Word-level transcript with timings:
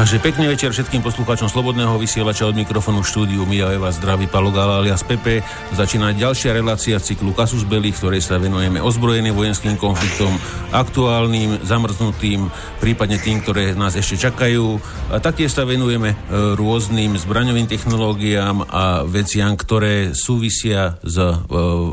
Takže 0.00 0.16
pekný 0.16 0.48
večer 0.48 0.72
všetkým 0.72 1.04
poslucháčom 1.04 1.52
Slobodného 1.52 2.00
vysielača 2.00 2.48
od 2.48 2.56
mikrofónu 2.56 3.04
štúdiu 3.04 3.44
Mia 3.44 3.68
Eva 3.68 3.92
zdraví 3.92 4.32
Palo 4.32 4.48
alias 4.48 5.04
Pepe. 5.04 5.44
Začína 5.76 6.16
ďalšia 6.16 6.56
relácia 6.56 6.96
cyklu 6.96 7.36
Kasus 7.36 7.68
Belli, 7.68 7.92
v 7.92 8.00
ktorej 8.00 8.24
sa 8.24 8.40
venujeme 8.40 8.80
ozbrojeným 8.80 9.36
vojenským 9.36 9.76
konfliktom, 9.76 10.32
aktuálnym, 10.72 11.60
zamrznutým, 11.68 12.48
prípadne 12.80 13.20
tým, 13.20 13.44
ktoré 13.44 13.76
nás 13.76 13.92
ešte 13.92 14.32
čakajú. 14.32 14.80
A 15.12 15.20
taktiež 15.20 15.52
sa 15.52 15.68
venujeme 15.68 16.16
e, 16.16 16.56
rôznym 16.56 17.20
zbraňovým 17.20 17.68
technológiám 17.68 18.72
a 18.72 19.04
veciam, 19.04 19.52
ktoré 19.52 20.16
súvisia 20.16 20.96
s 21.04 21.20
e, 21.20 21.28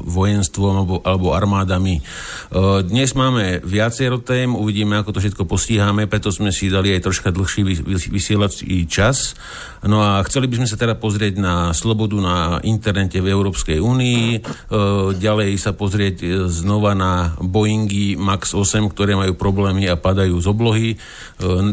vojenstvom 0.08 1.03
alebo 1.03 1.35
armádami. 1.35 2.00
E, 2.00 2.02
dnes 2.88 3.11
máme 3.19 3.59
viacero 3.67 4.23
tém, 4.23 4.55
uvidíme, 4.55 4.95
ako 4.95 5.11
to 5.11 5.19
všetko 5.19 5.44
postíhame, 5.44 6.08
preto 6.08 6.31
sme 6.31 6.55
si 6.55 6.72
dali 6.72 6.95
aj 6.95 7.03
troška 7.03 7.35
dlhší 7.35 7.67
vysielací 7.98 8.86
čas. 8.86 9.34
No 9.86 10.02
a 10.02 10.22
chceli 10.26 10.50
by 10.50 10.62
sme 10.62 10.70
sa 10.70 10.78
teda 10.78 10.98
pozrieť 10.98 11.38
na 11.38 11.70
slobodu 11.70 12.17
na 12.17 12.58
internete 12.66 13.22
v 13.22 13.30
Európskej 13.30 13.78
únii, 13.78 14.23
e, 14.34 14.40
ďalej 15.14 15.53
sa 15.62 15.78
pozrieť 15.78 16.16
e, 16.25 16.28
znova 16.50 16.98
na 16.98 17.38
Boeingy 17.38 18.18
MAX 18.18 18.58
8, 18.58 18.90
ktoré 18.90 19.14
majú 19.14 19.38
problémy 19.38 19.86
a 19.86 20.00
padajú 20.00 20.34
z 20.42 20.48
oblohy. 20.50 20.90
E, 20.94 20.98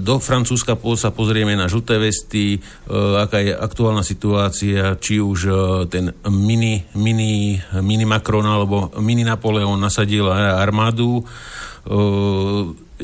do 0.05 0.21
Francúzska 0.21 0.77
sa 0.95 1.11
pozrieme 1.11 1.57
na 1.57 1.67
žlté 1.67 1.97
vesty, 1.97 2.61
aká 2.93 3.41
je 3.41 3.57
aktuálna 3.57 4.05
situácia, 4.05 4.95
či 5.01 5.19
už 5.19 5.49
ten 5.89 6.13
mini, 6.29 6.85
mini, 6.95 7.59
mini 7.81 8.05
Macron 8.05 8.45
alebo 8.45 8.93
mini 9.01 9.25
Napoleon 9.25 9.81
nasadil 9.81 10.29
armádu 10.31 11.25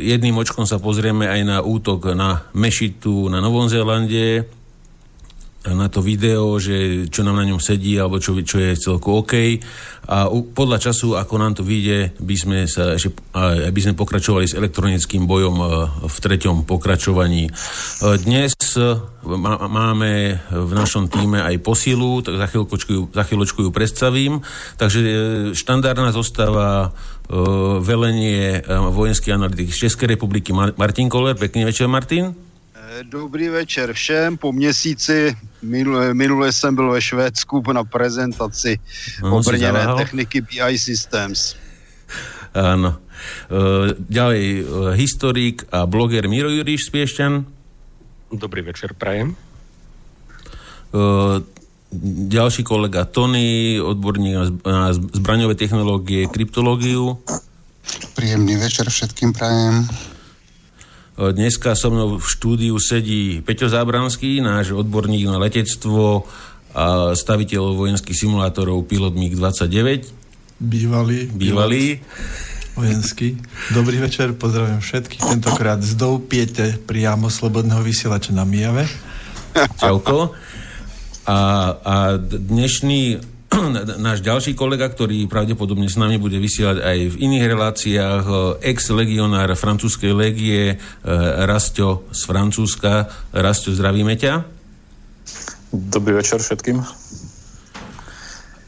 jedným 0.01 0.41
očkom 0.41 0.65
sa 0.65 0.81
pozrieme 0.81 1.29
aj 1.29 1.41
na 1.45 1.59
útok 1.61 2.17
na 2.17 2.49
Mešitu 2.57 3.29
na 3.29 3.45
Novom 3.45 3.69
Zélande, 3.69 4.49
na 5.69 5.93
to 5.93 6.01
video, 6.01 6.57
že 6.57 7.05
čo 7.13 7.21
nám 7.21 7.37
na 7.37 7.45
ňom 7.45 7.61
sedí, 7.61 7.93
alebo 8.01 8.17
čo, 8.17 8.33
čo 8.41 8.57
je 8.57 8.81
celko 8.81 9.21
OK. 9.21 9.61
A 10.09 10.25
u, 10.33 10.49
podľa 10.57 10.81
času, 10.81 11.21
ako 11.21 11.35
nám 11.37 11.61
to 11.61 11.63
vyjde, 11.69 12.17
by 12.17 12.37
sme, 12.37 12.59
sa, 12.65 12.97
že, 12.97 13.13
by 13.69 13.81
sme 13.85 13.93
pokračovali 13.93 14.49
s 14.49 14.57
elektronickým 14.57 15.29
bojom 15.29 15.57
e, 15.61 15.65
v 16.09 16.17
treťom 16.17 16.65
pokračovaní. 16.65 17.45
E, 17.45 17.53
dnes 18.25 18.57
e, 18.57 18.97
máme 19.69 20.41
v 20.49 20.73
našom 20.73 21.13
týme 21.13 21.45
aj 21.45 21.61
posilu, 21.61 22.25
tak 22.25 22.41
za 22.41 22.49
chvíľočku, 23.29 23.61
ju 23.61 23.71
predstavím. 23.71 24.41
Takže 24.81 25.01
štandardná 25.53 26.17
zostáva 26.17 26.97
velenie 27.81 28.63
vojenský 28.91 29.33
analytik 29.33 29.73
z 29.75 29.87
Českej 29.87 30.19
republiky 30.19 30.53
Martin 30.53 31.09
Koller. 31.09 31.37
Pekný 31.39 31.65
večer, 31.65 31.89
Martin. 31.89 32.35
Dobrý 33.03 33.49
večer 33.49 33.93
všem. 33.93 34.37
Po 34.37 34.53
měsíci 34.53 35.37
minule, 35.63 36.15
minule 36.15 36.53
jsem 36.53 36.75
byl 36.75 36.91
ve 36.91 37.01
Švédsku 37.03 37.63
na 37.73 37.85
prezentaci 37.85 38.79
no, 39.23 39.37
obrněné 39.37 39.87
techniky 39.97 40.41
BI 40.41 40.79
Systems. 40.79 41.55
Áno. 42.51 42.99
Ďalej, 44.11 44.67
historik 44.99 45.63
a 45.71 45.87
bloger 45.87 46.27
Miro 46.27 46.51
Juriš 46.51 46.91
Spiešťan. 46.91 47.47
Dobrý 48.35 48.67
večer, 48.67 48.91
prajem. 48.99 49.39
Ďalší 52.31 52.63
kolega 52.63 53.03
Tony, 53.03 53.83
odborník 53.83 54.35
na, 54.39 54.45
na 54.63 54.83
zbraňové 54.95 55.59
technológie, 55.59 56.31
kryptológiu. 56.31 57.19
Príjemný 58.15 58.55
večer 58.63 58.87
všetkým 58.87 59.35
prajem. 59.35 59.91
Dneska 61.19 61.75
so 61.75 61.91
mnou 61.91 62.23
v 62.23 62.25
štúdiu 62.25 62.79
sedí 62.79 63.43
Peťo 63.43 63.67
Zábranský, 63.67 64.39
náš 64.39 64.71
odborník 64.73 65.27
na 65.27 65.43
letectvo 65.43 66.25
a 66.71 67.13
staviteľ 67.19 67.75
vojenských 67.75 68.15
simulátorov 68.15 68.87
pilot 68.87 69.19
MiG-29. 69.19 70.07
Bývalý. 70.63 71.27
Bývalý. 71.27 71.99
Vojenský. 72.79 73.35
Dobrý 73.75 73.99
večer, 73.99 74.33
pozdravím 74.39 74.79
všetkých. 74.79 75.27
Tentokrát 75.27 75.83
z 75.83 75.99
Doupiete 75.99 76.79
priamo 76.87 77.27
Slobodného 77.27 77.83
vysielača 77.83 78.31
na 78.31 78.47
Mijave. 78.47 78.87
Čauko. 79.83 80.33
A, 81.31 81.39
a 81.79 81.97
dnešný 82.19 83.23
náš 84.07 84.19
ďalší 84.19 84.59
kolega, 84.59 84.91
ktorý 84.91 85.31
pravdepodobne 85.31 85.87
s 85.87 85.95
nami 85.95 86.19
bude 86.19 86.43
vysielať 86.43 86.83
aj 86.83 86.99
v 87.15 87.17
iných 87.23 87.45
reláciách, 87.47 88.25
e, 88.27 88.35
ex-legionár 88.75 89.55
francúzskej 89.55 90.11
legie 90.11 90.75
e, 90.75 90.77
Rasto 91.47 92.11
z 92.11 92.21
Francúzska. 92.27 93.07
Rasto, 93.31 93.71
zdravíme 93.71 94.19
ťa. 94.19 94.43
Dobrý 95.71 96.19
večer 96.19 96.43
všetkým. 96.43 96.83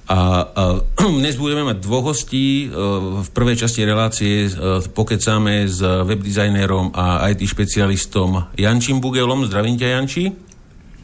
A, 0.06 0.18
a 0.46 0.62
dnes 1.18 1.34
budeme 1.34 1.66
mať 1.66 1.82
dvoch 1.82 2.14
hostí. 2.14 2.70
E, 2.70 2.78
v 3.26 3.28
prvej 3.34 3.58
časti 3.58 3.82
relácie 3.82 4.54
pokecáme 4.94 5.66
s 5.66 5.82
webdesignérom 5.82 6.94
a 6.94 7.26
IT 7.26 7.42
špecialistom 7.42 8.54
Jančím 8.54 9.02
Bugelom. 9.02 9.50
Zdravím 9.50 9.74
ťa, 9.74 9.88
Janči. 9.98 10.51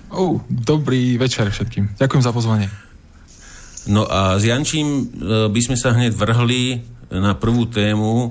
Oh, 0.09 0.41
dobrý 0.49 1.21
večer 1.21 1.53
všetkým. 1.53 2.01
Ďakujem 2.01 2.23
za 2.25 2.33
pozvanie. 2.33 2.69
No 3.89 4.05
a 4.05 4.37
s 4.37 4.45
Jančím 4.45 4.89
e, 4.89 5.05
by 5.49 5.61
sme 5.65 5.77
sa 5.77 5.97
hneď 5.97 6.13
vrhli 6.13 6.85
na 7.09 7.33
prvú 7.33 7.65
tému, 7.65 8.13
e, 8.21 8.29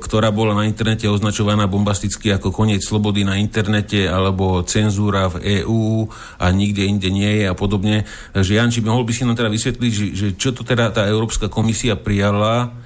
ktorá 0.00 0.28
bola 0.28 0.52
na 0.52 0.68
internete 0.68 1.08
označovaná 1.08 1.64
bombasticky 1.64 2.32
ako 2.32 2.52
koniec 2.52 2.84
slobody 2.84 3.24
na 3.24 3.40
internete 3.40 4.04
alebo 4.04 4.60
cenzúra 4.68 5.32
v 5.32 5.64
EÚ 5.64 6.08
a 6.40 6.52
nikde 6.52 6.84
inde 6.84 7.08
nie 7.08 7.40
je 7.40 7.44
a 7.48 7.56
podobne. 7.56 8.04
Takže 8.36 8.56
Janči, 8.56 8.84
mohol 8.84 9.08
by 9.08 9.12
si 9.16 9.24
nám 9.24 9.36
teda 9.36 9.48
vysvetliť, 9.48 9.92
že, 9.92 10.06
že 10.12 10.26
čo 10.36 10.52
to 10.52 10.60
teda 10.60 10.92
tá 10.92 11.08
Európska 11.08 11.48
komisia 11.48 11.96
prijala 11.96 12.85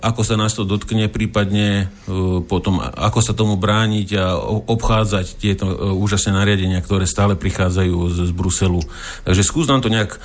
ako 0.00 0.24
sa 0.24 0.40
nás 0.40 0.56
to 0.56 0.64
dotkne, 0.64 1.12
prípadne 1.12 1.84
eh, 1.84 2.40
potom 2.40 2.80
ako 2.80 3.20
sa 3.20 3.36
tomu 3.36 3.60
brániť 3.60 4.08
a 4.16 4.40
obchádzať 4.64 5.26
tieto 5.36 5.64
eh, 5.68 5.76
úžasné 5.92 6.32
nariadenia, 6.32 6.80
ktoré 6.80 7.04
stále 7.04 7.36
prichádzajú 7.36 7.96
z, 8.08 8.16
z 8.28 8.32
Bruselu. 8.32 8.80
Takže 9.28 9.42
skús 9.44 9.68
nám 9.68 9.84
to 9.84 9.92
nejak 9.92 10.16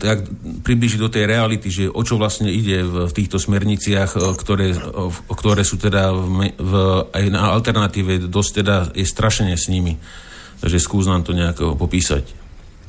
tak 0.00 0.32
približiť 0.64 0.96
do 0.96 1.12
tej 1.12 1.28
reality, 1.28 1.68
že 1.68 1.92
o 1.92 2.00
čo 2.00 2.16
vlastne 2.16 2.48
ide 2.48 2.80
v, 2.80 3.12
týchto 3.12 3.36
smerniciach, 3.36 4.16
ktoré, 4.40 4.72
ktoré 5.28 5.60
sú 5.60 5.76
teda 5.76 6.08
v, 6.16 6.56
v, 6.56 6.72
aj 7.12 7.24
na 7.28 7.52
alternatíve 7.52 8.32
dosť 8.32 8.50
teda 8.64 8.76
je 8.96 9.04
strašenie 9.04 9.52
s 9.52 9.68
nimi. 9.68 10.00
Takže 10.64 10.80
skús 10.80 11.04
nám 11.04 11.20
to 11.20 11.36
nejako 11.36 11.76
popísať. 11.76 12.45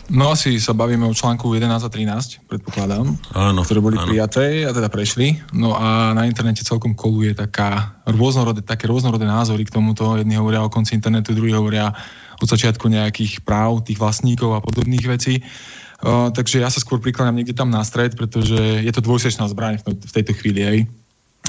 No 0.07 0.31
asi 0.31 0.56
sa 0.56 0.71
bavíme 0.71 1.04
o 1.04 1.12
článku 1.12 1.51
11 1.51 1.83
a 1.83 1.89
13, 1.92 2.48
predpokladám, 2.48 3.12
áno, 3.36 3.59
ktoré 3.68 3.83
boli 3.83 4.00
áno. 4.00 4.07
prijaté 4.07 4.63
a 4.63 4.71
teda 4.71 4.88
prešli. 4.88 5.36
No 5.51 5.75
a 5.75 6.15
na 6.15 6.24
internete 6.24 6.63
celkom 6.63 6.95
koluje 6.95 7.36
taká 7.36 8.00
rôznorodé, 8.07 8.63
také 8.63 8.88
rôznorodé 8.88 9.27
názory 9.27 9.68
k 9.68 9.75
tomuto. 9.75 10.15
Jedni 10.15 10.39
hovoria 10.39 10.63
o 10.63 10.71
konci 10.71 10.95
internetu, 10.95 11.36
druhí 11.36 11.51
hovoria 11.51 11.92
od 12.39 12.48
začiatku 12.48 12.88
nejakých 12.88 13.44
práv 13.44 13.83
tých 13.83 14.00
vlastníkov 14.00 14.56
a 14.56 14.63
podobných 14.63 15.06
vecí. 15.12 15.44
Uh, 16.00 16.31
takže 16.31 16.63
ja 16.63 16.71
sa 16.71 16.80
skôr 16.80 17.03
prikláňam 17.03 17.36
niekde 17.36 17.57
tam 17.57 17.68
na 17.68 17.83
stred, 17.83 18.15
pretože 18.15 18.56
je 18.56 18.92
to 18.95 19.03
dvojsečná 19.03 19.44
zbraň 19.51 19.83
v, 19.83 19.92
v 19.92 20.12
tejto 20.13 20.31
chvíli. 20.39 20.62
Aj. 20.63 20.77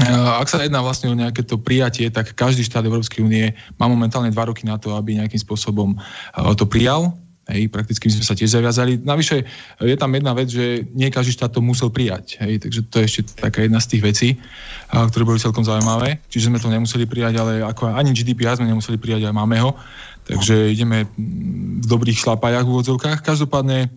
Uh, 0.03 0.43
ak 0.43 0.51
sa 0.51 0.67
jedná 0.67 0.83
vlastne 0.83 1.13
o 1.13 1.15
nejaké 1.15 1.47
to 1.47 1.63
prijatie, 1.63 2.11
tak 2.11 2.35
každý 2.35 2.67
štát 2.67 2.83
Európskej 2.83 3.23
únie 3.23 3.55
má 3.79 3.87
momentálne 3.87 4.35
dva 4.35 4.51
roky 4.51 4.67
na 4.67 4.83
to, 4.83 4.99
aby 4.99 5.21
nejakým 5.21 5.39
spôsobom 5.39 5.95
uh, 5.95 6.55
to 6.59 6.67
prijal 6.67 7.15
Hej, 7.49 7.73
prakticky 7.73 8.13
sme 8.13 8.21
sa 8.21 8.37
tiež 8.37 8.61
zaviazali. 8.61 9.01
Navyše 9.01 9.37
je 9.81 9.97
tam 9.97 10.13
jedna 10.13 10.37
vec, 10.37 10.53
že 10.53 10.85
nie 10.93 11.09
každý 11.09 11.33
štát 11.33 11.49
to 11.49 11.65
musel 11.65 11.89
prijať. 11.89 12.37
Hej, 12.45 12.61
takže 12.61 12.81
to 12.93 12.95
je 13.01 13.05
ešte 13.09 13.21
taká 13.41 13.65
jedna 13.65 13.81
z 13.81 13.97
tých 13.97 14.03
vecí, 14.05 14.29
ktoré 14.93 15.25
boli 15.25 15.41
celkom 15.41 15.65
zaujímavé. 15.65 16.21
Čiže 16.29 16.53
sme 16.53 16.61
to 16.61 16.69
nemuseli 16.69 17.09
prijať, 17.09 17.41
ale 17.41 17.65
ako 17.65 17.89
ani 17.89 18.13
GDPR 18.13 18.61
sme 18.61 18.69
nemuseli 18.69 19.01
prijať, 19.01 19.25
ale 19.25 19.33
máme 19.33 19.57
ho. 19.65 19.73
Takže 20.29 20.77
ideme 20.77 21.09
v 21.17 21.87
dobrých 21.89 22.21
šlapajach 22.21 22.69
v 22.69 22.73
úvodzovkách. 22.77 23.25
Každopádne 23.25 23.89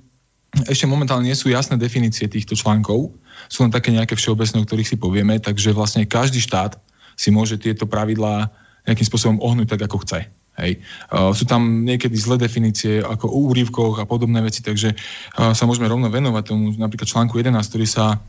ešte 0.71 0.88
momentálne 0.88 1.27
nie 1.27 1.36
sú 1.36 1.51
jasné 1.51 1.75
definície 1.75 2.31
týchto 2.31 2.56
článkov. 2.56 3.12
Sú 3.51 3.68
len 3.68 3.71
také 3.71 3.92
nejaké 3.92 4.15
všeobecné, 4.15 4.63
o 4.63 4.68
ktorých 4.68 4.95
si 4.95 4.95
povieme. 4.95 5.36
Takže 5.44 5.75
vlastne 5.75 6.07
každý 6.07 6.39
štát 6.39 6.80
si 7.19 7.36
môže 7.36 7.59
tieto 7.59 7.83
pravidlá 7.83 8.47
nejakým 8.88 9.07
spôsobom 9.12 9.44
ohnúť 9.44 9.75
tak, 9.75 9.92
ako 9.92 10.07
chce. 10.07 10.24
Hej. 10.62 10.78
Uh, 11.10 11.34
sú 11.34 11.50
tam 11.50 11.81
niekedy 11.81 12.13
zlé 12.13 12.38
definície 12.38 13.02
ako 13.02 13.25
o 13.25 13.50
úrivkoch 13.50 13.98
a 13.98 14.06
podobné 14.06 14.46
veci, 14.46 14.62
takže 14.62 14.94
uh, 14.94 15.58
sa 15.58 15.66
môžeme 15.66 15.90
rovno 15.90 16.08
venovať 16.13 16.44
tomu 16.54 16.78
napríklad 16.78 17.10
článku 17.10 17.42
11, 17.42 17.58
ktorý 17.58 17.88
sa 17.90 18.22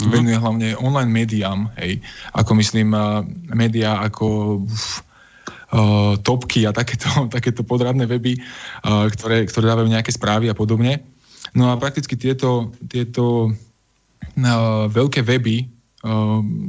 mm. 0.00 0.08
venuje 0.08 0.36
hlavne 0.40 0.68
online 0.80 1.12
médiám, 1.12 1.68
hej, 1.76 2.00
ako 2.32 2.50
myslím 2.56 2.96
uh, 2.96 3.20
médiá 3.52 4.00
ako 4.00 4.60
uh, 4.64 6.16
topky 6.24 6.64
a 6.64 6.72
takéto, 6.72 7.08
takéto 7.36 7.62
podradné 7.62 8.08
weby, 8.08 8.40
uh, 8.88 9.06
ktoré, 9.12 9.44
ktoré 9.44 9.64
dávajú 9.68 9.88
nejaké 9.92 10.10
správy 10.12 10.48
a 10.48 10.56
podobne. 10.56 11.04
No 11.52 11.72
a 11.72 11.80
prakticky 11.80 12.16
tieto, 12.16 12.72
tieto 12.88 13.52
uh, 13.52 14.84
veľké 14.88 15.20
weby 15.20 15.77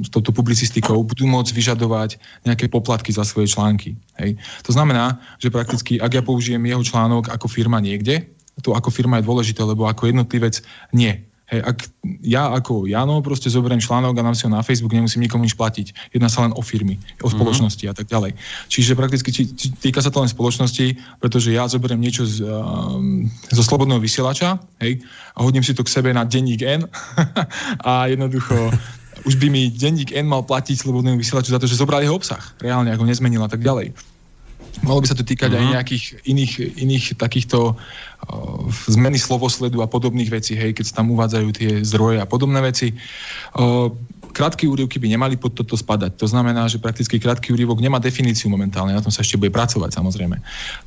s 0.02 0.10
touto 0.10 0.34
publicistikou 0.34 1.06
budú 1.06 1.30
môcť 1.30 1.54
vyžadovať 1.54 2.18
nejaké 2.50 2.66
poplatky 2.66 3.14
za 3.14 3.22
svoje 3.22 3.54
články. 3.54 3.94
Hej. 4.18 4.42
To 4.66 4.74
znamená, 4.74 5.22
že 5.38 5.54
prakticky, 5.54 6.02
ak 6.02 6.18
ja 6.18 6.24
použijem 6.26 6.66
jeho 6.66 6.82
článok 6.82 7.30
ako 7.30 7.46
firma 7.46 7.78
niekde, 7.78 8.26
to 8.66 8.74
ako 8.74 8.90
firma 8.90 9.22
je 9.22 9.28
dôležité, 9.30 9.62
lebo 9.62 9.86
ako 9.86 10.10
jednotlivec 10.10 10.66
nie. 10.92 11.30
Hej, 11.50 11.66
ak 11.66 11.78
ja 12.22 12.54
ako 12.54 12.86
Jano 12.86 13.26
proste 13.26 13.50
zoberiem 13.50 13.82
článok 13.82 14.14
a 14.14 14.22
dám 14.22 14.38
si 14.38 14.46
ho 14.46 14.54
na 14.54 14.62
Facebook, 14.62 14.94
nemusím 14.94 15.26
nikomu 15.26 15.50
nič 15.50 15.58
platiť. 15.58 16.14
Jedná 16.14 16.30
sa 16.30 16.46
len 16.46 16.54
o 16.54 16.62
firmy, 16.62 17.02
o 17.22 17.30
mhm. 17.30 17.34
spoločnosti 17.38 17.86
mm-hmm. 17.86 17.94
a 17.94 17.98
tak 17.98 18.06
ďalej. 18.10 18.32
Čiže 18.70 18.94
prakticky 18.94 19.30
či, 19.34 19.44
či, 19.58 19.74
týka 19.74 19.98
sa 20.02 20.14
to 20.14 20.22
len 20.22 20.30
spoločnosti, 20.30 20.94
pretože 21.18 21.50
ja 21.50 21.66
zoberiem 21.66 21.98
niečo 22.02 22.26
z, 22.26 22.46
um, 22.46 23.26
zo 23.50 23.64
slobodného 23.66 23.98
vysielača 23.98 24.62
hej, 24.82 25.02
a 25.34 25.40
hodím 25.42 25.66
si 25.66 25.74
to 25.74 25.82
k 25.82 25.90
sebe 25.90 26.14
na 26.14 26.22
denník 26.22 26.62
N 26.62 26.86
a 27.90 28.06
jednoducho 28.10 28.70
už 29.26 29.36
by 29.40 29.48
mi 29.52 29.72
denník 29.74 30.16
N 30.16 30.28
mal 30.28 30.46
platiť 30.46 30.80
slobodnému 30.80 31.20
vysielaču 31.20 31.52
za 31.52 31.60
to, 31.60 31.68
že 31.68 31.80
zobral 31.80 32.04
jeho 32.04 32.16
obsah. 32.16 32.42
Reálne, 32.62 32.94
ako 32.94 33.08
nezmenil 33.08 33.44
a 33.44 33.52
tak 33.52 33.64
ďalej. 33.64 33.92
Malo 34.80 35.04
by 35.04 35.08
sa 35.12 35.18
to 35.18 35.28
týkať 35.28 35.52
uh-huh. 35.52 35.60
aj 35.60 35.66
mhm. 35.66 35.74
nejakých 35.76 36.04
iných, 36.24 36.54
iných 36.80 37.06
takýchto 37.20 37.74
uh, 37.74 38.60
zmeny 38.88 39.20
slovosledu 39.20 39.84
a 39.84 39.92
podobných 39.92 40.32
vecí, 40.32 40.56
hej, 40.56 40.72
keď 40.72 40.86
sa 40.88 41.04
tam 41.04 41.12
uvádzajú 41.12 41.48
tie 41.52 41.72
zdroje 41.84 42.24
a 42.24 42.30
podobné 42.30 42.64
veci. 42.64 42.96
Uh, 43.58 43.92
krátky 44.32 44.70
úryvky 44.70 45.02
by 45.02 45.08
nemali 45.12 45.36
pod 45.36 45.58
toto 45.58 45.76
spadať. 45.76 46.16
To 46.22 46.28
znamená, 46.30 46.70
že 46.70 46.82
prakticky 46.82 47.20
krátky 47.20 47.54
úryvok 47.54 47.82
nemá 47.82 47.98
definíciu 47.98 48.48
momentálne, 48.48 48.96
na 48.96 49.04
tom 49.04 49.12
sa 49.12 49.26
ešte 49.26 49.36
bude 49.36 49.52
pracovať 49.52 49.92
samozrejme. 49.94 50.38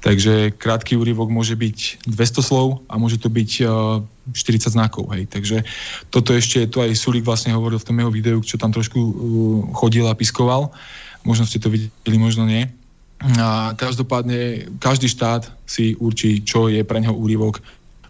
Takže 0.01 0.57
krátky 0.57 0.97
úryvok 0.97 1.29
môže 1.29 1.59
byť 1.59 2.09
200 2.09 2.49
slov 2.49 2.83
a 2.87 2.97
môže 2.97 3.19
to 3.19 3.29
byť 3.29 3.51
uh, 3.67 4.01
40 4.35 4.75
znakov. 4.79 5.11
Hej. 5.13 5.29
Takže 5.29 5.67
toto 6.09 6.33
ešte, 6.33 6.65
tu 6.71 6.81
aj 6.81 6.95
Sulík 6.95 7.27
vlastne 7.27 7.53
hovoril 7.53 7.83
v 7.83 7.87
tom 7.87 7.99
jeho 7.99 8.11
videu, 8.11 8.39
čo 8.41 8.57
tam 8.57 8.71
trošku 8.71 8.99
uh, 8.99 9.13
chodil 9.77 10.07
a 10.07 10.17
piskoval. 10.17 10.71
Možno 11.23 11.47
ste 11.47 11.63
to 11.63 11.71
videli, 11.71 12.17
možno 12.19 12.47
nie. 12.47 12.67
A 13.39 13.79
každopádne 13.79 14.67
každý 14.83 15.07
štát 15.07 15.47
si 15.63 15.95
určí, 15.95 16.43
čo 16.43 16.67
je 16.67 16.83
pre 16.83 16.99
neho 16.99 17.15
úrivok, 17.15 17.63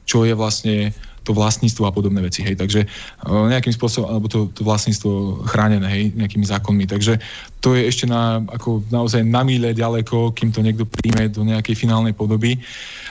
čo 0.08 0.25
je 0.25 0.32
vlastne 0.32 0.96
to 1.22 1.32
vlastníctvo 1.34 1.86
a 1.86 1.94
podobné 1.94 2.19
veci. 2.22 2.42
Hej. 2.42 2.58
Takže 2.58 2.86
nejakým 3.26 3.70
spôsobom, 3.70 4.10
alebo 4.10 4.26
to, 4.26 4.50
to 4.52 4.66
vlastníctvo 4.66 5.42
chránené 5.46 5.86
hej, 5.86 6.04
nejakými 6.19 6.42
zákonmi. 6.46 6.84
Takže 6.90 7.22
to 7.62 7.78
je 7.78 7.86
ešte 7.86 8.10
na, 8.10 8.42
ako 8.50 8.82
naozaj 8.90 9.22
na 9.22 9.46
míle 9.46 9.70
ďaleko, 9.70 10.34
kým 10.34 10.50
to 10.50 10.66
niekto 10.66 10.82
príjme 10.82 11.30
do 11.30 11.46
nejakej 11.46 11.78
finálnej 11.78 12.10
podoby. 12.10 12.58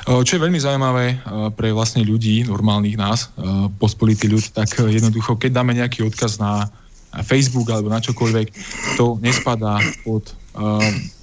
Čo 0.04 0.32
je 0.36 0.44
veľmi 0.44 0.60
zaujímavé 0.60 1.24
pre 1.56 1.72
vlastne 1.72 2.04
ľudí, 2.04 2.44
normálnych 2.44 3.00
nás, 3.00 3.32
pospolitý 3.80 4.28
ľud, 4.28 4.44
tak 4.52 4.76
jednoducho, 4.76 5.40
keď 5.40 5.52
dáme 5.56 5.72
nejaký 5.72 6.04
odkaz 6.04 6.36
na 6.36 6.68
Facebook 7.24 7.72
alebo 7.72 7.92
na 7.92 8.04
čokoľvek, 8.04 8.48
to 9.00 9.16
nespadá 9.24 9.80
pod 10.04 10.36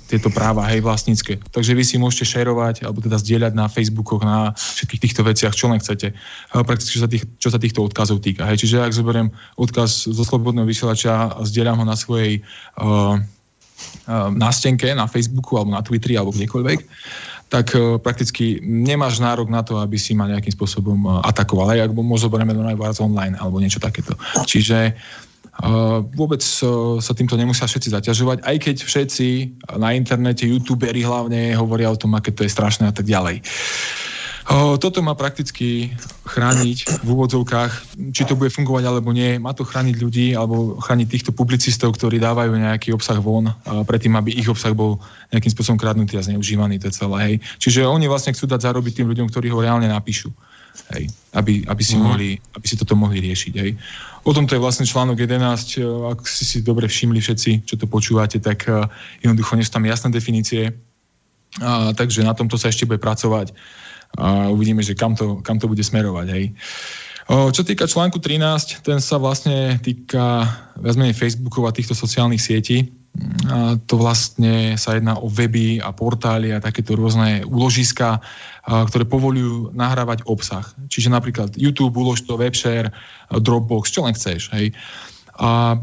tieto 0.09 0.33
práva, 0.33 0.65
hej, 0.73 0.81
vlastnícke. 0.81 1.37
Takže 1.53 1.77
vy 1.77 1.85
si 1.85 2.01
môžete 2.01 2.25
šerovať, 2.33 2.89
alebo 2.89 3.05
teda 3.05 3.21
zdieľať 3.21 3.53
na 3.53 3.69
Facebookoch, 3.69 4.25
na 4.25 4.57
všetkých 4.57 5.03
týchto 5.05 5.21
veciach, 5.21 5.53
čo 5.53 5.69
len 5.69 5.77
chcete. 5.79 6.17
Prakticky, 6.51 6.97
čo 6.97 7.03
sa, 7.05 7.09
tých, 7.13 7.25
čo 7.37 7.49
sa 7.53 7.61
týchto 7.61 7.85
odkazov 7.85 8.25
týka. 8.25 8.49
Hej. 8.49 8.65
Čiže 8.65 8.89
ak 8.89 8.97
zoberiem 8.97 9.29
odkaz 9.61 10.09
zo 10.09 10.25
slobodného 10.25 10.65
vysielača 10.65 11.37
a 11.37 11.45
zdieľam 11.45 11.85
ho 11.85 11.87
na 11.87 11.93
svojej 11.93 12.41
uh, 12.81 13.21
uh, 13.21 14.29
nástenke, 14.33 14.97
na 14.97 15.05
Facebooku, 15.05 15.61
alebo 15.61 15.77
na 15.77 15.85
Twitteri, 15.85 16.17
alebo 16.17 16.33
kdekoľvek, 16.33 16.79
tak 17.53 17.77
uh, 17.77 18.01
prakticky 18.01 18.65
nemáš 18.65 19.21
nárok 19.21 19.53
na 19.53 19.61
to, 19.61 19.77
aby 19.77 20.01
si 20.01 20.17
ma 20.17 20.25
nejakým 20.25 20.57
spôsobom 20.57 21.21
atakoval. 21.21 21.77
Aj 21.77 21.85
ak 21.85 21.93
môžem 21.93 22.33
zoberieme 22.33 22.57
do 22.57 22.65
online, 23.05 23.37
alebo 23.37 23.61
niečo 23.61 23.79
takéto. 23.79 24.17
Čiže 24.49 24.97
vôbec 26.15 26.39
sa 26.43 27.13
týmto 27.19 27.35
nemusia 27.35 27.67
všetci 27.67 27.91
zaťažovať, 27.91 28.47
aj 28.47 28.57
keď 28.63 28.77
všetci 28.87 29.27
na 29.75 29.91
internete, 29.93 30.47
youtuberi 30.47 31.03
hlavne 31.03 31.59
hovoria 31.59 31.91
o 31.91 31.99
tom, 31.99 32.15
aké 32.15 32.31
to 32.31 32.47
je 32.47 32.55
strašné 32.55 32.87
a 32.87 32.95
tak 32.95 33.11
ďalej. 33.11 33.43
Toto 34.81 35.05
má 35.05 35.13
prakticky 35.13 35.93
chrániť 36.25 37.05
v 37.05 37.09
úvodzovkách, 37.13 38.01
či 38.17 38.25
to 38.25 38.33
bude 38.33 38.49
fungovať 38.49 38.85
alebo 38.89 39.13
nie. 39.13 39.37
Má 39.37 39.53
to 39.53 39.61
chrániť 39.61 39.97
ľudí 40.01 40.33
alebo 40.33 40.81
chrániť 40.81 41.05
týchto 41.05 41.37
publicistov, 41.37 41.93
ktorí 41.93 42.17
dávajú 42.17 42.57
nejaký 42.57 42.97
obsah 42.97 43.21
von, 43.21 43.53
predtým, 43.85 44.17
aby 44.17 44.33
ich 44.33 44.49
obsah 44.49 44.73
bol 44.73 45.05
nejakým 45.37 45.53
spôsobom 45.53 45.77
kradnutý 45.77 46.17
a 46.17 46.25
zneužívaný. 46.25 46.81
To 46.81 46.89
je 46.89 46.97
celé, 46.97 47.17
hej. 47.29 47.35
Čiže 47.61 47.85
oni 47.85 48.09
vlastne 48.09 48.33
chcú 48.33 48.49
dať 48.49 48.73
zarobiť 48.73 49.05
tým 49.05 49.13
ľuďom, 49.13 49.29
ktorí 49.29 49.53
ho 49.53 49.61
reálne 49.61 49.85
napíšu. 49.93 50.33
Hej, 50.97 51.13
aby, 51.37 51.65
aby, 51.69 51.83
si 51.85 51.97
mm. 51.97 52.03
mohli, 52.03 52.41
aby 52.57 52.67
si 52.67 52.77
toto 52.81 52.97
mohli 52.97 53.21
riešiť. 53.21 53.53
Hej. 53.61 53.77
O 54.25 54.33
tomto 54.33 54.57
je 54.57 54.63
vlastne 54.63 54.89
článok 54.89 55.21
11, 55.21 55.85
ak 55.85 56.25
si 56.25 56.45
si 56.49 56.59
dobre 56.65 56.89
všimli 56.89 57.21
všetci, 57.21 57.69
čo 57.69 57.77
to 57.77 57.85
počúvate, 57.85 58.41
tak 58.41 58.65
uh, 58.69 58.89
jednoducho 59.21 59.57
nie 59.57 59.67
sú 59.69 59.73
tam 59.77 59.85
jasné 59.85 60.09
definície, 60.09 60.73
uh, 60.73 61.93
takže 61.93 62.25
na 62.25 62.33
tomto 62.33 62.57
sa 62.57 62.73
ešte 62.73 62.89
bude 62.89 63.01
pracovať 63.01 63.53
a 64.17 64.49
uvidíme, 64.49 64.81
že 64.81 64.97
kam 64.97 65.13
to, 65.13 65.45
kam 65.45 65.61
to 65.61 65.69
bude 65.69 65.85
smerovať. 65.85 66.27
Hej. 66.33 66.45
Čo 67.29 67.61
týka 67.61 67.85
článku 67.85 68.17
13, 68.25 68.81
ten 68.81 69.05
sa 69.05 69.21
vlastne 69.21 69.77
týka 69.85 70.49
viac 70.81 70.97
menej 70.97 71.13
Facebookov 71.13 71.69
a 71.69 71.77
týchto 71.77 71.93
sociálnych 71.93 72.41
sietí. 72.41 72.89
To 73.89 73.95
vlastne 73.99 74.79
sa 74.79 74.95
jedná 74.95 75.19
o 75.19 75.27
weby 75.27 75.83
a 75.83 75.91
portály 75.91 76.55
a 76.55 76.63
takéto 76.63 76.95
rôzne 76.95 77.43
úložiska, 77.43 78.23
ktoré 78.63 79.05
povolujú 79.09 79.75
nahrávať 79.75 80.23
obsah. 80.29 80.63
Čiže 80.87 81.11
napríklad 81.11 81.57
YouTube, 81.59 81.99
ulož 81.99 82.23
to, 82.23 82.39
Webshare, 82.39 82.95
Dropbox, 83.33 83.91
čo 83.91 84.07
len 84.07 84.15
chceš. 84.15 84.53
Hej. 84.55 84.71
A 85.41 85.81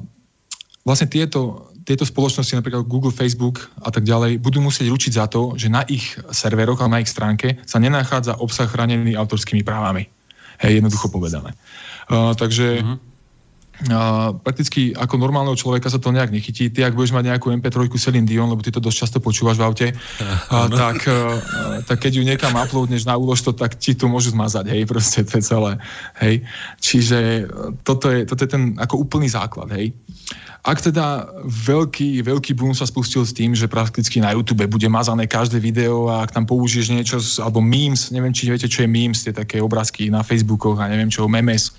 vlastne 0.88 1.12
tieto, 1.12 1.74
tieto 1.84 2.08
spoločnosti, 2.08 2.56
napríklad 2.56 2.88
Google, 2.88 3.12
Facebook 3.12 3.68
a 3.84 3.92
tak 3.92 4.08
ďalej, 4.08 4.40
budú 4.40 4.64
musieť 4.64 4.88
ručiť 4.88 5.12
za 5.20 5.26
to, 5.28 5.60
že 5.60 5.68
na 5.68 5.84
ich 5.92 6.16
serveroch 6.32 6.80
a 6.86 6.92
na 6.92 7.04
ich 7.04 7.12
stránke 7.12 7.60
sa 7.68 7.82
nenachádza 7.84 8.40
obsah 8.40 8.70
chránený 8.70 9.18
autorskými 9.18 9.66
právami. 9.66 10.08
Hej, 10.64 10.80
jednoducho 10.80 11.12
povedané. 11.12 11.52
Uh, 12.08 12.32
takže 12.38 12.80
uh-huh 12.80 13.15
a 13.92 14.32
prakticky 14.32 14.96
ako 14.96 15.20
normálneho 15.20 15.60
človeka 15.60 15.92
sa 15.92 16.00
to 16.00 16.16
nejak 16.16 16.32
nechytí. 16.32 16.72
Ty, 16.72 16.88
ak 16.88 16.96
budeš 16.96 17.12
mať 17.12 17.36
nejakú 17.36 17.52
MP3 17.52 17.92
Celine 18.00 18.24
Dion, 18.24 18.48
lebo 18.48 18.64
ty 18.64 18.72
to 18.72 18.80
dosť 18.80 18.98
často 19.04 19.18
počúvaš 19.20 19.60
v 19.60 19.66
aute, 19.68 19.88
a, 20.48 20.72
tak, 20.72 21.04
a, 21.06 21.16
tak 21.84 21.98
keď 22.00 22.12
ju 22.16 22.24
niekam 22.24 22.56
uploadneš 22.56 23.04
na 23.04 23.20
úlož 23.20 23.44
to, 23.44 23.52
tak 23.52 23.76
ti 23.76 23.92
to 23.92 24.08
môžu 24.08 24.32
zmazať, 24.32 24.72
hej, 24.72 24.88
proste 24.88 25.28
to 25.28 25.38
je 25.38 25.44
celé, 25.44 25.72
hej. 26.24 26.36
Čiže 26.80 27.20
toto 27.84 28.08
je, 28.08 28.24
toto 28.24 28.42
je 28.48 28.50
ten 28.50 28.80
ako 28.80 29.04
úplný 29.04 29.28
základ, 29.28 29.68
hej. 29.76 29.92
Ak 30.66 30.82
teda 30.82 31.30
veľký, 31.46 32.26
veľký 32.26 32.58
boom 32.58 32.74
sa 32.74 32.90
spustil 32.90 33.22
s 33.22 33.38
tým, 33.38 33.54
že 33.54 33.70
prakticky 33.70 34.18
na 34.18 34.34
YouTube 34.34 34.66
bude 34.66 34.90
mazané 34.90 35.30
každé 35.30 35.62
video 35.62 36.10
a 36.10 36.26
ak 36.26 36.34
tam 36.34 36.50
použiješ 36.50 36.90
niečo, 36.90 37.22
alebo 37.38 37.62
memes, 37.62 38.10
neviem, 38.10 38.34
či 38.34 38.50
viete, 38.50 38.66
čo 38.66 38.82
je 38.82 38.90
memes, 38.90 39.22
tie 39.22 39.30
také 39.30 39.62
obrázky 39.62 40.10
na 40.10 40.26
Facebookoch 40.26 40.82
a 40.82 40.90
neviem 40.90 41.14
čo, 41.14 41.30
memes, 41.30 41.70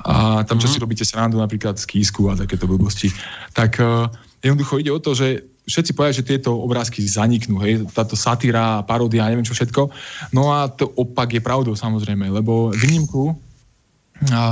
a 0.00 0.42
tam, 0.48 0.56
čo 0.58 0.66
si 0.66 0.80
robíte 0.80 1.04
srandu 1.04 1.38
napríklad 1.38 1.76
z 1.76 1.84
kísku 1.86 2.32
a 2.32 2.38
takéto 2.38 2.64
blbosti, 2.66 3.12
tak 3.52 3.76
uh, 3.78 4.08
jednoducho 4.42 4.80
ide 4.80 4.90
o 4.90 4.98
to, 4.98 5.14
že 5.14 5.44
všetci 5.66 5.92
povedia, 5.94 6.18
že 6.18 6.26
tieto 6.26 6.58
obrázky 6.58 7.04
zaniknú, 7.06 7.62
hej, 7.62 7.86
táto 7.94 8.18
satíra, 8.18 8.82
paródia, 8.82 9.30
neviem 9.30 9.46
čo 9.46 9.54
všetko. 9.54 9.94
No 10.34 10.50
a 10.50 10.66
to 10.66 10.90
opak 10.98 11.30
je 11.30 11.44
pravdou 11.44 11.78
samozrejme, 11.78 12.26
lebo 12.34 12.74
výnimku 12.74 13.38
a, 14.30 14.34
a, 14.34 14.44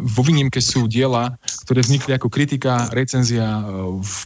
vo 0.00 0.22
výnimke 0.24 0.62
sú 0.64 0.88
diela, 0.88 1.36
ktoré 1.68 1.84
vznikli 1.84 2.16
ako 2.16 2.32
kritika, 2.32 2.88
recenzia, 2.96 3.60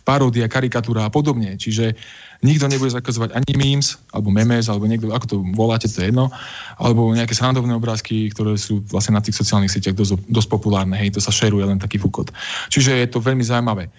paródia, 0.07 0.47
karikatúra 0.47 1.09
a 1.09 1.11
podobne. 1.11 1.59
Čiže 1.59 1.99
Nikto 2.43 2.67
nebude 2.67 2.91
zakazovať 2.91 3.39
ani 3.39 3.55
memes, 3.55 4.03
alebo 4.11 4.35
memes, 4.35 4.67
alebo 4.67 4.91
niekto, 4.91 5.15
ako 5.15 5.27
to 5.31 5.37
voláte, 5.55 5.87
to 5.87 6.03
je 6.03 6.11
jedno, 6.11 6.27
alebo 6.75 7.15
nejaké 7.15 7.39
srandovné 7.39 7.71
obrázky, 7.71 8.35
ktoré 8.35 8.59
sú 8.59 8.83
vlastne 8.91 9.15
na 9.15 9.23
tých 9.23 9.39
sociálnych 9.39 9.71
sieťach 9.71 9.95
dosť, 9.95 10.27
dosť 10.27 10.49
populárne, 10.51 10.99
hej, 10.99 11.15
to 11.15 11.23
sa 11.23 11.31
šeruje 11.31 11.63
len 11.63 11.79
taký 11.79 12.03
fukot. 12.03 12.35
Čiže 12.67 12.99
je 12.99 13.07
to 13.07 13.23
veľmi 13.23 13.47
zaujímavé. 13.47 13.95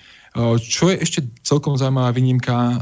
Čo 0.57 0.89
je 0.89 0.97
ešte 0.97 1.19
celkom 1.45 1.77
zaujímavá 1.77 2.09
výnimka, 2.09 2.81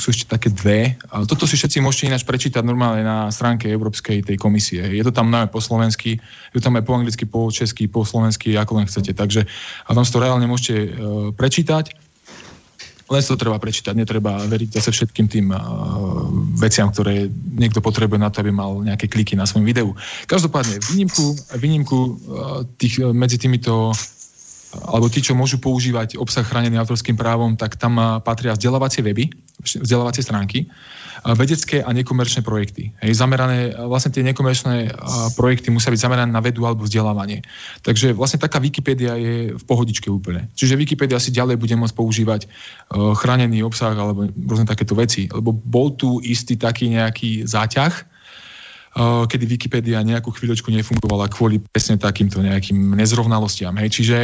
sú 0.00 0.16
ešte 0.16 0.32
také 0.32 0.48
dve. 0.48 0.96
Toto 1.28 1.44
si 1.44 1.60
všetci 1.60 1.84
môžete 1.84 2.08
ináč 2.08 2.24
prečítať 2.24 2.64
normálne 2.64 3.04
na 3.04 3.28
stránke 3.28 3.68
Európskej 3.68 4.24
tej 4.24 4.40
komisie. 4.40 4.80
Je 4.80 5.04
to 5.04 5.12
tam 5.12 5.28
najmä 5.28 5.52
po 5.52 5.60
slovensky, 5.60 6.16
je 6.16 6.56
to 6.56 6.64
tam 6.64 6.80
aj 6.80 6.88
po 6.88 6.96
anglicky, 6.96 7.28
po 7.28 7.52
česky, 7.52 7.84
po 7.84 8.00
slovensky, 8.00 8.56
ako 8.56 8.80
len 8.80 8.88
chcete. 8.88 9.12
Takže 9.12 9.44
a 9.84 9.90
tam 9.92 10.08
si 10.08 10.12
to 10.12 10.24
reálne 10.24 10.48
môžete 10.48 10.96
prečítať. 11.36 11.92
Len 13.06 13.22
to 13.22 13.38
treba 13.38 13.62
prečítať, 13.62 13.94
netreba 13.94 14.42
veriť 14.50 14.82
zase 14.82 14.90
všetkým 14.90 15.30
tým 15.30 15.54
uh, 15.54 15.62
veciam, 16.58 16.90
ktoré 16.90 17.30
niekto 17.54 17.78
potrebuje 17.78 18.18
na 18.18 18.34
to, 18.34 18.42
aby 18.42 18.50
mal 18.50 18.82
nejaké 18.82 19.06
kliky 19.06 19.38
na 19.38 19.46
svojom 19.46 19.62
videu. 19.62 19.94
Každopádne, 20.26 20.82
výnimku, 20.90 21.38
výnimku 21.54 21.98
uh, 22.02 22.12
tých, 22.82 22.98
medzi 23.14 23.38
týmito 23.38 23.94
alebo 24.74 25.06
tí, 25.08 25.22
čo 25.22 25.38
môžu 25.38 25.62
používať 25.62 26.18
obsah 26.18 26.44
chránený 26.44 26.76
autorským 26.80 27.14
právom, 27.16 27.54
tak 27.54 27.78
tam 27.78 27.96
patria 28.20 28.52
vzdelávacie 28.52 29.00
weby, 29.00 29.30
vzdelávacie 29.62 30.20
stránky, 30.26 30.68
vedecké 31.26 31.80
a 31.82 31.90
nekomerčné 31.90 32.44
projekty. 32.44 32.92
Hej, 33.02 33.18
zamerané, 33.18 33.72
vlastne 33.88 34.12
tie 34.12 34.22
nekomerčné 34.22 34.92
projekty 35.34 35.72
musia 35.72 35.90
byť 35.90 35.98
zamerané 35.98 36.30
na 36.30 36.44
vedu 36.44 36.62
alebo 36.68 36.84
vzdelávanie. 36.84 37.42
Takže 37.82 38.12
vlastne 38.12 38.38
taká 38.38 38.60
Wikipédia 38.62 39.16
je 39.16 39.56
v 39.56 39.64
pohodičke 39.64 40.06
úplne. 40.12 40.52
Čiže 40.54 40.76
Wikipédia 40.76 41.18
si 41.18 41.34
ďalej 41.34 41.56
bude 41.56 41.74
môcť 41.74 41.96
používať 41.96 42.46
chránený 42.92 43.64
obsah 43.64 43.96
alebo 43.96 44.28
rôzne 44.28 44.68
takéto 44.68 44.94
veci. 44.94 45.26
Lebo 45.32 45.50
bol 45.50 45.96
tu 45.96 46.20
istý 46.22 46.54
taký 46.54 46.94
nejaký 46.94 47.48
záťah, 47.48 48.15
kedy 48.96 49.44
Wikipédia 49.44 50.00
nejakú 50.00 50.32
chvíľočku 50.32 50.72
nefungovala 50.72 51.28
kvôli 51.28 51.60
presne 51.60 52.00
takýmto 52.00 52.40
nejakým 52.40 52.96
nezrovnalostiam. 52.96 53.76
Hej. 53.76 54.00
Čiže 54.00 54.18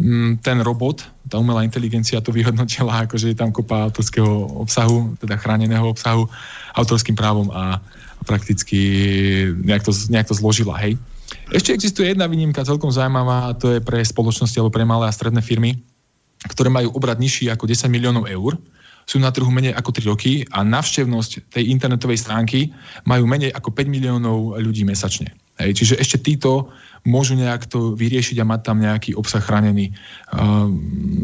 mm, 0.00 0.40
ten 0.40 0.64
robot, 0.64 1.04
tá 1.28 1.36
umelá 1.36 1.60
inteligencia 1.60 2.24
to 2.24 2.32
vyhodnotila, 2.32 3.00
akože 3.04 3.32
je 3.32 3.36
tam 3.36 3.52
kopa 3.52 3.92
autorského 3.92 4.48
obsahu, 4.64 5.12
teda 5.20 5.36
chráneného 5.36 5.84
obsahu 5.84 6.24
autorským 6.72 7.12
právom 7.12 7.52
a 7.52 7.84
prakticky 8.24 8.80
nejak 9.60 9.84
to, 9.84 9.92
nejak 10.08 10.32
to 10.32 10.34
zložila. 10.34 10.80
Hej. 10.80 10.96
Ešte 11.52 11.76
existuje 11.76 12.08
jedna 12.08 12.24
výnimka 12.24 12.64
celkom 12.64 12.88
zaujímavá 12.88 13.52
a 13.52 13.56
to 13.56 13.76
je 13.76 13.84
pre 13.84 14.00
spoločnosti 14.00 14.56
alebo 14.56 14.72
pre 14.72 14.88
malé 14.88 15.08
a 15.08 15.12
stredné 15.12 15.44
firmy, 15.44 15.76
ktoré 16.48 16.72
majú 16.72 16.96
obrad 16.96 17.20
nižší 17.20 17.52
ako 17.52 17.68
10 17.68 17.92
miliónov 17.92 18.24
eur 18.24 18.56
sú 19.08 19.16
na 19.16 19.32
trhu 19.32 19.48
menej 19.48 19.72
ako 19.72 19.90
3 19.96 20.12
roky 20.12 20.44
a 20.52 20.60
navštevnosť 20.60 21.48
tej 21.48 21.72
internetovej 21.72 22.20
stránky 22.20 22.68
majú 23.08 23.24
menej 23.24 23.56
ako 23.56 23.72
5 23.72 23.88
miliónov 23.88 24.60
ľudí 24.60 24.84
mesačne. 24.84 25.32
Hej, 25.56 25.80
čiže 25.80 25.94
ešte 25.96 26.20
títo 26.20 26.68
môžu 27.08 27.32
nejak 27.32 27.64
to 27.72 27.96
vyriešiť 27.96 28.36
a 28.38 28.44
mať 28.44 28.60
tam 28.68 28.84
nejaký 28.84 29.16
obsah 29.16 29.40
chránený 29.40 29.90
uh, 29.90 30.68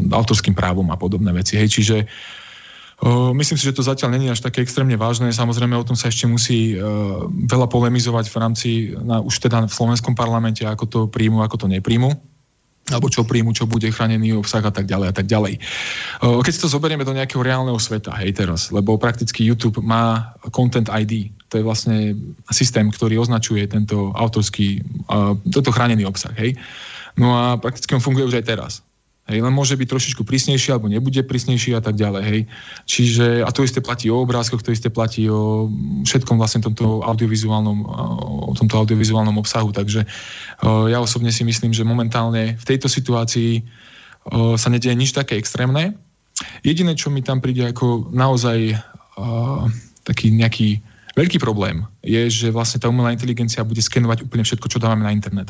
autorským 0.09 0.57
právom 0.57 0.89
a 0.89 0.97
podobné 0.97 1.29
veci. 1.29 1.61
Hej, 1.61 1.69
čiže 1.77 1.97
Uh, 2.95 3.35
myslím 3.35 3.59
si, 3.59 3.67
že 3.67 3.75
to 3.75 3.83
zatiaľ 3.83 4.15
není 4.15 4.31
až 4.31 4.39
také 4.39 4.63
extrémne 4.63 4.95
vážne. 4.95 5.27
Samozrejme, 5.27 5.75
o 5.75 5.83
tom 5.83 5.99
sa 5.99 6.07
ešte 6.07 6.31
musí 6.31 6.79
uh, 6.79 7.27
veľa 7.27 7.67
polemizovať 7.67 8.31
v 8.31 8.35
rámci, 8.39 8.69
na, 8.95 9.19
už 9.19 9.35
teda 9.43 9.67
v 9.67 9.75
slovenskom 9.75 10.15
parlamente, 10.15 10.63
ako 10.63 10.85
to 10.87 10.99
príjmu, 11.11 11.43
ako 11.43 11.59
to 11.59 11.67
nepríjmu 11.67 12.15
alebo 12.93 13.09
čo 13.09 13.25
príjmu, 13.25 13.49
čo 13.57 13.65
bude 13.65 13.89
chránený 13.89 14.37
obsah 14.37 14.61
a 14.61 14.69
tak 14.69 14.85
ďalej 14.85 15.07
a 15.09 15.15
tak 15.17 15.25
ďalej. 15.25 15.57
Keď 16.21 16.51
si 16.53 16.61
to 16.61 16.69
zoberieme 16.69 17.01
do 17.01 17.17
nejakého 17.17 17.41
reálneho 17.41 17.81
sveta, 17.81 18.13
hej 18.21 18.37
teraz, 18.37 18.69
lebo 18.69 18.93
prakticky 19.01 19.41
YouTube 19.41 19.81
má 19.81 20.37
Content 20.53 20.85
ID, 20.93 21.33
to 21.49 21.57
je 21.57 21.65
vlastne 21.65 22.13
systém, 22.53 22.85
ktorý 22.93 23.17
označuje 23.17 23.65
tento 23.65 24.13
autorský, 24.13 24.85
tento 25.49 25.71
chránený 25.73 26.05
obsah, 26.05 26.33
hej. 26.37 26.53
No 27.17 27.33
a 27.33 27.57
prakticky 27.57 27.89
on 27.97 28.03
funguje 28.05 28.29
už 28.29 28.37
aj 28.37 28.45
teraz. 28.45 28.85
Hej, 29.25 29.41
len 29.41 29.49
môže 29.49 29.73
byť 29.73 29.89
trošičku 29.89 30.21
prísnejší 30.21 30.69
alebo 30.69 30.85
nebude 30.85 31.17
prísnejší 31.25 31.73
a 31.73 31.81
tak 31.81 31.97
ďalej. 31.97 32.23
Hej. 32.29 32.41
Čiže, 32.85 33.41
a 33.41 33.49
to 33.49 33.65
isté 33.65 33.81
platí 33.81 34.05
o 34.13 34.21
obrázkoch, 34.21 34.61
to 34.61 34.69
isté 34.69 34.93
platí 34.93 35.25
o 35.25 35.65
všetkom 36.05 36.37
vlastne 36.37 36.61
tomto 36.61 37.01
audiovizuálnom, 37.01 37.89
o 38.45 38.53
tomto 38.53 38.77
audiovizuálnom 38.77 39.33
obsahu. 39.41 39.73
Takže 39.73 40.05
ja 40.61 40.97
osobne 41.01 41.33
si 41.33 41.41
myslím, 41.41 41.73
že 41.73 41.81
momentálne 41.81 42.53
v 42.53 42.65
tejto 42.69 42.85
situácii 42.85 43.65
sa 44.61 44.67
nedieje 44.69 44.93
nič 44.93 45.09
také 45.17 45.41
extrémne. 45.41 45.97
Jediné, 46.61 46.93
čo 46.93 47.09
mi 47.09 47.25
tam 47.25 47.41
príde 47.41 47.65
ako 47.65 48.13
naozaj 48.13 48.77
taký 50.05 50.37
nejaký 50.37 50.85
veľký 51.17 51.41
problém, 51.41 51.81
je, 52.05 52.29
že 52.29 52.53
vlastne 52.53 52.77
tá 52.77 52.93
umelá 52.93 53.09
inteligencia 53.09 53.65
bude 53.65 53.81
skenovať 53.81 54.21
úplne 54.21 54.45
všetko, 54.45 54.69
čo 54.69 54.77
dávame 54.77 55.01
na 55.01 55.15
internet. 55.15 55.49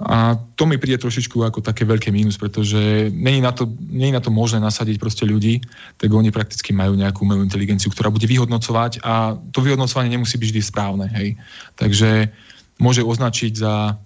A 0.00 0.32
to 0.56 0.64
mi 0.64 0.80
príde 0.80 0.96
trošičku 0.96 1.44
ako 1.44 1.60
také 1.60 1.84
veľké 1.84 2.08
mínus, 2.08 2.40
pretože 2.40 3.12
není 3.12 3.44
na 3.44 3.52
to, 3.52 3.68
není 3.68 4.16
na 4.16 4.24
to 4.24 4.32
možné 4.32 4.56
nasadiť 4.56 4.96
proste 4.96 5.28
ľudí, 5.28 5.60
tak 6.00 6.08
oni 6.08 6.32
prakticky 6.32 6.72
majú 6.72 6.96
nejakú 6.96 7.20
umelú 7.20 7.44
inteligenciu, 7.44 7.92
ktorá 7.92 8.08
bude 8.08 8.24
vyhodnocovať 8.24 9.04
a 9.04 9.36
to 9.52 9.60
vyhodnocovanie 9.60 10.08
nemusí 10.08 10.40
byť 10.40 10.48
vždy 10.48 10.62
správne. 10.64 11.06
Hej. 11.12 11.36
Takže 11.76 12.32
môže 12.80 13.04
označiť 13.04 13.52
za 13.60 14.00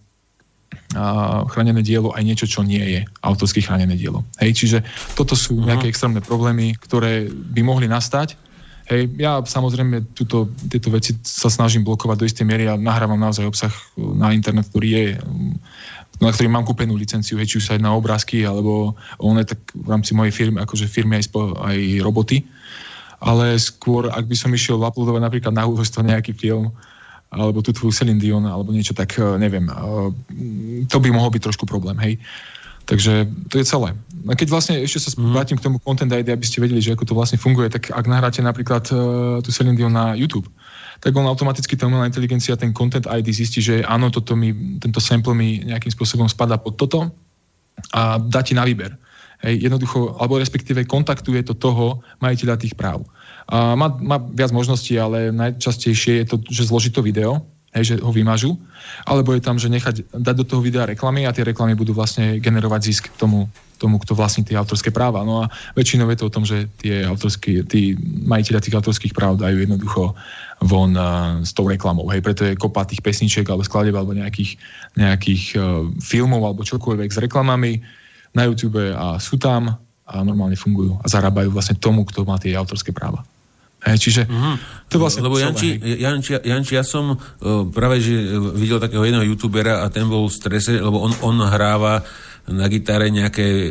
a 0.94 1.42
chránené 1.50 1.82
dielo 1.82 2.14
aj 2.14 2.22
niečo, 2.22 2.46
čo 2.46 2.62
nie 2.62 2.82
je 2.82 3.00
autorské 3.22 3.62
chránené 3.62 3.98
dielo. 3.98 4.22
Hej, 4.38 4.58
čiže 4.58 4.78
toto 5.18 5.34
sú 5.34 5.58
mhm. 5.58 5.66
nejaké 5.70 5.86
extrémne 5.90 6.22
problémy, 6.22 6.74
ktoré 6.78 7.26
by 7.30 7.62
mohli 7.62 7.86
nastať. 7.90 8.38
Hej, 8.84 9.16
ja 9.16 9.40
samozrejme 9.40 10.12
túto, 10.12 10.52
tieto 10.68 10.92
veci 10.92 11.16
sa 11.24 11.48
snažím 11.48 11.88
blokovať 11.88 12.16
do 12.20 12.28
istej 12.28 12.44
miery 12.44 12.68
a 12.68 12.76
nahrávam 12.76 13.16
naozaj 13.16 13.48
obsah 13.48 13.72
na 13.96 14.36
internet, 14.36 14.68
ktorý 14.68 14.88
je 14.92 15.04
na 16.22 16.30
ktorý 16.30 16.46
mám 16.46 16.62
kúpenú 16.62 16.94
licenciu, 16.94 17.38
hej, 17.38 17.50
či 17.50 17.58
už 17.58 17.66
sa 17.66 17.74
jedná 17.74 17.90
obrázky, 17.90 18.46
alebo 18.46 18.94
on 19.18 19.38
je 19.42 19.50
tak 19.50 19.60
v 19.74 19.88
rámci 19.90 20.14
mojej 20.14 20.30
firmy, 20.30 20.62
akože 20.62 20.86
firmy 20.86 21.18
aj, 21.18 21.24
spo, 21.26 21.58
aj 21.58 21.78
roboty. 22.02 22.46
Ale 23.18 23.56
skôr, 23.56 24.12
ak 24.12 24.28
by 24.28 24.36
som 24.36 24.52
išiel 24.52 24.78
uploadovať 24.78 25.22
napríklad 25.22 25.54
na 25.56 25.66
úhostvo 25.66 26.04
nejaký 26.04 26.36
film, 26.36 26.70
alebo 27.34 27.58
tú 27.64 27.74
tvoju 27.74 27.90
Celine 27.90 28.22
Dion, 28.22 28.46
alebo 28.46 28.70
niečo, 28.70 28.94
tak 28.94 29.18
eh, 29.18 29.24
neviem, 29.40 29.66
eh, 29.66 30.86
to 30.86 31.02
by 31.02 31.10
mohol 31.10 31.34
byť 31.34 31.42
trošku 31.50 31.66
problém, 31.66 31.98
hej. 31.98 32.14
Takže 32.84 33.24
to 33.48 33.56
je 33.58 33.64
celé. 33.64 33.96
A 34.28 34.36
keď 34.36 34.48
vlastne 34.52 34.76
ešte 34.76 35.08
sa 35.08 35.16
mm. 35.16 35.32
vrátim 35.32 35.56
k 35.56 35.64
tomu 35.64 35.80
Content 35.80 36.12
ID, 36.12 36.36
aby 36.36 36.44
ste 36.44 36.60
vedeli, 36.60 36.84
že 36.84 36.92
ako 36.92 37.08
to 37.08 37.16
vlastne 37.16 37.40
funguje, 37.40 37.72
tak 37.72 37.88
ak 37.88 38.04
nahráte 38.04 38.44
napríklad 38.44 38.84
uh, 38.92 39.40
tú 39.40 39.48
Celine 39.48 39.72
Dion 39.72 39.92
na 39.92 40.12
YouTube, 40.12 40.44
tak 41.00 41.14
on 41.16 41.26
automaticky 41.26 41.74
tá 41.74 41.86
umelá 41.86 42.06
inteligencia 42.06 42.58
ten 42.58 42.74
content 42.74 43.06
ID 43.06 43.28
zistí, 43.30 43.62
že 43.62 43.82
áno, 43.86 44.10
toto 44.10 44.34
mi, 44.38 44.78
tento 44.78 44.98
sample 44.98 45.34
mi 45.34 45.62
nejakým 45.64 45.90
spôsobom 45.90 46.28
spadá 46.30 46.58
pod 46.58 46.78
toto 46.78 47.10
a 47.90 48.18
dá 48.18 48.42
ti 48.42 48.54
na 48.54 48.66
výber. 48.66 48.94
Hej, 49.44 49.68
jednoducho, 49.68 50.16
alebo 50.16 50.40
respektíve 50.40 50.88
kontaktuje 50.88 51.44
to 51.44 51.52
toho 51.52 52.00
majiteľa 52.22 52.56
tých 52.56 52.72
práv. 52.72 53.04
A 53.44 53.76
má, 53.76 53.92
má 54.00 54.16
viac 54.16 54.54
možností, 54.56 54.96
ale 54.96 55.28
najčastejšie 55.34 56.24
je 56.24 56.26
to, 56.32 56.36
že 56.48 56.70
zloží 56.72 56.88
to 56.88 57.04
video, 57.04 57.44
hej, 57.74 57.84
že 57.84 57.94
ho 57.98 58.10
vymažu, 58.14 58.54
alebo 59.04 59.34
je 59.34 59.42
tam, 59.42 59.58
že 59.58 59.66
nechať 59.68 60.14
dať 60.14 60.34
do 60.38 60.44
toho 60.46 60.62
videa 60.62 60.86
reklamy 60.86 61.26
a 61.26 61.34
tie 61.34 61.42
reklamy 61.42 61.74
budú 61.74 61.90
vlastne 61.90 62.38
generovať 62.38 62.80
zisk 62.86 63.04
tomu 63.18 63.50
tomu, 63.84 63.98
kto 64.00 64.14
vlastní 64.14 64.46
tie 64.46 64.56
autorské 64.56 64.94
práva. 64.94 65.26
No 65.26 65.44
a 65.44 65.50
väčšinou 65.74 66.08
je 66.08 66.18
to 66.18 66.26
o 66.30 66.34
tom, 66.34 66.46
že 66.46 66.70
tie 66.80 67.04
autorské, 67.04 67.66
tí 67.66 67.98
majiteľia 68.24 68.64
tých 68.64 68.78
autorských 68.78 69.12
práv 69.12 69.36
dajú 69.36 69.60
jednoducho 69.60 70.14
von 70.64 70.94
uh, 70.94 71.42
s 71.42 71.52
tou 71.52 71.66
reklamou. 71.68 72.06
Hej, 72.08 72.24
preto 72.24 72.46
je 72.46 72.56
kopa 72.56 72.86
tých 72.86 73.02
pesničiek 73.02 73.44
alebo 73.44 73.66
skladeb 73.66 73.92
alebo 73.92 74.14
nejakých, 74.14 74.56
nejakých 74.96 75.42
uh, 75.58 75.84
filmov 76.00 76.40
alebo 76.40 76.64
čokoľvek 76.64 77.10
s 77.10 77.18
reklamami 77.20 77.82
na 78.32 78.48
YouTube 78.48 78.80
a 78.94 79.18
sú 79.18 79.36
tam 79.36 79.74
a 80.04 80.14
normálne 80.20 80.56
fungujú 80.56 81.00
a 81.00 81.06
zarábajú 81.08 81.52
vlastne 81.52 81.76
tomu, 81.76 82.08
kto 82.08 82.24
má 82.24 82.40
tie 82.40 82.56
autorské 82.56 82.92
práva. 82.92 83.24
Hej, 83.84 83.98
čiže 84.00 84.22
mm-hmm. 84.24 84.88
to 84.88 84.96
vlastne 84.96 85.20
Lebo 85.20 85.36
Janči, 85.36 85.76
Janči, 85.76 86.40
Janči, 86.40 86.72
ja 86.72 86.84
som 86.84 87.12
uh, 87.12 87.18
práve 87.68 88.00
že 88.00 88.32
videl 88.56 88.80
takého 88.80 89.04
jedného 89.04 89.28
youtubera 89.28 89.84
a 89.84 89.92
ten 89.92 90.08
bol 90.08 90.24
v 90.24 90.32
strese, 90.32 90.80
lebo 90.80 91.04
on, 91.04 91.12
on 91.20 91.36
hráva 91.44 92.00
na 92.44 92.68
gitare 92.68 93.08
nejaké 93.08 93.46
e, 93.68 93.70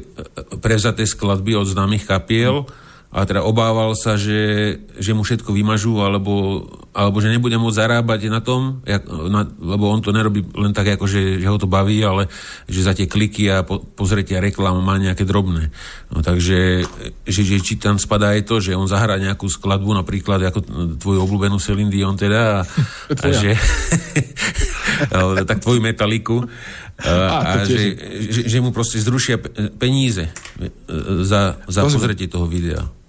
prevzaté 0.58 1.06
skladby 1.06 1.54
od 1.54 1.70
známych 1.70 2.10
kapiel 2.10 2.66
a 3.14 3.30
teda 3.30 3.46
obával 3.46 3.94
sa, 3.94 4.18
že, 4.18 4.74
že 4.98 5.14
mu 5.14 5.22
všetko 5.22 5.54
vymažú 5.54 6.02
alebo, 6.02 6.66
alebo 6.98 7.22
že 7.22 7.30
nebude 7.30 7.54
môcť 7.62 7.78
zarábať 7.78 8.26
na 8.26 8.42
tom, 8.42 8.82
jak, 8.90 9.06
na, 9.06 9.46
lebo 9.46 9.94
on 9.94 10.02
to 10.02 10.10
nerobí 10.10 10.42
len 10.58 10.74
tak, 10.74 10.98
ako 10.98 11.06
že, 11.06 11.38
že 11.38 11.46
ho 11.46 11.62
to 11.62 11.70
baví, 11.70 12.02
ale 12.02 12.26
že 12.66 12.82
za 12.82 12.98
tie 12.98 13.06
kliky 13.06 13.54
a 13.54 13.62
po, 13.62 13.78
pozretia 13.78 14.42
reklám 14.42 14.82
má 14.82 14.98
nejaké 14.98 15.30
drobné. 15.30 15.70
No, 16.10 16.26
takže 16.26 16.90
že, 17.30 17.42
že, 17.46 17.62
či 17.62 17.78
tam 17.78 18.02
spadá 18.02 18.34
aj 18.34 18.50
to, 18.50 18.58
že 18.58 18.74
on 18.74 18.90
zahrá 18.90 19.22
nejakú 19.22 19.46
skladbu, 19.46 19.94
napríklad 19.94 20.50
ako 20.50 20.60
tvoju 20.98 21.20
obľúbenú 21.22 21.62
Celine 21.62 21.94
Dion 21.94 22.18
teda 22.18 22.66
a, 22.66 23.14
a 23.14 23.28
že 23.30 23.54
tak 25.46 25.62
tvoju 25.62 25.86
metaliku 25.86 26.42
a, 26.98 27.62
a 27.62 27.62
že, 27.62 27.94
že, 28.26 28.42
že 28.50 28.58
mu 28.58 28.74
proste 28.74 28.98
zrušia 28.98 29.38
peníze 29.78 30.26
e, 30.26 30.70
za, 31.22 31.62
za 31.70 31.82
pozretie 31.86 32.26
toho 32.26 32.50
videa. 32.50 33.03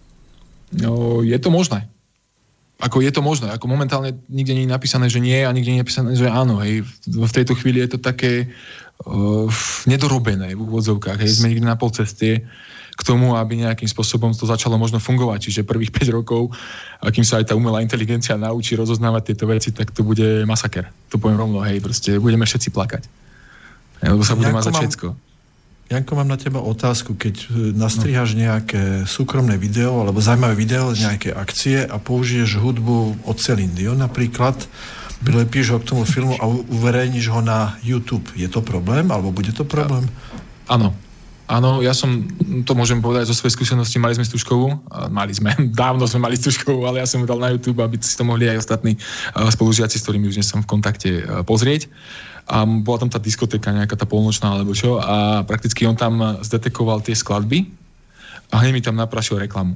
No, 0.78 1.23
je 1.23 1.38
to 1.38 1.50
možné. 1.50 1.87
Ako 2.83 3.00
je 3.00 3.11
to 3.14 3.23
možné. 3.23 3.54
Ako 3.54 3.71
momentálne 3.71 4.19
nikde 4.26 4.52
nie 4.52 4.66
je 4.66 4.75
napísané, 4.75 5.07
že 5.07 5.23
nie 5.23 5.47
a 5.47 5.54
nikde 5.54 5.71
nie 5.71 5.78
je 5.78 5.85
napísané, 5.87 6.09
že 6.19 6.26
áno. 6.26 6.59
Hej. 6.59 6.83
V 7.07 7.33
tejto 7.33 7.54
chvíli 7.54 7.78
je 7.87 7.95
to 7.95 7.99
také 8.02 8.50
uh, 9.07 9.47
nedorobené 9.87 10.59
v 10.59 10.61
úvodzovkách. 10.61 11.23
Hej. 11.23 11.38
Sme 11.38 11.54
nikdy 11.54 11.64
na 11.64 11.78
pol 11.78 11.95
ceste 11.95 12.43
k 12.95 13.02
tomu, 13.02 13.35
aby 13.35 13.59
nejakým 13.59 13.90
spôsobom 13.90 14.31
to 14.35 14.47
začalo 14.47 14.75
možno 14.75 14.99
fungovať. 14.99 15.50
Čiže 15.50 15.66
prvých 15.66 15.95
5 16.02 16.19
rokov, 16.19 16.50
akým 16.99 17.23
sa 17.23 17.38
aj 17.38 17.50
tá 17.50 17.54
umelá 17.54 17.78
inteligencia 17.78 18.35
naučí 18.35 18.75
rozoznávať 18.75 19.33
tieto 19.33 19.47
veci, 19.47 19.71
tak 19.71 19.95
to 19.95 20.02
bude 20.02 20.43
masaker. 20.43 20.90
To 21.14 21.19
poviem 21.23 21.38
rovno, 21.38 21.62
hej, 21.62 21.78
proste 21.78 22.19
budeme 22.19 22.43
všetci 22.43 22.75
plakať. 22.75 23.02
Lebo 24.02 24.26
sa 24.26 24.35
bude 24.35 24.50
mazať 24.50 24.75
všetko. 24.75 25.34
Janko, 25.85 26.17
mám 26.17 26.33
na 26.33 26.41
teba 26.41 26.64
otázku. 26.64 27.12
Keď 27.12 27.35
e, 27.37 27.47
nastrihaš 27.76 28.33
nejaké 28.33 29.05
súkromné 29.05 29.61
video 29.61 30.00
alebo 30.00 30.17
zaujímavé 30.17 30.57
video 30.57 30.88
z 30.97 31.05
nejaké 31.05 31.31
akcie 31.37 31.85
a 31.85 32.00
použiješ 32.00 32.57
hudbu 32.57 33.29
od 33.29 33.37
Celine 33.37 33.76
Dion 33.76 34.00
napríklad, 34.00 34.57
prilepíš 35.21 35.76
ho 35.76 35.79
k 35.81 35.88
tomu 35.88 36.09
filmu 36.09 36.41
a 36.41 36.49
uverejníš 36.49 37.29
ho 37.29 37.45
na 37.45 37.76
YouTube. 37.85 38.33
Je 38.33 38.49
to 38.49 38.64
problém? 38.64 39.12
Alebo 39.12 39.29
bude 39.29 39.53
to 39.53 39.69
problém? 39.69 40.09
Áno. 40.73 40.97
Áno, 41.45 41.85
ja 41.85 41.93
som, 41.93 42.25
to 42.64 42.73
môžem 42.73 43.05
povedať 43.05 43.29
zo 43.29 43.37
svojej 43.37 43.53
skúsenosti, 43.53 44.00
mali 44.00 44.17
sme 44.17 44.25
Stužkovú, 44.25 44.81
mali 45.12 45.37
sme, 45.37 45.53
dávno 45.76 46.09
sme 46.09 46.25
mali 46.25 46.41
Stužkovú, 46.41 46.88
ale 46.88 47.05
ja 47.05 47.07
som 47.09 47.21
ju 47.21 47.29
dal 47.29 47.37
na 47.37 47.53
YouTube, 47.53 47.85
aby 47.85 48.00
si 48.00 48.17
to 48.17 48.25
mohli 48.25 48.49
aj 48.49 48.64
ostatní 48.64 48.97
spolužiaci, 49.37 50.00
s 50.00 50.05
ktorými 50.09 50.33
už 50.33 50.41
nie 50.41 50.47
som 50.47 50.64
v 50.64 50.71
kontakte, 50.73 51.21
pozrieť. 51.45 51.93
A 52.44 52.68
bola 52.68 53.00
tam 53.00 53.10
tá 53.10 53.16
diskotéka, 53.16 53.72
nejaká 53.72 53.96
tá 53.96 54.04
polnočná 54.04 54.52
alebo 54.52 54.76
čo, 54.76 55.00
a 55.00 55.40
prakticky 55.48 55.88
on 55.88 55.96
tam 55.96 56.20
zdetekoval 56.44 57.00
tie 57.00 57.16
skladby 57.16 57.64
a 58.52 58.60
hneď 58.60 58.72
mi 58.72 58.82
tam 58.84 59.00
naprašil 59.00 59.40
reklamu. 59.40 59.74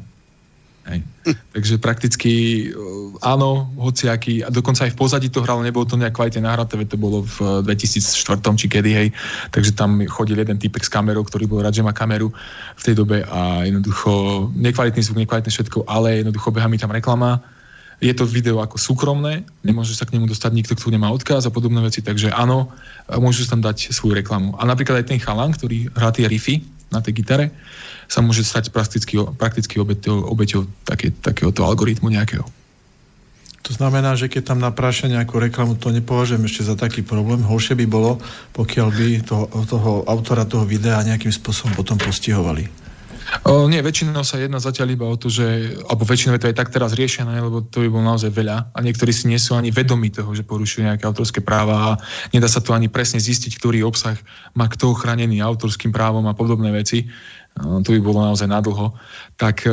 Hej. 0.89 1.05
Takže 1.53 1.75
prakticky 1.79 2.33
eh, 2.69 2.75
áno, 3.21 3.69
hociaký, 3.77 4.41
a 4.41 4.49
dokonca 4.49 4.89
aj 4.89 4.97
v 4.97 4.99
pozadí 4.99 5.29
to 5.29 5.45
hralo, 5.45 5.61
nebolo 5.61 5.85
to 5.85 6.01
nejak 6.01 6.17
kvalitne 6.17 6.49
nahraté, 6.49 6.81
to 6.89 6.97
bolo 6.97 7.29
v 7.29 7.61
2004 7.69 8.41
či 8.57 8.67
kedy, 8.73 8.91
hej, 8.97 9.09
takže 9.53 9.77
tam 9.77 10.01
chodil 10.09 10.41
jeden 10.41 10.57
typek 10.57 10.81
s 10.81 10.89
kamerou, 10.89 11.29
ktorý 11.29 11.45
bol 11.45 11.61
rád, 11.61 11.77
že 11.77 11.85
má 11.85 11.93
kameru 11.93 12.33
v 12.77 12.83
tej 12.83 12.95
dobe 12.97 13.21
a 13.29 13.69
jednoducho 13.69 14.11
nekvalitný 14.57 15.03
zvuk, 15.05 15.21
nekvalitné 15.21 15.53
všetko, 15.53 15.85
ale 15.85 16.25
jednoducho 16.25 16.49
beha 16.57 16.69
mi 16.73 16.81
tam 16.81 16.89
reklama, 16.89 17.45
je 17.99 18.15
to 18.15 18.31
video 18.31 18.63
ako 18.63 18.79
súkromné, 18.79 19.43
nemôže 19.67 19.95
sa 19.99 20.07
k 20.07 20.15
nemu 20.15 20.31
dostať 20.31 20.55
nikto, 20.55 20.73
kto 20.79 20.95
nemá 20.95 21.11
odkaz 21.11 21.51
a 21.51 21.55
podobné 21.55 21.83
veci, 21.83 21.99
takže 21.99 22.31
áno, 22.31 22.71
môžu 23.11 23.43
tam 23.51 23.59
dať 23.59 23.91
svoju 23.91 24.15
reklamu. 24.23 24.55
A 24.55 24.63
napríklad 24.63 25.03
aj 25.03 25.11
ten 25.11 25.19
chalan, 25.19 25.51
ktorý 25.51 25.91
hrá 25.99 26.15
tie 26.15 26.31
riffy 26.31 26.63
na 26.95 27.03
tej 27.03 27.21
gitare, 27.21 27.51
sa 28.07 28.23
môže 28.23 28.47
stať 28.47 28.71
prakticky, 28.71 29.19
prakticky 29.37 29.83
obeťou, 29.83 30.31
obeťou 30.31 30.65
také, 30.87 31.11
takéhoto 31.11 31.67
algoritmu 31.67 32.09
nejakého. 32.09 32.47
To 33.67 33.77
znamená, 33.77 34.17
že 34.17 34.33
keď 34.33 34.55
tam 34.55 34.65
napráša 34.65 35.13
nejakú 35.13 35.37
reklamu, 35.37 35.77
to 35.77 35.93
nepovažujem 35.93 36.41
ešte 36.49 36.65
za 36.65 36.79
taký 36.79 37.05
problém. 37.05 37.45
Horšie 37.45 37.77
by 37.77 37.87
bolo, 37.91 38.17
pokiaľ 38.57 38.89
by 38.95 39.07
toho, 39.27 39.45
toho 39.69 39.91
autora 40.09 40.49
toho 40.49 40.65
videa 40.65 41.05
nejakým 41.05 41.35
spôsobom 41.35 41.77
potom 41.77 42.01
postihovali. 42.01 42.88
O, 43.45 43.69
nie, 43.69 43.85
väčšinou 43.85 44.25
sa 44.25 44.41
jedná 44.41 44.57
zatiaľ 44.57 44.89
iba 44.97 45.05
o 45.05 45.17
to, 45.17 45.29
že, 45.29 45.77
alebo 45.85 46.09
väčšinou 46.09 46.37
je 46.37 46.43
to 46.45 46.51
aj 46.53 46.57
tak 46.57 46.73
teraz 46.73 46.97
riešené, 46.97 47.45
lebo 47.45 47.61
to 47.61 47.85
by 47.85 47.89
bolo 47.93 48.05
naozaj 48.09 48.33
veľa 48.33 48.73
a 48.73 48.79
niektorí 48.81 49.13
si 49.13 49.29
nie 49.29 49.37
sú 49.37 49.53
ani 49.53 49.69
vedomí 49.69 50.09
toho, 50.09 50.33
že 50.33 50.49
porušujú 50.49 50.89
nejaké 50.89 51.05
autorské 51.05 51.45
práva 51.45 51.77
a 51.77 51.91
nedá 52.33 52.49
sa 52.49 52.65
to 52.65 52.73
ani 52.73 52.89
presne 52.89 53.21
zistiť, 53.21 53.61
ktorý 53.61 53.85
obsah 53.85 54.17
má 54.57 54.65
kto 54.69 54.97
chránený 54.97 55.45
autorským 55.45 55.93
právom 55.93 56.25
a 56.25 56.33
podobné 56.33 56.73
veci. 56.73 57.05
To 57.59 57.85
by 57.85 58.01
bolo 58.01 58.23
naozaj 58.23 58.47
nadlho, 58.47 58.95
tak 59.35 59.67
e, 59.67 59.73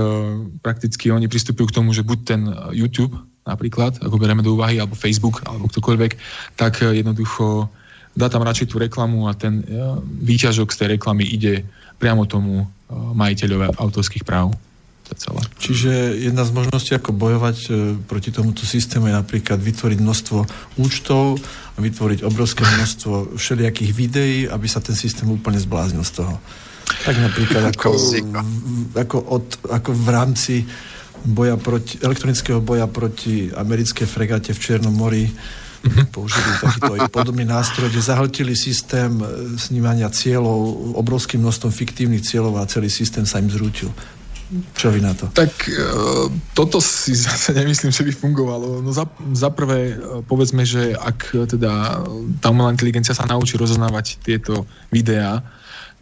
prakticky 0.65 1.13
oni 1.13 1.29
pristupujú 1.29 1.69
k 1.69 1.75
tomu, 1.77 1.93
že 1.93 2.01
buď 2.01 2.19
ten 2.25 2.41
YouTube 2.73 3.13
napríklad, 3.45 4.01
ako 4.01 4.17
bereme 4.17 4.41
do 4.41 4.57
úvahy, 4.57 4.81
alebo 4.81 4.97
Facebook, 4.97 5.45
alebo 5.45 5.69
ktokoľvek, 5.69 6.11
tak 6.57 6.81
e, 6.81 6.97
jednoducho 6.97 7.69
dá 8.17 8.25
tam 8.25 8.41
radšej 8.41 8.73
tú 8.73 8.81
reklamu 8.81 9.29
a 9.29 9.37
ten 9.37 9.61
e, 9.61 9.63
výťažok 10.01 10.73
z 10.73 10.77
tej 10.81 10.87
reklamy 10.97 11.29
ide 11.29 11.61
priamo 12.01 12.25
tomu 12.25 12.65
majiteľovi 12.91 13.81
autorských 13.81 14.25
práv. 14.25 14.53
Čiže 15.61 16.17
jedna 16.17 16.41
z 16.41 16.51
možností, 16.53 16.97
ako 16.97 17.13
bojovať 17.13 17.57
proti 18.09 18.33
tomuto 18.33 18.65
systému 18.65 19.05
je 19.05 19.13
napríklad 19.13 19.61
vytvoriť 19.61 20.01
množstvo 20.01 20.39
účtov 20.81 21.37
a 21.75 21.77
vytvoriť 21.77 22.25
obrovské 22.25 22.65
množstvo 22.65 23.37
všelijakých 23.37 23.91
videí, 23.93 24.37
aby 24.49 24.65
sa 24.65 24.81
ten 24.81 24.97
systém 24.97 25.29
úplne 25.29 25.61
zbláznil 25.61 26.01
z 26.01 26.25
toho. 26.25 26.41
Tak 27.05 27.15
napríklad 27.21 27.69
ako, 27.69 27.89
ako, 28.97 29.17
od, 29.29 29.45
ako 29.69 29.89
v 29.93 30.09
rámci 30.09 30.55
boja 31.25 31.57
proti, 31.57 32.01
elektronického 32.01 32.61
boja 32.61 32.85
proti 32.89 33.49
americké 33.53 34.09
fregate 34.09 34.53
v 34.53 34.61
Čiernom 34.61 34.93
mori 34.93 35.25
uh-huh. 35.85 36.05
použili 36.09 36.49
takýto 36.57 36.93
podobný 37.13 37.45
nástroj, 37.45 37.93
kde 37.93 38.01
zahltili 38.01 38.53
systém 38.57 39.21
e, 39.21 39.55
snímania 39.61 40.09
cieľov 40.09 40.93
obrovským 40.97 41.39
množstvom 41.39 41.69
fiktívnych 41.69 42.25
cieľov 42.25 42.57
a 42.59 42.69
celý 42.69 42.89
systém 42.89 43.23
sa 43.23 43.37
im 43.37 43.47
zrútil. 43.47 43.93
Čo 44.77 44.93
vy 44.93 45.01
na 45.01 45.17
to? 45.17 45.25
Tak 45.33 45.51
uh, 45.73 46.29
toto 46.53 46.77
si 46.77 47.17
zase 47.27 47.49
nemyslím, 47.57 47.89
že 47.89 48.05
by 48.05 48.13
fungovalo. 48.13 48.81
No 48.85 48.93
za, 48.93 49.09
za 49.33 49.49
prvé, 49.49 49.97
uh, 49.97 50.21
povedzme, 50.21 50.61
že 50.61 50.93
ak 50.93 51.49
teda 51.49 52.05
tá 52.37 52.47
umelá 52.53 52.69
inteligencia 52.69 53.17
sa 53.17 53.25
naučí 53.25 53.57
rozoznávať 53.57 54.21
tieto 54.21 54.69
videá, 54.93 55.41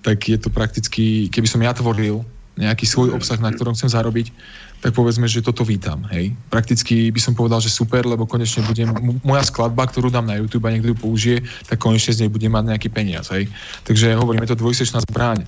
tak 0.04 0.28
je 0.28 0.36
to 0.36 0.52
prakticky, 0.52 1.32
keby 1.32 1.48
som 1.48 1.64
ja 1.64 1.72
tvoril 1.72 2.28
nejaký 2.60 2.84
svoj 2.86 3.16
obsah, 3.16 3.40
na 3.40 3.50
ktorom 3.50 3.74
chcem 3.74 3.90
zarobiť, 3.90 4.30
tak 4.84 4.92
povedzme, 4.92 5.32
že 5.32 5.40
toto 5.40 5.64
vítam. 5.64 6.04
Hej. 6.12 6.36
Prakticky 6.52 7.08
by 7.08 7.22
som 7.24 7.32
povedal, 7.32 7.64
že 7.64 7.72
super, 7.72 8.04
lebo 8.04 8.28
konečne 8.28 8.68
budem, 8.68 8.92
moja 9.24 9.48
skladba, 9.48 9.88
ktorú 9.88 10.12
dám 10.12 10.28
na 10.28 10.36
YouTube 10.36 10.68
a 10.68 10.76
niekto 10.76 10.92
ju 10.92 10.98
použije, 11.00 11.38
tak 11.72 11.80
konečne 11.80 12.12
z 12.12 12.28
nej 12.28 12.30
bude 12.30 12.52
mať 12.52 12.76
nejaký 12.76 12.92
peniaz. 12.92 13.32
Hej. 13.32 13.48
Takže 13.88 14.12
hovorím, 14.20 14.44
je 14.44 14.52
to 14.52 14.60
dvojsečná 14.60 15.00
zbraň. 15.08 15.48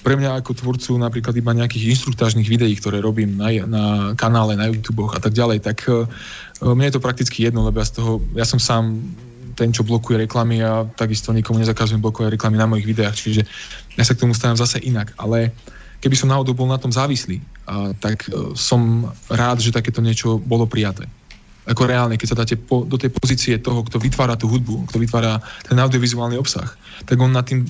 Pre 0.00 0.16
mňa 0.16 0.40
ako 0.40 0.56
tvorcu 0.56 0.96
napríklad 0.96 1.36
iba 1.36 1.52
nejakých 1.52 1.92
inštruktážnych 1.92 2.48
videí, 2.48 2.72
ktoré 2.72 3.04
robím 3.04 3.36
na, 3.36 3.52
na 3.68 3.84
kanále, 4.16 4.56
na 4.56 4.72
YouTube 4.72 5.12
a 5.12 5.20
tak 5.20 5.36
ďalej, 5.36 5.60
tak 5.60 5.84
uh, 5.92 6.08
mne 6.64 6.88
je 6.88 6.96
to 6.96 7.04
prakticky 7.04 7.44
jedno, 7.44 7.68
lebo 7.68 7.84
ja 7.84 7.84
z 7.84 8.00
toho, 8.00 8.24
ja 8.32 8.48
som 8.48 8.56
sám 8.56 8.96
ten, 9.60 9.76
čo 9.76 9.84
blokuje 9.84 10.24
reklamy 10.24 10.64
a 10.64 10.88
takisto 10.96 11.36
nikomu 11.36 11.60
nezakazujem 11.60 12.00
blokovať 12.00 12.32
reklamy 12.32 12.56
na 12.56 12.64
mojich 12.64 12.88
videách, 12.88 13.12
čiže 13.12 13.44
ja 14.00 14.04
sa 14.08 14.16
k 14.16 14.24
tomu 14.24 14.32
stavím 14.32 14.56
zase 14.56 14.80
inak, 14.80 15.12
ale 15.20 15.52
keby 16.00 16.16
som 16.16 16.32
náhodou 16.32 16.56
bol 16.56 16.64
na 16.64 16.80
tom 16.80 16.88
závislý, 16.88 17.44
tak 17.98 18.26
e, 18.26 18.54
som 18.58 19.10
rád, 19.30 19.62
že 19.62 19.74
takéto 19.74 20.02
niečo 20.02 20.40
bolo 20.42 20.66
prijaté. 20.66 21.06
Ako 21.68 21.86
reálne, 21.86 22.18
keď 22.18 22.28
sa 22.34 22.40
dáte 22.40 22.56
po, 22.58 22.82
do 22.82 22.98
tej 22.98 23.14
pozície 23.14 23.54
toho, 23.60 23.84
kto 23.86 24.00
vytvára 24.00 24.34
tú 24.34 24.50
hudbu, 24.50 24.90
kto 24.90 24.98
vytvára 24.98 25.38
ten 25.68 25.78
audiovizuálny 25.78 26.34
obsah, 26.34 26.66
tak 27.06 27.20
on 27.20 27.30
na 27.30 27.44
tým 27.44 27.62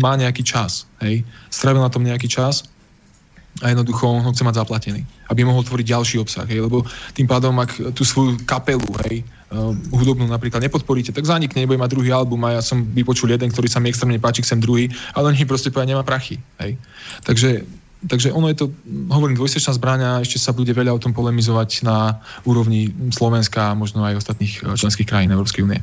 má 0.00 0.18
nejaký 0.18 0.42
čas, 0.42 0.88
hej, 1.04 1.22
strávil 1.52 1.84
na 1.84 1.92
tom 1.92 2.02
nejaký 2.02 2.26
čas 2.26 2.66
a 3.62 3.72
jednoducho 3.72 4.04
on 4.08 4.24
ho 4.24 4.32
chce 4.32 4.44
mať 4.44 4.60
zaplatený, 4.60 5.00
aby 5.32 5.40
mohol 5.46 5.64
tvoriť 5.64 5.86
ďalší 5.86 6.16
obsah, 6.20 6.44
hej, 6.48 6.64
lebo 6.64 6.84
tým 7.16 7.28
pádom, 7.28 7.56
ak 7.60 7.94
tú 7.96 8.02
svoju 8.04 8.40
kapelu, 8.44 8.84
hej, 9.08 9.24
uh, 9.52 9.72
hudobnú 9.94 10.28
napríklad 10.28 10.60
nepodporíte, 10.60 11.14
tak 11.14 11.24
zanikne, 11.24 11.64
nebude 11.64 11.80
mať 11.80 11.92
druhý 11.92 12.12
album 12.12 12.40
a 12.44 12.58
ja 12.58 12.62
som 12.64 12.84
vypočul 12.84 13.32
jeden, 13.32 13.48
ktorý 13.48 13.68
sa 13.68 13.80
mi 13.80 13.92
extrémne 13.92 14.20
páči, 14.20 14.44
chcem 14.44 14.60
druhý, 14.60 14.92
ale 15.16 15.32
oni 15.32 15.48
proste 15.48 15.72
povedia, 15.72 15.96
nemá 15.96 16.04
prachy, 16.04 16.36
hej. 16.60 16.76
Takže 17.24 17.64
Takže 18.08 18.32
ono 18.32 18.48
je 18.48 18.56
to, 18.56 18.66
hovorím, 19.10 19.36
dvojsečná 19.36 19.74
zbraň 19.74 20.00
a 20.02 20.10
ešte 20.22 20.38
sa 20.38 20.54
bude 20.54 20.70
veľa 20.70 20.94
o 20.94 21.02
tom 21.02 21.10
polemizovať 21.10 21.82
na 21.82 22.22
úrovni 22.46 22.94
Slovenska 23.10 23.70
a 23.70 23.78
možno 23.78 24.06
aj 24.06 24.22
ostatných 24.22 24.62
e, 24.62 24.78
členských 24.78 25.06
krajín 25.06 25.34
Európskej 25.34 25.66
únie. 25.66 25.80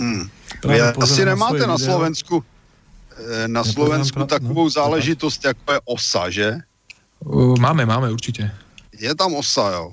Hmm. 0.00 0.30
Ja, 0.64 0.96
asi 0.96 1.26
nemáte 1.26 1.66
na, 1.66 1.74
na 1.74 1.78
Slovensku 1.78 2.40
e, 3.20 3.48
na 3.48 3.64
Slovensku 3.64 4.24
takovou 4.24 4.64
no, 4.64 4.70
záležitost, 4.70 5.44
jako 5.44 5.72
je 5.72 5.80
OSA, 5.84 6.30
že? 6.30 6.48
Máme, 7.60 7.86
máme 7.86 8.10
určitě. 8.10 8.50
Je 8.98 9.14
tam 9.14 9.34
OSA, 9.34 9.70
jo. 9.70 9.92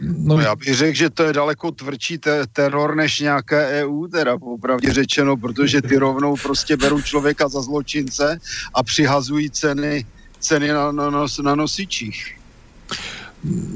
No, 0.00 0.36
no 0.36 0.40
já 0.40 0.56
bych 0.56 0.74
řekl, 0.74 0.96
že 0.96 1.10
to 1.10 1.22
je 1.22 1.32
daleko 1.32 1.70
tvrdší 1.70 2.18
te- 2.18 2.46
teror 2.46 2.94
než 2.94 3.20
nějaké 3.20 3.82
EU, 3.82 4.06
teda 4.06 4.38
popravdě 4.38 4.92
řečeno, 4.92 5.36
protože 5.36 5.82
ty 5.82 5.96
rovnou 5.96 6.36
prostě 6.36 6.76
berou 6.76 7.02
člověka 7.02 7.48
za 7.48 7.62
zločince 7.62 8.38
a 8.74 8.82
přihazují 8.82 9.50
ceny, 9.50 10.06
ceny 10.42 10.68
na, 10.74 10.90
na, 10.90 11.06
na, 11.24 11.52
nosičích. 11.54 12.42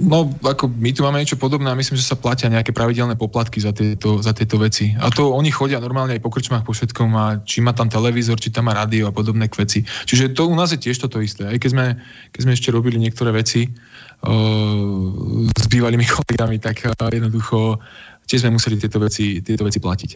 No, 0.06 0.30
ako 0.46 0.70
my 0.70 0.94
tu 0.94 1.02
máme 1.02 1.18
niečo 1.18 1.34
podobné 1.34 1.66
a 1.66 1.74
myslím, 1.74 1.98
že 1.98 2.06
sa 2.06 2.14
platia 2.14 2.46
nejaké 2.46 2.70
pravidelné 2.70 3.18
poplatky 3.18 3.58
za 3.58 3.74
tieto, 3.74 4.22
za 4.22 4.30
tieto 4.30 4.62
veci. 4.62 4.94
A 4.94 5.10
to 5.10 5.34
oni 5.34 5.50
chodia 5.50 5.82
normálne 5.82 6.14
aj 6.14 6.22
po 6.22 6.30
krčmách, 6.30 6.62
po 6.62 6.70
všetkom 6.70 7.10
a 7.18 7.24
či 7.42 7.66
má 7.66 7.74
tam 7.74 7.90
televízor, 7.90 8.38
či 8.38 8.54
tam 8.54 8.70
má 8.70 8.78
rádio 8.78 9.10
a 9.10 9.14
podobné 9.14 9.50
veci. 9.50 9.82
Čiže 9.82 10.38
to 10.38 10.46
u 10.46 10.54
nás 10.54 10.70
je 10.70 10.78
tiež 10.78 11.02
toto 11.02 11.18
isté. 11.18 11.50
Aj 11.50 11.58
keď 11.58 11.70
sme, 11.74 11.86
keď 12.30 12.40
sme 12.46 12.52
ešte 12.54 12.70
robili 12.70 12.94
niektoré 13.02 13.34
veci 13.34 13.66
uh, 13.66 15.50
s 15.50 15.66
bývalými 15.66 16.06
kolegami, 16.22 16.62
tak 16.62 16.86
uh, 16.86 16.94
jednoducho 17.10 17.82
tiež 18.30 18.46
sme 18.46 18.54
museli 18.54 18.78
tieto 18.78 19.02
veci, 19.02 19.42
tieto 19.42 19.66
veci 19.66 19.82
platiť. 19.82 20.10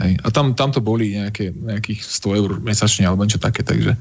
Hej. 0.00 0.16
A 0.24 0.28
tam, 0.32 0.56
tam 0.56 0.72
to 0.72 0.80
boli 0.80 1.20
nejaké, 1.20 1.52
nejakých 1.52 2.00
100 2.00 2.40
eur 2.40 2.50
mesačne 2.64 3.04
alebo 3.04 3.24
niečo 3.28 3.40
také, 3.40 3.60
takže 3.60 3.92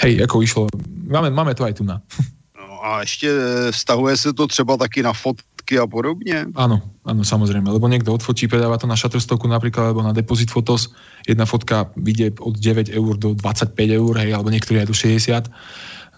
hej, 0.00 0.24
ako 0.24 0.40
išlo, 0.40 0.62
máme, 1.04 1.28
máme 1.28 1.52
to 1.52 1.68
aj 1.68 1.76
tu 1.76 1.84
na. 1.84 2.00
a 2.82 3.00
ještě 3.00 3.28
e, 3.30 3.72
vztahuje 3.72 4.16
se 4.16 4.32
to 4.32 4.46
třeba 4.46 4.76
taky 4.76 5.02
na 5.02 5.12
fotky 5.12 5.78
a 5.78 5.86
podobně? 5.86 6.46
Áno, 6.58 6.82
áno, 7.06 7.22
samozrejme, 7.22 7.70
lebo 7.70 7.86
niekto 7.86 8.10
odfotí, 8.10 8.50
predáva 8.50 8.78
to 8.78 8.90
na 8.90 8.98
Shutterstocku 8.98 9.46
napríklad, 9.46 9.94
alebo 9.94 10.02
na 10.02 10.10
Deposit 10.10 10.50
Photos, 10.50 10.90
jedna 11.22 11.46
fotka 11.46 11.86
vyjde 11.94 12.42
od 12.42 12.58
9 12.58 12.90
eur 12.90 13.14
do 13.14 13.38
25 13.38 13.78
eur, 13.78 14.18
hej, 14.18 14.34
alebo 14.34 14.50
niektorí 14.50 14.82
aj 14.82 14.90
do 14.90 14.96
60. 14.98 15.46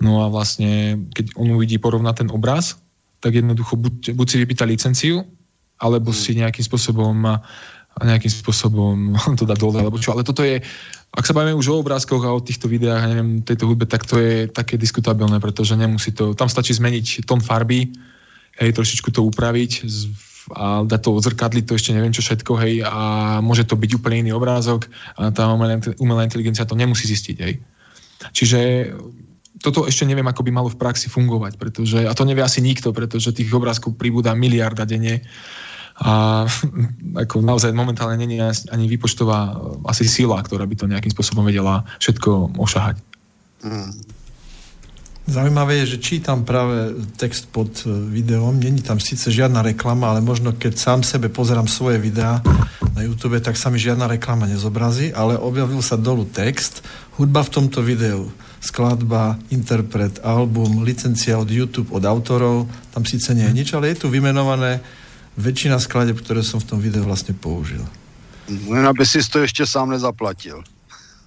No 0.01 0.25
a 0.25 0.33
vlastne, 0.33 1.05
keď 1.13 1.37
on 1.37 1.53
uvidí 1.53 1.77
porovnať 1.77 2.25
ten 2.25 2.29
obraz, 2.33 2.81
tak 3.21 3.37
jednoducho 3.37 3.77
buď, 3.77 4.17
buď 4.17 4.27
si 4.27 4.37
vypýta 4.41 4.65
licenciu, 4.65 5.29
alebo 5.77 6.17
hmm. 6.17 6.19
si 6.19 6.31
nejakým 6.41 6.65
spôsobom 6.65 7.45
nejakým 8.03 8.33
spôsobom 8.33 9.15
to 9.39 9.47
dá 9.47 9.55
dole, 9.55 9.79
alebo 9.79 10.03
čo. 10.03 10.11
Ale 10.11 10.27
toto 10.27 10.43
je, 10.43 10.59
ak 11.15 11.25
sa 11.25 11.37
bavíme 11.37 11.55
už 11.55 11.71
o 11.71 11.79
obrázkoch 11.79 12.23
a 12.27 12.35
o 12.35 12.43
týchto 12.43 12.67
videách 12.67 13.07
a 13.07 13.11
neviem, 13.15 13.47
tejto 13.47 13.71
hudbe, 13.71 13.87
tak 13.87 14.03
to 14.03 14.19
je 14.19 14.51
také 14.51 14.75
diskutabilné, 14.75 15.39
pretože 15.39 15.79
nemusí 15.79 16.11
to, 16.11 16.35
tam 16.35 16.51
stačí 16.51 16.75
zmeniť 16.75 17.23
tón 17.23 17.39
farby, 17.39 17.95
hej, 18.59 18.71
trošičku 18.75 19.15
to 19.15 19.23
upraviť 19.23 19.87
a 20.53 20.85
dať 20.85 21.01
to 21.01 21.11
odzrkadliť, 21.17 21.65
to 21.65 21.79
ešte 21.79 21.95
neviem 21.97 22.13
čo 22.13 22.21
všetko, 22.21 22.53
hej, 22.61 22.85
a 22.85 22.95
môže 23.41 23.65
to 23.65 23.81
byť 23.81 23.91
úplne 23.97 24.29
iný 24.29 24.37
obrázok 24.37 24.91
a 25.17 25.33
tá 25.33 25.49
umelá 25.49 26.23
inteligencia 26.27 26.69
to 26.69 26.77
nemusí 26.77 27.09
zistiť, 27.09 27.37
hej. 27.41 27.65
Čiže 28.35 28.93
toto 29.65 29.89
ešte 29.89 30.05
neviem, 30.05 30.29
ako 30.29 30.45
by 30.45 30.51
malo 30.53 30.69
v 30.69 30.77
praxi 30.77 31.09
fungovať, 31.09 31.57
pretože, 31.57 32.05
a 32.05 32.13
to 32.13 32.29
nevie 32.29 32.45
asi 32.45 32.61
nikto, 32.61 32.93
pretože 32.93 33.33
tých 33.33 33.49
obrázkov 33.49 33.97
pribúda 33.97 34.37
miliarda 34.37 34.85
denne 34.85 35.25
a 36.01 36.45
ako 37.23 37.45
naozaj 37.45 37.71
momentálne 37.71 38.19
není 38.19 38.43
ani 38.43 38.85
výpočtová 38.91 39.55
asi 39.87 40.07
sila, 40.09 40.43
ktorá 40.43 40.67
by 40.67 40.75
to 40.75 40.91
nejakým 40.91 41.15
spôsobom 41.15 41.47
vedela 41.47 41.87
všetko 42.03 42.59
ošahať. 42.59 42.99
Hmm. 43.65 43.93
Zaujímavé 45.25 45.81
je, 45.81 45.97
že 45.97 46.05
čítam 46.05 46.45
práve 46.45 47.01
text 47.17 47.49
pod 47.49 47.81
e, 47.81 47.89
videom. 47.89 48.61
Není 48.61 48.85
tam 48.85 49.01
síce 49.01 49.33
žiadna 49.33 49.65
reklama, 49.65 50.13
ale 50.13 50.21
možno 50.21 50.53
keď 50.53 50.77
sám 50.77 51.01
sebe 51.01 51.33
pozerám 51.33 51.65
svoje 51.65 51.97
videá 51.97 52.45
na 52.93 53.01
YouTube, 53.09 53.41
tak 53.41 53.57
sa 53.57 53.73
mi 53.73 53.81
žiadna 53.81 54.05
reklama 54.05 54.45
nezobrazí, 54.45 55.17
ale 55.17 55.41
objavil 55.41 55.81
sa 55.81 55.97
dolu 55.97 56.29
text, 56.29 56.85
hudba 57.17 57.41
v 57.41 57.53
tomto 57.57 57.81
videu, 57.81 58.29
skladba, 58.61 59.41
interpret, 59.49 60.21
album, 60.21 60.85
licencia 60.85 61.41
od 61.41 61.49
YouTube, 61.49 61.89
od 61.89 62.05
autorov, 62.05 62.69
tam 62.93 63.09
síce 63.09 63.33
nie 63.33 63.49
je 63.49 63.57
nič, 63.65 63.69
ale 63.73 63.97
je 63.97 64.05
tu 64.05 64.13
vymenované 64.13 64.85
väčšina 65.35 65.83
skladeb, 65.83 66.19
ktoré 66.19 66.43
som 66.47 66.63
v 66.63 66.69
tom 66.69 66.79
videu 66.79 67.03
vlastne 67.03 67.35
použil. 67.35 67.83
Len 68.49 68.85
aby 68.85 69.03
si 69.09 69.25
to 69.25 69.41
ešte 69.41 69.65
sám 69.65 69.97
nezaplatil. 69.97 70.61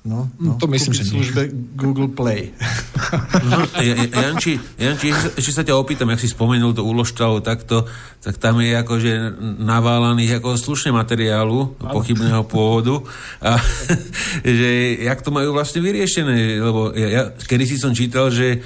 No, 0.08 0.32
no, 0.40 0.56
to 0.56 0.72
myslím, 0.72 0.96
že 0.96 1.04
službe 1.04 1.52
Google 1.76 2.08
Play. 2.08 2.56
No, 3.44 3.60
Janči, 4.08 4.56
Janči, 4.80 5.12
ešte 5.12 5.52
sa 5.52 5.68
ťa 5.68 5.76
opýtam, 5.76 6.08
jak 6.16 6.24
si 6.24 6.32
spomenul 6.32 6.72
to 6.72 6.88
úložtavu 6.88 7.44
takto, 7.44 7.84
tak 8.24 8.40
tam 8.40 8.64
je 8.64 8.72
akože 8.72 9.36
naválaných 9.60 10.40
ako 10.40 10.56
slušne 10.56 10.96
materiálu 10.96 11.76
pochybného 11.84 12.48
pôvodu 12.48 13.04
a 13.44 13.60
že 14.48 15.04
jak 15.04 15.20
to 15.20 15.36
majú 15.36 15.52
vlastne 15.52 15.84
vyriešené, 15.84 16.56
lebo 16.64 16.96
ja, 16.96 17.08
ja 17.12 17.24
kedy 17.36 17.68
si 17.68 17.76
som 17.76 17.92
čítal, 17.92 18.32
že 18.32 18.64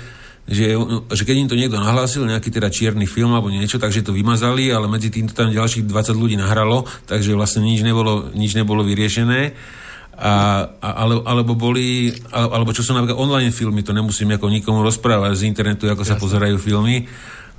že, 0.52 0.76
že 1.16 1.24
keď 1.24 1.36
im 1.40 1.48
to 1.48 1.56
niekto 1.56 1.80
nahlásil, 1.80 2.28
nejaký 2.28 2.52
teda 2.52 2.68
čierny 2.68 3.08
film 3.08 3.32
alebo 3.32 3.48
niečo, 3.48 3.80
takže 3.80 4.04
to 4.04 4.12
vymazali, 4.12 4.68
ale 4.68 4.92
medzi 4.92 5.08
týmto 5.08 5.32
tam 5.32 5.48
ďalších 5.48 5.88
20 5.88 6.12
ľudí 6.12 6.36
nahralo, 6.36 6.84
takže 7.08 7.32
vlastne 7.40 7.64
nič 7.64 7.88
nebolo, 7.88 8.28
nič 8.36 8.52
nebolo 8.60 8.84
vyriešené. 8.84 9.56
A, 10.22 10.68
a, 10.68 10.90
ale, 11.02 11.24
alebo 11.24 11.56
boli, 11.56 12.12
alebo 12.30 12.76
čo 12.76 12.84
sú 12.84 12.92
napríklad 12.92 13.18
online 13.18 13.56
filmy, 13.56 13.82
to 13.82 13.96
nemusím 13.96 14.36
ako 14.36 14.52
nikomu 14.52 14.84
rozprávať 14.84 15.40
z 15.40 15.48
internetu, 15.48 15.88
ako 15.88 16.04
sa 16.04 16.20
pozerajú 16.20 16.60
filmy, 16.60 17.08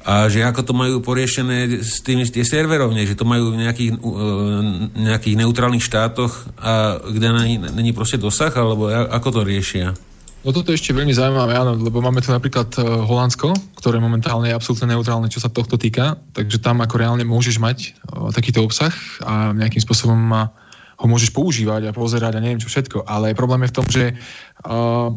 a 0.02 0.26
že 0.26 0.42
ako 0.42 0.60
to 0.66 0.72
majú 0.74 0.98
poriešené 0.98 1.78
s 1.78 2.02
tými 2.02 2.26
tie 2.26 2.42
serverovne, 2.42 3.06
že 3.06 3.14
to 3.14 3.22
majú 3.22 3.54
v 3.54 3.66
nejakých, 3.66 3.90
uh, 4.02 4.62
nejakých 4.98 5.38
neutrálnych 5.38 5.82
štátoch, 5.82 6.50
a 6.58 6.98
kde 7.02 7.30
není 7.70 7.94
proste 7.94 8.18
dosah, 8.18 8.50
alebo 8.50 8.90
ako 8.90 9.28
to 9.30 9.40
riešia? 9.46 9.94
No 10.42 10.50
toto 10.50 10.74
je 10.74 10.78
ešte 10.82 10.90
veľmi 10.90 11.14
zaujímavé, 11.14 11.54
áno, 11.54 11.78
lebo 11.78 12.02
máme 12.02 12.18
tu 12.18 12.34
napríklad 12.34 12.74
uh, 12.82 13.06
Holandsko, 13.06 13.54
ktoré 13.78 14.02
momentálne 14.02 14.50
je 14.50 14.58
absolútne 14.58 14.90
neutrálne, 14.90 15.30
čo 15.30 15.38
sa 15.38 15.46
tohto 15.46 15.78
týka, 15.78 16.18
takže 16.34 16.58
tam 16.58 16.82
ako 16.82 16.98
reálne 16.98 17.22
môžeš 17.22 17.62
mať 17.62 17.94
uh, 18.10 18.26
takýto 18.34 18.58
obsah 18.66 18.90
a 19.22 19.54
nejakým 19.54 19.78
spôsobom 19.78 20.18
ho 20.98 21.06
môžeš 21.06 21.30
používať 21.30 21.86
a 21.86 21.94
pozerať 21.94 22.38
a 22.38 22.42
neviem 22.42 22.58
čo 22.58 22.66
všetko. 22.66 23.06
Ale 23.06 23.38
problém 23.38 23.62
je 23.62 23.70
v 23.70 23.76
tom, 23.78 23.86
že 23.86 24.04
uh, 24.66 25.14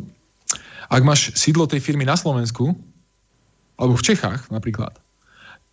ak 0.94 1.02
máš 1.02 1.34
sídlo 1.34 1.66
tej 1.66 1.82
firmy 1.82 2.06
na 2.06 2.14
Slovensku, 2.14 2.78
alebo 3.82 3.98
v 3.98 4.06
Čechách 4.06 4.54
napríklad, 4.54 4.94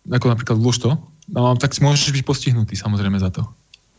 ako 0.09 0.33
napríklad 0.33 0.57
Lušto, 0.57 0.97
no, 1.29 1.53
tak 1.61 1.77
môžeš 1.77 2.09
byť 2.09 2.23
postihnutý 2.25 2.73
samozrejme 2.73 3.21
za 3.21 3.29
to. 3.29 3.45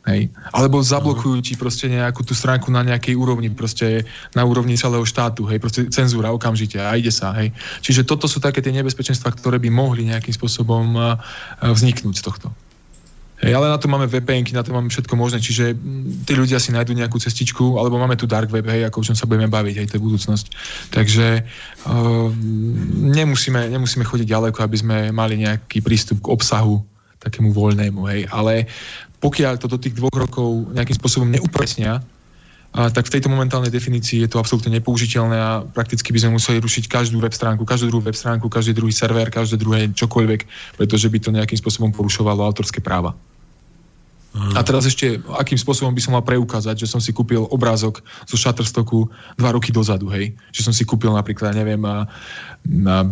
Hej. 0.04 0.28
Alebo 0.52 0.84
zablokujú 0.84 1.40
ti 1.40 1.56
proste 1.56 1.88
nejakú 1.88 2.20
tú 2.28 2.36
stránku 2.36 2.68
na 2.68 2.84
nejakej 2.84 3.16
úrovni, 3.16 3.48
proste 3.48 4.04
na 4.36 4.44
úrovni 4.44 4.76
celého 4.76 5.00
štátu, 5.00 5.48
hej, 5.48 5.56
proste 5.56 5.88
cenzúra 5.88 6.28
okamžite 6.28 6.76
a 6.76 6.92
ide 6.92 7.08
sa, 7.08 7.32
hej. 7.40 7.56
Čiže 7.80 8.04
toto 8.04 8.28
sú 8.28 8.36
také 8.36 8.60
tie 8.60 8.68
nebezpečenstva, 8.76 9.32
ktoré 9.32 9.56
by 9.56 9.72
mohli 9.72 10.04
nejakým 10.12 10.36
spôsobom 10.36 11.16
vzniknúť 11.64 12.20
z 12.20 12.22
tohto. 12.22 12.48
Hej, 13.44 13.60
ale 13.60 13.66
na 13.66 13.76
to 13.76 13.92
máme 13.92 14.06
vpn 14.08 14.46
na 14.56 14.62
to 14.62 14.72
máme 14.72 14.88
všetko 14.88 15.20
možné, 15.20 15.42
čiže 15.42 15.76
mm, 15.76 16.24
tí 16.24 16.32
ľudia 16.32 16.56
si 16.56 16.72
nájdú 16.72 16.96
nejakú 16.96 17.20
cestičku, 17.20 17.76
alebo 17.76 18.00
máme 18.00 18.16
tu 18.16 18.24
dark 18.24 18.48
web, 18.48 18.64
hej, 18.64 18.88
ako 18.88 19.02
o 19.02 19.06
čom 19.10 19.16
sa 19.18 19.28
budeme 19.28 19.52
baviť, 19.52 19.74
hej, 19.84 19.86
to 19.90 19.96
je 19.98 20.06
budúcnosť. 20.06 20.46
Takže 20.94 21.26
uh, 21.42 22.28
nemusíme, 23.12 23.68
nemusíme 23.68 24.06
chodiť 24.06 24.28
ďaleko, 24.30 24.64
aby 24.64 24.76
sme 24.78 24.96
mali 25.10 25.44
nejaký 25.44 25.84
prístup 25.84 26.24
k 26.24 26.30
obsahu 26.32 26.80
takému 27.20 27.52
voľnému, 27.52 28.00
hej, 28.08 28.20
ale 28.32 28.70
pokiaľ 29.24 29.56
to 29.56 29.72
do 29.72 29.80
tých 29.80 29.96
dvoch 29.96 30.12
rokov 30.12 30.68
nejakým 30.76 31.00
spôsobom 31.00 31.24
neupresnia, 31.32 32.04
a 32.74 32.90
tak 32.90 33.06
v 33.06 33.16
tejto 33.16 33.30
momentálnej 33.30 33.70
definícii 33.70 34.26
je 34.26 34.28
to 34.28 34.42
absolútne 34.42 34.74
nepoužiteľné 34.74 35.38
a 35.38 35.62
prakticky 35.62 36.10
by 36.10 36.26
sme 36.26 36.36
museli 36.36 36.58
rušiť 36.58 36.90
každú 36.90 37.22
web 37.22 37.30
stránku, 37.30 37.62
každú 37.62 37.86
druhú 37.86 38.02
web 38.02 38.18
stránku, 38.18 38.50
každý 38.50 38.74
druhý 38.74 38.90
server, 38.90 39.30
každé 39.30 39.62
druhé 39.62 39.94
čokoľvek, 39.94 40.40
pretože 40.74 41.06
by 41.06 41.18
to 41.22 41.30
nejakým 41.30 41.54
spôsobom 41.54 41.94
porušovalo 41.94 42.42
autorské 42.42 42.82
práva. 42.82 43.14
A 44.34 44.66
teraz 44.66 44.82
ešte, 44.82 45.22
akým 45.38 45.54
spôsobom 45.54 45.94
by 45.94 46.02
som 46.02 46.10
mal 46.10 46.26
preukázať, 46.26 46.82
že 46.82 46.90
som 46.90 46.98
si 46.98 47.14
kúpil 47.14 47.46
obrázok 47.54 48.02
zo 48.26 48.34
Shutterstocku 48.34 49.06
dva 49.38 49.54
roky 49.54 49.70
dozadu, 49.70 50.10
hej? 50.10 50.34
Že 50.50 50.60
som 50.70 50.74
si 50.74 50.82
kúpil 50.82 51.14
napríklad, 51.14 51.54
neviem, 51.54 51.78
a, 51.86 52.02
na 52.66 53.06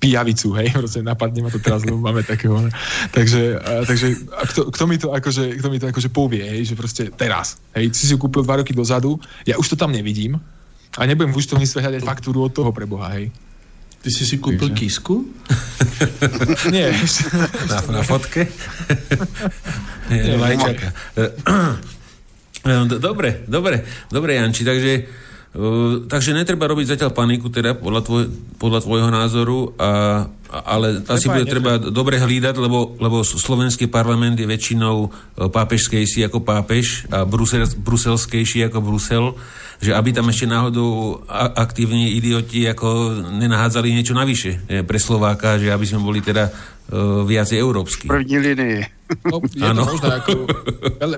pijavicu, 0.00 0.56
hej? 0.56 0.72
Proste 0.80 1.04
napadne 1.04 1.44
ma 1.44 1.52
to 1.52 1.60
teraz, 1.60 1.84
lebo 1.84 2.00
máme 2.00 2.24
takého. 2.24 2.56
Takže, 3.12 3.60
a, 3.60 3.84
takže 3.84 4.16
a 4.32 4.42
kto, 4.48 4.60
kto, 4.72 4.84
mi 4.88 4.96
to 4.96 5.12
akože, 5.12 5.60
kto 5.60 5.68
mi 5.68 5.76
to 5.76 5.92
akože 5.92 6.08
povie, 6.08 6.40
hej? 6.40 6.72
Že 6.72 6.74
proste 6.80 7.02
teraz, 7.12 7.60
hej? 7.76 7.92
Si 7.92 8.08
si 8.08 8.16
kúpil 8.16 8.40
dva 8.40 8.64
roky 8.64 8.72
dozadu, 8.72 9.20
ja 9.44 9.60
už 9.60 9.76
to 9.76 9.76
tam 9.76 9.92
nevidím 9.92 10.40
a 10.96 11.04
nebudem 11.04 11.36
v 11.36 11.38
účtovníctve 11.44 11.84
hľadať 11.84 12.02
faktúru 12.08 12.48
od 12.48 12.56
toho 12.56 12.72
preboha, 12.72 13.12
hej? 13.12 13.28
Ty 14.06 14.14
si 14.14 14.22
si 14.22 14.38
kúpil 14.38 14.70
Takže... 14.70 14.78
kisku? 14.78 15.26
Nie. 16.74 16.94
na, 17.74 17.78
na 17.90 18.02
fotke? 18.06 18.46
Nie, 20.14 20.38
lajčaka. 20.38 20.94
Dobre, 23.02 23.46
dobre, 23.46 23.86
dobre, 24.10 24.38
Janči, 24.38 24.62
takže 24.62 24.92
Uh, 25.56 26.04
takže 26.04 26.36
netreba 26.36 26.68
robiť 26.68 26.92
zatiaľ 26.92 27.16
paniku, 27.16 27.48
teda 27.48 27.80
podľa, 27.80 28.04
tvoj, 28.04 28.24
podľa 28.60 28.80
tvojho 28.84 29.08
názoru, 29.08 29.72
a, 29.80 30.28
ale 30.50 31.02
treba, 31.02 31.14
asi 31.18 31.26
bude 31.26 31.46
treba 31.46 31.72
dobre 31.78 32.16
hlídať, 32.22 32.54
lebo, 32.62 32.94
lebo 32.98 33.26
slovenský 33.26 33.90
parlament 33.90 34.38
je 34.38 34.46
väčšinou 34.46 35.10
pápežskejší 35.50 36.26
ako 36.26 36.42
pápež 36.42 37.08
a 37.10 37.26
brusel, 37.26 37.66
bruselskejší 37.82 38.66
ako 38.70 38.78
Brusel 38.82 39.26
že 39.76 39.92
aby 39.92 40.08
tam 40.12 40.32
ešte 40.32 40.48
náhodou 40.48 41.20
aktívni 41.52 42.16
idioti 42.16 42.64
ako 42.64 43.20
nenahádzali 43.36 43.92
niečo 43.92 44.16
navyše 44.16 44.64
pre 44.88 44.96
Slováka, 44.96 45.60
že 45.60 45.68
aby 45.68 45.84
sme 45.84 46.00
boli 46.00 46.24
teda 46.24 46.48
uh, 46.48 47.20
viacej 47.28 47.60
európsky. 47.60 48.08
První 48.08 48.40
linii. 48.40 48.95
No, 49.26 49.38
je 49.38 49.62
ano. 49.62 49.86
to 49.86 49.94
možné, 49.94 50.08
ako 50.18 50.32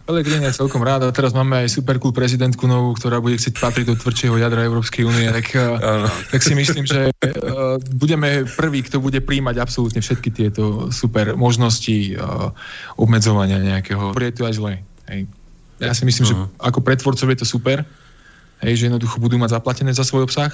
Pelegrini 0.04 0.44
je 0.48 0.60
celkom 0.60 0.84
rád 0.84 1.08
a 1.08 1.14
teraz 1.14 1.32
máme 1.32 1.64
aj 1.64 1.72
supercool 1.72 2.12
prezidentku 2.12 2.68
novú, 2.68 2.92
ktorá 2.92 3.16
bude 3.16 3.40
chcieť 3.40 3.56
patriť 3.56 3.86
do 3.88 3.96
tvrdšieho 3.96 4.36
jadra 4.36 4.68
Európskej 4.68 5.08
únie, 5.08 5.24
tak, 5.32 5.56
uh, 5.56 6.04
tak 6.28 6.40
si 6.44 6.52
myslím, 6.52 6.84
že 6.84 7.08
uh, 7.08 7.80
budeme 7.96 8.44
prví, 8.44 8.84
kto 8.84 9.00
bude 9.00 9.24
príjmať 9.24 9.56
absolútne 9.56 10.04
všetky 10.04 10.28
tieto 10.28 10.92
super 10.92 11.32
možnosti 11.32 12.12
uh, 12.16 12.52
obmedzovania 13.00 13.56
nejakého. 13.56 14.12
Je 14.12 14.36
to 14.36 14.44
aj 14.44 14.54
zle. 14.60 14.72
Hej. 15.08 15.20
Ja 15.80 15.96
si 15.96 16.04
myslím, 16.04 16.24
uh-huh. 16.28 16.44
že 16.52 16.60
ako 16.60 16.78
pretvorcov 16.84 17.26
je 17.32 17.38
to 17.40 17.46
super, 17.48 17.88
hej, 18.60 18.72
že 18.76 18.92
jednoducho 18.92 19.16
budú 19.16 19.40
mať 19.40 19.56
zaplatené 19.56 19.96
za 19.96 20.04
svoj 20.04 20.28
obsah. 20.28 20.52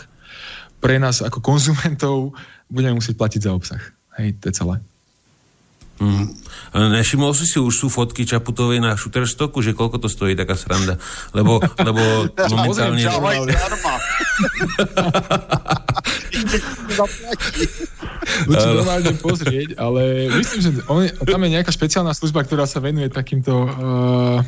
Pre 0.79 0.97
nás 1.03 1.19
ako 1.25 1.43
konzumentov 1.43 2.37
budeme 2.71 3.01
musieť 3.01 3.19
platiť 3.19 3.41
za 3.43 3.51
obsah. 3.51 3.83
Hej, 4.21 4.39
to 4.39 4.53
je 4.53 4.55
celé. 4.55 4.77
Mm. 6.03 6.35
Nevšimol 6.75 7.31
si 7.39 7.47
si 7.47 7.63
už 7.63 7.71
sú 7.71 7.87
fotky 7.87 8.27
Čaputovej 8.27 8.83
na 8.83 8.99
Shutterstocku, 8.99 9.63
že 9.63 9.79
koľko 9.79 10.03
to 10.03 10.09
stojí 10.11 10.35
taká 10.35 10.59
sranda? 10.59 10.99
Lebo, 11.31 11.63
lebo 11.63 12.03
momentálne... 12.51 12.99
Budem 18.47 18.69
normálne 18.83 19.13
pozrieť, 19.23 19.79
ale 19.79 20.31
myslím, 20.35 20.61
že 20.61 20.71
on, 20.91 21.07
tam 21.07 21.43
je 21.47 21.51
nejaká 21.55 21.71
špeciálna 21.71 22.11
služba, 22.11 22.43
ktorá 22.43 22.67
sa 22.67 22.83
venuje 22.83 23.07
takýmto 23.07 23.53
uh, 23.55 24.43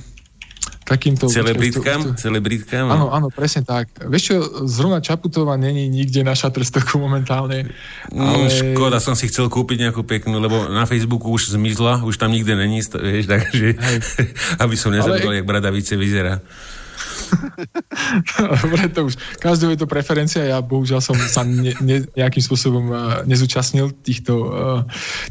takýmto... 0.86 1.26
Celebritkám? 1.26 2.14
Celebritkám? 2.14 2.86
Áno, 2.86 3.10
áno, 3.10 3.26
presne 3.34 3.66
tak. 3.66 3.90
Vieš 4.06 4.22
čo, 4.22 4.36
zrovna 4.70 5.02
Čaputová 5.02 5.58
není 5.58 5.90
nikde 5.90 6.22
na 6.22 6.38
Shutterstocku 6.38 7.02
momentálne. 7.02 7.74
Mm, 8.14 8.22
ale... 8.22 8.46
škoda, 8.46 9.02
som 9.02 9.18
si 9.18 9.26
chcel 9.26 9.50
kúpiť 9.50 9.90
nejakú 9.90 10.06
peknú, 10.06 10.38
lebo 10.38 10.70
na 10.70 10.86
Facebooku 10.86 11.34
už 11.34 11.58
zmizla, 11.58 12.06
už 12.06 12.14
tam 12.22 12.30
nikde 12.30 12.54
není, 12.54 12.78
vieš, 12.86 13.26
takže 13.34 13.74
aby 14.62 14.74
som 14.78 14.94
nezabudol, 14.94 15.34
ale... 15.34 15.38
jak 15.42 15.50
Bradavice 15.50 15.98
vyzerá. 15.98 16.38
Dobre, 18.62 18.88
to 18.90 19.06
už. 19.06 19.14
Každého 19.38 19.74
je 19.74 19.80
to 19.80 19.88
preferencia. 19.88 20.42
Ja 20.44 20.58
bohužiaľ 20.62 21.00
som 21.02 21.16
sa 21.16 21.42
ne, 21.42 21.72
ne, 21.82 22.06
nejakým 22.14 22.42
spôsobom 22.42 22.84
uh, 22.90 22.98
nezúčastnil 23.24 23.92
týchto, 24.02 24.34
uh, 24.48 24.80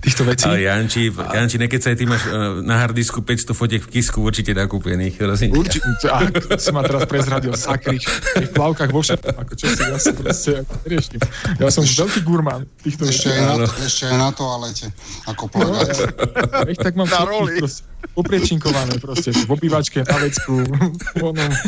týchto 0.02 0.28
vecí. 0.28 0.48
Ale 0.48 0.66
Janči, 0.66 1.12
a... 1.16 1.40
Janči, 1.42 1.58
nekecaj, 1.60 1.94
ty 1.96 2.04
máš 2.08 2.24
uh, 2.28 2.62
na 2.62 2.82
hardisku 2.82 3.22
500 3.22 3.56
fotiek 3.56 3.82
v 3.84 3.90
kisku 4.00 4.22
určite 4.22 4.52
nakúpených. 4.54 5.20
Určite. 5.52 6.08
A 6.10 6.26
si 6.58 6.70
ma 6.72 6.82
teraz 6.84 7.06
prezradil 7.10 7.54
sakry. 7.58 7.98
V 8.36 8.52
plavkách 8.54 8.92
vo 8.92 9.02
všetkom. 9.02 9.36
Ako 9.36 9.54
čo 9.58 9.66
si 9.72 9.84
ja 9.84 9.98
si 9.98 10.12
proste 10.14 10.52
ako 10.62 10.74
neriešim. 10.86 11.20
Ja 11.60 11.70
som 11.72 11.84
veľký 11.84 12.20
gurmán 12.26 12.68
týchto 12.82 13.08
ešte. 13.08 13.32
Aj 13.32 13.42
na, 13.58 13.66
ešte 13.66 14.04
aj 14.10 14.16
na 14.18 14.30
toalete. 14.32 14.86
Ako 15.30 15.44
plagát. 15.50 15.96
No, 15.96 16.68
ja, 16.70 16.76
tak 16.78 16.94
mám 16.94 17.10
na 17.10 17.22
roli. 17.24 17.60
Proste, 17.60 17.95
popriečinkované 18.14 19.00
proste. 19.02 19.34
V 19.34 19.50
obývačke, 19.50 20.06
na 20.06 20.18
vecku, 20.22 20.54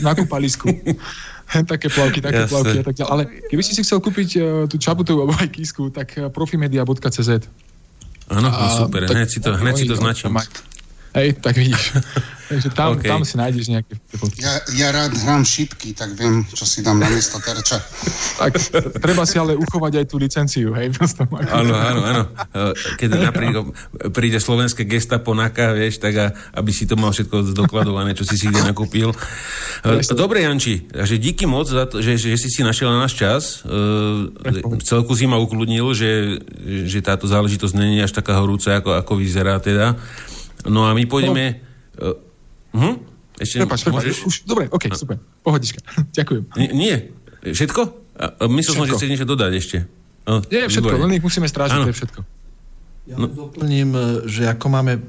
na 0.04 0.12
kúpalisku. 0.14 0.70
také 1.72 1.88
plavky, 1.88 2.20
také 2.20 2.44
Jasne. 2.44 2.52
plavky 2.52 2.76
a 2.80 2.86
tak 2.86 2.96
ďalej. 3.00 3.12
Ale 3.12 3.24
keby 3.48 3.62
si 3.64 3.72
si 3.72 3.82
chcel 3.82 4.04
kúpiť 4.04 4.30
uh, 4.38 4.44
tú 4.68 4.76
čabutovú 4.76 5.24
alebo 5.24 5.34
aj 5.40 5.50
kísku, 5.50 5.90
tak 5.96 6.12
uh, 6.20 6.28
profimedia.cz 6.28 7.30
Áno, 8.28 8.52
no 8.52 8.68
super, 8.76 9.08
hneď 9.08 9.30
si 9.32 9.40
to, 9.40 9.56
hneď 9.56 9.74
si 9.80 9.86
to 9.88 9.96
značím. 9.96 10.36
Hej, 11.18 11.42
tak 11.42 11.58
vidíš. 11.58 11.98
Takže 12.48 12.72
tam, 12.72 12.96
okay. 12.96 13.12
tam 13.12 13.28
si 13.28 13.36
nájdeš 13.36 13.68
nejaké 13.68 14.00
fotky. 14.16 14.40
Ja, 14.40 14.64
ja 14.72 14.88
rád 14.96 15.20
hrám 15.20 15.44
šipky, 15.44 15.92
tak 15.92 16.16
viem, 16.16 16.48
čo 16.48 16.64
si 16.64 16.80
dám 16.80 16.96
na 16.96 17.12
miesto 17.12 17.44
terča. 17.44 17.84
tak 18.40 18.56
treba 19.04 19.28
si 19.28 19.36
ale 19.36 19.60
uchovať 19.60 20.00
aj 20.00 20.06
tú 20.08 20.16
licenciu, 20.16 20.72
hej? 20.72 20.96
Áno, 21.60 21.76
áno, 21.76 22.02
áno. 22.08 22.24
Keď 22.96 23.10
napríklad 23.20 23.68
príde 24.16 24.40
slovenské 24.40 24.88
gestapo 24.88 25.36
na 25.36 25.52
vieš, 25.52 26.00
tak 26.00 26.14
a, 26.16 26.32
aby 26.56 26.72
si 26.72 26.88
to 26.88 26.96
mal 26.96 27.12
všetko 27.12 27.52
zdokladované, 27.52 28.16
čo 28.16 28.24
si 28.24 28.40
si 28.40 28.48
kde 28.48 28.64
nakúpil. 28.64 29.12
Dobre, 30.16 30.48
Janči, 30.48 30.88
že 30.88 31.20
díky 31.20 31.44
moc 31.44 31.68
za 31.68 31.84
to, 31.90 32.00
že, 32.00 32.16
že 32.16 32.40
si 32.40 32.48
si 32.48 32.62
našiel 32.64 32.94
na 32.96 33.04
náš 33.04 33.20
čas. 33.20 33.66
Celku 34.88 35.18
si 35.18 35.28
ma 35.28 35.36
ukludnil, 35.42 35.92
že, 35.92 36.40
že 36.88 37.04
táto 37.04 37.28
záležitosť 37.28 37.76
není 37.76 38.00
až 38.00 38.16
taká 38.16 38.40
horúca, 38.40 38.80
ako, 38.80 38.96
ako 39.04 39.14
vyzerá 39.20 39.60
teda. 39.60 39.98
No 40.68 40.88
a 40.88 40.92
my 40.92 41.04
pôjdeme... 41.08 41.64
No. 41.98 42.16
Hm? 42.78 42.96
Ešte 43.38 43.62
prepač, 43.62 43.86
prepač, 43.86 44.04
môžeš? 44.10 44.18
Už, 44.26 44.36
dobre, 44.50 44.66
ok, 44.70 44.84
no. 44.90 44.98
super. 44.98 45.18
Pohodička. 45.46 45.80
Ďakujem. 46.18 46.44
Nie, 46.58 46.70
nie. 46.74 46.96
Všetko? 47.46 48.08
myslel 48.50 48.74
som, 48.74 48.86
že 48.90 48.98
chceš 48.98 49.12
niečo 49.14 49.28
dodať 49.30 49.52
ešte. 49.54 49.78
No, 50.28 50.44
nie, 50.50 50.68
všetko, 50.68 50.96
len 51.08 51.16
ich 51.16 51.24
musíme 51.24 51.48
strážiť, 51.48 51.78
to 51.86 51.92
je 51.94 51.98
všetko. 52.04 52.20
Ja 53.08 53.16
no. 53.16 53.32
doplním, 53.32 53.96
e, 53.96 54.28
že 54.28 54.52
ako 54.52 54.68
máme 54.68 55.00
e, 55.00 55.02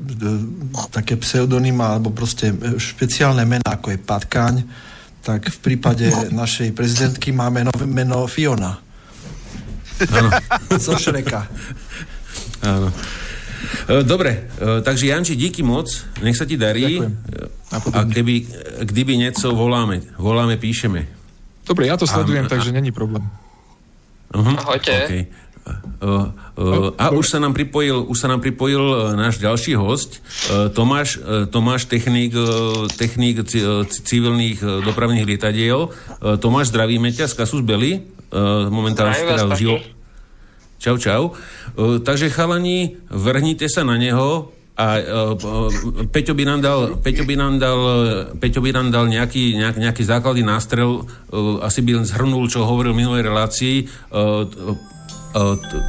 také 0.94 1.18
pseudonyma 1.18 1.98
alebo 1.98 2.14
proste 2.14 2.54
špeciálne 2.78 3.42
mená, 3.42 3.66
ako 3.66 3.90
je 3.90 3.98
Patkáň, 3.98 4.56
tak 5.26 5.50
v 5.50 5.58
prípade 5.58 6.06
našej 6.30 6.70
prezidentky 6.78 7.34
máme 7.34 7.66
nové 7.66 7.90
meno 7.90 8.22
Fiona. 8.30 8.78
Áno. 10.06 10.30
Zo 10.86 10.94
Šreka. 10.94 11.50
Áno. 12.62 12.94
E, 13.88 14.06
dobre, 14.06 14.48
e, 14.56 14.80
takže 14.80 15.10
Janči, 15.10 15.34
díky 15.36 15.66
moc, 15.66 15.90
nech 16.22 16.38
sa 16.38 16.46
ti 16.46 16.54
darí. 16.54 17.02
Ďakujem. 17.02 17.92
A 17.92 18.00
keby, 18.08 18.34
kdyby 18.88 19.12
niečo 19.20 19.52
voláme, 19.52 20.00
voláme, 20.16 20.56
píšeme. 20.56 21.04
Dobre, 21.68 21.90
ja 21.90 22.00
to 22.00 22.08
sledujem, 22.08 22.46
a, 22.46 22.50
takže 22.50 22.72
není 22.72 22.88
problém. 22.94 23.28
Uh-huh, 24.32 24.56
Ahojte. 24.56 24.94
Okay. 25.04 25.22
Uh, 26.00 26.32
uh, 26.56 26.96
a 26.96 27.12
už 27.12 27.28
sa 27.28 27.36
nám 27.36 27.52
pripojil, 27.52 28.08
už 28.08 28.16
sa 28.16 28.24
nám 28.24 28.40
pripojil 28.40 29.12
náš 29.20 29.36
ďalší 29.36 29.76
host, 29.76 30.24
uh, 30.48 30.72
Tomáš, 30.72 31.20
Tomáš 31.52 31.84
technik, 31.84 32.32
technik 32.96 33.44
c- 33.44 33.84
civilných 33.84 34.64
uh, 34.64 34.80
dopravných 34.80 35.28
lietadiel. 35.28 35.92
Tomáš, 36.40 36.72
zdravíme 36.72 37.12
ťa 37.12 37.28
z 37.28 37.34
Kasus 37.36 37.60
Belli. 37.60 38.00
Momentálne 38.68 39.16
teda 39.16 39.56
žil, 39.56 39.80
Čau, 40.88 40.96
čau. 40.96 41.22
Uh, 41.76 42.00
takže 42.00 42.32
chalani, 42.32 42.96
vrhnite 43.12 43.68
sa 43.68 43.84
na 43.84 44.00
neho 44.00 44.56
a 44.72 44.96
uh, 44.96 46.08
Peťo 46.08 46.32
by 46.32 46.48
nám 46.48 46.64
dal, 46.64 46.96
Peťo 47.04 47.28
by 47.28 47.36
nám 47.36 47.60
dal, 47.60 47.80
Peťo 48.40 48.64
by 48.64 48.72
nám 48.72 48.88
dal 48.88 49.04
nejaký, 49.04 49.52
nejak, 49.60 49.76
nejaký 49.76 50.00
základný 50.08 50.48
nástrel, 50.48 51.04
uh, 51.04 51.60
asi 51.60 51.84
by 51.84 52.00
zhrnul, 52.08 52.48
čo 52.48 52.64
hovoril 52.64 52.96
v 52.96 53.04
minulej 53.04 53.20
relácii. 53.20 53.84
Uh, 54.08 54.48
uh, 55.36 55.60
t- 55.60 55.84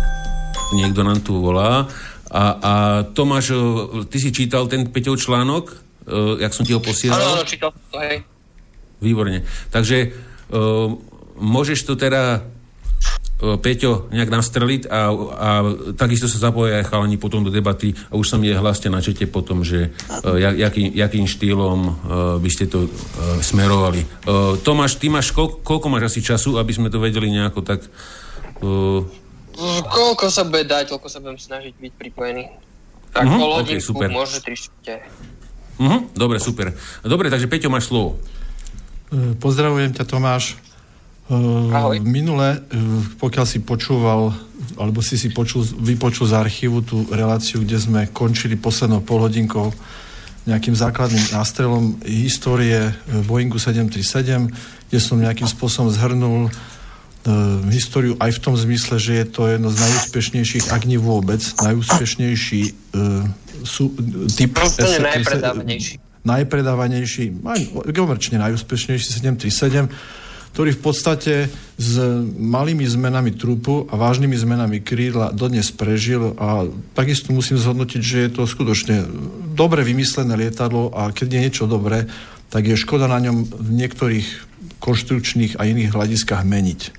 niekto 0.75 0.99
nám 1.07 1.23
tu 1.23 1.39
volá. 1.39 1.87
A, 2.27 2.43
a 2.59 2.73
Tomáš, 3.15 3.55
ty 4.11 4.19
si 4.19 4.35
čítal 4.35 4.67
ten 4.67 4.83
Peťov 4.83 5.15
článok, 5.15 5.79
uh, 6.11 6.35
jak 6.43 6.51
som 6.51 6.67
ti 6.67 6.75
ho 6.75 6.83
posielal? 6.83 7.39
Áno, 7.39 7.47
čítal 7.47 7.71
hej. 8.03 8.27
Výborne. 8.99 9.47
Takže 9.71 10.11
uh, 10.51 10.91
môžeš 11.39 11.87
to 11.87 11.95
teda 11.95 12.43
Peťo 13.39 14.11
nejak 14.11 14.35
nastreliť 14.35 14.91
a, 14.91 15.15
a 15.15 15.49
takisto 15.95 16.27
sa 16.27 16.51
zapoja 16.51 16.83
aj 16.83 16.91
chalani 16.91 17.15
potom 17.15 17.39
do 17.39 17.47
debaty 17.47 17.95
a 18.11 18.19
už 18.19 18.27
sa 18.27 18.35
mi 18.35 18.51
je 18.51 18.59
hlaste 18.59 18.91
na 18.91 18.99
čete 18.99 19.31
potom, 19.31 19.63
že 19.63 19.95
uh, 19.95 20.35
jaký, 20.35 20.91
jakým 20.91 21.23
štýlom 21.23 21.79
uh, 21.87 21.93
by 22.35 22.49
ste 22.51 22.67
to 22.67 22.91
uh, 22.91 23.39
smerovali. 23.39 24.03
Uh, 24.27 24.59
Tomáš, 24.59 24.99
ty 24.99 25.07
máš, 25.07 25.31
koľko, 25.31 25.63
koľko 25.63 25.87
máš 25.87 26.11
asi 26.11 26.19
času, 26.19 26.59
aby 26.59 26.71
sme 26.75 26.91
to 26.91 26.99
vedeli 26.99 27.31
nejako 27.31 27.63
tak... 27.63 27.87
Uh... 28.59 29.07
Koľko 29.87 30.27
sa 30.27 30.43
bude 30.43 30.67
dať, 30.67 30.91
koľko 30.91 31.07
sa 31.07 31.23
budem 31.23 31.39
snažiť 31.39 31.79
byť 31.79 31.93
pripojený. 31.95 32.43
Tak 33.15 33.23
uh-huh, 33.23 33.39
pol 33.39 33.51
hodinku, 33.55 33.79
okay, 33.79 33.87
super. 33.87 34.07
môže 34.11 34.43
tri 34.43 34.59
Uh-huh, 35.79 36.11
dobre, 36.11 36.43
super. 36.43 36.75
Dobre, 37.07 37.31
takže 37.31 37.47
Peťo, 37.47 37.71
máš 37.71 37.87
slovo. 37.87 38.19
Pozdravujem 39.39 39.95
ťa, 39.95 40.03
Tomáš. 40.03 40.59
Ahoj. 41.29 42.01
Minule, 42.01 42.57
eh, 42.57 42.77
pokiaľ 43.21 43.45
si 43.45 43.61
počúval, 43.61 44.33
alebo 44.81 45.05
si 45.05 45.13
si 45.13 45.29
počul, 45.29 45.61
vypočul 45.61 46.25
z 46.25 46.33
archívu 46.33 46.81
tú 46.81 47.05
reláciu, 47.13 47.61
kde 47.61 47.77
sme 47.77 48.01
končili 48.09 48.57
poslednou 48.57 49.05
polhodinkou 49.05 49.69
nejakým 50.49 50.73
základným 50.73 51.29
nástrelom 51.29 52.01
histórie 52.01 52.89
eh, 52.89 52.93
Boeingu 53.29 53.61
737, 53.61 54.49
kde 54.89 54.97
som 54.97 55.21
nejakým 55.21 55.45
spôsobom 55.45 55.93
zhrnul 55.93 56.49
uh, 56.49 57.61
históriu 57.69 58.17
aj 58.17 58.33
v 58.33 58.39
tom 58.41 58.57
zmysle, 58.57 58.97
že 58.97 59.21
je 59.21 59.25
to 59.29 59.45
jedno 59.45 59.69
z 59.69 59.85
najúspešnejších, 59.85 60.73
ak 60.73 60.89
nie 60.89 60.97
vôbec, 60.97 61.37
najúspešnejší 61.61 62.61
uh, 62.97 63.21
sú, 63.61 63.93
typ 64.33 64.57
najpredávanejší. 64.57 66.01
Najpredávanejší, 66.25 67.37
aj 67.45 67.61
komerčne 67.93 68.41
najúspešnejší 68.41 69.21
737 69.21 69.93
ktorý 70.59 70.75
v 70.75 70.83
podstate 70.91 71.33
s 71.79 71.95
malými 72.35 72.83
zmenami 72.83 73.31
trupu 73.31 73.87
a 73.87 73.95
vážnymi 73.95 74.35
zmenami 74.35 74.83
krídla 74.83 75.31
dodnes 75.31 75.71
prežil 75.71 76.35
a 76.35 76.67
takisto 76.91 77.31
musím 77.31 77.55
zhodnotiť, 77.55 78.01
že 78.03 78.17
je 78.27 78.29
to 78.35 78.43
skutočne 78.43 79.07
dobre 79.55 79.87
vymyslené 79.87 80.35
lietadlo 80.35 80.91
a 80.91 81.15
keď 81.15 81.27
je 81.31 81.43
niečo 81.47 81.63
dobré, 81.63 82.11
tak 82.51 82.67
je 82.67 82.75
škoda 82.75 83.07
na 83.07 83.23
ňom 83.23 83.47
v 83.47 83.69
niektorých 83.71 84.27
konštrukčných 84.83 85.55
a 85.55 85.63
iných 85.63 85.95
hľadiskách 85.95 86.43
meniť. 86.43 86.91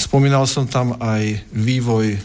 Spomínal 0.00 0.48
som 0.48 0.64
tam 0.64 0.96
aj 1.04 1.52
vývoj, 1.52 2.16
e, 2.16 2.20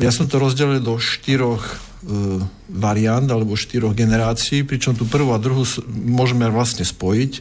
ja 0.00 0.16
som 0.16 0.24
to 0.24 0.40
rozdelil 0.40 0.80
do 0.80 0.96
štyroch 0.96 1.60
e, 1.60 2.40
variant 2.72 3.28
alebo 3.28 3.52
štyroch 3.52 3.92
generácií, 3.92 4.64
pričom 4.64 4.96
tú 4.96 5.04
prvú 5.04 5.36
a 5.36 5.44
druhú 5.44 5.68
môžeme 5.92 6.48
vlastne 6.48 6.88
spojiť 6.88 7.32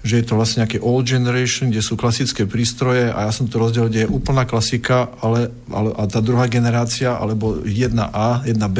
že 0.00 0.16
je 0.20 0.24
to 0.24 0.36
vlastne 0.36 0.64
nejaké 0.64 0.80
old 0.80 1.04
generation, 1.04 1.68
kde 1.68 1.84
sú 1.84 1.92
klasické 1.92 2.48
prístroje 2.48 3.12
a 3.12 3.28
ja 3.28 3.32
som 3.32 3.44
to 3.44 3.60
rozdelil, 3.60 3.92
kde 3.92 4.08
je 4.08 4.12
úplná 4.12 4.48
klasika, 4.48 5.12
ale, 5.20 5.52
ale 5.68 5.92
a 5.92 6.08
tá 6.08 6.24
druhá 6.24 6.48
generácia, 6.48 7.12
alebo 7.12 7.60
1A, 7.60 8.48
1B, 8.48 8.78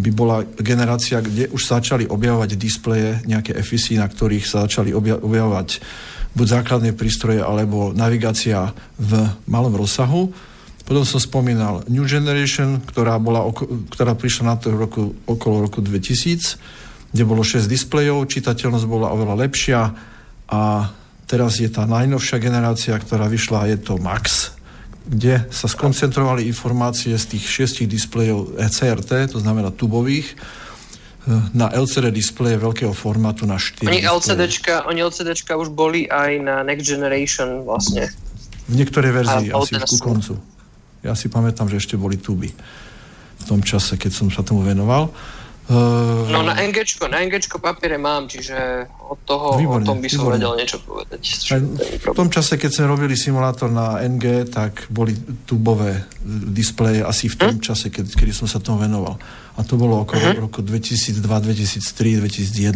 by 0.00 0.10
bola 0.10 0.42
generácia, 0.58 1.22
kde 1.22 1.52
už 1.54 1.62
začali 1.62 2.08
objavovať 2.10 2.58
displeje, 2.58 3.22
nejaké 3.30 3.54
FEC, 3.62 4.00
na 4.00 4.10
ktorých 4.10 4.46
sa 4.48 4.66
začali 4.66 4.90
objavovať 4.96 5.68
buď 6.34 6.46
základné 6.46 6.98
prístroje, 6.98 7.42
alebo 7.42 7.94
navigácia 7.94 8.74
v 8.98 9.30
malom 9.46 9.74
rozsahu. 9.74 10.30
Potom 10.82 11.06
som 11.06 11.22
spomínal 11.22 11.86
New 11.86 12.06
Generation, 12.06 12.82
ktorá, 12.82 13.18
bola, 13.22 13.46
ktorá 13.94 14.18
prišla 14.18 14.44
na 14.50 14.56
to 14.58 14.74
roku, 14.74 15.14
okolo 15.26 15.70
roku 15.70 15.78
2000, 15.78 17.14
kde 17.14 17.22
bolo 17.22 17.42
6 17.46 17.70
displejov, 17.70 18.26
čitateľnosť 18.30 18.86
bola 18.86 19.14
oveľa 19.14 19.46
lepšia, 19.46 19.80
a 20.50 20.90
teraz 21.30 21.62
je 21.62 21.70
tá 21.70 21.86
najnovšia 21.86 22.42
generácia, 22.42 22.98
ktorá 22.98 23.30
vyšla, 23.30 23.70
je 23.70 23.78
to 23.78 23.94
Max, 24.02 24.50
kde 25.06 25.46
sa 25.54 25.70
skoncentrovali 25.70 26.50
informácie 26.50 27.14
z 27.14 27.38
tých 27.38 27.44
šiestich 27.46 27.86
displejov 27.86 28.58
ECRT, 28.58 29.30
to 29.30 29.38
znamená 29.38 29.70
tubových, 29.70 30.34
e, 30.34 30.34
na 31.54 31.70
LCD 31.70 32.10
displeje 32.10 32.58
veľkého 32.58 32.90
formátu 32.90 33.46
na 33.46 33.62
4 33.62 33.86
oni 33.86 34.02
LCDčka, 34.02 34.90
oni 34.90 35.06
LCDčka 35.06 35.54
už 35.54 35.70
boli 35.70 36.10
aj 36.10 36.30
na 36.42 36.66
Next 36.66 36.90
Generation 36.90 37.62
vlastne. 37.62 38.10
V 38.66 38.74
niektorej 38.74 39.10
verzii 39.14 39.48
asi 39.54 39.78
ku 39.78 39.96
koncu. 40.02 40.34
Ja 41.00 41.14
si 41.14 41.30
pamätám, 41.32 41.70
že 41.70 41.80
ešte 41.80 41.94
boli 41.94 42.18
tuby 42.18 42.50
v 43.40 43.44
tom 43.48 43.64
čase, 43.64 43.96
keď 43.96 44.12
som 44.12 44.28
sa 44.28 44.44
tomu 44.44 44.66
venoval. 44.66 45.08
Uh, 45.70 46.26
no 46.26 46.42
na 46.42 46.58
NG, 46.58 46.82
na 47.06 47.22
NG 47.22 47.46
papiere 47.62 47.94
mám, 47.94 48.26
čiže 48.26 48.90
od 49.06 49.22
toho 49.22 49.54
výborné, 49.54 49.86
o 49.86 49.88
tom 49.94 50.02
by 50.02 50.08
som 50.10 50.26
výborné. 50.26 50.34
vedel 50.42 50.52
niečo 50.58 50.78
povedať. 50.82 51.22
V 52.10 52.16
tom 52.18 52.26
čase, 52.26 52.58
keď 52.58 52.70
sme 52.74 52.90
robili 52.90 53.14
simulátor 53.14 53.70
na 53.70 54.02
NG, 54.02 54.50
tak 54.50 54.90
boli 54.90 55.14
tubové 55.46 56.10
displeje 56.50 57.06
asi 57.06 57.30
v 57.30 57.36
tom 57.38 57.54
hm? 57.54 57.62
čase, 57.62 57.86
keď, 57.86 58.02
kedy 58.18 58.34
som 58.34 58.50
sa 58.50 58.58
tomu 58.58 58.82
venoval. 58.82 59.14
A 59.54 59.62
to 59.62 59.78
bolo 59.78 60.02
okolo 60.02 60.34
uh-huh. 60.34 60.50
roku 60.50 60.58
2002, 60.58 61.22
2003, 61.22 62.18
2001. 62.18 62.74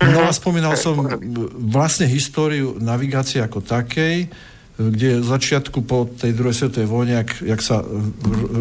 No 0.00 0.20
a 0.24 0.32
spomínal 0.32 0.80
som 0.80 0.96
vlastne 1.68 2.08
históriu 2.08 2.80
navigácie 2.80 3.44
ako 3.44 3.60
takej, 3.60 4.32
kde 4.80 5.20
začiatku 5.20 5.84
po 5.84 6.08
tej 6.08 6.32
druhej 6.32 6.56
svetovej 6.56 6.88
vojne, 6.88 7.14
jak, 7.20 7.30
jak 7.44 7.60
sa 7.60 7.84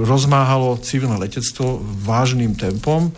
rozmáhalo 0.03 0.75
civilné 0.83 1.15
letectvo 1.15 1.79
vážnym 2.03 2.59
tempom, 2.59 3.07
e, 3.07 3.11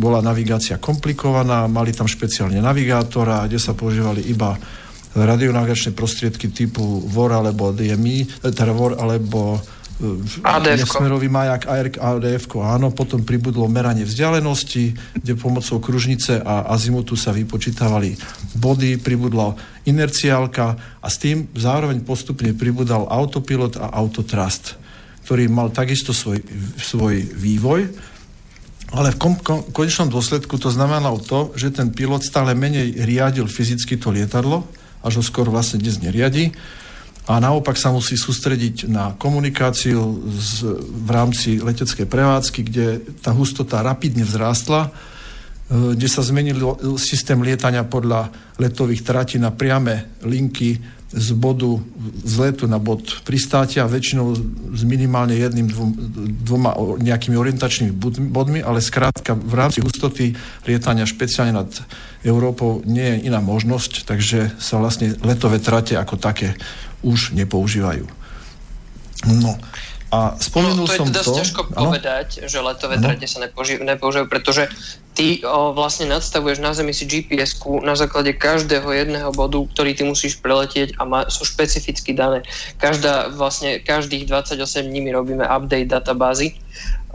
bola 0.00 0.24
navigácia 0.24 0.80
komplikovaná, 0.80 1.68
mali 1.68 1.92
tam 1.92 2.08
špeciálne 2.08 2.56
navigátora, 2.64 3.44
kde 3.44 3.60
sa 3.60 3.76
používali 3.76 4.24
iba 4.24 4.56
radionavigačné 5.12 5.92
prostriedky 5.92 6.48
typu 6.54 7.04
VOR 7.04 7.36
alebo 7.36 7.76
DMI, 7.76 8.40
e, 8.40 8.48
teda 8.48 8.72
VOR 8.72 8.96
alebo 8.96 9.60
nesmerový 10.80 11.28
majak 11.28 11.68
ADF, 12.00 12.48
áno, 12.56 12.88
potom 12.88 13.20
pribudlo 13.20 13.68
meranie 13.68 14.08
vzdialenosti, 14.08 14.96
kde 15.20 15.32
pomocou 15.36 15.76
kružnice 15.76 16.40
a 16.40 16.72
azimutu 16.72 17.14
sa 17.20 17.36
vypočítavali 17.36 18.16
body, 18.56 18.96
pribudla 18.96 19.54
inerciálka 19.84 20.66
a 21.04 21.06
s 21.08 21.16
tým 21.20 21.52
zároveň 21.52 22.00
postupne 22.00 22.56
pribudal 22.56 23.04
autopilot 23.12 23.76
a 23.76 23.92
autotrust, 23.92 24.80
ktorý 25.28 25.52
mal 25.52 25.68
takisto 25.68 26.16
svoj, 26.16 26.40
svoj 26.80 27.20
vývoj, 27.36 27.80
ale 28.90 29.14
v 29.14 29.16
kom, 29.20 29.34
kom, 29.38 29.60
konečnom 29.70 30.10
dôsledku 30.10 30.58
to 30.58 30.72
znamenalo 30.72 31.22
to, 31.22 31.54
že 31.54 31.70
ten 31.70 31.94
pilot 31.94 32.26
stále 32.26 32.58
menej 32.58 33.06
riadil 33.06 33.46
fyzicky 33.46 33.94
to 34.00 34.10
lietadlo, 34.10 34.66
až 35.04 35.20
ho 35.20 35.24
skoro 35.24 35.54
vlastne 35.54 35.78
dnes 35.78 36.02
neriadi, 36.02 36.50
a 37.30 37.38
naopak 37.38 37.78
sa 37.78 37.94
musí 37.94 38.18
sústrediť 38.18 38.90
na 38.90 39.14
komunikáciu 39.14 40.18
z, 40.34 40.66
v 40.82 41.10
rámci 41.14 41.62
leteckej 41.62 42.10
prevádzky, 42.10 42.60
kde 42.66 42.86
tá 43.22 43.30
hustota 43.30 43.86
rapidne 43.86 44.26
vzrástla, 44.26 44.90
e, 44.90 45.94
kde 45.94 46.08
sa 46.10 46.26
zmenil 46.26 46.58
systém 46.98 47.38
lietania 47.38 47.86
podľa 47.86 48.34
letových 48.58 49.06
tratí 49.06 49.38
na 49.38 49.54
priame 49.54 50.10
linky 50.26 50.82
z 51.10 51.34
bodu 51.34 51.74
z 52.22 52.34
letu 52.38 52.70
na 52.70 52.78
bod 52.78 53.02
pristátia, 53.26 53.86
väčšinou 53.86 54.30
s 54.74 54.82
minimálne 54.86 55.34
jedným, 55.34 55.66
dvom, 55.66 55.90
dvoma 56.46 56.70
nejakými 57.02 57.34
orientačnými 57.34 57.90
bodmi, 58.30 58.62
ale 58.62 58.78
skrátka 58.78 59.34
v 59.34 59.54
rámci 59.58 59.82
hustoty 59.82 60.38
lietania 60.70 61.10
špeciálne 61.10 61.50
nad 61.50 61.70
Európou 62.22 62.86
nie 62.86 63.02
je 63.02 63.26
iná 63.26 63.42
možnosť, 63.42 64.06
takže 64.06 64.54
sa 64.62 64.78
vlastne 64.78 65.18
letové 65.26 65.58
trate 65.58 65.98
ako 65.98 66.14
také 66.14 66.54
už 67.00 67.36
nepoužívajú. 67.36 68.04
No, 69.28 69.52
a 70.10 70.34
spomenul 70.42 70.84
no, 70.84 70.90
to 70.90 70.96
som 70.98 71.06
je 71.06 71.14
dosť 71.14 71.28
to... 71.30 71.38
ťažko 71.38 71.60
ano? 71.70 71.74
povedať, 71.86 72.28
že 72.50 72.58
letové 72.58 72.98
ano? 72.98 73.04
trate 73.06 73.26
sa 73.30 73.38
nepoužívajú, 73.46 74.26
pretože 74.26 74.66
ty 75.20 75.44
o, 75.44 75.76
vlastne 75.76 76.08
nadstavuješ 76.08 76.64
na 76.64 76.72
Zemi 76.72 76.96
si 76.96 77.04
gps 77.04 77.60
na 77.84 77.92
základe 77.92 78.32
každého 78.32 78.88
jedného 78.88 79.28
bodu, 79.36 79.60
ktorý 79.76 79.92
ty 79.92 80.08
musíš 80.08 80.40
preletieť 80.40 80.96
a 80.96 81.04
má, 81.04 81.28
sú 81.28 81.44
špecificky 81.44 82.16
dané. 82.16 82.40
Každá, 82.80 83.28
vlastne, 83.36 83.84
každých 83.84 84.24
28 84.32 84.88
dní 84.88 85.04
my 85.04 85.10
robíme 85.12 85.44
update 85.44 85.92
databázy. 85.92 86.56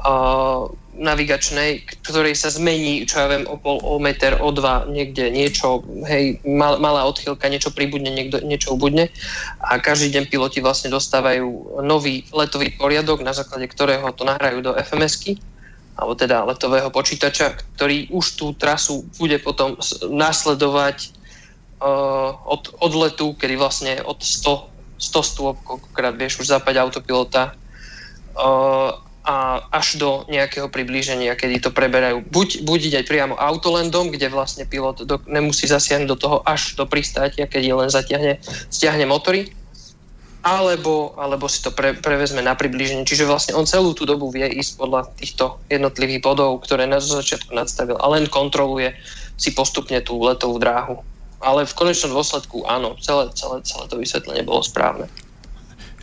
O, 0.06 0.70
navigačnej, 0.96 1.84
ktorej 2.08 2.39
sa 2.39 2.48
zmení, 2.48 3.04
čo 3.04 3.20
ja 3.20 3.28
viem, 3.28 3.44
o 3.52 3.60
pol, 3.60 3.84
o 3.84 4.00
meter, 4.00 4.39
o 4.39 4.48
dva, 4.56 4.88
niekde 4.88 5.28
niečo, 5.28 5.84
hej, 6.08 6.39
mal, 6.48 6.80
malá 6.80 7.04
odchýlka, 7.04 7.52
niečo 7.52 7.76
pribudne, 7.76 8.08
niekto, 8.15 8.39
niečo 8.39 8.80
ubudne 8.80 9.12
a 9.60 9.76
každý 9.76 10.15
deň 10.15 10.32
piloti 10.32 10.63
vlastne 10.63 10.88
dostávajú 10.96 11.84
nový 11.84 12.24
letový 12.32 12.72
poriadok, 12.80 13.28
na 13.28 13.36
základe 13.36 13.68
ktorého 13.68 14.08
to 14.15 14.24
nahrajú 14.24 14.63
do 14.63 14.72
FMS-ky, 14.72 15.36
alebo 15.95 16.13
teda 16.15 16.43
letového 16.43 16.91
počítača, 16.91 17.55
ktorý 17.79 18.12
už 18.12 18.25
tú 18.36 18.51
trasu 18.51 19.08
bude 19.15 19.39
potom 19.39 19.79
následovať 20.12 21.15
uh, 21.79 22.36
od, 22.43 22.75
od 22.84 22.93
letu, 22.99 23.31
kedy 23.39 23.55
vlastne 23.55 23.93
od 24.03 24.19
100, 24.19 24.99
100 24.99 25.31
stôp, 25.31 25.55
koľkokrát 25.63 26.19
vieš 26.19 26.43
už 26.43 26.51
zapať 26.51 26.75
autopilota, 26.84 27.55
uh, 28.36 28.99
a 29.25 29.65
až 29.73 29.97
do 29.97 30.21
nejakého 30.29 30.69
priblíženia, 30.69 31.34
kedy 31.34 31.58
to 31.58 31.73
preberajú. 31.73 32.21
Buď, 32.29 32.62
buď 32.62 32.79
ide 32.93 33.01
priamo 33.10 33.34
autolandom, 33.34 34.13
kde 34.13 34.29
vlastne 34.29 34.69
pilot 34.69 35.01
do, 35.01 35.17
nemusí 35.25 35.65
zasiahnuť 35.65 36.08
do 36.13 36.17
toho 36.17 36.38
až 36.45 36.77
do 36.77 36.86
pristátia, 36.86 37.49
keď 37.49 37.73
len 37.73 37.89
zatiahne, 37.89 38.38
stiahne 38.69 39.10
motory, 39.10 39.49
alebo, 40.45 41.17
alebo 41.17 41.49
si 41.49 41.65
to 41.65 41.73
pre, 41.73 41.97
prevezme 41.97 42.45
na 42.45 42.53
priblíženie. 42.53 43.01
Čiže 43.01 43.25
vlastne 43.25 43.58
on 43.58 43.65
celú 43.65 43.97
tú 43.97 44.05
dobu 44.05 44.29
vie 44.29 44.45
ísť 44.45 44.77
podľa 44.77 45.10
týchto 45.17 45.58
jednotlivých 45.73 46.21
bodov, 46.21 46.62
ktoré 46.62 46.86
na 46.86 47.01
začiatku 47.01 47.49
nadstavil 47.49 47.97
a 47.97 48.05
len 48.13 48.29
kontroluje 48.29 48.93
si 49.41 49.58
postupne 49.58 49.97
tú 50.05 50.21
letovú 50.21 50.62
dráhu. 50.62 51.01
Ale 51.41 51.65
v 51.65 51.73
konečnom 51.73 52.13
dôsledku 52.13 52.62
áno, 52.69 52.93
celé, 53.01 53.34
celé, 53.34 53.65
celé 53.65 53.84
to 53.89 53.97
vysvetlenie 53.97 54.45
bolo 54.45 54.62
správne. 54.62 55.10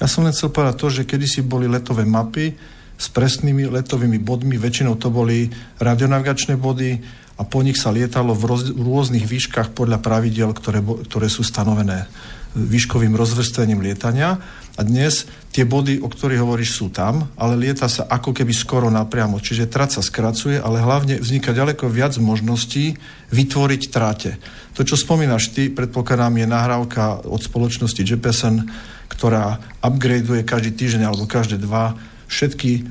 Ja 0.03 0.11
som 0.11 0.27
len 0.27 0.35
chcel 0.35 0.51
povedať 0.51 0.77
to, 0.83 0.87
že 0.91 1.07
kedysi 1.07 1.47
boli 1.47 1.71
letové 1.71 2.03
mapy, 2.03 2.59
s 3.03 3.11
presnými 3.11 3.67
letovými 3.67 4.23
bodmi, 4.23 4.55
väčšinou 4.59 4.95
to 4.95 5.11
boli 5.11 5.51
radionavigačné 5.83 6.55
body 6.55 7.03
a 7.35 7.43
po 7.43 7.59
nich 7.67 7.75
sa 7.75 7.91
lietalo 7.91 8.31
v, 8.31 8.43
roz, 8.47 8.63
v 8.71 8.79
rôznych 8.79 9.27
výškach 9.27 9.75
podľa 9.75 9.99
pravidel, 9.99 10.55
ktoré, 10.55 10.79
ktoré 10.79 11.27
sú 11.27 11.43
stanovené 11.43 12.07
výškovým 12.53 13.17
rozvrstvením 13.17 13.81
lietania. 13.81 14.37
A 14.77 14.81
dnes 14.85 15.29
tie 15.53 15.69
body, 15.69 16.01
o 16.01 16.09
ktorých 16.09 16.41
hovoríš, 16.41 16.81
sú 16.81 16.89
tam, 16.89 17.29
ale 17.37 17.61
lieta 17.61 17.89
sa 17.89 18.09
ako 18.09 18.33
keby 18.33 18.53
skoro 18.57 18.89
napriamo. 18.89 19.37
Čiže 19.37 19.69
trať 19.69 20.01
sa 20.01 20.03
skracuje, 20.05 20.57
ale 20.57 20.81
hlavne 20.81 21.21
vzniká 21.21 21.53
ďaleko 21.53 21.93
viac 21.93 22.17
možností 22.17 22.97
vytvoriť 23.33 23.83
tráte. 23.93 24.41
To, 24.77 24.81
čo 24.81 24.97
spomínaš 24.97 25.53
ty, 25.53 25.69
predpokladám, 25.69 26.41
je 26.41 26.47
nahrávka 26.49 27.21
od 27.29 27.41
spoločnosti 27.45 28.01
Jeppesen, 28.01 28.69
ktorá 29.13 29.61
upgradeuje 29.85 30.41
každý 30.49 30.73
týždeň 30.73 31.13
alebo 31.13 31.29
každé 31.29 31.61
dva 31.61 31.93
všetky 32.33 32.89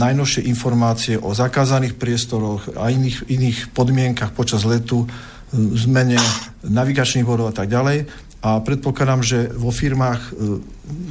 najnovšie 0.00 0.48
informácie 0.48 1.20
o 1.20 1.36
zakázaných 1.36 2.00
priestoroch 2.00 2.72
a 2.80 2.88
iných, 2.88 3.28
iných 3.28 3.58
podmienkach 3.76 4.32
počas 4.32 4.64
letu, 4.64 5.04
zmene 5.52 6.16
navigačných 6.64 7.28
bodov 7.28 7.52
a 7.52 7.54
tak 7.54 7.68
ďalej. 7.68 8.08
A 8.40 8.56
predpokladám, 8.64 9.20
že 9.20 9.52
vo 9.52 9.68
firmách 9.68 10.20
e, 10.20 10.30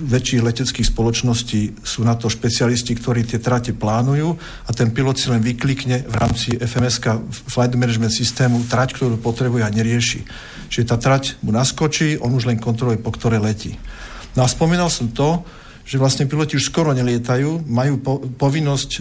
väčších 0.10 0.42
leteckých 0.42 0.90
spoločností 0.90 1.78
sú 1.86 2.02
na 2.02 2.18
to 2.18 2.26
špecialisti, 2.26 2.98
ktorí 2.98 3.22
tie 3.22 3.38
trate 3.38 3.70
plánujú 3.70 4.34
a 4.66 4.70
ten 4.74 4.90
pilot 4.90 5.22
si 5.22 5.30
len 5.30 5.38
vyklikne 5.38 6.10
v 6.10 6.16
rámci 6.18 6.58
FMS 6.58 6.98
Flight 7.54 7.78
Management 7.78 8.18
systému 8.18 8.66
trať, 8.66 8.98
ktorú 8.98 9.22
potrebuje 9.22 9.62
a 9.62 9.70
nerieši. 9.70 10.26
Čiže 10.74 10.90
tá 10.90 10.98
trať 10.98 11.38
mu 11.46 11.54
naskočí, 11.54 12.18
on 12.18 12.34
už 12.34 12.50
len 12.50 12.58
kontroluje, 12.58 12.98
po 12.98 13.14
ktoré 13.14 13.38
letí. 13.38 13.78
No 14.34 14.42
a 14.42 14.50
spomínal 14.50 14.90
som 14.90 15.14
to, 15.14 15.46
že 15.86 16.02
vlastne 16.02 16.26
piloti 16.26 16.58
už 16.58 16.70
skoro 16.70 16.98
nelietajú, 16.98 17.66
majú 17.70 17.94
po, 18.02 18.14
povinnosť 18.26 18.90
e, 18.90 19.00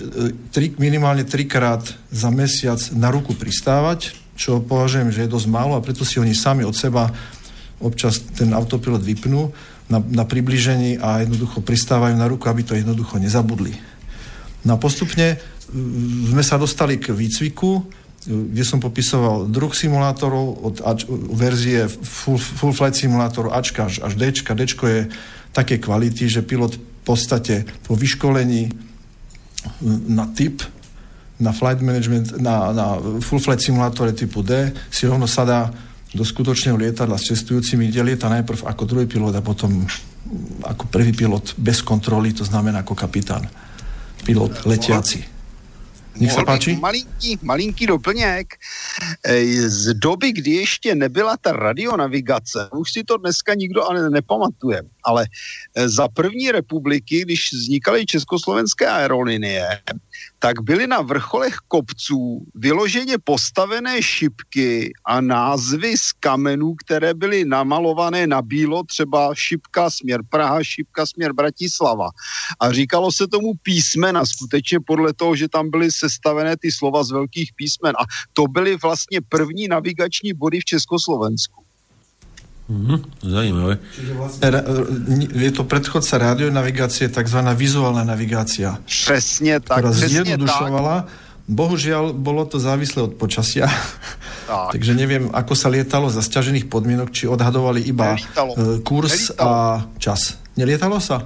tri, 0.52 0.66
minimálne 0.76 1.24
trikrát 1.24 1.80
za 2.12 2.28
mesiac 2.28 2.80
na 2.92 3.08
ruku 3.08 3.32
pristávať, 3.32 4.12
čo 4.36 4.60
považujem, 4.60 5.12
že 5.12 5.24
je 5.24 5.32
dosť 5.32 5.48
málo 5.48 5.76
a 5.76 5.84
preto 5.84 6.04
si 6.04 6.20
oni 6.20 6.36
sami 6.36 6.60
od 6.60 6.76
seba 6.76 7.08
občas 7.78 8.18
ten 8.34 8.50
autopilot 8.54 9.02
vypnú 9.02 9.50
na, 9.88 9.98
na 10.02 10.24
približení 10.26 10.98
a 11.00 11.24
jednoducho 11.24 11.64
pristávajú 11.64 12.14
na 12.18 12.28
ruku, 12.28 12.50
aby 12.50 12.62
to 12.62 12.76
jednoducho 12.76 13.16
nezabudli. 13.16 13.72
No 14.66 14.76
a 14.76 14.82
postupne 14.82 15.34
e, 15.34 15.36
sme 16.28 16.42
sa 16.44 16.60
dostali 16.60 16.98
k 17.00 17.14
výcviku, 17.14 17.70
e, 17.78 17.82
kde 18.52 18.64
som 18.66 18.82
popisoval 18.82 19.48
druh 19.48 19.72
simulátorov 19.72 20.46
od 20.60 20.74
Ač, 20.84 21.06
verzie 21.32 21.88
full, 21.88 22.36
full 22.36 22.74
flight 22.74 22.98
simulátoru 22.98 23.54
Ačka 23.54 23.88
až, 23.88 24.04
až 24.04 24.18
Dčka. 24.18 24.52
Dčko 24.52 24.84
je 24.86 25.00
také 25.54 25.80
kvality, 25.80 26.28
že 26.28 26.44
pilot 26.44 26.76
v 26.76 26.82
podstate 27.06 27.64
po 27.88 27.96
vyškolení 27.96 28.68
na 30.06 30.28
typ, 30.36 30.60
na 31.40 31.54
flight 31.54 31.80
management, 31.80 32.36
na, 32.42 32.74
na 32.74 32.86
full 33.22 33.40
flight 33.40 33.62
simulátore 33.62 34.12
typu 34.12 34.42
D 34.42 34.74
si 34.90 35.06
rovno 35.06 35.30
sadá 35.30 35.70
do 36.14 36.24
skutočného 36.24 36.76
lietadla 36.80 37.20
s 37.20 37.32
cestujúcimi, 37.32 37.92
kde 37.92 38.14
lieta 38.14 38.32
najprv 38.32 38.64
ako 38.64 38.82
druhý 38.88 39.06
pilot 39.08 39.36
a 39.36 39.42
potom 39.44 39.84
ako 40.64 40.88
prvý 40.88 41.12
pilot 41.12 41.56
bez 41.60 41.84
kontroly, 41.84 42.32
to 42.32 42.44
znamená 42.44 42.80
ako 42.80 42.96
kapitán. 42.96 43.44
Pilot 44.24 44.64
letiaci. 44.68 45.24
Nech 46.18 46.34
sa 46.34 46.42
páči. 46.42 46.74
Malinký, 46.74 47.38
malinký 47.46 47.86
doplněk. 47.86 48.58
Z 49.66 49.94
doby, 49.94 50.32
kdy 50.32 50.50
ještě 50.50 50.94
nebyla 50.94 51.36
ta 51.36 51.52
radionavigace, 51.52 52.68
už 52.74 52.92
si 52.92 53.04
to 53.04 53.16
dneska 53.16 53.54
nikdo 53.54 53.86
ale 53.86 54.10
nepamatuje, 54.10 54.82
ale 55.04 55.26
za 55.76 56.08
první 56.08 56.50
republiky, 56.50 57.22
když 57.22 57.52
vznikaly 57.52 58.06
československé 58.06 58.86
aerolinie, 58.86 59.62
tak 60.38 60.62
byly 60.62 60.86
na 60.86 61.00
vrcholech 61.00 61.56
kopců 61.68 62.46
vyloženě 62.54 63.16
postavené 63.24 64.02
šipky 64.02 64.92
a 65.04 65.20
názvy 65.20 65.96
z 65.96 66.12
kamenů, 66.12 66.74
které 66.74 67.14
byly 67.14 67.44
namalované 67.44 68.26
na 68.26 68.42
bílo, 68.42 68.82
třeba 68.82 69.34
šipka 69.34 69.90
směr 69.90 70.20
Praha, 70.30 70.64
šipka 70.64 71.06
směr 71.06 71.32
Bratislava. 71.32 72.08
A 72.60 72.72
říkalo 72.72 73.12
se 73.12 73.26
tomu 73.26 73.52
písmena, 73.62 74.26
skutečně 74.26 74.80
podle 74.80 75.14
toho, 75.14 75.36
že 75.36 75.48
tam 75.48 75.70
byly 75.70 75.92
sestavené 75.92 76.56
ty 76.56 76.72
slova 76.72 77.04
z 77.04 77.10
velkých 77.10 77.52
písmen. 77.56 77.94
A 77.98 78.04
to 78.32 78.46
byly 78.46 78.76
vlastně 78.76 79.20
první 79.28 79.68
navigační 79.68 80.32
body 80.32 80.60
v 80.60 80.64
Československu. 80.64 81.67
Mm, 82.68 83.00
zajímavé. 83.24 83.80
Čiže 83.96 84.12
vlastne 84.12 84.60
je 85.32 85.52
to 85.56 85.64
predchodca 85.64 86.14
radionavigácie, 86.20 87.08
tzv. 87.08 87.40
vizuálna 87.56 88.04
navigácia. 88.04 88.76
Přesně 88.84 89.60
tak. 89.64 89.80
Ktorá 89.80 89.92
zjednodušovala. 89.96 91.08
Bohužiaľ, 91.48 92.12
bolo 92.12 92.44
to 92.44 92.60
závislé 92.60 93.08
od 93.08 93.16
počasia. 93.16 93.72
Tak. 94.44 94.68
Takže 94.76 94.92
neviem, 94.92 95.32
ako 95.32 95.56
sa 95.56 95.72
lietalo 95.72 96.12
za 96.12 96.20
stiažených 96.20 96.68
podmienok, 96.68 97.08
či 97.08 97.24
odhadovali 97.24 97.88
iba 97.88 98.20
Nelietalo. 98.20 98.52
kurz 98.84 99.32
Nelietalo. 99.32 99.48
a 99.48 99.88
čas. 99.96 100.36
Nelietalo 100.60 101.00
sa? 101.00 101.24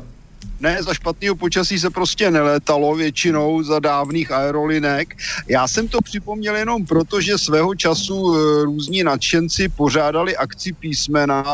Ne, 0.62 0.82
za 0.82 0.94
špatného 0.94 1.34
počasí 1.34 1.78
se 1.78 1.90
prostě 1.90 2.30
nelétalo 2.30 2.94
většinou 2.94 3.62
za 3.62 3.78
dávných 3.78 4.30
aerolinek. 4.30 5.16
Já 5.48 5.68
jsem 5.68 5.88
to 5.88 5.98
připomněl 5.98 6.56
jenom 6.56 6.86
proto, 6.86 7.20
že 7.20 7.38
svého 7.38 7.74
času 7.74 8.14
e, 8.14 8.64
různí 8.64 9.02
nadšenci 9.02 9.68
pořádali 9.68 10.36
akci 10.36 10.72
písmena 10.72 11.44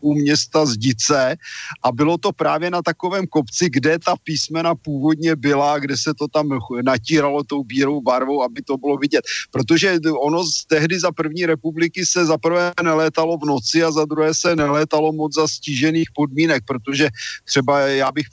u 0.00 0.14
města 0.14 0.66
Zdice 0.66 1.36
a 1.82 1.92
bylo 1.92 2.18
to 2.18 2.32
právě 2.32 2.70
na 2.70 2.82
takovém 2.82 3.26
kopci, 3.26 3.70
kde 3.70 3.98
ta 3.98 4.14
písmena 4.24 4.74
původně 4.74 5.36
byla, 5.36 5.78
kde 5.78 5.96
se 5.96 6.14
to 6.14 6.28
tam 6.28 6.58
natíralo 6.82 7.44
tou 7.44 7.64
bílou 7.64 8.02
barvou, 8.02 8.42
aby 8.42 8.62
to 8.62 8.76
bylo 8.76 8.96
vidět. 8.96 9.22
Protože 9.50 9.98
ono 10.18 10.44
z 10.44 10.64
tehdy 10.66 11.00
za 11.00 11.12
první 11.12 11.46
republiky 11.46 12.06
se 12.06 12.26
za 12.26 12.38
prvé 12.38 12.72
nelétalo 12.82 13.38
v 13.38 13.46
noci 13.46 13.84
a 13.84 13.92
za 13.92 14.04
druhé 14.04 14.34
se 14.34 14.56
nelétalo 14.56 15.12
moc 15.12 15.34
za 15.34 15.48
stížených 15.48 16.08
podmínek, 16.14 16.64
protože 16.66 17.08
třeba 17.44 17.80
já 17.80 18.15
bych 18.16 18.26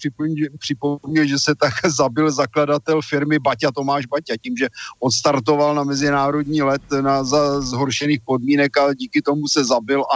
připomněl, 0.60 1.26
že 1.28 1.40
se 1.40 1.52
tak 1.56 1.74
zabil 2.00 2.32
zakladatel 2.32 3.02
firmy 3.04 3.40
Baťa 3.40 3.72
Tomáš 3.76 4.06
Baťa 4.08 4.40
tím, 4.40 4.56
že 4.58 4.68
odstartoval 5.00 5.76
na 5.76 5.84
mezinárodní 5.84 6.62
let 6.62 6.82
na, 7.02 7.24
za 7.24 7.62
zhoršených 7.62 8.24
podmínek 8.24 8.72
a 8.78 8.94
díky 8.94 9.22
tomu 9.22 9.48
se 9.48 9.64
zabil 9.64 10.02
a 10.08 10.16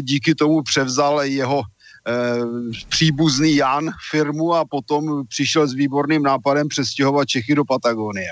díky 0.00 0.34
tomu 0.34 0.62
převzal 0.62 1.26
jeho 1.26 1.62
eh, 1.62 2.38
příbuzný 2.88 3.56
Jan 3.56 3.90
firmu 4.10 4.54
a 4.54 4.64
potom 4.64 5.26
přišel 5.26 5.66
s 5.68 5.74
výborným 5.74 6.22
nápadem 6.22 6.68
přestěhovat 6.68 7.28
Čechy 7.28 7.54
do 7.54 7.64
Patagonie. 7.64 8.30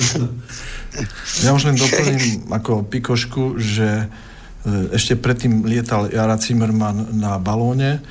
Ja 1.46 1.54
už 1.54 1.70
len 1.70 1.78
doplním 1.78 2.50
ako 2.50 2.82
pikošku, 2.82 3.62
že 3.62 4.10
eh, 4.10 4.96
ešte 4.96 5.14
predtým 5.14 5.62
lietal 5.62 6.10
Jara 6.10 6.34
Zimmerman 6.34 7.14
na 7.14 7.38
balóne 7.38 8.02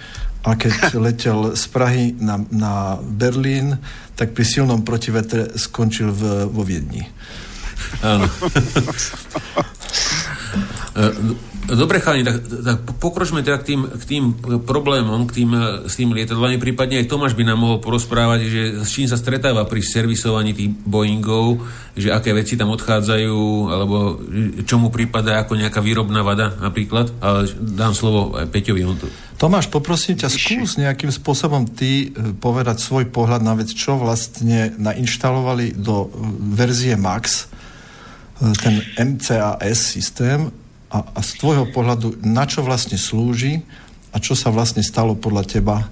a 0.43 0.55
keď 0.55 0.73
letel 1.05 1.39
z 1.55 1.63
Prahy 1.71 2.15
na, 2.19 2.39
na 2.51 2.73
Berlín, 3.01 3.79
tak 4.15 4.35
pri 4.35 4.43
silnom 4.43 4.83
protivetre 4.83 5.55
skončil 5.55 6.11
v, 6.11 6.47
vo 6.47 6.63
Viedni. 6.63 7.03
Áno. 8.03 8.27
Dobre, 11.70 12.01
chalani, 12.01 12.26
tak, 12.26 12.41
tak 12.49 12.78
pokročme 12.97 13.45
teda 13.45 13.61
k 13.61 13.74
tým, 13.74 13.82
k 13.86 14.03
tým 14.09 14.24
problémom, 14.65 15.30
k 15.30 15.43
tým, 15.43 15.49
s 15.86 15.93
tým 15.93 16.09
lietadlami, 16.17 16.57
prípadne 16.57 16.97
aj 16.97 17.05
Tomáš 17.05 17.38
by 17.38 17.45
nám 17.45 17.61
mohol 17.61 17.78
porozprávať, 17.78 18.39
že 18.49 18.61
s 18.82 18.89
čím 18.89 19.05
sa 19.05 19.22
stretáva 19.22 19.70
pri 19.70 19.86
servisovaní 19.86 20.57
tých 20.57 20.74
Boeingov, 20.74 21.61
že 21.93 22.09
aké 22.09 22.34
veci 22.34 22.57
tam 22.57 22.74
odchádzajú, 22.74 23.70
alebo 23.70 24.17
čomu 24.65 24.89
prípada 24.89 25.45
ako 25.45 25.61
nejaká 25.61 25.78
výrobná 25.78 26.26
vada 26.26 26.57
napríklad. 26.57 27.13
Ale 27.22 27.45
dám 27.53 27.93
slovo 27.93 28.34
aj 28.34 28.49
Peťovi. 28.49 28.82
On 28.89 28.97
to... 28.97 29.05
Tomáš, 29.38 29.70
poprosím 29.70 30.17
ťa, 30.17 30.28
skús 30.28 30.76
nejakým 30.82 31.13
spôsobom 31.13 31.70
ty 31.70 32.09
e, 32.11 32.34
povedať 32.36 32.82
svoj 32.82 33.07
pohľad 33.13 33.45
na 33.45 33.55
vec, 33.55 33.72
čo 33.72 33.95
vlastne 33.95 34.76
nainštalovali 34.76 35.78
do 35.78 36.07
e, 36.07 36.07
verzie 36.59 36.99
Max, 36.99 37.45
e, 38.41 38.51
ten 38.57 38.84
MCAS 38.99 39.95
systém 39.95 40.51
a, 40.89 41.05
a 41.15 41.19
z 41.21 41.31
tvojho 41.37 41.69
pohľadu, 41.69 42.25
na 42.25 42.49
čo 42.49 42.65
vlastne 42.65 42.97
slúži 42.97 43.61
a 44.09 44.17
čo 44.17 44.33
sa 44.33 44.49
vlastne 44.49 44.81
stalo 44.81 45.13
podľa 45.13 45.43
teba 45.45 45.77
e, 45.81 45.87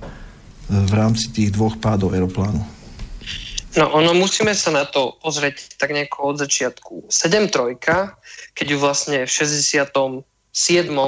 v 0.73 0.93
rámci 0.93 1.29
tých 1.29 1.53
dvoch 1.53 1.77
pádov 1.77 2.17
aeroplánu? 2.17 2.77
No, 3.77 3.93
ono 3.93 4.17
musíme 4.17 4.57
sa 4.57 4.73
na 4.73 4.89
to 4.89 5.21
pozrieť 5.21 5.77
tak 5.77 5.93
nejako 5.93 6.33
od 6.33 6.35
začiatku. 6.41 6.93
7.3, 7.13 7.77
keď 8.57 8.65
ju 8.73 8.77
vlastne 8.81 9.21
v 9.21 9.29
67. 9.29 10.25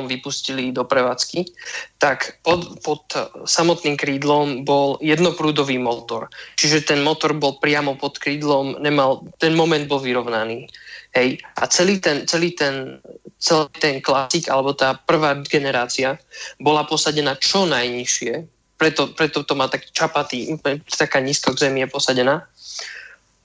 vypustili 0.05 0.69
do 0.69 0.85
prevádzky, 0.85 1.49
tak 1.97 2.37
pod, 2.45 2.77
pod 2.85 3.09
samotným 3.49 3.97
krídlom 3.97 4.69
bol 4.69 5.01
jednoprúdový 5.01 5.81
motor. 5.81 6.29
Čiže 6.61 6.93
ten 6.93 7.01
motor 7.01 7.33
bol 7.33 7.57
priamo 7.57 7.97
pod 7.97 8.21
krídlom, 8.21 8.77
nemal, 8.77 9.25
ten 9.41 9.57
moment 9.57 9.89
bol 9.89 9.97
vyrovnaný. 9.97 10.69
Hej. 11.15 11.41
A 11.57 11.67
celý 11.67 11.99
ten, 11.99 12.27
celý 12.27 12.51
ten 12.53 13.01
celý 13.39 13.71
ten 13.79 13.95
klasik, 14.03 14.51
alebo 14.51 14.75
tá 14.75 14.99
prvá 14.99 15.33
generácia, 15.47 16.19
bola 16.59 16.83
posadená 16.83 17.39
čo 17.39 17.63
najnižšie, 17.65 18.43
preto, 18.75 19.11
preto 19.15 19.43
to 19.43 19.55
má 19.55 19.67
taký 19.67 19.91
čapatý, 19.91 20.55
taká 20.87 21.19
nízko 21.19 21.55
k 21.55 21.67
zemi 21.67 21.83
je 21.83 21.87
posadená. 21.87 22.47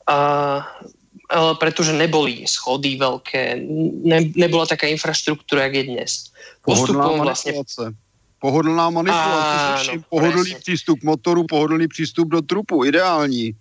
A, 0.07 0.17
ale 1.31 1.53
pretože 1.59 1.95
neboli 1.95 2.47
schody 2.47 2.99
veľké, 2.99 3.59
ne, 4.05 4.31
nebola 4.35 4.67
taká 4.67 4.87
infraštruktúra, 4.91 5.67
jak 5.71 5.75
je 5.75 5.85
dnes. 5.91 6.11
Postupom 6.63 7.23
vlastne... 7.23 7.55
Pohodlná 8.45 8.93
manipulace, 8.93 10.05
pohodlný 10.13 10.53
presne. 10.53 10.61
přístup 10.61 11.01
k 11.01 11.09
motoru, 11.09 11.49
pohodlný 11.49 11.89
přístup 11.89 12.29
do 12.29 12.45
trupu, 12.45 12.85
ideální. 12.85 13.57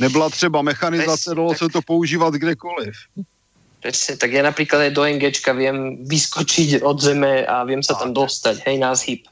Nebyla 0.00 0.30
třeba 0.30 0.62
mechanizace, 0.62 1.34
dalo 1.34 1.54
se 1.54 1.68
to 1.68 1.82
používat 1.82 2.34
kdekoliv. 2.34 2.94
Presne, 3.80 4.20
tak 4.20 4.32
ja 4.32 4.44
napríklad 4.44 4.88
aj 4.88 4.92
do 4.92 5.08
NGčka 5.08 5.56
viem 5.56 6.04
vyskočiť 6.04 6.84
od 6.84 7.00
zeme 7.00 7.48
a 7.48 7.64
viem 7.64 7.80
sa 7.80 7.96
tam 7.96 8.12
dostať, 8.12 8.68
hej, 8.68 8.76
na 8.76 8.92
zhyb. 8.92 9.24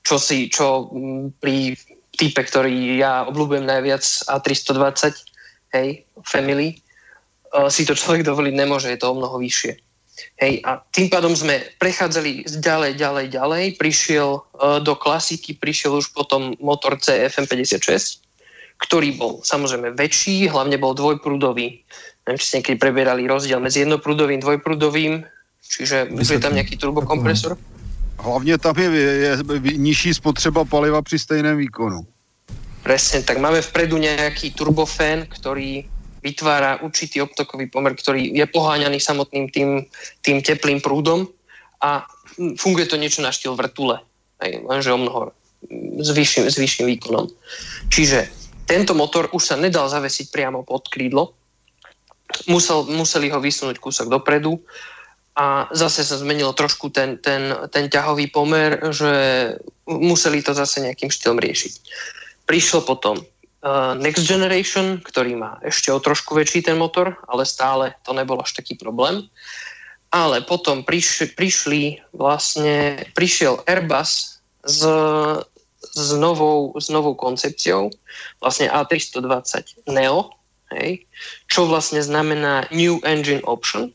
Čo 0.00 0.16
si, 0.16 0.48
čo 0.48 0.88
mm, 0.88 1.36
pri 1.36 1.76
type, 2.16 2.40
ktorý 2.40 2.96
ja 2.96 3.28
obľúbujem 3.28 3.68
najviac 3.68 4.00
A320, 4.32 5.12
hej, 5.76 5.88
Family, 6.24 6.80
uh, 7.52 7.68
si 7.68 7.84
to 7.84 7.92
človek 7.92 8.24
dovoliť 8.24 8.54
nemôže, 8.56 8.88
je 8.88 9.00
to 9.00 9.12
o 9.12 9.16
mnoho 9.16 9.36
vyššie. 9.36 9.76
Hej, 10.40 10.64
a 10.64 10.80
tým 10.92 11.12
pádom 11.12 11.36
sme 11.36 11.60
prechádzali 11.76 12.48
ďalej, 12.48 12.96
ďalej, 12.96 13.26
ďalej. 13.32 13.64
Prišiel 13.76 14.28
uh, 14.40 14.80
do 14.80 14.96
klasiky, 14.96 15.52
prišiel 15.52 16.00
už 16.00 16.16
potom 16.16 16.56
motor 16.64 16.96
CFM56, 16.96 18.24
ktorý 18.80 19.16
bol 19.18 19.32
samozrejme 19.44 19.92
väčší, 19.96 20.48
hlavne 20.48 20.80
bol 20.80 20.96
dvojprúdový 20.96 21.82
neviem, 22.26 22.38
či 22.38 22.46
ste 22.46 22.56
niekedy 22.62 22.78
preberali 22.78 23.26
rozdiel 23.26 23.58
medzi 23.58 23.82
jednoprúdovým, 23.82 24.38
dvojprúdovým, 24.38 25.26
čiže 25.62 26.10
je 26.14 26.42
tam 26.42 26.54
nejaký 26.54 26.78
turbokompresor? 26.78 27.58
Hlavne 28.22 28.54
tam 28.62 28.78
je, 28.78 28.88
je, 28.88 29.02
je 29.02 29.74
nižší 29.74 30.14
spotřeba 30.14 30.62
paliva 30.62 31.02
pri 31.02 31.18
stejném 31.18 31.58
výkonu. 31.58 32.06
Presne, 32.86 33.22
tak 33.22 33.42
máme 33.42 33.62
vpredu 33.62 33.98
nejaký 33.98 34.54
turbofén, 34.54 35.26
ktorý 35.26 35.86
vytvára 36.22 36.78
určitý 36.86 37.18
obtokový 37.22 37.66
pomer, 37.66 37.98
ktorý 37.98 38.30
je 38.30 38.46
poháňaný 38.46 39.02
samotným 39.02 39.50
tým, 39.50 39.70
tým 40.22 40.38
teplým 40.38 40.78
prúdom 40.78 41.26
a 41.82 42.06
funguje 42.38 42.86
to 42.86 42.94
niečo 42.94 43.26
na 43.26 43.34
štýl 43.34 43.58
vrtule, 43.58 43.98
aj, 44.38 44.50
lenže 44.62 44.94
o 44.94 44.98
mnoho 45.02 45.20
s 45.98 46.10
vyšším, 46.14 46.46
s 46.46 46.58
vyšším 46.58 46.86
výkonom. 46.94 47.26
Čiže 47.90 48.41
tento 48.66 48.92
motor 48.94 49.28
už 49.32 49.42
sa 49.42 49.56
nedal 49.58 49.86
zavesiť 49.90 50.32
priamo 50.32 50.62
pod 50.62 50.88
krídlo, 50.88 51.34
musel, 52.48 52.88
museli 52.88 53.28
ho 53.28 53.38
vysunúť 53.38 53.76
kúsok 53.78 54.08
dopredu 54.08 54.60
a 55.32 55.68
zase 55.72 56.04
sa 56.04 56.20
zmenilo 56.20 56.52
trošku 56.52 56.92
ten, 56.92 57.16
ten, 57.20 57.52
ten 57.72 57.88
ťahový 57.88 58.28
pomer, 58.28 58.76
že 58.92 59.12
museli 59.88 60.44
to 60.44 60.52
zase 60.52 60.84
nejakým 60.84 61.08
štýlom 61.08 61.40
riešiť. 61.40 61.72
Prišlo 62.44 62.84
potom 62.84 63.16
uh, 63.20 63.96
Next 63.96 64.28
Generation, 64.28 65.00
ktorý 65.00 65.40
má 65.40 65.56
ešte 65.64 65.88
o 65.88 65.98
trošku 66.00 66.36
väčší 66.36 66.68
ten 66.68 66.76
motor, 66.76 67.16
ale 67.28 67.48
stále 67.48 67.96
to 68.04 68.12
nebol 68.12 68.36
až 68.40 68.52
taký 68.52 68.76
problém. 68.76 69.24
Ale 70.12 70.44
potom 70.44 70.84
priš, 70.84 71.32
prišli 71.32 72.04
vlastne, 72.12 73.00
prišiel 73.16 73.64
Airbus 73.64 74.44
s, 74.68 74.84
s, 75.92 76.12
novou, 76.16 76.72
s 76.76 76.88
novou 76.88 77.12
koncepciou, 77.14 77.92
vlastne 78.40 78.72
A320 78.72 79.88
Neo, 79.92 80.32
hej, 80.72 81.04
čo 81.52 81.68
vlastne 81.68 82.00
znamená 82.00 82.66
New 82.72 82.98
Engine 83.04 83.44
Option, 83.44 83.92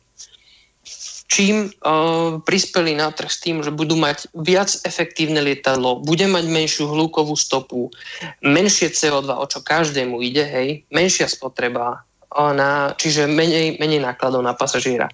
čím 1.27 1.67
uh, 1.67 2.39
prispeli 2.39 2.95
na 2.95 3.11
trh 3.11 3.27
s 3.27 3.43
tým, 3.43 3.59
že 3.59 3.75
budú 3.75 3.99
mať 3.99 4.31
viac 4.31 4.71
efektívne 4.87 5.43
lietadlo, 5.43 5.99
bude 5.99 6.23
mať 6.23 6.47
menšiu 6.47 6.87
hlukovú 6.87 7.35
stopu, 7.35 7.91
menšie 8.39 8.95
CO2, 8.95 9.27
o 9.35 9.45
čo 9.45 9.59
každému 9.59 10.23
ide, 10.23 10.47
hej, 10.47 10.87
menšia 10.87 11.27
spotreba, 11.27 11.99
uh, 12.31 12.55
na, 12.55 12.95
čiže 12.95 13.27
menej, 13.27 13.75
menej 13.77 13.99
nákladov 13.99 14.39
na 14.39 14.55
pasažiera. 14.55 15.11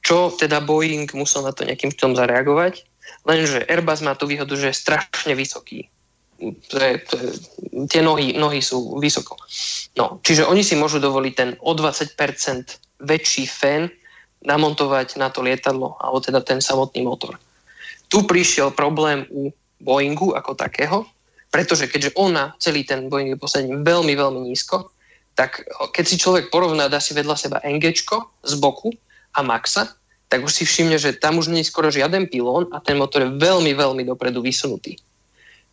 Čo 0.00 0.34
teda 0.34 0.64
Boeing 0.64 1.06
musel 1.14 1.46
na 1.46 1.52
to 1.54 1.62
nejakým 1.62 1.94
tom 1.94 2.16
zareagovať? 2.16 2.89
Lenže 3.24 3.66
Airbus 3.68 4.00
má 4.00 4.16
tú 4.16 4.24
výhodu, 4.26 4.52
že 4.56 4.72
je 4.72 4.80
strašne 4.80 5.32
vysoký. 5.36 5.88
To 6.40 6.76
je, 6.80 6.92
tie 7.92 8.00
nohy, 8.00 8.32
nohy 8.32 8.64
sú 8.64 8.96
vysoko. 8.96 9.36
No, 9.92 10.24
čiže 10.24 10.48
oni 10.48 10.64
si 10.64 10.72
môžu 10.72 10.96
dovoliť 10.96 11.32
ten 11.36 11.50
o 11.60 11.76
20% 11.76 12.16
väčší 13.04 13.44
fén 13.44 13.92
namontovať 14.40 15.20
na 15.20 15.28
to 15.28 15.44
lietadlo, 15.44 16.00
alebo 16.00 16.18
teda 16.24 16.40
ten 16.40 16.64
samotný 16.64 17.04
motor. 17.04 17.36
Tu 18.08 18.24
prišiel 18.24 18.72
problém 18.72 19.28
u 19.28 19.52
Boeingu 19.84 20.32
ako 20.32 20.56
takého, 20.56 21.04
pretože 21.52 21.92
keďže 21.92 22.16
ona, 22.16 22.56
celý 22.56 22.88
ten 22.88 23.12
Boeing 23.12 23.36
je 23.36 23.38
posadený 23.38 23.84
veľmi, 23.84 24.16
veľmi 24.16 24.40
nízko, 24.48 24.88
tak 25.36 25.60
keď 25.92 26.04
si 26.04 26.16
človek 26.16 26.48
porovná, 26.48 26.88
dá 26.88 27.00
si 27.00 27.12
vedľa 27.12 27.36
seba 27.36 27.58
NG 27.64 27.92
z 28.44 28.54
boku 28.56 28.92
a 29.36 29.40
Maxa, 29.44 29.92
tak 30.30 30.46
už 30.46 30.52
si 30.54 30.64
všimne, 30.64 30.94
že 30.94 31.18
tam 31.18 31.42
už 31.42 31.50
je 31.50 31.66
skoro 31.66 31.90
žiaden 31.90 32.30
pilón 32.30 32.70
a 32.70 32.78
ten 32.78 32.94
motor 32.94 33.26
je 33.26 33.34
veľmi, 33.34 33.74
veľmi 33.74 34.06
dopredu 34.06 34.38
vysunutý. 34.38 34.94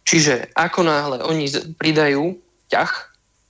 Čiže 0.02 0.50
ako 0.58 0.82
náhle 0.82 1.22
oni 1.22 1.46
pridajú 1.78 2.34
ťah, 2.74 2.92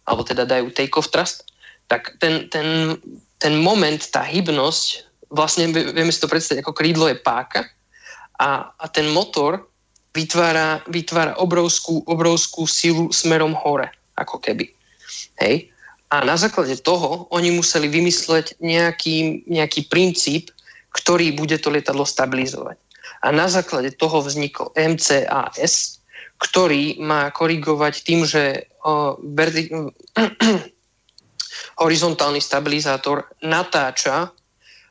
alebo 0.04 0.28
teda 0.28 0.44
dajú 0.44 0.68
take-off 0.76 1.08
thrust, 1.08 1.48
tak 1.88 2.20
ten, 2.20 2.52
ten, 2.52 3.00
ten 3.40 3.56
moment, 3.56 4.04
tá 4.12 4.20
hybnosť 4.20 5.08
vlastne 5.32 5.72
vieme 5.72 6.12
si 6.12 6.20
to 6.20 6.32
predstaviť 6.32 6.64
ako 6.64 6.76
krídlo 6.76 7.08
je 7.08 7.20
páka 7.20 7.68
a, 8.40 8.72
a 8.76 8.86
ten 8.92 9.08
motor 9.12 9.68
vytvára, 10.16 10.84
vytvára 10.88 11.36
obrovskú, 11.40 12.04
obrovskú 12.08 12.68
silu 12.68 13.12
smerom 13.12 13.56
hore, 13.56 13.92
ako 14.16 14.40
keby. 14.40 14.72
Hej? 15.40 15.72
A 16.08 16.24
na 16.24 16.40
základe 16.40 16.80
toho 16.80 17.28
oni 17.30 17.52
museli 17.52 17.92
vymysleť 17.92 18.60
nejaký, 18.64 19.48
nejaký 19.48 19.92
princíp, 19.92 20.52
ktorý 20.98 21.38
bude 21.38 21.62
to 21.62 21.70
lietadlo 21.70 22.04
stabilizovať. 22.04 22.78
A 23.22 23.30
na 23.34 23.46
základe 23.46 23.94
toho 23.94 24.22
vznikol 24.22 24.74
MCAS, 24.74 26.02
ktorý 26.38 27.02
má 27.02 27.30
korigovať 27.34 27.94
tým, 28.06 28.26
že 28.26 28.70
horizontálny 31.82 32.42
stabilizátor 32.42 33.30
natáča 33.42 34.34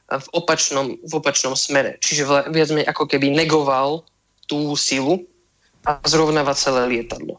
v 0.06 0.26
opačnom, 0.34 0.94
v 1.02 1.12
opačnom 1.18 1.58
smere. 1.58 1.98
Čiže 1.98 2.50
viac 2.50 2.68
menej 2.70 2.86
ako 2.86 3.10
keby 3.10 3.34
negoval 3.34 4.06
tú 4.46 4.78
silu 4.78 5.26
a 5.82 5.98
zrovnáva 6.06 6.54
celé 6.54 6.86
lietadlo. 6.98 7.38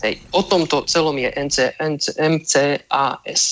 Hej. 0.00 0.20
O 0.32 0.40
tomto 0.44 0.84
celom 0.88 1.16
je 1.20 1.28
MCAS, 2.16 3.42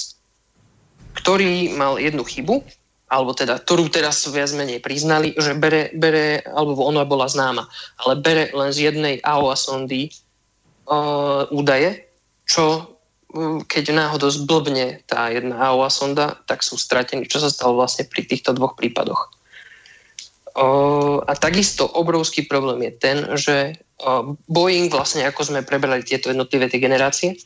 ktorý 1.16 1.76
mal 1.76 2.00
jednu 2.00 2.24
chybu, 2.24 2.64
alebo 3.08 3.32
teda, 3.32 3.56
ktorú 3.60 3.88
teraz 3.88 4.28
viac 4.28 4.52
menej 4.52 4.84
priznali, 4.84 5.32
že 5.36 5.56
bere, 5.56 5.88
bere 5.96 6.44
alebo 6.44 6.84
ona 6.84 7.08
bola 7.08 7.24
známa, 7.24 7.64
ale 8.04 8.20
bere 8.20 8.52
len 8.52 8.68
z 8.68 8.92
jednej 8.92 9.20
AOA 9.24 9.56
sondy 9.56 10.12
uh, 10.88 11.48
údaje, 11.48 12.04
čo 12.44 12.98
keď 13.68 13.92
náhodou 13.92 14.32
zblbne 14.32 15.04
tá 15.04 15.28
jedna 15.28 15.60
AOA 15.60 15.92
sonda, 15.92 16.40
tak 16.48 16.64
sú 16.64 16.80
stratení, 16.80 17.28
čo 17.28 17.44
sa 17.44 17.52
stalo 17.52 17.76
vlastne 17.76 18.08
pri 18.08 18.24
týchto 18.24 18.56
dvoch 18.56 18.72
prípadoch. 18.72 19.28
O, 20.56 21.20
a 21.20 21.32
takisto 21.36 21.84
obrovský 21.84 22.48
problém 22.48 22.88
je 22.88 22.92
ten, 22.96 23.18
že 23.36 23.56
o, 24.00 24.32
Boeing 24.48 24.88
vlastne, 24.88 25.28
ako 25.28 25.44
sme 25.44 25.60
prebrali 25.60 26.00
tieto 26.08 26.32
jednotlivé 26.32 26.72
tie 26.72 26.80
generácie, 26.80 27.36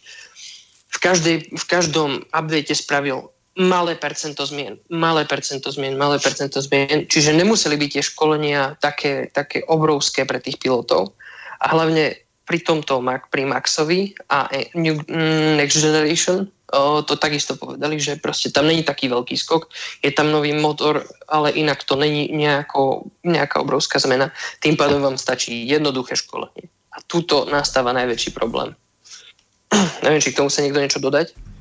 v, 0.87 0.99
každej, 1.03 1.37
v 1.51 1.65
každom 1.67 2.23
update 2.31 2.79
spravil 2.79 3.35
malé 3.59 3.99
percento 4.01 4.47
zmien, 4.49 4.81
malé 4.89 5.29
percento 5.29 5.69
zmien, 5.69 5.99
malé 5.99 6.17
percento 6.17 6.57
zmien, 6.63 7.05
čiže 7.05 7.37
nemuseli 7.37 7.77
byť 7.77 7.91
tie 7.93 8.05
školenia 8.05 8.81
také, 8.81 9.29
také 9.29 9.61
obrovské 9.69 10.25
pre 10.25 10.41
tých 10.41 10.57
pilotov 10.57 11.13
a 11.61 11.77
hlavne 11.77 12.17
pri 12.49 12.59
tomto 12.65 12.99
Mac, 13.05 13.29
pri 13.29 13.47
Maxovi 13.47 14.17
a 14.33 14.49
New, 14.75 14.99
mm, 15.05 15.61
Next 15.61 15.79
Generation 15.79 16.49
o, 16.73 17.03
to 17.05 17.17
takisto 17.17 17.55
povedali, 17.55 18.01
že 18.01 18.17
proste 18.17 18.49
tam 18.49 18.67
není 18.67 18.83
taký 18.83 19.13
veľký 19.13 19.37
skok, 19.37 19.69
je 20.01 20.11
tam 20.11 20.33
nový 20.33 20.57
motor, 20.57 21.05
ale 21.29 21.53
inak 21.53 21.85
to 21.85 21.95
není 21.95 22.33
nejako, 22.33 23.13
nejaká 23.23 23.61
obrovská 23.61 24.01
zmena. 24.01 24.33
Tým 24.65 24.75
pádom 24.77 25.05
vám 25.05 25.21
stačí 25.21 25.69
jednoduché 25.69 26.17
školenie. 26.17 26.73
A 26.93 27.05
tuto 27.05 27.45
nastáva 27.49 27.93
najväčší 27.93 28.33
problém. 28.33 28.73
Neviem, 30.05 30.21
či 30.21 30.33
k 30.33 30.41
tomu 30.41 30.49
sa 30.49 30.65
niekto 30.65 30.81
niečo 30.81 31.01
dodať? 31.01 31.52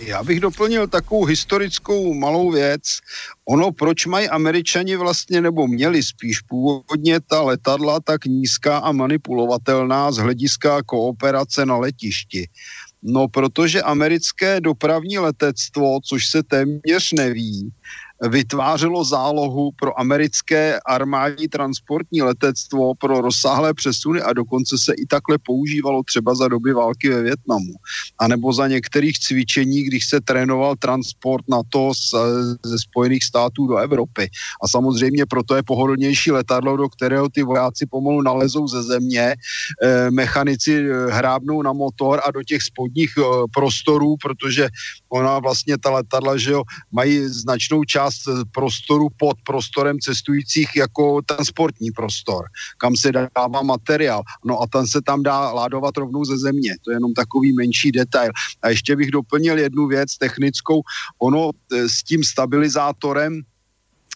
Já 0.00 0.22
bych 0.22 0.40
doplnil 0.40 0.86
takovou 0.86 1.24
historickou 1.24 2.14
malou 2.14 2.50
věc. 2.50 2.82
Ono, 3.44 3.72
proč 3.72 4.06
mají 4.06 4.28
američani 4.28 4.96
vlastně, 4.96 5.40
nebo 5.40 5.66
měli 5.66 6.02
spíš 6.02 6.40
původně 6.40 7.20
ta 7.20 7.42
letadla 7.42 8.00
tak 8.00 8.24
nízká 8.24 8.78
a 8.78 8.92
manipulovatelná 8.92 10.12
z 10.12 10.16
hlediska 10.16 10.82
kooperace 10.82 11.66
na 11.66 11.76
letišti? 11.76 12.48
No, 13.02 13.28
protože 13.28 13.82
americké 13.82 14.60
dopravní 14.60 15.18
letectvo, 15.18 15.98
což 16.04 16.26
se 16.26 16.42
téměř 16.42 17.12
neví, 17.12 17.70
vytvářelo 18.28 19.04
zálohu 19.04 19.70
pro 19.76 20.00
americké 20.00 20.80
armádní 20.86 21.48
transportní 21.48 22.22
letectvo 22.22 22.94
pro 22.94 23.20
rozsáhlé 23.20 23.74
přesuny 23.74 24.22
a 24.22 24.32
dokonce 24.32 24.78
se 24.78 24.92
i 24.94 25.06
takhle 25.06 25.38
používalo 25.38 26.02
třeba 26.02 26.34
za 26.34 26.48
doby 26.48 26.72
války 26.72 27.08
ve 27.08 27.22
Větnamu. 27.22 27.72
A 28.18 28.28
nebo 28.28 28.52
za 28.52 28.68
některých 28.68 29.18
cvičení, 29.18 29.82
když 29.82 30.08
se 30.08 30.20
trénoval 30.20 30.76
transport 30.76 31.44
na 31.48 31.60
to 31.68 31.92
ze 32.64 32.78
Spojených 32.78 33.24
států 33.24 33.66
do 33.66 33.76
Evropy. 33.76 34.30
A 34.62 34.68
samozřejmě 34.68 35.26
proto 35.26 35.56
je 35.56 35.62
pohodlnější 35.62 36.32
letadlo, 36.32 36.76
do 36.76 36.88
kterého 36.88 37.28
ty 37.28 37.42
vojáci 37.42 37.86
pomalu 37.86 38.22
nalezou 38.22 38.68
ze 38.68 38.82
země, 38.82 39.34
e, 39.82 40.10
mechanici 40.10 40.84
eh, 40.84 41.10
hrábnou 41.10 41.62
na 41.62 41.72
motor 41.72 42.20
a 42.26 42.30
do 42.30 42.42
těch 42.42 42.62
spodních 42.62 43.14
e, 43.18 43.22
prostorů, 43.54 44.16
protože 44.16 44.68
ona 45.08 45.38
vlastně 45.38 45.78
ta 45.78 45.90
letadla, 45.90 46.36
že 46.36 46.50
jo, 46.50 46.62
mají 46.92 47.28
značnou 47.28 47.84
část 47.84 48.09
část 48.10 48.28
eh, 48.28 48.44
prostoru 48.52 49.08
pod 49.16 49.36
prostorem 49.44 49.98
cestujících 50.00 50.76
jako 50.76 51.22
transportní 51.22 51.90
prostor, 51.90 52.44
kam 52.78 52.96
se 52.96 53.12
dává 53.12 53.62
materiál. 53.62 54.22
No 54.44 54.60
a 54.60 54.66
ten 54.66 54.86
se 54.86 55.00
tam 55.02 55.22
dá 55.22 55.50
ládovat 55.52 55.96
rovnou 55.96 56.24
ze 56.24 56.38
země. 56.38 56.74
To 56.84 56.90
je 56.90 56.96
jenom 56.96 57.14
takový 57.14 57.52
menší 57.52 57.92
detail. 57.92 58.30
A 58.62 58.68
ještě 58.68 58.96
bych 58.96 59.10
doplnil 59.10 59.58
jednu 59.58 59.86
věc 59.86 60.18
technickou. 60.18 60.82
Ono 61.18 61.50
eh, 61.50 61.88
s 61.88 62.02
tím 62.02 62.24
stabilizátorem 62.24 63.42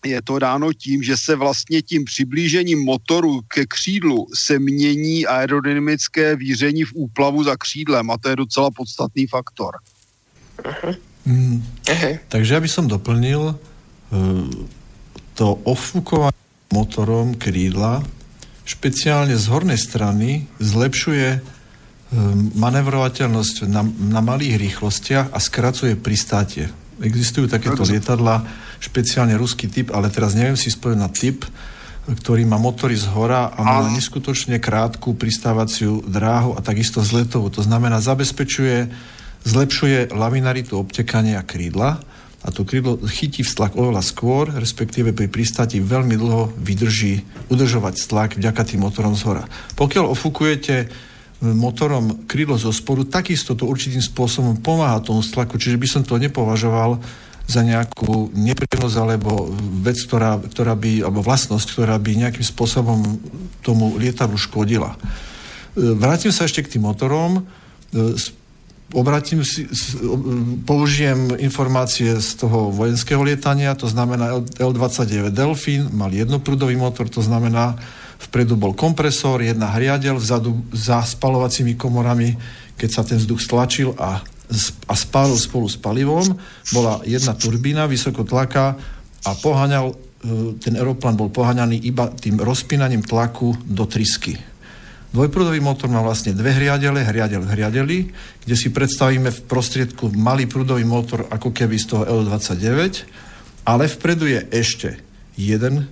je 0.04 0.22
to 0.22 0.38
dáno 0.38 0.72
tím, 0.72 1.02
že 1.02 1.16
se 1.16 1.36
vlastně 1.36 1.82
tím 1.82 2.04
přiblížením 2.04 2.84
motoru 2.84 3.40
ke 3.48 3.66
křídlu 3.66 4.26
se 4.34 4.58
mění 4.58 5.26
aerodynamické 5.26 6.36
víření 6.36 6.84
v 6.84 6.92
úplavu 6.94 7.44
za 7.44 7.56
křídlem 7.56 8.10
a 8.10 8.18
to 8.18 8.28
je 8.28 8.36
docela 8.36 8.70
podstatný 8.70 9.26
faktor. 9.26 9.80
Uh-huh. 10.60 10.96
Mm, 11.24 11.64
uh-huh. 11.88 12.18
Takže 12.28 12.54
ja 12.54 12.60
by 12.60 12.68
som 12.68 12.84
doplnil, 12.84 13.56
to 15.34 15.46
ofúkovanie 15.66 16.36
motorom 16.70 17.34
krídla 17.34 18.02
špeciálne 18.64 19.36
z 19.36 19.44
hornej 19.52 19.76
strany 19.76 20.48
zlepšuje 20.56 21.28
e, 21.36 21.40
manevrovateľnosť 22.56 23.68
na, 23.68 23.84
na 23.84 24.20
malých 24.24 24.56
rýchlostiach 24.56 25.30
a 25.30 25.38
skracuje 25.38 26.00
pristátie. 26.00 26.72
Existujú 27.04 27.44
takéto 27.44 27.84
lietadla, 27.84 28.40
špeciálne 28.80 29.36
ruský 29.36 29.68
typ, 29.68 29.92
ale 29.92 30.08
teraz 30.08 30.32
neviem 30.32 30.56
si 30.56 30.72
spojiť 30.72 30.98
na 30.98 31.12
typ, 31.12 31.44
ktorý 32.04 32.44
má 32.44 32.60
motory 32.60 32.96
z 32.96 33.08
hora 33.16 33.48
a 33.52 33.60
má 33.64 33.88
neskutočne 33.88 34.60
krátku 34.60 35.16
pristávaciu 35.16 36.04
dráhu 36.04 36.52
a 36.52 36.60
takisto 36.60 37.00
zletovú. 37.00 37.48
To 37.48 37.64
znamená, 37.64 37.96
zabezpečuje, 38.04 38.92
zlepšuje 39.48 40.12
laminaritu 40.12 40.76
obtekania 40.76 41.40
krídla 41.40 42.00
a 42.44 42.52
to 42.52 42.68
krídlo 42.68 43.00
chytí 43.00 43.40
vztlak 43.40 43.72
oveľa 43.72 44.04
skôr, 44.04 44.52
respektíve 44.52 45.16
pri 45.16 45.32
pristáti 45.32 45.80
veľmi 45.80 46.12
dlho 46.20 46.52
vydrží 46.60 47.24
udržovať 47.48 47.94
stlak 47.96 48.30
vďaka 48.36 48.62
tým 48.68 48.84
motorom 48.84 49.16
z 49.16 49.24
hora. 49.24 49.44
Pokiaľ 49.80 50.12
ofúkujete 50.12 50.74
e, 50.84 50.86
motorom 51.40 52.28
krídlo 52.28 52.60
zo 52.60 52.68
sporu, 52.68 53.08
takisto 53.08 53.56
to 53.56 53.64
určitým 53.64 54.04
spôsobom 54.04 54.60
pomáha 54.60 55.00
tomu 55.00 55.24
stlaku, 55.24 55.56
čiže 55.56 55.80
by 55.80 55.88
som 55.88 56.02
to 56.04 56.20
nepovažoval 56.20 57.00
za 57.44 57.60
nejakú 57.60 58.32
nepríjemnosť 58.32 58.96
alebo 59.00 59.52
vec, 59.84 60.00
ktorá, 60.04 60.40
ktorá 60.40 60.76
by, 60.76 61.04
alebo 61.04 61.20
vlastnosť, 61.24 61.76
ktorá 61.76 61.96
by 62.00 62.28
nejakým 62.28 62.44
spôsobom 62.44 63.20
tomu 63.60 63.96
lietadlu 64.00 64.36
škodila. 64.40 64.96
vrátim 65.76 66.32
sa 66.32 66.48
ešte 66.48 66.64
k 66.64 66.76
tým 66.76 66.88
motorom. 66.88 67.44
Obratím 68.94 69.42
si, 69.42 69.66
použijem 70.62 71.34
informácie 71.42 72.14
z 72.22 72.38
toho 72.38 72.70
vojenského 72.70 73.18
lietania, 73.26 73.74
to 73.74 73.90
znamená 73.90 74.38
L-29 74.38 75.34
Delfín 75.34 75.90
mal 75.90 76.14
jednoprúdový 76.14 76.78
motor, 76.78 77.10
to 77.10 77.18
znamená 77.18 77.74
vpredu 78.30 78.54
bol 78.54 78.70
kompresor, 78.70 79.42
jedna 79.42 79.74
hriadel, 79.74 80.14
vzadu 80.14 80.62
za 80.70 81.02
spalovacími 81.02 81.74
komorami, 81.74 82.38
keď 82.78 82.88
sa 82.94 83.02
ten 83.02 83.18
vzduch 83.18 83.42
stlačil 83.42 83.98
a, 83.98 84.22
a 84.86 84.94
spálil 84.94 85.42
spolu 85.42 85.66
s 85.66 85.74
palivom, 85.74 86.38
bola 86.70 87.02
jedna 87.02 87.34
turbína 87.34 87.90
vysokotlaká 87.90 88.78
a 89.26 89.30
poháňal, 89.42 89.90
e, 89.90 89.94
ten 90.62 90.78
aeroplán 90.78 91.18
bol 91.18 91.34
poháňaný 91.34 91.82
iba 91.82 92.14
tým 92.14 92.38
rozpínaním 92.38 93.02
tlaku 93.02 93.58
do 93.66 93.90
trysky. 93.90 94.53
Dvojprúdový 95.14 95.62
motor 95.62 95.86
má 95.94 96.02
vlastne 96.02 96.34
dve 96.34 96.50
hriadele, 96.50 97.06
hriadel 97.06 97.46
v 97.46 97.52
hriadeli, 97.54 97.98
kde 98.42 98.54
si 98.58 98.74
predstavíme 98.74 99.30
v 99.30 99.40
prostriedku 99.46 100.10
malý 100.10 100.50
prúdový 100.50 100.82
motor 100.82 101.30
ako 101.30 101.54
keby 101.54 101.78
z 101.78 101.86
toho 101.94 102.02
L29, 102.02 102.58
ale 103.62 103.86
vpredu 103.86 104.26
je 104.26 104.42
ešte 104.50 104.98
jeden 105.38 105.86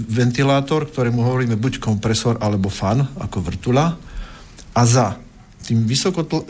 ventilátor, 0.00 0.88
ktorému 0.88 1.20
hovoríme 1.20 1.60
buď 1.60 1.84
kompresor 1.84 2.40
alebo 2.40 2.72
fan, 2.72 3.04
ako 3.20 3.44
vrtula. 3.44 3.92
A 4.72 4.82
za 4.88 5.20
tým 5.68 5.84
vysokotl- 5.84 6.48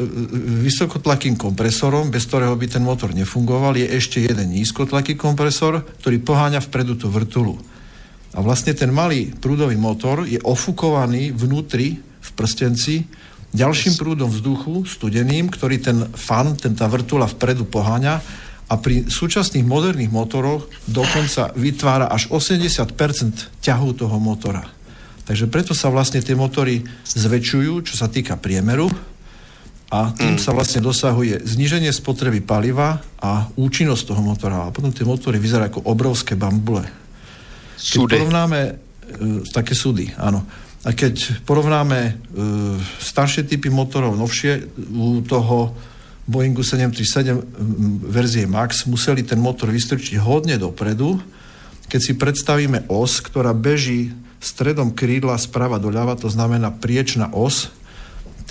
vysokotlakým 0.62 1.34
kompresorom, 1.34 2.06
bez 2.06 2.30
ktorého 2.30 2.54
by 2.54 2.70
ten 2.70 2.86
motor 2.86 3.10
nefungoval, 3.10 3.74
je 3.74 3.98
ešte 3.98 4.22
jeden 4.22 4.54
nízkotlaký 4.54 5.18
kompresor, 5.18 5.82
ktorý 5.98 6.22
poháňa 6.22 6.62
vpredu 6.62 6.94
tú 6.94 7.10
vrtulu. 7.10 7.58
A 8.32 8.38
vlastne 8.38 8.78
ten 8.78 8.94
malý 8.94 9.34
prúdový 9.34 9.74
motor 9.74 10.22
je 10.22 10.38
ofukovaný 10.38 11.34
vnútri 11.34 12.11
v 12.22 12.30
prstenci 12.38 13.04
ďalším 13.52 14.00
prúdom 14.00 14.32
vzduchu, 14.32 14.88
studeným, 14.88 15.52
ktorý 15.52 15.76
ten 15.82 15.98
fan, 16.16 16.56
ten 16.56 16.72
tá 16.72 16.88
vrtula 16.88 17.28
vpredu 17.28 17.68
poháňa 17.68 18.22
a 18.72 18.74
pri 18.80 19.04
súčasných 19.04 19.68
moderných 19.68 20.08
motoroch 20.08 20.64
dokonca 20.88 21.52
vytvára 21.52 22.08
až 22.08 22.32
80% 22.32 23.60
ťahu 23.60 23.88
toho 23.92 24.16
motora. 24.16 24.64
Takže 25.28 25.46
preto 25.52 25.76
sa 25.76 25.92
vlastne 25.92 26.24
tie 26.24 26.32
motory 26.32 26.82
zväčšujú, 27.12 27.72
čo 27.84 27.94
sa 27.94 28.08
týka 28.08 28.40
priemeru 28.40 28.88
a 29.92 30.08
tým 30.16 30.40
sa 30.40 30.56
vlastne 30.56 30.80
dosahuje 30.80 31.44
zníženie 31.44 31.92
spotreby 31.92 32.40
paliva 32.40 33.04
a 33.20 33.44
účinnosť 33.60 34.02
toho 34.08 34.24
motora. 34.24 34.64
A 34.64 34.72
potom 34.72 34.88
tie 34.88 35.04
motory 35.04 35.36
vyzerajú 35.36 35.68
ako 35.68 35.80
obrovské 35.84 36.32
bambule. 36.32 36.88
Keď 37.76 38.00
porovnáme 38.08 38.60
e, 38.64 38.72
také 39.52 39.76
súdy, 39.76 40.08
áno. 40.16 40.48
A 40.82 40.90
keď 40.90 41.46
porovnáme 41.46 42.00
e, 42.02 42.12
staršie 42.98 43.46
typy 43.46 43.70
motorov, 43.70 44.18
novšie, 44.18 44.66
u 44.90 45.22
toho 45.22 45.70
Boeingu 46.26 46.66
737 46.66 48.02
verzie 48.06 48.46
MAX 48.50 48.86
museli 48.90 49.22
ten 49.22 49.38
motor 49.38 49.70
vystrčiť 49.70 50.18
hodne 50.22 50.58
dopredu. 50.58 51.22
Keď 51.86 52.00
si 52.02 52.18
predstavíme 52.18 52.90
os, 52.90 53.22
ktorá 53.22 53.54
beží 53.54 54.10
stredom 54.42 54.90
krídla 54.90 55.38
sprava 55.38 55.78
doľava, 55.78 56.18
to 56.18 56.26
znamená 56.26 56.74
priečná 56.74 57.30
os, 57.30 57.70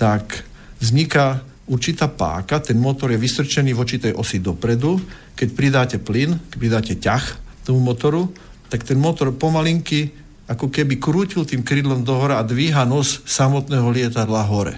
tak 0.00 0.44
vzniká 0.80 1.44
určitá 1.68 2.08
páka, 2.08 2.64
ten 2.64 2.80
motor 2.80 3.12
je 3.12 3.20
vystrčený 3.20 3.76
voči 3.76 4.00
tej 4.00 4.16
osi 4.16 4.40
dopredu. 4.40 4.96
Keď 5.36 5.48
pridáte 5.52 5.96
plyn, 6.00 6.40
keď 6.48 6.56
pridáte 6.56 6.94
ťah 6.96 7.24
tomu 7.68 7.84
motoru, 7.84 8.32
tak 8.72 8.88
ten 8.88 8.96
motor 8.96 9.36
pomalinky 9.36 10.21
ako 10.50 10.68
keby 10.68 10.98
krútil 10.98 11.46
tým 11.46 11.62
krídlom 11.62 12.02
dohora 12.02 12.42
a 12.42 12.46
dvíha 12.46 12.82
nos 12.82 13.22
samotného 13.26 13.86
lietadla 13.90 14.42
hore. 14.46 14.74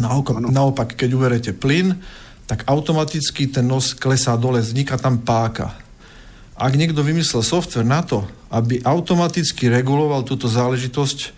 Naopak, 0.00 0.40
naopak 0.40 0.88
keď 0.98 1.10
uverete 1.14 1.52
plyn, 1.54 1.94
tak 2.44 2.66
automaticky 2.68 3.48
ten 3.48 3.64
nos 3.64 3.96
klesá 3.96 4.36
dole, 4.36 4.60
vzniká 4.60 5.00
tam 5.00 5.20
páka. 5.22 5.76
Ak 6.54 6.76
niekto 6.76 7.02
vymyslel 7.02 7.42
software 7.42 7.86
na 7.86 8.04
to, 8.04 8.26
aby 8.52 8.78
automaticky 8.86 9.66
reguloval 9.66 10.22
túto 10.22 10.46
záležitosť, 10.46 11.18
e, 11.18 11.28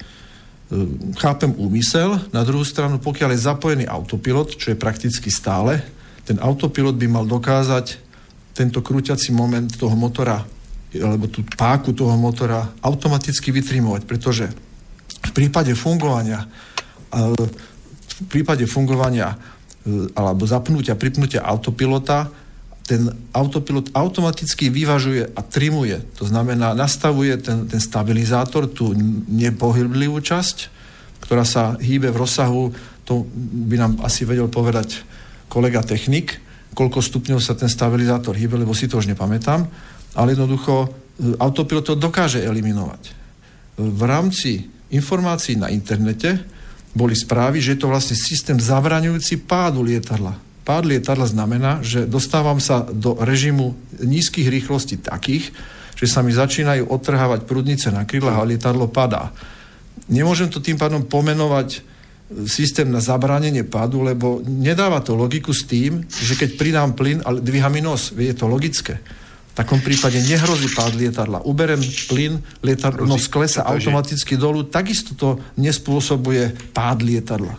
chápem 1.17 1.55
úmysel. 1.57 2.21
Na 2.35 2.45
druhú 2.45 2.67
stranu, 2.67 3.01
pokiaľ 3.01 3.33
je 3.33 3.47
zapojený 3.49 3.85
autopilot, 3.89 4.59
čo 4.59 4.75
je 4.75 4.77
prakticky 4.77 5.33
stále, 5.33 5.81
ten 6.27 6.37
autopilot 6.43 6.99
by 6.99 7.07
mal 7.09 7.25
dokázať 7.25 8.03
tento 8.53 8.83
krúťací 8.83 9.31
moment 9.31 9.69
toho 9.69 9.95
motora 9.95 10.43
alebo 11.01 11.27
tú 11.31 11.45
páku 11.57 11.93
toho 11.93 12.15
motora 12.15 12.73
automaticky 12.81 13.53
vytrimovať, 13.53 14.03
pretože 14.05 14.47
v 15.27 15.33
prípade 15.35 15.73
fungovania 15.75 16.47
v 18.17 18.27
prípade 18.29 18.65
fungovania 18.65 19.37
e, 19.37 19.37
alebo 20.17 20.49
zapnutia, 20.49 20.99
pripnutia 20.99 21.45
autopilota 21.45 22.33
ten 22.87 23.11
autopilot 23.35 23.91
automaticky 23.99 24.71
vyvažuje 24.71 25.35
a 25.35 25.41
trimuje. 25.43 25.99
To 26.23 26.25
znamená, 26.31 26.71
nastavuje 26.71 27.35
ten, 27.43 27.67
ten 27.67 27.83
stabilizátor, 27.83 28.71
tú 28.71 28.95
nepohyblivú 29.27 30.23
časť, 30.23 30.71
ktorá 31.19 31.43
sa 31.43 31.75
hýbe 31.83 32.15
v 32.15 32.21
rozsahu, 32.23 32.71
to 33.03 33.27
by 33.67 33.75
nám 33.75 33.99
asi 34.07 34.23
vedel 34.23 34.47
povedať 34.47 35.03
kolega 35.51 35.83
technik, 35.83 36.39
koľko 36.79 37.03
stupňov 37.03 37.43
sa 37.43 37.59
ten 37.59 37.67
stabilizátor 37.67 38.39
hýbe, 38.39 38.55
lebo 38.55 38.71
si 38.71 38.87
to 38.87 39.03
už 39.03 39.11
nepamätám 39.11 39.67
ale 40.15 40.37
jednoducho 40.37 40.87
e, 40.87 40.89
autopilot 41.41 41.85
to 41.91 41.95
dokáže 41.97 42.45
eliminovať. 42.45 43.03
E, 43.09 43.13
v 43.83 44.03
rámci 44.07 44.71
informácií 44.93 45.59
na 45.59 45.73
internete 45.73 46.39
boli 46.97 47.13
správy, 47.13 47.61
že 47.61 47.77
je 47.77 47.81
to 47.85 47.93
vlastne 47.93 48.17
systém 48.17 48.57
zabraňujúci 48.57 49.45
pádu 49.45 49.85
lietadla. 49.85 50.39
Pád 50.67 50.83
lietadla 50.89 51.29
znamená, 51.29 51.79
že 51.85 52.09
dostávam 52.09 52.59
sa 52.59 52.83
do 52.83 53.15
režimu 53.21 53.77
nízkych 54.03 54.51
rýchlostí 54.51 54.99
takých, 54.99 55.55
že 55.95 56.07
sa 56.11 56.25
mi 56.25 56.35
začínajú 56.35 56.89
odtrhávať 56.91 57.47
prúdnice 57.47 57.93
na 57.93 58.03
krylách 58.03 58.37
a 58.41 58.49
lietadlo 58.49 58.89
padá. 58.89 59.31
Nemôžem 60.09 60.51
to 60.51 60.59
tým 60.59 60.81
pádom 60.81 61.05
pomenovať 61.05 61.69
e, 61.77 61.79
systém 62.49 62.89
na 62.89 62.99
zabránenie 62.99 63.63
pádu, 63.69 64.01
lebo 64.01 64.41
nedáva 64.43 65.05
to 65.05 65.15
logiku 65.15 65.53
s 65.53 65.69
tým, 65.69 66.05
že 66.09 66.35
keď 66.35 66.51
pridám 66.57 66.91
plyn, 66.97 67.21
ale 67.23 67.45
dvíha 67.45 67.69
mi 67.69 67.85
nos, 67.85 68.11
je 68.17 68.33
to 68.33 68.49
logické. 68.49 68.99
Takom 69.57 69.81
prípade 69.81 70.21
nehrozí 70.21 70.69
pád 70.77 71.01
lietadla. 71.01 71.41
Uberem 71.49 71.81
plyn, 72.13 72.45
lietadlo 72.61 73.09
no 73.09 73.17
sklesa 73.17 73.65
automaticky 73.65 74.37
dolu, 74.37 74.69
takisto 74.69 75.17
to 75.17 75.41
nespôsobuje 75.57 76.53
pád 76.77 77.01
lietadla. 77.01 77.57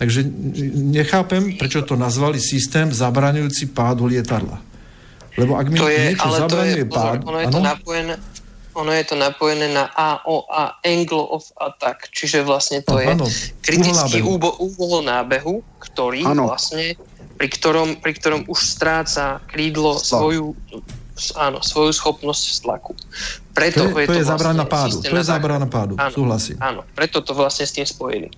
Takže 0.00 0.24
nechápem, 0.72 1.60
prečo 1.60 1.84
to 1.84 2.00
nazvali 2.00 2.40
systém 2.40 2.88
zabraňujúci 2.88 3.76
pádu 3.76 4.08
lietadla. 4.08 4.56
Lebo 5.36 5.60
ak 5.60 5.66
mi 5.68 5.76
to 5.76 5.92
je, 5.92 6.16
niečo 6.16 6.28
zabraňuje 6.32 6.84
pád... 6.88 7.18
Ono 7.28 7.38
je, 7.38 7.46
to 7.52 7.60
napojené, 7.60 8.14
ono 8.72 8.90
je 8.96 9.04
to 9.04 9.14
napojené 9.20 9.66
na 9.68 9.84
AOA, 9.92 10.80
Angle 10.80 11.26
of 11.28 11.44
Attack, 11.60 12.08
čiže 12.08 12.40
vlastne 12.40 12.80
to 12.80 12.96
no, 12.96 13.04
je 13.04 13.06
áno, 13.12 13.26
kritický 13.60 14.24
úhol 14.24 15.04
nábehu, 15.04 15.60
ktorý 15.76 16.24
ano. 16.24 16.48
vlastne 16.48 16.96
pri 17.36 17.48
ktorom, 17.52 18.00
pri 18.00 18.12
ktorom 18.16 18.40
už 18.48 18.58
stráca 18.64 19.44
krídlo 19.50 20.00
svoju 20.00 20.56
áno, 21.38 21.62
svoju 21.62 21.94
schopnosť 21.94 22.66
tlaku. 22.66 22.92
Preto 23.54 23.86
to 23.86 23.98
je, 23.98 24.04
je 24.04 24.06
to, 24.10 24.14
je 24.18 24.24
vlastne 24.26 24.66
pádu. 24.66 24.96
To 24.98 25.14
je 25.14 25.26
zábrana 25.26 25.68
pádu, 25.70 25.94
áno, 25.94 26.10
súhlasím. 26.10 26.58
Áno, 26.58 26.82
preto 26.94 27.22
to 27.22 27.32
vlastne 27.32 27.64
s 27.64 27.72
tým 27.74 27.86
spojili. 27.86 28.28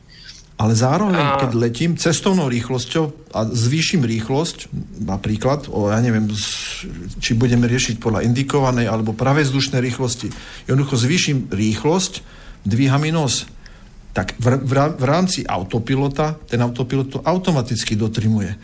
Ale 0.57 0.73
zároveň, 0.73 1.21
a... 1.21 1.37
keď 1.37 1.53
letím 1.53 2.01
cestovnou 2.01 2.49
rýchlosťou 2.49 3.37
a 3.37 3.45
zvýšim 3.45 4.01
rýchlosť, 4.09 4.73
napríklad, 5.05 5.69
o, 5.69 5.93
ja 5.93 6.01
neviem, 6.01 6.33
či 7.21 7.37
budeme 7.37 7.69
riešiť 7.69 8.01
podľa 8.01 8.25
indikovanej 8.25 8.89
alebo 8.89 9.13
pravezdušnej 9.13 9.85
rýchlosti, 9.85 10.33
jednoducho 10.65 10.97
zvýšim 10.97 11.53
rýchlosť, 11.53 12.25
dvíha 12.65 12.97
mi 12.97 13.13
nos. 13.13 13.45
Tak 14.17 14.41
v, 14.41 14.57
v, 14.65 14.73
v 14.97 15.05
rámci 15.05 15.45
autopilota, 15.45 16.41
ten 16.49 16.65
autopilot 16.65 17.09
to 17.13 17.21
automaticky 17.21 17.93
dotrimuje. 17.93 18.57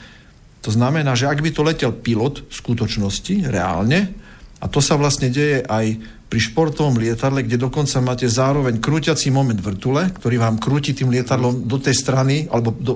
To 0.63 0.71
znamená, 0.71 1.19
že 1.19 1.27
ak 1.27 1.43
by 1.43 1.51
to 1.51 1.67
letel 1.67 1.93
pilot 1.93 2.47
v 2.47 2.55
skutočnosti, 2.55 3.51
reálne, 3.51 4.15
a 4.63 4.71
to 4.71 4.79
sa 4.79 4.95
vlastne 4.95 5.27
deje 5.27 5.67
aj 5.67 5.99
pri 6.33 6.41
športovom 6.41 6.97
lietadle, 6.97 7.45
kde 7.45 7.61
dokonca 7.61 8.01
máte 8.01 8.25
zároveň 8.25 8.81
krúťací 8.81 9.29
moment 9.29 9.59
vrtule, 9.59 10.09
ktorý 10.17 10.41
vám 10.41 10.57
krúti 10.57 10.97
tým 10.97 11.13
lietadlom 11.13 11.69
do 11.69 11.77
tej 11.77 11.93
strany, 11.93 12.49
alebo 12.49 12.73
do, 12.73 12.95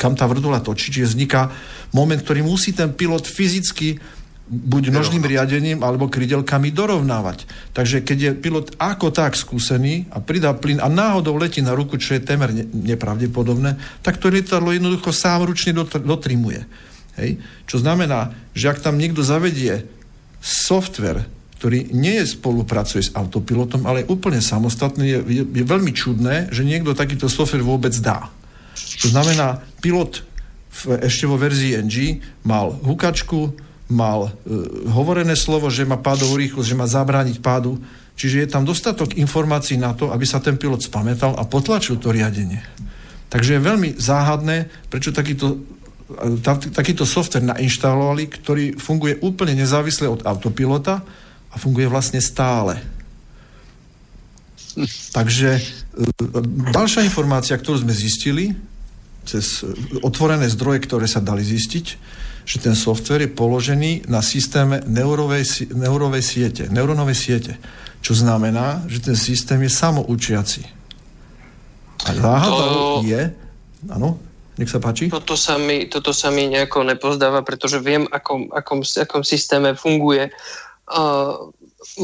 kam 0.00 0.16
tá 0.16 0.24
vrtula 0.24 0.64
točí, 0.64 0.88
čiže 0.88 1.12
vzniká 1.12 1.52
moment, 1.92 2.16
ktorý 2.16 2.40
musí 2.40 2.72
ten 2.72 2.96
pilot 2.96 3.28
fyzicky 3.28 4.00
buď 4.44 4.92
nožným 4.92 5.24
riadením 5.24 5.80
alebo 5.80 6.12
krydelkami 6.12 6.68
dorovnávať. 6.68 7.48
Takže 7.72 8.04
keď 8.04 8.18
je 8.20 8.30
pilot 8.36 8.66
ako 8.76 9.08
tak 9.08 9.40
skúsený 9.40 10.04
a 10.12 10.20
pridá 10.20 10.52
plyn 10.52 10.84
a 10.84 10.88
náhodou 10.92 11.40
letí 11.40 11.64
na 11.64 11.72
ruku, 11.72 11.96
čo 11.96 12.12
je 12.12 12.20
temer 12.20 12.52
ne- 12.52 12.68
nepravdepodobné, 12.68 13.80
tak 14.04 14.20
to 14.20 14.28
lietadlo 14.28 14.76
jednoducho 14.76 15.16
sám 15.16 15.48
ručne 15.48 15.72
dotr- 15.72 16.04
dotrimuje. 16.04 16.60
Hej? 17.16 17.40
Čo 17.64 17.80
znamená, 17.80 18.36
že 18.52 18.68
ak 18.68 18.84
tam 18.84 19.00
niekto 19.00 19.24
zavedie 19.24 19.88
software, 20.44 21.24
ktorý 21.56 21.96
nie 21.96 22.20
je 22.20 22.36
spolupracuje 22.36 23.08
s 23.08 23.14
autopilotom, 23.16 23.88
ale 23.88 24.04
je 24.04 24.12
úplne 24.12 24.44
samostatný. 24.44 25.08
Je, 25.08 25.18
je, 25.40 25.42
je 25.48 25.64
veľmi 25.64 25.96
čudné, 25.96 26.52
že 26.52 26.68
niekto 26.68 26.92
takýto 26.92 27.32
software 27.32 27.64
vôbec 27.64 27.96
dá. 28.04 28.28
To 29.00 29.08
znamená, 29.08 29.64
pilot 29.80 30.20
v, 30.68 31.00
ešte 31.00 31.24
vo 31.24 31.40
verzii 31.40 31.80
NG 31.80 32.20
mal 32.44 32.76
hukačku, 32.84 33.56
mal 33.94 34.28
e, 34.28 34.30
hovorené 34.90 35.38
slovo, 35.38 35.70
že 35.70 35.86
má 35.86 35.94
pádovú 35.94 36.34
rýchlosť, 36.34 36.68
že 36.68 36.76
má 36.78 36.90
zabrániť 36.90 37.38
pádu. 37.38 37.78
Čiže 38.18 38.46
je 38.46 38.48
tam 38.50 38.66
dostatok 38.66 39.14
informácií 39.14 39.78
na 39.78 39.94
to, 39.94 40.10
aby 40.10 40.26
sa 40.26 40.42
ten 40.42 40.58
pilot 40.58 40.82
spamätal 40.82 41.38
a 41.38 41.46
potlačil 41.46 42.02
to 42.02 42.10
riadenie. 42.10 42.62
Takže 43.30 43.58
je 43.58 43.66
veľmi 43.66 43.88
záhadné, 43.98 44.70
prečo 44.90 45.14
takýto, 45.14 45.62
e, 46.10 46.42
ta, 46.42 46.58
takýto 46.58 47.06
software 47.06 47.46
nainštalovali, 47.46 48.26
ktorý 48.26 48.64
funguje 48.74 49.22
úplne 49.22 49.54
nezávisle 49.54 50.10
od 50.10 50.26
autopilota 50.26 51.06
a 51.50 51.56
funguje 51.56 51.86
vlastne 51.86 52.18
stále. 52.18 52.82
Takže 55.14 55.50
e, 55.54 55.62
ďalšia 56.74 57.06
informácia, 57.06 57.54
ktorú 57.54 57.86
sme 57.86 57.94
zistili, 57.94 58.50
cez 59.24 59.64
otvorené 60.04 60.52
zdroje, 60.52 60.84
ktoré 60.84 61.08
sa 61.08 61.24
dali 61.24 61.40
zistiť, 61.40 61.86
že 62.44 62.60
ten 62.60 62.76
software 62.76 63.24
je 63.24 63.32
položený 63.32 64.08
na 64.08 64.20
systéme 64.20 64.84
neurovej, 64.84 65.72
neurovej 65.72 66.24
siete, 66.24 66.68
neuronovej 66.68 67.16
siete. 67.16 67.52
Čo 68.04 68.20
znamená, 68.20 68.84
že 68.84 69.00
ten 69.00 69.16
systém 69.16 69.64
je 69.64 69.72
samoučiaci. 69.72 70.62
A 72.04 72.10
záhadou 72.12 73.00
to... 73.00 73.08
je... 73.08 73.32
Áno, 73.88 74.20
nech 74.60 74.68
sa 74.68 74.76
páči. 74.76 75.08
Toto 75.08 75.40
sa, 75.40 75.56
mi, 75.56 75.88
toto 75.88 76.12
sa 76.12 76.28
mi 76.28 76.48
nejako 76.52 76.84
nepozdáva, 76.84 77.40
pretože 77.40 77.80
viem, 77.80 78.04
akom, 78.12 78.52
akom, 78.52 78.84
akom 78.84 79.22
systéme 79.24 79.72
funguje 79.72 80.28
uh, 80.28 81.48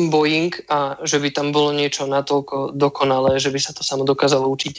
Boeing 0.09 0.53
a 0.69 1.01
že 1.05 1.21
by 1.21 1.33
tam 1.33 1.53
bolo 1.53 1.73
niečo 1.73 2.05
natoľko 2.05 2.77
dokonalé, 2.77 3.41
že 3.41 3.49
by 3.53 3.61
sa 3.61 3.73
to 3.73 3.81
samo 3.81 4.05
dokázalo 4.05 4.49
učiť. 4.49 4.75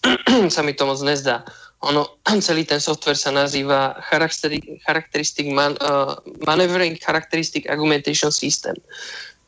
sa 0.54 0.60
mi 0.64 0.72
to 0.76 0.84
moc 0.84 1.00
nezdá. 1.00 1.44
Ono, 1.82 2.22
celý 2.46 2.62
ten 2.62 2.78
software 2.78 3.18
sa 3.18 3.34
nazýva 3.34 3.98
Characteristic 4.06 5.46
man, 5.50 5.74
uh, 5.82 6.14
Maneuvering 6.46 6.94
Characteristic 6.98 7.66
Augmentation 7.66 8.30
System. 8.30 8.78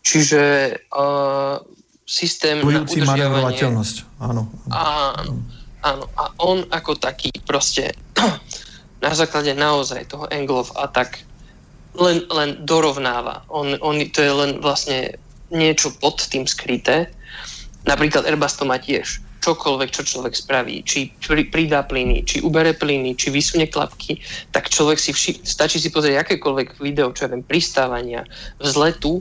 Čiže 0.04 0.74
uh, 0.92 1.56
systém 2.04 2.60
Bojúci 2.60 3.00
na 3.00 3.16
udržiavanie... 3.16 3.42
áno. 4.20 4.42
Áno, 4.68 5.32
áno. 5.80 6.04
A 6.20 6.22
on 6.44 6.68
ako 6.68 7.00
taký 7.00 7.32
proste 7.48 7.96
na 9.04 9.12
základe 9.16 9.56
naozaj 9.56 10.12
toho 10.12 10.28
angle 10.28 10.60
of 10.60 10.74
attack 10.76 11.24
len, 11.96 12.26
len 12.28 12.60
dorovnáva. 12.66 13.46
On, 13.48 13.78
on, 13.80 13.96
to 14.12 14.20
je 14.20 14.32
len 14.32 14.60
vlastne 14.60 15.16
niečo 15.48 15.94
pod 16.02 16.20
tým 16.28 16.44
skryté. 16.44 17.08
Napríklad 17.88 18.26
Airbus 18.28 18.58
to 18.58 18.68
má 18.68 18.76
tiež 18.76 19.24
čokoľvek, 19.44 19.90
čo 19.92 20.08
človek 20.08 20.32
spraví, 20.32 20.80
či 20.88 21.12
pridá 21.52 21.84
plyny, 21.84 22.24
či 22.24 22.40
ubere 22.40 22.72
plyny, 22.72 23.12
či 23.12 23.28
vysunie 23.28 23.68
klapky, 23.68 24.16
tak 24.56 24.72
človek 24.72 24.96
si 24.96 25.12
vši- 25.12 25.44
stačí 25.44 25.76
si 25.76 25.92
pozrieť 25.92 26.24
akékoľvek 26.24 26.80
video, 26.80 27.12
čo 27.12 27.28
viem, 27.28 27.44
pristávania, 27.44 28.24
vzletu, 28.56 29.20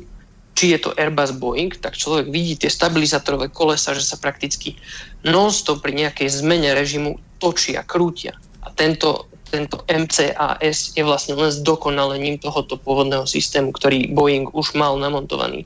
či 0.53 0.77
je 0.77 0.79
to 0.79 0.95
Airbus 0.95 1.33
Boeing, 1.35 1.73
tak 1.75 1.97
človek 1.97 2.29
vidí 2.29 2.55
tie 2.55 2.69
stabilizátorové 2.69 3.49
kolesa, 3.49 3.97
že 3.97 4.05
sa 4.05 4.21
prakticky 4.21 4.77
non-stop 5.25 5.81
pri 5.81 5.97
nejakej 5.97 6.29
zmene 6.29 6.71
režimu 6.77 7.17
točia, 7.41 7.81
krútia. 7.83 8.37
A 8.61 8.69
tento, 8.71 9.27
tento 9.49 9.81
MCAS 9.89 10.93
je 10.93 11.03
vlastne 11.03 11.33
len 11.35 11.49
zdokonalením 11.49 12.37
tohoto 12.37 12.77
pôvodného 12.77 13.25
systému, 13.25 13.73
ktorý 13.73 14.13
Boeing 14.13 14.47
už 14.53 14.77
mal 14.77 14.95
namontovaný. 15.01 15.65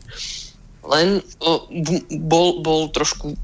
Len 0.87 1.19
o, 1.43 1.67
bol, 2.31 2.63
bol 2.63 2.87
trošku 2.95 3.35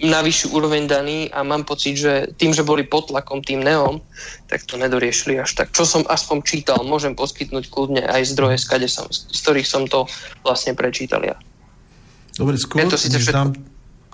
na 0.00 0.24
vyššiu 0.24 0.56
úroveň 0.56 0.88
daný 0.88 1.28
a 1.28 1.44
mám 1.44 1.68
pocit, 1.68 1.96
že 1.96 2.32
tým, 2.40 2.56
že 2.56 2.64
boli 2.64 2.88
pod 2.88 3.12
tlakom 3.12 3.44
tým 3.44 3.60
Neom, 3.60 4.00
tak 4.48 4.64
to 4.64 4.80
nedoriešili 4.80 5.36
až 5.36 5.52
tak. 5.52 5.72
Čo 5.76 5.84
som 5.84 6.02
aspoň 6.08 6.38
čítal, 6.44 6.80
môžem 6.82 7.12
poskytnúť 7.12 7.68
kľudne 7.68 8.08
aj 8.08 8.32
zdroje, 8.32 8.56
skade 8.56 8.88
som, 8.88 9.04
z 9.10 9.38
ktorých 9.44 9.68
som 9.68 9.84
to 9.84 10.08
vlastne 10.40 10.72
prečítal 10.72 11.20
ja. 11.20 11.36
Dobre, 12.40 12.56
skôr, 12.56 12.88
to 12.88 12.96
než 12.96 13.28
dám, 13.28 13.52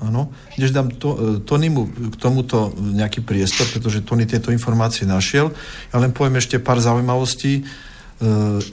áno, 0.02 0.34
než 0.58 0.74
dám 0.74 0.90
to, 0.98 1.08
e, 1.14 1.18
Tonymu 1.46 2.10
k 2.10 2.16
tomuto 2.18 2.74
nejaký 2.74 3.22
priestor, 3.22 3.70
pretože 3.70 4.02
Tony 4.02 4.26
tieto 4.26 4.50
informácie 4.50 5.06
našiel. 5.06 5.54
Ja 5.94 6.02
len 6.02 6.10
poviem 6.10 6.42
ešte 6.42 6.58
pár 6.58 6.82
zaujímavostí. 6.82 7.62
E, 7.62 7.62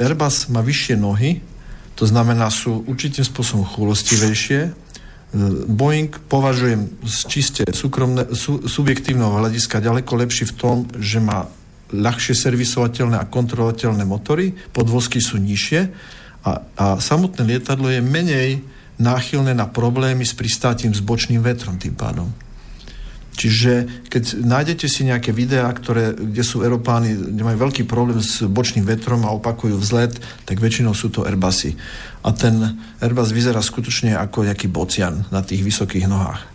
Airbus 0.01 0.49
má 0.49 0.65
vyššie 0.65 0.97
nohy, 0.97 1.45
to 1.93 2.09
znamená, 2.09 2.49
sú 2.49 2.81
určitým 2.89 3.21
spôsobom 3.21 3.61
chulostivejšie, 3.69 4.73
Boeing 5.65 6.13
považujem 6.29 6.93
z 7.01 7.17
čiste 7.25 7.63
súkromné, 7.73 8.37
sú, 8.37 8.69
subjektívneho 8.69 9.33
hľadiska 9.41 9.81
ďaleko 9.81 10.13
lepší 10.21 10.45
v 10.53 10.57
tom, 10.57 10.77
že 11.01 11.17
má 11.17 11.49
ľahšie 11.89 12.37
servisovateľné 12.37 13.17
a 13.17 13.29
kontrolovateľné 13.29 14.05
motory, 14.05 14.53
podvozky 14.73 15.17
sú 15.17 15.41
nižšie 15.41 15.81
a, 16.45 16.51
a 16.77 16.85
samotné 17.01 17.49
lietadlo 17.49 17.89
je 17.89 18.01
menej 18.01 18.61
náchylné 19.01 19.57
na 19.57 19.65
problémy 19.65 20.21
s 20.21 20.37
pristátím 20.37 20.93
s 20.93 21.01
bočným 21.01 21.41
vetrom 21.41 21.81
tým 21.81 21.97
pádom. 21.97 22.29
Čiže 23.33 24.05
keď 24.13 24.45
nájdete 24.45 24.85
si 24.85 25.09
nejaké 25.09 25.33
videá, 25.33 25.65
ktoré, 25.73 26.13
kde 26.13 26.43
sú 26.45 26.61
Európáni, 26.61 27.17
kde 27.17 27.41
majú 27.41 27.65
veľký 27.65 27.89
problém 27.89 28.21
s 28.21 28.45
bočným 28.45 28.85
vetrom 28.85 29.25
a 29.25 29.33
opakujú 29.33 29.73
vzlet, 29.73 30.13
tak 30.45 30.61
väčšinou 30.61 30.93
sú 30.93 31.09
to 31.09 31.25
Airbusy. 31.25 31.73
A 32.21 32.29
ten 32.29 32.77
Airbus 33.01 33.33
vyzerá 33.33 33.59
skutočne 33.59 34.13
ako 34.13 34.45
nejaký 34.45 34.69
bocian 34.69 35.25
na 35.33 35.41
tých 35.41 35.65
vysokých 35.65 36.05
nohách. 36.05 36.53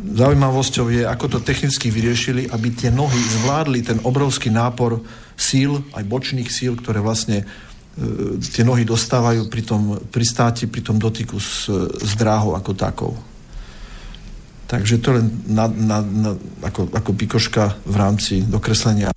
Zaujímavosťou 0.00 0.86
je, 0.88 1.02
ako 1.04 1.36
to 1.36 1.38
technicky 1.44 1.92
vyriešili, 1.92 2.48
aby 2.48 2.72
tie 2.72 2.88
nohy 2.88 3.20
zvládli 3.20 3.84
ten 3.84 4.00
obrovský 4.00 4.48
nápor 4.48 5.04
síl, 5.36 5.84
aj 5.92 6.08
bočných 6.08 6.48
síl, 6.48 6.72
ktoré 6.80 7.04
vlastne 7.04 7.44
e, 7.44 8.40
tie 8.40 8.64
nohy 8.64 8.88
dostávajú 8.88 9.52
pri 9.52 9.62
tom 9.68 10.00
pristáti, 10.08 10.64
pri 10.64 10.80
tom 10.80 10.96
dotyku 10.96 11.36
s, 11.36 11.68
s 12.00 12.12
dráhou 12.16 12.56
ako 12.56 12.72
takou. 12.72 13.12
Takže 14.70 15.02
to 15.02 15.18
len 15.18 15.26
na, 15.50 15.66
na, 15.66 15.98
na, 15.98 16.30
ako, 16.62 16.94
ako 16.94 17.10
pikoška 17.18 17.74
v 17.82 17.94
rámci 17.98 18.46
dokreslenia 18.46 19.10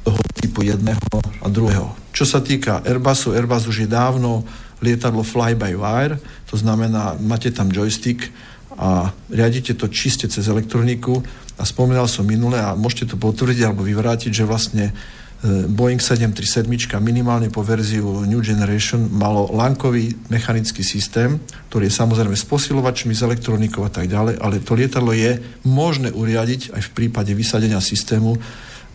toho 0.00 0.16
typu 0.32 0.64
jedného 0.64 1.20
a 1.44 1.46
druhého. 1.52 1.92
Čo 2.16 2.24
sa 2.24 2.40
týka 2.40 2.80
Airbusu, 2.80 3.36
Airbus 3.36 3.68
už 3.68 3.84
je 3.84 3.88
dávno 3.88 4.48
lietadlo 4.80 5.20
fly-by-wire, 5.20 6.16
to 6.48 6.56
znamená, 6.56 7.20
máte 7.20 7.52
tam 7.52 7.68
joystick 7.68 8.32
a 8.80 9.12
riadite 9.28 9.76
to 9.76 9.92
čiste 9.92 10.24
cez 10.28 10.48
elektroniku 10.48 11.20
a 11.60 11.62
spomínal 11.68 12.08
som 12.08 12.24
minule 12.24 12.56
a 12.56 12.72
môžete 12.72 13.12
to 13.12 13.16
potvrdiť 13.20 13.60
alebo 13.64 13.84
vyvrátiť, 13.84 14.32
že 14.32 14.48
vlastne 14.48 14.96
Boeing 15.44 16.00
737 16.00 16.72
minimálne 17.04 17.52
po 17.52 17.60
verziu 17.60 18.24
New 18.24 18.40
Generation 18.40 19.12
malo 19.12 19.52
lankový 19.52 20.16
mechanický 20.32 20.80
systém, 20.80 21.36
ktorý 21.68 21.92
je 21.92 21.98
samozrejme 22.00 22.32
s 22.32 22.48
posilovačmi, 22.48 23.12
s 23.12 23.20
elektronikou 23.20 23.84
a 23.84 23.92
tak 23.92 24.08
ďalej, 24.08 24.40
ale 24.40 24.64
to 24.64 24.72
lietadlo 24.72 25.12
je 25.12 25.36
možné 25.68 26.16
uriadiť 26.16 26.72
aj 26.72 26.82
v 26.88 26.90
prípade 26.96 27.36
vysadenia 27.36 27.84
systému 27.84 28.40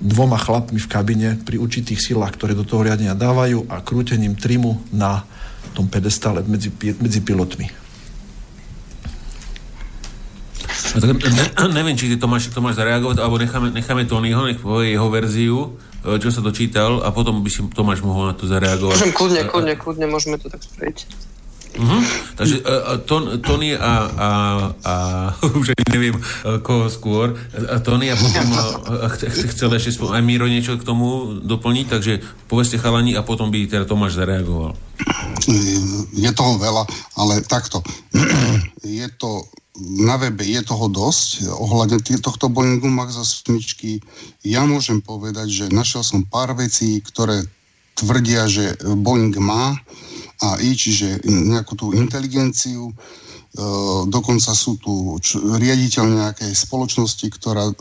dvoma 0.02 0.42
chlapmi 0.42 0.82
v 0.82 0.90
kabine 0.90 1.30
pri 1.38 1.62
určitých 1.62 2.02
silách, 2.02 2.34
ktoré 2.42 2.58
do 2.58 2.66
toho 2.66 2.82
riadenia 2.82 3.14
dávajú 3.14 3.70
a 3.70 3.86
krútením 3.86 4.34
trimu 4.34 4.82
na 4.90 5.22
tom 5.78 5.86
pedestále 5.86 6.42
medzi, 6.50 6.74
medzi 6.98 7.22
pilotmi. 7.22 7.70
Tak 10.98 11.14
ne, 11.14 11.46
neviem, 11.78 11.94
či 11.94 12.10
ty 12.10 12.18
to 12.18 12.26
máš, 12.26 12.50
to 12.50 12.58
máš 12.58 12.82
zareagovať, 12.82 13.22
alebo 13.22 13.38
necháme, 13.38 13.70
necháme 13.70 14.10
Tonyho, 14.10 14.50
nech 14.50 14.58
povie 14.58 14.98
jeho 14.98 15.06
verziu 15.14 15.78
čo 16.04 16.30
sa 16.32 16.40
dočítal 16.40 17.04
a 17.04 17.12
potom 17.12 17.44
by 17.44 17.50
si 17.52 17.60
Tomáš 17.76 18.02
mohol 18.02 18.32
na 18.32 18.36
to 18.36 18.48
zareagovať. 18.48 18.96
Môžem 18.96 19.14
kľudne, 19.14 19.42
kľudne, 19.48 19.76
kľudne, 19.76 20.06
môžeme 20.08 20.36
to 20.40 20.48
tak 20.48 20.64
spraviť. 20.64 21.29
Uh-huh. 21.80 22.04
Takže 22.36 22.56
uh, 22.60 23.00
ton, 23.08 23.40
Tony 23.40 23.72
a, 23.72 23.94
a, 24.12 24.30
a 24.84 24.94
už 25.60 25.72
neviem 25.88 26.20
uh, 26.20 26.60
koho 26.60 26.92
skôr, 26.92 27.40
a 27.56 27.80
Tony 27.80 28.12
a 28.12 28.20
potom 28.20 28.48
uh, 28.52 29.08
chce, 29.16 29.48
chcel 29.56 29.72
ešte 29.80 29.96
spom- 29.96 30.12
aj 30.12 30.20
Miro 30.20 30.44
niečo 30.44 30.76
k 30.76 30.84
tomu 30.84 31.40
doplniť, 31.40 31.86
takže 31.88 32.14
povedzte 32.52 32.84
chalani 32.84 33.16
a 33.16 33.24
potom 33.24 33.48
by 33.48 33.64
teda 33.64 33.88
Tomáš 33.88 34.20
zareagoval. 34.20 34.76
Je 36.12 36.32
toho 36.36 36.60
veľa, 36.60 36.84
ale 37.16 37.40
takto. 37.48 37.80
Je 38.84 39.08
to 39.16 39.48
na 39.80 40.20
webe 40.20 40.44
je 40.44 40.60
toho 40.60 40.92
dosť 40.92 41.48
ohľadne 41.48 42.04
tohto 42.20 42.52
Boeingu 42.52 42.92
Max 42.92 43.16
8. 43.16 43.48
Ja 44.44 44.68
môžem 44.68 45.00
povedať, 45.00 45.48
že 45.48 45.66
našiel 45.72 46.04
som 46.04 46.28
pár 46.28 46.52
vecí, 46.52 47.00
ktoré 47.00 47.48
tvrdia, 47.96 48.48
že 48.52 48.76
Boeing 48.84 49.36
má 49.40 49.80
AI, 50.40 50.72
čiže 50.76 51.24
nejakú 51.28 51.76
tú 51.76 51.92
inteligenciu. 51.92 52.96
dokonca 54.08 54.54
sú 54.54 54.78
tu 54.78 55.18
riaditeľ 55.58 56.06
nejakej 56.06 56.52
spoločnosti, 56.54 57.28
ktorá 57.34 57.74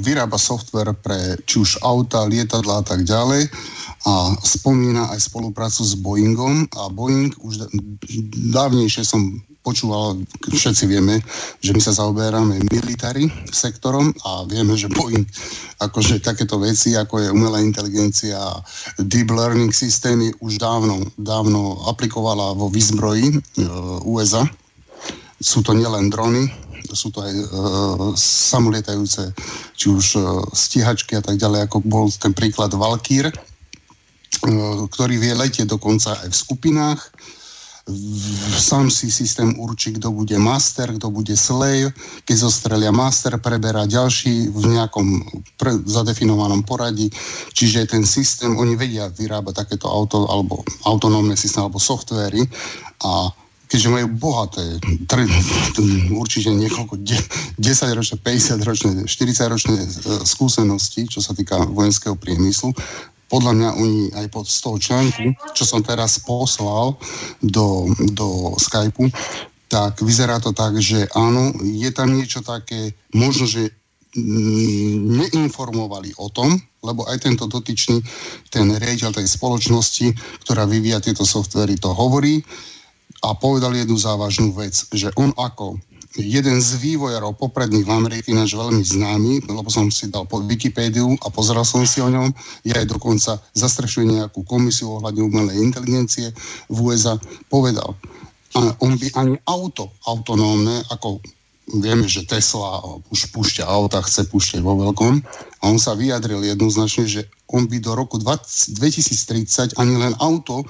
vyrába 0.00 0.40
software 0.40 0.96
pre 0.96 1.36
či 1.44 1.60
už 1.60 1.78
auta, 1.84 2.24
lietadla 2.24 2.80
a 2.80 2.84
tak 2.84 3.04
ďalej 3.04 3.52
a 4.04 4.36
spomína 4.40 5.12
aj 5.12 5.28
spoluprácu 5.28 5.80
s 5.84 5.96
Boeingom 5.96 6.68
a 6.76 6.88
Boeing 6.92 7.32
už 7.40 7.68
dávnejšie 8.52 9.04
som 9.04 9.40
počúval, 9.64 10.20
všetci 10.52 10.84
vieme, 10.84 11.24
že 11.64 11.72
my 11.72 11.80
sa 11.80 11.96
zaoberáme 11.96 12.60
military 12.68 13.32
sektorom 13.48 14.12
a 14.28 14.44
vieme, 14.44 14.76
že 14.76 14.92
Boeing 14.92 15.24
akože 15.80 16.20
takéto 16.20 16.60
veci, 16.60 16.92
ako 16.92 17.24
je 17.24 17.32
umelá 17.32 17.64
inteligencia 17.64 18.36
deep 19.00 19.32
learning 19.32 19.72
systémy 19.72 20.36
už 20.44 20.60
dávno, 20.60 21.00
dávno 21.16 21.80
aplikovala 21.88 22.52
vo 22.52 22.68
výzbroji 22.68 23.32
e, 23.32 23.36
USA. 24.04 24.44
Sú 25.40 25.64
to 25.64 25.72
nielen 25.72 26.12
drony, 26.12 26.52
sú 26.92 27.08
to 27.08 27.24
aj 27.24 27.32
e, 27.32 27.44
samolietajúce, 28.20 29.32
či 29.74 29.86
už 29.88 30.06
e, 30.14 30.20
stíhačky 30.52 31.16
a 31.16 31.22
tak 31.24 31.40
ďalej, 31.40 31.66
ako 31.66 31.80
bol 31.88 32.06
ten 32.12 32.36
príklad 32.36 32.76
Valkyr, 32.76 33.32
e, 33.32 33.34
ktorý 34.92 35.14
vie 35.16 35.32
letieť 35.32 35.72
dokonca 35.72 36.20
aj 36.20 36.28
v 36.28 36.36
skupinách 36.36 37.00
sám 38.58 38.88
si 38.90 39.12
systém 39.12 39.60
určí, 39.60 39.92
kto 39.92 40.10
bude 40.10 40.38
master, 40.38 40.96
kto 40.96 41.10
bude 41.12 41.36
slave. 41.36 41.92
Keď 42.24 42.36
zostrelia 42.36 42.88
master, 42.88 43.36
preberá 43.36 43.84
ďalší 43.84 44.48
v 44.48 44.64
nejakom 44.72 45.06
pre, 45.60 45.76
zadefinovanom 45.84 46.64
poradí. 46.64 47.12
Čiže 47.52 47.92
ten 47.92 48.08
systém, 48.08 48.56
oni 48.56 48.76
vedia 48.76 49.12
vyrábať 49.12 49.68
takéto 49.68 49.92
auto, 49.92 50.24
alebo 50.32 50.64
autonómne 50.88 51.36
systémy, 51.36 51.68
alebo 51.68 51.80
softvery 51.80 52.40
a 53.04 53.28
keďže 53.68 53.90
majú 53.90 54.06
bohaté, 54.16 54.78
určite 56.14 56.52
niekoľko 56.52 56.94
10 57.00 57.98
ročné, 57.98 58.16
50 58.22 58.68
ročné, 58.68 58.90
40 59.08 59.50
ročné 59.50 59.76
skúsenosti, 60.22 61.10
čo 61.10 61.18
sa 61.18 61.34
týka 61.34 61.58
vojenského 61.74 62.14
priemyslu, 62.14 62.70
podľa 63.34 63.52
mňa 63.58 63.70
oni 63.82 64.02
aj 64.14 64.26
pod, 64.30 64.46
z 64.46 64.62
toho 64.62 64.78
článku, 64.78 65.34
čo 65.58 65.66
som 65.66 65.82
teraz 65.82 66.22
poslal 66.22 66.94
do, 67.42 67.90
do 68.14 68.54
Skypeu, 68.54 69.10
tak 69.66 69.98
vyzerá 70.06 70.38
to 70.38 70.54
tak, 70.54 70.78
že 70.78 71.10
áno, 71.18 71.50
je 71.58 71.90
tam 71.90 72.14
niečo 72.14 72.46
také, 72.46 72.94
možno, 73.10 73.50
že 73.50 73.74
mm, 74.14 75.18
neinformovali 75.18 76.14
o 76.14 76.30
tom, 76.30 76.54
lebo 76.86 77.02
aj 77.10 77.26
tento 77.26 77.50
dotyčný, 77.50 77.98
ten 78.54 78.70
riaditeľ 78.70 79.18
tej 79.18 79.26
spoločnosti, 79.26 80.14
ktorá 80.46 80.62
vyvíja 80.70 81.02
tieto 81.02 81.26
softvery, 81.26 81.74
to 81.74 81.90
hovorí 81.90 82.38
a 83.26 83.34
povedal 83.34 83.74
jednu 83.74 83.98
závažnú 83.98 84.54
vec, 84.54 84.78
že 84.94 85.10
on 85.18 85.34
ako 85.34 85.82
jeden 86.14 86.62
z 86.62 86.70
vývojárov 86.78 87.34
popredných 87.34 87.82
v 87.82 87.94
Amerike, 87.94 88.30
náš 88.30 88.54
veľmi 88.54 88.82
známy, 88.86 89.32
lebo 89.50 89.66
som 89.66 89.90
si 89.90 90.06
dal 90.06 90.26
pod 90.30 90.46
Wikipédiu 90.46 91.18
a 91.22 91.26
pozeral 91.30 91.66
som 91.66 91.82
si 91.82 91.98
o 91.98 92.06
ňom, 92.06 92.30
je 92.62 92.70
aj 92.70 92.86
dokonca 92.86 93.42
zastrešuje 93.58 94.22
nejakú 94.22 94.46
komisiu 94.46 94.98
ohľadne 94.98 95.26
umelej 95.26 95.58
inteligencie 95.58 96.30
v 96.70 96.76
USA, 96.78 97.18
povedal, 97.50 97.98
on 98.54 98.94
by 98.94 99.10
ani 99.18 99.34
auto 99.50 99.90
autonómne, 100.06 100.86
ako 100.94 101.18
vieme, 101.82 102.06
že 102.06 102.28
Tesla 102.28 102.78
už 103.10 103.34
púšťa 103.34 103.66
auta, 103.66 104.04
chce 104.04 104.30
púšťať 104.30 104.60
vo 104.62 104.78
veľkom, 104.78 105.14
a 105.58 105.62
on 105.66 105.80
sa 105.80 105.98
vyjadril 105.98 106.44
jednoznačne, 106.44 107.08
že 107.08 107.26
on 107.50 107.66
by 107.66 107.82
do 107.82 107.96
roku 107.98 108.20
20, 108.20 108.78
2030 108.78 109.80
ani 109.80 109.94
len 109.98 110.14
auto 110.20 110.62
e, 110.62 110.66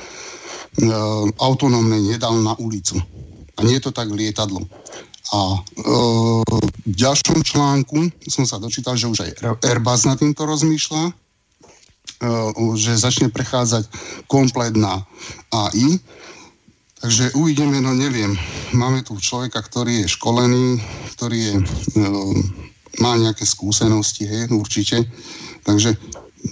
autonómne 1.36 1.98
nedal 2.00 2.38
na 2.40 2.54
ulicu. 2.56 2.96
A 3.54 3.62
nie 3.62 3.78
je 3.78 3.90
to 3.90 3.92
tak 3.94 4.10
lietadlo. 4.10 4.64
A 5.32 5.56
e, 5.56 5.58
v 6.84 6.92
ďalšom 6.92 7.40
článku 7.40 8.12
som 8.28 8.44
sa 8.44 8.60
dočítal, 8.60 9.00
že 9.00 9.08
už 9.08 9.24
aj 9.24 9.30
Airbus 9.64 10.04
na 10.04 10.20
týmto 10.20 10.44
rozmýšľa, 10.44 11.02
e, 11.08 11.12
že 12.76 13.00
začne 13.00 13.32
prechádzať 13.32 13.88
komplet 14.28 14.76
na 14.76 15.00
AI. 15.48 15.96
Takže 17.00 17.36
uvidíme, 17.36 17.80
no 17.80 17.96
neviem. 17.96 18.36
Máme 18.76 19.04
tu 19.04 19.16
človeka, 19.16 19.60
ktorý 19.60 20.04
je 20.04 20.12
školený, 20.12 20.80
ktorý 21.16 21.38
je, 21.40 21.54
e, 21.56 21.64
má 23.00 23.16
nejaké 23.16 23.48
skúsenosti, 23.48 24.28
hej, 24.28 24.52
určite. 24.52 25.08
Takže 25.64 25.96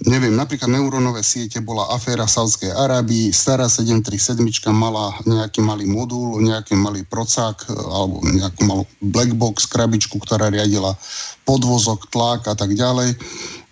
neviem, 0.08 0.32
napríklad 0.32 0.72
neurónové 0.72 1.20
siete 1.20 1.60
bola 1.60 1.92
aféra 1.92 2.24
v 2.24 2.34
Saudskej 2.34 2.72
Arábii, 2.72 3.28
stará 3.30 3.68
737 3.68 4.40
mala 4.72 5.12
nejaký 5.28 5.60
malý 5.60 5.84
modul, 5.84 6.40
nejaký 6.40 6.72
malý 6.74 7.04
procák 7.04 7.68
alebo 7.68 8.24
nejakú 8.24 8.60
malú 8.64 8.84
blackbox, 9.04 9.68
krabičku, 9.68 10.16
ktorá 10.16 10.48
riadila 10.48 10.96
podvozok, 11.44 12.08
tlak 12.08 12.48
a 12.48 12.54
tak 12.56 12.72
ďalej. 12.72 13.14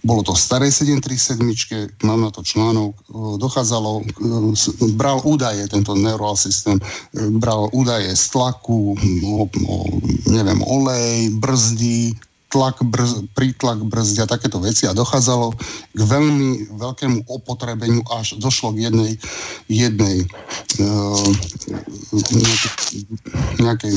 Bolo 0.01 0.25
to 0.25 0.33
staré 0.33 0.73
737, 0.73 2.01
mám 2.09 2.25
na 2.25 2.33
to 2.33 2.41
článok, 2.41 2.97
dochádzalo, 3.37 4.01
bral 4.97 5.21
údaje, 5.29 5.69
tento 5.69 5.93
neural 5.93 6.41
systém, 6.41 6.81
bral 7.37 7.69
údaje 7.77 8.09
z 8.17 8.25
tlaku, 8.33 8.97
o, 8.97 9.45
o, 9.45 9.75
neviem, 10.33 10.57
olej, 10.65 11.37
brzdy, 11.37 12.17
tlak, 12.51 12.83
brz, 12.83 13.31
prítlak 13.33 13.81
brzdia, 13.87 14.27
takéto 14.27 14.59
veci. 14.59 14.91
A 14.91 14.93
dochádzalo 14.93 15.55
k 15.95 16.01
veľmi 16.03 16.75
veľkému 16.77 17.31
opotrebeniu, 17.31 18.03
až 18.11 18.37
došlo 18.43 18.75
k 18.75 18.91
jednej, 18.91 19.13
jednej 19.71 20.27
uh, 20.83 21.31
nejakej, 23.63 23.95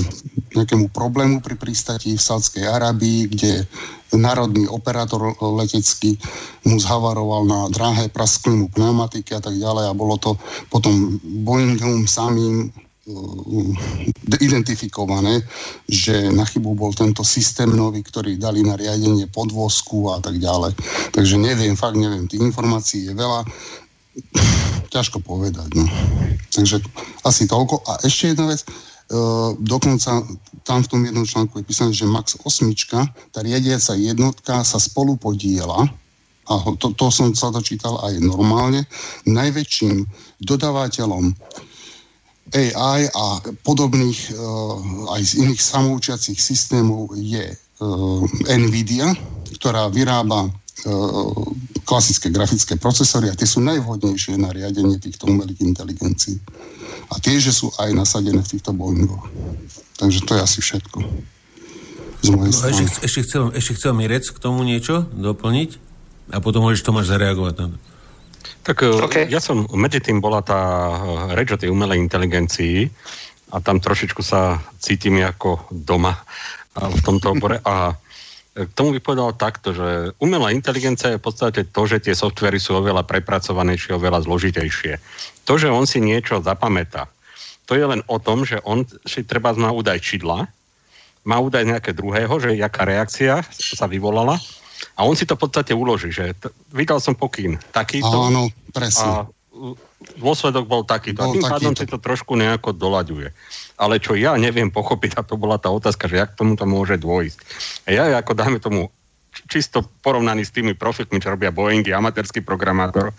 nejakému 0.53 0.93
problému 0.93 1.41
pri 1.41 1.57
prístati 1.57 2.13
v 2.13 2.21
Sádskej 2.21 2.69
Arabii, 2.69 3.33
kde 3.33 3.65
národný 4.13 4.69
operátor 4.69 5.33
letecký 5.41 6.21
mu 6.69 6.77
zhavaroval 6.77 7.49
na 7.49 7.59
dráhe 7.73 8.05
prasklinu 8.13 8.69
pneumatiky 8.69 9.33
a 9.33 9.41
tak 9.41 9.57
ďalej 9.57 9.89
a 9.89 9.97
bolo 9.97 10.21
to 10.21 10.37
potom 10.69 11.17
Boeingom 11.41 12.05
samým 12.05 12.69
identifikované, 14.39 15.43
že 15.91 16.31
na 16.31 16.47
chybu 16.47 16.71
bol 16.71 16.95
tento 16.95 17.19
systém 17.27 17.67
nový, 17.67 17.99
ktorý 17.99 18.39
dali 18.39 18.63
na 18.63 18.79
riadenie 18.79 19.27
podvozku 19.27 20.07
a 20.15 20.23
tak 20.23 20.39
ďalej. 20.39 20.71
Takže 21.11 21.35
neviem, 21.35 21.75
fakt 21.75 21.99
neviem, 21.99 22.31
tých 22.31 22.39
informácií 22.39 23.11
je 23.11 23.13
veľa, 23.13 23.43
ťažko 24.87 25.19
povedať. 25.19 25.67
No. 25.75 25.83
Takže 26.55 26.79
asi 27.27 27.43
toľko. 27.43 27.83
A 27.91 27.99
ešte 28.07 28.31
jedna 28.31 28.47
vec, 28.47 28.63
e, 28.63 28.67
dokonca 29.59 30.23
tam 30.63 30.79
v 30.79 30.87
tom 30.87 31.01
jednom 31.03 31.27
článku 31.27 31.59
je 31.59 31.67
písané, 31.67 31.91
že 31.91 32.07
Max 32.07 32.39
8, 32.39 32.71
tá 33.35 33.43
riadiaca 33.43 33.99
jednotka 33.99 34.63
sa 34.63 34.79
spolu 34.79 35.19
podiela 35.19 35.91
a 36.43 36.53
to, 36.75 36.91
to 36.95 37.07
som 37.07 37.31
sa 37.35 37.51
dočítal 37.51 37.99
aj 38.03 38.19
normálne, 38.19 38.83
najväčším 39.23 40.03
dodávateľom 40.43 41.31
AI 42.53 43.09
a 43.09 43.41
podobných 43.65 44.29
uh, 44.31 45.13
aj 45.17 45.21
z 45.25 45.31
iných 45.41 45.61
samoučiacich 45.61 46.37
systémov 46.37 47.17
je 47.17 47.49
uh, 47.49 48.21
NVIDIA, 48.45 49.09
ktorá 49.57 49.89
vyrába 49.89 50.47
uh, 50.47 50.53
klasické 51.83 52.29
grafické 52.29 52.77
procesory 52.77 53.33
a 53.33 53.37
tie 53.37 53.49
sú 53.49 53.59
najvhodnejšie 53.65 54.37
na 54.37 54.53
riadenie 54.53 55.01
týchto 55.01 55.27
umelých 55.27 55.65
inteligencií. 55.65 56.37
A 57.11 57.19
tie, 57.19 57.41
že 57.41 57.51
sú 57.51 57.73
aj 57.81 57.91
nasadené 57.93 58.39
v 58.39 58.51
týchto 58.57 58.71
Boeingoch. 58.71 59.27
Takže 59.97 60.19
to 60.23 60.37
je 60.37 60.41
asi 60.41 60.59
všetko. 60.61 60.97
Z 62.23 62.29
mojej 62.31 62.53
no, 62.53 62.55
strany. 62.55 62.81
Ešte, 62.87 62.99
ešte, 63.03 63.21
chcel, 63.27 63.43
ešte 63.51 63.71
chcel 63.75 63.91
mi 63.97 64.05
rec 64.07 64.23
k 64.23 64.37
tomu 64.39 64.63
niečo 64.63 65.03
doplniť 65.11 65.69
a 66.31 66.39
potom 66.39 66.63
môžeš 66.63 66.87
Tomáš 66.87 67.11
zareagovať 67.11 67.53
na 67.59 67.65
to. 67.75 67.77
Tak 68.63 68.77
e, 68.83 68.87
okay. 69.03 69.25
ja 69.27 69.43
som, 69.43 69.67
medzi 69.75 69.99
tým 69.99 70.23
bola 70.23 70.39
tá 70.39 70.59
e, 70.59 71.35
reč 71.35 71.51
o 71.51 71.59
tej 71.59 71.69
umelej 71.69 71.99
inteligencii 71.99 72.87
a 73.51 73.59
tam 73.59 73.83
trošičku 73.83 74.23
sa 74.23 74.63
cítim 74.79 75.19
ako 75.21 75.67
doma 75.69 76.15
v 76.73 76.99
tomto 77.05 77.37
obore 77.37 77.61
a 77.61 77.93
k 78.53 78.69
tomu 78.77 78.93
by 78.97 79.01
povedal 79.01 79.33
takto, 79.33 79.73
že 79.73 80.13
umelá 80.21 80.53
inteligencia 80.53 81.13
je 81.13 81.21
v 81.21 81.25
podstate 81.25 81.61
to, 81.73 81.81
že 81.89 82.05
tie 82.05 82.13
softvery 82.13 82.61
sú 82.61 82.77
oveľa 82.77 83.01
prepracovanejšie, 83.05 83.97
oveľa 83.97 84.29
zložitejšie. 84.29 85.01
To, 85.49 85.53
že 85.57 85.73
on 85.73 85.89
si 85.89 85.97
niečo 85.97 86.37
zapamätá, 86.41 87.09
to 87.65 87.73
je 87.73 87.85
len 87.85 88.05
o 88.05 88.17
tom, 88.19 88.45
že 88.45 88.61
on 88.67 88.85
si 89.07 89.25
treba 89.25 89.55
má 89.57 89.73
údaj 89.73 90.03
čidla, 90.03 90.45
má 91.23 91.37
údaj 91.39 91.63
nejaké 91.65 91.95
druhého, 91.95 92.29
že 92.37 92.59
jaká 92.59 92.83
reakcia 92.83 93.41
sa 93.49 93.85
vyvolala 93.87 94.37
a 94.97 95.05
on 95.07 95.15
si 95.17 95.25
to 95.27 95.35
v 95.35 95.47
podstate 95.47 95.71
uloží, 95.75 96.13
že 96.13 96.33
t- 96.37 96.51
vydal 96.71 96.99
som 96.99 97.17
pokyn 97.17 97.57
takýto. 97.71 98.29
Áno, 98.29 98.49
presne. 98.71 99.05
A 99.05 99.29
dôsledok 100.19 100.65
bol 100.65 100.83
takýto. 100.83 101.23
Bol 101.23 101.31
a 101.31 101.35
tým 101.35 101.43
takýto. 101.43 101.53
pádom 101.53 101.73
si 101.77 101.85
to 101.85 101.97
trošku 102.01 102.33
nejako 102.35 102.73
dolaďuje. 102.75 103.29
Ale 103.79 103.97
čo 103.97 104.13
ja 104.13 104.35
neviem 104.37 104.69
pochopiť, 104.69 105.17
a 105.17 105.21
to 105.25 105.39
bola 105.39 105.57
tá 105.57 105.69
otázka, 105.69 106.09
že 106.09 106.21
jak 106.21 106.37
tomu 106.37 106.57
to 106.57 106.65
môže 106.67 106.99
dôjsť. 106.99 107.39
A 107.85 107.89
ja 107.93 108.03
ako 108.17 108.33
dáme 108.37 108.57
tomu 108.61 108.89
čisto 109.49 109.81
porovnaný 110.05 110.45
s 110.45 110.53
tými 110.53 110.77
profitmi, 110.77 111.17
čo 111.17 111.33
robia 111.33 111.49
Boeingy, 111.49 111.89
amatérský 111.89 112.45
programátor, 112.45 113.09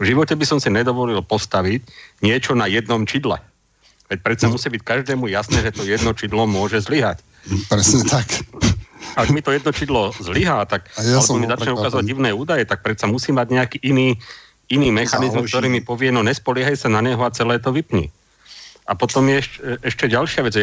v 0.00 0.04
živote 0.08 0.32
by 0.32 0.44
som 0.48 0.58
si 0.58 0.72
nedovolil 0.72 1.20
postaviť 1.20 1.84
niečo 2.24 2.56
na 2.56 2.64
jednom 2.64 3.04
čidle. 3.04 3.36
Veď 4.08 4.18
predsa 4.24 4.48
no. 4.48 4.56
musí 4.56 4.72
byť 4.72 4.82
každému 4.82 5.28
jasné, 5.28 5.60
že 5.60 5.76
to 5.76 5.84
jedno 5.84 6.16
čidlo 6.16 6.48
môže 6.48 6.80
zlyhať. 6.80 7.20
Presne 7.68 8.08
tak. 8.08 8.28
Ak 9.14 9.30
mi 9.32 9.40
to 9.40 9.54
jedno 9.54 9.72
čidlo 9.72 10.12
zlyhá, 10.18 10.66
tak 10.68 10.90
ja 10.98 11.22
alebo 11.22 11.40
mi 11.40 11.46
začne 11.48 11.72
ukázať 11.72 12.04
divné 12.04 12.30
údaje, 12.34 12.68
tak 12.68 12.84
predsa 12.84 13.08
musí 13.08 13.32
mať 13.32 13.46
nejaký 13.48 13.78
iný, 13.86 14.18
iný 14.68 14.92
mechanizmus, 14.92 15.48
ktorý 15.48 15.72
mi 15.72 15.80
povie, 15.80 16.12
no 16.12 16.20
nespoliehaj 16.20 16.76
sa 16.76 16.88
na 16.92 17.00
neho 17.00 17.20
a 17.22 17.32
celé 17.32 17.56
to 17.62 17.72
vypni. 17.72 18.12
A 18.88 18.96
potom 18.96 19.24
je 19.28 19.40
ešte, 19.40 19.58
ešte 19.84 20.04
ďalšia 20.08 20.40
vec. 20.44 20.54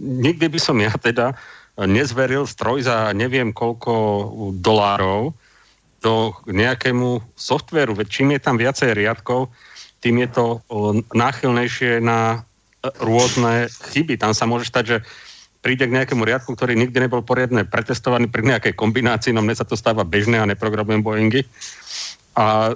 Nikdy 0.00 0.46
by 0.48 0.60
som 0.60 0.76
ja 0.80 0.92
teda 0.96 1.36
nezveril 1.80 2.44
stroj 2.44 2.84
za 2.84 3.12
neviem 3.16 3.52
koľko 3.56 3.92
dolárov 4.60 5.32
do 6.00 6.32
nejakému 6.48 7.20
softveru. 7.36 7.92
Veď 7.96 8.06
čím 8.08 8.28
je 8.32 8.40
tam 8.40 8.56
viacej 8.56 8.96
riadkov, 8.96 9.52
tým 10.00 10.24
je 10.24 10.28
to 10.32 10.44
náchylnejšie 11.12 12.00
na 12.00 12.44
rôzne 12.96 13.68
chyby. 13.92 14.16
Tam 14.16 14.32
sa 14.32 14.48
môže 14.48 14.72
stať, 14.72 14.84
že 14.88 14.96
príde 15.60 15.84
k 15.84 15.92
nejakému 15.92 16.24
riadku, 16.24 16.56
ktorý 16.56 16.72
nikdy 16.76 16.96
nebol 16.96 17.20
poriadne 17.20 17.68
pretestovaný 17.68 18.32
pri 18.32 18.48
nejakej 18.48 18.72
kombinácii, 18.72 19.36
no 19.36 19.44
mne 19.44 19.56
sa 19.56 19.68
to 19.68 19.76
stáva 19.76 20.08
bežné 20.08 20.40
a 20.40 20.48
neprogramujem 20.48 21.04
Boeingy. 21.04 21.44
A, 22.32 22.72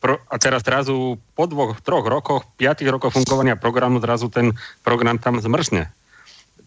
pro, 0.00 0.16
a 0.32 0.36
teraz 0.40 0.64
zrazu 0.64 1.20
po 1.36 1.44
dvoch, 1.44 1.76
troch 1.84 2.08
rokoch, 2.08 2.48
piatich 2.56 2.88
rokoch 2.88 3.12
fungovania 3.12 3.60
programu 3.60 4.00
zrazu 4.00 4.32
ten 4.32 4.56
program 4.80 5.20
tam 5.20 5.36
zmrzne. 5.38 5.92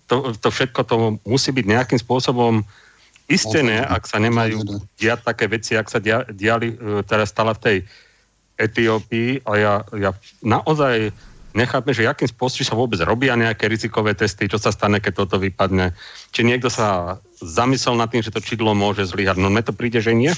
To, 0.05 0.37
to 0.37 0.53
všetko 0.53 0.81
to 0.85 0.95
musí 1.25 1.49
byť 1.49 1.65
nejakým 1.65 1.97
spôsobom 1.97 2.61
istené, 3.25 3.81
ak 3.81 4.05
sa 4.05 4.21
nemajú 4.21 4.61
diať 5.01 5.25
také 5.25 5.49
veci, 5.49 5.73
ak 5.73 5.89
sa 5.89 5.97
dia, 5.97 6.21
diali, 6.29 6.77
e, 6.77 7.01
teraz 7.01 7.33
stala 7.33 7.57
v 7.57 7.61
tej 7.61 7.77
Etiópii 8.55 9.43
a 9.43 9.51
ja, 9.57 9.73
ja 9.97 10.11
naozaj 10.39 11.09
nechápme, 11.55 11.95
že 11.95 12.05
akým 12.05 12.27
spôsobom 12.27 12.67
sa 12.67 12.75
vôbec 12.75 12.99
robia 13.01 13.33
nejaké 13.39 13.71
rizikové 13.71 14.13
testy, 14.13 14.51
čo 14.51 14.59
sa 14.59 14.75
stane, 14.75 14.99
keď 14.99 15.25
toto 15.25 15.39
vypadne. 15.39 15.95
Či 16.35 16.43
niekto 16.43 16.67
sa 16.67 17.17
zamyslel 17.39 17.95
nad 17.95 18.11
tým, 18.11 18.21
že 18.21 18.35
to 18.35 18.43
čidlo 18.43 18.75
môže 18.75 19.07
zlyhať. 19.07 19.39
No 19.39 19.47
mne 19.47 19.63
to 19.63 19.71
príde, 19.71 20.03
že 20.03 20.11
nie. 20.11 20.35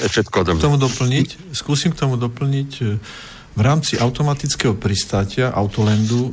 Je 0.00 0.06
všetko. 0.08 0.56
K 0.56 0.64
tomu 0.64 0.80
doplniť, 0.80 1.54
skúsim 1.54 1.92
k 1.92 2.00
tomu 2.00 2.16
doplniť 2.18 2.70
e, 2.82 2.98
v 3.54 3.60
rámci 3.60 3.94
automatického 4.00 4.74
pristátia 4.74 5.52
Autolandu 5.52 6.20
e, 6.26 6.30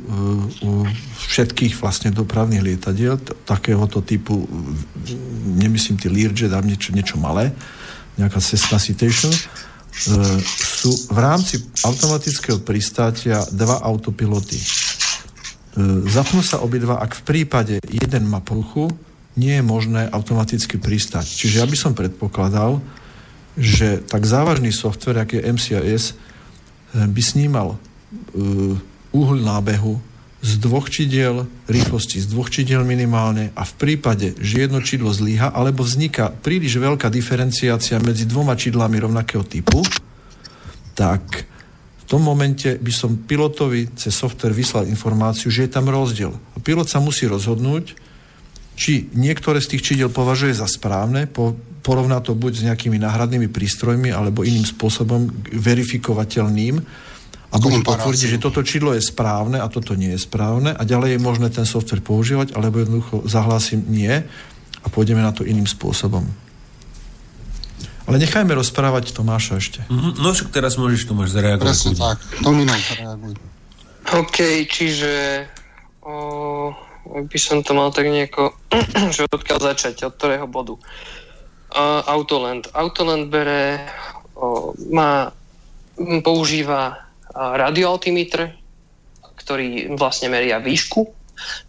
u 0.66 0.82
všetkých 1.30 1.78
vlastne 1.78 2.10
dopravných 2.10 2.64
lietadiel 2.64 3.20
takéhoto 3.46 4.02
typu, 4.02 4.48
nemyslím 5.54 6.00
ty 6.00 6.10
Learjet, 6.10 6.50
ale 6.50 6.74
niečo, 6.74 6.90
niečo 6.90 7.20
malé, 7.20 7.54
nejaká 8.18 8.42
Cessna 8.42 8.82
Citation, 8.82 9.30
E, 9.30 9.71
sú 9.92 10.90
v 11.12 11.18
rámci 11.20 11.60
automatického 11.84 12.64
pristátia 12.64 13.44
dva 13.52 13.84
autopiloty. 13.84 14.56
E, 14.56 14.66
zapnú 16.08 16.40
sa 16.40 16.64
obidva, 16.64 16.98
ak 16.98 17.20
v 17.20 17.22
prípade 17.22 17.74
jeden 17.84 18.24
má 18.26 18.40
poruchu, 18.40 18.88
nie 19.36 19.60
je 19.60 19.64
možné 19.64 20.08
automaticky 20.08 20.80
pristať. 20.80 21.28
Čiže 21.28 21.60
ja 21.60 21.66
by 21.68 21.76
som 21.76 21.92
predpokladal, 21.92 22.80
že 23.56 24.00
tak 24.08 24.24
závažný 24.24 24.72
software, 24.72 25.24
aký 25.24 25.40
je 25.40 25.48
MCIS, 25.52 26.04
e, 26.12 26.14
by 27.04 27.22
snímal 27.22 27.76
úhľ 29.12 29.36
nábehu, 29.40 29.96
z 30.42 30.58
dvoch 30.58 30.90
čidiel, 30.90 31.46
rýchlosti 31.70 32.18
z 32.18 32.26
dvoch 32.26 32.50
čidiel 32.50 32.82
minimálne 32.82 33.54
a 33.54 33.62
v 33.62 33.74
prípade, 33.78 34.34
že 34.42 34.66
jedno 34.66 34.82
čidlo 34.82 35.14
zlíha 35.14 35.54
alebo 35.54 35.86
vzniká 35.86 36.34
príliš 36.34 36.82
veľká 36.82 37.06
diferenciácia 37.14 38.02
medzi 38.02 38.26
dvoma 38.26 38.58
čidlami 38.58 38.98
rovnakého 38.98 39.46
typu, 39.46 39.86
tak 40.98 41.46
v 42.02 42.04
tom 42.10 42.26
momente 42.26 42.74
by 42.74 42.92
som 42.92 43.22
pilotovi 43.22 43.94
cez 43.94 44.10
software 44.12 44.52
vyslal 44.52 44.90
informáciu, 44.90 45.46
že 45.46 45.70
je 45.70 45.74
tam 45.78 45.86
rozdiel. 45.86 46.34
A 46.34 46.58
pilot 46.58 46.90
sa 46.90 46.98
musí 46.98 47.30
rozhodnúť, 47.30 47.94
či 48.74 49.14
niektoré 49.14 49.62
z 49.62 49.78
tých 49.78 49.94
čídel 49.94 50.10
považuje 50.10 50.58
za 50.58 50.66
správne, 50.66 51.30
po, 51.30 51.54
porovná 51.86 52.18
to 52.18 52.34
buď 52.34 52.52
s 52.52 52.66
nejakými 52.66 52.98
náhradnými 52.98 53.46
prístrojmi 53.46 54.10
alebo 54.10 54.42
iným 54.42 54.66
spôsobom 54.66 55.30
verifikovateľným, 55.54 56.82
a 57.52 57.60
buď 57.60 57.84
potvrdí, 57.84 58.32
že 58.32 58.40
toto 58.40 58.64
čidlo 58.64 58.96
je 58.96 59.04
správne 59.04 59.60
a 59.60 59.68
toto 59.68 59.92
nie 59.92 60.16
je 60.16 60.20
správne 60.24 60.72
a 60.72 60.82
ďalej 60.88 61.16
je 61.16 61.20
možné 61.20 61.48
ten 61.52 61.68
software 61.68 62.00
používať, 62.00 62.56
alebo 62.56 62.80
jednoducho 62.80 63.28
zahlásim 63.28 63.84
nie 63.92 64.24
a 64.82 64.86
pôjdeme 64.88 65.20
na 65.20 65.36
to 65.36 65.44
iným 65.44 65.68
spôsobom. 65.68 66.24
Ale 68.08 68.16
nechajme 68.18 68.50
rozprávať 68.56 69.14
Tomáša 69.14 69.60
ešte. 69.60 69.80
Mm-hmm. 69.86 70.12
No 70.18 70.32
však 70.32 70.48
teraz 70.50 70.80
môžeš 70.80 71.06
Tomáš 71.06 71.36
zareagovať. 71.36 71.70
Presne 71.70 71.94
tak. 71.94 72.18
Tominov 72.40 72.80
zareaguj. 72.80 73.34
OK, 74.10 74.38
čiže 74.66 75.46
o, 76.02 76.14
by 77.06 77.38
som 77.38 77.62
to 77.62 77.76
mal 77.76 77.94
tak 77.94 78.10
nejako, 78.10 78.56
že 79.14 79.28
odkiaľ 79.30 79.58
začať, 79.76 80.08
od 80.08 80.16
ktorého 80.18 80.48
bodu. 80.50 80.74
Uh, 81.72 82.04
Autoland. 82.10 82.66
Autoland 82.74 83.30
bere, 83.30 83.86
o, 84.34 84.74
má, 84.90 85.30
používa 86.26 87.11
radioaltimetr, 87.34 88.52
ktorý 89.40 89.96
vlastne 89.96 90.30
meria 90.30 90.62
výšku 90.62 91.08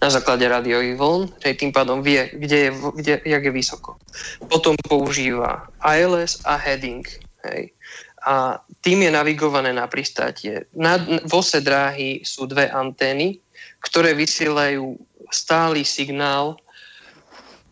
na 0.01 0.09
základe 0.11 0.45
rádiových 0.45 0.99
vln, 0.99 1.21
že 1.41 1.57
tým 1.57 1.71
pádom 1.73 2.05
vie, 2.05 2.29
kde 2.35 2.57
je, 2.57 2.71
kde, 2.99 3.13
jak 3.25 3.43
je 3.43 3.53
vysoko. 3.53 3.97
Potom 4.45 4.77
používa 4.85 5.65
ILS 5.81 6.43
a 6.45 6.59
heading. 6.59 7.01
Hej. 7.49 7.73
A 8.23 8.61
tým 8.79 9.03
je 9.03 9.11
navigované 9.11 9.75
na 9.75 9.89
pristátie. 9.89 10.69
Na, 10.77 10.95
v 11.01 11.33
ose 11.33 11.59
dráhy 11.59 12.23
sú 12.23 12.47
dve 12.47 12.71
antény, 12.71 13.41
ktoré 13.83 14.15
vysielajú 14.15 14.95
stály 15.27 15.83
signál 15.83 16.55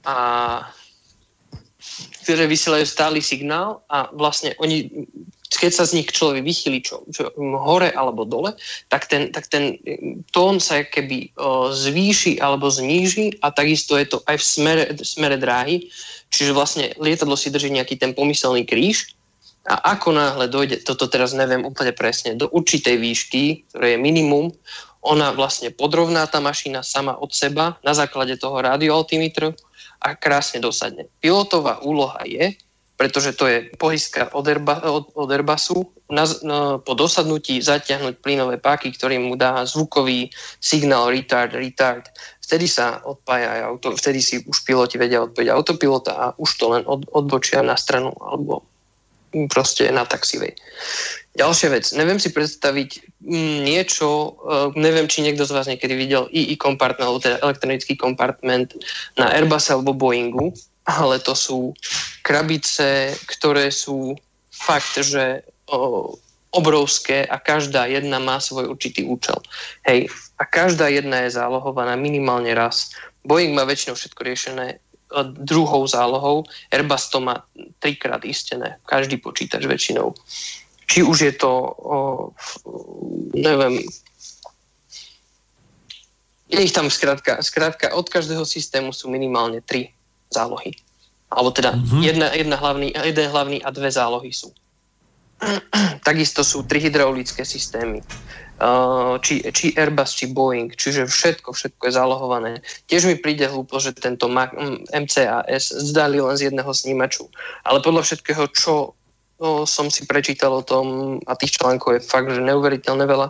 a 0.04 0.18
ktoré 2.24 2.46
vysielajú 2.46 2.86
stály 2.86 3.20
signál 3.20 3.82
a 3.90 4.10
vlastne 4.14 4.54
oni 4.62 4.90
keď 5.52 5.72
sa 5.76 5.84
z 5.84 6.00
nich 6.00 6.10
človek 6.10 6.48
vychýli 6.48 6.80
čo, 6.80 7.04
čo, 7.12 7.30
hore 7.60 7.92
alebo 7.92 8.24
dole, 8.24 8.56
tak 8.88 9.12
ten, 9.12 9.36
tak 9.36 9.52
ten 9.52 9.78
tón 10.32 10.64
sa 10.64 10.82
keby 10.88 11.36
zvýši 11.76 12.40
alebo 12.40 12.72
zníži 12.72 13.36
a 13.44 13.52
takisto 13.52 14.00
je 14.00 14.08
to 14.08 14.24
aj 14.32 14.40
v 14.40 14.46
smere, 14.48 14.84
v 14.96 15.04
smere 15.04 15.36
dráhy. 15.36 15.92
Čiže 16.32 16.56
vlastne 16.56 16.86
lietadlo 16.96 17.36
si 17.36 17.52
drží 17.52 17.68
nejaký 17.68 18.00
ten 18.00 18.16
pomyselný 18.16 18.64
kríž 18.64 19.12
a 19.68 19.94
ako 19.94 20.18
náhle 20.18 20.50
dojde, 20.50 20.82
toto 20.82 21.06
teraz 21.06 21.38
neviem 21.38 21.62
úplne 21.62 21.94
presne, 21.94 22.34
do 22.34 22.50
určitej 22.50 22.98
výšky, 22.98 23.70
ktoré 23.70 23.94
je 23.94 24.00
minimum, 24.02 24.50
ona 25.06 25.34
vlastne 25.34 25.70
podrovná 25.70 26.26
tá 26.26 26.42
mašina 26.42 26.82
sama 26.82 27.18
od 27.18 27.30
seba 27.34 27.78
na 27.86 27.94
základe 27.94 28.38
toho 28.42 28.58
radioaltimetru 28.62 29.54
a 30.02 30.18
krásne 30.18 30.60
dosadne. 30.60 31.06
Pilotová 31.22 31.80
úloha 31.86 32.20
je, 32.26 32.58
pretože 32.98 33.34
to 33.34 33.50
je 33.50 33.70
pohyska 33.82 34.30
od, 34.34 34.46
Airba, 34.46 34.82
od, 34.86 35.10
od 35.18 35.30
Airbusu, 35.30 35.90
na, 36.12 36.28
no, 36.46 36.78
po 36.84 36.94
dosadnutí 36.94 37.58
zatiahnuť 37.58 38.22
plynové 38.22 38.62
páky, 38.62 38.94
ktorý 38.94 39.18
mu 39.18 39.34
dá 39.34 39.66
zvukový 39.66 40.30
signál 40.62 41.10
retard, 41.10 41.56
retard. 41.56 42.06
Vtedy 42.44 42.68
sa 42.68 43.00
odpája 43.02 43.58
aj 43.58 43.62
auto, 43.64 43.88
vtedy 43.96 44.20
si 44.22 44.36
už 44.44 44.68
piloti 44.68 45.02
vedia 45.02 45.24
odpojiť 45.24 45.50
autopilota 45.50 46.14
a 46.14 46.26
už 46.38 46.50
to 46.60 46.66
len 46.78 46.84
od, 46.86 47.08
odbočia 47.10 47.64
na 47.64 47.74
stranu 47.74 48.12
alebo 48.22 48.68
proste 49.50 49.88
na 49.90 50.04
taxivej. 50.04 50.54
Ďalšia 51.32 51.70
vec, 51.72 51.86
neviem 51.96 52.20
si 52.20 52.28
predstaviť 52.36 53.24
mm, 53.24 53.64
niečo, 53.64 54.36
uh, 54.44 54.68
neviem, 54.76 55.08
či 55.08 55.24
niekto 55.24 55.48
z 55.48 55.56
vás 55.56 55.64
niekedy 55.64 55.96
videl 55.96 56.28
II 56.28 56.56
kompartment, 56.60 57.08
alebo 57.08 57.24
teda 57.24 57.40
elektronický 57.40 57.96
kompartment 57.96 58.76
na 59.16 59.32
Airbus 59.32 59.72
alebo 59.72 59.96
Boeingu, 59.96 60.52
ale 60.84 61.24
to 61.24 61.32
sú 61.32 61.72
krabice, 62.20 63.16
ktoré 63.32 63.72
sú 63.72 64.20
fakt, 64.52 65.00
že 65.00 65.48
o, 65.72 66.14
obrovské 66.52 67.24
a 67.24 67.40
každá 67.40 67.88
jedna 67.88 68.20
má 68.20 68.44
svoj 68.44 68.76
určitý 68.76 69.08
účel. 69.08 69.40
Hej, 69.88 70.12
a 70.36 70.44
každá 70.44 70.92
jedna 70.92 71.24
je 71.24 71.40
zálohovaná 71.40 71.96
minimálne 71.96 72.52
raz. 72.52 72.92
Boeing 73.24 73.56
má 73.56 73.64
väčšinou 73.64 73.96
všetko 73.96 74.22
riešené 74.22 74.68
e, 74.68 74.78
druhou 75.48 75.88
zálohou, 75.88 76.44
Airbus 76.76 77.08
to 77.08 77.24
má 77.24 77.40
trikrát 77.80 78.26
istené, 78.28 78.84
každý 78.84 79.16
počítač 79.16 79.64
väčšinou. 79.64 80.12
Či 80.92 81.08
už 81.08 81.18
je 81.24 81.34
to, 81.40 81.52
o, 81.72 81.98
neviem, 83.32 83.80
je 86.52 86.60
ich 86.60 86.76
tam 86.76 86.92
skrátka, 86.92 87.40
skrátka 87.40 87.96
od 87.96 88.12
každého 88.12 88.44
systému 88.44 88.92
sú 88.92 89.08
minimálne 89.08 89.64
tri 89.64 89.96
zálohy. 90.36 90.76
Alebo 91.32 91.56
teda 91.56 91.72
mm-hmm. 91.80 92.02
jedna, 92.04 92.28
jedna 92.36 92.58
hlavný, 92.60 92.92
jeden 92.92 93.28
hlavný 93.32 93.64
a 93.64 93.72
dve 93.72 93.88
zálohy 93.88 94.36
sú. 94.36 94.52
Takisto 96.04 96.44
sú 96.44 96.68
tri 96.68 96.84
hydraulické 96.84 97.48
systémy. 97.48 98.04
Či, 99.26 99.42
či 99.56 99.74
Airbus, 99.74 100.14
či 100.14 100.30
Boeing, 100.30 100.70
čiže 100.76 101.10
všetko, 101.10 101.56
všetko 101.56 101.88
je 101.88 101.98
zálohované. 101.98 102.52
Tiež 102.86 103.10
mi 103.10 103.16
príde 103.18 103.50
hlúpo, 103.50 103.82
že 103.82 103.96
tento 103.96 104.30
MCAS 104.30 105.72
zdali 105.88 106.22
len 106.22 106.36
z 106.38 106.52
jedného 106.52 106.70
snímaču. 106.70 107.26
Ale 107.66 107.82
podľa 107.82 108.06
všetkého, 108.06 108.44
čo 108.54 108.94
no, 109.42 109.66
som 109.66 109.90
si 109.90 110.06
prečítal 110.06 110.54
o 110.54 110.62
tom, 110.62 111.18
a 111.26 111.34
tých 111.34 111.58
článkov 111.58 111.98
je 111.98 112.06
fakt, 112.06 112.30
že 112.30 112.46
neuveriteľne 112.46 113.10
veľa, 113.10 113.28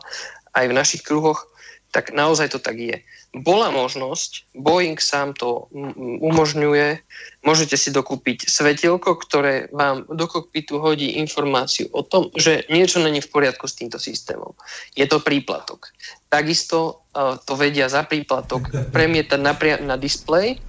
aj 0.52 0.66
v 0.68 0.76
našich 0.76 1.02
kruhoch, 1.08 1.48
tak 1.92 2.16
naozaj 2.16 2.56
to 2.56 2.60
tak 2.60 2.80
je. 2.80 3.00
Bola 3.32 3.72
možnosť, 3.72 4.52
Boeing 4.60 5.00
sám 5.00 5.32
to 5.32 5.72
umožňuje, 6.20 7.00
môžete 7.48 7.80
si 7.80 7.92
dokúpiť 7.92 8.48
svetielko, 8.48 9.16
ktoré 9.16 9.72
vám 9.72 10.04
do 10.08 10.28
kokpitu 10.28 10.84
hodí 10.84 11.16
informáciu 11.20 11.88
o 11.96 12.04
tom, 12.04 12.28
že 12.36 12.68
niečo 12.68 13.00
není 13.00 13.24
v 13.24 13.32
poriadku 13.32 13.68
s 13.68 13.80
týmto 13.80 14.00
systémom. 14.00 14.52
Je 15.00 15.08
to 15.08 15.24
príplatok. 15.24 15.92
Takisto 16.28 17.08
uh, 17.16 17.40
to 17.44 17.56
vedia 17.56 17.88
za 17.88 18.04
príplatok 18.04 18.68
premietať 18.96 19.40
na, 19.40 19.56
na 19.84 19.96
displej 19.96 20.60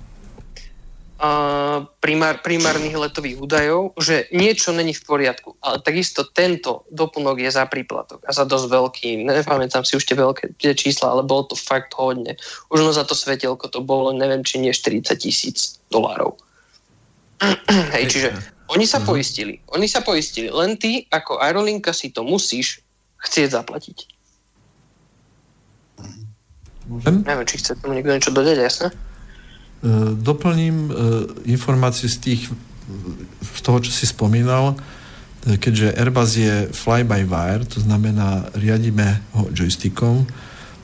primár, 2.02 2.42
primárnych 2.42 2.98
letových 2.98 3.38
údajov, 3.38 3.94
že 3.94 4.26
niečo 4.34 4.74
není 4.74 4.90
v 4.90 5.06
poriadku. 5.06 5.54
Ale 5.62 5.78
takisto 5.78 6.26
tento 6.26 6.82
doplnok 6.90 7.38
je 7.38 7.50
za 7.54 7.62
príplatok 7.70 8.26
a 8.26 8.34
za 8.34 8.42
dosť 8.42 8.66
veľký. 8.66 9.08
Nepamätám 9.22 9.86
si 9.86 9.94
už 9.94 10.02
tie 10.02 10.18
veľké 10.18 10.58
tie 10.58 10.74
čísla, 10.74 11.14
ale 11.14 11.22
bolo 11.22 11.46
to 11.46 11.54
fakt 11.54 11.94
hodne. 11.94 12.34
Už 12.74 12.82
no 12.82 12.90
za 12.90 13.06
to 13.06 13.14
svetelko 13.14 13.70
to 13.70 13.78
bolo, 13.78 14.10
neviem, 14.10 14.42
či 14.42 14.58
nie 14.58 14.74
40 14.74 15.14
tisíc 15.14 15.78
dolárov. 15.94 16.34
Hej, 17.94 18.04
čiže 18.10 18.28
oni 18.74 18.86
sa 18.88 18.98
mhm. 18.98 19.06
poistili. 19.06 19.54
Oni 19.70 19.86
sa 19.86 20.02
poistili. 20.02 20.50
Len 20.50 20.74
ty 20.74 21.06
ako 21.06 21.38
aerolinka 21.38 21.94
si 21.94 22.10
to 22.10 22.26
musíš 22.26 22.82
chcieť 23.22 23.62
zaplatiť. 23.62 23.98
Môžem? 26.90 27.22
Neviem, 27.22 27.46
či 27.46 27.62
chce 27.62 27.78
tomu 27.78 27.94
niekto 27.94 28.10
niečo 28.10 28.34
dodať, 28.34 28.58
jasné? 28.58 28.90
E, 29.82 30.14
doplním 30.14 30.86
e, 30.86 30.92
informácie 31.50 32.06
z 32.06 32.16
tých, 32.22 32.42
z 33.42 33.60
toho, 33.66 33.82
čo 33.82 33.90
si 33.90 34.06
spomínal, 34.06 34.78
e, 35.42 35.58
keďže 35.58 35.98
Airbus 35.98 36.30
je 36.38 36.54
fly-by-wire, 36.70 37.66
to 37.66 37.82
znamená, 37.82 38.46
riadíme 38.54 39.26
ho 39.34 39.50
joystickom, 39.50 40.22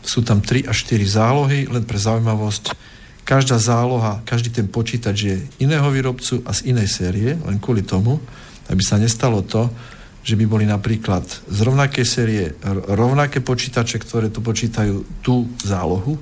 sú 0.02 0.26
tam 0.26 0.42
3 0.42 0.66
až 0.66 0.82
4 0.82 1.14
zálohy, 1.14 1.70
len 1.70 1.86
pre 1.86 1.94
zaujímavosť, 1.94 2.74
každá 3.22 3.62
záloha, 3.62 4.18
každý 4.26 4.50
ten 4.50 4.66
počítač 4.66 5.16
je 5.22 5.36
iného 5.62 5.86
výrobcu 5.94 6.42
a 6.42 6.50
z 6.50 6.74
inej 6.74 6.90
série, 6.90 7.38
len 7.38 7.62
kvôli 7.62 7.86
tomu, 7.86 8.18
aby 8.66 8.82
sa 8.82 8.98
nestalo 8.98 9.46
to, 9.46 9.70
že 10.26 10.34
by 10.34 10.44
boli 10.48 10.66
napríklad 10.66 11.22
z 11.46 11.58
rovnakej 11.62 12.06
série 12.08 12.50
rovnaké 12.90 13.38
počítače, 13.38 14.02
ktoré 14.02 14.26
to 14.32 14.42
počítajú 14.42 15.22
tú 15.22 15.46
zálohu, 15.62 16.18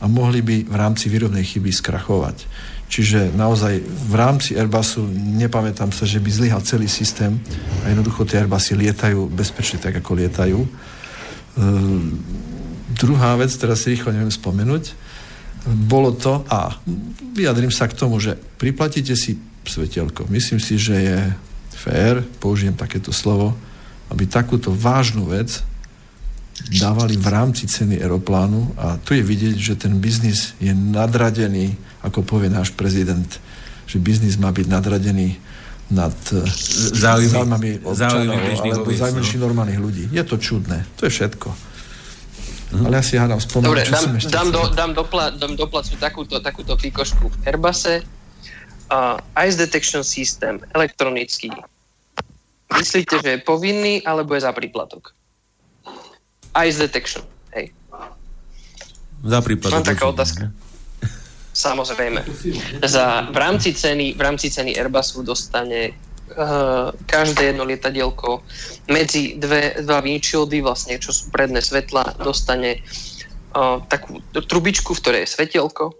a 0.00 0.04
mohli 0.10 0.42
by 0.42 0.56
v 0.66 0.74
rámci 0.74 1.06
výrobnej 1.10 1.44
chyby 1.46 1.70
skrachovať. 1.70 2.46
Čiže 2.88 3.32
naozaj 3.34 3.80
v 3.82 4.14
rámci 4.14 4.54
Airbusu 4.54 5.08
nepamätám 5.10 5.90
sa, 5.90 6.04
že 6.06 6.20
by 6.20 6.30
zlyhal 6.30 6.62
celý 6.62 6.86
systém 6.86 7.40
a 7.82 7.90
jednoducho 7.90 8.28
tie 8.28 8.44
Airbusy 8.44 8.76
lietajú 8.76 9.26
bezpečne 9.32 9.80
tak, 9.80 9.98
ako 9.98 10.14
lietajú. 10.14 10.60
E, 10.62 10.68
druhá 12.94 13.34
vec, 13.40 13.50
teraz 13.56 13.82
si 13.82 13.96
rýchlo 13.96 14.14
neviem 14.14 14.30
spomenúť, 14.30 14.94
bolo 15.64 16.12
to, 16.12 16.44
a 16.52 16.76
vyjadrím 17.32 17.72
sa 17.72 17.88
k 17.88 17.96
tomu, 17.96 18.20
že 18.20 18.36
priplatíte 18.36 19.16
si 19.16 19.40
svetelko. 19.64 20.28
Myslím 20.28 20.60
si, 20.60 20.76
že 20.76 20.94
je 20.94 21.18
fér, 21.72 22.20
použijem 22.36 22.76
takéto 22.76 23.10
slovo, 23.16 23.56
aby 24.12 24.28
takúto 24.28 24.70
vážnu 24.70 25.24
vec 25.24 25.64
dávali 26.72 27.20
v 27.20 27.28
rámci 27.28 27.68
ceny 27.68 28.00
aeroplánu 28.00 28.76
a 28.80 28.96
tu 29.00 29.12
je 29.12 29.24
vidieť, 29.24 29.56
že 29.56 29.74
ten 29.76 30.00
biznis 30.00 30.56
je 30.62 30.72
nadradený, 30.72 31.76
ako 32.00 32.24
povie 32.24 32.48
náš 32.48 32.72
prezident, 32.72 33.28
že 33.84 34.00
biznis 34.00 34.40
má 34.40 34.48
byť 34.48 34.66
nadradený 34.68 35.36
nad 35.92 36.16
eh, 36.32 36.40
záujmami 36.96 37.84
občanov 37.84 38.40
alebo 38.40 38.88
no. 38.88 39.36
normálnych 39.44 39.80
ľudí. 39.80 40.04
Je 40.08 40.24
to 40.24 40.40
čudné. 40.40 40.88
To 40.96 41.06
je 41.08 41.12
všetko. 41.12 41.48
Hm. 42.74 42.84
Ale 42.88 42.94
ja 42.98 43.04
si 43.04 43.14
hádam 43.20 43.38
spomenúť, 43.38 43.68
Dobre, 43.68 43.84
dám, 43.86 44.08
dám, 44.18 44.48
do, 44.50 44.62
dám, 44.72 44.92
dopla, 44.96 45.24
dám 45.36 45.52
do 45.54 45.66
placu 45.68 45.94
takúto, 46.00 46.40
takúto 46.40 46.74
pikošku 46.74 47.28
v 47.28 47.36
Airbuse. 47.44 48.02
Uh, 48.88 49.16
Ice 49.44 49.56
Detection 49.56 50.04
System, 50.04 50.60
elektronický. 50.76 51.48
Myslíte, 52.74 53.22
že 53.22 53.30
je 53.36 53.40
povinný, 53.40 54.02
alebo 54.04 54.34
je 54.34 54.44
za 54.44 54.52
príplatok? 54.52 55.14
Ice 56.62 56.78
detection. 56.78 57.26
Hej. 57.54 57.74
Za 59.24 59.40
prípad. 59.42 59.70
Mám 59.74 59.88
taká 59.88 60.06
otázka. 60.06 60.52
Samozrejme. 61.54 62.22
Za, 62.82 63.30
v, 63.30 63.38
rámci 63.38 63.74
ceny, 63.74 64.18
v 64.18 64.20
rámci 64.20 64.50
ceny 64.50 64.74
Airbusu 64.74 65.22
dostane 65.22 65.94
uh, 66.34 66.90
každé 67.06 67.54
jedno 67.54 67.62
lietadielko 67.62 68.42
medzi 68.90 69.38
dve, 69.38 69.78
dva 69.86 70.02
windshieldy, 70.02 70.58
vlastne, 70.66 70.98
čo 70.98 71.14
sú 71.14 71.30
predné 71.30 71.62
svetla, 71.62 72.18
dostane 72.26 72.82
uh, 73.54 73.78
takú 73.86 74.18
trubičku, 74.34 74.98
v 74.98 75.00
ktorej 75.02 75.20
je 75.26 75.32
svetelko 75.38 75.94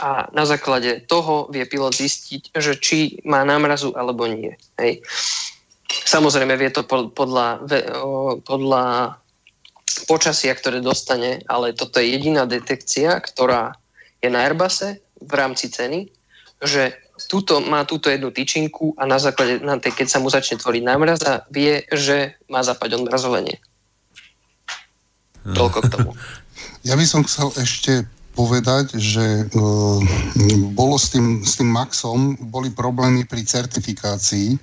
a 0.00 0.30
na 0.32 0.44
základe 0.48 1.04
toho 1.06 1.46
vie 1.52 1.66
pilot 1.68 1.94
zistiť, 1.94 2.56
že 2.56 2.72
či 2.80 3.20
má 3.22 3.44
námrazu 3.44 3.92
alebo 3.94 4.26
nie. 4.26 4.56
Hej. 4.80 5.04
Samozrejme 5.86 6.56
vie 6.58 6.70
to 6.74 6.82
podľa, 6.86 7.62
podľa 8.42 8.84
počasia, 10.06 10.50
ktoré 10.54 10.82
dostane, 10.82 11.42
ale 11.46 11.70
toto 11.76 12.02
je 12.02 12.10
jediná 12.10 12.44
detekcia, 12.44 13.18
ktorá 13.22 13.78
je 14.18 14.28
na 14.32 14.42
Airbuse 14.42 14.98
v 15.22 15.32
rámci 15.32 15.70
ceny, 15.70 16.10
že 16.58 16.96
túto, 17.30 17.62
má 17.62 17.86
túto 17.86 18.10
jednu 18.10 18.34
tyčinku 18.34 18.98
a 18.98 19.06
na 19.06 19.22
základe, 19.22 19.62
na 19.62 19.78
tej, 19.78 19.94
keď 19.94 20.06
sa 20.10 20.18
mu 20.18 20.28
začne 20.32 20.58
tvoriť 20.58 20.82
námraza, 20.82 21.46
vie, 21.52 21.86
že 21.92 22.34
má 22.50 22.64
zapať 22.66 22.98
odmrazovanie. 22.98 23.62
Toľko 25.44 25.78
k 25.84 25.88
tomu. 25.92 26.12
Ja 26.84 27.00
by 27.00 27.06
som 27.08 27.24
chcel 27.24 27.48
ešte 27.56 28.04
povedať, 28.34 28.98
že 28.98 29.46
uh, 29.46 29.98
bolo 30.74 30.98
s 30.98 31.14
tým, 31.14 31.46
s 31.46 31.56
tým 31.56 31.70
Maxom, 31.70 32.34
boli 32.50 32.68
problémy 32.74 33.24
pri 33.24 33.46
certifikácii. 33.46 34.58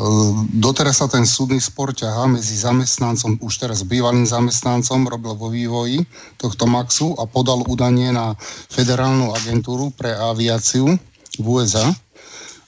Uh, 0.00 0.48
doteraz 0.56 1.04
sa 1.04 1.06
ten 1.06 1.28
súdny 1.28 1.60
spor 1.60 1.92
ťahá 1.92 2.24
medzi 2.26 2.56
zamestnancom, 2.56 3.38
už 3.44 3.52
teraz 3.60 3.84
bývalým 3.84 4.24
zamestnancom, 4.24 5.06
robil 5.06 5.36
vo 5.36 5.52
vývoji 5.52 6.02
tohto 6.40 6.64
Maxu 6.64 7.12
a 7.20 7.28
podal 7.28 7.62
údanie 7.68 8.08
na 8.10 8.32
Federálnu 8.72 9.36
agentúru 9.36 9.92
pre 9.92 10.16
aviáciu 10.16 10.96
v 11.36 11.46
USA. 11.46 11.84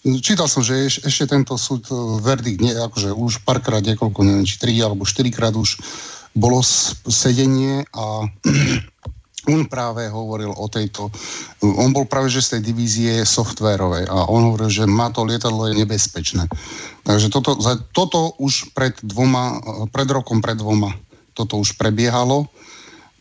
Čítal 0.05 0.53
som, 0.53 0.61
že 0.61 0.85
eš, 0.85 0.95
ešte 1.09 1.33
tento 1.33 1.57
súd 1.57 1.89
e, 1.89 1.97
verdikt, 2.21 2.61
nie, 2.61 2.77
akože 2.77 3.17
už 3.17 3.41
párkrát, 3.41 3.81
niekoľko, 3.81 4.21
neviem, 4.21 4.45
či 4.45 4.61
tri 4.61 4.77
alebo 4.77 5.09
štyrikrát 5.09 5.57
už 5.57 5.81
bolo 6.37 6.61
sedenie 7.09 7.89
a 7.97 8.29
on 9.49 9.69
práve 9.69 10.09
hovoril 10.09 10.53
o 10.53 10.67
tejto, 10.69 11.13
on 11.61 11.93
bol 11.93 12.09
práve 12.09 12.33
že 12.33 12.41
z 12.41 12.49
tej 12.57 12.61
divízie 12.73 13.13
softvérovej 13.25 14.09
a 14.09 14.29
on 14.29 14.53
hovoril, 14.53 14.73
že 14.73 14.89
má 14.89 15.12
to 15.12 15.25
lietadlo 15.25 15.69
je 15.69 15.81
nebezpečné. 15.85 16.49
Takže 17.05 17.29
toto, 17.29 17.57
toto 17.93 18.33
už 18.41 18.73
pred 18.73 18.97
dvoma, 19.05 19.61
pred 19.93 20.09
rokom, 20.09 20.41
pred 20.41 20.57
dvoma, 20.57 20.97
toto 21.37 21.61
už 21.61 21.77
prebiehalo. 21.77 22.49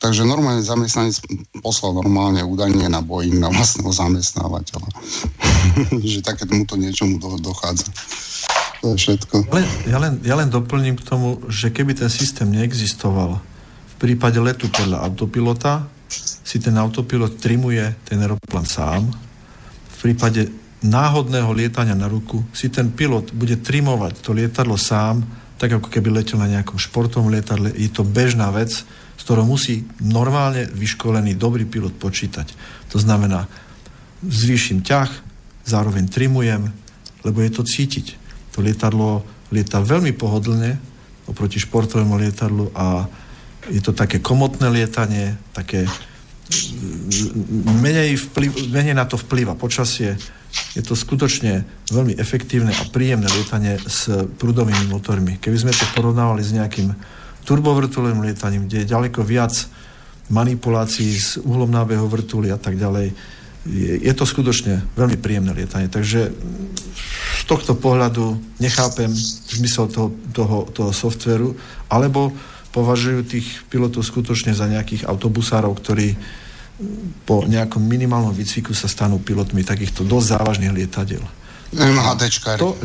Takže 0.03 0.27
normálne 0.27 0.59
zamestnanec 0.59 1.15
poslal 1.63 1.95
normálne 1.95 2.43
údajne 2.43 2.91
na 2.91 2.99
Boeing 2.99 3.39
na 3.39 3.47
vlastného 3.47 3.87
zamestnávateľa. 3.87 4.89
že 6.03 6.19
takémuto 6.19 6.75
niečomu 6.75 7.23
do, 7.23 7.39
dochádza. 7.39 7.87
To 8.83 8.91
je 8.91 8.99
všetko. 8.99 9.47
Ja 9.47 9.55
len, 9.55 9.67
ja, 9.87 9.97
len, 10.03 10.13
ja 10.27 10.35
len 10.35 10.49
doplním 10.51 10.99
k 10.99 11.07
tomu, 11.07 11.39
že 11.47 11.71
keby 11.71 11.95
ten 11.95 12.11
systém 12.11 12.51
neexistoval, 12.51 13.39
v 13.39 13.95
prípade 13.95 14.35
letu 14.43 14.67
podľa 14.67 15.07
autopilota, 15.07 15.87
si 16.43 16.57
ten 16.61 16.75
autopilot 16.77 17.39
trimuje 17.41 17.81
ten 18.05 18.21
aeroplán 18.21 18.67
sám. 18.67 19.09
V 19.93 19.97
prípade 20.01 20.51
náhodného 20.83 21.49
lietania 21.55 21.95
na 21.95 22.11
ruku 22.11 22.43
si 22.51 22.67
ten 22.67 22.91
pilot 22.91 23.31
bude 23.31 23.57
trimovať 23.63 24.19
to 24.19 24.35
lietadlo 24.35 24.75
sám, 24.75 25.23
tak 25.55 25.79
ako 25.79 25.87
keby 25.87 26.11
letel 26.11 26.43
na 26.43 26.51
nejakom 26.51 26.75
športovom 26.75 27.31
lietadle. 27.31 27.71
Je 27.71 27.87
to 27.87 28.03
bežná 28.03 28.51
vec, 28.51 28.83
s 29.13 29.21
ktorou 29.23 29.47
musí 29.47 29.87
normálne 30.03 30.67
vyškolený 30.67 31.39
dobrý 31.39 31.63
pilot 31.63 31.95
počítať. 31.95 32.51
To 32.91 32.99
znamená, 32.99 33.47
zvýšim 34.19 34.83
ťah, 34.83 35.07
zároveň 35.63 36.11
trimujem, 36.11 36.67
lebo 37.23 37.39
je 37.39 37.51
to 37.55 37.63
cítiť. 37.63 38.19
To 38.53 38.59
lietadlo 38.59 39.23
lieta 39.55 39.79
veľmi 39.79 40.11
pohodlne 40.11 40.75
oproti 41.23 41.63
športovému 41.63 42.19
lietadlu 42.19 42.75
a 42.75 43.07
je 43.71 43.81
to 43.83 43.95
také 43.95 44.19
komotné 44.19 44.67
lietanie, 44.67 45.39
také 45.55 45.87
menej, 47.79 48.19
vplyv, 48.29 48.69
menej 48.69 48.95
na 48.95 49.07
to 49.07 49.15
vplyva 49.15 49.55
počasie. 49.55 50.19
Je 50.77 50.83
to 50.85 50.93
skutočne 50.93 51.65
veľmi 51.89 52.13
efektívne 52.19 52.69
a 52.75 52.83
príjemné 52.91 53.25
lietanie 53.25 53.79
s 53.81 54.11
prúdovými 54.37 54.91
motormi. 54.91 55.39
Keby 55.41 55.57
sme 55.57 55.73
to 55.73 55.85
porovnávali 55.95 56.43
s 56.45 56.53
nejakým 56.53 56.93
turbovrtulovým 57.47 58.21
lietaním, 58.21 58.67
kde 58.69 58.83
je 58.83 58.91
ďaleko 58.91 59.25
viac 59.25 59.53
manipulácií 60.29 61.11
s 61.15 61.35
uhlom 61.41 61.67
nábehu 61.67 62.07
vrtuli 62.07 62.53
a 62.53 62.59
tak 62.59 62.79
ďalej, 62.79 63.11
je, 63.63 63.93
je 64.03 64.13
to 64.13 64.27
skutočne 64.27 64.83
veľmi 64.95 65.17
príjemné 65.19 65.51
lietanie. 65.55 65.87
Takže 65.87 66.31
z 67.39 67.43
tohto 67.47 67.75
pohľadu 67.75 68.39
nechápem 68.59 69.11
zmysel 69.57 69.87
toho, 69.91 70.11
toho, 70.31 70.57
toho 70.71 70.91
softveru, 70.95 71.55
alebo 71.91 72.31
považujú 72.73 73.19
tých 73.23 73.47
pilotov 73.69 74.01
skutočne 74.01 74.57
za 74.57 74.65
nejakých 74.65 75.05
autobusárov, 75.05 75.77
ktorí 75.77 76.17
po 77.23 77.45
nejakom 77.45 77.79
minimálnom 77.79 78.33
výcviku 78.33 78.73
sa 78.73 78.89
stanú 78.89 79.21
pilotmi 79.21 79.61
takýchto 79.61 80.01
dosť 80.03 80.27
závažných 80.41 80.73
lietadiel. 80.73 81.23
MHDčka. 81.73 82.57
To, 82.61 82.77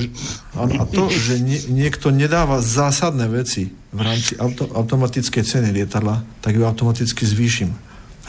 a 0.56 0.84
to, 0.88 1.12
že 1.12 1.40
nie, 1.40 1.60
niekto 1.68 2.08
nedáva 2.08 2.64
zásadné 2.64 3.28
veci 3.28 3.68
v 3.92 4.00
rámci 4.00 4.36
auto, 4.40 4.64
automatickej 4.72 5.44
ceny 5.44 5.68
lietadla, 5.72 6.24
tak 6.40 6.56
ju 6.56 6.64
automaticky 6.64 7.24
zvýšim. 7.28 7.72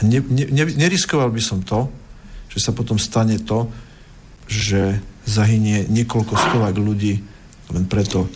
ne, 0.04 0.20
ne, 0.20 0.44
ne, 0.48 0.64
neriskoval 0.68 1.32
by 1.32 1.40
som 1.40 1.64
to, 1.64 1.88
že 2.52 2.60
sa 2.60 2.72
potom 2.76 3.00
stane 3.00 3.40
to, 3.40 3.72
že 4.48 5.00
zahynie 5.24 5.88
niekoľko 5.88 6.34
stovák 6.36 6.76
ľudí 6.76 7.20
len 7.70 7.84
preto, 7.86 8.26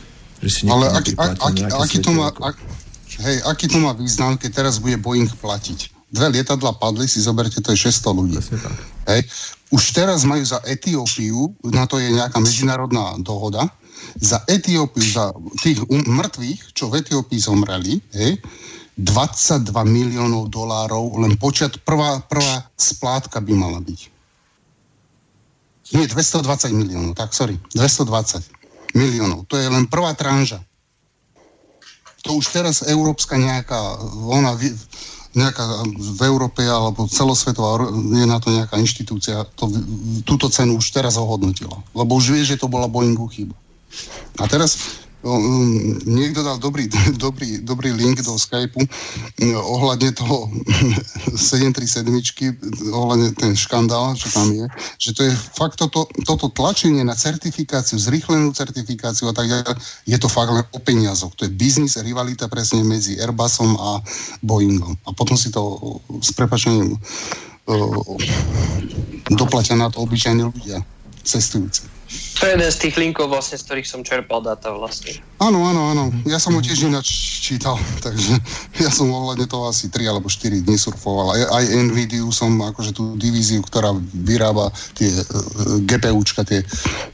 že 0.40 0.48
si 0.48 0.62
Ale 0.68 0.92
aký, 0.94 1.12
aký, 1.16 1.66
aký, 1.66 1.96
to 2.00 2.12
má, 2.14 2.30
ak, 2.30 2.56
hej, 3.20 3.36
aký 3.46 3.70
to 3.70 3.78
má 3.78 3.94
význam, 3.94 4.34
keď 4.38 4.64
teraz 4.64 4.82
bude 4.82 4.98
Boeing 4.98 5.28
platiť? 5.28 5.92
Dve 6.14 6.30
lietadla 6.30 6.78
padli, 6.78 7.10
si 7.10 7.18
zoberte, 7.18 7.58
to 7.58 7.74
je 7.74 7.90
600 7.90 8.18
ľudí. 8.18 8.38
Hej. 9.10 9.26
Už 9.74 9.90
teraz 9.90 10.22
majú 10.22 10.46
za 10.46 10.62
Etiópiu, 10.62 11.50
na 11.74 11.90
to 11.90 11.98
je 11.98 12.14
nejaká 12.14 12.38
medzinárodná 12.38 13.18
dohoda, 13.18 13.66
za 14.22 14.38
Etiópiu, 14.46 15.02
za 15.02 15.34
tých 15.58 15.82
um, 15.90 16.02
mŕtvych, 16.06 16.76
čo 16.76 16.86
v 16.86 17.02
Etiópii 17.02 17.40
zomreli, 17.42 17.98
hej, 18.14 18.38
22 18.94 19.74
miliónov 19.90 20.54
dolárov, 20.54 21.18
len 21.18 21.34
počet, 21.34 21.82
prvá, 21.82 22.22
prvá 22.30 22.62
splátka 22.78 23.42
by 23.42 23.52
mala 23.58 23.82
byť. 23.82 24.00
Nie, 25.98 26.06
220 26.06 26.70
miliónov, 26.70 27.12
tak 27.18 27.34
sorry, 27.34 27.58
220 27.74 28.94
miliónov. 28.94 29.50
To 29.50 29.58
je 29.58 29.66
len 29.66 29.90
prvá 29.90 30.14
tranža. 30.14 30.62
To 32.24 32.40
už 32.40 32.46
teraz 32.56 32.80
európska 32.88 33.36
nejaká, 33.36 34.00
ona 34.24 34.56
nejaká 35.34 35.64
v 35.98 36.20
Európe 36.24 36.62
alebo 36.62 37.10
celosvetová 37.10 37.90
je 37.90 38.24
na 38.24 38.38
to 38.38 38.54
nejaká 38.54 38.78
inštitúcia, 38.78 39.44
to, 39.58 39.66
túto 40.22 40.46
cenu 40.48 40.78
už 40.78 40.94
teraz 40.94 41.18
ohodnotila. 41.18 41.74
Lebo 41.92 42.16
už 42.16 42.38
vie, 42.38 42.42
že 42.46 42.56
to 42.56 42.70
bola 42.70 42.86
Boeingu 42.86 43.26
chyba. 43.28 43.54
A 44.38 44.46
teraz 44.46 45.03
Niekto 46.04 46.44
dal 46.44 46.60
dobrý, 46.60 46.84
dobrý, 47.24 47.64
dobrý 47.64 47.96
link 47.96 48.20
do 48.20 48.36
Skypeu 48.36 48.84
um, 48.84 48.88
ohľadne 49.56 50.12
toho 50.12 50.52
737, 51.32 52.92
ohľadne 52.92 53.32
ten 53.32 53.56
škandál, 53.56 54.12
čo 54.12 54.28
tam 54.28 54.52
je, 54.52 54.68
že 55.00 55.10
to 55.16 55.24
je 55.24 55.32
fakt 55.56 55.80
toto, 55.80 56.04
toto 56.28 56.52
tlačenie 56.52 57.00
na 57.00 57.16
certifikáciu, 57.16 57.96
zrýchlenú 57.96 58.52
certifikáciu 58.52 59.32
a 59.32 59.34
tak 59.34 59.48
ďalej, 59.48 59.80
je 60.04 60.18
to 60.20 60.28
fakt 60.28 60.52
len 60.52 60.64
o 60.76 60.78
peniazoch. 60.78 61.32
To 61.40 61.48
je 61.48 61.56
biznis, 61.56 61.96
rivalita 61.96 62.44
presne 62.52 62.84
medzi 62.84 63.16
Airbusom 63.16 63.80
a 63.80 64.04
Boeingom. 64.44 64.92
A 65.08 65.16
potom 65.16 65.40
si 65.40 65.48
to 65.48 65.80
s 66.20 66.36
prepačením 66.36 67.00
doplatia 69.32 69.72
na 69.72 69.88
to 69.88 70.04
obyčajní 70.04 70.44
ľudia, 70.44 70.84
cestujúci. 71.24 71.93
To 72.40 72.42
je 72.46 72.60
jeden 72.60 72.70
z 72.70 72.78
tých 72.78 72.94
linkov 73.00 73.32
vlastne, 73.32 73.56
z 73.56 73.64
ktorých 73.64 73.88
som 73.88 74.00
čerpal 74.04 74.44
data 74.44 74.68
vlastne. 74.74 75.16
Áno, 75.40 75.64
áno, 75.64 75.82
áno. 75.96 76.04
Ja 76.28 76.36
som 76.36 76.52
ho 76.52 76.60
tiež 76.60 76.86
ináč 76.86 77.08
čítal, 77.40 77.78
takže 78.04 78.36
ja 78.80 78.90
som 78.92 79.08
ohľadne 79.08 79.48
toho 79.48 79.70
asi 79.70 79.88
3 79.88 80.12
alebo 80.12 80.28
4 80.28 80.64
dní 80.64 80.76
surfoval. 80.76 81.32
Aj, 81.32 81.62
aj 81.62 81.64
NVIDIA 81.94 82.26
som 82.34 82.52
akože 82.60 82.92
tú 82.96 83.16
divíziu, 83.16 83.64
ktorá 83.64 83.96
vyrába 84.12 84.68
tie 84.98 85.08
uh, 85.08 85.80
GPUčka, 85.88 86.44
tie, 86.44 86.60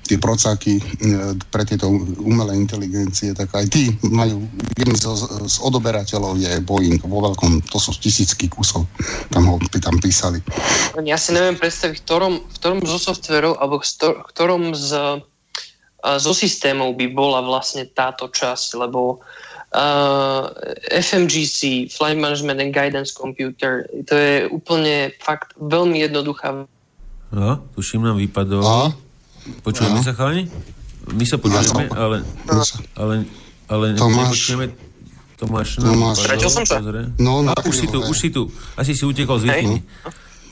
tie 0.07 0.17
procáky 0.19 0.81
uh, 0.81 1.37
pre 1.55 1.63
tieto 1.63 1.87
umelé 2.21 2.59
inteligencie, 2.59 3.31
tak 3.37 3.55
aj 3.55 3.71
tí 3.71 3.95
majú, 4.07 4.43
jedný 4.75 4.97
z, 4.97 5.07
z 5.47 5.57
odoberateľov 5.63 6.39
je 6.41 6.59
Boeing 6.65 6.99
vo 7.07 7.23
veľkom, 7.23 7.67
to 7.71 7.79
sú 7.79 7.95
tisícky 7.99 8.51
kusov, 8.51 8.89
tam 9.31 9.47
ho 9.47 9.57
tam 9.79 9.97
písali. 10.03 10.43
Ja 11.07 11.17
si 11.17 11.31
neviem 11.31 11.55
predstaviť, 11.55 11.99
v 11.99 12.05
ktorom, 12.05 12.35
v 12.43 12.57
ktorom 12.59 12.79
zo 12.83 12.99
softverov, 12.99 13.59
alebo 13.59 13.79
v 13.79 14.27
ktorom 14.33 14.63
z 14.75 14.80
zo 16.17 16.33
systémov 16.33 16.97
by 16.97 17.13
bola 17.13 17.45
vlastne 17.45 17.85
táto 17.93 18.33
časť, 18.33 18.81
lebo 18.81 19.21
uh, 19.77 20.49
FMGC, 20.89 21.93
Flight 21.93 22.17
Management 22.17 22.59
and 22.65 22.73
Guidance 22.73 23.13
Computer, 23.13 23.85
to 24.09 24.15
je 24.17 24.49
úplne 24.49 25.13
fakt 25.21 25.53
veľmi 25.61 26.01
jednoduchá. 26.01 26.65
No, 27.31 27.63
tuším 27.77 28.09
nám 28.09 28.17
vypadol. 28.19 28.65
A? 28.65 28.91
Počujeme 29.63 30.01
a? 30.01 30.05
sa, 30.05 30.13
chalani? 30.17 30.49
My 31.11 31.25
sa 31.29 31.37
počujeme, 31.37 31.93
ale, 31.93 32.25
ale, 32.97 33.15
ale 33.69 33.87
Tomáš. 33.95 34.17
nepočujeme 34.17 34.67
Tomáš. 35.41 35.69
Tomáš. 35.81 36.17
Stratil 36.21 36.51
som 36.53 36.65
sa? 36.69 36.81
No, 37.17 37.41
no, 37.41 37.53
už 37.65 37.77
si 37.77 37.87
tu, 37.89 37.99
už 38.05 38.17
si 38.17 38.29
tu. 38.29 38.49
Asi 38.77 38.93
si 38.93 39.05
utekol 39.05 39.41
z 39.41 39.45
wi 39.49 39.81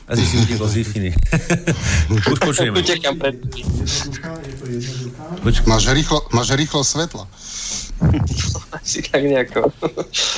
asi 0.08 0.24
si 0.24 0.34
utekol 0.40 0.68
z 0.68 0.74
wi 0.88 1.12
Už 2.16 2.38
počujeme. 2.40 2.80
Utekam 2.80 3.14
pred 3.20 3.36
Máš 5.68 5.84
rýchlo, 5.92 6.24
máš 6.32 6.56
rýchlo 6.56 6.80
svetla. 6.80 7.28
Asi 8.78 9.02
tak 9.04 9.22
nejako. 9.26 9.68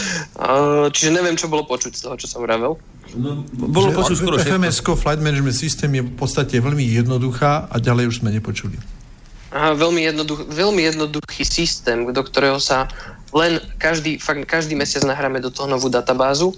Čiže 0.95 1.11
neviem, 1.15 1.37
čo 1.37 1.47
bolo 1.47 1.67
počuť 1.67 1.93
z 1.95 2.01
toho, 2.03 2.15
čo 2.19 2.27
som 2.27 2.43
vravel. 2.43 2.75
No, 3.11 3.43
bolo 3.51 3.91
počuť 3.91 4.23
skoro 4.23 4.39
fms 4.39 4.87
Flight 4.87 5.19
Management 5.19 5.59
System 5.59 5.91
je 5.99 6.03
v 6.07 6.15
podstate 6.15 6.63
veľmi 6.63 6.83
jednoduchá 6.83 7.67
a 7.67 7.77
ďalej 7.83 8.07
už 8.07 8.17
sme 8.23 8.31
nepočuli. 8.31 8.79
Aha, 9.51 9.75
veľmi, 9.75 10.07
jednoduch, 10.07 10.47
veľmi 10.47 10.79
jednoduchý 10.87 11.43
systém, 11.43 12.07
do 12.07 12.23
ktorého 12.23 12.63
sa 12.63 12.87
len 13.35 13.59
každý, 13.83 14.19
fakt, 14.19 14.47
každý 14.47 14.79
mesiac 14.79 15.03
nahráme 15.07 15.43
do 15.43 15.51
toho 15.51 15.67
novú 15.67 15.91
databázu 15.91 16.55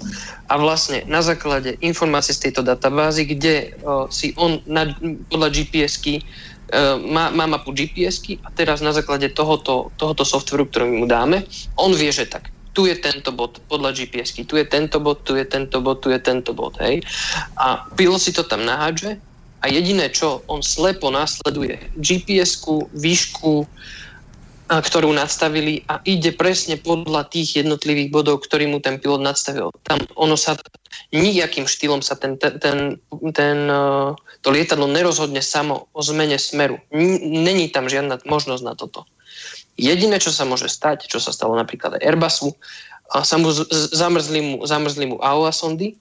a 0.48 0.56
vlastne 0.60 1.04
na 1.08 1.24
základe 1.24 1.76
informácií 1.80 2.36
z 2.36 2.48
tejto 2.48 2.60
databázy, 2.64 3.28
kde 3.28 3.76
uh, 3.80 4.08
si 4.08 4.36
on 4.36 4.60
na, 4.68 4.92
podľa 5.28 5.48
GPS-ky 5.52 6.20
uh, 6.20 7.00
má, 7.00 7.32
má 7.32 7.48
mapu 7.48 7.72
GPS-ky 7.72 8.40
a 8.44 8.52
teraz 8.52 8.84
na 8.84 8.92
základe 8.92 9.28
tohoto, 9.32 9.92
tohoto 9.96 10.24
softveru, 10.24 10.68
ktorý 10.68 10.92
mu 10.92 11.08
dáme, 11.08 11.44
on 11.80 11.96
vie, 11.96 12.12
že 12.12 12.28
tak 12.28 12.52
tu 12.72 12.88
je 12.88 12.96
tento 12.96 13.32
bod 13.36 13.60
podľa 13.68 13.92
GPS-ky, 13.92 14.48
tu 14.48 14.56
je 14.56 14.64
tento 14.64 14.96
bod, 15.00 15.24
tu 15.24 15.36
je 15.36 15.44
tento 15.44 15.80
bod, 15.84 16.00
tu 16.00 16.08
je 16.08 16.20
tento 16.20 16.56
bod, 16.56 16.76
hej. 16.80 17.04
A 17.56 17.84
pilot 17.96 18.20
si 18.20 18.32
to 18.32 18.44
tam 18.48 18.64
nahádže 18.64 19.20
a 19.62 19.70
jediné, 19.70 20.10
čo 20.10 20.42
on 20.50 20.58
slepo 20.58 21.14
následuje 21.14 21.78
GPS-ku, 21.94 22.90
výšku, 22.90 23.64
ktorú 24.66 25.12
nadstavili 25.12 25.84
a 25.86 26.00
ide 26.08 26.32
presne 26.32 26.80
podľa 26.80 27.28
tých 27.28 27.60
jednotlivých 27.60 28.08
bodov, 28.08 28.42
ktorý 28.42 28.72
mu 28.72 28.78
ten 28.80 28.96
pilot 28.96 29.20
nadstavil. 29.20 29.68
Tam 29.84 30.00
ono 30.16 30.34
sa 30.34 30.56
nijakým 31.12 31.68
štýlom 31.68 32.00
sa 32.00 32.16
ten, 32.16 32.40
ten, 32.40 32.56
ten, 32.56 32.78
ten, 33.36 33.58
to 34.40 34.48
lietadlo 34.48 34.88
nerozhodne 34.88 35.44
samo 35.44 35.92
o 35.92 36.00
zmene 36.00 36.40
smeru. 36.40 36.80
Není 37.20 37.68
tam 37.68 37.86
žiadna 37.86 38.24
možnosť 38.24 38.62
na 38.64 38.72
toto. 38.72 39.04
Jediné, 39.76 40.20
čo 40.20 40.32
sa 40.32 40.48
môže 40.48 40.68
stať, 40.72 41.08
čo 41.08 41.20
sa 41.20 41.32
stalo 41.32 41.52
napríklad 41.56 42.00
aj 42.00 42.04
Airbusu, 42.04 42.56
sa 43.12 43.36
mu 43.36 43.52
zamrzli 43.92 44.40
mu, 44.40 44.56
zamrzli 44.64 45.04
mu 45.04 45.20
AOA 45.20 45.52
sondy 45.52 46.00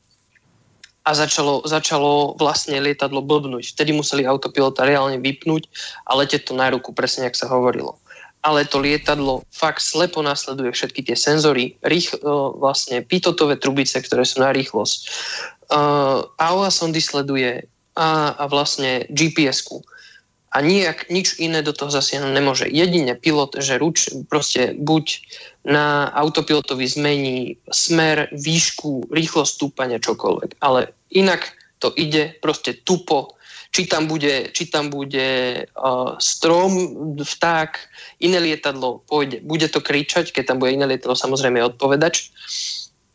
a 1.02 1.10
začalo, 1.18 1.65
začalo 1.65 2.38
vlastne 2.38 2.78
lietadlo 2.78 3.26
blbnúť. 3.26 3.73
Vtedy 3.73 3.91
museli 3.95 4.23
autopilota 4.26 4.86
reálne 4.86 5.18
vypnúť 5.18 5.65
a 6.06 6.14
letieť 6.14 6.49
to 6.49 6.53
na 6.53 6.69
ruku, 6.69 6.94
presne 6.94 7.26
jak 7.26 7.38
sa 7.38 7.49
hovorilo 7.49 7.98
ale 8.41 8.65
to 8.65 8.82
lietadlo 8.82 9.45
fakt 9.53 9.86
slepo 9.86 10.26
nasleduje 10.26 10.73
všetky 10.73 11.06
tie 11.06 11.18
senzory, 11.18 11.78
rých, 11.86 12.10
vlastne 12.57 13.06
pitotové 13.06 13.57
trubice, 13.57 14.02
ktoré 14.02 14.26
sú 14.26 14.41
na 14.41 14.49
rýchlosť. 14.49 14.99
Uh, 15.72 16.26
AOA 16.41 16.69
sondy 16.73 16.99
sleduje 16.99 17.64
a, 17.94 18.34
a 18.36 18.44
vlastne 18.49 19.06
GPS-ku. 19.14 19.86
A 20.52 20.60
nijak, 20.60 21.07
nič 21.07 21.40
iné 21.40 21.64
do 21.64 21.72
toho 21.72 21.88
zasiahnuť 21.88 22.32
nemôže. 22.36 22.68
Jedine 22.68 23.15
pilot, 23.15 23.56
že 23.64 23.80
ruč 23.80 24.11
proste 24.28 24.76
buď 24.76 25.23
na 25.64 26.11
autopilotovi 26.11 26.84
zmení 26.84 27.56
smer, 27.72 28.28
výšku, 28.36 29.07
rýchlosť 29.07 29.52
stúpania, 29.56 30.03
čokoľvek. 30.03 30.60
Ale 30.60 30.91
inak 31.07 31.56
to 31.80 31.95
ide 31.95 32.36
proste 32.44 32.76
tupo 32.84 33.40
či 33.72 33.88
tam 33.88 34.03
bude, 34.06 34.52
či 34.52 34.68
tam 34.68 34.91
bude 34.91 35.64
uh, 35.64 36.19
strom, 36.19 36.72
vták, 37.15 37.80
iné 38.19 38.38
lietadlo 38.44 38.99
pôjde. 39.07 39.40
Bude 39.40 39.72
to 39.72 39.80
kričať, 39.80 40.36
keď 40.36 40.44
tam 40.53 40.57
bude 40.60 40.76
iné 40.76 40.84
lietadlo, 40.84 41.15
samozrejme 41.15 41.64
odpovedač 41.64 42.36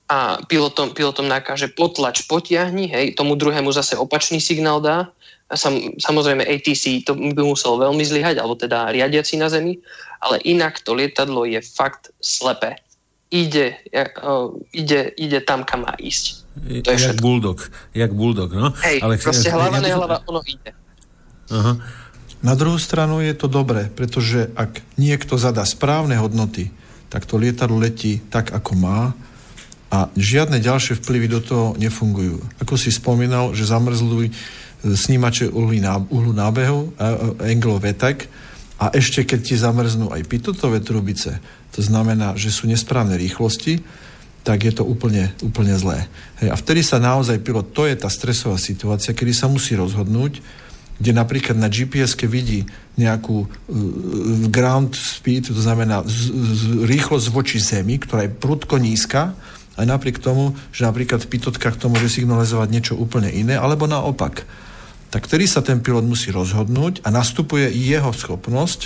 a 0.06 0.38
pilotom, 0.46 0.94
pilotom 0.96 1.28
nakáže 1.28 1.68
potlač, 1.68 2.24
potiahni, 2.24 2.88
hej, 2.88 3.06
tomu 3.18 3.34
druhému 3.36 3.74
zase 3.74 3.98
opačný 3.98 4.40
signál 4.40 4.80
dá. 4.80 5.12
Sam, 5.46 5.94
samozrejme 5.94 6.42
ATC 6.42 7.06
to 7.06 7.14
by 7.14 7.42
muselo 7.46 7.78
veľmi 7.78 8.02
zlyhať, 8.02 8.42
alebo 8.42 8.58
teda 8.58 8.90
riadiaci 8.90 9.38
na 9.38 9.46
zemi, 9.46 9.78
ale 10.18 10.42
inak 10.42 10.82
to 10.82 10.90
lietadlo 10.90 11.46
je 11.46 11.62
fakt 11.62 12.10
slepé. 12.18 12.82
Ide, 13.30 13.78
uh, 14.22 14.54
ide, 14.74 15.14
ide 15.14 15.38
tam, 15.42 15.62
kam 15.62 15.86
má 15.86 15.94
ísť. 15.98 16.46
To 16.82 16.88
je 16.90 16.98
jak 16.98 17.22
bulldog. 17.22 17.58
Jak 17.94 18.10
bulldog, 18.14 18.54
no. 18.54 18.74
Hej, 18.86 19.02
Ale, 19.02 19.18
proste 19.18 19.50
hlava, 19.50 19.78
ja, 19.78 19.82
nehlava, 19.82 20.22
ono 20.26 20.40
ide. 20.46 20.70
Aha. 21.50 21.78
Na 22.42 22.54
druhú 22.54 22.78
stranu 22.78 23.22
je 23.22 23.34
to 23.34 23.50
dobré, 23.50 23.90
pretože 23.90 24.50
ak 24.54 24.82
niekto 24.98 25.38
zadá 25.38 25.66
správne 25.66 26.18
hodnoty, 26.18 26.70
tak 27.10 27.26
to 27.26 27.38
lietadlo 27.38 27.78
letí 27.78 28.22
tak, 28.30 28.50
ako 28.50 28.72
má 28.78 29.14
a 29.90 30.10
žiadne 30.18 30.58
ďalšie 30.58 30.98
vplyvy 30.98 31.26
do 31.30 31.40
toho 31.40 31.66
nefungujú. 31.78 32.42
Ako 32.58 32.74
si 32.74 32.90
spomínal, 32.90 33.54
že 33.54 33.70
zamrzli 33.70 34.34
snímače 34.84 35.48
uhlu 35.48 36.32
nábehu, 36.32 36.92
Anglo 37.40 37.78
VTAC, 37.80 38.28
a 38.76 38.92
ešte 38.92 39.24
keď 39.24 39.40
ti 39.40 39.54
zamrznú 39.56 40.12
aj 40.12 40.28
pitotové 40.28 40.84
trubice, 40.84 41.40
to 41.72 41.80
znamená, 41.80 42.36
že 42.36 42.52
sú 42.52 42.68
nesprávne 42.68 43.16
rýchlosti, 43.16 43.80
tak 44.46 44.62
je 44.62 44.72
to 44.76 44.86
úplne, 44.86 45.32
úplne 45.42 45.74
zlé. 45.74 46.06
Hej, 46.38 46.54
a 46.54 46.56
vtedy 46.56 46.84
sa 46.86 47.02
naozaj 47.02 47.42
pilot, 47.42 47.74
to 47.74 47.88
je 47.88 47.98
tá 47.98 48.06
stresová 48.06 48.60
situácia, 48.60 49.16
kedy 49.16 49.32
sa 49.34 49.50
musí 49.50 49.74
rozhodnúť, 49.74 50.38
kde 50.96 51.12
napríklad 51.12 51.58
na 51.58 51.68
gps 51.68 52.16
vidí 52.24 52.64
nejakú 52.96 53.44
uh, 53.44 53.48
ground 54.48 54.96
speed, 54.96 55.52
to 55.52 55.60
znamená 55.60 56.06
z, 56.06 56.32
z, 56.32 56.62
rýchlosť 56.88 57.26
voči 57.34 57.58
zemi, 57.60 58.00
ktorá 58.00 58.24
je 58.24 58.32
prudko 58.32 58.80
nízka, 58.80 59.36
aj 59.76 59.84
napriek 59.84 60.22
tomu, 60.22 60.56
že 60.72 60.88
napríklad 60.88 61.20
v 61.20 61.36
pitotkách 61.36 61.76
to 61.76 61.92
môže 61.92 62.08
signalizovať 62.08 62.68
niečo 62.72 62.94
úplne 62.96 63.28
iné, 63.28 63.60
alebo 63.60 63.84
naopak 63.84 64.48
tak 65.10 65.30
vtedy 65.30 65.46
sa 65.46 65.62
ten 65.62 65.78
pilot 65.78 66.04
musí 66.04 66.34
rozhodnúť 66.34 67.06
a 67.06 67.08
nastupuje 67.14 67.70
jeho 67.72 68.10
schopnosť 68.10 68.80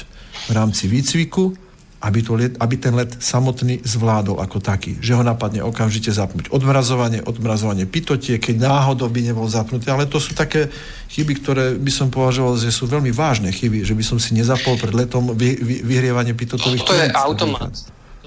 v 0.49 0.53
rámci 0.53 0.87
výcviku, 0.87 1.53
aby, 2.01 2.21
to 2.25 2.33
let, 2.33 2.57
aby 2.57 2.75
ten 2.81 2.97
let 2.97 3.13
samotný 3.21 3.85
zvládol 3.85 4.41
ako 4.41 4.57
taký. 4.65 4.97
Že 5.05 5.21
ho 5.21 5.23
napadne 5.25 5.61
okamžite 5.61 6.09
zapnúť 6.09 6.49
odmrazovanie, 6.49 7.21
odmrazovanie 7.21 7.85
pitotie, 7.85 8.41
keď 8.41 8.57
náhodou 8.57 9.13
by 9.13 9.21
nebol 9.21 9.45
zapnutý. 9.45 9.93
Ale 9.93 10.09
to 10.09 10.17
sú 10.17 10.33
také 10.33 10.73
chyby, 11.13 11.33
ktoré 11.45 11.65
by 11.77 11.93
som 11.93 12.09
považoval, 12.09 12.57
že 12.57 12.73
sú 12.73 12.89
veľmi 12.89 13.13
vážne 13.13 13.53
chyby, 13.53 13.85
že 13.85 13.93
by 13.93 14.05
som 14.05 14.17
si 14.17 14.33
nezapol 14.33 14.81
pred 14.81 14.97
letom 14.97 15.37
vy, 15.37 15.61
vy, 15.61 15.77
vyhrievanie 15.85 16.33
pitotových 16.33 16.89
To 16.89 16.97
je 16.97 17.09
automat. 17.13 17.73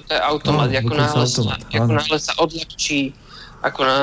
To 0.06 0.12
je 0.14 0.22
automat. 0.22 0.70
No, 0.70 0.78
ako 0.78 0.94
náhle, 0.94 1.24
automat. 1.26 1.60
Sa, 1.66 1.74
ako 1.74 1.92
náhle 1.98 2.18
sa 2.22 2.34
odľahčí 2.38 3.00
ako 3.64 3.82
na, 3.88 4.00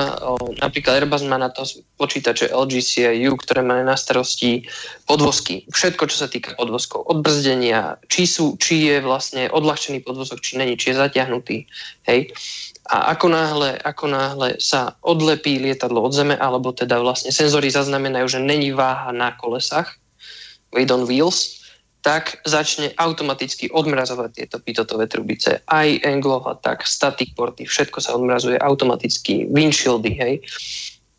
napríklad 0.64 1.04
Airbus 1.04 1.20
má 1.28 1.36
na 1.36 1.52
to 1.52 1.68
počítače 2.00 2.48
LGCIU, 2.48 3.36
ktoré 3.36 3.60
má 3.60 3.84
na 3.84 3.92
starosti 3.92 4.64
podvozky. 5.04 5.68
Všetko, 5.68 6.08
čo 6.08 6.16
sa 6.24 6.28
týka 6.32 6.56
podvozkov. 6.56 7.04
Odbrzdenia, 7.04 8.00
či, 8.08 8.24
sú, 8.24 8.56
či 8.56 8.88
je 8.88 9.04
vlastne 9.04 9.52
odľahčený 9.52 10.00
podvozok, 10.00 10.40
či 10.40 10.56
není, 10.56 10.80
či 10.80 10.96
je 10.96 11.04
zatiahnutý. 11.04 11.68
Hej. 12.08 12.32
A 12.88 13.12
ako 13.12 13.28
náhle, 13.28 13.76
ako 13.84 14.04
náhle 14.08 14.48
sa 14.56 14.96
odlepí 15.04 15.60
lietadlo 15.60 16.00
od 16.08 16.16
zeme, 16.16 16.40
alebo 16.40 16.72
teda 16.72 16.96
vlastne 16.96 17.28
senzory 17.28 17.68
zaznamenajú, 17.68 18.26
že 18.26 18.40
není 18.40 18.72
váha 18.72 19.12
na 19.12 19.36
kolesách, 19.36 20.00
weight 20.72 20.88
on 20.88 21.04
wheels, 21.04 21.59
tak 22.00 22.40
začne 22.48 22.96
automaticky 22.96 23.68
odmrazovať 23.68 24.30
tieto 24.32 24.56
pitotové 24.60 25.04
trubice. 25.04 25.60
Aj 25.68 25.88
Englova, 26.00 26.56
tak 26.56 26.88
static 26.88 27.36
porty, 27.36 27.68
všetko 27.68 27.98
sa 28.00 28.16
odmrazuje 28.16 28.56
automaticky, 28.56 29.44
windshieldy, 29.52 30.12
hej. 30.16 30.34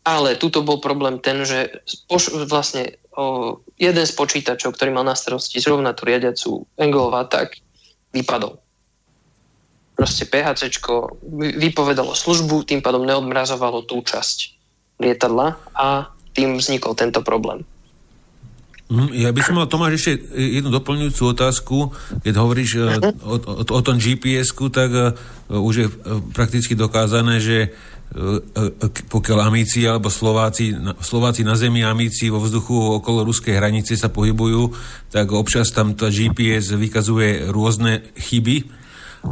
Ale 0.02 0.34
tuto 0.34 0.66
bol 0.66 0.82
problém 0.82 1.22
ten, 1.22 1.46
že 1.46 1.70
poš- 2.10 2.34
vlastne 2.50 2.98
o, 3.14 3.58
jeden 3.78 4.02
z 4.02 4.12
počítačov, 4.18 4.74
ktorý 4.74 4.90
mal 4.90 5.06
na 5.06 5.14
starosti 5.14 5.62
zrovna 5.62 5.94
tú 5.94 6.10
riadiacu 6.10 6.66
Englova, 6.74 7.30
tak 7.30 7.62
vypadol. 8.10 8.58
Proste 9.94 10.26
PHC 10.26 10.82
vypovedalo 11.62 12.18
službu, 12.18 12.66
tým 12.66 12.82
pádom 12.82 13.06
neodmrazovalo 13.06 13.86
tú 13.86 14.02
časť 14.02 14.58
lietadla 14.98 15.54
a 15.78 16.10
tým 16.34 16.58
vznikol 16.58 16.98
tento 16.98 17.22
problém. 17.22 17.62
Mhm, 18.92 19.16
ja 19.16 19.32
by 19.32 19.40
som 19.40 19.56
mal, 19.56 19.64
Tomáš, 19.64 20.04
ešte 20.04 20.12
jednu 20.36 20.68
doplňujúcu 20.68 21.22
otázku. 21.32 21.76
Keď 22.20 22.34
hovoríš 22.36 22.70
e, 22.76 22.80
o, 23.24 23.36
o, 23.40 23.62
o 23.64 23.80
tom 23.80 23.96
GPS-ku, 23.96 24.68
tak 24.68 24.92
e, 24.92 25.16
už 25.48 25.74
je 25.80 25.86
e, 25.88 25.92
prakticky 26.36 26.76
dokázané, 26.76 27.40
že 27.40 27.58
pokiaľ 29.08 29.48
Amíci 29.48 29.88
alebo 29.88 30.12
Slováci, 30.12 30.76
Slováci 31.00 31.48
na 31.48 31.56
zemi 31.56 31.80
Amíci 31.80 32.28
vo 32.28 32.44
vzduchu 32.44 33.00
okolo 33.00 33.24
ruskej 33.24 33.56
hranice 33.56 33.96
sa 33.96 34.12
pohybujú, 34.12 34.68
tak 35.08 35.32
občas 35.32 35.72
tam 35.72 35.96
tá 35.96 36.12
GPS 36.12 36.76
vykazuje 36.76 37.48
rôzne 37.48 38.12
chyby 38.12 38.68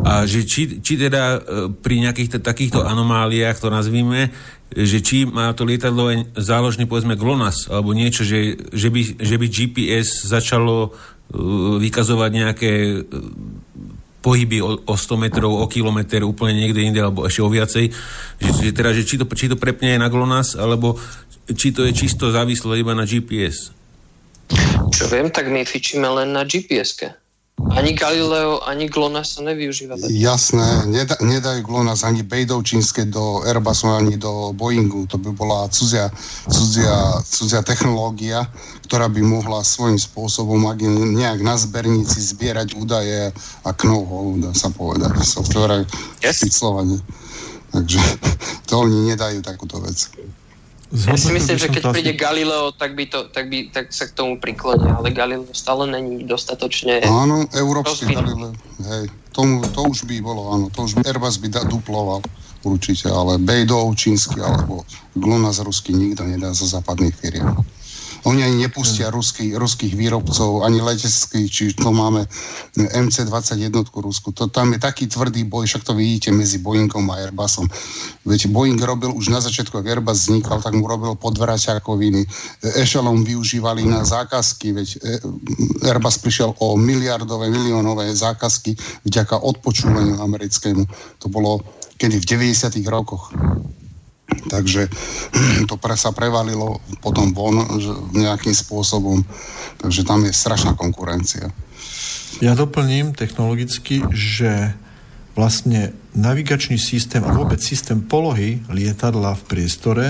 a 0.01 0.25
že 0.25 0.49
či, 0.49 0.81
či 0.81 0.97
teda 0.97 1.45
pri 1.85 2.09
nejakých 2.09 2.41
takýchto 2.41 2.81
anomáliách, 2.81 3.61
to 3.61 3.69
nazvíme, 3.69 4.33
že 4.71 4.99
či 5.03 5.27
má 5.27 5.51
to 5.51 5.67
lietadlo 5.67 6.31
záložný 6.39 6.87
povedzme 6.87 7.19
GLONASS 7.19 7.71
alebo 7.75 7.91
niečo, 7.91 8.23
že, 8.23 8.55
že, 8.71 8.89
by, 8.89 9.19
že 9.19 9.37
by 9.37 9.47
GPS 9.51 10.31
začalo 10.31 10.91
uh, 10.91 11.77
vykazovať 11.83 12.31
nejaké 12.31 12.73
uh, 13.03 13.05
pohyby 14.21 14.61
o, 14.61 14.79
o 14.85 14.95
100 14.95 15.17
metrov, 15.17 15.53
o 15.59 15.67
kilometr, 15.67 16.23
úplne 16.23 16.61
niekde 16.61 16.85
inde, 16.85 17.01
alebo 17.01 17.25
ešte 17.25 17.41
o 17.41 17.49
viacej. 17.49 17.89
Že, 18.39 18.51
že 18.69 18.71
teda, 18.77 18.91
že 18.93 19.03
či 19.09 19.17
to, 19.17 19.25
či 19.27 19.49
to 19.49 19.57
prepne 19.57 19.97
aj 19.97 20.01
na 20.01 20.09
GLONASS, 20.13 20.61
alebo 20.61 21.01
či 21.51 21.73
to 21.73 21.89
je 21.89 21.93
čisto 21.97 22.31
závislé 22.31 22.85
iba 22.85 22.93
na 22.93 23.09
GPS. 23.09 23.73
Čo 24.91 25.09
viem, 25.09 25.33
tak 25.33 25.49
my 25.49 25.65
fičíme 25.65 26.05
len 26.05 26.37
na 26.37 26.45
GPS-ke. 26.45 27.20
Ani 27.71 27.93
Galileo, 27.95 28.61
ani 28.67 28.89
GLONASS 28.89 29.37
sa 29.37 29.41
nevyužíva. 29.45 29.95
Jasné, 30.09 30.91
nedá, 30.91 31.15
nedajú 31.21 31.61
GLONASS 31.63 32.09
ani 32.09 32.25
Bejdov 32.25 32.65
čínske 32.67 33.05
do 33.05 33.45
Airbusu, 33.47 33.87
ani 33.93 34.17
do 34.17 34.51
Boeingu. 34.57 35.07
To 35.13 35.21
by 35.21 35.31
bola 35.37 35.69
cudzia, 35.69 36.09
cudzia, 36.49 37.21
cudzia 37.23 37.61
technológia, 37.63 38.49
ktorá 38.89 39.07
by 39.13 39.21
mohla 39.23 39.63
svojím 39.63 40.01
spôsobom 40.01 40.67
ak 40.67 40.83
nejak 41.21 41.45
na 41.45 41.55
zbernici 41.61 42.19
zbierať 42.19 42.75
údaje 42.75 43.31
a 43.63 43.71
know 43.85 44.35
dá 44.41 44.51
sa 44.57 44.73
povedať. 44.73 45.21
Software 45.23 45.85
yes. 46.25 46.43
Takže 47.71 48.01
to 48.69 48.73
oni 48.83 49.15
nedajú 49.15 49.45
takúto 49.47 49.79
vec. 49.79 50.11
Ja 50.91 51.15
si 51.15 51.31
myslím, 51.31 51.55
že 51.55 51.71
keď 51.71 51.83
príde 51.95 52.13
Galileo, 52.19 52.75
tak, 52.75 52.99
by 52.99 53.07
to, 53.07 53.31
tak, 53.31 53.47
by, 53.47 53.71
tak 53.71 53.95
sa 53.95 54.11
k 54.11 54.13
tomu 54.15 54.43
priklonia, 54.43 54.99
ale 54.99 55.15
Galileo 55.15 55.47
stále 55.55 55.87
není 55.87 56.27
dostatočne... 56.27 57.07
Áno, 57.07 57.47
európsky 57.55 58.11
Galileo, 58.11 58.51
hej, 58.91 59.07
tomu, 59.31 59.63
to 59.71 59.87
už 59.87 60.03
by 60.11 60.19
bolo, 60.19 60.51
áno, 60.51 60.67
to 60.67 60.83
už 60.91 60.99
by 60.99 61.07
Airbus 61.07 61.39
by 61.39 61.47
da, 61.47 61.63
duploval 61.63 62.19
určite, 62.67 63.07
ale 63.07 63.39
Bejdov 63.39 63.95
čínsky 63.95 64.43
alebo 64.43 64.83
GLONASS 65.15 65.63
rusky 65.65 65.95
nikto 65.95 66.27
nedá 66.27 66.51
zo 66.53 66.67
západných 66.67 67.15
firiem. 67.17 67.47
Oni 68.29 68.45
ani 68.45 68.69
nepustia 68.69 69.09
mm. 69.09 69.15
ruský, 69.15 69.47
ruských 69.57 69.97
výrobcov, 69.97 70.65
ani 70.65 70.81
leteckých, 70.85 71.49
či 71.49 71.65
to 71.73 71.89
máme 71.89 72.29
MC-21 72.77 73.73
Rusku. 73.97 74.33
To, 74.37 74.47
tam 74.47 74.77
je 74.77 74.79
taký 74.79 75.09
tvrdý 75.09 75.45
boj, 75.45 75.67
však 75.67 75.85
to 75.85 75.97
vidíte 75.97 76.33
medzi 76.33 76.61
Boeingom 76.61 77.09
a 77.11 77.25
Airbusom. 77.25 77.69
Veď 78.29 78.53
Boeing 78.53 78.81
robil 78.81 79.13
už 79.13 79.33
na 79.33 79.41
začiatku, 79.41 79.81
ak 79.81 79.89
Airbus 79.89 80.29
vznikal, 80.29 80.61
tak 80.61 80.77
mu 80.77 80.85
robil 80.85 81.17
podvraťakoviny. 81.17 82.27
Echelon 82.77 83.25
využívali 83.25 83.89
na 83.89 84.05
zákazky, 84.05 84.73
veď 84.73 84.89
e, 84.97 84.99
Airbus 85.89 86.21
prišiel 86.21 86.53
o 86.61 86.77
miliardové, 86.77 87.49
miliónové 87.49 88.13
zákazky 88.13 88.77
vďaka 89.05 89.41
odpočúvaniu 89.41 90.21
americkému. 90.21 90.85
To 91.25 91.27
bolo 91.33 91.65
kedy 92.01 92.17
v 92.21 92.25
90. 92.25 92.81
rokoch. 92.89 93.33
Takže 94.49 94.89
to 95.71 95.75
pre 95.77 95.95
sa 95.95 96.15
prevalilo 96.15 96.83
potom 97.01 97.33
von 97.35 97.63
nejakým 98.17 98.55
spôsobom. 98.55 99.23
Takže 99.81 100.05
tam 100.05 100.27
je 100.27 100.33
strašná 100.35 100.75
konkurencia. 100.77 101.51
Ja 102.41 102.57
doplním 102.57 103.13
technologicky, 103.13 104.01
že 104.15 104.73
vlastne 105.35 105.95
navigačný 106.15 106.77
systém 106.77 107.23
a 107.23 107.35
vôbec 107.35 107.63
systém 107.63 108.03
polohy 108.03 108.61
lietadla 108.69 109.39
v 109.39 109.43
priestore 109.47 110.07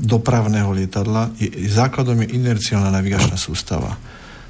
dopravného 0.00 0.72
lietadla 0.72 1.28
je, 1.36 1.68
základom 1.68 2.24
je 2.24 2.32
inerciálna 2.32 2.88
navigačná 2.88 3.36
sústava. 3.36 4.00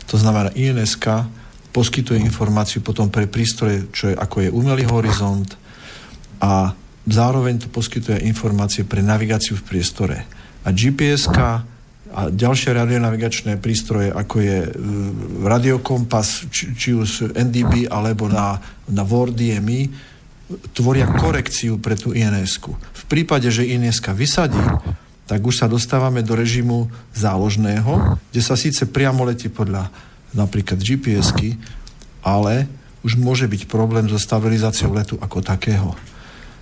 To 0.07 0.15
znamená 0.15 0.55
INSK 0.55 1.27
poskytuje 1.71 2.23
informáciu 2.23 2.83
potom 2.83 3.11
pre 3.11 3.27
prístroje, 3.31 3.91
čo 3.95 4.11
je, 4.11 4.15
ako 4.15 4.47
je 4.47 4.51
umelý 4.51 4.87
horizont 4.91 5.47
a 6.43 6.75
zároveň 7.09 7.65
to 7.65 7.69
poskytuje 7.73 8.27
informácie 8.29 8.85
pre 8.85 9.01
navigáciu 9.01 9.57
v 9.57 9.67
priestore. 9.67 10.17
A 10.65 10.69
gps 10.73 11.31
a 12.11 12.27
ďalšie 12.27 12.75
radionavigačné 12.75 13.63
prístroje, 13.63 14.11
ako 14.11 14.37
je 14.43 14.59
e, 14.67 14.71
radiokompas, 15.47 16.51
či, 16.51 16.75
či 16.75 16.91
už 16.91 17.39
NDB 17.39 17.87
alebo 17.87 18.27
na, 18.27 18.59
na 18.91 19.07
WordDMI, 19.07 20.11
tvoria 20.75 21.07
korekciu 21.07 21.79
pre 21.79 21.95
tú 21.95 22.11
ins 22.11 22.59
-ku. 22.59 22.75
V 22.75 23.03
prípade, 23.07 23.47
že 23.55 23.63
ins 23.63 24.03
vysadí, 24.03 24.59
tak 25.31 25.47
už 25.47 25.63
sa 25.63 25.71
dostávame 25.71 26.27
do 26.27 26.35
režimu 26.35 26.91
záložného, 27.15 28.19
kde 28.35 28.43
sa 28.43 28.59
síce 28.59 28.91
priamo 28.91 29.23
letí 29.23 29.47
podľa 29.47 29.87
napríklad 30.35 30.79
gps 30.79 31.35
ale 32.21 32.69
už 33.01 33.17
môže 33.17 33.49
byť 33.49 33.65
problém 33.71 34.11
so 34.11 34.19
stabilizáciou 34.21 34.93
letu 34.93 35.17
ako 35.23 35.41
takého. 35.41 35.97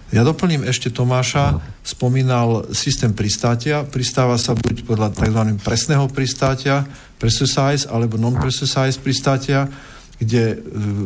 Ja 0.09 0.25
doplním 0.25 0.65
ešte 0.65 0.89
Tomáša, 0.89 1.61
spomínal 1.85 2.73
systém 2.73 3.13
pristátia. 3.13 3.85
Pristáva 3.85 4.41
sa 4.41 4.57
buď 4.57 4.89
podľa 4.89 5.13
tzv. 5.13 5.43
presného 5.61 6.09
pristátia, 6.09 6.89
precise 7.21 7.85
alebo 7.85 8.17
non-precise 8.17 8.97
pristátia, 9.05 9.69
kde 10.19 10.59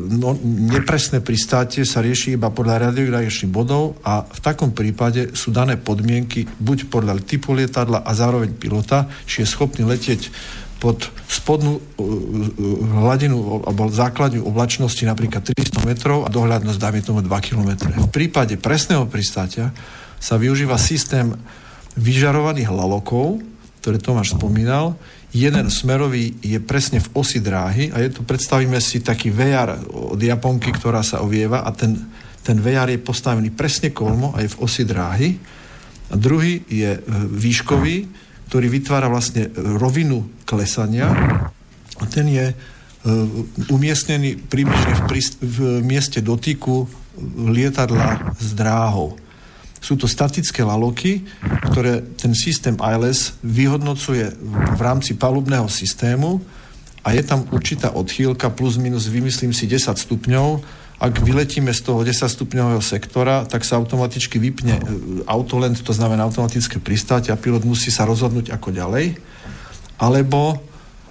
no, 0.08 0.38
nepresné 0.46 1.18
pristátie 1.18 1.82
sa 1.82 1.98
rieši 1.98 2.38
iba 2.38 2.48
podľa 2.48 2.94
radiografičných 2.94 3.50
bodov 3.52 4.00
a 4.06 4.24
v 4.24 4.40
takom 4.40 4.70
prípade 4.70 5.36
sú 5.36 5.52
dané 5.52 5.76
podmienky 5.76 6.46
buď 6.46 6.88
podľa 6.88 7.20
typu 7.20 7.52
lietadla 7.52 8.06
a 8.06 8.10
zároveň 8.16 8.54
pilota, 8.56 9.10
či 9.26 9.42
je 9.42 9.50
schopný 9.50 9.84
letieť 9.84 10.30
pod 10.82 11.06
spodnú 11.30 11.78
uh, 11.78 11.82
hladinu 13.06 13.62
alebo 13.62 13.86
základňu 13.86 14.42
oblačnosti 14.42 15.06
napríklad 15.06 15.46
300 15.46 15.86
metrov 15.86 16.26
a 16.26 16.28
dohľadnosť 16.34 16.78
dáme 16.82 16.98
tomu 17.06 17.22
2 17.22 17.30
km. 17.46 17.70
V 17.86 18.10
prípade 18.10 18.58
presného 18.58 19.06
pristátia 19.06 19.70
sa 20.18 20.34
využíva 20.34 20.74
systém 20.82 21.30
vyžarovaných 21.94 22.74
lalokov, 22.74 23.38
ktoré 23.78 24.02
Tomáš 24.02 24.34
spomínal. 24.34 24.98
Jeden 25.30 25.70
smerový 25.70 26.34
je 26.42 26.58
presne 26.58 26.98
v 26.98 27.08
osi 27.14 27.38
dráhy 27.38 27.94
a 27.94 28.02
je 28.02 28.14
tu, 28.14 28.26
predstavíme 28.26 28.76
si 28.82 29.00
taký 29.00 29.30
VR 29.30 29.78
od 29.90 30.18
Japonky, 30.18 30.74
ktorá 30.74 31.00
sa 31.06 31.22
ovieva 31.22 31.62
a 31.62 31.70
ten, 31.72 31.94
ten 32.42 32.58
VR 32.58 32.90
je 32.90 33.00
postavený 33.00 33.54
presne 33.54 33.94
kolmo 33.94 34.34
a 34.34 34.42
je 34.44 34.52
v 34.52 34.60
osi 34.60 34.82
dráhy. 34.84 35.30
A 36.12 36.14
druhý 36.20 36.60
je 36.68 36.94
e, 36.94 37.00
výškový, 37.32 38.04
ktorý 38.52 38.68
vytvára 38.68 39.08
vlastne 39.08 39.48
rovinu 39.56 40.28
klesania 40.44 41.08
a 41.96 42.04
ten 42.04 42.28
je 42.28 42.52
e, 42.52 42.54
umiestnený 43.72 44.44
približne 44.44 44.92
v, 44.92 45.02
prist- 45.08 45.40
v 45.40 45.80
mieste 45.80 46.20
dotyku 46.20 46.84
lietadla 47.48 48.36
s 48.36 48.52
dráhou. 48.52 49.16
Sú 49.80 49.96
to 49.96 50.04
statické 50.04 50.60
laloky, 50.60 51.24
ktoré 51.72 52.04
ten 52.20 52.36
systém 52.36 52.76
ILS 52.76 53.40
vyhodnocuje 53.40 54.36
v 54.76 54.80
rámci 54.84 55.16
palubného 55.16 55.72
systému 55.72 56.44
a 57.08 57.16
je 57.16 57.24
tam 57.24 57.48
určitá 57.56 57.96
odchýlka 57.96 58.52
plus 58.52 58.76
minus, 58.76 59.08
vymyslím 59.08 59.56
si, 59.56 59.64
10 59.64 59.96
stupňov, 59.96 60.60
ak 61.02 61.18
vyletíme 61.18 61.74
z 61.74 61.82
toho 61.82 62.06
10-stupňového 62.06 62.78
sektora, 62.78 63.42
tak 63.42 63.66
sa 63.66 63.74
automaticky 63.74 64.38
vypne 64.38 64.78
e, 64.78 64.82
autoland, 65.26 65.74
to 65.74 65.90
znamená 65.90 66.22
automatické 66.22 66.78
pristáť 66.78 67.34
a 67.34 67.40
pilot 67.40 67.66
musí 67.66 67.90
sa 67.90 68.06
rozhodnúť 68.06 68.54
ako 68.54 68.70
ďalej. 68.70 69.18
Alebo 69.98 70.62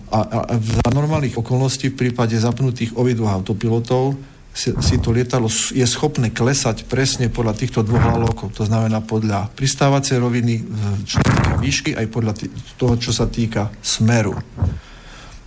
a, 0.07 0.19
a 0.23 0.39
za 0.55 0.89
normálnych 0.95 1.35
okolností 1.35 1.91
v 1.91 2.07
prípade 2.07 2.39
zapnutých 2.39 2.95
obidvoch 2.95 3.35
autopilotov 3.35 4.15
si, 4.51 4.75
si 4.83 4.99
to 4.99 5.15
lietadlo 5.15 5.47
je 5.51 5.83
schopné 5.87 6.31
klesať 6.31 6.83
presne 6.87 7.31
podľa 7.31 7.55
týchto 7.55 7.83
dvoch 7.83 8.03
lalokov. 8.03 8.51
To 8.59 8.67
znamená 8.67 8.99
podľa 8.99 9.47
pristávacej 9.55 10.19
roviny, 10.19 10.67
čo 11.07 11.23
sa 11.23 11.31
týka 11.31 11.51
výšky, 11.59 11.91
aj 11.95 12.07
podľa 12.11 12.33
toho, 12.75 12.95
čo 12.99 13.11
sa 13.15 13.31
týka 13.31 13.71
smeru. 13.79 14.35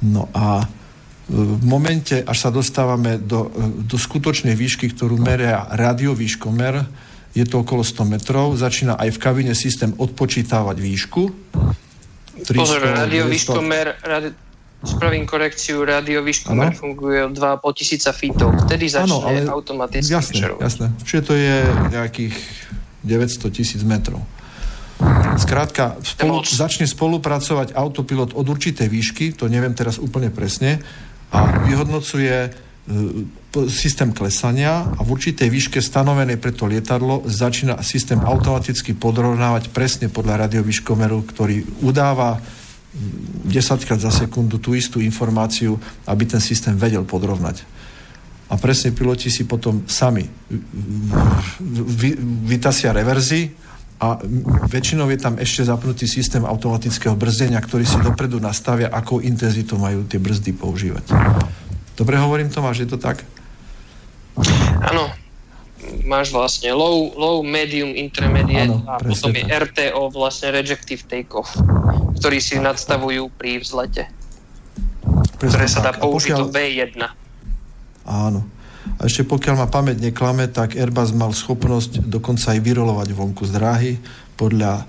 No 0.00 0.32
a 0.32 0.64
v 1.24 1.64
momente, 1.64 2.20
až 2.20 2.36
sa 2.36 2.50
dostávame 2.52 3.16
do, 3.16 3.48
do 3.80 3.96
skutočnej 3.96 4.52
výšky, 4.52 4.92
ktorú 4.92 5.16
meria 5.16 5.64
radiovýškomer, 5.72 6.84
je 7.34 7.44
to 7.48 7.64
okolo 7.64 7.82
100 7.82 8.12
metrov, 8.12 8.46
začína 8.54 8.94
aj 9.00 9.08
v 9.16 9.18
kabine 9.18 9.54
systém 9.56 9.90
odpočítavať 9.96 10.76
výšku. 10.78 11.22
300, 12.44 12.54
Pozor, 12.54 12.82
radiovýškomer, 12.84 14.04
radi, 14.04 14.30
spravím 14.84 15.24
korekciu, 15.24 15.80
radiovýškomer 15.82 16.76
funguje 16.76 17.24
od 17.24 17.32
2,5 17.32 17.78
tisíca 17.80 18.12
feetov. 18.12 18.52
Vtedy 18.68 18.84
začne 18.92 19.08
ano, 19.08 19.18
ale 19.24 19.48
automaticky 19.48 20.12
jasné, 20.12 20.44
jasné. 20.60 20.86
Čiže 21.08 21.22
to 21.24 21.34
je 21.34 21.56
nejakých 21.88 22.36
900 23.02 23.56
tisíc 23.56 23.80
metrov. 23.80 24.20
Skrátka, 25.34 25.98
spolu, 26.06 26.46
začne 26.46 26.86
spolupracovať 26.86 27.74
autopilot 27.74 28.36
od 28.38 28.46
určitej 28.46 28.86
výšky, 28.86 29.34
to 29.34 29.50
neviem 29.50 29.74
teraz 29.74 29.98
úplne 29.98 30.30
presne, 30.30 30.78
a 31.32 31.64
vyhodnocuje 31.64 32.36
e, 32.36 32.50
systém 33.70 34.10
klesania 34.10 34.90
a 34.98 35.00
v 35.00 35.08
určitej 35.14 35.48
výške 35.48 35.78
stanovenej 35.78 36.36
pre 36.42 36.50
to 36.50 36.66
lietadlo 36.66 37.22
začína 37.24 37.80
systém 37.86 38.18
automaticky 38.18 38.92
podrovnávať 38.98 39.70
presne 39.70 40.10
podľa 40.10 40.48
radiovýškomeru, 40.48 41.22
ktorý 41.30 41.62
udáva 41.86 42.42
10 42.94 43.86
krát 43.86 43.98
za 43.98 44.14
sekundu 44.14 44.62
tú 44.62 44.74
istú 44.74 45.02
informáciu, 45.02 45.78
aby 46.06 46.30
ten 46.30 46.38
systém 46.38 46.78
vedel 46.78 47.02
podrovnať. 47.02 47.66
A 48.52 48.54
presne 48.54 48.94
piloti 48.94 49.32
si 49.34 49.48
potom 49.48 49.82
sami 49.90 50.28
vytasia 52.46 52.94
reverzy 52.94 53.50
a 54.02 54.18
väčšinou 54.68 55.06
je 55.14 55.18
tam 55.22 55.38
ešte 55.38 55.64
zapnutý 55.64 56.10
systém 56.10 56.42
automatického 56.42 57.14
brzdenia, 57.14 57.62
ktorý 57.62 57.86
si 57.86 57.96
dopredu 58.02 58.42
nastavia, 58.42 58.90
akou 58.90 59.22
intenzitou 59.22 59.78
majú 59.78 60.02
tie 60.04 60.18
brzdy 60.18 60.50
používať. 60.54 61.14
Dobre 61.94 62.18
hovorím, 62.18 62.50
Tomáš, 62.50 62.84
je 62.84 62.88
to 62.90 62.98
tak? 62.98 63.22
Áno, 64.82 65.14
máš 66.02 66.34
vlastne 66.34 66.74
low, 66.74 67.14
low 67.14 67.38
medium, 67.46 67.94
intermediate 67.94 68.74
ano, 68.74 68.82
a 68.90 68.98
potom 68.98 69.30
je 69.30 69.46
tak. 69.46 69.70
RTO, 69.70 70.10
vlastne 70.10 70.50
rejective 70.50 71.06
takeoff, 71.06 71.54
ktorý 72.18 72.38
si 72.42 72.58
nadstavujú 72.58 73.30
pri 73.38 73.62
vzlete. 73.62 74.10
Presne 75.38 75.54
ktoré 75.54 75.66
sa 75.70 75.80
dá 75.86 75.92
použiť 75.94 76.34
pokiaľ... 76.34 76.40
do 76.42 76.46
V1. 76.50 76.98
Áno. 78.04 78.40
A 79.00 79.08
ešte 79.08 79.24
pokiaľ 79.24 79.54
ma 79.64 79.68
pamäť 79.68 80.00
neklame, 80.00 80.48
tak 80.48 80.76
Airbus 80.76 81.16
mal 81.16 81.32
schopnosť 81.32 82.04
dokonca 82.04 82.52
aj 82.52 82.60
vyrolovať 82.60 83.08
vonku 83.16 83.42
z 83.48 83.52
dráhy 83.56 83.92
podľa 84.36 84.80
e, 84.80 84.84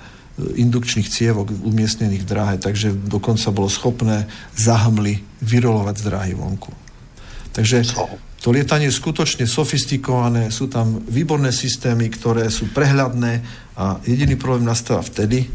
indukčných 0.61 1.07
cievok 1.07 1.51
umiestnených 1.51 2.23
v 2.23 2.29
dráhe, 2.29 2.55
takže 2.59 2.91
dokonca 2.91 3.55
bolo 3.55 3.71
schopné 3.71 4.27
zahmly 4.53 5.23
vyrolovať 5.41 5.95
z 5.99 6.03
dráhy 6.05 6.33
vonku. 6.35 6.71
Takže 7.55 7.87
to 8.43 8.51
lietanie 8.51 8.91
je 8.91 8.99
skutočne 8.99 9.47
sofistikované, 9.47 10.51
sú 10.51 10.67
tam 10.67 11.01
výborné 11.07 11.55
systémy, 11.55 12.11
ktoré 12.11 12.51
sú 12.51 12.69
prehľadné 12.75 13.41
a 13.79 13.97
jediný 14.03 14.35
problém 14.35 14.67
nastáva 14.67 15.01
vtedy, 15.01 15.47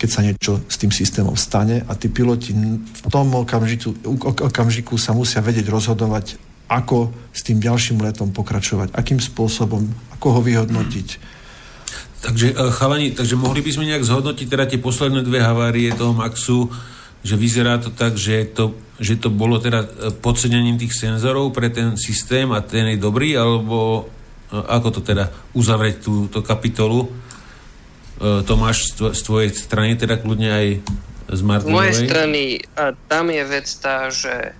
keď 0.00 0.08
sa 0.10 0.24
niečo 0.24 0.52
s 0.64 0.76
tým 0.80 0.90
systémom 0.90 1.36
stane 1.36 1.84
a 1.84 1.92
tí 1.94 2.08
piloti 2.08 2.50
v 2.50 3.00
tom 3.12 3.30
okamžiku, 3.30 4.08
okamžiku 4.48 4.98
sa 4.98 5.12
musia 5.14 5.44
vedieť 5.44 5.68
rozhodovať, 5.68 6.40
ako 6.66 7.14
s 7.30 7.46
tým 7.46 7.62
ďalším 7.62 8.02
letom 8.02 8.34
pokračovať, 8.34 8.90
akým 8.94 9.22
spôsobom, 9.22 9.86
ako 10.18 10.26
ho 10.38 10.40
vyhodnotiť. 10.42 11.08
Takže 12.26 12.46
e, 12.52 12.54
chalani, 12.74 13.14
takže 13.14 13.38
mohli 13.38 13.62
by 13.62 13.70
sme 13.70 13.86
nejak 13.86 14.02
zhodnotiť 14.02 14.46
teda 14.50 14.64
tie 14.66 14.82
posledné 14.82 15.22
dve 15.22 15.38
havárie 15.38 15.94
toho 15.94 16.10
Maxu, 16.10 16.66
že 17.22 17.38
vyzerá 17.38 17.78
to 17.78 17.94
tak, 17.94 18.18
že 18.18 18.50
to, 18.50 18.74
že 18.98 19.18
to 19.22 19.30
bolo 19.30 19.62
teda 19.62 19.86
e, 19.86 19.88
podcenením 20.10 20.74
tých 20.74 20.96
senzorov 20.96 21.54
pre 21.54 21.70
ten 21.70 21.94
systém 21.94 22.50
a 22.50 22.58
ten 22.64 22.90
je 22.94 22.98
dobrý, 22.98 23.38
alebo 23.38 24.10
e, 24.50 24.58
ako 24.58 24.98
to 24.98 25.00
teda 25.06 25.30
uzavrieť 25.54 25.96
túto 26.02 26.42
kapitolu? 26.42 27.26
Tomáš, 28.16 28.96
z 28.96 29.20
tvojej 29.28 29.52
strany 29.52 29.92
teda 29.92 30.16
kľudne 30.16 30.48
aj 30.48 30.66
z 31.36 31.40
Martinovej? 31.44 31.68
Z 31.68 31.76
mojej 31.76 31.96
strany, 32.08 32.42
a 32.72 32.96
tam 33.12 33.28
je 33.28 33.44
vec 33.44 33.68
tá, 33.76 34.08
že 34.08 34.56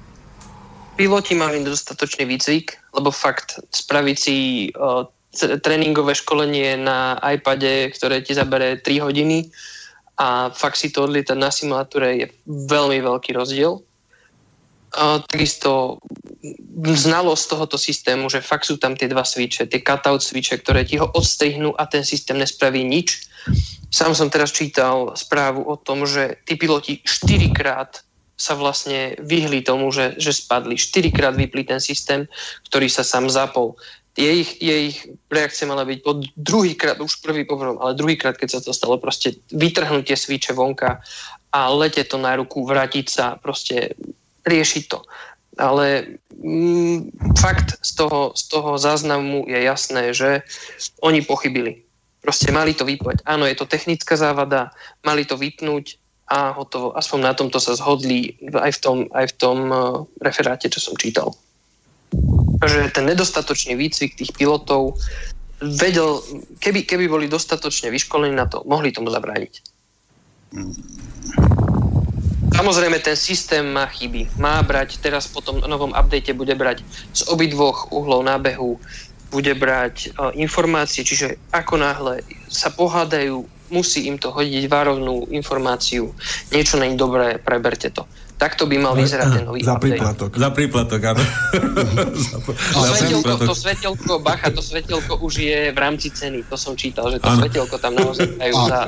piloti 0.97 1.37
mali 1.37 1.61
dostatočný 1.61 2.25
výcvik, 2.25 2.97
lebo 2.97 3.13
fakt 3.13 3.61
spraviť 3.71 4.17
si 4.17 4.37
uh, 4.73 5.05
tréningové 5.37 6.17
školenie 6.17 6.81
na 6.81 7.21
iPade, 7.21 7.93
ktoré 7.93 8.25
ti 8.25 8.33
zabere 8.33 8.81
3 8.81 9.05
hodiny 9.05 9.53
a 10.17 10.49
fakt 10.49 10.81
si 10.81 10.89
to 10.89 11.05
odlietať 11.05 11.37
na 11.37 11.53
simulátore 11.53 12.09
je 12.25 12.27
veľmi 12.49 13.05
veľký 13.05 13.37
rozdiel. 13.37 13.85
Uh, 14.97 15.21
takisto 15.29 16.01
znalosť 16.81 17.45
tohoto 17.53 17.77
systému, 17.77 18.33
že 18.33 18.41
fakt 18.41 18.65
sú 18.65 18.81
tam 18.81 18.97
tie 18.97 19.13
dva 19.13 19.29
switche, 19.29 19.69
tie 19.69 19.85
cutout 19.85 20.25
switche, 20.25 20.57
ktoré 20.57 20.89
ti 20.89 20.97
ho 20.97 21.13
odstrihnú 21.13 21.77
a 21.77 21.85
ten 21.85 22.01
systém 22.01 22.41
nespraví 22.41 22.81
nič. 22.81 23.29
Sám 23.93 24.17
som 24.17 24.33
teraz 24.33 24.57
čítal 24.57 25.13
správu 25.13 25.69
o 25.69 25.77
tom, 25.77 26.09
že 26.09 26.41
tí 26.49 26.57
piloti 26.57 27.05
4 27.05 27.53
krát 27.53 28.06
sa 28.37 28.53
vlastne 28.53 29.17
vyhli 29.25 29.65
tomu, 29.65 29.89
že, 29.89 30.13
že 30.21 30.37
spadli. 30.37 30.77
Štyrikrát 30.77 31.33
vypli 31.33 31.65
ten 31.65 31.81
systém, 31.81 32.29
ktorý 32.69 32.87
sa 32.93 33.01
sám 33.01 33.33
zapol. 33.33 33.75
Je 34.17 34.29
ich, 34.45 34.61
je 34.61 34.77
ich 34.93 34.99
reakcia 35.29 35.69
mala 35.69 35.85
byť 35.85 35.99
po 36.01 36.21
druhýkrát, 36.37 37.01
už 37.01 37.21
prvý 37.21 37.45
povrom, 37.45 37.77
ale 37.81 37.97
druhýkrát, 37.97 38.37
keď 38.37 38.49
sa 38.57 38.61
to 38.65 38.73
stalo, 38.73 38.97
proste 38.97 39.37
vytrhnutie 39.53 40.17
svíče 40.17 40.57
vonka 40.57 41.01
a 41.53 41.61
lete 41.73 42.05
to 42.05 42.17
na 42.17 42.37
ruku, 42.37 42.65
vrátiť 42.65 43.07
sa, 43.09 43.27
proste 43.37 43.93
riešiť 44.49 44.85
to. 44.89 45.05
Ale 45.57 46.17
mm, 46.33 47.13
fakt 47.41 47.81
z 47.81 47.93
toho, 47.97 48.33
z 48.37 48.43
toho 48.53 48.77
záznamu 48.77 49.49
je 49.49 49.61
jasné, 49.65 50.13
že 50.13 50.45
oni 51.01 51.25
pochybili. 51.25 51.85
Proste 52.21 52.53
mali 52.53 52.73
to 52.77 52.85
vypoť. 52.85 53.25
Áno, 53.25 53.49
je 53.49 53.57
to 53.57 53.69
technická 53.69 54.17
závada, 54.17 54.73
mali 55.05 55.25
to 55.25 55.37
vypnúť, 55.37 55.97
a 56.27 56.51
hotovo. 56.55 56.91
Aspoň 56.99 57.19
na 57.23 57.35
tomto 57.35 57.63
sa 57.63 57.79
zhodli 57.79 58.35
aj 58.51 58.73
v 58.75 58.79
tom, 58.83 58.97
aj 59.15 59.27
v 59.31 59.35
tom 59.39 59.59
uh, 59.71 59.79
referáte, 60.19 60.67
čo 60.67 60.83
som 60.83 60.99
čítal. 60.99 61.31
Že 62.63 62.91
ten 62.91 63.07
nedostatočný 63.07 63.79
výcvik 63.79 64.19
tých 64.19 64.35
pilotov 64.35 64.99
vedel, 65.63 66.21
keby, 66.59 66.85
keby 66.85 67.07
boli 67.09 67.27
dostatočne 67.31 67.89
vyškolení 67.95 68.35
na 68.35 68.51
to, 68.51 68.67
mohli 68.67 68.93
tomu 68.93 69.09
zabrániť. 69.09 69.63
Samozrejme, 72.57 72.99
ten 73.05 73.17
systém 73.17 73.65
má 73.69 73.87
chyby. 73.87 74.41
Má 74.41 74.65
brať, 74.65 74.99
teraz 74.99 75.29
po 75.29 75.45
tom 75.45 75.61
novom 75.63 75.93
update 75.93 76.33
bude 76.33 76.57
brať 76.57 76.81
z 77.13 77.23
obidvoch 77.29 77.93
uhlov 77.93 78.25
nábehu, 78.25 78.81
bude 79.31 79.53
brať 79.55 80.11
uh, 80.17 80.33
informácie, 80.35 81.05
čiže 81.05 81.37
ako 81.53 81.75
náhle 81.77 82.25
sa 82.49 82.71
pohádajú, 82.73 83.45
musí 83.71 84.07
im 84.07 84.17
to 84.19 84.31
hodiť 84.31 84.67
várovnú 84.71 85.31
informáciu. 85.31 86.13
Niečo 86.53 86.79
není 86.79 86.95
dobré, 86.95 87.39
preberte 87.39 87.91
to. 87.91 88.07
Takto 88.37 88.69
by 88.69 88.77
mal 88.77 88.93
vyzerať 88.93 89.27
ten 89.33 89.45
nový 89.49 89.65
Za 89.65 89.81
príplatok. 89.81 90.29
Za 90.37 90.53
príplatok, 90.53 91.01
áno. 91.09 91.25
to, 92.77 92.81
svetelko, 92.85 93.33
to 93.49 93.55
svetelko, 93.57 94.13
bacha, 94.21 94.53
to 94.53 94.61
svetelko 94.61 95.17
už 95.25 95.41
je 95.41 95.73
v 95.73 95.79
rámci 95.81 96.13
ceny. 96.13 96.45
To 96.53 96.61
som 96.61 96.77
čítal, 96.77 97.09
že 97.09 97.17
to 97.17 97.33
ano. 97.33 97.41
svetelko 97.41 97.81
tam 97.81 97.97
naozaj 97.97 98.37
dajú 98.37 98.55
za 98.69 98.79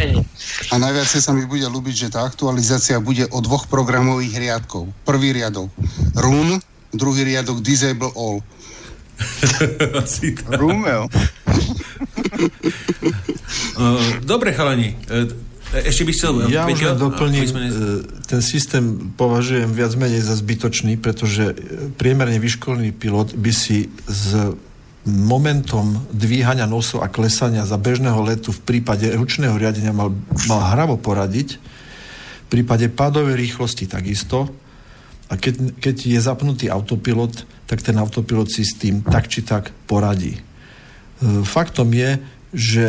cene. 0.00 0.24
A 0.72 0.80
najviac 0.80 1.12
sa 1.12 1.32
mi 1.36 1.44
bude 1.44 1.68
ľúbiť, 1.68 2.08
že 2.08 2.08
tá 2.08 2.24
aktualizácia 2.24 2.96
bude 2.96 3.28
o 3.28 3.44
dvoch 3.44 3.68
programových 3.68 4.32
riadkov. 4.40 4.88
Prvý 5.04 5.36
riadok 5.36 5.68
run, 6.16 6.56
druhý 6.96 7.28
riadok 7.28 7.60
disable 7.60 8.08
all. 8.16 8.40
Rumeo. 10.60 11.08
Dobre, 14.30 14.52
chalani. 14.52 14.96
Ešte 15.74 16.06
by 16.06 16.12
chcel... 16.14 16.32
Ja 16.46 16.70
už 16.70 16.78
len 16.78 16.94
doplním, 16.94 17.42
e, 17.42 17.66
ten 18.30 18.38
systém 18.38 19.10
považujem 19.18 19.74
viac 19.74 19.98
menej 19.98 20.22
za 20.22 20.38
zbytočný, 20.38 20.94
pretože 20.94 21.52
e, 21.52 21.54
priemerne 21.98 22.38
vyškolený 22.38 22.94
pilot 22.94 23.34
by 23.34 23.50
si 23.50 23.90
s 24.06 24.54
momentom 25.06 26.06
dvíhania 26.14 26.70
nosu 26.70 27.02
a 27.02 27.10
klesania 27.10 27.66
za 27.66 27.78
bežného 27.78 28.18
letu 28.22 28.54
v 28.54 28.62
prípade 28.62 29.10
ručného 29.10 29.58
riadenia 29.58 29.90
mal, 29.90 30.14
mal 30.46 30.70
hravo 30.70 30.98
poradiť. 30.98 31.58
V 32.46 32.48
prípade 32.50 32.86
pádovej 32.86 33.34
rýchlosti 33.34 33.90
takisto. 33.90 34.46
A 35.26 35.34
keď, 35.34 35.82
keď 35.82 36.14
je 36.14 36.20
zapnutý 36.22 36.70
autopilot, 36.70 37.42
tak 37.66 37.82
ten 37.82 37.98
autopilot 37.98 38.46
si 38.46 38.62
s 38.62 38.78
tým 38.78 39.02
tak 39.02 39.26
či 39.26 39.42
tak 39.42 39.74
poradí. 39.90 40.45
Faktom 41.44 41.88
je, 41.92 42.20
že 42.56 42.86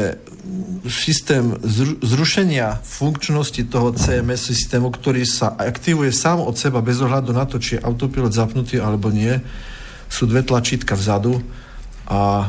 systém 0.87 1.55
zrušenia 1.99 2.79
funkčnosti 2.83 3.59
toho 3.67 3.91
CMS 3.91 4.47
systému, 4.47 4.91
ktorý 4.95 5.27
sa 5.27 5.51
aktivuje 5.59 6.15
sám 6.15 6.39
od 6.39 6.55
seba 6.55 6.79
bez 6.79 7.03
ohľadu 7.03 7.35
na 7.35 7.43
to, 7.43 7.59
či 7.59 7.75
je 7.75 7.83
autopilot 7.83 8.31
zapnutý 8.31 8.79
alebo 8.79 9.11
nie, 9.11 9.43
sú 10.07 10.23
dve 10.23 10.43
tlačítka 10.43 10.95
vzadu 10.95 11.43
a 12.07 12.47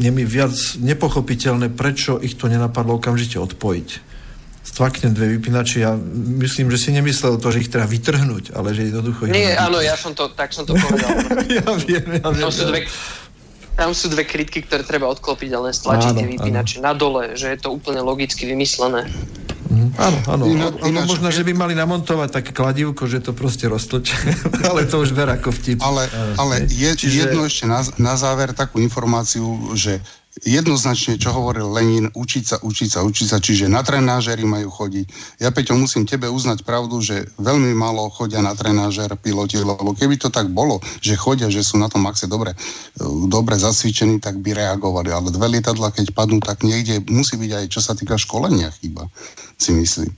je 0.00 0.08
mi 0.08 0.24
viac 0.24 0.54
nepochopiteľné, 0.78 1.74
prečo 1.74 2.22
ich 2.22 2.38
to 2.38 2.48
nenapadlo 2.48 2.96
okamžite 2.96 3.36
odpojiť. 3.36 3.88
Stvaknem 4.62 5.12
dve 5.16 5.36
vypínače, 5.36 5.80
ja 5.80 5.96
myslím, 6.38 6.70
že 6.70 6.78
si 6.78 6.90
nemyslel 6.94 7.40
to, 7.40 7.50
že 7.50 7.66
ich 7.66 7.72
treba 7.72 7.88
vytrhnúť, 7.88 8.54
ale 8.54 8.76
že 8.76 8.92
jednoducho... 8.92 9.26
Nie, 9.26 9.58
áno, 9.58 9.82
ja 9.82 9.98
som 9.98 10.14
to, 10.14 10.30
tak 10.32 10.54
som 10.54 10.62
to 10.68 10.76
povedal. 10.76 11.08
ja 11.58 11.66
viem, 11.82 12.04
ja 12.20 12.28
viem. 12.30 12.46
To 12.46 12.52
sú 12.52 12.68
dve, 12.68 12.86
tam 13.78 13.94
sú 13.94 14.10
dve 14.10 14.26
krytky, 14.26 14.66
ktoré 14.66 14.82
treba 14.82 15.06
odklopiť 15.14 15.50
a 15.54 15.70
len 15.70 15.70
stlačiť 15.70 16.10
tie 16.18 16.26
vypínače 16.34 16.82
na 16.82 16.98
dole, 16.98 17.38
že 17.38 17.54
je 17.54 17.58
to 17.62 17.70
úplne 17.70 18.02
logicky 18.02 18.42
vymyslené. 18.42 19.06
Mm, 19.68 19.94
áno, 19.94 20.18
áno. 20.26 20.44
Ináč, 20.82 21.06
možno, 21.06 21.28
že 21.30 21.46
by 21.46 21.52
mali 21.54 21.78
namontovať 21.78 22.42
také 22.42 22.50
kladivko, 22.50 23.06
že 23.06 23.22
to 23.22 23.36
proste 23.36 23.70
roztlče. 23.70 24.16
ale 24.72 24.88
to 24.90 24.98
už 24.98 25.14
ver 25.14 25.30
ako 25.30 25.54
vtip. 25.54 25.78
Ale, 25.78 26.10
ale 26.34 26.66
je, 26.66 26.90
Čiže... 26.98 27.30
jedno 27.30 27.46
ešte 27.46 27.70
na, 27.70 27.86
na 28.00 28.18
záver 28.18 28.50
takú 28.56 28.82
informáciu, 28.82 29.46
že 29.78 30.02
jednoznačne, 30.44 31.18
čo 31.18 31.34
hovoril 31.34 31.70
Lenin, 31.70 32.06
učiť 32.12 32.44
sa, 32.44 32.56
učiť 32.62 32.88
sa, 32.88 33.00
učiť 33.02 33.26
sa, 33.26 33.38
čiže 33.38 33.66
na 33.66 33.82
trenážery 33.82 34.44
majú 34.46 34.70
chodiť. 34.70 35.06
Ja, 35.42 35.50
Peťo, 35.50 35.74
musím 35.78 36.04
tebe 36.04 36.30
uznať 36.30 36.62
pravdu, 36.62 37.00
že 37.02 37.26
veľmi 37.38 37.74
málo 37.74 38.10
chodia 38.12 38.42
na 38.44 38.54
trenážer 38.54 39.10
piloti, 39.18 39.58
lebo 39.58 39.94
keby 39.94 40.20
to 40.20 40.28
tak 40.28 40.50
bolo, 40.50 40.78
že 41.02 41.18
chodia, 41.18 41.50
že 41.50 41.64
sú 41.64 41.80
na 41.80 41.90
tom 41.90 42.06
maxe 42.06 42.30
dobre, 42.30 42.54
dobre 43.26 43.58
zasvičení, 43.58 44.22
tak 44.22 44.38
by 44.38 44.54
reagovali. 44.54 45.10
Ale 45.10 45.34
dve 45.34 45.58
lietadla, 45.58 45.90
keď 45.90 46.14
padnú, 46.14 46.38
tak 46.38 46.62
niekde 46.62 47.02
musí 47.10 47.38
byť 47.40 47.50
aj, 47.54 47.64
čo 47.70 47.80
sa 47.82 47.96
týka 47.98 48.14
školenia 48.20 48.70
chyba, 48.78 49.06
si 49.58 49.74
myslím. 49.74 50.10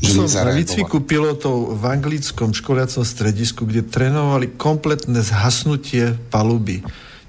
Že 0.00 0.24
som 0.24 0.48
na 0.48 0.56
výcviku 0.56 1.04
pilotov 1.04 1.76
v 1.76 1.84
anglickom 1.84 2.56
školiacom 2.56 3.04
stredisku, 3.04 3.68
kde 3.68 3.84
trénovali 3.84 4.56
kompletné 4.56 5.20
zhasnutie 5.20 6.16
paluby 6.32 6.80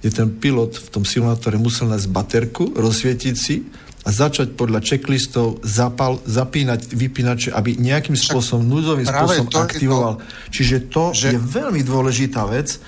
kde 0.03 0.11
ten 0.11 0.27
pilot 0.35 0.75
v 0.75 0.87
tom 0.91 1.07
simulátore 1.07 1.55
musel 1.55 1.87
nájsť 1.87 2.11
baterku, 2.11 2.75
rozsvietiť 2.75 3.35
si 3.39 3.63
a 4.03 4.11
začať 4.11 4.51
podľa 4.59 4.83
checklistov 4.83 5.63
zapal, 5.63 6.19
zapínať 6.27 6.91
vypínače, 6.91 7.55
aby 7.55 7.79
nejakým 7.79 8.19
spôsobom, 8.19 8.67
núdzovým 8.67 9.07
spôsobom 9.07 9.47
aktivoval. 9.55 10.19
To, 10.19 10.51
Čiže 10.51 10.91
to 10.91 11.15
že... 11.15 11.31
je 11.31 11.39
veľmi 11.39 11.79
dôležitá 11.87 12.43
vec 12.51 12.83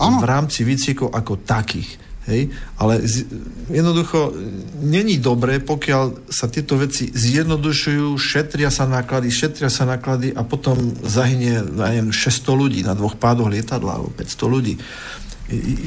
ano. 0.00 0.18
v 0.18 0.24
rámci 0.24 0.64
výcvikov 0.64 1.12
ako 1.12 1.44
takých. 1.44 2.00
Hej? 2.24 2.48
Ale 2.80 3.04
z, 3.04 3.28
jednoducho 3.68 4.32
není 4.80 5.20
dobré, 5.20 5.60
pokiaľ 5.60 6.32
sa 6.32 6.48
tieto 6.48 6.80
veci 6.80 7.12
zjednodušujú, 7.12 8.16
šetria 8.16 8.72
sa 8.72 8.88
náklady, 8.88 9.28
šetria 9.28 9.68
sa 9.68 9.84
náklady 9.84 10.32
a 10.32 10.40
potom 10.48 10.80
zahynie 11.04 11.60
neviem, 11.60 12.08
600 12.08 12.56
ľudí 12.56 12.80
na 12.80 12.96
dvoch 12.96 13.20
pádoch 13.20 13.52
lietadla 13.52 14.00
alebo 14.00 14.08
500 14.16 14.48
ľudí. 14.48 14.80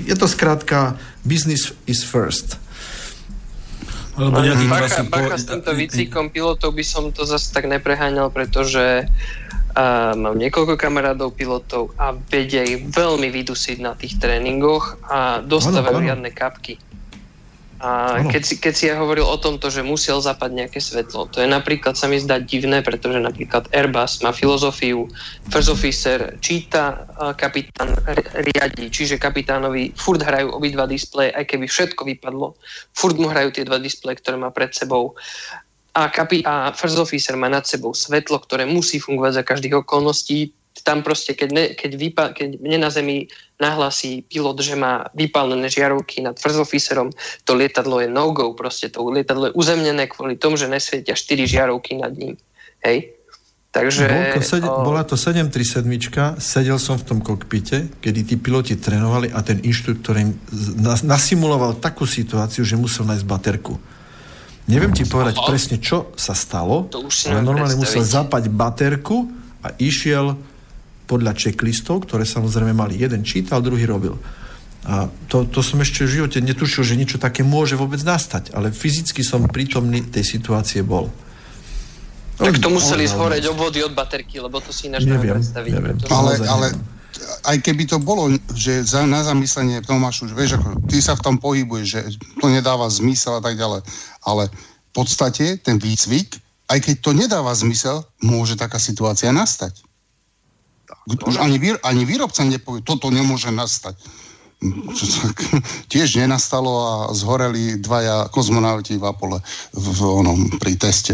Je 0.07 0.15
to 0.15 0.27
skrátka 0.29 0.97
business 1.25 1.73
is 1.89 2.05
first. 2.05 2.61
Alebo 4.17 4.41
bacha, 4.65 5.05
bacha 5.05 5.37
s 5.37 5.45
týmto 5.45 5.77
výcvikom 5.77 6.33
pilotov 6.33 6.73
by 6.73 6.81
som 6.81 7.13
to 7.13 7.21
zase 7.21 7.53
tak 7.53 7.69
nepreháňal, 7.69 8.33
pretože 8.33 9.05
uh, 9.05 10.13
mám 10.17 10.33
niekoľko 10.41 10.73
kamarádov 10.73 11.37
pilotov 11.37 11.93
a 12.01 12.17
vedia 12.17 12.65
ich 12.65 12.81
veľmi 12.89 13.29
vydusiť 13.29 13.77
na 13.77 13.93
tých 13.93 14.17
tréningoch 14.17 14.97
a 15.05 15.45
dostávajú 15.45 16.01
riadne 16.01 16.33
kapky. 16.33 16.81
A 17.77 18.21
keď 18.25 18.41
si, 18.41 18.55
keď 18.57 18.73
si 18.73 18.83
ja 18.89 18.97
hovoril 18.97 19.21
o 19.21 19.37
tomto, 19.37 19.69
že 19.69 19.85
musel 19.85 20.17
zapať 20.17 20.49
nejaké 20.49 20.79
svetlo, 20.81 21.29
to 21.29 21.45
je 21.45 21.47
napríklad 21.47 21.93
sa 21.93 22.09
mi 22.09 22.17
zdá 22.17 22.41
divné, 22.41 22.81
pretože 22.81 23.21
napríklad 23.21 23.69
Airbus 23.69 24.25
má 24.25 24.33
filozofiu, 24.33 25.05
first 25.53 25.69
officer 25.69 26.33
číta, 26.41 27.05
kapitán 27.37 27.93
riadi, 28.33 28.89
čiže 28.89 29.21
kapitánovi 29.21 29.93
furt 29.93 30.25
hrajú 30.25 30.57
obidva 30.57 30.89
displeje, 30.89 31.29
aj 31.37 31.45
keby 31.53 31.69
všetko 31.69 32.01
vypadlo, 32.17 32.57
furt 32.97 33.21
mu 33.21 33.29
hrajú 33.29 33.53
tie 33.53 33.61
dva 33.61 33.77
displeje, 33.77 34.25
ktoré 34.25 34.41
má 34.41 34.49
pred 34.49 34.73
sebou. 34.73 35.13
A, 35.93 36.09
kapi- 36.09 36.45
a 36.45 36.73
first 36.73 36.97
officer 36.97 37.37
má 37.37 37.45
nad 37.45 37.65
sebou 37.65 37.93
svetlo, 37.93 38.41
ktoré 38.41 38.65
musí 38.65 38.97
fungovať 38.97 39.33
za 39.37 39.43
každých 39.45 39.85
okolností, 39.85 40.49
tam 40.87 41.03
proste, 41.03 41.35
keď, 41.35 41.49
ne, 41.51 41.65
keď, 41.75 41.91
vypa, 41.99 42.25
keď 42.31 42.63
mne 42.63 42.87
na 42.87 42.87
zemi 42.87 43.27
nahlasí 43.59 44.23
pilot, 44.23 44.63
že 44.63 44.79
má 44.79 45.11
vypálené 45.11 45.67
žiarovky 45.67 46.23
nad 46.23 46.39
first 46.39 46.63
to 47.43 47.51
lietadlo 47.51 47.99
je 47.99 48.07
no-go, 48.07 48.55
proste 48.55 48.87
to 48.87 49.03
lietadlo 49.03 49.51
je 49.51 49.53
uzemnené 49.59 50.07
kvôli 50.07 50.39
tomu, 50.39 50.55
že 50.55 50.71
nesvietia 50.71 51.19
4 51.19 51.43
žiarovky 51.43 51.99
nad 51.99 52.15
ním. 52.15 52.39
Hej? 52.87 53.11
Takže, 53.67 54.07
to 54.39 54.41
sed- 54.41 54.63
o... 54.63 54.87
Bola 54.87 55.03
to 55.03 55.19
737, 55.19 56.39
sedel 56.39 56.79
som 56.79 56.95
v 56.95 57.03
tom 57.03 57.19
kokpite, 57.19 57.99
kedy 57.99 58.19
tí 58.23 58.35
piloti 58.39 58.79
trénovali 58.79 59.27
a 59.29 59.43
ten 59.43 59.59
inštruktor 59.59 60.15
im 60.17 60.39
nas- 60.79 61.03
nasimuloval 61.03 61.77
takú 61.83 62.07
situáciu, 62.07 62.63
že 62.63 62.79
musel 62.79 63.03
nájsť 63.05 63.27
baterku. 63.27 63.75
Neviem 64.71 64.95
ti 64.95 65.03
povedať 65.03 65.35
presne, 65.43 65.77
čo 65.83 66.15
sa 66.15 66.31
stalo, 66.31 66.87
ale 67.27 67.39
normálne 67.43 67.75
musel 67.75 68.03
zapať 68.03 68.49
baterku 68.51 69.29
a 69.63 69.75
išiel 69.79 70.35
podľa 71.07 71.33
checklistov, 71.33 72.03
ktoré 72.05 72.27
samozrejme 72.27 72.75
mali. 72.75 72.99
Jeden 72.99 73.23
čítal, 73.23 73.63
druhý 73.63 73.87
robil. 73.87 74.19
A 74.87 75.11
to, 75.27 75.47
to 75.47 75.59
som 75.59 75.79
ešte 75.83 76.07
v 76.07 76.21
živote 76.21 76.39
netušil, 76.39 76.83
že 76.83 76.99
niečo 76.99 77.19
také 77.19 77.43
môže 77.43 77.75
vôbec 77.75 77.99
nastať, 78.03 78.55
ale 78.55 78.71
fyzicky 78.71 79.23
som 79.23 79.47
prítomný 79.47 80.03
tej 80.03 80.23
situácie 80.23 80.83
bol. 80.83 81.11
Tak 82.37 82.61
to 82.61 82.69
museli 82.69 83.09
zhoreť 83.09 83.49
obvody 83.49 83.81
od 83.81 83.97
baterky, 83.97 84.37
lebo 84.37 84.61
to 84.61 84.69
si 84.69 84.87
ináč 84.87 85.09
neviem, 85.09 85.41
predstaviť. 85.41 85.71
Neviem, 85.73 85.97
ale, 86.13 86.31
ale 86.45 86.67
aj 87.49 87.57
keby 87.65 87.83
to 87.89 87.97
bolo, 87.97 88.29
že 88.53 88.85
za, 88.85 89.03
na 89.09 89.25
zamyslenie 89.25 89.81
Tomáš, 89.81 90.29
už 90.29 90.37
vieš, 90.37 90.61
ako 90.61 90.85
ty 90.85 91.01
sa 91.01 91.17
v 91.17 91.23
tom 91.25 91.35
pohybuješ, 91.41 91.87
že 91.87 92.01
to 92.37 92.47
nedáva 92.47 92.85
zmysel 92.93 93.39
a 93.39 93.43
tak 93.43 93.57
ďalej, 93.57 93.81
ale 94.21 94.53
v 94.53 94.91
podstate 94.93 95.57
ten 95.57 95.81
výcvik, 95.81 96.37
aj 96.69 96.79
keď 96.83 96.95
to 97.01 97.11
nedáva 97.17 97.51
zmysel, 97.57 98.05
môže 98.21 98.53
taká 98.53 98.77
situácia 98.77 99.33
nastať. 99.33 99.86
Ani, 101.39 101.57
výr, 101.59 101.75
ani 101.83 102.03
výrobca 102.07 102.43
nepovie, 102.43 102.83
toto 102.83 103.11
nemôže 103.11 103.51
nastať. 103.51 103.95
Tiež 105.91 106.17
nenastalo 106.17 106.73
a 106.81 106.93
zhoreli 107.13 107.77
dvaja 107.77 108.27
kozmonauti 108.33 108.97
v 108.97 109.05
Apole 109.05 109.37
v, 109.75 109.87
onom, 110.01 110.49
pri 110.57 110.73
teste. 110.79 111.13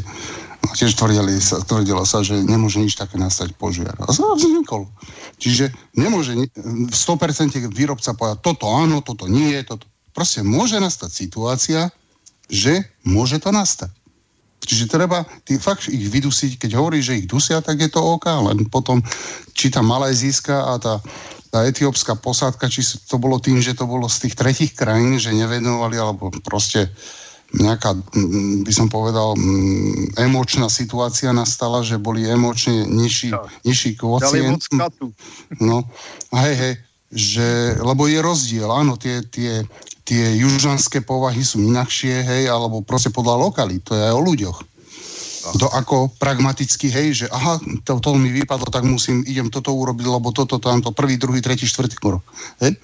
Tiež 0.74 0.96
tvrdili 0.96 1.44
sa, 1.44 1.60
tvrdilo 1.60 2.08
sa, 2.08 2.24
že 2.24 2.40
nemôže 2.40 2.80
nič 2.80 2.96
také 2.96 3.20
nastať 3.20 3.52
požiar. 3.60 3.94
A 4.00 4.16
sa 4.16 4.32
vznikol. 4.32 4.88
Čiže 5.44 5.76
nemôže 5.94 6.40
v 6.56 6.94
100% 6.94 7.60
výrobca 7.76 8.16
povedať, 8.16 8.40
toto 8.40 8.72
áno, 8.72 9.04
toto 9.04 9.28
nie, 9.28 9.60
toto. 9.68 9.84
Proste 10.16 10.46
môže 10.46 10.80
nastať 10.80 11.10
situácia, 11.12 11.92
že 12.48 12.86
môže 13.04 13.44
to 13.44 13.52
nastať. 13.52 13.92
Čiže 14.64 14.92
treba 14.92 15.28
tý, 15.44 15.60
fakt 15.60 15.92
ich 15.92 16.08
vydusiť, 16.08 16.56
keď 16.60 16.72
hovorí, 16.80 17.04
že 17.04 17.20
ich 17.20 17.28
dusia, 17.28 17.60
tak 17.60 17.84
je 17.84 17.92
to 17.92 18.00
OK, 18.00 18.26
len 18.28 18.66
potom 18.72 19.04
či 19.52 19.68
tá 19.68 19.84
malajzijská 19.84 20.72
a 20.72 20.74
tá, 20.80 20.94
tá 21.52 21.68
etiópska 21.68 22.16
posádka, 22.18 22.72
či 22.72 22.82
to 23.06 23.20
bolo 23.20 23.38
tým, 23.38 23.60
že 23.60 23.76
to 23.76 23.86
bolo 23.86 24.08
z 24.08 24.28
tých 24.28 24.36
tretich 24.40 24.72
krajín, 24.74 25.20
že 25.20 25.36
nevenovali, 25.36 26.00
alebo 26.00 26.32
proste 26.42 26.90
nejaká, 27.54 27.94
mm, 27.94 28.66
by 28.66 28.74
som 28.74 28.90
povedal, 28.90 29.38
mm, 29.38 30.18
emočná 30.18 30.66
situácia 30.74 31.30
nastala, 31.30 31.86
že 31.86 32.02
boli 32.02 32.26
emočne 32.26 32.90
nižší, 32.90 33.30
nižší 33.62 33.94
kvocient. 33.94 34.66
No, 35.62 35.86
hej, 36.34 36.54
hej, 36.58 36.74
že, 37.14 37.78
lebo 37.78 38.10
je 38.10 38.20
rozdiel, 38.20 38.66
áno, 38.68 38.98
tie, 38.98 39.22
tie, 39.30 39.62
tie 40.02 40.24
južanské 40.36 41.06
povahy 41.06 41.46
sú 41.46 41.62
inakšie, 41.62 42.26
hej, 42.26 42.44
alebo 42.50 42.82
proste 42.82 43.14
podľa 43.14 43.50
lokality, 43.50 43.86
to 43.86 43.94
je 43.94 44.04
aj 44.04 44.14
o 44.18 44.22
ľuďoch. 44.26 44.60
To 45.44 45.68
ako 45.76 46.08
pragmaticky, 46.18 46.88
hej, 46.88 47.24
že 47.24 47.26
aha, 47.28 47.60
to, 47.84 48.00
to 48.00 48.10
mi 48.16 48.32
vypadlo, 48.32 48.72
tak 48.72 48.88
musím, 48.88 49.22
idem 49.28 49.52
toto 49.52 49.76
urobiť, 49.76 50.06
lebo 50.08 50.32
toto, 50.32 50.58
tamto, 50.58 50.96
prvý, 50.96 51.20
druhý, 51.20 51.44
tretí, 51.44 51.68
štvrtý 51.68 52.00
krok. 52.00 52.24
Hej? 52.64 52.80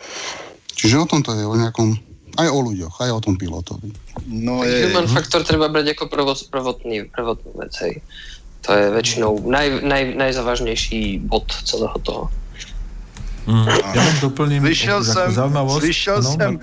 Čiže 0.75 1.01
o 1.01 1.07
tom 1.07 1.23
to 1.23 1.33
je, 1.33 1.43
o 1.47 1.55
nejakom 1.55 1.95
aj 2.39 2.47
o 2.51 2.59
ľuďoch, 2.63 2.95
aj 3.03 3.11
o 3.15 3.23
tom 3.23 3.35
pilotovi. 3.35 3.91
No 4.27 4.63
je... 4.63 4.91
Human 4.91 5.11
factor 5.11 5.43
treba 5.43 5.67
brať 5.67 5.97
ako 5.97 6.07
prvot, 6.07 6.39
prvotný, 6.47 7.09
prvotnú 7.11 7.51
vec, 7.59 7.73
hej. 7.83 7.95
To 8.67 8.75
je 8.75 8.91
väčšinou 8.91 9.39
naj, 9.47 9.83
naj, 9.83 10.03
najzávažnejší 10.19 11.23
bod 11.25 11.47
celého 11.63 11.95
toho. 12.03 12.27
Mm. 13.49 13.65
Ja 13.65 14.01
vám 14.05 14.17
doplním 14.21 14.61
slyšel 14.61 15.03
jsem, 15.03 15.29
slyšel 15.81 16.21
no, 16.21 16.31
jsem 16.37 16.59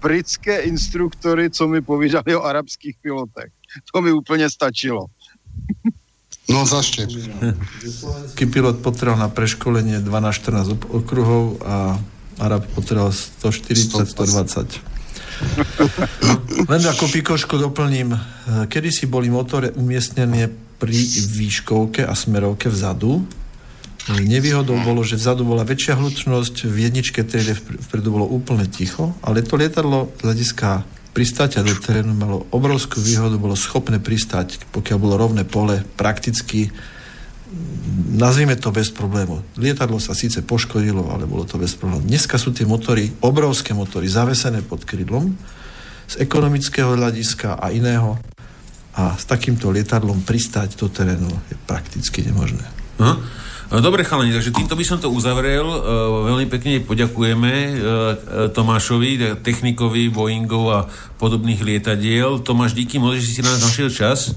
britské 0.00 0.60
instruktory, 0.60 1.50
co 1.50 1.68
mi 1.68 1.84
povídali 1.84 2.36
o 2.36 2.42
arabských 2.42 2.96
pilotech. 3.02 3.52
To 3.92 4.00
mi 4.00 4.12
úplně 4.12 4.50
stačilo. 4.50 5.06
No 6.50 6.66
zašte. 6.66 7.06
Slovenský 7.86 8.46
pilot 8.46 8.82
potreboval 8.82 9.22
na 9.22 9.30
preškolenie 9.30 10.02
12-14 10.02 10.90
okruhov 10.90 11.62
a 11.62 11.94
Arab 12.42 12.66
potreboval 12.74 13.12
140-120. 13.12 14.66
Len 16.68 16.82
ako 16.90 17.06
pikoško 17.06 17.54
doplním. 17.54 18.18
Kedy 18.66 18.90
si 18.90 19.06
boli 19.06 19.30
motory 19.30 19.70
umiestnené 19.78 20.50
pri 20.80 20.98
výškovke 21.38 22.02
a 22.02 22.18
smerovke 22.18 22.66
vzadu. 22.66 23.22
Nevýhodou 24.08 24.80
bolo, 24.80 25.04
že 25.04 25.20
vzadu 25.20 25.44
bola 25.44 25.60
väčšia 25.60 26.00
hlučnosť, 26.00 26.64
v 26.64 26.76
jedničke 26.88 27.20
triede 27.20 27.52
vpredu 27.58 28.08
bolo 28.08 28.26
úplne 28.26 28.64
ticho, 28.64 29.12
ale 29.20 29.44
to 29.44 29.60
lietadlo 29.60 30.08
z 30.16 30.20
hľadiska 30.24 30.68
pristáťa 31.12 31.66
do 31.66 31.74
terénu 31.76 32.16
malo 32.16 32.48
obrovskú 32.54 33.02
výhodu, 33.02 33.36
bolo 33.36 33.58
schopné 33.58 34.00
pristať, 34.00 34.62
pokiaľ 34.72 34.96
bolo 34.96 35.14
rovné 35.20 35.42
pole, 35.44 35.84
prakticky 35.98 36.72
nazvime 38.14 38.54
to 38.54 38.70
bez 38.70 38.94
problémov. 38.94 39.42
Lietadlo 39.58 39.98
sa 39.98 40.14
síce 40.14 40.40
poškodilo, 40.46 41.10
ale 41.10 41.26
bolo 41.26 41.42
to 41.42 41.58
bez 41.58 41.74
problémov. 41.74 42.06
Dneska 42.06 42.38
sú 42.38 42.54
tie 42.54 42.64
motory, 42.64 43.10
obrovské 43.26 43.74
motory, 43.74 44.06
zavesené 44.06 44.62
pod 44.62 44.86
krydlom 44.86 45.34
z 46.06 46.14
ekonomického 46.22 46.94
hľadiska 46.94 47.58
a 47.58 47.74
iného 47.74 48.18
a 48.94 49.14
s 49.18 49.26
takýmto 49.26 49.70
lietadlom 49.70 50.22
pristať 50.22 50.78
do 50.78 50.90
terénu 50.90 51.30
je 51.50 51.56
prakticky 51.66 52.22
nemožné. 52.26 52.66
Aha. 53.02 53.18
No, 53.70 53.78
dobre, 53.78 54.02
chalani, 54.02 54.34
takže 54.34 54.50
týmto 54.50 54.74
by 54.74 54.82
som 54.82 54.98
to 54.98 55.06
uzavrel. 55.14 55.62
Uh, 55.62 56.26
veľmi 56.26 56.50
pekne 56.50 56.82
poďakujeme 56.82 57.52
uh, 57.54 57.78
Tomášovi, 58.50 59.38
technikovi 59.46 60.10
Boeingov 60.10 60.64
a 60.74 60.80
podobných 61.22 61.62
lietadiel. 61.62 62.42
Tomáš, 62.42 62.74
díky, 62.74 62.98
môžeš 62.98 63.38
si 63.38 63.40
na 63.46 63.54
nás 63.54 63.62
našiel 63.62 63.86
čas. 63.86 64.34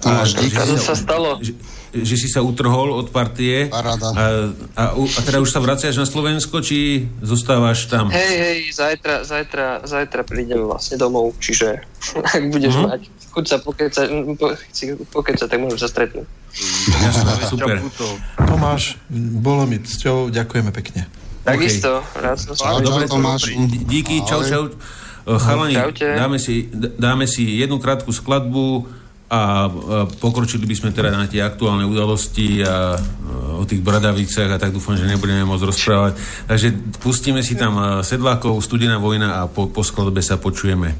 Tomáš, 0.00 0.40
díky. 0.40 0.56
Sa 0.80 0.96
stalo. 0.96 1.44
Že, 1.44 1.60
že 2.02 2.16
si 2.18 2.26
sa 2.26 2.42
utrhol 2.42 2.90
od 2.90 3.14
partie 3.14 3.70
a, 3.70 3.80
a, 4.74 4.84
a 4.98 5.20
teda 5.22 5.38
už 5.38 5.50
sa 5.54 5.62
vraciaš 5.62 5.94
na 5.94 6.06
Slovensko, 6.08 6.58
či 6.58 7.06
zostávaš 7.22 7.86
tam? 7.86 8.10
Hej, 8.10 8.34
hej, 8.34 8.58
zajtra, 8.74 9.22
zajtra, 9.22 9.66
zajtra 9.86 10.22
prídem 10.26 10.66
vlastne 10.66 10.98
domov, 10.98 11.38
čiže 11.38 11.86
ak 12.34 12.42
budeš 12.50 12.74
mm-hmm. 12.74 12.90
mať 12.90 13.02
chuť 13.34 13.44
sa 13.46 13.56
pokecať, 13.62 14.06
po, 14.38 14.46
pokecať, 15.14 15.46
tak 15.46 15.58
môžem 15.62 15.78
sa 15.78 15.90
stretnúť. 15.90 16.26
Jasne, 17.02 17.32
super. 17.50 17.76
Tomáš, 18.38 18.98
bolo 19.42 19.66
mi 19.66 19.82
cťou, 19.82 20.30
ďakujeme 20.30 20.70
pekne. 20.70 21.10
Takisto, 21.42 22.00
okay. 22.00 22.22
rád 22.24 22.38
som 22.40 22.54
sa 22.56 22.78
Dobre, 22.80 23.04
Tomáš. 23.10 23.52
Díky, 23.90 24.22
čau, 24.24 24.40
čau. 24.46 24.70
Chalani, 25.24 25.76
dáme 25.96 26.36
si, 26.36 26.68
dáme 27.00 27.24
si 27.24 27.58
jednu 27.58 27.80
krátku 27.80 28.12
skladbu, 28.12 28.86
a 29.24 29.72
pokročili 30.20 30.68
by 30.68 30.76
sme 30.76 30.90
teda 30.92 31.10
na 31.10 31.24
tie 31.24 31.40
aktuálne 31.40 31.88
udalosti 31.88 32.60
a 32.60 32.94
o 33.58 33.64
tých 33.64 33.80
bradavicách 33.80 34.50
a 34.52 34.60
tak 34.60 34.76
dúfam, 34.76 34.94
že 34.94 35.08
nebudeme 35.08 35.42
môcť 35.48 35.64
rozprávať. 35.64 36.12
Takže 36.46 36.68
pustíme 37.00 37.40
si 37.40 37.56
tam 37.56 38.04
sedlákov, 38.04 38.60
studená 38.60 39.00
vojna 39.00 39.42
a 39.42 39.48
po, 39.48 39.66
po 39.72 39.80
skladbe 39.80 40.20
sa 40.20 40.36
počujeme. 40.36 40.92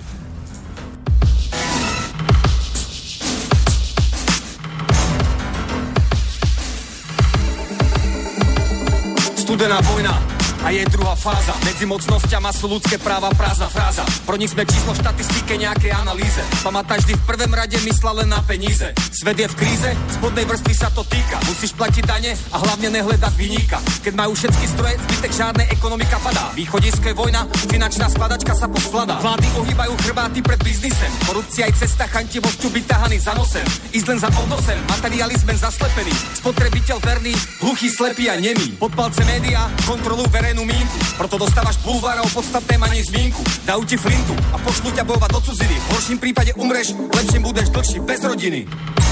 Studená 9.36 9.78
vojna 9.84 10.33
a 10.64 10.72
je 10.72 10.80
druhá 10.88 11.12
fáza. 11.12 11.52
Medzi 11.68 11.84
mocnosťama 11.84 12.48
sú 12.48 12.72
ľudské 12.72 12.96
práva, 12.96 13.28
práza, 13.36 13.68
fráza. 13.68 14.00
Pro 14.24 14.40
nich 14.40 14.56
sme 14.56 14.64
číslo 14.64 14.96
v 14.96 15.04
štatistike 15.04 15.60
nejakej 15.60 15.92
analýze. 15.92 16.40
Pamätaj 16.64 17.04
vždy 17.04 17.20
v 17.20 17.22
prvom 17.28 17.52
rade 17.52 17.76
myslela 17.84 18.24
len 18.24 18.32
na 18.32 18.40
peníze. 18.40 18.88
Svet 19.12 19.36
je 19.36 19.44
v 19.44 19.54
kríze, 19.60 19.90
spodnej 20.16 20.48
vrstvy 20.48 20.72
sa 20.72 20.88
to 20.88 21.04
týka. 21.04 21.36
Musíš 21.44 21.76
platiť 21.76 22.04
dane 22.08 22.32
a 22.32 22.56
hlavne 22.64 22.88
nehľadať 22.96 23.32
vyníka. 23.36 23.76
Keď 24.00 24.14
majú 24.16 24.32
všetky 24.32 24.64
stroje, 24.64 24.96
zbytek 24.96 25.32
žiadnej 25.36 25.66
ekonomika 25.68 26.16
padá. 26.24 26.48
Východisko 26.56 27.12
je 27.12 27.14
vojna, 27.14 27.44
finančná 27.68 28.08
skladačka 28.08 28.56
sa 28.56 28.64
poskladá. 28.64 29.20
Vlády 29.20 29.44
ohýbajú 29.60 29.92
chrbáty 30.00 30.40
pred 30.40 30.60
biznisem. 30.64 31.12
Korupcia 31.28 31.68
aj 31.68 31.76
cesta 31.76 32.08
chantivosťu 32.08 32.72
vytahaný 32.72 33.20
za 33.20 33.36
nosem. 33.36 33.64
Ísť 33.92 34.06
len 34.08 34.18
za 34.18 34.32
odnosem, 34.32 34.80
materializmen 34.88 35.60
zaslepený. 35.60 36.14
Spotrebiteľ 36.40 36.96
verný, 37.04 37.36
hluchý, 37.60 37.92
slepý 37.92 38.32
a 38.32 38.40
nemý. 38.40 38.80
Pod 38.80 38.96
palce 38.96 39.20
média, 39.28 39.68
kontrolu 39.84 40.24
verejnosti 40.32 40.53
červenú 40.54 40.70
mínku. 40.70 40.96
Proto 41.18 41.36
dostávaš 41.42 41.82
bulvárov 41.82 42.30
podstatné 42.30 42.78
maní 42.78 43.02
zvínku. 43.02 43.42
Dajú 43.66 43.82
ti 43.82 43.98
flintu 43.98 44.38
a 44.54 44.56
pošlu 44.62 44.94
ťa 44.94 45.02
bojovať 45.02 45.30
do 45.34 45.40
cudziny. 45.42 45.74
V 45.74 45.86
horším 45.90 46.18
prípade 46.22 46.54
umreš, 46.54 46.94
lepším 46.94 47.42
budeš 47.42 47.74
dlhší 47.74 47.98
bez 48.06 48.22
rodiny. 48.22 48.62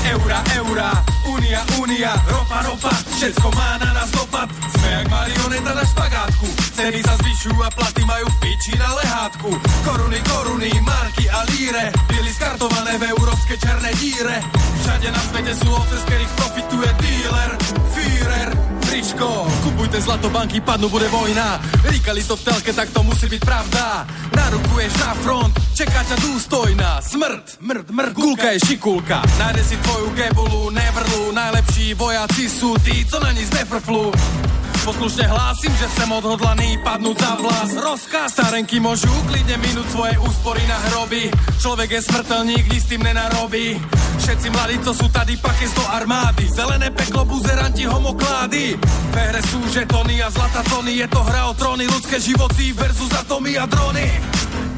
Eura, 0.02 0.38
eura, 0.58 0.90
únia, 1.26 1.62
únia, 1.82 2.14
ropa, 2.30 2.58
ropa, 2.62 2.90
všetko 3.18 3.48
má 3.58 3.78
na 3.82 3.90
nás 3.90 4.10
dopad. 4.14 4.46
Sme 4.50 4.88
jak 4.98 5.06
marioneta 5.10 5.72
na 5.74 5.84
špagátku, 5.86 6.46
ceny 6.78 7.00
sa 7.02 7.14
zvyšujú 7.22 7.58
a 7.58 7.70
platy 7.70 8.02
majú 8.06 8.26
v 8.26 8.36
piči 8.42 8.74
na 8.78 8.90
lehátku. 8.98 9.50
Koruny, 9.86 10.20
koruny, 10.26 10.70
marky 10.82 11.26
a 11.26 11.42
líre, 11.54 11.90
byli 12.06 12.30
skartované 12.34 12.98
v 12.98 13.14
európske 13.14 13.54
černé 13.58 13.90
díre. 13.98 14.42
Všade 14.82 15.08
na 15.10 15.22
svete 15.22 15.52
sú 15.58 15.68
ovce, 15.70 15.94
z 15.98 16.04
ktorých 16.06 16.32
profituje 16.34 16.88
dealer, 16.98 17.50
Führer, 17.94 18.48
tričko 18.92 19.48
Kupujte 19.64 20.04
zlato, 20.04 20.28
banky 20.28 20.60
padnú, 20.60 20.92
bude 20.92 21.08
vojna. 21.08 21.56
Ríkali 21.88 22.20
to 22.28 22.36
v 22.36 22.44
telke, 22.44 22.72
tak 22.76 22.92
to 22.92 23.00
musí 23.00 23.24
byť 23.24 23.40
pravda. 23.40 24.04
Narukuješ 24.36 24.92
na 25.00 25.12
front, 25.24 25.52
čeká 25.72 26.04
ťa 26.04 26.16
dôstojná 26.20 27.00
Smrt, 27.00 27.56
mrd, 27.64 27.88
mrd, 27.88 28.12
gulka. 28.12 28.52
Je 28.52 28.60
šikulka 28.68 29.24
Nájde 29.40 29.64
si 29.64 29.76
tvoju 29.80 30.12
gebulu, 30.12 30.68
nevrlu. 30.68 31.32
Najlepší 31.32 31.96
vojaci 31.96 32.52
sú 32.52 32.76
tí, 32.84 33.08
co 33.08 33.16
na 33.16 33.32
nic 33.32 33.48
nefrflu 33.56 34.12
Poslušne 34.82 35.30
hlásim, 35.30 35.70
že 35.78 35.86
sem 35.94 36.10
odhodlaný 36.10 36.74
padnúť 36.82 37.22
za 37.22 37.32
vlas. 37.38 37.70
Rozkaz 37.70 38.34
Starenky 38.34 38.82
môžu 38.82 39.14
klidne 39.30 39.54
minúť 39.62 39.94
svoje 39.94 40.18
úspory 40.18 40.58
na 40.66 40.74
hroby. 40.90 41.30
Človek 41.62 41.88
je 41.94 42.00
smrteľník, 42.02 42.66
nic 42.66 42.82
tým 42.90 43.06
nenarobí. 43.06 43.78
Všetci 44.18 44.48
mladí, 44.50 44.76
co 44.82 44.90
sú 44.90 45.06
tady, 45.06 45.38
pakes 45.38 45.70
do 45.78 45.86
armády. 45.86 46.50
Zelené 46.50 46.90
peklo, 46.90 47.22
buzeranti, 47.22 47.86
homoklády. 47.86 48.74
V 48.82 49.14
hre 49.14 49.42
sú 49.46 49.62
žetony 49.70 50.18
a 50.18 50.34
zlata 50.34 50.66
tony. 50.66 50.98
Je 50.98 51.06
to 51.06 51.22
hra 51.22 51.46
o 51.46 51.54
tróny, 51.54 51.86
ľudské 51.86 52.18
životy 52.18 52.74
versus 52.74 53.14
atomy 53.14 53.54
a 53.62 53.70
drony 53.70 54.10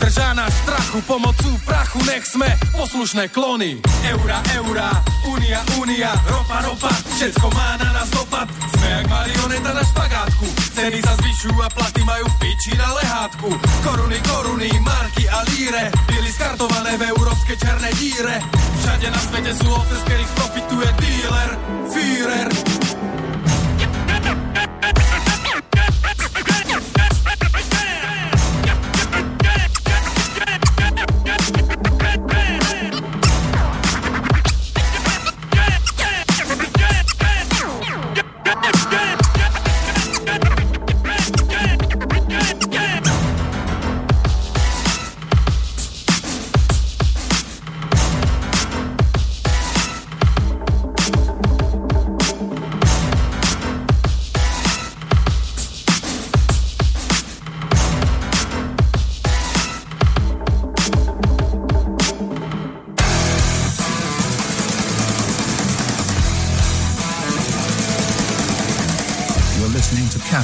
Držá 0.04 0.34
nás 0.34 0.52
strachu, 0.52 1.00
pomocou 1.08 1.56
prachu, 1.64 1.96
nech 2.04 2.28
sme 2.28 2.44
poslušné 2.76 3.32
klony. 3.32 3.80
Eura, 4.04 4.44
eura, 4.52 5.00
unia, 5.32 5.64
unia, 5.80 6.12
ropa, 6.28 6.60
ropa, 6.60 6.92
všetko 7.16 7.48
má 7.48 7.80
na 7.80 7.88
nás 7.88 8.12
dopad. 8.12 8.44
Sme 8.76 8.84
jak 8.84 9.06
marioneta 9.08 9.72
na 9.72 9.80
špagátku, 9.80 10.44
ceny 10.76 11.00
sa 11.00 11.16
zvyšujú 11.24 11.56
a 11.56 11.72
platy 11.72 12.04
majú 12.04 12.28
v 12.28 12.36
piči 12.36 12.76
na 12.76 12.92
lehátku. 13.00 13.48
Koruny, 13.80 14.20
koruny, 14.28 14.68
marky 14.84 15.24
a 15.24 15.40
líre, 15.48 15.88
byli 16.04 16.28
skartované 16.36 17.00
v 17.00 17.08
európske 17.08 17.56
černé 17.56 17.88
díre. 17.96 18.44
Všade 18.84 19.08
na 19.08 19.20
svete 19.24 19.52
sú 19.56 19.72
ovce, 19.72 19.96
z 19.96 20.02
ktorých 20.04 20.30
profituje 20.36 20.88
dealer, 21.00 21.50
Führer. 21.88 22.48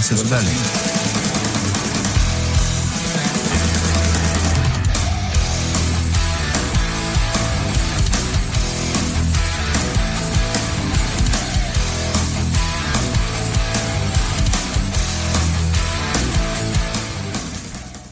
Gracias, 0.00 0.30
Dale. 0.30 0.89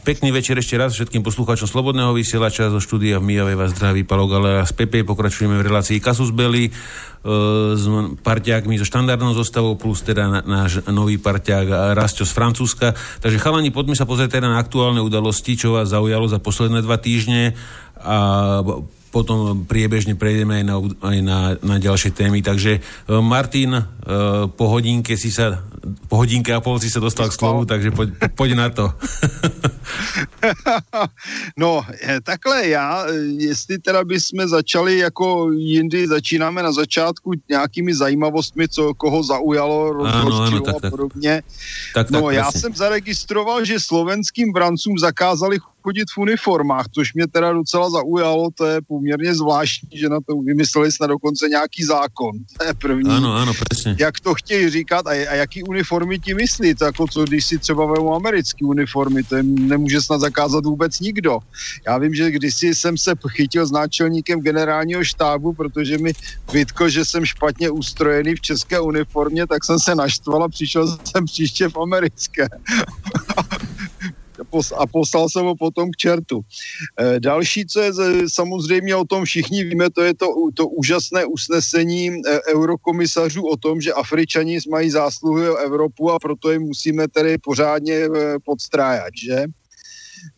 Pekný 0.08 0.32
večer 0.32 0.56
ešte 0.56 0.80
raz 0.80 0.96
všetkým 0.96 1.20
poslucháčom 1.20 1.68
Slobodného 1.68 2.16
vysielača 2.16 2.72
zo 2.72 2.80
štúdia 2.80 3.20
v 3.20 3.28
Mijave 3.28 3.52
vás 3.52 3.76
zdraví 3.76 4.08
Palo 4.08 4.24
Galera 4.24 4.64
z 4.64 4.72
Pepe. 4.72 5.04
Pokračujeme 5.04 5.60
v 5.60 5.68
relácii 5.68 6.00
Kasus 6.00 6.32
Belli 6.32 6.64
e, 6.64 6.72
s 7.76 7.84
parťákmi 8.24 8.80
zo 8.80 8.88
štandardnou 8.88 9.36
zostavou 9.36 9.76
plus 9.76 10.00
teda 10.00 10.40
náš 10.48 10.80
nový 10.88 11.20
parťák 11.20 11.92
Rastio 11.92 12.24
z 12.24 12.32
Francúzska. 12.32 12.96
Takže 13.20 13.36
chalani, 13.36 13.68
poďme 13.68 14.00
sa 14.00 14.08
pozrieť 14.08 14.40
teda 14.40 14.48
na 14.48 14.56
aktuálne 14.56 15.04
udalosti, 15.04 15.60
čo 15.60 15.76
vás 15.76 15.92
zaujalo 15.92 16.24
za 16.24 16.40
posledné 16.40 16.80
dva 16.80 16.96
týždne 16.96 17.52
a 18.00 18.64
potom 19.08 19.64
priebežne 19.64 20.14
prejdeme 20.14 20.60
aj 20.60 20.64
na, 20.64 20.76
aj 21.00 21.18
na, 21.24 21.38
na 21.64 21.76
ďalšie 21.80 22.12
témy. 22.12 22.44
Takže 22.44 22.78
e, 22.78 22.80
Martin, 23.24 23.72
e, 23.74 23.82
po 24.52 24.68
hodinke 24.68 25.16
si 25.16 25.32
sa, 25.32 25.64
po 26.12 26.20
hodinke 26.20 26.52
a 26.52 26.60
pol 26.60 26.76
si 26.76 26.92
sa 26.92 27.00
dostal 27.00 27.32
k 27.32 27.36
slovu, 27.36 27.64
takže 27.64 27.90
poď, 27.90 28.08
poď 28.36 28.50
na 28.54 28.68
to. 28.68 28.86
no, 31.56 31.82
e, 32.02 32.20
takhle 32.20 32.68
já, 32.68 33.06
jestli 33.38 33.78
teda 33.78 34.04
bychom 34.04 34.48
začali 34.48 34.98
jako 34.98 35.52
jindy, 35.52 36.08
začínáme 36.08 36.62
na 36.62 36.72
začátku 36.72 37.32
nějakými 37.48 37.94
zajímavostmi, 37.94 38.68
co 38.68 38.94
koho 38.94 39.22
zaujalo, 39.22 39.92
rozhodčilo 39.92 40.68
a 40.68 40.90
podobně. 40.90 41.42
Tak, 41.94 42.10
tak, 42.10 42.12
no, 42.22 42.30
já 42.30 42.52
jsem 42.52 42.74
zaregistroval, 42.74 43.64
že 43.64 43.80
slovenským 43.80 44.52
brancům 44.52 44.98
zakázali 44.98 45.58
chodit 45.88 46.08
v 46.14 46.18
uniformách, 46.18 46.86
což 46.94 47.14
mě 47.14 47.26
teda 47.26 47.52
docela 47.52 47.90
zaujalo, 47.90 48.48
to 48.54 48.66
je 48.66 48.80
poměrně 48.88 49.34
zvláštní, 49.34 49.98
že 49.98 50.08
na 50.08 50.20
to 50.20 50.36
vymysleli 50.36 50.92
snad 50.92 51.06
dokonce 51.06 51.48
nějaký 51.48 51.84
zákon. 51.84 52.32
To 52.58 52.64
je 52.64 52.74
první. 52.74 53.10
Ano, 53.10 53.34
ano, 53.34 53.52
přesně. 53.54 53.96
Jak 53.98 54.20
to 54.20 54.34
chtějí 54.34 54.70
říkat 54.70 55.06
a, 55.06 55.10
a 55.10 55.34
jaký 55.34 55.62
uniformy 55.62 56.18
ti 56.18 56.34
myslí, 56.34 56.74
to 56.74 56.84
jako 56.84 57.06
co 57.06 57.24
když 57.24 57.44
si 57.46 57.58
třeba 57.58 57.86
vemu 57.86 58.14
americké 58.14 58.64
uniformy, 58.64 59.22
to 59.22 59.36
jim 59.36 59.68
nemůže 59.68 60.00
snad 60.00 60.20
zakázat 60.20 60.64
vůbec 60.64 61.00
nikdo. 61.00 61.38
Já 61.86 61.98
vím, 61.98 62.14
že 62.14 62.30
kdysi 62.30 62.74
jsem 62.74 62.98
se 62.98 63.12
chytil 63.28 63.66
s 63.66 63.72
náčelníkem 63.72 64.40
generálního 64.40 65.04
štábu, 65.04 65.52
protože 65.52 65.98
mi 65.98 66.12
vytko, 66.52 66.88
že 66.88 67.04
jsem 67.04 67.24
špatně 67.24 67.70
ustrojený 67.70 68.34
v 68.34 68.40
české 68.40 68.80
uniformě, 68.80 69.46
tak 69.46 69.64
jsem 69.64 69.78
se 69.78 69.94
naštval 69.94 70.42
a 70.42 70.48
přišel 70.48 70.98
jsem 71.04 71.24
příště 71.24 71.68
v 71.68 71.76
americké. 71.80 72.48
a 74.76 74.86
poslal 74.86 75.28
jsem 75.28 75.44
ho 75.44 75.56
potom 75.56 75.90
k 75.90 75.96
čertu. 75.96 76.40
E, 77.00 77.20
další, 77.20 77.66
co 77.66 77.80
je 77.80 77.92
samozřejmě 78.28 78.96
o 78.96 79.04
tom 79.04 79.24
všichni 79.24 79.64
víme, 79.64 79.90
to 79.90 80.02
je 80.02 80.14
to, 80.14 80.26
to 80.54 80.68
úžasné 80.68 81.24
usnesení 81.24 82.08
e, 82.08 82.40
eurokomisařů 82.54 83.46
o 83.46 83.56
tom, 83.56 83.80
že 83.80 83.92
Afričani 83.92 84.58
mají 84.70 84.90
zásluhy 84.90 85.50
o 85.50 85.56
Evropu 85.56 86.10
a 86.10 86.18
proto 86.18 86.50
jim 86.50 86.62
musíme 86.62 87.08
tedy 87.08 87.38
pořádně 87.38 87.94
e, 87.94 88.08
podstrájat, 88.44 89.12
že? 89.22 89.44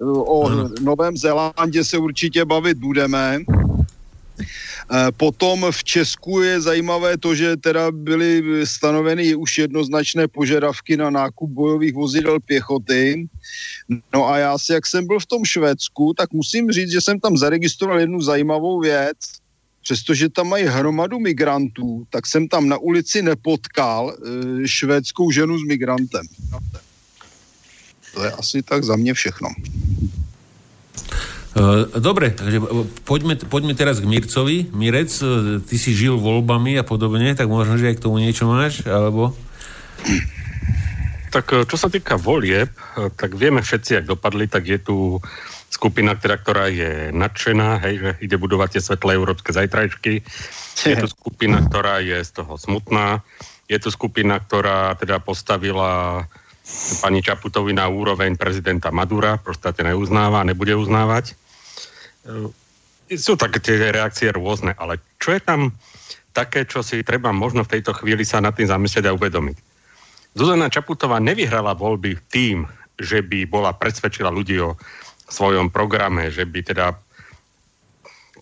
O 0.05 0.51
Novém 0.81 1.17
Zélandě 1.17 1.85
se 1.85 1.99
určitě 1.99 2.45
bavit 2.45 2.79
budeme. 2.79 3.39
Eh, 4.91 5.13
potom 5.15 5.67
v 5.71 5.85
Česku 5.85 6.43
je 6.43 6.61
zajímavé 6.61 7.19
to, 7.19 7.35
že 7.35 7.57
teda 7.57 7.91
byly 7.95 8.43
stanoveny 8.67 9.35
už 9.35 9.59
jednoznačné 9.59 10.29
požadavky 10.29 10.97
na 10.97 11.11
nákup 11.11 11.51
bojových 11.51 11.95
vozidel 11.95 12.41
pěchoty. 12.41 13.29
No 14.13 14.29
a 14.29 14.39
já 14.39 14.59
si, 14.59 14.73
jak 14.73 14.87
jsem 14.87 15.07
byl 15.07 15.19
v 15.19 15.27
tom 15.27 15.45
Švédsku, 15.45 16.15
tak 16.15 16.33
musím 16.33 16.71
říct, 16.71 16.91
že 16.91 17.01
jsem 17.01 17.21
tam 17.21 17.37
zaregistroval 17.37 18.01
jednu 18.01 18.23
zajímavou 18.23 18.81
věc. 18.81 19.17
Přestože 19.83 20.29
tam 20.29 20.49
mají 20.49 20.65
hromadu 20.65 21.19
migrantů, 21.19 22.07
tak 22.11 22.27
jsem 22.27 22.49
tam 22.49 22.69
na 22.69 22.79
ulici 22.79 23.23
nepotkal 23.23 24.13
e, 24.13 24.69
švédskou 24.69 25.31
ženu 25.31 25.59
s 25.59 25.63
migrantem. 25.63 26.27
To 28.15 28.25
je 28.25 28.31
asi 28.31 28.63
tak 28.63 28.85
za 28.85 28.97
mě 28.97 29.15
všechno. 29.15 29.49
E, 31.51 31.99
dobre, 31.99 32.31
takže 32.31 32.63
poďme, 33.03 33.35
poďme 33.51 33.75
teraz 33.75 33.99
k 33.99 34.07
Mircovi. 34.07 34.71
Mirec, 34.71 35.11
e, 35.19 35.59
ty 35.67 35.75
si 35.75 35.91
žil 35.91 36.15
voľbami 36.15 36.79
a 36.79 36.87
podobne, 36.87 37.35
tak 37.35 37.51
možno, 37.51 37.75
že 37.75 37.91
aj 37.91 37.97
k 37.99 38.05
tomu 38.07 38.23
niečo 38.23 38.47
máš, 38.47 38.87
alebo... 38.87 39.35
Tak 41.35 41.47
e, 41.51 41.57
čo 41.67 41.75
sa 41.75 41.91
týka 41.91 42.15
volieb, 42.15 42.71
tak 43.19 43.35
vieme 43.35 43.67
všetci, 43.67 43.99
ak 43.99 44.07
dopadli, 44.07 44.47
tak 44.47 44.63
je 44.67 44.79
tu 44.79 45.19
skupina, 45.71 46.15
ktorá, 46.15 46.37
ktorá 46.39 46.67
je 46.71 47.11
nadšená, 47.11 47.83
hej, 47.83 47.95
že 47.99 48.11
ide 48.31 48.37
budovať 48.39 48.79
tie 48.79 48.83
svetlé 48.87 49.19
európske 49.19 49.51
zajtrajčky. 49.51 50.23
Je 50.87 50.97
tu 50.99 51.09
skupina, 51.11 51.63
ktorá 51.63 51.99
je 52.03 52.19
z 52.23 52.31
toho 52.31 52.59
smutná. 52.59 53.23
Je 53.71 53.79
tu 53.79 53.91
skupina, 53.91 54.39
ktorá 54.43 54.99
teda 54.99 55.23
postavila 55.23 56.27
pani 57.03 57.23
Čaputovi 57.23 57.75
na 57.75 57.87
úroveň 57.91 58.35
prezidenta 58.35 58.91
Madura, 58.95 59.39
proste 59.39 59.71
neuznáva, 59.83 60.47
nebude 60.47 60.75
uznávať. 60.75 61.40
E, 62.25 63.17
sú 63.17 63.35
také 63.35 63.59
tie 63.59 63.91
reakcie 63.91 64.31
rôzne, 64.31 64.77
ale 64.79 65.01
čo 65.19 65.35
je 65.35 65.41
tam 65.43 65.75
také, 66.31 66.63
čo 66.63 66.85
si 66.85 67.03
treba 67.03 67.35
možno 67.35 67.67
v 67.67 67.79
tejto 67.79 67.97
chvíli 67.97 68.23
sa 68.23 68.39
nad 68.39 68.55
tým 68.55 68.71
zamyslieť 68.71 69.11
a 69.11 69.17
uvedomiť. 69.17 69.57
Zuzana 70.39 70.71
Čaputová 70.71 71.19
nevyhrala 71.19 71.75
voľby 71.75 72.15
tým, 72.31 72.71
že 72.95 73.25
by 73.25 73.51
bola 73.51 73.75
presvedčila 73.75 74.31
ľudí 74.31 74.63
o 74.63 74.79
svojom 75.27 75.75
programe, 75.75 76.31
že 76.31 76.47
by 76.47 76.61
teda 76.63 76.95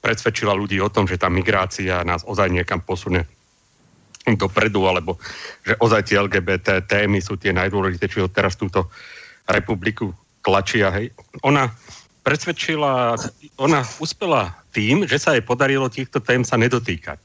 presvedčila 0.04 0.52
ľudí 0.52 0.78
o 0.84 0.92
tom, 0.92 1.08
že 1.08 1.16
tá 1.16 1.32
migrácia 1.32 2.04
nás 2.04 2.22
ozaj 2.28 2.52
niekam 2.52 2.84
posunie 2.84 3.24
dopredu, 4.28 4.84
alebo 4.84 5.16
že 5.64 5.72
ozaj 5.80 6.02
tie 6.04 6.20
LGBT 6.20 6.84
témy 6.84 7.24
sú 7.24 7.40
tie 7.40 7.56
najdôležitejšie, 7.56 8.28
teraz 8.28 8.60
túto 8.60 8.92
republiku 9.48 10.12
tlačia. 10.44 10.92
Hej. 10.92 11.16
Ona 11.48 11.72
presvedčila, 12.20 13.16
ona 13.58 13.82
uspela 13.98 14.54
tým, 14.70 15.04
že 15.04 15.18
sa 15.18 15.34
jej 15.34 15.42
podarilo 15.42 15.90
týchto 15.90 16.22
tém 16.22 16.46
sa 16.46 16.54
nedotýkať. 16.54 17.18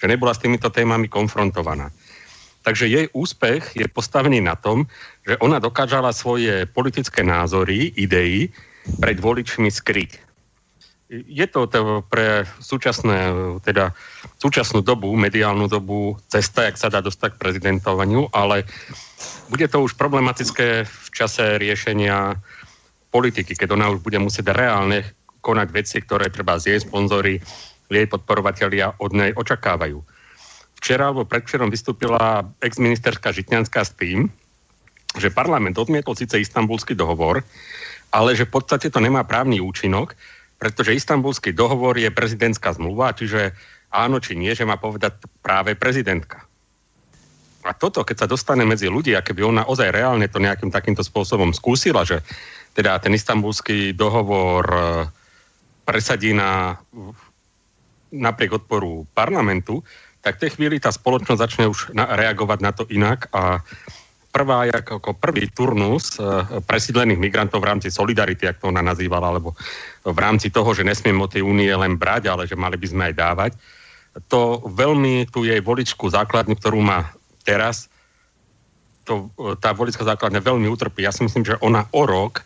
Že 0.00 0.08
nebola 0.08 0.32
s 0.32 0.40
týmito 0.40 0.72
témami 0.72 1.06
konfrontovaná. 1.06 1.92
Takže 2.66 2.90
jej 2.90 3.06
úspech 3.14 3.78
je 3.78 3.86
postavený 3.86 4.42
na 4.42 4.58
tom, 4.58 4.90
že 5.22 5.38
ona 5.38 5.62
dokážala 5.62 6.10
svoje 6.10 6.66
politické 6.66 7.22
názory, 7.22 7.94
idei 7.94 8.50
pred 8.98 9.22
voličmi 9.22 9.70
skryť. 9.70 10.26
Je 11.06 11.46
to 11.46 11.70
pre 12.10 12.42
súčasné, 12.58 13.30
teda 13.62 13.94
súčasnú 14.42 14.82
dobu, 14.82 15.14
mediálnu 15.14 15.70
dobu, 15.70 16.18
cesta, 16.26 16.66
jak 16.66 16.74
sa 16.74 16.90
dá 16.90 16.98
dostať 16.98 17.38
k 17.38 17.42
prezidentovaniu, 17.46 18.26
ale 18.34 18.66
bude 19.46 19.70
to 19.70 19.86
už 19.86 19.94
problematické 19.94 20.82
v 20.82 21.08
čase 21.14 21.62
riešenia 21.62 22.34
politiky, 23.14 23.54
keď 23.54 23.78
ona 23.78 23.94
už 23.94 24.02
bude 24.02 24.18
musieť 24.18 24.50
reálne 24.50 25.06
konať 25.46 25.68
veci, 25.70 26.02
ktoré 26.02 26.26
treba 26.34 26.58
z 26.58 26.74
jej 26.74 26.80
sponzory, 26.82 27.38
jej 27.86 28.06
podporovatelia 28.10 28.98
od 28.98 29.14
nej 29.14 29.30
očakávajú. 29.30 30.02
Včera 30.82 31.14
alebo 31.14 31.22
predvčerom 31.22 31.70
vystúpila 31.70 32.42
ex-ministerská 32.58 33.30
Žitňanská 33.30 33.80
s 33.86 33.94
tým, 33.94 34.26
že 35.14 35.30
parlament 35.30 35.78
odmietol 35.78 36.18
síce 36.18 36.36
istambulský 36.36 36.98
dohovor, 36.98 37.46
ale 38.10 38.34
že 38.34 38.44
v 38.44 38.58
podstate 38.58 38.90
to 38.90 38.98
nemá 38.98 39.22
právny 39.22 39.62
účinok, 39.62 40.18
pretože 40.58 40.98
istambulský 40.98 41.54
dohovor 41.54 41.96
je 41.96 42.10
prezidentská 42.10 42.74
zmluva, 42.76 43.14
čiže 43.14 43.54
áno 43.92 44.20
či 44.20 44.36
nie, 44.36 44.52
že 44.52 44.68
má 44.68 44.76
povedať 44.76 45.16
práve 45.40 45.78
prezidentka. 45.78 46.44
A 47.66 47.74
toto, 47.74 48.06
keď 48.06 48.24
sa 48.24 48.30
dostane 48.30 48.62
medzi 48.62 48.86
ľudí, 48.86 49.10
a 49.18 49.26
keby 49.26 49.42
ona 49.42 49.62
ozaj 49.66 49.90
reálne 49.90 50.30
to 50.30 50.38
nejakým 50.38 50.70
takýmto 50.70 51.02
spôsobom 51.02 51.50
skúsila, 51.50 52.06
že 52.06 52.22
teda 52.78 53.00
ten 53.02 53.10
istambulský 53.10 53.90
dohovor 53.96 54.64
e, 54.70 54.86
presadí 55.86 56.34
na, 56.34 56.74
napriek 58.10 58.58
odporu 58.58 59.06
parlamentu, 59.14 59.86
tak 60.20 60.42
v 60.42 60.42
tej 60.42 60.50
chvíli 60.58 60.82
tá 60.82 60.90
spoločnosť 60.90 61.38
začne 61.38 61.64
už 61.70 61.94
na, 61.94 62.10
reagovať 62.18 62.58
na 62.58 62.72
to 62.74 62.82
inak 62.90 63.30
a 63.30 63.62
prvá, 64.34 64.68
ako 64.68 65.16
prvý 65.16 65.48
turnus 65.48 66.18
e, 66.18 66.26
presídlených 66.66 67.22
migrantov 67.22 67.62
v 67.62 67.70
rámci 67.72 67.88
solidarity, 67.88 68.50
ako 68.50 68.58
to 68.58 68.70
ona 68.74 68.82
nazývala, 68.82 69.32
alebo 69.32 69.54
v 70.02 70.18
rámci 70.18 70.52
toho, 70.52 70.74
že 70.74 70.84
nesmieme 70.84 71.24
od 71.24 71.32
tej 71.32 71.46
únie 71.46 71.70
len 71.70 71.94
brať, 71.96 72.28
ale 72.28 72.42
že 72.44 72.58
mali 72.58 72.76
by 72.76 72.86
sme 72.90 73.02
aj 73.08 73.14
dávať, 73.14 73.52
to 74.28 74.66
veľmi 74.66 75.30
tu 75.32 75.46
jej 75.46 75.62
voličku 75.62 76.10
základňu, 76.10 76.58
ktorú 76.58 76.80
má 76.82 77.12
teraz, 77.46 77.88
to, 79.06 79.30
tá 79.62 79.70
voličská 79.70 80.02
základňa 80.02 80.42
veľmi 80.42 80.66
utrpí. 80.66 81.06
Ja 81.06 81.14
si 81.14 81.22
myslím, 81.22 81.46
že 81.46 81.60
ona 81.62 81.86
o 81.94 82.02
rok 82.04 82.42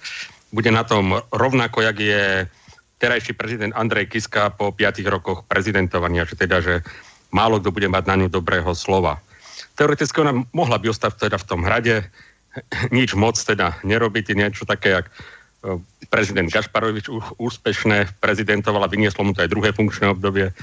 bude 0.53 0.69
na 0.69 0.83
tom 0.85 1.23
rovnako, 1.31 1.81
jak 1.87 1.97
je 1.99 2.25
terajší 3.01 3.33
prezident 3.33 3.73
Andrej 3.73 4.13
Kiska 4.13 4.53
po 4.53 4.77
piatich 4.77 5.09
rokoch 5.09 5.49
prezidentovania, 5.49 6.29
že 6.29 6.37
teda, 6.37 6.61
že 6.61 6.85
málo 7.33 7.57
kto 7.57 7.73
bude 7.73 7.89
mať 7.89 8.05
na 8.05 8.15
ňu 8.21 8.29
dobrého 8.29 8.69
slova. 8.77 9.17
Teoreticky 9.75 10.21
ona 10.21 10.37
mohla 10.53 10.77
by 10.77 10.93
ostať 10.93 11.33
teda 11.33 11.41
v 11.41 11.49
tom 11.49 11.65
hrade, 11.65 12.05
nič 12.97 13.17
moc 13.17 13.41
teda 13.41 13.81
nerobiť, 13.81 14.37
niečo 14.37 14.69
také, 14.69 15.01
jak 15.01 15.09
prezident 16.09 16.49
Gašparovič 16.49 17.13
úspešne 17.37 18.09
prezidentoval 18.21 18.85
a 18.85 18.93
vynieslo 18.93 19.25
mu 19.25 19.37
to 19.37 19.45
aj 19.45 19.53
druhé 19.53 19.77
funkčné 19.77 20.09
obdobie. 20.09 20.57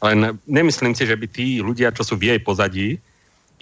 Len 0.00 0.40
nemyslím 0.48 0.96
si, 0.96 1.04
že 1.04 1.20
by 1.20 1.26
tí 1.28 1.60
ľudia, 1.60 1.92
čo 1.92 2.02
sú 2.02 2.16
v 2.16 2.32
jej 2.32 2.40
pozadí, 2.40 2.96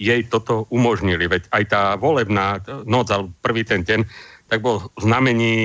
jej 0.01 0.21
toto 0.25 0.65
umožnili. 0.73 1.27
Veď 1.27 1.43
aj 1.53 1.63
tá 1.69 1.81
volebná 1.99 2.63
noc, 2.87 3.11
alebo 3.11 3.29
prvý 3.43 3.67
ten 3.67 3.83
deň, 3.83 4.01
tak 4.49 4.63
bol 4.63 4.81
v 4.97 5.01
znamení 5.05 5.55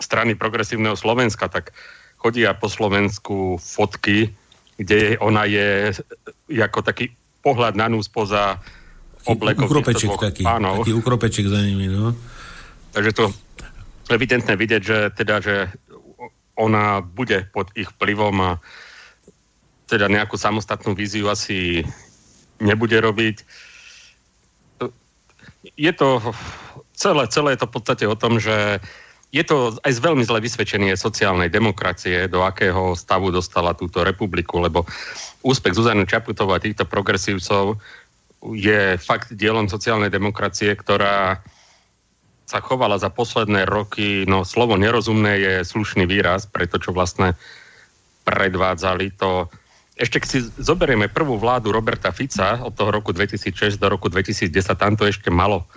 strany 0.00 0.34
progresívneho 0.34 0.96
Slovenska, 0.96 1.46
tak 1.52 1.76
chodia 2.16 2.56
po 2.56 2.68
Slovensku 2.68 3.60
fotky, 3.60 4.32
kde 4.80 5.20
ona 5.20 5.44
je 5.44 5.92
ako 6.48 6.80
taký 6.80 7.12
pohľad 7.44 7.76
na 7.76 7.88
nús 7.88 8.08
poza 8.08 8.60
oblekom. 9.28 9.68
Ukropeček 9.68 10.10
taký, 10.16 10.42
pánov. 10.44 10.84
taký 10.84 10.96
ukropeček 10.96 11.46
za 11.48 11.60
nimi, 11.60 11.88
no. 11.88 12.16
Takže 12.96 13.12
to 13.12 13.24
evidentné 14.08 14.56
vidieť, 14.56 14.82
že 14.82 14.98
teda, 15.14 15.40
že 15.44 15.68
ona 16.56 17.00
bude 17.00 17.48
pod 17.52 17.72
ich 17.76 17.88
vplyvom 17.96 18.36
a 18.40 18.50
teda 19.88 20.08
nejakú 20.08 20.36
samostatnú 20.36 20.92
víziu 20.92 21.28
asi 21.32 21.84
nebude 22.60 22.96
robiť. 23.00 23.36
Je 25.76 25.92
to 25.92 26.20
celé, 26.92 27.24
celé 27.32 27.56
je 27.56 27.60
to 27.64 27.68
v 27.68 27.74
podstate 27.74 28.04
o 28.04 28.16
tom, 28.16 28.36
že 28.36 28.80
je 29.30 29.42
to 29.46 29.78
aj 29.86 29.92
z 29.94 30.00
veľmi 30.02 30.26
zle 30.26 30.42
vysvedčenie 30.42 30.98
sociálnej 30.98 31.54
demokracie, 31.54 32.26
do 32.26 32.42
akého 32.42 32.98
stavu 32.98 33.30
dostala 33.30 33.78
túto 33.78 34.02
republiku, 34.02 34.58
lebo 34.58 34.82
úspech 35.46 35.78
Zuzany 35.78 36.02
Čaputová 36.02 36.58
a 36.58 36.64
týchto 36.64 36.82
progresívcov 36.82 37.78
je 38.50 38.98
fakt 38.98 39.30
dielom 39.30 39.70
sociálnej 39.70 40.10
demokracie, 40.10 40.74
ktorá 40.74 41.38
sa 42.50 42.58
chovala 42.58 42.98
za 42.98 43.06
posledné 43.14 43.70
roky, 43.70 44.26
no 44.26 44.42
slovo 44.42 44.74
nerozumné 44.74 45.38
je 45.38 45.54
slušný 45.62 46.10
výraz 46.10 46.50
pre 46.50 46.66
to, 46.66 46.82
čo 46.82 46.90
vlastne 46.90 47.38
predvádzali. 48.26 49.14
To, 49.22 49.46
ešte 49.94 50.18
keď 50.18 50.28
si 50.28 50.40
zoberieme 50.58 51.06
prvú 51.06 51.38
vládu 51.38 51.70
Roberta 51.70 52.10
Fica 52.10 52.58
od 52.66 52.74
toho 52.74 52.90
roku 52.90 53.14
2006 53.14 53.78
do 53.78 53.86
roku 53.86 54.10
2010, 54.10 54.50
tam 54.74 54.98
to 54.98 55.06
ešte 55.06 55.30
malo 55.30 55.70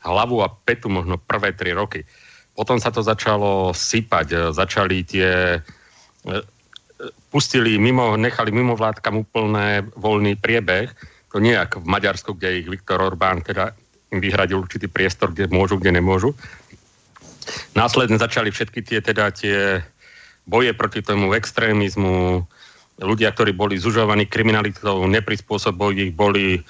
hlavu 0.00 0.40
a 0.40 0.48
petu 0.48 0.88
možno 0.88 1.20
prvé 1.20 1.52
tri 1.52 1.76
roky. 1.76 2.08
Potom 2.54 2.78
sa 2.78 2.94
to 2.94 3.02
začalo 3.02 3.74
sypať, 3.74 4.54
začali 4.54 5.02
tie 5.02 5.58
e, 5.58 6.32
pustili 7.34 7.74
mimo, 7.82 8.14
nechali 8.14 8.54
mimo 8.54 8.78
vládkam 8.78 9.26
úplne 9.26 9.90
voľný 9.98 10.38
priebeh. 10.38 10.90
To 11.34 11.42
nie 11.42 11.58
ako 11.58 11.82
v 11.82 11.90
Maďarsku, 11.90 12.30
kde 12.38 12.62
ich 12.62 12.70
Viktor 12.70 13.02
Orbán 13.02 13.42
teda 13.42 13.74
vyhradil 14.14 14.62
určitý 14.62 14.86
priestor, 14.86 15.34
kde 15.34 15.50
môžu, 15.50 15.82
kde 15.82 15.98
nemôžu. 15.98 16.30
Následne 17.74 18.22
začali 18.22 18.54
všetky 18.54 18.80
tie, 18.86 19.02
teda 19.02 19.34
tie 19.34 19.82
boje 20.46 20.70
proti 20.78 21.02
tomu 21.02 21.34
extrémizmu, 21.34 22.46
ľudia, 23.02 23.34
ktorí 23.34 23.50
boli 23.50 23.74
zužovaní 23.74 24.30
kriminalitou, 24.30 25.02
neprispôsobili 25.10 26.08
ich, 26.08 26.12
boli 26.14 26.62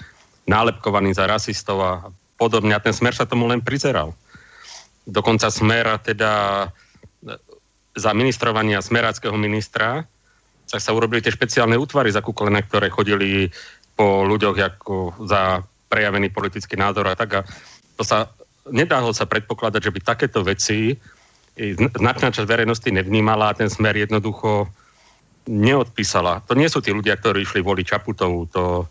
nálepkovaní 0.48 1.12
za 1.12 1.28
rasistov 1.28 1.78
a 1.84 1.92
podobne. 2.40 2.72
A 2.72 2.80
ten 2.80 2.96
smer 2.96 3.12
sa 3.12 3.28
tomu 3.28 3.44
len 3.44 3.60
prizeral. 3.60 4.16
Dokonca 5.04 5.52
smer 5.52 6.00
teda 6.00 6.32
za 7.94 8.10
ministrovania 8.16 8.82
smeráckého 8.82 9.36
ministra 9.36 10.04
tak 10.64 10.80
sa 10.80 10.96
urobili 10.96 11.20
tie 11.20 11.30
špeciálne 11.30 11.76
útvary 11.76 12.10
zakúkolené, 12.10 12.64
ktoré 12.66 12.88
chodili 12.88 13.52
po 13.94 14.24
ľuďoch 14.26 14.56
ako 14.58 14.94
za 15.28 15.62
prejavený 15.86 16.32
politický 16.34 16.74
názor 16.74 17.06
a 17.06 17.14
tak. 17.14 17.30
A 17.30 17.40
to 17.94 18.02
sa, 18.02 18.32
nedálo 18.66 19.14
sa 19.14 19.28
predpokladať, 19.28 19.80
že 19.86 19.94
by 19.94 20.00
takéto 20.02 20.42
veci 20.42 20.98
značná 21.78 22.34
časť 22.34 22.48
verejnosti 22.48 22.90
nevnímala 22.90 23.54
a 23.54 23.58
ten 23.58 23.70
smer 23.70 23.94
jednoducho 23.94 24.66
neodpísala. 25.46 26.42
To 26.50 26.58
nie 26.58 26.66
sú 26.66 26.82
tí 26.82 26.90
ľudia, 26.90 27.14
ktorí 27.14 27.46
išli 27.46 27.62
voliť 27.62 27.86
Čaputovú, 27.86 28.50
to 28.50 28.90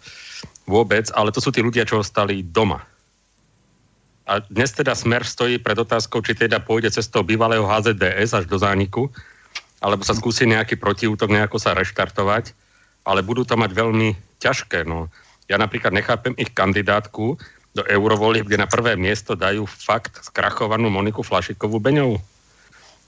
vôbec, 0.63 1.11
ale 1.11 1.35
to 1.35 1.43
sú 1.43 1.51
tí 1.51 1.59
ľudia, 1.59 1.83
čo 1.83 1.99
ostali 1.99 2.45
doma. 2.45 2.79
A 4.23 4.39
dnes 4.39 4.71
teda 4.71 4.95
smer 4.95 5.27
stojí 5.27 5.59
pred 5.59 5.75
otázkou, 5.75 6.23
či 6.23 6.31
teda 6.31 6.63
pôjde 6.63 6.95
cestou 6.95 7.27
bývalého 7.27 7.67
HZDS 7.67 8.31
až 8.39 8.45
do 8.47 8.55
zániku, 8.55 9.11
alebo 9.83 10.07
sa 10.07 10.15
skúsi 10.15 10.47
nejaký 10.47 10.79
protiútok 10.79 11.27
nejako 11.27 11.59
sa 11.59 11.75
reštartovať, 11.75 12.55
ale 13.03 13.19
budú 13.19 13.43
to 13.43 13.59
mať 13.59 13.75
veľmi 13.75 14.15
ťažké. 14.39 14.87
No. 14.87 15.11
Ja 15.51 15.59
napríklad 15.59 15.91
nechápem 15.91 16.31
ich 16.39 16.55
kandidátku 16.55 17.35
do 17.75 17.83
eurovolie, 17.83 18.47
kde 18.47 18.63
na 18.63 18.69
prvé 18.69 18.95
miesto 18.95 19.35
dajú 19.35 19.67
fakt 19.67 20.23
skrachovanú 20.23 20.87
Moniku 20.87 21.19
Flašikovú 21.19 21.83
Beňovú. 21.83 22.21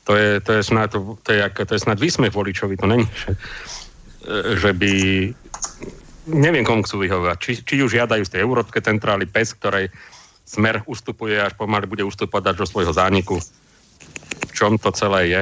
To 0.06 0.12
je, 0.14 0.44
to 0.44 0.52
je, 0.60 0.62
snad, 0.68 0.92
to, 0.94 1.30
je, 1.32 1.40
to 1.48 1.72
je 1.74 1.82
snad 1.82 1.98
výsmech 1.98 2.36
voličovi, 2.36 2.78
to 2.78 2.86
není, 2.86 3.08
že, 3.16 3.32
že 4.60 4.72
by 4.76 4.92
neviem, 6.30 6.66
komu 6.66 6.84
chcú 6.84 7.06
vyhovať. 7.06 7.38
Či, 7.40 7.52
či 7.64 7.74
už 7.82 7.94
žiadajú 7.94 8.26
z 8.26 8.34
tej 8.36 8.42
európskej 8.44 8.82
centrály 8.86 9.30
PES, 9.30 9.58
ktorej 9.62 9.90
smer 10.46 10.86
ustupuje 10.86 11.42
až 11.42 11.58
pomaly 11.58 11.90
bude 11.90 12.06
ustupovať 12.06 12.54
až 12.54 12.58
do 12.64 12.66
svojho 12.70 12.94
zániku. 12.94 13.42
V 14.48 14.52
čom 14.54 14.78
to 14.78 14.94
celé 14.94 15.22
je? 15.28 15.42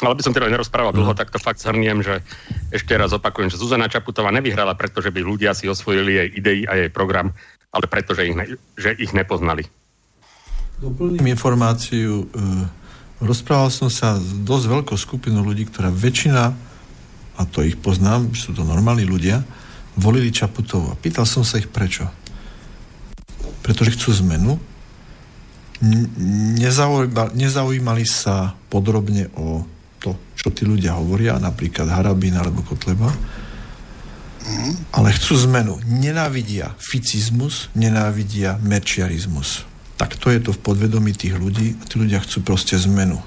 ale 0.00 0.16
by 0.16 0.22
som 0.24 0.32
teda 0.32 0.48
nerozprával 0.48 0.96
dlho, 0.96 1.12
tak 1.12 1.28
to 1.28 1.36
fakt 1.36 1.60
zhrniem, 1.60 2.00
že 2.00 2.24
ešte 2.72 2.96
raz 2.96 3.12
opakujem, 3.12 3.52
že 3.52 3.60
Zuzana 3.60 3.88
Čaputová 3.88 4.32
nevyhrala, 4.32 4.72
pretože 4.72 5.12
by 5.12 5.20
ľudia 5.20 5.52
si 5.52 5.68
osvojili 5.68 6.16
jej 6.16 6.28
idei 6.40 6.60
a 6.64 6.72
jej 6.80 6.88
program, 6.88 7.36
ale 7.68 7.84
preto, 7.84 8.16
že 8.16 8.32
ich, 8.32 8.36
ne, 8.36 8.46
že 8.80 8.96
ich 8.96 9.12
nepoznali. 9.12 9.68
Doplním 10.80 11.36
informáciu. 11.36 12.24
E, 12.24 12.36
rozprával 13.20 13.68
som 13.68 13.92
sa 13.92 14.16
s 14.16 14.32
dosť 14.40 14.64
veľkou 14.80 14.96
skupinou 14.96 15.44
ľudí, 15.44 15.68
ktorá 15.68 15.92
väčšina, 15.92 16.56
a 17.36 17.42
to 17.48 17.60
ich 17.60 17.76
poznám, 17.76 18.32
sú 18.32 18.56
to 18.56 18.64
normálni 18.64 19.04
ľudia, 19.04 19.44
volili 20.00 20.32
Čaputovú. 20.32 20.92
A 20.92 20.96
pýtal 20.96 21.28
som 21.28 21.44
sa 21.44 21.60
ich 21.60 21.68
prečo. 21.68 22.08
Pretože 23.60 23.94
chcú 23.96 24.16
zmenu, 24.24 24.56
nezaujímali, 26.60 27.32
nezaujímali 27.36 28.04
sa 28.04 28.52
podrobne 28.68 29.32
o 29.36 29.64
to, 30.00 30.16
čo 30.36 30.52
tí 30.52 30.64
ľudia 30.64 30.96
hovoria, 30.96 31.36
napríklad 31.40 31.88
Harabín 31.88 32.36
alebo 32.36 32.64
Kotleba, 32.64 33.12
ale 34.96 35.08
chcú 35.12 35.36
zmenu. 35.48 35.76
Nenávidia 35.84 36.72
ficizmus, 36.80 37.68
nenávidia 37.76 38.56
merčiarizmus. 38.64 39.68
Tak 40.00 40.16
to 40.16 40.32
je 40.32 40.40
to 40.40 40.56
v 40.56 40.64
podvedomí 40.64 41.12
tých 41.12 41.36
ľudí 41.36 41.76
a 41.76 41.82
tí 41.84 42.00
ľudia 42.00 42.24
chcú 42.24 42.40
proste 42.40 42.80
zmenu. 42.80 43.20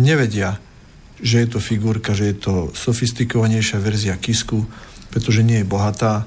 Nevedia, 0.00 0.56
že 1.20 1.44
je 1.44 1.48
to 1.52 1.60
figurka, 1.60 2.16
že 2.16 2.32
je 2.32 2.36
to 2.40 2.54
sofistikovanejšia 2.72 3.76
verzia 3.76 4.16
Kisku, 4.16 4.64
pretože 5.12 5.44
nie 5.44 5.60
je 5.60 5.68
bohatá, 5.68 6.24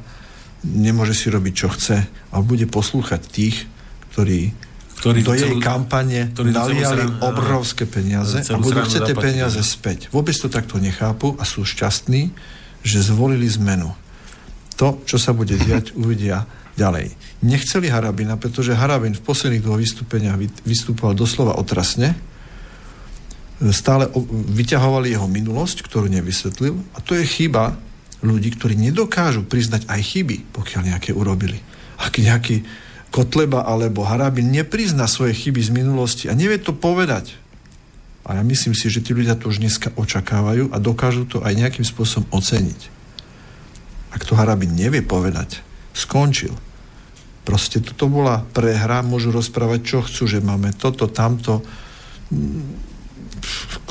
nemôže 0.63 1.13
si 1.13 1.27
robiť, 1.27 1.53
čo 1.53 1.67
chce, 1.69 1.97
ale 2.07 2.43
bude 2.43 2.65
poslúchať 2.65 3.21
tých, 3.27 3.67
ktorí 4.11 4.55
ktorí 5.03 5.19
do 5.19 5.35
jej 5.35 5.59
kampane 5.59 6.31
naliali 6.31 7.19
obrovské 7.19 7.83
peniaze 7.83 8.39
a 8.47 8.55
budú 8.55 8.87
chcete 8.87 9.11
peniaze 9.19 9.59
späť. 9.59 10.07
Vôbec 10.15 10.31
to 10.31 10.47
takto 10.47 10.79
nechápu 10.79 11.35
a 11.35 11.43
sú 11.43 11.67
šťastní, 11.67 12.31
že 12.87 13.03
zvolili 13.03 13.43
zmenu. 13.51 13.91
To, 14.79 15.03
čo 15.03 15.19
sa 15.19 15.35
bude 15.35 15.59
diať, 15.59 15.91
uvidia 15.99 16.47
ďalej. 16.79 17.11
Nechceli 17.43 17.91
Harabina, 17.91 18.39
pretože 18.39 18.71
Harabin 18.71 19.11
v 19.11 19.27
posledných 19.27 19.59
dvoch 19.59 19.75
vystúpeniach 19.75 20.39
vystupoval 20.63 21.19
doslova 21.19 21.59
otrasne, 21.59 22.15
stále 23.75 24.07
vyťahovali 24.55 25.11
jeho 25.11 25.27
minulosť, 25.27 25.83
ktorú 25.83 26.07
nevysvetlil 26.07 26.79
a 26.95 27.03
to 27.03 27.19
je 27.19 27.27
chyba 27.27 27.75
ľudí, 28.23 28.55
ktorí 28.55 28.79
nedokážu 28.79 29.43
priznať 29.43 29.85
aj 29.91 30.01
chyby, 30.01 30.37
pokiaľ 30.55 30.81
nejaké 30.95 31.11
urobili. 31.11 31.59
Ak 31.99 32.17
nejaký 32.17 32.63
Kotleba 33.13 33.69
alebo 33.69 34.01
Harabin 34.01 34.49
neprizna 34.49 35.05
svoje 35.05 35.37
chyby 35.37 35.61
z 35.61 35.69
minulosti 35.69 36.25
a 36.25 36.33
nevie 36.33 36.57
to 36.57 36.73
povedať. 36.73 37.37
A 38.25 38.39
ja 38.39 38.41
myslím 38.41 38.73
si, 38.73 38.89
že 38.89 39.03
tí 39.05 39.13
ľudia 39.13 39.37
to 39.37 39.51
už 39.53 39.61
dneska 39.61 39.93
očakávajú 39.93 40.73
a 40.73 40.77
dokážu 40.81 41.27
to 41.29 41.43
aj 41.43 41.53
nejakým 41.53 41.85
spôsobom 41.85 42.25
oceniť. 42.33 42.89
Ak 44.15 44.25
to 44.25 44.33
Harabin 44.33 44.73
nevie 44.73 45.05
povedať, 45.05 45.61
skončil. 45.93 46.57
Proste 47.43 47.83
toto 47.83 48.07
bola 48.07 48.41
prehra, 48.55 49.03
môžu 49.03 49.29
rozprávať, 49.29 49.79
čo 49.83 49.97
chcú, 50.01 50.23
že 50.25 50.39
máme 50.39 50.71
toto, 50.73 51.11
tamto. 51.11 51.61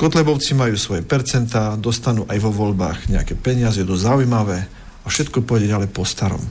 Kotlebovci 0.03 0.51
majú 0.51 0.75
svoje 0.75 0.99
percentá, 0.99 1.79
dostanú 1.79 2.27
aj 2.27 2.35
vo 2.43 2.51
voľbách 2.51 3.07
nejaké 3.07 3.39
peniaze, 3.39 3.79
to 3.87 3.95
zaujímavé 3.95 4.67
a 5.03 5.07
všetko 5.07 5.47
pôjde 5.47 5.71
ďalej 5.71 5.95
po 5.95 6.03
starom. 6.03 6.43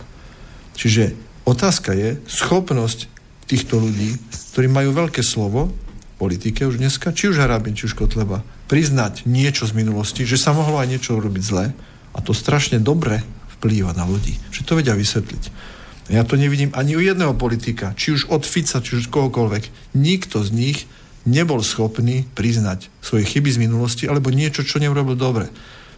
Čiže 0.73 1.13
Otázka 1.43 1.91
je 1.91 2.23
schopnosť 2.31 3.11
týchto 3.51 3.83
ľudí, 3.83 4.15
ktorí 4.55 4.71
majú 4.71 4.95
veľké 4.95 5.27
slovo 5.27 5.69
v 5.69 6.15
politike 6.23 6.63
už 6.63 6.79
dneska, 6.79 7.11
či 7.11 7.35
už 7.35 7.43
Harabin, 7.43 7.75
či 7.75 7.91
už 7.91 7.99
Kotleba, 7.99 8.47
priznať 8.71 9.27
niečo 9.27 9.67
z 9.67 9.75
minulosti, 9.75 10.23
že 10.23 10.39
sa 10.39 10.55
mohlo 10.55 10.79
aj 10.79 10.89
niečo 10.95 11.19
urobiť 11.19 11.43
zle 11.43 11.75
a 12.15 12.19
to 12.23 12.31
strašne 12.31 12.79
dobre 12.79 13.27
vplýva 13.59 13.91
na 13.99 14.07
ľudí, 14.07 14.39
že 14.55 14.63
to 14.63 14.79
vedia 14.79 14.95
vysvetliť. 14.95 15.75
Ja 16.15 16.23
to 16.23 16.39
nevidím 16.39 16.71
ani 16.79 16.95
u 16.95 17.03
jedného 17.03 17.35
politika, 17.35 17.91
či 17.99 18.15
už 18.15 18.31
od 18.31 18.47
Fica, 18.47 18.79
či 18.79 19.03
už 19.03 19.11
kohokoľvek. 19.11 19.95
Nikto 19.99 20.47
z 20.47 20.51
nich 20.55 20.79
nebol 21.29 21.63
schopný 21.63 22.27
priznať 22.35 22.91
svoje 22.99 23.27
chyby 23.27 23.51
z 23.55 23.63
minulosti 23.63 24.05
alebo 24.11 24.35
niečo, 24.35 24.67
čo 24.67 24.83
neurobil 24.83 25.15
dobre. 25.15 25.47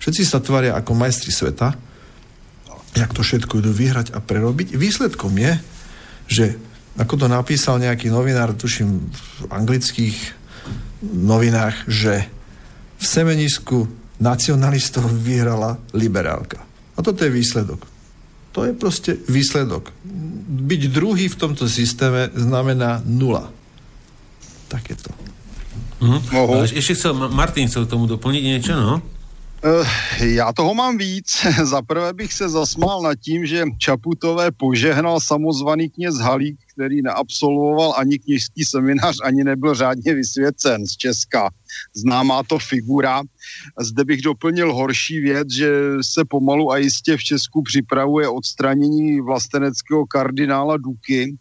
Všetci 0.02 0.22
sa 0.24 0.42
tvária 0.44 0.76
ako 0.76 0.92
majstri 0.92 1.32
sveta, 1.32 1.72
jak 2.94 3.10
to 3.10 3.24
všetko 3.24 3.64
idú 3.64 3.72
vyhrať 3.72 4.12
a 4.12 4.20
prerobiť. 4.20 4.76
Výsledkom 4.76 5.32
je, 5.40 5.52
že 6.28 6.44
ako 6.94 7.24
to 7.24 7.26
napísal 7.26 7.80
nejaký 7.82 8.12
novinár, 8.12 8.55
tuším 8.55 9.10
v 9.10 9.44
anglických 9.51 10.16
novinách, 11.02 11.88
že 11.90 12.30
v 13.01 13.05
semenisku 13.05 13.90
nacionalistov 14.22 15.09
vyhrala 15.10 15.80
liberálka. 15.90 16.62
A 16.94 17.02
toto 17.02 17.26
je 17.26 17.34
výsledok. 17.34 17.82
To 18.55 18.62
je 18.62 18.72
proste 18.76 19.18
výsledok. 19.26 19.90
Byť 20.46 20.82
druhý 20.94 21.26
v 21.26 21.40
tomto 21.40 21.66
systéme 21.66 22.30
znamená 22.38 23.02
nula. 23.02 23.51
Tak 24.74 24.90
je 24.90 24.96
to. 24.98 25.10
Uh-huh. 26.02 26.66
Ešte 26.66 26.98
chcel, 26.98 27.14
Martin 27.30 27.70
chcel 27.70 27.86
tomu 27.86 28.10
doplniť 28.10 28.42
niečo, 28.42 28.74
no? 28.74 28.98
Uh, 29.64 29.86
já 30.20 30.52
toho 30.52 30.74
mám 30.74 30.98
víc. 30.98 31.46
Za 31.62 31.82
prvé 31.82 32.12
bych 32.12 32.32
se 32.32 32.48
zasmál 32.48 33.02
nad 33.02 33.14
tím, 33.14 33.46
že 33.46 33.64
Čaputové 33.78 34.51
požehnal 34.51 35.20
samozvaný 35.20 35.90
kněz 35.90 36.14
Halík, 36.14 36.59
který 36.74 37.02
neabsolvoval 37.02 37.94
ani 37.96 38.18
kněžský 38.18 38.64
seminář, 38.64 39.16
ani 39.24 39.44
nebyl 39.44 39.74
řádně 39.74 40.14
vysvěcen 40.14 40.86
z 40.86 40.96
Česka. 40.96 41.51
Známá 41.94 42.42
to 42.42 42.59
figura. 42.59 43.22
Zde 43.80 44.05
bych 44.05 44.22
doplnil 44.22 44.74
horší 44.74 45.20
věc, 45.20 45.48
že 45.52 45.70
se 46.02 46.24
pomalu 46.24 46.72
a 46.72 46.76
jistě 46.78 47.16
v 47.16 47.24
Česku 47.24 47.62
připravuje 47.62 48.28
odstranění 48.28 49.20
vlasteneckého 49.20 50.06
kardinála 50.06 50.76
Duky, 50.76 51.36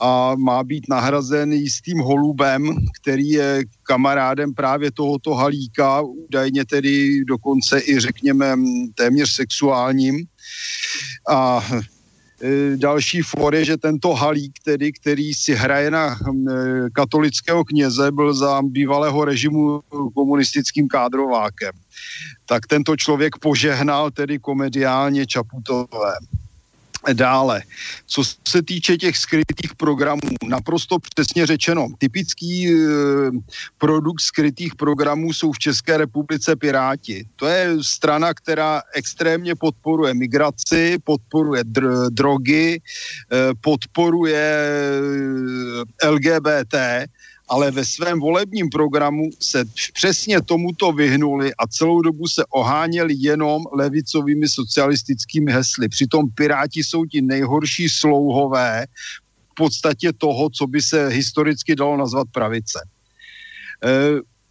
a 0.00 0.34
má 0.36 0.64
být 0.64 0.88
nahrazen 0.88 1.52
jistým 1.52 1.98
holubem, 1.98 2.76
který 3.00 3.28
je 3.28 3.64
kamarádem 3.82 4.54
právě 4.54 4.90
tohoto 4.92 5.34
halíka, 5.34 6.00
údajně 6.00 6.64
tedy 6.64 7.24
dokonce 7.24 7.80
i 7.80 8.00
řekněme 8.00 8.56
téměř 8.94 9.34
sexuálním. 9.34 10.24
A 11.30 11.66
e, 12.42 12.76
další 12.76 13.22
for 13.22 13.54
je, 13.54 13.64
že 13.64 13.76
tento 13.76 14.14
halík, 14.14 14.52
tedy, 14.64 14.92
který 14.92 15.34
si 15.34 15.54
hraje 15.54 15.90
na 15.90 16.06
e, 16.06 16.16
katolického 16.92 17.64
kněze, 17.64 18.12
byl 18.12 18.34
za 18.34 18.62
bývalého 18.62 19.24
režimu 19.24 19.80
komunistickým 20.14 20.88
kádrovákem. 20.88 21.72
Tak 22.46 22.66
tento 22.66 22.96
člověk 22.96 23.38
požehnal 23.38 24.10
tedy 24.10 24.38
komediálně 24.38 25.26
Čaputové. 25.26 26.14
Dále, 27.12 27.62
co 28.06 28.22
se 28.48 28.62
týče 28.62 28.96
těch 28.96 29.16
skrytých 29.16 29.74
programů, 29.76 30.20
naprosto 30.48 30.98
přesně 31.14 31.46
řečeno, 31.46 31.88
typický 31.98 32.68
e, 32.68 32.76
produkt 33.78 34.20
skrytých 34.20 34.74
programů 34.74 35.32
jsou 35.32 35.52
v 35.52 35.58
České 35.58 35.96
republice 35.96 36.56
Piráti. 36.56 37.26
To 37.36 37.46
je 37.46 37.76
strana, 37.82 38.34
která 38.34 38.82
extrémně 38.94 39.54
podporuje 39.54 40.14
migraci, 40.14 40.98
podporuje 41.04 41.64
dr- 41.64 42.10
drogy, 42.10 42.74
e, 42.74 42.80
podporuje 43.60 44.56
e, 46.02 46.08
LGBT 46.08 46.74
ale 47.48 47.70
ve 47.70 47.84
svém 47.84 48.20
volebním 48.20 48.68
programu 48.68 49.30
se 49.40 49.64
přesně 49.92 50.42
tomuto 50.42 50.92
vyhnuli 50.92 51.54
a 51.54 51.66
celou 51.66 52.00
dobu 52.02 52.28
se 52.28 52.44
oháněli 52.50 53.14
jenom 53.18 53.62
levicovými 53.72 54.48
socialistickými 54.48 55.52
hesly. 55.52 55.88
Přitom 55.88 56.30
Piráti 56.34 56.84
jsou 56.84 57.04
ti 57.06 57.22
nejhorší 57.22 57.88
slouhové 57.88 58.86
v 59.52 59.54
podstatě 59.54 60.12
toho, 60.12 60.50
co 60.50 60.66
by 60.66 60.82
se 60.82 61.08
historicky 61.08 61.76
dalo 61.76 61.96
nazvat 61.96 62.28
pravice. 62.32 62.80
E, 63.84 63.90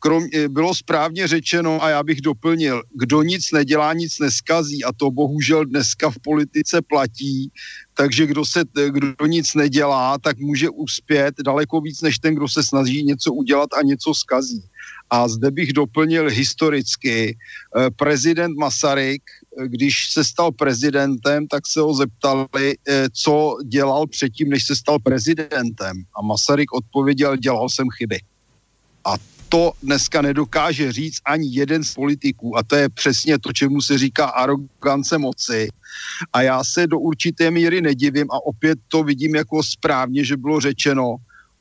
krom, 0.06 0.24
e, 0.34 0.50
bylo 0.50 0.76
správně 0.76 1.28
řečeno, 1.28 1.84
a 1.84 1.90
já 1.90 2.04
bych 2.04 2.22
doplnil, 2.22 2.84
kdo 2.94 3.24
nic 3.24 3.52
nedělá, 3.52 3.94
nic 3.94 4.20
neskazí 4.20 4.84
a 4.84 4.94
to 4.94 5.12
bohužel 5.12 5.66
dneska 5.66 6.10
v 6.10 6.20
politice 6.22 6.82
platí, 6.82 7.50
takže 7.94 8.26
kdo, 8.26 8.46
se, 8.46 8.62
kdo 8.90 9.26
nic 9.26 9.54
nedělá, 9.54 10.18
tak 10.22 10.38
může 10.38 10.70
uspět 10.70 11.36
daleko 11.46 11.82
víc 11.82 12.02
než 12.02 12.20
ten, 12.20 12.36
kdo 12.36 12.48
se 12.48 12.64
snaží 12.64 13.04
něco 13.04 13.34
udělat 13.34 13.70
a 13.74 13.82
něco 13.82 14.14
skazí. 14.14 14.62
A 15.10 15.28
zde 15.28 15.52
bych 15.52 15.74
doplnil 15.74 16.30
historicky. 16.30 17.34
E, 17.34 17.36
prezident 17.90 18.58
Masaryk, 18.58 19.24
když 19.66 20.12
se 20.14 20.24
stal 20.24 20.52
prezidentem, 20.52 21.48
tak 21.48 21.68
se 21.68 21.82
ho 21.82 21.94
zeptali, 21.94 22.78
e, 22.88 23.10
co 23.10 23.58
dělal 23.66 24.08
předtím, 24.08 24.50
než 24.50 24.66
se 24.70 24.76
stal 24.76 25.00
prezidentem. 25.00 26.04
A 26.14 26.22
Masaryk 26.22 26.74
odpověděl, 26.74 27.38
dělal 27.38 27.70
jsem 27.70 27.90
chyby. 27.98 28.20
A 29.06 29.18
to 29.50 29.72
dneska 29.84 30.22
nedokáže 30.22 30.92
říct 30.92 31.22
ani 31.26 31.48
jeden 31.52 31.84
z 31.84 31.94
politiků 31.94 32.58
a 32.58 32.64
to 32.64 32.76
je 32.76 32.90
přesně 32.90 33.40
to, 33.40 33.54
čemu 33.54 33.82
se 33.82 33.98
říká 33.98 34.26
arogance 34.26 35.18
moci. 35.18 35.68
A 36.34 36.42
já 36.42 36.64
se 36.64 36.88
do 36.88 37.00
určité 37.00 37.52
míry 37.52 37.82
nedivím 37.82 38.32
a 38.32 38.46
opět 38.46 38.80
to 38.88 39.04
vidím 39.04 39.36
jako 39.36 39.64
správně, 39.64 40.24
že 40.24 40.38
bylo 40.38 40.60
řečeno, 40.60 41.16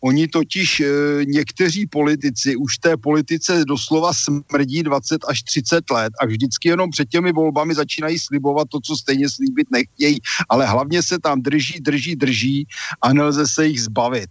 Oni 0.06 0.28
totiž 0.28 0.80
e, 0.80 0.86
někteří 1.24 1.86
politici 1.86 2.56
už 2.56 2.78
té 2.78 2.96
politice 2.96 3.64
doslova 3.64 4.12
smrdí 4.12 4.82
20 4.82 5.20
až 5.28 5.42
30 5.42 5.90
let 5.90 6.12
a 6.20 6.26
vždycky 6.26 6.68
jenom 6.68 6.90
před 6.90 7.08
těmi 7.08 7.32
volbami 7.32 7.74
začínají 7.74 8.18
slibovat 8.18 8.68
to, 8.68 8.80
co 8.80 8.96
stejně 8.96 9.28
slíbit 9.28 9.70
nechtějí, 9.70 10.18
ale 10.48 10.66
hlavně 10.66 11.02
se 11.02 11.18
tam 11.18 11.42
drží, 11.42 11.80
drží, 11.80 12.16
drží 12.16 12.66
a 13.02 13.12
nelze 13.12 13.46
se 13.46 13.66
jich 13.66 13.82
zbavit. 13.82 14.30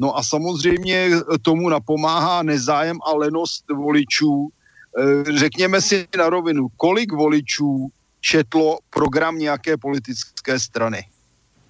No 0.00 0.16
a 0.16 0.22
samozřejmě 0.22 1.10
tomu 1.42 1.68
napomáhá 1.68 2.42
nezájem 2.42 2.98
a 3.06 3.16
lenost 3.16 3.64
voličů. 3.68 4.48
E, 4.48 5.38
řekněme 5.38 5.80
si 5.80 6.08
na 6.18 6.30
rovinu, 6.30 6.68
kolik 6.76 7.12
voličů 7.12 7.88
četlo 8.20 8.78
program 8.90 9.38
nějaké 9.38 9.76
politické 9.76 10.58
strany? 10.58 11.04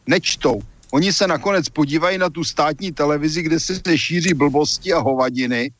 Nečtou. 0.06 0.62
Oni 0.90 1.12
se 1.12 1.26
nakonec 1.26 1.68
podívají 1.68 2.18
na 2.18 2.30
tu 2.30 2.44
státní 2.44 2.92
televizi, 2.92 3.42
kde 3.42 3.60
se 3.60 3.98
šíří 3.98 4.34
blbosti 4.34 4.92
a 4.92 4.98
hovadiny. 4.98 5.62
E, 5.66 5.72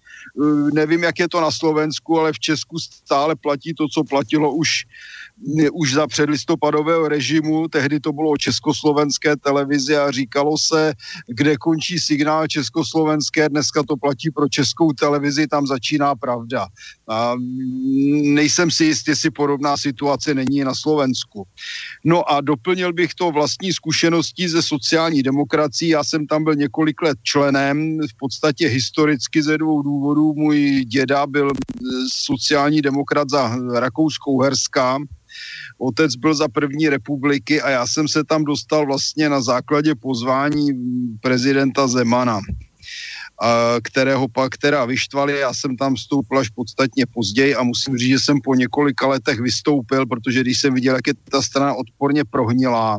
nevím, 0.74 1.02
jak 1.02 1.18
je 1.18 1.28
to 1.28 1.40
na 1.40 1.50
Slovensku, 1.50 2.18
ale 2.18 2.32
v 2.32 2.38
Česku 2.38 2.78
stále 2.78 3.36
platí 3.36 3.74
to, 3.74 3.88
co 3.88 4.04
platilo 4.04 4.52
už 4.54 4.84
už 5.72 5.94
za 5.94 6.06
předlistopadového 6.06 7.08
režimu, 7.08 7.68
tehdy 7.68 8.00
to 8.00 8.12
bylo 8.12 8.36
československé 8.36 9.36
televizi 9.36 9.96
a 9.96 10.10
říkalo 10.10 10.58
se, 10.58 10.94
kde 11.26 11.56
končí 11.56 11.98
signál 11.98 12.46
československé, 12.46 13.48
dneska 13.48 13.82
to 13.82 13.96
platí 13.96 14.30
pro 14.30 14.48
českou 14.48 14.92
televizi, 14.92 15.46
tam 15.46 15.66
začíná 15.66 16.14
pravda. 16.14 16.66
A 17.10 17.34
nejsem 18.22 18.70
si 18.70 18.84
jist, 18.84 19.08
jestli 19.08 19.30
podobná 19.30 19.76
situace 19.76 20.34
není 20.34 20.60
na 20.64 20.74
Slovensku. 20.74 21.46
No 22.04 22.32
a 22.32 22.40
doplnil 22.40 22.92
bych 22.92 23.14
to 23.14 23.30
vlastní 23.30 23.72
zkušeností 23.72 24.48
ze 24.48 24.62
sociální 24.62 25.22
demokracií. 25.22 25.88
Já 25.88 26.04
jsem 26.04 26.26
tam 26.26 26.44
byl 26.44 26.54
několik 26.54 27.02
let 27.02 27.18
členem, 27.22 27.98
v 27.98 28.14
podstatě 28.18 28.68
historicky 28.68 29.42
ze 29.42 29.58
dvou 29.58 29.82
důvodů. 29.82 30.34
Můj 30.34 30.84
děda 30.84 31.26
byl 31.26 31.50
sociální 32.12 32.82
demokrat 32.82 33.30
za 33.30 33.56
Rakouskou 33.74 34.40
Herská, 34.40 34.98
Otec 35.78 36.16
byl 36.16 36.34
za 36.34 36.48
první 36.48 36.88
republiky 36.88 37.62
a 37.62 37.70
já 37.70 37.86
jsem 37.86 38.08
se 38.08 38.24
tam 38.24 38.44
dostal 38.44 38.86
vlastně 38.86 39.28
na 39.28 39.40
základě 39.40 39.94
pozvání 39.94 40.68
prezidenta 41.20 41.88
Zemana 41.88 42.40
kterého 43.82 44.28
pak 44.28 44.56
teda 44.56 44.84
vyštvali. 44.84 45.38
Já 45.38 45.54
jsem 45.54 45.76
tam 45.76 45.94
vstoupil 45.94 46.38
až 46.38 46.48
podstatně 46.48 47.06
později 47.06 47.54
a 47.54 47.62
musím 47.62 47.98
říct, 47.98 48.08
že 48.08 48.18
jsem 48.18 48.40
po 48.44 48.54
několika 48.54 49.06
letech 49.06 49.40
vystoupil, 49.40 50.06
protože 50.06 50.40
když 50.40 50.60
jsem 50.60 50.74
viděl, 50.74 50.94
jak 50.94 51.06
je 51.06 51.14
ta 51.30 51.42
strana 51.42 51.74
odporně 51.74 52.24
prohnilá 52.24 52.98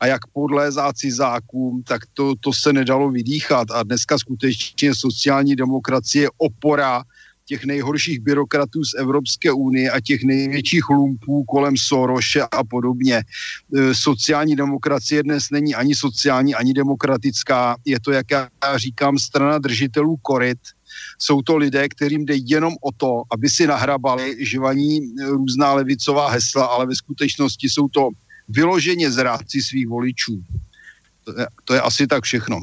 a 0.00 0.06
jak 0.06 0.26
podlézá 0.26 0.92
cizákům, 0.92 1.82
tak 1.82 2.02
to, 2.14 2.34
to 2.40 2.52
se 2.52 2.72
nedalo 2.72 3.10
vydýchat. 3.10 3.70
A 3.70 3.82
dneska 3.82 4.18
skutečně 4.18 4.94
sociální 4.94 5.56
demokracie 5.56 6.22
je 6.22 6.30
opora 6.38 7.02
těch 7.44 7.64
nejhorších 7.64 8.20
byrokratů 8.20 8.84
z 8.84 8.94
Evropské 8.98 9.52
unie 9.52 9.90
a 9.90 10.00
těch 10.00 10.22
největších 10.24 10.88
lumpů 10.90 11.44
kolem 11.44 11.76
Soroše 11.76 12.42
a 12.42 12.64
podobně. 12.64 13.16
E, 13.16 13.94
sociální 13.94 14.56
demokracie 14.56 15.22
dnes 15.22 15.50
není 15.50 15.74
ani 15.74 15.94
sociální, 15.94 16.54
ani 16.54 16.72
demokratická. 16.74 17.76
Je 17.84 18.00
to, 18.00 18.12
jak 18.12 18.30
já 18.30 18.48
říkám, 18.76 19.18
strana 19.18 19.58
držitelů 19.58 20.16
koryt. 20.16 20.58
Jsou 21.18 21.42
to 21.42 21.56
lidé, 21.56 21.88
kterým 21.88 22.24
jde 22.24 22.34
jenom 22.36 22.74
o 22.80 22.92
to, 22.92 23.22
aby 23.32 23.48
si 23.48 23.66
nahrabali 23.66 24.36
živaní 24.44 25.00
různá 25.28 25.72
levicová 25.72 26.30
hesla, 26.30 26.66
ale 26.66 26.86
ve 26.86 26.94
skutečnosti 26.94 27.70
jsou 27.70 27.88
to 27.88 28.08
vyloženě 28.48 29.10
zrádci 29.10 29.62
svých 29.62 29.88
voličů. 29.88 30.42
To 31.24 31.40
je, 31.40 31.46
to 31.64 31.74
je 31.74 31.80
asi 31.80 32.06
tak 32.06 32.24
všechno. 32.24 32.60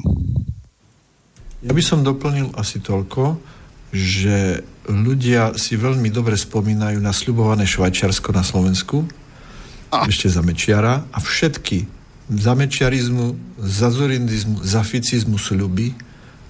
Ja 1.60 1.76
by 1.76 1.82
som 1.84 2.00
doplnil 2.00 2.56
asi 2.56 2.80
toľko, 2.80 3.36
že 3.90 4.62
ľudia 4.86 5.58
si 5.58 5.74
veľmi 5.74 6.10
dobre 6.10 6.38
spomínajú 6.38 6.98
na 7.02 7.10
sľubované 7.10 7.66
Švajčiarsko 7.66 8.30
na 8.30 8.42
Slovensku, 8.46 9.06
a. 9.90 10.06
ešte 10.06 10.30
za 10.30 10.42
Mečiara, 10.42 11.02
a 11.10 11.18
všetky 11.18 12.00
za 12.30 12.54
mečiarizmu, 12.54 13.58
za 13.58 13.90
zorindizmu, 13.90 14.62
za 14.62 14.86
ficizmu 14.86 15.34
sľuby 15.34 15.98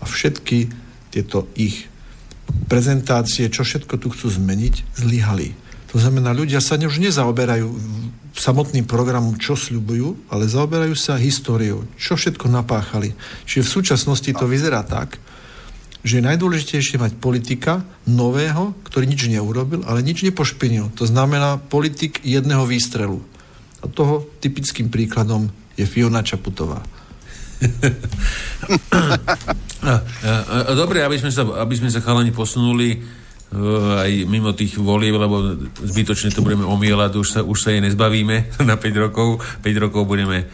a 0.01 0.05
všetky 0.05 0.69
tieto 1.09 1.49
ich 1.57 1.89
prezentácie, 2.69 3.49
čo 3.49 3.65
všetko 3.65 3.97
tu 3.97 4.13
chcú 4.13 4.29
zmeniť, 4.29 5.01
zlyhali. 5.01 5.57
To 5.91 5.97
znamená, 5.99 6.37
ľudia 6.37 6.61
sa 6.61 6.77
už 6.77 7.01
nezaoberajú 7.01 7.67
samotným 8.37 8.87
programom, 8.87 9.41
čo 9.41 9.59
sľubujú, 9.59 10.31
ale 10.31 10.47
zaoberajú 10.47 10.95
sa 10.95 11.19
históriou, 11.19 11.83
čo 11.99 12.15
všetko 12.15 12.47
napáchali. 12.47 13.17
Čiže 13.49 13.67
v 13.67 13.73
súčasnosti 13.81 14.31
to 14.31 14.47
vyzerá 14.47 14.87
tak, 14.87 15.19
že 16.01 16.21
je 16.21 16.29
najdôležitejšie 16.29 16.97
mať 16.97 17.13
politika 17.21 17.85
nového, 18.09 18.73
ktorý 18.89 19.05
nič 19.05 19.29
neurobil, 19.29 19.85
ale 19.85 20.01
nič 20.01 20.25
nepošpinil. 20.25 20.97
To 20.97 21.05
znamená 21.05 21.61
politik 21.61 22.25
jedného 22.25 22.65
výstrelu. 22.65 23.21
A 23.81 23.89
toho 23.89 24.25
typickým 24.41 24.89
príkladom 24.89 25.53
je 25.77 25.85
Fiona 25.85 26.25
Čaputová. 26.25 26.81
Dobre, 30.81 31.05
aby 31.05 31.17
sme 31.21 31.33
sa, 31.33 31.45
aby 31.61 31.75
sme 31.77 31.93
sa 31.93 32.01
chalani 32.01 32.33
posunuli 32.33 32.97
uh, 32.97 34.01
aj 34.01 34.11
mimo 34.25 34.57
tých 34.57 34.81
volieb, 34.81 35.17
lebo 35.17 35.57
zbytočne 35.85 36.33
to 36.33 36.41
budeme 36.41 36.65
omielať, 36.65 37.11
už 37.17 37.29
sa, 37.29 37.41
už 37.45 37.59
sa 37.61 37.77
jej 37.77 37.85
nezbavíme 37.85 38.37
na 38.69 38.77
5 38.81 39.05
rokov. 39.05 39.45
5 39.61 39.85
rokov 39.85 40.09
budeme 40.09 40.49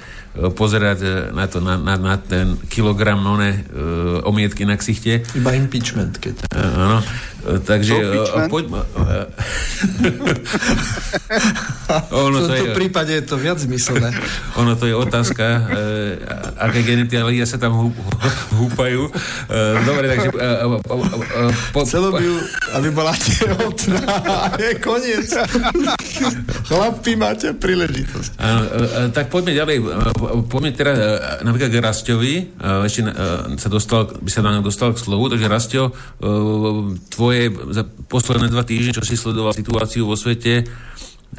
pozerať 0.52 0.98
uh, 1.02 1.12
na, 1.32 1.44
to, 1.48 1.58
na, 1.64 1.80
na, 1.80 1.94
na 1.96 2.14
ten 2.20 2.60
kilogram 2.68 3.20
one, 3.24 3.64
uh, 3.72 4.28
omietky 4.28 4.68
na 4.68 4.76
ksichte. 4.76 5.24
Iba 5.32 5.56
impeachment, 5.56 6.20
keď. 6.20 6.46
Áno. 6.52 7.00
Takže 7.46 7.94
uh, 7.94 8.50
poďme... 8.50 8.82
Uh, 8.98 9.30
ono 12.26 12.42
v 12.42 12.48
tomto 12.50 12.66
je, 12.66 12.74
prípade 12.74 13.12
je 13.14 13.22
to 13.22 13.38
viac 13.38 13.62
zmyselné. 13.62 14.10
Ono 14.58 14.74
to 14.74 14.90
je 14.90 14.94
otázka, 14.98 15.44
uh, 15.46 16.58
aké 16.58 16.82
genetiália 16.82 17.46
sa 17.46 17.54
tam 17.54 17.78
hú, 17.78 17.94
húpajú. 18.58 19.06
Uh, 19.46 19.78
dobre, 19.86 20.10
takže... 20.10 20.28
Uh, 20.34 20.82
uh, 20.82 21.52
po, 21.70 21.86
Chcelo 21.86 22.10
by 22.18 22.22
ju, 22.26 22.34
aby 22.74 22.88
bola 22.90 23.14
tehotná 23.14 24.02
a 24.26 24.50
je 24.66 24.72
koniec. 24.82 25.30
Chlapi, 26.66 27.14
máte 27.14 27.54
príležitosť. 27.54 28.30
Uh, 28.42 28.42
uh, 28.42 28.58
tak 29.14 29.30
poďme 29.30 29.54
ďalej. 29.54 29.76
Poďme 30.50 30.74
teraz 30.74 30.98
napríklad 31.46 31.70
k 31.70 31.78
Rastovi. 31.78 32.34
Ešte 32.58 33.06
sa 33.60 33.68
dostal, 33.70 34.10
by 34.18 34.30
sa 34.34 34.42
na 34.42 34.58
dostal 34.58 34.90
k 34.90 34.98
slovu. 34.98 35.30
Takže 35.30 35.46
Rastio, 35.46 35.94
tvoje 37.12 37.35
tvoje 37.36 37.74
za 37.74 37.82
posledné 38.08 38.48
dva 38.48 38.64
týždne, 38.64 38.96
čo 38.96 39.04
si 39.04 39.16
sledoval 39.16 39.52
situáciu 39.52 40.08
vo 40.08 40.16
svete, 40.16 40.64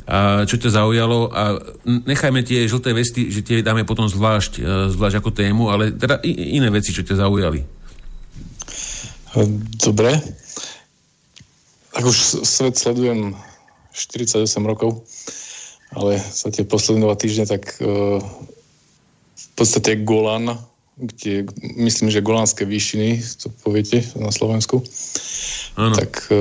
a 0.06 0.45
čo 0.45 0.61
ťa 0.61 0.78
zaujalo 0.78 1.34
a 1.34 1.57
nechajme 1.88 2.45
tie 2.45 2.69
žlté 2.69 2.94
vesty, 2.94 3.34
že 3.34 3.41
tie 3.41 3.65
dáme 3.65 3.82
potom 3.82 4.06
zvlášť, 4.06 4.53
e, 4.61 4.64
zvlášť 4.94 5.15
ako 5.18 5.32
tému, 5.34 5.74
ale 5.74 5.90
teda 5.95 6.22
iné 6.28 6.69
veci, 6.69 6.94
čo 6.94 7.02
ťa 7.02 7.18
zaujali. 7.26 7.65
Dobre. 9.82 10.22
Ak 11.98 12.03
už 12.06 12.45
svet 12.45 12.78
sledujem 12.78 13.34
48 13.90 14.45
rokov, 14.69 15.02
ale 15.98 16.22
za 16.22 16.53
tie 16.53 16.61
posledné 16.61 17.02
dva 17.02 17.18
týždne, 17.18 17.49
tak 17.49 17.74
uh, 17.82 18.22
v 19.34 19.48
podstate 19.57 20.06
Golan, 20.06 20.61
kde 20.98 21.49
myslím, 21.78 22.14
že 22.14 22.22
Golánske 22.22 22.69
výšiny, 22.69 23.18
to 23.41 23.49
poviete 23.65 24.06
na 24.14 24.30
Slovensku, 24.30 24.86
Tak 25.77 26.33
e, 26.33 26.35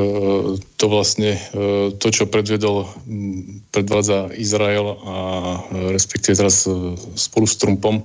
to 0.80 0.86
vlastne 0.88 1.36
e, 1.36 1.40
to, 1.92 2.08
čo 2.08 2.24
predvedol, 2.24 2.88
predvádza 3.68 4.32
Izrael 4.32 4.96
a 5.04 5.16
e, 5.20 5.92
respektíve 5.92 6.40
teraz 6.40 6.64
spolu 7.20 7.44
s 7.44 7.60
Trumpom, 7.60 8.00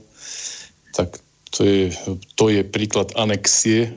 tak 0.91 1.23
to 1.55 1.63
je, 1.63 1.95
to 2.35 2.51
je 2.51 2.67
príklad 2.67 3.15
anexie 3.15 3.95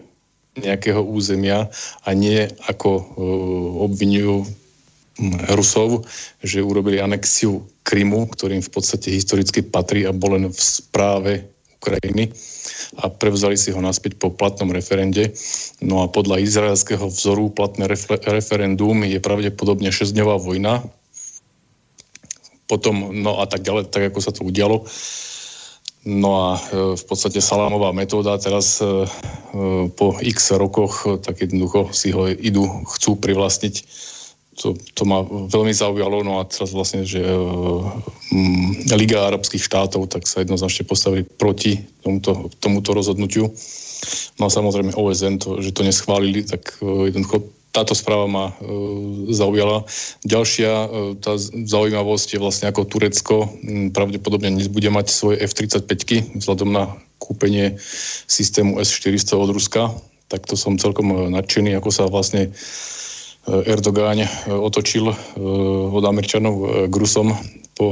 nejakého 0.54 1.02
územia 1.02 1.66
a 2.06 2.14
nie 2.14 2.46
ako 2.70 3.18
obvinujú 3.82 4.46
Rusov, 5.58 6.06
že 6.42 6.62
urobili 6.62 7.02
anexiu 7.02 7.66
Krymu, 7.82 8.30
ktorým 8.30 8.62
v 8.62 8.70
podstate 8.70 9.10
historicky 9.10 9.66
patrí 9.66 10.06
a 10.06 10.14
bol 10.14 10.38
len 10.38 10.46
v 10.50 10.58
správe 10.58 11.50
Ukrajiny 11.84 12.32
a 13.04 13.12
prevzali 13.12 13.60
si 13.60 13.68
ho 13.76 13.80
naspäť 13.84 14.16
po 14.16 14.32
platnom 14.32 14.72
referende. 14.72 15.36
No 15.84 16.00
a 16.00 16.08
podľa 16.08 16.40
izraelského 16.40 17.12
vzoru 17.12 17.52
platné 17.52 17.84
refer- 17.84 18.24
referendum 18.24 19.04
je 19.04 19.20
pravdepodobne 19.20 19.92
6-dňová 19.92 20.40
vojna. 20.40 20.80
Potom, 22.64 23.12
no 23.12 23.44
a 23.44 23.44
tak 23.44 23.60
ďalej, 23.60 23.92
tak 23.92 24.08
ako 24.08 24.18
sa 24.24 24.32
to 24.32 24.48
udialo. 24.48 24.88
No 26.08 26.30
a 26.36 26.48
e, 26.56 26.60
v 26.96 27.04
podstate 27.04 27.44
salámová 27.44 27.92
metóda 27.92 28.40
teraz 28.40 28.80
e, 28.80 28.84
e, 28.84 29.08
po 29.92 30.16
x 30.20 30.52
rokoch 30.56 31.20
tak 31.20 31.44
jednoducho 31.44 31.92
si 31.92 32.12
ho 32.12 32.28
idú, 32.28 32.64
chcú 32.96 33.16
privlastniť 33.16 33.84
to, 34.54 34.78
to 34.94 35.02
ma 35.02 35.26
veľmi 35.26 35.74
zaujalo, 35.74 36.22
no 36.22 36.38
a 36.38 36.46
teraz 36.46 36.70
vlastne, 36.70 37.02
že 37.02 37.20
um, 37.22 37.90
Liga 38.94 39.26
arabských 39.26 39.62
štátov 39.62 40.06
tak 40.06 40.30
sa 40.30 40.46
jednoznačne 40.46 40.86
postavili 40.86 41.22
proti 41.26 41.82
tomuto, 42.06 42.50
tomuto 42.62 42.94
rozhodnutiu. 42.94 43.50
No 44.38 44.46
a 44.46 44.50
samozrejme 44.50 44.94
OSN, 44.94 45.42
to, 45.42 45.58
že 45.58 45.74
to 45.74 45.82
neschválili, 45.82 46.46
tak 46.46 46.78
uh, 46.80 47.10
jednoducho 47.10 47.50
táto 47.74 47.90
správa 47.98 48.30
ma 48.30 48.44
uh, 48.50 48.54
zaujala. 49.34 49.82
Ďalšia 50.22 50.70
uh, 50.70 50.88
tá 51.18 51.34
zaujímavosť 51.42 52.38
je 52.38 52.42
vlastne 52.42 52.66
ako 52.70 52.86
Turecko 52.86 53.50
um, 53.50 53.90
pravdepodobne 53.90 54.54
dnes 54.54 54.70
bude 54.70 54.86
mať 54.86 55.10
svoje 55.10 55.42
F-35 55.42 56.38
vzhľadom 56.38 56.70
na 56.70 56.94
kúpenie 57.18 57.74
systému 58.30 58.78
S-400 58.78 59.34
od 59.34 59.50
Ruska. 59.50 59.90
Tak 60.30 60.46
to 60.46 60.54
som 60.54 60.78
celkom 60.78 61.10
uh, 61.10 61.26
nadšený, 61.26 61.74
ako 61.74 61.90
sa 61.90 62.06
vlastne 62.06 62.54
Erdogáň 63.44 64.24
e, 64.24 64.28
otočil 64.52 65.12
e, 65.12 65.16
od 65.92 66.04
Američanov 66.04 66.88
k 66.88 66.94
po 67.74 67.86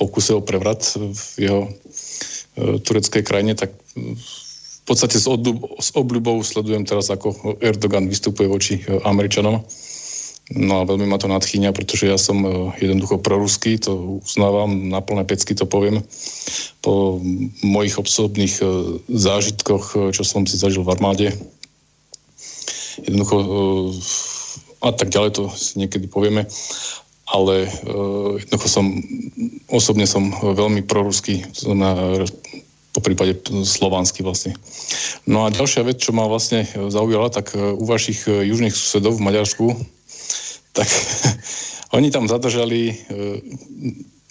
pokuse 0.00 0.34
o 0.34 0.40
prevrat 0.40 0.82
v 0.96 1.22
jeho 1.36 1.62
tureckej 2.56 3.22
krajine, 3.22 3.52
tak 3.54 3.70
v 4.82 4.82
podstate 4.88 5.20
s, 5.20 5.28
odľub, 5.28 5.78
s 5.78 5.92
obľubou 5.94 6.40
sledujem 6.40 6.88
teraz, 6.88 7.12
ako 7.12 7.60
Erdogan 7.60 8.08
vystupuje 8.08 8.48
voči 8.48 8.74
Američanom. 9.04 9.60
No 10.52 10.74
a 10.80 10.88
veľmi 10.88 11.06
ma 11.06 11.20
to 11.20 11.30
nadchýňa, 11.30 11.72
pretože 11.76 12.08
ja 12.08 12.18
som 12.18 12.44
jednoducho 12.76 13.20
proruský, 13.20 13.78
to 13.78 14.20
uznávam, 14.24 14.90
na 14.90 15.00
plné 15.00 15.24
pecky 15.24 15.54
to 15.54 15.64
poviem. 15.64 16.02
Po 16.84 17.22
mojich 17.62 17.96
osobných 17.96 18.58
zážitkoch, 19.08 20.12
čo 20.12 20.22
som 20.26 20.44
si 20.44 20.58
zažil 20.60 20.84
v 20.84 20.92
armáde, 20.92 21.26
jednoducho 23.00 23.36
a 24.82 24.90
tak 24.90 25.14
ďalej, 25.14 25.30
to 25.38 25.42
si 25.54 25.78
niekedy 25.78 26.10
povieme. 26.10 26.50
Ale 27.30 27.70
uh, 27.70 28.36
jednoducho 28.36 28.68
som, 28.68 28.86
osobne 29.70 30.04
som 30.04 30.34
veľmi 30.34 30.84
proruský, 30.84 31.46
na, 31.70 32.20
po 32.92 33.00
prípade 33.00 33.38
slovanský 33.62 34.26
vlastne. 34.26 34.58
No 35.24 35.46
a 35.46 35.54
ďalšia 35.54 35.86
vec, 35.86 36.02
čo 36.02 36.12
ma 36.12 36.28
vlastne 36.28 36.66
zaujala, 36.90 37.30
tak 37.30 37.54
uh, 37.54 37.72
u 37.78 37.84
vašich 37.86 38.26
uh, 38.26 38.42
južných 38.42 38.74
susedov 38.74 39.16
v 39.16 39.24
Maďarsku, 39.24 39.64
tak 40.74 40.90
oni 41.96 42.10
tam 42.10 42.26
zadržali 42.26 42.96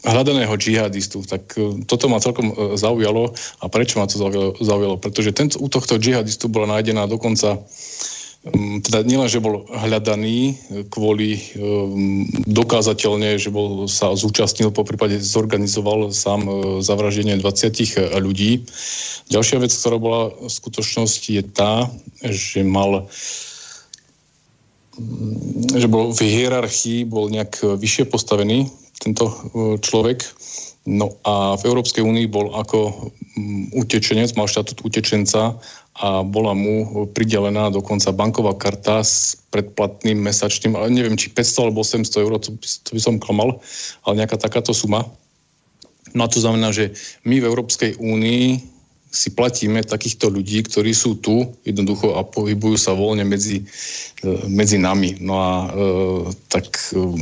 hľadaného 0.02 0.50
džihadistu. 0.58 1.22
Tak 1.30 1.54
toto 1.86 2.10
ma 2.10 2.18
celkom 2.18 2.74
zaujalo. 2.74 3.38
A 3.62 3.70
prečo 3.70 4.02
ma 4.02 4.10
to 4.10 4.18
zaujalo? 4.18 4.58
zaujalo? 4.58 4.98
Pretože 4.98 5.30
tento, 5.30 5.62
u 5.62 5.70
tohto 5.70 6.02
džihadistu 6.02 6.50
bola 6.50 6.74
nájdená 6.78 7.06
dokonca 7.06 7.62
teda 8.82 9.06
nielen, 9.06 9.30
že 9.30 9.38
bol 9.38 9.70
hľadaný 9.70 10.38
e, 10.50 10.54
kvôli 10.90 11.38
um, 11.62 12.26
dokázateľne, 12.50 13.38
že 13.38 13.54
bol, 13.54 13.86
sa 13.86 14.18
zúčastnil, 14.18 14.74
po 14.74 14.82
prípade 14.82 15.22
zorganizoval 15.22 16.10
sám 16.10 16.50
uh, 16.50 16.82
zavraždenie 16.82 17.38
20 17.38 18.18
ľudí. 18.18 18.66
Ďalšia 19.30 19.62
vec, 19.62 19.70
ktorá 19.70 20.02
bola 20.02 20.34
v 20.34 20.50
skutočnosti 20.50 21.30
je 21.30 21.44
tá, 21.54 21.86
že 22.26 22.66
mal 22.66 23.06
mm, 24.98 25.78
že 25.78 25.86
bol 25.86 26.10
v 26.10 26.26
hierarchii, 26.26 27.06
bol 27.06 27.30
nejak 27.30 27.62
vyššie 27.62 28.10
postavený 28.10 28.66
tento 28.98 29.30
človek. 29.86 30.26
No 30.90 31.14
a 31.22 31.62
v 31.62 31.70
Európskej 31.70 32.02
únii 32.02 32.26
bol 32.26 32.58
ako 32.58 33.14
mm, 33.38 33.78
utečenec, 33.78 34.34
mal 34.34 34.50
štatút 34.50 34.82
utečenca 34.82 35.62
a 35.92 36.24
bola 36.24 36.56
mu 36.56 37.06
pridelená 37.12 37.68
dokonca 37.68 38.16
banková 38.16 38.56
karta 38.56 39.04
s 39.04 39.36
predplatným 39.52 40.16
mesačným, 40.24 40.80
ale 40.80 40.88
neviem, 40.88 41.20
či 41.20 41.28
500 41.28 41.68
alebo 41.68 41.84
800 41.84 42.24
eur, 42.24 42.32
to, 42.40 42.56
to 42.56 42.90
by 42.96 43.02
som 43.04 43.20
klamal, 43.20 43.60
ale 44.08 44.24
nejaká 44.24 44.40
takáto 44.40 44.72
suma. 44.72 45.04
No 46.16 46.24
a 46.24 46.32
to 46.32 46.40
znamená, 46.40 46.72
že 46.72 46.96
my 47.28 47.44
v 47.44 47.48
Európskej 47.48 48.00
únii 48.00 48.64
si 49.12 49.36
platíme 49.36 49.84
takýchto 49.84 50.32
ľudí, 50.32 50.64
ktorí 50.64 50.96
sú 50.96 51.20
tu 51.20 51.52
jednoducho 51.68 52.16
a 52.16 52.24
pohybujú 52.24 52.80
sa 52.80 52.96
voľne 52.96 53.28
medzi, 53.28 53.68
e, 54.24 54.48
medzi 54.48 54.80
nami. 54.80 55.20
No 55.20 55.36
a 55.36 55.52
e, 55.52 55.70
tak 56.48 56.72
e, 56.96 57.20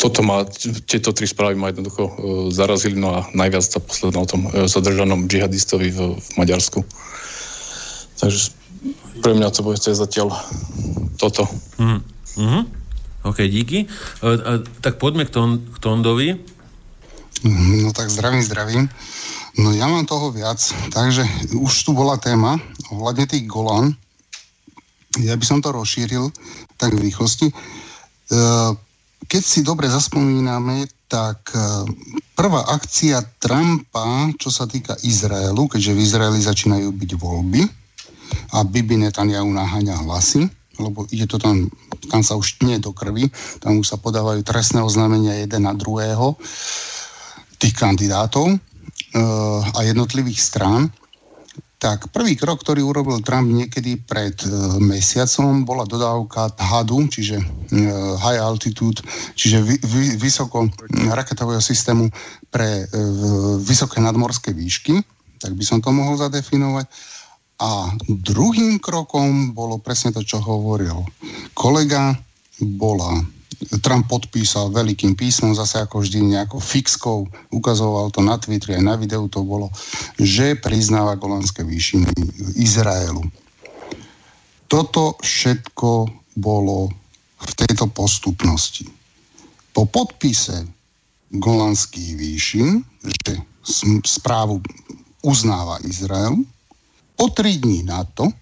toto 0.00 0.24
ma, 0.24 0.48
tieto 0.88 1.12
tri 1.12 1.28
správy 1.28 1.60
ma 1.60 1.68
jednoducho 1.68 2.02
uh, 2.08 2.12
zarazili, 2.48 2.96
no 2.96 3.20
a 3.20 3.28
najviac 3.36 3.60
sa 3.60 3.84
posledná 3.84 4.24
o 4.24 4.30
tom 4.30 4.48
uh, 4.48 4.64
zadržanom 4.64 5.28
džihadistovi 5.28 5.92
v, 5.92 5.98
v 6.16 6.28
Maďarsku. 6.40 6.80
Takže 8.20 8.52
pre 9.24 9.32
mňa 9.32 9.48
to 9.52 9.64
bude 9.64 9.80
zatiaľ 9.80 10.32
toto. 11.16 11.48
Mm. 11.80 12.00
Mm-hmm. 12.36 12.62
OK, 13.24 13.38
díky. 13.48 13.88
Uh, 14.24 14.36
uh, 14.36 14.60
tak 14.80 14.96
poďme 14.96 15.28
k, 15.28 15.32
ton, 15.32 15.60
k 15.60 15.76
Tondovi. 15.80 16.28
No 17.44 17.92
tak 17.92 18.12
zdravím, 18.12 18.44
zdravím. 18.44 18.84
No 19.60 19.72
ja 19.76 19.88
mám 19.88 20.08
toho 20.08 20.32
viac, 20.32 20.60
takže 20.92 21.24
už 21.56 21.72
tu 21.84 21.92
bola 21.92 22.16
téma 22.16 22.56
ohľadne 22.92 23.28
tých 23.28 23.44
Golan. 23.48 23.92
Ja 25.20 25.36
by 25.36 25.44
som 25.44 25.58
to 25.60 25.72
rozšíril 25.72 26.32
tak 26.80 26.96
v 26.96 27.08
rýchlosti. 27.08 27.52
Uh, 28.30 28.72
keď 29.28 29.42
si 29.44 29.60
dobre 29.60 29.84
zaspomíname, 29.90 30.88
tak 31.10 31.52
e, 31.52 31.58
prvá 32.38 32.70
akcia 32.70 33.18
Trumpa, 33.42 34.30
čo 34.38 34.48
sa 34.48 34.64
týka 34.64 34.94
Izraelu, 35.02 35.66
keďže 35.66 35.92
v 35.92 36.02
Izraeli 36.06 36.40
začínajú 36.40 36.88
byť 36.94 37.10
voľby 37.18 37.79
a 38.52 38.64
Bibi 38.64 38.96
Netanyahu 39.00 39.50
naháňa 39.50 40.06
hlasy, 40.06 40.48
lebo 40.80 41.04
ide 41.12 41.28
to 41.28 41.36
tam, 41.36 41.68
tam 42.08 42.24
sa 42.24 42.36
už 42.36 42.62
nie 42.64 42.80
do 42.80 42.94
krvi, 42.96 43.28
tam 43.60 43.78
už 43.78 43.94
sa 43.94 43.96
podávajú 44.00 44.40
trestné 44.42 44.80
oznámenia 44.80 45.44
jeden 45.44 45.68
na 45.68 45.76
druhého 45.76 46.40
tých 47.60 47.76
kandidátov 47.76 48.48
e, 48.48 48.56
a 49.76 49.78
jednotlivých 49.84 50.40
strán 50.40 50.88
tak 51.80 52.12
prvý 52.12 52.36
krok, 52.36 52.60
ktorý 52.60 52.84
urobil 52.84 53.24
Trump 53.24 53.48
niekedy 53.48 54.04
pred 54.04 54.36
e, 54.44 54.46
mesiacom, 54.84 55.64
bola 55.64 55.88
dodávka 55.88 56.52
HADu, 56.52 57.08
čiže 57.08 57.40
e, 57.40 57.44
High 58.20 58.36
Altitude, 58.36 59.00
čiže 59.32 59.64
vy, 59.64 59.80
vy, 59.80 60.02
vysoko 60.20 60.68
raketového 60.92 61.64
systému 61.64 62.12
pre 62.52 62.84
e, 62.84 62.86
vysoké 63.64 63.96
nadmorské 64.04 64.52
výšky, 64.52 65.00
tak 65.40 65.56
by 65.56 65.64
som 65.64 65.80
to 65.80 65.88
mohol 65.88 66.20
zadefinovať. 66.20 66.84
A 67.60 67.92
druhým 68.08 68.80
krokom 68.80 69.52
bolo 69.52 69.76
presne 69.76 70.16
to, 70.16 70.24
čo 70.24 70.40
hovoril 70.40 71.04
kolega, 71.52 72.16
bola 72.60 73.20
Trump 73.84 74.08
podpísal 74.08 74.72
veľkým 74.72 75.12
písmom, 75.12 75.52
zase 75.52 75.84
ako 75.84 76.00
vždy 76.00 76.32
nejakou 76.32 76.56
fixkou, 76.56 77.28
ukazoval 77.52 78.08
to 78.08 78.24
na 78.24 78.40
Twitteri, 78.40 78.80
aj 78.80 78.84
na 78.88 78.96
videu 78.96 79.28
to 79.28 79.44
bolo, 79.44 79.68
že 80.16 80.56
priznáva 80.56 81.20
Golanské 81.20 81.60
výšiny 81.60 82.08
Izraelu. 82.56 83.20
Toto 84.64 85.20
všetko 85.20 86.08
bolo 86.40 86.88
v 87.36 87.52
tejto 87.60 87.92
postupnosti. 87.92 88.88
Po 89.76 89.84
podpise 89.84 90.64
Golanských 91.36 92.16
výšin, 92.16 92.80
že 93.04 93.44
správu 94.08 94.64
uznáva 95.20 95.84
Izrael, 95.84 96.40
o 97.20 97.26
tri 97.28 97.60
dní 97.60 97.84
na 97.84 98.02
to 98.02 98.32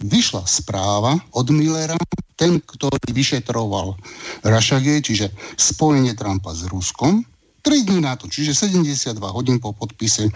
vyšla 0.00 0.44
správa 0.48 1.16
od 1.32 1.46
Millera, 1.52 1.96
ten, 2.36 2.60
ktorý 2.60 3.12
vyšetroval 3.12 3.96
Russiagate, 4.44 5.04
čiže 5.04 5.26
spojenie 5.60 6.16
Trumpa 6.16 6.56
s 6.56 6.64
Ruskom, 6.68 7.24
3 7.60 7.84
dní 7.84 8.00
na 8.00 8.16
to, 8.16 8.24
čiže 8.24 8.56
72 8.56 9.12
hodín 9.20 9.60
po 9.60 9.76
podpise 9.76 10.28
e, 10.28 10.32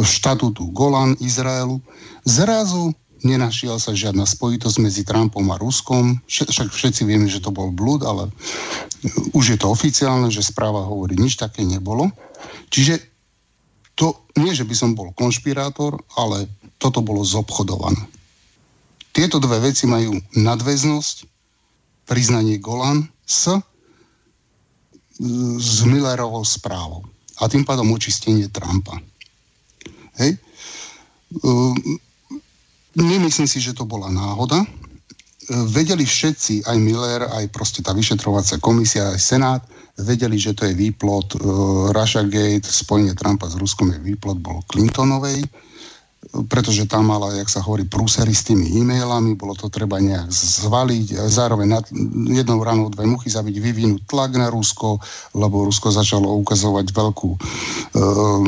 štatútu 0.00 0.72
Golan 0.72 1.12
Izraelu, 1.20 1.76
zrazu 2.24 2.96
nenašiel 3.24 3.80
sa 3.80 3.96
žiadna 3.96 4.28
spojitosť 4.28 4.76
medzi 4.80 5.04
Trumpom 5.04 5.48
a 5.52 5.56
Ruskom. 5.56 6.20
Však 6.28 6.72
všetci 6.72 7.08
vieme, 7.08 7.28
že 7.28 7.40
to 7.40 7.52
bol 7.52 7.72
blúd, 7.72 8.04
ale 8.04 8.28
už 9.32 9.56
je 9.56 9.58
to 9.60 9.72
oficiálne, 9.72 10.28
že 10.28 10.44
správa 10.44 10.84
hovorí, 10.84 11.16
nič 11.16 11.40
také 11.40 11.64
nebolo. 11.64 12.12
Čiže 12.68 13.00
to 13.96 14.28
nie, 14.36 14.52
že 14.52 14.68
by 14.68 14.74
som 14.76 14.92
bol 14.92 15.16
konšpirátor, 15.16 15.96
ale 16.20 16.48
toto 16.84 17.00
bolo 17.00 17.24
zobchodované. 17.24 18.04
Tieto 19.16 19.40
dve 19.40 19.72
veci 19.72 19.88
majú 19.88 20.20
nadväznosť 20.36 21.24
priznanie 22.04 22.60
Golan 22.60 23.08
s, 23.24 23.48
s 25.56 25.76
Millerovou 25.88 26.44
správou. 26.44 27.08
A 27.40 27.48
tým 27.48 27.64
pádom 27.64 27.88
očistenie 27.88 28.52
Trumpa. 28.52 29.00
Hej? 30.20 30.36
Ehm, 31.40 31.96
nemyslím 32.92 33.48
si, 33.48 33.64
že 33.64 33.72
to 33.72 33.88
bola 33.88 34.12
náhoda. 34.12 34.60
Ehm, 34.60 35.66
vedeli 35.72 36.04
všetci, 36.04 36.68
aj 36.68 36.76
Miller, 36.76 37.24
aj 37.32 37.48
proste 37.48 37.80
tá 37.80 37.96
vyšetrovacia 37.96 38.60
komisia, 38.60 39.08
aj 39.08 39.24
Senát, 39.24 39.62
vedeli, 39.94 40.36
že 40.36 40.58
to 40.58 40.66
je 40.66 40.74
výplot 40.74 41.38
uh, 41.38 41.94
Russia 41.94 42.26
Gate, 42.26 42.66
spojenie 42.66 43.14
Trumpa 43.14 43.46
s 43.46 43.54
Ruskom 43.54 43.94
je 43.94 44.02
výplot, 44.02 44.42
bol 44.42 44.58
Clintonovej 44.66 45.46
pretože 46.48 46.88
tam 46.88 47.12
mala, 47.12 47.34
jak 47.36 47.50
sa 47.50 47.60
hovorí, 47.60 47.84
prúsery 47.84 48.32
s 48.32 48.46
tými 48.48 48.66
e-mailami, 48.80 49.36
bolo 49.36 49.52
to 49.52 49.68
treba 49.68 50.00
nejak 50.00 50.30
zvaliť, 50.32 51.28
zároveň 51.28 51.68
nad, 51.68 51.84
jednou 52.32 52.62
ranou 52.64 52.88
dve 52.88 53.04
muchy 53.04 53.28
zabiť, 53.28 53.56
vyvinúť 53.60 54.02
tlak 54.08 54.34
na 54.38 54.48
Rusko, 54.48 54.98
lebo 55.36 55.68
Rusko 55.68 55.92
začalo 55.92 56.32
ukazovať 56.40 56.86
veľkú 56.90 57.30
e, 57.34 57.38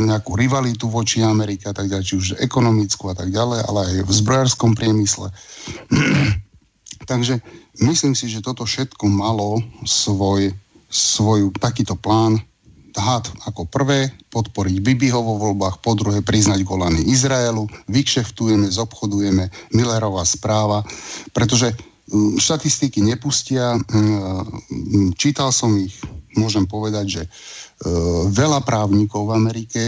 nejakú 0.08 0.32
rivalitu 0.34 0.88
voči 0.88 1.20
Amerike 1.20 1.68
a 1.70 1.74
tak 1.76 1.92
ďalej, 1.92 2.04
či 2.04 2.14
už 2.16 2.26
ekonomickú 2.40 3.12
a 3.12 3.14
tak 3.14 3.28
ďalej, 3.30 3.60
ale 3.68 3.80
aj 3.86 3.96
v 4.08 4.10
zbrojárskom 4.10 4.72
priemysle. 4.74 5.28
Takže 7.10 7.38
myslím 7.84 8.14
si, 8.18 8.26
že 8.26 8.42
toto 8.42 8.66
všetko 8.66 9.06
malo 9.06 9.62
svoj, 9.84 10.50
svoj 10.90 11.52
takýto 11.60 11.94
plán 11.94 12.40
had 12.96 13.28
ako 13.44 13.68
prvé 13.68 14.10
podporiť 14.32 14.76
Bibiho 14.80 15.20
vo 15.20 15.36
voľbách, 15.36 15.84
po 15.84 15.92
druhé 15.92 16.24
priznať 16.24 16.64
Golany 16.64 17.04
Izraelu, 17.06 17.68
vykšeftujeme, 17.92 18.66
zobchodujeme, 18.72 19.48
Millerová 19.76 20.24
správa, 20.24 20.82
pretože 21.36 21.72
mm, 22.10 22.40
štatistiky 22.40 23.04
nepustia, 23.04 23.76
mm, 23.76 25.14
čítal 25.20 25.52
som 25.52 25.76
ich, 25.76 25.96
môžem 26.36 26.64
povedať, 26.68 27.06
že 27.08 27.22
veľa 28.32 28.64
právnikov 28.64 29.28
v 29.28 29.36
Amerike 29.36 29.82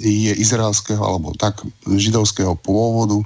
je 0.00 0.32
izraelského 0.32 1.00
alebo 1.04 1.36
tak 1.36 1.60
židovského 1.84 2.56
pôvodu, 2.56 3.20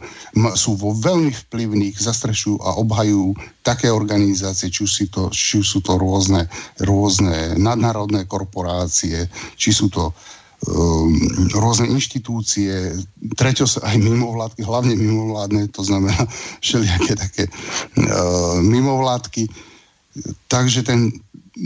sú 0.59 0.75
vo 0.75 0.91
veľmi 0.91 1.31
vplyvných, 1.47 1.95
zastrešujú 1.95 2.59
a 2.59 2.83
obhajujú 2.83 3.39
také 3.63 3.95
organizácie, 3.95 4.75
či, 4.75 4.91
si 4.91 5.07
to, 5.07 5.31
či 5.31 5.63
sú 5.63 5.79
to 5.87 5.95
rôzne, 5.95 6.51
rôzne 6.83 7.55
nadnárodné 7.63 8.27
korporácie, 8.27 9.31
či 9.55 9.71
sú 9.71 9.87
to 9.87 10.11
um, 10.67 11.15
rôzne 11.55 11.87
inštitúcie, 11.87 12.99
treťo 13.39 13.71
aj 13.87 13.97
mimovládky, 14.03 14.67
hlavne 14.67 14.99
mimovládne, 14.99 15.71
to 15.71 15.87
znamená 15.87 16.19
všelijaké 16.65 17.15
také 17.15 17.45
uh, 17.47 18.59
mimovládky. 18.67 19.47
Takže 20.51 20.83
ten, 20.83 21.15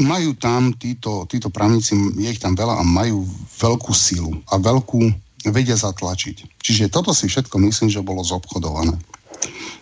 majú 0.00 0.32
tam 0.38 0.72
títo, 0.72 1.28
títo 1.28 1.52
právnici, 1.52 1.92
je 2.16 2.28
ich 2.32 2.40
tam 2.40 2.56
veľa 2.56 2.80
a 2.80 2.84
majú 2.86 3.28
veľkú 3.60 3.92
silu 3.92 4.32
a 4.48 4.56
veľkú 4.56 5.12
vedia 5.52 5.76
zatlačiť. 5.76 6.62
Čiže 6.62 6.92
toto 6.92 7.10
si 7.12 7.28
všetko 7.28 7.58
myslím, 7.58 7.90
že 7.90 8.04
bolo 8.04 8.22
zobchodované. 8.22 8.94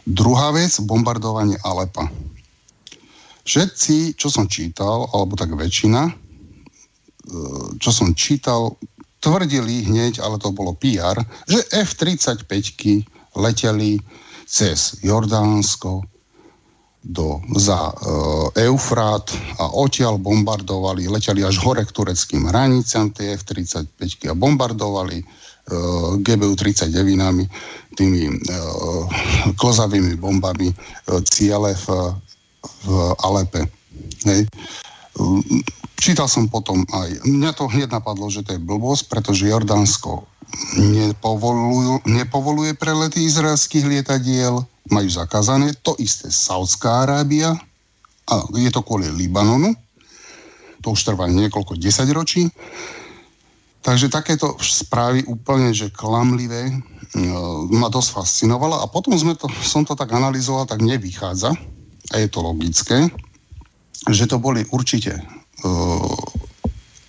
Druhá 0.08 0.50
vec, 0.56 0.72
bombardovanie 0.82 1.60
Alepa. 1.60 2.08
Všetci, 3.44 4.16
čo 4.16 4.32
som 4.32 4.48
čítal, 4.48 5.10
alebo 5.12 5.36
tak 5.36 5.52
väčšina, 5.52 6.00
e, 6.08 6.12
čo 7.76 7.90
som 7.92 8.16
čítal, 8.16 8.80
tvrdili 9.20 9.84
hneď, 9.84 10.24
ale 10.24 10.40
to 10.40 10.48
bolo 10.50 10.72
PR, 10.80 11.20
že 11.44 11.60
F-35 11.76 12.48
leteli 13.36 14.00
cez 14.48 14.96
Jordánsko, 15.04 16.02
do, 17.00 17.40
za 17.56 17.88
e, 17.88 17.94
Eufrát 18.68 19.24
a 19.56 19.72
odtiaľ 19.72 20.20
bombardovali, 20.20 21.08
leteli 21.08 21.40
až 21.40 21.56
hore 21.64 21.80
k 21.84 21.94
tureckým 21.96 22.44
hraniciam 22.52 23.08
tie 23.08 23.40
F-35 23.40 24.28
a 24.28 24.34
bombardovali 24.36 25.18
e, 25.20 25.24
GBU-39 26.20 26.92
tými 27.96 28.20
e, 28.28 28.32
klozavými 29.56 30.20
bombami 30.20 30.68
e, 30.68 30.74
ciele 31.24 31.72
v, 31.72 31.86
v 32.84 32.88
Alepe. 33.24 33.64
Hej. 34.28 34.44
Čítal 36.00 36.28
som 36.28 36.48
potom 36.48 36.84
aj, 36.92 37.28
mňa 37.28 37.50
to 37.56 37.68
hneď 37.68 37.92
napadlo, 37.92 38.32
že 38.32 38.44
to 38.44 38.56
je 38.56 38.60
blbosť, 38.60 39.08
pretože 39.12 39.48
Jordánsko 39.48 40.24
nepovoluje 42.06 42.74
prelety 42.74 43.24
izraelských 43.26 43.84
lietadiel, 43.86 44.62
majú 44.90 45.08
zakázané. 45.10 45.74
To 45.86 45.94
isté 45.98 46.30
Saudská 46.30 47.06
Arábia, 47.06 47.54
a 48.30 48.34
je 48.54 48.70
to 48.70 48.82
kvôli 48.86 49.10
Libanonu, 49.10 49.74
to 50.80 50.94
už 50.94 51.02
trvá 51.02 51.26
niekoľko 51.26 51.76
desaťročí. 51.76 52.48
Takže 53.80 54.12
takéto 54.12 54.60
správy 54.60 55.24
úplne, 55.24 55.72
že 55.72 55.88
klamlivé, 55.88 56.68
e, 56.68 56.72
ma 57.72 57.88
dosť 57.88 58.12
fascinovalo 58.12 58.76
a 58.76 58.86
potom 58.92 59.16
sme 59.16 59.32
to, 59.34 59.48
som 59.64 59.88
to 59.88 59.96
tak 59.96 60.12
analyzoval, 60.12 60.68
tak 60.68 60.84
nevychádza 60.84 61.50
a 62.12 62.14
je 62.20 62.28
to 62.28 62.44
logické, 62.44 63.08
že 64.08 64.28
to 64.28 64.36
boli 64.36 64.64
určite 64.68 65.16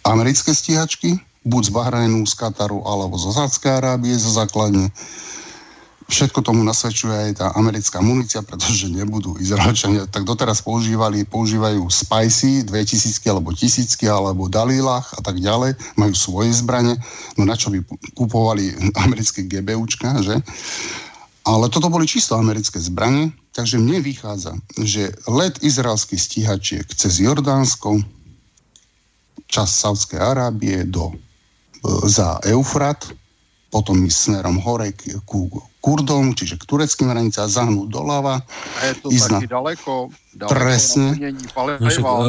americké 0.03 0.51
stíhačky, 0.51 1.19
buď 1.41 1.61
z 1.67 1.71
Bahrajnu, 1.73 2.21
z 2.29 2.33
Kataru 2.37 2.85
alebo 2.85 3.17
zo 3.17 3.33
Zádskej 3.33 3.81
Arábie 3.81 4.13
za 4.13 4.29
základne. 4.45 4.93
Všetko 6.11 6.43
tomu 6.43 6.59
nasvedčuje 6.67 7.15
aj 7.15 7.31
tá 7.39 7.47
americká 7.55 8.03
munícia, 8.03 8.43
pretože 8.43 8.91
nebudú 8.91 9.39
Izraelčania, 9.39 10.03
tak 10.13 10.27
doteraz 10.27 10.59
používali, 10.59 11.23
používajú 11.23 11.87
Spicy 11.87 12.67
2000 12.67 13.15
alebo 13.31 13.55
1000 13.55 13.95
alebo 14.11 14.51
Dalilách 14.51 15.07
a 15.17 15.21
tak 15.23 15.39
ďalej, 15.39 15.79
majú 15.95 16.13
svoje 16.13 16.51
zbranie, 16.51 16.99
no 17.39 17.47
na 17.47 17.55
čo 17.55 17.71
by 17.71 17.79
kupovali 18.13 18.75
americké 19.07 19.47
GBUčka, 19.47 20.19
že? 20.19 20.35
Ale 21.41 21.73
toto 21.73 21.89
boli 21.89 22.05
čisto 22.05 22.37
americké 22.37 22.77
zbranie, 22.77 23.33
takže 23.57 23.81
mne 23.81 24.03
vychádza, 24.05 24.53
že 24.77 25.09
let 25.25 25.57
izraelských 25.65 26.21
stíhačiek 26.21 26.85
cez 26.93 27.17
Jordánsko, 27.17 27.97
čas 29.49 29.73
Saudskej 29.73 30.21
Arábie 30.21 30.85
do, 30.85 31.17
za 32.05 32.37
Eufrat, 32.45 33.09
potom 33.71 34.03
ísť 34.03 34.19
smerom 34.29 34.59
hore 34.59 34.91
ku 35.23 35.47
Kurdom, 35.81 36.37
čiže 36.37 36.61
k 36.61 36.63
tureckým 36.69 37.09
hranicám, 37.09 37.49
zahnúť 37.49 37.89
doľava. 37.89 38.45
A 38.77 38.81
je 38.91 38.93
to 39.01 39.07
ísť 39.09 39.27
taký 39.33 39.47
na... 39.49 39.53
ďaleko? 39.57 39.93
ďaleko 40.37 40.51
presne. 40.53 41.07
No, 41.81 41.87
však, 41.89 42.03
a, 42.05 42.13
a, 42.13 42.25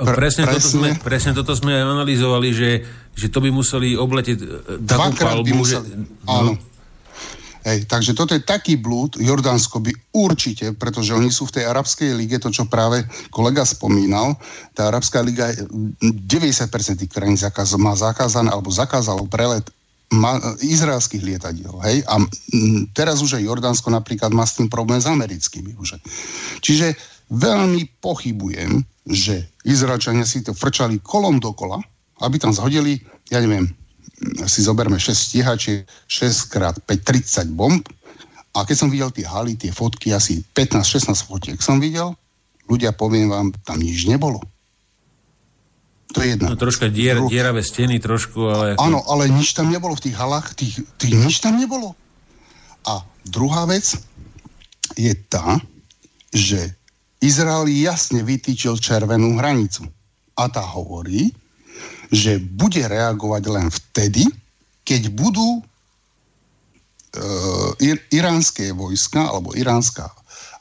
a, 0.00 0.14
presne, 0.16 0.42
presne. 0.48 0.56
Toto 0.56 0.68
sme, 0.72 0.88
presne 1.04 1.30
toto 1.36 1.52
sme 1.52 1.70
aj 1.76 1.82
analyzovali, 1.92 2.48
že, 2.56 2.70
že 3.12 3.26
to 3.28 3.44
by 3.44 3.52
museli 3.52 4.00
obletieť 4.00 4.38
e, 4.40 4.46
takú 4.88 5.12
palbu. 5.12 5.54
Museli, 5.60 5.84
že, 5.84 6.24
no. 6.24 6.56
Hej, 7.66 7.90
takže 7.90 8.14
toto 8.14 8.30
je 8.30 8.46
taký 8.46 8.78
blúd, 8.78 9.18
Jordánsko 9.18 9.82
by 9.82 9.90
určite, 10.14 10.70
pretože 10.78 11.10
oni 11.10 11.34
sú 11.34 11.50
v 11.50 11.58
tej 11.58 11.64
arabskej 11.66 12.14
lige, 12.14 12.38
to 12.38 12.54
čo 12.54 12.70
práve 12.70 13.02
kolega 13.34 13.66
spomínal, 13.66 14.38
tá 14.70 14.86
arabská 14.86 15.18
liga 15.18 15.50
90% 15.50 17.02
tých 17.02 17.10
krajín 17.10 17.34
zakaz, 17.34 17.74
má 17.74 17.98
zakázané 17.98 18.54
alebo 18.54 18.70
zakázalo 18.70 19.26
prelet 19.26 19.66
ma, 20.14 20.38
izraelských 20.62 21.26
lietadiel. 21.26 21.74
Hej? 21.82 22.06
A 22.06 22.22
m, 22.22 22.30
teraz 22.94 23.18
už 23.18 23.42
aj 23.42 23.46
Jordánsko 23.50 23.90
napríklad 23.90 24.30
má 24.30 24.46
s 24.46 24.54
tým 24.62 24.70
problém 24.70 25.02
s 25.02 25.10
americkými. 25.10 25.74
Už. 25.74 25.98
Čiže 26.62 26.94
veľmi 27.34 27.98
pochybujem, 27.98 28.78
že 29.10 29.42
Izraelčania 29.66 30.22
si 30.22 30.46
to 30.46 30.54
frčali 30.54 31.02
kolom 31.02 31.42
dokola, 31.42 31.82
aby 32.22 32.38
tam 32.38 32.54
zhodili, 32.54 33.02
ja 33.26 33.42
neviem, 33.42 33.66
si 34.48 34.60
zoberme 34.64 34.96
6 34.96 35.12
stíhačiek, 35.12 35.84
6 36.08 36.52
krát 36.52 36.76
5, 36.80 37.04
30 37.04 37.52
bomb. 37.52 37.84
A 38.56 38.64
keď 38.64 38.76
som 38.76 38.88
videl 38.88 39.12
tie 39.12 39.28
haly, 39.28 39.52
tie 39.60 39.68
fotky, 39.68 40.16
asi 40.16 40.40
15-16 40.56 41.12
fotiek 41.28 41.58
som 41.60 41.76
videl, 41.76 42.16
ľudia, 42.64 42.96
poviem 42.96 43.28
vám, 43.28 43.52
tam 43.68 43.76
nič 43.76 44.08
nebolo. 44.08 44.40
To 46.16 46.24
je 46.24 46.32
jedna. 46.32 46.54
No, 46.54 46.56
troška 46.56 46.88
dier, 46.88 47.20
Dru... 47.20 47.28
dieravé 47.28 47.60
steny, 47.60 48.00
trošku, 48.00 48.40
ale... 48.48 48.66
Áno, 48.80 49.04
ale 49.04 49.28
nič 49.28 49.52
tam 49.52 49.68
nebolo 49.68 49.92
v 49.92 50.08
tých 50.08 50.16
halách, 50.16 50.56
tých, 50.56 50.80
tých 50.96 51.12
nič 51.12 51.44
tam 51.44 51.60
nebolo. 51.60 51.92
A 52.88 53.04
druhá 53.28 53.68
vec 53.68 54.00
je 54.96 55.12
tá, 55.28 55.60
že 56.32 56.72
Izrael 57.20 57.68
jasne 57.68 58.24
vytýčil 58.24 58.80
červenú 58.80 59.36
hranicu. 59.36 59.84
A 60.36 60.48
tá 60.48 60.64
hovorí, 60.64 61.36
že 62.10 62.38
bude 62.38 62.82
reagovať 62.82 63.42
len 63.50 63.66
vtedy, 63.70 64.26
keď 64.86 65.10
budú 65.14 65.58
e, 65.58 65.62
ir, 67.82 67.98
iránske 68.14 68.70
vojska 68.70 69.26
alebo 69.30 69.54
iránska 69.58 70.06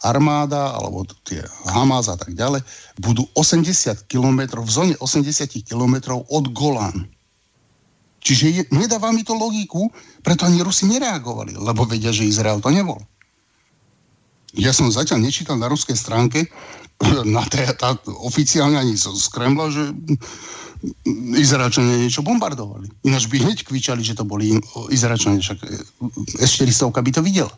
armáda 0.05 0.77
alebo 0.77 1.05
tie 1.25 1.41
Hamas 1.65 2.05
a 2.11 2.15
tak 2.15 2.37
ďalej 2.37 2.61
budú 3.01 3.25
80 3.33 4.05
km, 4.05 4.61
v 4.61 4.69
zóne 4.69 4.95
80 5.01 5.49
km 5.65 6.21
od 6.29 6.45
Golán. 6.53 7.09
Čiže 8.25 8.45
je, 8.49 8.63
nedáva 8.73 9.13
mi 9.13 9.21
to 9.21 9.37
logiku, 9.37 9.89
preto 10.25 10.49
ani 10.49 10.65
Rusi 10.65 10.89
nereagovali, 10.89 11.57
lebo 11.57 11.85
vedia, 11.85 12.09
že 12.09 12.25
Izrael 12.25 12.57
to 12.57 12.73
nebol. 12.73 12.97
Ja 14.57 14.73
som 14.73 14.89
zatiaľ 14.89 15.21
nečítal 15.21 15.61
na 15.61 15.69
ruskej 15.69 15.93
stránke, 15.93 16.49
na 17.37 17.45
té, 17.45 17.69
tá, 17.77 17.93
oficiálne 18.25 18.81
ani 18.81 18.97
z 18.97 19.25
Kremla, 19.29 19.69
že 19.69 19.93
Izraelčania 21.35 22.01
niečo 22.01 22.25
bombardovali. 22.25 22.89
Ináč 23.05 23.29
by 23.29 23.41
hneď 23.41 23.65
kvičali, 23.65 24.01
že 24.05 24.17
to 24.17 24.25
boli 24.25 24.57
Izraelčania, 24.89 25.41
však 25.41 25.59
S-400 26.41 26.93
by 26.93 27.11
to 27.11 27.21
videla. 27.25 27.53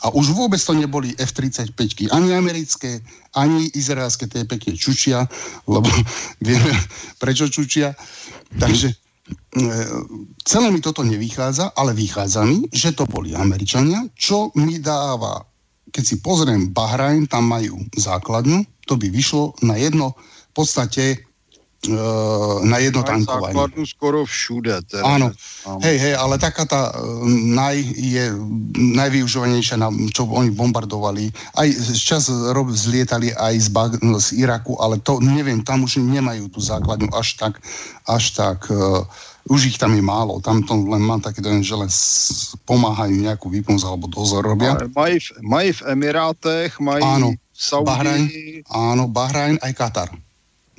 A 0.00 0.08
už 0.16 0.32
vôbec 0.32 0.56
to 0.56 0.72
neboli 0.72 1.12
F-35, 1.20 2.08
ani 2.08 2.32
americké, 2.32 3.04
ani 3.36 3.68
izraelské, 3.76 4.24
to 4.32 4.40
je 4.40 4.48
pekne 4.48 4.72
čučia, 4.72 5.28
lebo 5.68 5.84
vieme, 6.46 6.72
prečo 7.20 7.52
čučia. 7.52 7.92
Takže 8.56 8.88
e, 8.88 8.96
celé 10.40 10.72
mi 10.72 10.80
toto 10.80 11.04
nevychádza, 11.04 11.76
ale 11.76 11.92
vychádza 11.92 12.48
mi, 12.48 12.64
že 12.72 12.96
to 12.96 13.04
boli 13.04 13.36
Američania, 13.36 14.08
čo 14.16 14.48
mi 14.56 14.80
dáva, 14.80 15.44
keď 15.92 16.04
si 16.06 16.16
pozriem 16.24 16.72
Bahrajn, 16.72 17.28
tam 17.28 17.52
majú 17.52 17.76
základňu, 17.92 18.88
to 18.88 18.96
by 18.96 19.12
vyšlo 19.12 19.52
na 19.60 19.76
jedno 19.76 20.16
v 20.50 20.52
podstate 20.56 21.04
E, 21.12 21.29
na 22.68 22.76
jedno 22.76 23.00
tankovanie. 23.00 23.56
Základnú 23.56 23.84
skoro 23.88 24.28
všude. 24.28 24.84
Teda. 24.84 25.00
Áno, 25.00 25.32
hej, 25.80 25.96
hej, 25.96 26.14
ale 26.18 26.36
taká 26.36 26.68
tá 26.68 26.92
e, 26.92 27.00
naj, 27.56 27.76
je 27.96 28.36
najvyužovanejšia, 28.76 29.80
na, 29.80 29.88
čo 30.12 30.28
oni 30.28 30.52
bombardovali. 30.52 31.32
Aj 31.56 31.68
čas 31.96 32.28
rob, 32.28 32.68
zlietali 32.68 33.32
aj 33.32 33.54
z, 33.56 33.68
Bag, 33.72 33.96
z 33.96 34.28
Iraku, 34.44 34.76
ale 34.76 35.00
to 35.00 35.24
neviem, 35.24 35.64
tam 35.64 35.88
už 35.88 36.04
nemajú 36.04 36.52
tú 36.52 36.60
základňu 36.60 37.08
až 37.16 37.40
tak, 37.40 37.56
až 38.04 38.36
tak 38.36 38.68
uh, 38.68 39.00
už 39.48 39.72
ich 39.72 39.78
tam 39.80 39.96
je 39.96 40.04
málo. 40.04 40.36
Tam 40.44 40.60
to 40.60 40.76
len 40.76 41.00
mám 41.00 41.24
taký 41.24 41.40
dojem, 41.40 41.64
že 41.64 41.80
len 41.80 41.90
pomáhajú 42.68 43.24
nejakú 43.24 43.48
výpomoc 43.48 43.80
alebo 43.88 44.04
dozor 44.04 44.44
robia. 44.44 44.76
Majú, 44.92 45.16
majú 45.40 45.70
v 45.72 45.82
Emirátech, 45.96 46.76
majú 46.76 47.02
áno, 47.08 47.28
v 47.32 47.56
Saudi. 47.56 47.88
Bahrajn, 47.88 48.22
áno, 48.68 49.08
Bahrajn 49.08 49.56
aj 49.64 49.72
Katar. 49.72 50.12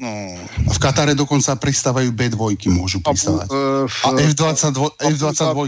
No. 0.02 0.34
V 0.74 0.78
Katare 0.82 1.14
dokonca 1.14 1.54
pristávajú 1.54 2.10
B2, 2.10 2.58
môžu 2.74 2.98
pristávať. 3.06 3.46
Abu, 3.46 3.54
uh, 3.54 3.86
v, 3.86 3.98
a 4.02 4.10
F-22. 4.34 4.80
F-22. 4.98 5.62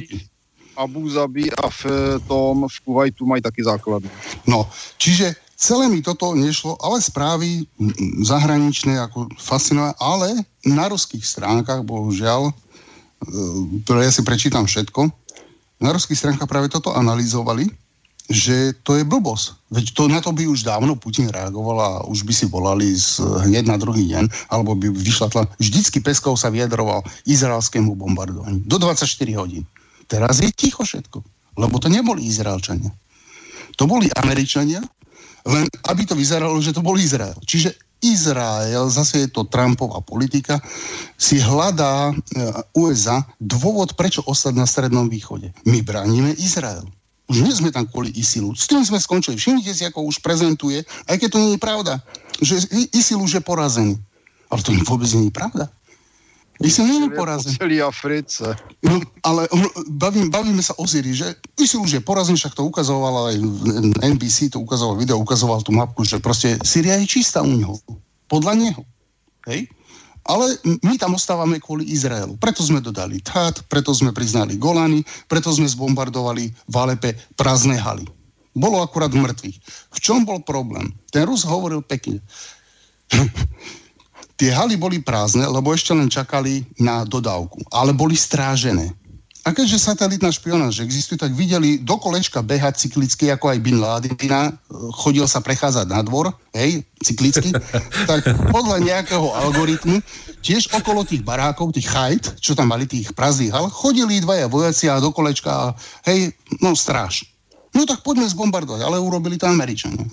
Abu 0.74 1.06
Zabi 1.06 1.54
a 1.54 1.70
v 1.70 1.82
tom 2.26 2.66
v 2.66 2.78
Kuwaitu 2.82 3.30
majú 3.30 3.46
taký 3.46 3.62
základ. 3.62 4.02
No, 4.50 4.66
čiže 4.98 5.38
celé 5.54 5.86
mi 5.86 6.02
toto 6.02 6.34
nešlo, 6.34 6.82
ale 6.82 6.98
správy 6.98 7.70
zahraničné 8.26 8.98
ako 8.98 9.30
fascinové, 9.38 9.94
ale 10.02 10.42
na 10.66 10.90
ruských 10.90 11.22
stránkach, 11.22 11.86
bohužiaľ, 11.86 12.50
ktoré 13.86 14.10
ja 14.10 14.12
si 14.12 14.26
prečítam 14.26 14.66
všetko, 14.66 15.14
na 15.78 15.94
ruských 15.94 16.18
stránkach 16.18 16.50
práve 16.50 16.74
toto 16.74 16.90
analyzovali 16.90 17.70
že 18.34 18.74
to 18.82 18.98
je 18.98 19.06
blbosť. 19.06 19.70
Veď 19.70 19.86
to, 19.94 20.04
na 20.10 20.18
to 20.18 20.34
by 20.34 20.50
už 20.50 20.66
dávno 20.66 20.98
Putin 20.98 21.30
reagoval 21.30 21.78
a 21.78 21.90
už 22.10 22.26
by 22.26 22.34
si 22.34 22.50
volali 22.50 22.90
z, 22.98 23.22
hneď 23.22 23.70
na 23.70 23.78
druhý 23.78 24.10
deň, 24.10 24.50
alebo 24.50 24.74
by 24.74 24.90
vyšla 24.90 25.30
tla. 25.30 25.46
Vždycky 25.62 26.02
Peskov 26.02 26.42
sa 26.42 26.50
vyjadroval 26.50 27.06
izraelskému 27.30 27.94
bombardovaniu. 27.94 28.66
Do 28.66 28.82
24 28.82 29.06
hodín. 29.38 29.70
Teraz 30.10 30.42
je 30.42 30.50
ticho 30.50 30.82
všetko. 30.82 31.22
Lebo 31.62 31.78
to 31.78 31.94
neboli 31.94 32.26
Izraelčania. 32.26 32.90
To 33.78 33.86
boli 33.86 34.10
Američania, 34.18 34.82
len 35.46 35.70
aby 35.90 36.02
to 36.10 36.18
vyzeralo, 36.18 36.58
že 36.58 36.74
to 36.74 36.82
bol 36.82 36.98
Izrael. 36.98 37.38
Čiže 37.46 37.78
Izrael, 38.04 38.92
zase 38.92 39.26
je 39.26 39.30
to 39.32 39.48
Trumpová 39.48 40.04
politika, 40.04 40.60
si 41.16 41.40
hľadá 41.40 42.12
e, 42.12 42.14
USA 42.76 43.24
dôvod, 43.40 43.96
prečo 43.96 44.20
ostať 44.28 44.54
na 44.60 44.68
Strednom 44.68 45.08
východe. 45.08 45.56
My 45.64 45.80
bránime 45.80 46.36
Izrael. 46.36 46.84
Už 47.32 47.40
nie 47.40 47.54
sme 47.56 47.72
tam 47.72 47.88
kvôli 47.88 48.12
ISILu. 48.12 48.52
S 48.52 48.68
tým 48.68 48.84
sme 48.84 49.00
skončili. 49.00 49.40
Všimnite 49.40 49.72
si, 49.72 49.84
ako 49.88 50.04
už 50.12 50.20
prezentuje, 50.20 50.84
aj 51.08 51.16
keď 51.16 51.30
to 51.32 51.40
nie 51.40 51.52
je 51.56 51.62
pravda, 51.62 52.04
že 52.44 52.60
ISIL 52.92 53.24
už 53.24 53.40
je 53.40 53.44
porazený. 53.44 53.96
Ale 54.52 54.60
to 54.60 54.76
vôbec 54.84 55.08
nie 55.16 55.32
je 55.32 55.34
pravda. 55.34 55.72
ISIL 56.62 56.86
nie 56.86 57.08
je 57.08 57.12
porazený. 57.16 57.56
Po 57.58 57.64
celý 57.66 57.78
Africe. 57.82 58.44
No, 58.86 59.02
ale 59.26 59.48
bavím, 59.90 60.30
bavíme 60.30 60.62
sa 60.62 60.76
o 60.78 60.86
Syrii, 60.86 61.16
že 61.16 61.34
ISIL 61.58 61.82
už 61.82 61.98
je 61.98 62.02
porazený, 62.04 62.38
však 62.38 62.60
to 62.60 62.68
ukazoval 62.68 63.34
aj 63.34 63.36
NBC, 64.04 64.54
to 64.54 64.62
ukazoval 64.62 65.00
video, 65.00 65.18
ukazoval 65.18 65.64
tú 65.64 65.74
mapku, 65.74 66.06
že 66.06 66.20
proste 66.20 66.60
Syria 66.62 67.00
je 67.02 67.08
čistá 67.08 67.42
u 67.42 67.50
neho. 67.50 67.80
Podľa 68.28 68.54
neho. 68.60 68.84
Hej? 69.50 69.72
Ale 70.24 70.56
my 70.64 70.96
tam 70.96 71.20
ostávame 71.20 71.60
kvôli 71.60 71.84
Izraelu. 71.92 72.40
Preto 72.40 72.64
sme 72.64 72.80
dodali 72.80 73.20
Tát, 73.20 73.60
preto 73.68 73.92
sme 73.92 74.16
priznali 74.16 74.56
Golany, 74.56 75.04
preto 75.28 75.52
sme 75.52 75.68
zbombardovali 75.68 76.48
v 76.48 76.76
Alepe 76.80 77.20
prázdne 77.36 77.76
haly. 77.76 78.08
Bolo 78.56 78.80
akurát 78.80 79.12
mŕtvych. 79.12 79.58
V 79.92 79.98
čom 80.00 80.24
bol 80.24 80.40
problém? 80.46 80.94
Ten 81.12 81.28
Rus 81.28 81.44
hovoril 81.44 81.84
pekne. 81.84 82.24
Tie 84.40 84.50
haly 84.50 84.80
boli 84.80 85.04
prázdne, 85.04 85.46
lebo 85.46 85.74
ešte 85.76 85.94
len 85.94 86.10
čakali 86.10 86.66
na 86.80 87.04
dodávku. 87.04 87.60
Ale 87.74 87.92
boli 87.94 88.18
strážené. 88.18 88.96
A 89.44 89.52
keďže 89.52 89.92
satelitná 89.92 90.32
špionáž 90.32 90.88
existuje, 90.88 91.20
tak 91.20 91.36
videli 91.36 91.76
do 91.76 92.00
kolečka 92.00 92.40
behať 92.40 92.88
cyklicky, 92.88 93.28
ako 93.28 93.52
aj 93.52 93.60
Bin 93.60 93.76
Laden, 93.76 94.16
chodil 94.96 95.28
sa 95.28 95.44
prechádzať 95.44 95.84
na 95.92 96.00
dvor, 96.00 96.32
hej, 96.56 96.88
cyklicky, 97.04 97.52
tak 98.10 98.24
podľa 98.56 98.80
nejakého 98.80 99.36
algoritmu 99.36 100.00
tiež 100.40 100.72
okolo 100.72 101.04
tých 101.04 101.28
barákov, 101.28 101.76
tých 101.76 101.92
chajt, 101.92 102.40
čo 102.40 102.56
tam 102.56 102.72
mali 102.72 102.88
tých 102.88 103.12
prázdnych 103.12 103.52
hal, 103.52 103.68
chodili 103.68 104.24
dvaja 104.24 104.48
vojaci 104.48 104.88
a 104.88 105.04
do 105.04 105.12
kolečka, 105.12 105.76
hej, 106.08 106.32
no 106.64 106.72
stráž. 106.72 107.28
No 107.76 107.84
tak 107.84 108.00
poďme 108.00 108.32
zbombardovať, 108.32 108.80
ale 108.80 108.96
urobili 108.96 109.36
to 109.36 109.52
Američania. 109.52 110.08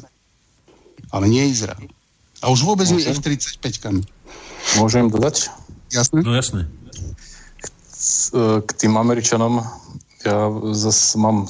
Ale 1.15 1.31
nie 1.31 1.47
Izrael. 1.47 1.87
A 2.43 2.51
už 2.51 2.67
vôbec 2.67 2.91
nie 2.91 3.07
F-35. 3.07 3.63
Môžem 4.81 5.07
dodať? 5.07 5.55
Jasné? 5.93 6.19
No 6.25 6.35
jasné. 6.35 6.67
E, 8.31 8.61
k 8.63 8.71
tým 8.77 8.95
Američanom, 8.99 9.63
ja 10.25 10.53
zase 10.77 11.17
mám 11.17 11.49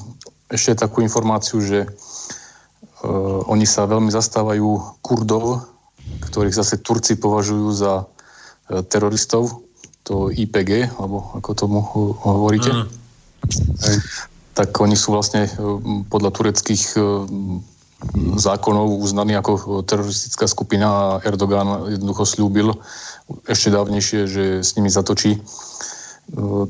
ešte 0.51 0.79
takú 0.79 1.03
informáciu, 1.03 1.63
že 1.63 1.87
uh, 1.87 3.43
oni 3.47 3.63
sa 3.67 3.87
veľmi 3.87 4.11
zastávajú 4.11 4.99
Kurdov, 4.99 5.63
ktorých 6.27 6.55
zase 6.55 6.83
Turci 6.83 7.15
považujú 7.15 7.67
za 7.71 8.03
uh, 8.03 8.83
teroristov, 8.87 9.63
to 10.03 10.31
IPG, 10.31 10.91
alebo 10.99 11.35
ako 11.39 11.51
tomu 11.55 11.79
hovoríte. 12.19 12.71
Mm. 12.71 12.87
Hej. 13.79 13.97
Tak 14.59 14.75
oni 14.83 14.99
sú 14.99 15.15
vlastne 15.15 15.47
uh, 15.47 15.79
podľa 16.11 16.31
tureckých 16.35 16.99
uh, 16.99 17.27
zákonov 18.39 19.03
uznaní 19.03 19.39
ako 19.39 19.83
teroristická 19.87 20.51
skupina 20.51 20.87
a 20.89 21.21
Erdogan 21.23 21.91
jednoducho 21.95 22.25
slúbil 22.27 22.75
ešte 23.47 23.71
dávnejšie, 23.71 24.21
že 24.27 24.45
s 24.65 24.75
nimi 24.75 24.91
zatočí 24.91 25.39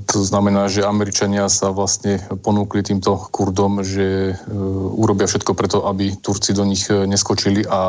to 0.07 0.19
znamená, 0.24 0.73
že 0.73 0.87
Američania 0.87 1.45
sa 1.53 1.69
vlastne 1.69 2.16
ponúkli 2.41 2.81
týmto 2.81 3.12
Kurdom, 3.28 3.85
že 3.85 4.32
e, 4.32 4.35
urobia 4.97 5.28
všetko 5.28 5.53
preto, 5.53 5.85
aby 5.85 6.16
Turci 6.16 6.57
do 6.57 6.65
nich 6.65 6.89
e, 6.89 7.05
neskočili 7.05 7.69
a 7.69 7.81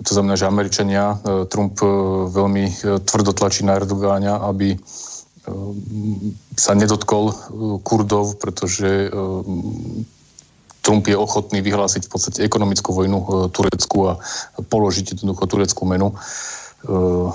to 0.00 0.10
znamená, 0.16 0.38
že 0.38 0.46
Američania, 0.46 1.18
e, 1.18 1.44
Trump 1.50 1.82
veľmi 2.30 2.70
tvrdo 3.02 3.34
tlačí 3.34 3.66
na 3.66 3.76
Erdogáňa, 3.82 4.46
aby 4.46 4.78
sa 6.54 6.76
nedotkol 6.76 7.32
Kurdov, 7.82 8.38
pretože 8.38 9.08
Trump 10.84 11.04
je 11.08 11.16
ochotný 11.16 11.64
vyhlásiť 11.64 12.06
v 12.06 12.12
podstate 12.12 12.38
ekonomickú 12.44 12.92
vojnu 12.92 13.48
Turecku 13.50 13.98
a 14.14 14.20
položiť 14.68 15.16
jednoducho 15.16 15.48
tureckú 15.48 15.88
menu. 15.88 16.12
Eh, 16.80 17.28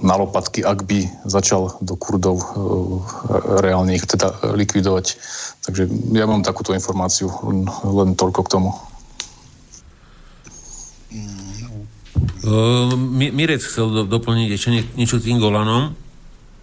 na 0.00 0.16
lopatky, 0.16 0.64
ak 0.64 0.88
by 0.88 1.04
začal 1.28 1.76
do 1.84 1.92
Kurdov 1.92 2.40
eh, 2.40 2.48
reálne 3.60 3.92
ich 3.92 4.08
teda 4.08 4.32
likvidovať. 4.56 5.12
Takže 5.68 5.84
ja 6.16 6.24
mám 6.24 6.40
takúto 6.40 6.72
informáciu, 6.72 7.28
len, 7.44 7.68
len 7.84 8.16
toľko 8.16 8.40
k 8.48 8.52
tomu. 8.56 8.72
Uh, 12.48 12.96
Mirec 13.12 13.60
chcel 13.60 13.92
do, 13.92 14.02
doplniť 14.08 14.48
ešte 14.56 14.70
nie, 14.72 14.82
niečo 14.96 15.20
tým 15.20 15.36
Golanom. 15.36 15.92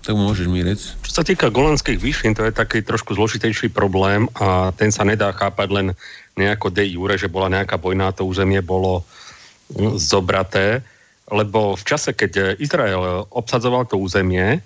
Tak 0.02 0.18
môžeš, 0.18 0.50
Mirec. 0.50 0.82
Čo 0.82 1.12
sa 1.14 1.22
týka 1.22 1.54
golanských 1.54 2.02
výšin, 2.02 2.34
to 2.34 2.42
je 2.42 2.58
taký 2.58 2.82
trošku 2.82 3.14
zložitejší 3.14 3.70
problém 3.70 4.26
a 4.42 4.74
ten 4.74 4.90
sa 4.90 5.06
nedá 5.06 5.30
chápať 5.30 5.70
len 5.70 5.88
nejako 6.34 6.74
de 6.74 6.90
jure, 6.90 7.22
že 7.22 7.30
bola 7.30 7.54
nejaká 7.54 7.78
vojna, 7.78 8.18
to 8.18 8.26
územie 8.26 8.66
bolo 8.66 9.06
hm, 9.78 10.02
zobraté 10.02 10.82
lebo 11.32 11.74
v 11.74 11.84
čase, 11.84 12.14
keď 12.14 12.62
Izrael 12.62 13.26
obsadzoval 13.34 13.90
to 13.90 13.98
územie, 13.98 14.62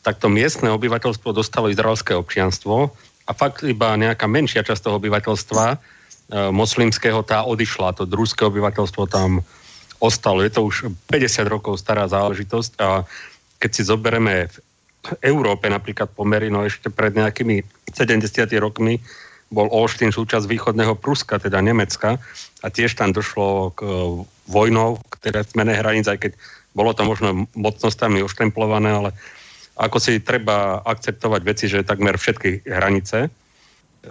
tak 0.00 0.16
to 0.16 0.32
miestne 0.32 0.72
obyvateľstvo 0.72 1.36
dostalo 1.36 1.68
izraelské 1.68 2.16
občianstvo 2.16 2.88
a 3.28 3.30
fakt 3.36 3.60
iba 3.68 4.00
nejaká 4.00 4.24
menšia 4.24 4.64
časť 4.64 4.88
toho 4.88 4.96
obyvateľstva 4.96 5.64
e, 5.68 5.76
moslimského 6.50 7.20
tá 7.20 7.44
odišla. 7.44 8.00
To 8.00 8.08
družské 8.08 8.48
obyvateľstvo 8.48 9.04
tam 9.12 9.44
ostalo. 10.00 10.40
Je 10.40 10.52
to 10.56 10.64
už 10.64 10.88
50 11.12 11.44
rokov 11.52 11.76
stará 11.76 12.08
záležitosť 12.08 12.72
a 12.80 13.04
keď 13.60 13.70
si 13.70 13.82
zoberieme 13.84 14.48
v 15.00 15.12
Európe 15.20 15.68
napríklad 15.68 16.08
pomery, 16.16 16.48
no 16.48 16.64
ešte 16.64 16.88
pred 16.88 17.12
nejakými 17.12 17.60
70 17.92 18.24
rokmi 18.56 19.00
bol 19.52 19.68
Olštín 19.68 20.14
súčasť 20.14 20.48
východného 20.48 20.96
Pruska, 20.96 21.36
teda 21.36 21.60
Nemecka 21.60 22.16
a 22.64 22.66
tiež 22.72 22.96
tam 22.96 23.12
došlo 23.12 23.76
k 23.76 23.80
vojnou, 24.50 24.98
ktoré 25.16 25.46
zmene 25.46 25.78
hraníc, 25.78 26.10
aj 26.10 26.18
keď 26.18 26.32
bolo 26.74 26.90
to 26.94 27.06
možno 27.06 27.46
mocnostami 27.54 28.22
oštemplované, 28.22 28.90
ale 28.90 29.10
ako 29.80 29.96
si 29.96 30.20
treba 30.20 30.84
akceptovať 30.84 31.40
veci, 31.46 31.64
že 31.70 31.86
takmer 31.86 32.20
všetky 32.20 32.68
hranice 32.68 33.30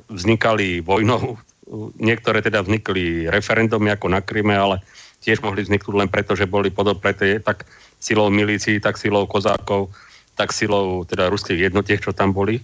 vznikali 0.10 0.82
vojnou. 0.82 1.38
Niektoré 2.02 2.42
teda 2.42 2.66
vznikli 2.66 3.30
referendumy 3.30 3.94
ako 3.94 4.08
na 4.10 4.26
Kryme, 4.26 4.58
ale 4.58 4.82
tiež 5.22 5.44
mohli 5.46 5.62
vzniknúť 5.62 5.96
len 5.96 6.10
preto, 6.10 6.34
že 6.34 6.50
boli 6.50 6.74
podopreté 6.74 7.38
tak 7.44 7.70
silou 8.02 8.32
milícií, 8.34 8.80
tak 8.82 8.98
silou 8.98 9.28
kozákov, 9.30 9.92
tak 10.34 10.56
silou 10.56 11.04
teda 11.06 11.30
ruských 11.30 11.70
jednotiek, 11.70 12.00
čo 12.00 12.16
tam 12.16 12.32
boli. 12.34 12.64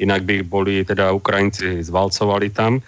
Inak 0.00 0.24
by 0.24 0.46
boli 0.46 0.80
teda 0.86 1.12
Ukrajinci 1.12 1.84
zvalcovali 1.84 2.48
tam. 2.54 2.80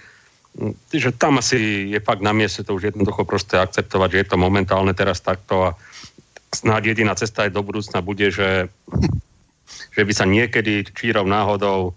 Čiže 0.93 1.17
tam 1.17 1.41
asi 1.41 1.89
je 1.89 2.01
fakt 2.05 2.21
na 2.21 2.37
mieste 2.37 2.61
to 2.61 2.77
už 2.77 2.93
jednoducho 2.93 3.25
proste 3.25 3.57
akceptovať, 3.57 4.09
že 4.13 4.21
je 4.21 4.29
to 4.29 4.37
momentálne 4.37 4.93
teraz 4.93 5.25
takto 5.25 5.73
a 5.73 5.77
snáď 6.53 6.93
jediná 6.93 7.17
cesta 7.17 7.49
aj 7.49 7.57
do 7.57 7.65
budúcna 7.65 8.05
bude, 8.05 8.29
že, 8.29 8.69
že 9.97 10.03
by 10.05 10.13
sa 10.13 10.29
niekedy 10.29 10.85
čírov 10.93 11.25
náhodou 11.25 11.97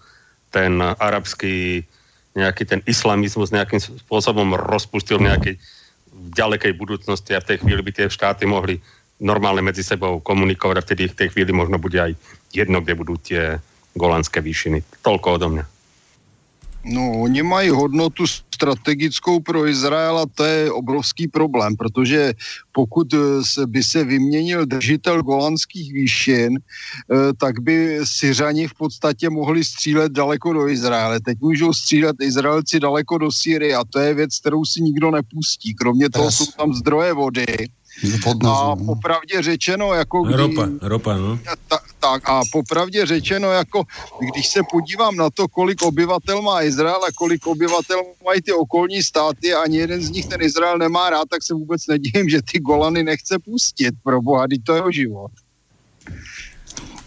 ten 0.56 0.80
arabský 0.80 1.84
nejaký 2.36 2.64
ten 2.68 2.82
islamizmus 2.88 3.52
nejakým 3.52 3.80
spôsobom 3.80 4.56
rozpustil 4.56 5.19
nejakej 5.19 5.60
v 6.15 6.27
ďalekej 6.32 6.73
budúcnosti 6.80 7.36
a 7.36 7.44
v 7.44 7.48
tej 7.52 7.57
chvíli 7.60 7.82
by 7.84 7.91
tie 7.91 8.07
štáty 8.07 8.48
mohli 8.48 8.80
normálne 9.19 9.64
medzi 9.64 9.84
sebou 9.84 10.23
komunikovať 10.23 10.76
a 10.80 10.86
vtedy 10.86 11.03
v 11.11 11.18
tej 11.19 11.27
chvíli 11.36 11.52
možno 11.52 11.76
bude 11.80 11.99
aj 11.99 12.11
jedno, 12.56 12.80
kde 12.80 12.94
budú 12.95 13.15
tie 13.19 13.60
golandské 13.95 14.40
výšiny. 14.40 15.03
Toľko 15.03 15.27
odo 15.40 15.48
mňa. 15.52 15.75
No, 16.86 17.12
oni 17.12 17.44
mají 17.44 17.70
hodnotu 17.70 18.28
strategickou 18.28 19.40
pro 19.40 19.68
Izrael 19.68 20.18
a 20.20 20.26
to 20.36 20.44
je 20.44 20.72
obrovský 20.72 21.28
problém, 21.28 21.76
protože 21.76 22.34
pokud 22.72 23.14
eh, 23.14 23.66
by 23.66 23.84
se 23.84 24.03
vyměnil 24.03 24.66
držitel 24.66 25.24
golandských 25.24 25.94
výšin, 25.94 26.60
eh, 26.60 27.34
tak 27.38 27.60
by 27.60 27.99
Syřani 28.03 28.68
v 28.68 28.74
podstatě 28.74 29.30
mohli 29.30 29.64
střílet 29.64 30.12
daleko 30.12 30.53
do 30.53 30.68
Izraele. 30.68 31.20
Teď 31.20 31.41
můžou 31.41 31.74
střílet 31.74 32.16
Izraelci 32.22 32.80
daleko 32.80 33.18
do 33.18 33.32
Syrie 33.32 33.76
a 33.76 33.84
to 33.84 33.99
je 33.99 34.14
věc, 34.14 34.40
kterou 34.40 34.66
si 34.66 34.82
nikdo 34.82 35.12
nepustí. 35.12 35.74
Kromě 35.74 36.10
toho 36.10 36.32
jsou 36.32 36.45
tam 36.45 36.74
zdroje 36.74 37.14
vody 37.14 37.45
a 38.48 38.76
popravdě 38.76 39.42
řečeno, 39.42 39.94
jako 39.94 40.24
kdy, 40.24 40.36
ropa, 40.36 40.70
ropa, 40.82 41.18
no. 41.18 41.40
Ta, 41.68 41.80
tak 42.00 42.30
a 42.30 42.42
popravdě 42.52 43.06
řečeno, 43.06 43.52
jako 43.52 43.84
když 44.34 44.48
se 44.48 44.60
podívám 44.72 45.16
na 45.16 45.30
to, 45.30 45.48
kolik 45.48 45.82
obyvatel 45.82 46.42
má 46.42 46.64
Izrael 46.64 47.04
a 47.04 47.12
kolik 47.16 47.48
obyvatel 47.48 48.02
mají 48.26 48.42
ty 48.42 48.52
okolní 48.52 49.04
státy 49.04 49.54
a 49.54 49.62
ani 49.62 49.78
jeden 49.78 50.02
z 50.02 50.10
nich 50.10 50.26
ten 50.26 50.42
Izrael 50.42 50.78
nemá 50.78 51.10
rád, 51.10 51.30
tak 51.30 51.44
se 51.44 51.54
vůbec 51.54 51.88
nedivím, 51.88 52.30
že 52.30 52.42
ty 52.52 52.60
Golany 52.60 53.04
nechce 53.04 53.40
pustit. 53.40 53.96
Pro 54.04 54.22
boha, 54.22 54.46
to 54.64 54.76
je 54.76 54.82
o 54.82 54.92
život. 54.92 55.32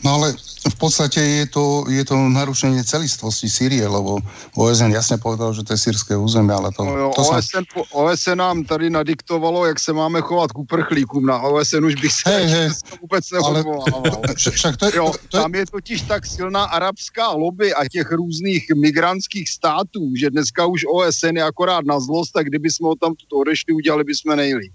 No 0.04 0.14
ale 0.14 0.34
v 0.68 0.76
podstate 0.78 1.18
je 1.18 1.46
to, 1.50 1.86
je 1.90 2.04
to 2.06 2.14
narušenie 2.14 2.84
celistvosti 2.86 3.50
Sýrie, 3.50 3.82
lebo 3.82 4.22
OSN 4.54 4.94
jasne 4.94 5.18
povedal, 5.18 5.50
že 5.50 5.66
to 5.66 5.74
je 5.74 5.90
sírske 5.90 6.14
územie, 6.14 6.54
ale 6.54 6.70
to... 6.70 6.86
No 6.86 6.94
jo, 6.94 7.08
to 7.16 7.22
OSN, 7.26 7.64
sa... 7.66 7.82
OSN 7.90 8.38
nám 8.38 8.56
tady 8.64 8.90
nadiktovalo, 8.90 9.66
jak 9.66 9.80
se 9.80 9.92
máme 9.92 10.20
chovat 10.20 10.52
k 10.52 10.58
uprchlíkům. 10.58 11.26
Na 11.26 11.40
OSN 11.40 11.84
už 11.84 11.94
bych 11.94 12.12
se 12.12 12.30
hey, 12.30 12.46
hey, 12.46 12.68
vůbec 13.02 13.30
neodvolával. 13.30 14.22
Však 14.50 14.76
to 14.76 14.86
je, 14.86 14.96
jo, 14.96 15.12
to 15.28 15.36
je... 15.36 15.42
Tam 15.42 15.54
je 15.54 15.66
totiž 15.66 16.02
tak 16.02 16.26
silná 16.26 16.64
arabská 16.64 17.32
lobby 17.32 17.74
a 17.74 17.88
těch 17.88 18.12
různých 18.12 18.66
migrantských 18.74 19.50
států, 19.50 20.14
že 20.16 20.30
dneska 20.30 20.66
už 20.66 20.84
OSN 20.94 21.36
je 21.36 21.42
akorát 21.42 21.84
na 21.84 22.00
zlost, 22.00 22.30
tak 22.30 22.46
kdyby 22.46 22.70
jsme 22.70 22.86
ho 22.88 22.94
tam 22.94 23.14
odešli, 23.32 23.74
udělali 23.74 24.04
bychom 24.04 24.36
nejlíp. 24.36 24.72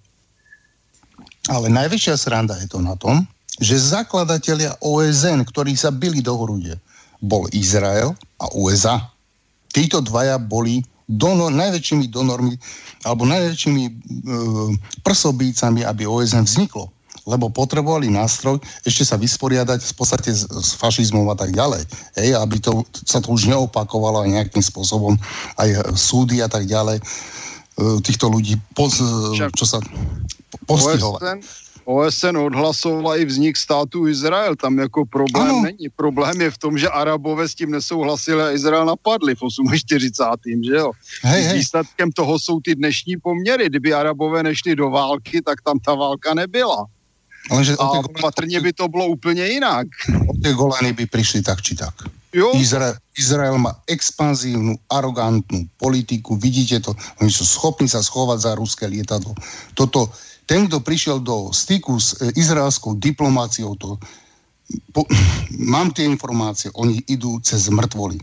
Ale 1.52 1.68
najväčšia 1.68 2.16
sranda 2.16 2.56
je 2.56 2.72
to 2.72 2.80
na 2.80 2.96
tom, 2.96 3.28
že 3.62 3.78
zakladatelia 3.78 4.74
OSN, 4.82 5.46
ktorí 5.46 5.78
sa 5.78 5.94
byli 5.94 6.26
do 6.26 6.34
hrude, 6.34 6.74
bol 7.22 7.46
Izrael 7.54 8.18
a 8.42 8.46
USA. 8.58 8.98
Títo 9.70 10.02
dvaja 10.02 10.42
boli 10.42 10.82
donor, 11.06 11.54
najväčšími 11.54 12.10
donormi 12.10 12.56
alebo 13.04 13.28
najväčšími 13.28 13.84
e, 13.84 13.92
prsobícami, 15.04 15.84
aby 15.84 16.08
OSN 16.08 16.48
vzniklo. 16.48 16.90
Lebo 17.24 17.48
potrebovali 17.48 18.12
nástroj 18.12 18.60
ešte 18.84 19.08
sa 19.08 19.16
vysporiadať 19.16 19.80
v 19.80 19.94
podstate 19.96 20.32
s, 20.36 20.44
s 20.44 20.76
fašizmom 20.76 21.24
a 21.32 21.36
tak 21.40 21.56
ďalej. 21.56 21.88
Hej, 22.20 22.30
aby 22.36 22.58
to, 22.60 22.84
sa 23.08 23.24
to 23.24 23.32
už 23.32 23.48
neopakovalo 23.48 24.28
aj 24.28 24.30
nejakým 24.44 24.64
spôsobom, 24.64 25.16
aj 25.56 25.96
súdy 25.96 26.44
a 26.44 26.52
tak 26.52 26.68
ďalej 26.68 27.00
e, 27.00 27.04
týchto 28.04 28.28
ľudí, 28.28 28.60
poz, 28.76 29.00
čo 29.56 29.66
sa 29.68 29.80
postihovať. 30.68 31.44
OSN 31.86 32.38
odhlasovala 32.38 33.18
i 33.18 33.26
vznik 33.26 33.58
státu 33.58 34.08
Izrael. 34.08 34.56
Tam 34.56 34.80
jako 34.80 35.06
problém 35.06 35.50
ano. 35.50 35.62
není. 35.62 35.90
Problém 35.96 36.42
je 36.42 36.52
v 36.52 36.58
tom, 36.58 36.78
že 36.78 36.90
Arabové 36.90 37.48
s 37.48 37.56
tím 37.56 37.72
nesouhlasili 37.72 38.42
a 38.42 38.52
Izrael 38.52 38.86
napadli 38.86 39.36
v 39.36 39.42
48. 39.76 40.64
že 40.64 40.76
jo? 40.76 40.92
Hej, 41.24 41.42
hej. 41.44 41.58
Výsledkem 41.58 42.12
toho 42.12 42.40
jsou 42.40 42.60
ty 42.60 42.76
dnešní 42.76 43.18
poměry. 43.18 43.66
Kdyby 43.70 43.94
Arabové 43.94 44.44
nešli 44.44 44.76
do 44.76 44.90
války, 44.90 45.42
tak 45.42 45.62
tam 45.62 45.80
ta 45.80 45.94
válka 45.96 46.34
nebyla. 46.34 46.86
Ale 47.52 47.64
že 47.64 47.74
a 47.74 47.76
golany, 47.76 48.08
patrně 48.22 48.60
by 48.62 48.74
to 48.74 48.88
bylo 48.88 49.08
úplně 49.08 49.46
jinak. 49.46 49.88
O 50.30 50.34
tie 50.40 50.54
Golany 50.54 50.94
by 50.94 51.06
prišli 51.06 51.44
tak 51.44 51.62
či 51.62 51.76
tak. 51.76 51.94
Jo? 52.34 52.52
Izrael, 52.56 52.98
Izrael 53.14 53.58
má 53.62 53.78
expanzívnu, 53.86 54.74
arogantnú 54.90 55.70
politiku, 55.78 56.34
vidíte 56.34 56.82
to, 56.82 56.98
oni 57.22 57.30
sú 57.30 57.46
schopní 57.46 57.86
sa 57.86 58.02
schovať 58.02 58.40
za 58.42 58.52
ruské 58.58 58.90
lietadlo. 58.90 59.38
Toto, 59.78 60.10
ten, 60.46 60.68
kto 60.68 60.84
prišiel 60.84 61.18
do 61.24 61.52
styku 61.56 62.00
s 62.00 62.20
e, 62.20 62.32
izraelskou 62.36 62.96
diplomáciou, 63.00 63.76
to, 63.76 63.96
po, 64.92 65.08
mám 65.74 65.92
tie 65.96 66.08
informácie, 66.08 66.72
oni 66.76 67.04
idú 67.08 67.40
cez 67.44 67.68
mŕtvoly. 67.72 68.20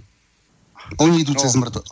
Oni 0.99 1.23
idú 1.23 1.39
no. 1.39 1.41
cez 1.41 1.55
mŕtvoly. 1.55 1.87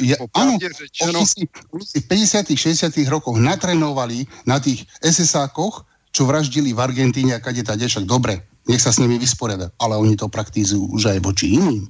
Ja, 0.00 0.16
áno, 0.32 0.56
oni 0.56 1.24
si, 1.28 1.44
v 1.44 2.04
50 2.08 2.56
60 2.56 3.12
rokoch 3.12 3.36
natrenovali 3.36 4.24
na 4.48 4.56
tých 4.56 4.88
SSákoch, 5.04 5.84
čo 6.10 6.26
vraždili 6.26 6.72
v 6.74 6.80
Argentíne 6.80 7.36
a 7.36 7.42
kade 7.42 7.62
tá 7.62 7.78
však 7.78 8.08
dobre, 8.08 8.42
nech 8.66 8.82
sa 8.82 8.90
s 8.90 8.98
nimi 8.98 9.20
vysporiada. 9.20 9.70
Ale 9.78 9.94
oni 9.94 10.16
to 10.16 10.26
praktizujú 10.26 10.90
už 10.96 11.14
aj 11.14 11.18
voči 11.22 11.60
iným. 11.60 11.86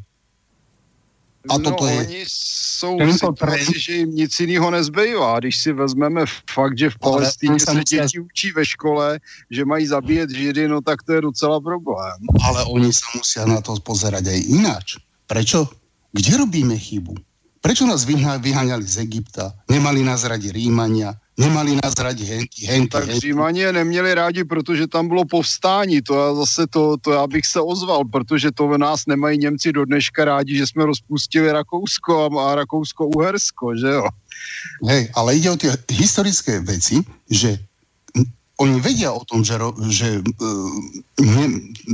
A 1.48 1.56
no, 1.56 1.64
toto 1.64 1.86
je... 1.86 1.98
oni 1.98 2.24
jsou 2.28 2.98
v 2.98 3.12
situaci, 3.12 3.80
že 3.80 3.92
jim 3.92 4.10
nic 4.14 4.40
jiného 4.40 4.70
nezbývá. 4.70 5.40
Když 5.40 5.56
si 5.56 5.72
vezmeme 5.72 6.24
fakt, 6.50 6.78
že 6.78 6.90
v 6.90 6.98
Palestíně 6.98 7.60
se 7.60 7.74
děti 7.74 8.18
učí 8.20 8.52
ve 8.52 8.64
škole, 8.66 9.20
že 9.50 9.64
mají 9.64 9.86
zabíjet 9.86 10.30
židy, 10.30 10.68
no 10.68 10.80
tak 10.80 11.02
to 11.02 11.12
je 11.12 11.20
docela 11.20 11.60
problém. 11.60 12.18
Ale 12.44 12.64
oni 12.64 12.92
sa 12.92 13.06
musia 13.16 13.44
na 13.48 13.60
to 13.64 13.76
pozerať 13.80 14.28
aj 14.28 14.40
ináč. 14.52 14.86
Prečo? 15.26 15.68
Kde 16.12 16.36
robíme 16.36 16.76
chybu? 16.76 17.14
Prečo 17.60 17.84
nás 17.84 18.04
vyháňali 18.40 18.84
z 18.84 19.04
Egypta? 19.04 19.52
Nemali 19.68 20.00
nás 20.04 20.24
radi 20.24 20.52
Rímania? 20.52 21.12
Nemali 21.40 21.80
nás 21.80 21.96
radi 21.96 22.24
henty, 22.24 22.68
henty, 22.68 22.92
Tak 22.92 23.08
Římani 23.10 23.60
je 23.60 23.72
neměli 23.72 24.14
rádi, 24.14 24.44
protože 24.44 24.86
tam 24.86 25.08
bylo 25.08 25.24
povstání. 25.24 26.02
To 26.02 26.12
já 26.14 26.34
zase 26.34 26.66
to, 26.66 26.96
to 27.00 27.12
já 27.12 27.26
bych 27.26 27.46
se 27.46 27.60
ozval, 27.60 28.04
protože 28.04 28.52
to 28.52 28.68
v 28.68 28.78
nás 28.78 29.06
nemají 29.06 29.38
Němci 29.38 29.72
do 29.72 29.84
dneška 29.84 30.24
rádi, 30.24 30.56
že 30.56 30.66
jsme 30.66 30.86
rozpustili 30.86 31.52
Rakousko 31.52 32.12
a, 32.24 32.52
a 32.52 32.54
Rakousko-Uhersko, 32.54 33.76
že 33.80 33.88
jo? 33.88 34.04
Hej, 34.88 35.08
ale 35.16 35.36
ide 35.36 35.50
o 35.52 35.56
tie 35.56 35.76
historické 35.92 36.60
veci, 36.64 37.04
že 37.28 37.60
oni 38.60 38.76
vedia 38.80 39.12
o 39.12 39.24
tom, 39.24 39.40
že, 39.40 39.56
že 39.88 40.20
uh, 40.20 40.68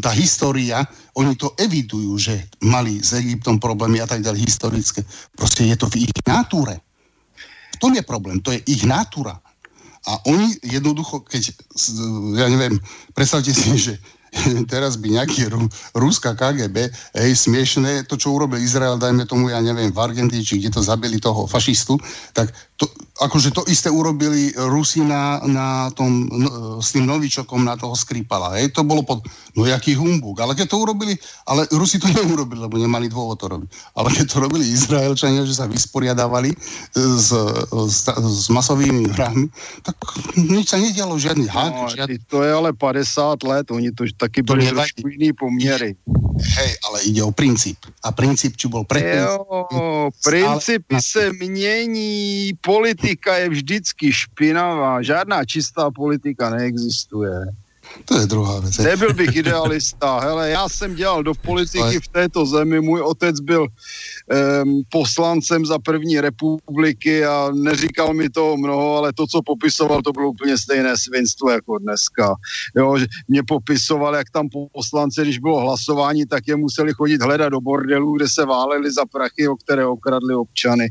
tá 0.03 0.11
história, 0.11 0.83
oni 1.15 1.39
to 1.39 1.55
evidujú, 1.59 2.19
že 2.19 2.51
mali 2.63 2.99
s 2.99 3.15
Egyptom 3.15 3.63
problémy 3.63 4.03
a 4.03 4.07
tak 4.11 4.23
ďalej 4.23 4.51
historické. 4.51 5.07
Proste 5.39 5.63
je 5.67 5.79
to 5.79 5.87
v 5.87 6.07
ich 6.07 6.13
natúre. 6.27 6.83
V 7.77 7.83
tom 7.83 7.93
je 7.93 8.03
problém, 8.03 8.41
to 8.41 8.53
je 8.53 8.61
ich 8.67 8.89
natura. 8.89 9.37
A 10.07 10.23
oni 10.31 10.55
jednoducho, 10.63 11.27
keď, 11.27 11.51
ja 12.39 12.47
neviem, 12.47 12.79
predstavte 13.11 13.51
si, 13.51 13.75
že 13.75 13.95
teraz 14.73 14.97
by 14.97 15.19
nejaký 15.19 15.51
Rú, 15.51 15.67
Rúska 15.97 16.37
KGB, 16.37 16.91
hej, 17.19 17.33
smiešné, 17.35 18.07
to, 18.07 18.15
čo 18.15 18.37
urobil 18.37 18.61
Izrael, 18.61 19.01
dajme 19.01 19.27
tomu, 19.27 19.51
ja 19.51 19.59
neviem, 19.59 19.91
v 19.91 19.99
Argentíne, 19.99 20.45
či 20.45 20.63
kde 20.63 20.79
to 20.79 20.83
zabili 20.83 21.19
toho 21.19 21.49
fašistu, 21.51 21.99
tak 22.33 22.53
to, 22.77 22.85
akože 23.25 23.51
to 23.57 23.65
isté 23.73 23.89
urobili 23.89 24.53
Rusi 24.53 25.01
na, 25.01 25.41
na 25.49 25.89
tom, 25.97 26.29
no, 26.29 26.79
s 26.85 26.93
tým 26.93 27.09
novičokom 27.09 27.65
na 27.65 27.73
toho 27.73 27.97
Skripala, 27.97 28.61
hej, 28.61 28.69
to 28.77 28.85
bolo 28.85 29.01
pod, 29.01 29.25
no 29.57 29.65
jaký 29.65 29.97
humbug, 29.97 30.37
ale 30.45 30.53
keď 30.53 30.69
to 30.69 30.85
urobili, 30.85 31.17
ale 31.49 31.65
Rusi 31.73 31.97
to 31.97 32.09
neurobili, 32.17 32.61
lebo 32.61 32.77
nemali 32.77 33.09
dôvod 33.09 33.41
to 33.41 33.49
robiť, 33.49 33.69
ale 33.97 34.09
keď 34.13 34.25
to 34.29 34.37
robili 34.45 34.65
Izraelčania, 34.69 35.49
že 35.49 35.57
sa 35.57 35.65
vysporiadávali 35.65 36.53
s, 36.93 37.33
s, 37.73 37.99
s 38.13 38.47
masovými 38.53 39.09
hrami, 39.09 39.49
tak 39.81 39.97
nič 40.37 40.77
sa 40.77 40.77
nedialo, 40.77 41.17
žiadny 41.17 41.49
hák, 41.49 41.73
no, 41.73 41.89
žiadny... 41.89 42.21
To 42.29 42.45
je 42.45 42.51
ale 42.53 42.77
50 42.77 43.41
let, 43.49 43.65
oni 43.73 43.89
to 43.97 44.05
taky 44.21 44.45
byli 44.45 44.69
trošku 44.69 45.09
iný 45.09 45.33
poměry. 45.33 45.97
Hej, 46.37 46.71
ale 46.85 46.97
ide 47.09 47.25
o 47.25 47.33
princíp. 47.33 47.81
A 48.05 48.13
princíp, 48.13 48.61
či 48.61 48.69
bol 48.69 48.85
predtým... 48.85 49.25
Jo, 49.25 50.13
princípy 50.21 51.01
se 51.01 51.33
mění, 51.33 52.53
politika 52.67 53.39
je 53.39 53.49
vždycky 53.49 54.13
špinavá, 54.13 54.99
žádná 55.03 55.47
čistá 55.47 55.87
politika 55.95 56.51
neexistuje. 56.51 57.55
To 58.05 58.21
je 58.21 58.27
druhá 58.27 58.61
věc. 58.61 58.79
Nebyl 58.79 59.15
bych 59.15 59.37
idealista. 59.37 60.21
Hele, 60.21 60.51
já 60.51 60.69
jsem 60.69 60.95
dělal 60.95 61.23
do 61.23 61.35
politiky 61.35 62.01
v 62.01 62.09
této 62.09 62.47
zemi. 62.47 62.81
Můj 62.81 63.01
otec 63.01 63.41
byl 63.41 63.63
um, 63.63 64.83
poslancem 64.91 65.67
za 65.67 65.79
první 65.79 66.21
republiky 66.21 67.25
a 67.25 67.51
neříkal 67.55 68.15
mi 68.15 68.29
to 68.31 68.57
mnoho, 68.57 68.97
ale 68.97 69.13
to, 69.13 69.27
co 69.27 69.43
popisoval, 69.43 70.03
to 70.03 70.13
bylo 70.13 70.31
úplně 70.31 70.59
stejné 70.59 70.97
svinstvo 70.99 71.51
jako 71.51 71.79
dneska. 71.79 72.35
Jo, 72.77 72.99
mě 73.29 73.43
popisoval, 73.43 74.15
jak 74.15 74.31
tam 74.31 74.49
poslanci, 74.73 75.23
když 75.23 75.39
bylo 75.39 75.61
hlasování, 75.61 76.27
tak 76.27 76.49
je 76.49 76.57
museli 76.57 76.93
chodit 76.93 77.23
hledat 77.23 77.49
do 77.49 77.61
bordelů, 77.61 78.17
kde 78.17 78.29
se 78.29 78.45
váleli 78.45 78.93
za 78.93 79.07
prachy, 79.07 79.49
o 79.49 79.57
které 79.57 79.87
okradli 79.87 80.35
občany. 80.35 80.89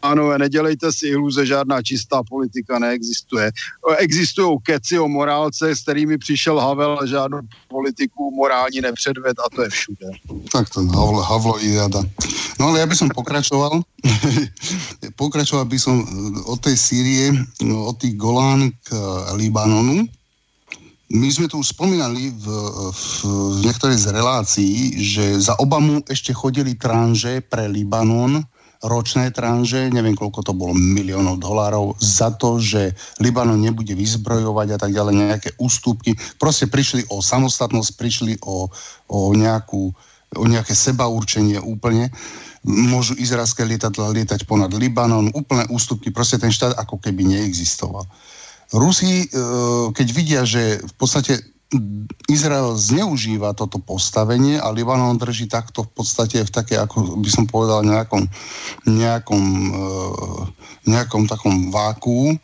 Pánové, 0.00 0.38
nedělejte 0.38 0.92
si 0.92 1.06
iluze, 1.06 1.46
žádná 1.46 1.82
čistá 1.82 2.22
politika 2.28 2.78
neexistuje. 2.78 3.50
Existují 3.98 4.58
keci 4.62 4.98
o 4.98 5.08
morálce, 5.08 5.76
s 5.76 5.82
kterými 5.82 6.18
přišel 6.38 6.60
Havel 6.60 7.06
žádnou 7.06 7.40
politiku 7.68 8.30
morální 8.30 8.80
nepředved 8.80 9.36
a 9.38 9.56
to 9.56 9.62
je 9.62 9.70
všude. 9.70 10.06
Tak 10.52 10.70
to 10.70 10.86
Havlo, 10.86 11.22
Havlo 11.22 11.58
jada. 11.58 12.02
No 12.62 12.70
ale 12.70 12.78
ja 12.78 12.86
by 12.86 12.94
som 12.94 13.10
pokračoval. 13.10 13.82
pokračoval 15.18 15.66
by 15.66 15.78
som 15.82 16.06
od 16.46 16.62
tej 16.62 16.78
Sýrie, 16.78 17.34
od 17.66 17.98
tých 17.98 18.14
Golán 18.14 18.70
k 18.86 18.94
Libanonu. 19.34 20.06
My 21.10 21.26
sme 21.26 21.50
tu 21.50 21.58
už 21.58 21.74
spomínali 21.74 22.30
v, 22.30 22.46
v, 22.94 23.02
v 23.26 23.58
niektorej 23.66 23.98
z 23.98 24.06
relácií, 24.14 24.94
že 25.02 25.42
za 25.42 25.58
Obamu 25.58 26.06
ešte 26.06 26.30
chodili 26.30 26.78
tranže 26.78 27.42
pre 27.42 27.66
Libanon, 27.66 28.46
ročné 28.84 29.34
tranže, 29.34 29.90
neviem 29.90 30.14
koľko 30.14 30.46
to 30.46 30.52
bolo 30.54 30.70
miliónov 30.70 31.42
dolárov, 31.42 31.98
za 31.98 32.30
to, 32.30 32.62
že 32.62 32.94
Libanon 33.18 33.58
nebude 33.58 33.90
vyzbrojovať 33.90 34.68
a 34.74 34.78
tak 34.78 34.94
ďalej, 34.94 35.14
nejaké 35.14 35.50
ústupky. 35.58 36.14
Proste 36.38 36.70
prišli 36.70 37.10
o 37.10 37.18
samostatnosť, 37.18 37.90
prišli 37.98 38.32
o, 38.46 38.70
o, 39.10 39.18
nejakú, 39.34 39.90
o 40.38 40.44
nejaké 40.46 40.78
sebaurčenie 40.78 41.58
úplne. 41.58 42.14
Môžu 42.62 43.18
izraelské 43.18 43.66
lietadla 43.66 44.14
lietať 44.14 44.46
ponad 44.46 44.70
Libanon, 44.70 45.34
úplné 45.34 45.66
ústupky, 45.74 46.14
proste 46.14 46.38
ten 46.38 46.54
štát 46.54 46.78
ako 46.78 47.02
keby 47.02 47.26
neexistoval. 47.26 48.06
Rusi, 48.74 49.24
e, 49.24 49.26
keď 49.90 50.06
vidia, 50.12 50.42
že 50.44 50.78
v 50.78 50.94
podstate 51.00 51.57
Izrael 52.32 52.72
zneužíva 52.80 53.52
toto 53.52 53.76
postavenie 53.76 54.56
a 54.56 54.72
Libanon 54.72 55.20
drží 55.20 55.52
takto 55.52 55.84
v 55.84 56.00
podstate 56.00 56.40
v 56.40 56.48
také, 56.48 56.80
ako 56.80 57.20
by 57.20 57.28
som 57.28 57.44
povedal, 57.44 57.84
nejakom, 57.84 58.24
nejakom, 58.88 59.44
e, 59.68 59.84
nejakom 60.88 61.28
takom 61.28 61.68
váku, 61.68 62.40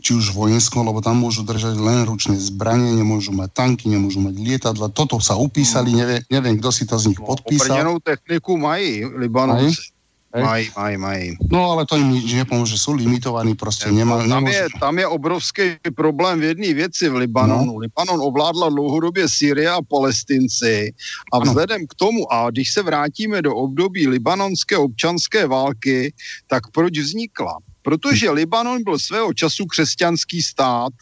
či 0.00 0.16
už 0.16 0.36
vojenskom, 0.36 0.84
lebo 0.84 1.04
tam 1.04 1.20
môžu 1.20 1.44
držať 1.44 1.76
len 1.80 2.04
ručné 2.08 2.36
zbranie, 2.36 2.92
nemôžu 2.92 3.32
mať 3.32 3.52
tanky, 3.52 3.88
nemôžu 3.88 4.20
mať 4.20 4.36
lietadla. 4.36 4.92
Toto 4.92 5.16
sa 5.20 5.36
upísali, 5.36 5.96
neviem, 5.96 6.20
neviem 6.28 6.56
kto 6.60 6.68
si 6.72 6.84
to 6.84 6.96
z 7.00 7.12
nich 7.12 7.20
no, 7.20 7.28
podpísal. 7.28 7.84
Obrnenou 7.84 7.96
techniku 8.00 8.56
mají 8.56 9.04
Libanonci. 9.04 9.93
Mají, 10.42 10.70
mají, 10.76 10.96
mají. 10.96 11.36
No 11.50 11.70
ale 11.70 11.86
to 11.86 11.94
im 11.94 12.10
nič 12.10 12.34
nepomôže, 12.34 12.74
sú 12.74 12.98
limitovaní, 12.98 13.54
proste 13.54 13.86
nemá, 13.94 14.18
tam, 14.26 14.50
je, 14.50 14.66
tam 14.82 14.98
je 14.98 15.06
obrovský 15.06 15.78
problém 15.94 16.42
v 16.42 16.44
jedné 16.50 16.74
věci 16.74 17.08
v 17.08 17.22
Libanonu. 17.22 17.78
No. 17.78 17.78
Libanon 17.78 18.18
ovládla 18.18 18.68
dlouhodobě 18.68 19.28
Syrie 19.28 19.70
a 19.70 19.78
Palestinci 19.82 20.90
a 21.32 21.38
vzhledem 21.38 21.86
k 21.86 21.94
tomu, 21.94 22.26
a 22.32 22.50
když 22.50 22.72
se 22.72 22.82
vrátíme 22.82 23.42
do 23.42 23.54
období 23.54 24.08
libanonské 24.08 24.76
občanské 24.76 25.46
války, 25.46 26.12
tak 26.46 26.62
proč 26.74 26.98
vznikla? 26.98 27.58
Protože 27.82 28.30
Libanon 28.30 28.82
byl 28.82 28.98
svého 28.98 29.32
času 29.32 29.66
křesťanský 29.66 30.42
stát, 30.42 30.92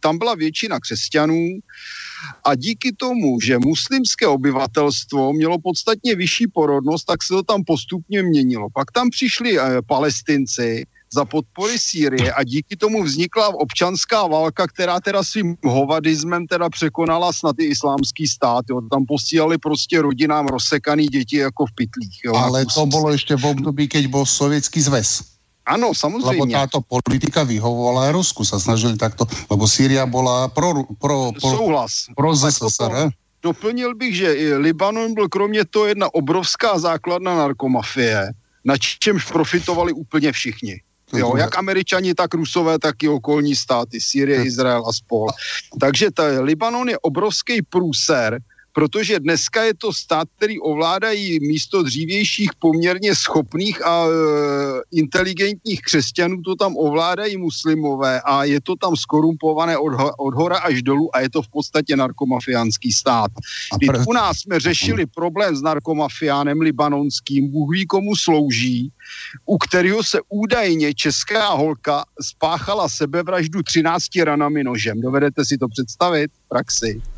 tam 0.00 0.18
byla 0.18 0.34
většina 0.34 0.80
křesťanů 0.80 1.58
a 2.44 2.54
díky 2.54 2.92
tomu, 2.92 3.40
že 3.40 3.58
muslimské 3.58 4.26
obyvatelstvo 4.26 5.32
mělo 5.32 5.58
podstatně 5.58 6.14
vyšší 6.14 6.46
porodnost, 6.46 7.04
tak 7.04 7.22
se 7.22 7.34
to 7.34 7.42
tam 7.42 7.64
postupně 7.64 8.22
měnilo. 8.22 8.68
Pak 8.74 8.92
tam 8.92 9.10
přišli 9.10 9.58
e, 9.58 9.82
palestinci 9.86 10.84
za 11.14 11.24
podpory 11.24 11.78
Sýrie 11.78 12.32
a 12.32 12.44
díky 12.44 12.76
tomu 12.76 13.02
vznikla 13.02 13.48
občanská 13.48 14.26
válka, 14.26 14.66
která 14.66 15.00
teda 15.00 15.22
svým 15.22 15.56
hovadismem 15.64 16.46
teda 16.46 16.68
překonala 16.70 17.32
snad 17.32 17.56
i 17.58 17.64
islámský 17.64 18.26
stát. 18.26 18.64
Jo. 18.70 18.80
Tam 18.90 19.06
posílali 19.06 19.58
prostě 19.58 20.02
rodinám 20.02 20.46
rozsekaný 20.46 21.06
děti 21.06 21.36
jako 21.36 21.66
v 21.66 21.72
pytlích. 21.74 22.20
Jo, 22.24 22.34
Ale 22.34 22.66
to 22.74 22.86
bylo 22.86 23.12
ještě 23.12 23.36
v 23.36 23.44
období, 23.44 23.88
keď 23.88 24.06
byl 24.06 24.26
sovětský 24.26 24.80
zväz. 24.80 25.35
Áno, 25.66 25.90
samozrejme. 25.90 26.46
Lebo 26.46 26.54
táto 26.54 26.78
politika 26.78 27.42
vyhovovala 27.42 28.06
aj 28.06 28.12
Rusku, 28.14 28.46
sa 28.46 28.62
snažili 28.62 28.94
takto, 28.94 29.26
lebo 29.50 29.66
Sýria 29.66 30.06
bola 30.06 30.46
pro, 30.46 30.86
pro, 31.02 31.34
pro, 31.34 31.50
Souhlas. 31.50 32.06
pro 32.14 32.30
ZSSR. 32.30 33.10
Doplnil 33.42 33.94
bych, 33.94 34.16
že 34.16 34.28
Libanon 34.62 35.14
byl 35.14 35.28
kromě 35.28 35.64
toho 35.64 35.86
jedna 35.86 36.14
obrovská 36.14 36.78
základna 36.78 37.36
narkomafie, 37.36 38.30
na 38.64 38.74
čemž 38.78 39.26
profitovali 39.26 39.92
úplně 39.92 40.32
všichni. 40.32 40.80
Jo, 41.14 41.36
jak 41.36 41.58
američani, 41.58 42.14
tak 42.14 42.34
rusové, 42.34 42.78
tak 42.78 43.02
i 43.02 43.08
okolní 43.08 43.56
státy, 43.56 44.00
Sýrie, 44.00 44.42
Izrael 44.42 44.82
a 44.86 44.92
spol. 44.92 45.30
Takže 45.80 46.10
ta, 46.10 46.42
Libanon 46.42 46.88
je 46.88 46.98
obrovský 46.98 47.62
průser, 47.62 48.38
protože 48.76 49.20
dneska 49.20 49.64
je 49.64 49.74
to 49.74 49.92
stát, 49.92 50.28
který 50.36 50.60
ovládají 50.60 51.40
místo 51.40 51.82
dřívějších 51.82 52.50
poměrně 52.58 53.14
schopných 53.14 53.86
a 53.86 54.04
e, 54.04 54.10
inteligentních 54.92 55.80
křesťanů, 55.82 56.42
to 56.42 56.56
tam 56.56 56.76
ovládají 56.76 57.36
muslimové 57.36 58.20
a 58.20 58.44
je 58.44 58.60
to 58.60 58.76
tam 58.76 58.96
skorumpované 58.96 59.78
od, 59.78 59.92
od 60.18 60.34
hora 60.34 60.58
až 60.58 60.82
dolů 60.82 61.16
a 61.16 61.20
je 61.20 61.30
to 61.30 61.42
v 61.42 61.48
podstatě 61.48 61.96
narkomafiánský 61.96 62.92
stát. 62.92 63.30
Když 63.78 63.90
u 64.06 64.12
nás 64.12 64.38
jsme 64.38 64.60
řešili 64.60 65.06
problém 65.06 65.56
s 65.56 65.62
narkomafiánem 65.62 66.60
libanonským, 66.60 67.48
Bůh 67.50 67.72
ví 67.72 67.86
komu 67.86 68.16
slouží, 68.16 68.92
u 69.46 69.58
kterého 69.58 70.04
se 70.04 70.18
údajně 70.28 70.94
česká 70.94 71.48
holka 71.48 72.04
spáchala 72.20 72.88
sebevraždu 72.88 73.62
13 73.62 74.04
ranami 74.24 74.64
nožem. 74.64 75.00
Dovedete 75.00 75.44
si 75.44 75.58
to 75.58 75.68
představit 75.68 76.30
v 76.44 76.48
praxi? 76.48 77.15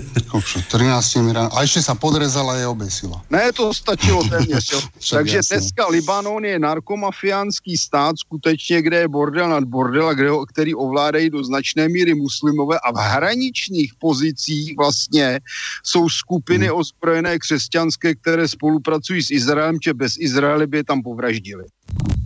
13 0.68 1.32
ráno. 1.32 1.50
A 1.52 1.62
ešte 1.62 1.82
sa 1.82 1.94
podrezala 1.94 2.58
a 2.58 2.68
obesila. 2.68 3.22
Ne, 3.30 3.52
to 3.52 3.74
stačilo 3.74 4.24
téměř. 4.30 4.90
Takže 5.10 5.36
jasne. 5.36 5.56
dneska 5.56 5.86
Libanon 5.88 6.44
je 6.44 6.58
narkomafiánský 6.58 7.76
stát 7.76 8.18
skutečně, 8.18 8.82
kde 8.82 8.96
je 8.96 9.08
bordel 9.08 9.48
nad 9.48 9.64
bordel, 9.64 10.14
kde 10.14 10.30
ho, 10.30 10.46
který 10.46 10.74
ovládají 10.74 11.30
do 11.30 11.44
značné 11.44 11.88
míry 11.88 12.14
muslimové 12.14 12.78
a 12.78 12.92
v 12.92 12.96
hraničních 12.96 13.94
pozicích 13.94 14.76
vlastně 14.76 15.40
jsou 15.82 16.08
skupiny 16.08 16.66
hmm. 16.66 16.76
ozbrojené 16.76 17.38
křesťanské, 17.38 18.14
které 18.14 18.48
spolupracují 18.48 19.22
s 19.22 19.30
Izraelem, 19.30 19.80
či 19.80 19.92
bez 19.92 20.16
Izraele 20.18 20.66
by 20.66 20.76
je 20.76 20.84
tam 20.84 21.02
povraždili. 21.02 21.64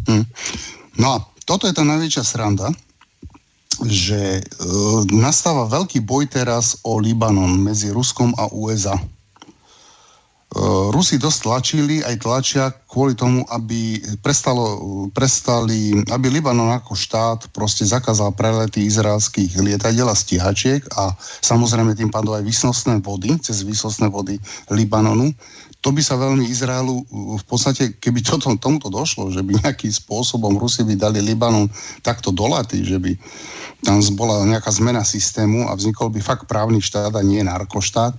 Hmm. 0.09 0.25
No 0.99 1.13
a 1.15 1.17
toto 1.45 1.67
je 1.67 1.75
tá 1.75 1.83
najväčšia 1.87 2.23
sranda, 2.23 2.71
že 3.87 4.39
e, 4.39 4.43
nastáva 5.15 5.65
veľký 5.71 6.05
boj 6.05 6.29
teraz 6.29 6.81
o 6.85 7.01
Libanon 7.01 7.57
medzi 7.57 7.89
Ruskom 7.89 8.35
a 8.37 8.49
USA. 8.53 8.97
E, 8.97 9.05
Rusi 10.91 11.17
dosť 11.17 11.39
tlačili, 11.47 11.97
aj 12.05 12.17
tlačia 12.21 12.75
kvôli 12.91 13.15
tomu, 13.15 13.47
aby 13.49 14.03
prestalo, 14.21 15.09
prestali, 15.15 15.95
aby 16.11 16.27
Libanon 16.29 16.75
ako 16.75 16.93
štát 16.99 17.41
proste 17.55 17.87
zakázal 17.87 18.35
prelety 18.35 18.85
izraelských 18.85 19.57
lietadiel 19.63 20.11
a 20.11 20.17
stíhačiek 20.19 20.83
a 20.99 21.15
samozrejme 21.41 21.95
tým 21.95 22.11
pádom 22.11 22.35
aj 22.35 22.45
vysnostné 22.45 22.99
vody, 23.01 23.39
cez 23.39 23.63
vysnostné 23.63 24.11
vody 24.11 24.37
Libanonu. 24.69 25.31
To 25.81 25.97
by 25.97 26.03
sa 26.05 26.21
veľmi 26.21 26.45
Izraelu 26.45 27.09
v 27.41 27.45
podstate, 27.49 27.97
keby 27.97 28.21
toto, 28.21 28.53
tomuto 28.61 28.93
došlo, 28.93 29.33
že 29.33 29.41
by 29.41 29.65
nejakým 29.65 29.89
spôsobom 29.89 30.61
Rusi 30.61 30.85
by 30.85 30.93
dali 30.93 31.25
Libanon 31.25 31.73
takto 32.05 32.29
dolaty, 32.29 32.85
že 32.85 33.01
by 33.01 33.17
tam 33.81 34.05
bola 34.13 34.45
nejaká 34.45 34.69
zmena 34.77 35.01
systému 35.01 35.73
a 35.73 35.73
vznikol 35.73 36.13
by 36.13 36.21
fakt 36.21 36.45
právny 36.45 36.85
štát 36.85 37.17
a 37.17 37.25
nie 37.25 37.41
narkoštát, 37.41 38.13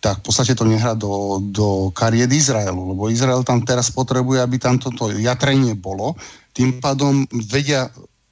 tak 0.00 0.20
v 0.20 0.24
podstate 0.24 0.56
to 0.56 0.64
nehrá 0.64 0.96
do, 0.96 1.40
do 1.44 1.92
kariet 1.92 2.32
Izraelu, 2.32 2.92
lebo 2.92 3.12
Izrael 3.12 3.44
tam 3.44 3.60
teraz 3.64 3.92
potrebuje, 3.92 4.40
aby 4.40 4.56
tam 4.56 4.80
toto 4.80 5.12
jatrenie 5.12 5.76
bolo. 5.76 6.16
Tým 6.56 6.80
pádom 6.80 7.28
vedia 7.48 7.88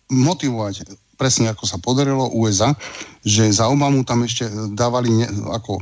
motivovať, 0.09 0.85
presne 1.17 1.53
ako 1.53 1.65
sa 1.65 1.81
podarilo 1.81 2.33
USA, 2.37 2.77
že 3.25 3.49
za 3.53 3.69
Obamu 3.69 4.05
tam 4.05 4.25
ešte 4.25 4.49
dávali 4.77 5.13
ne, 5.13 5.29
ako 5.53 5.81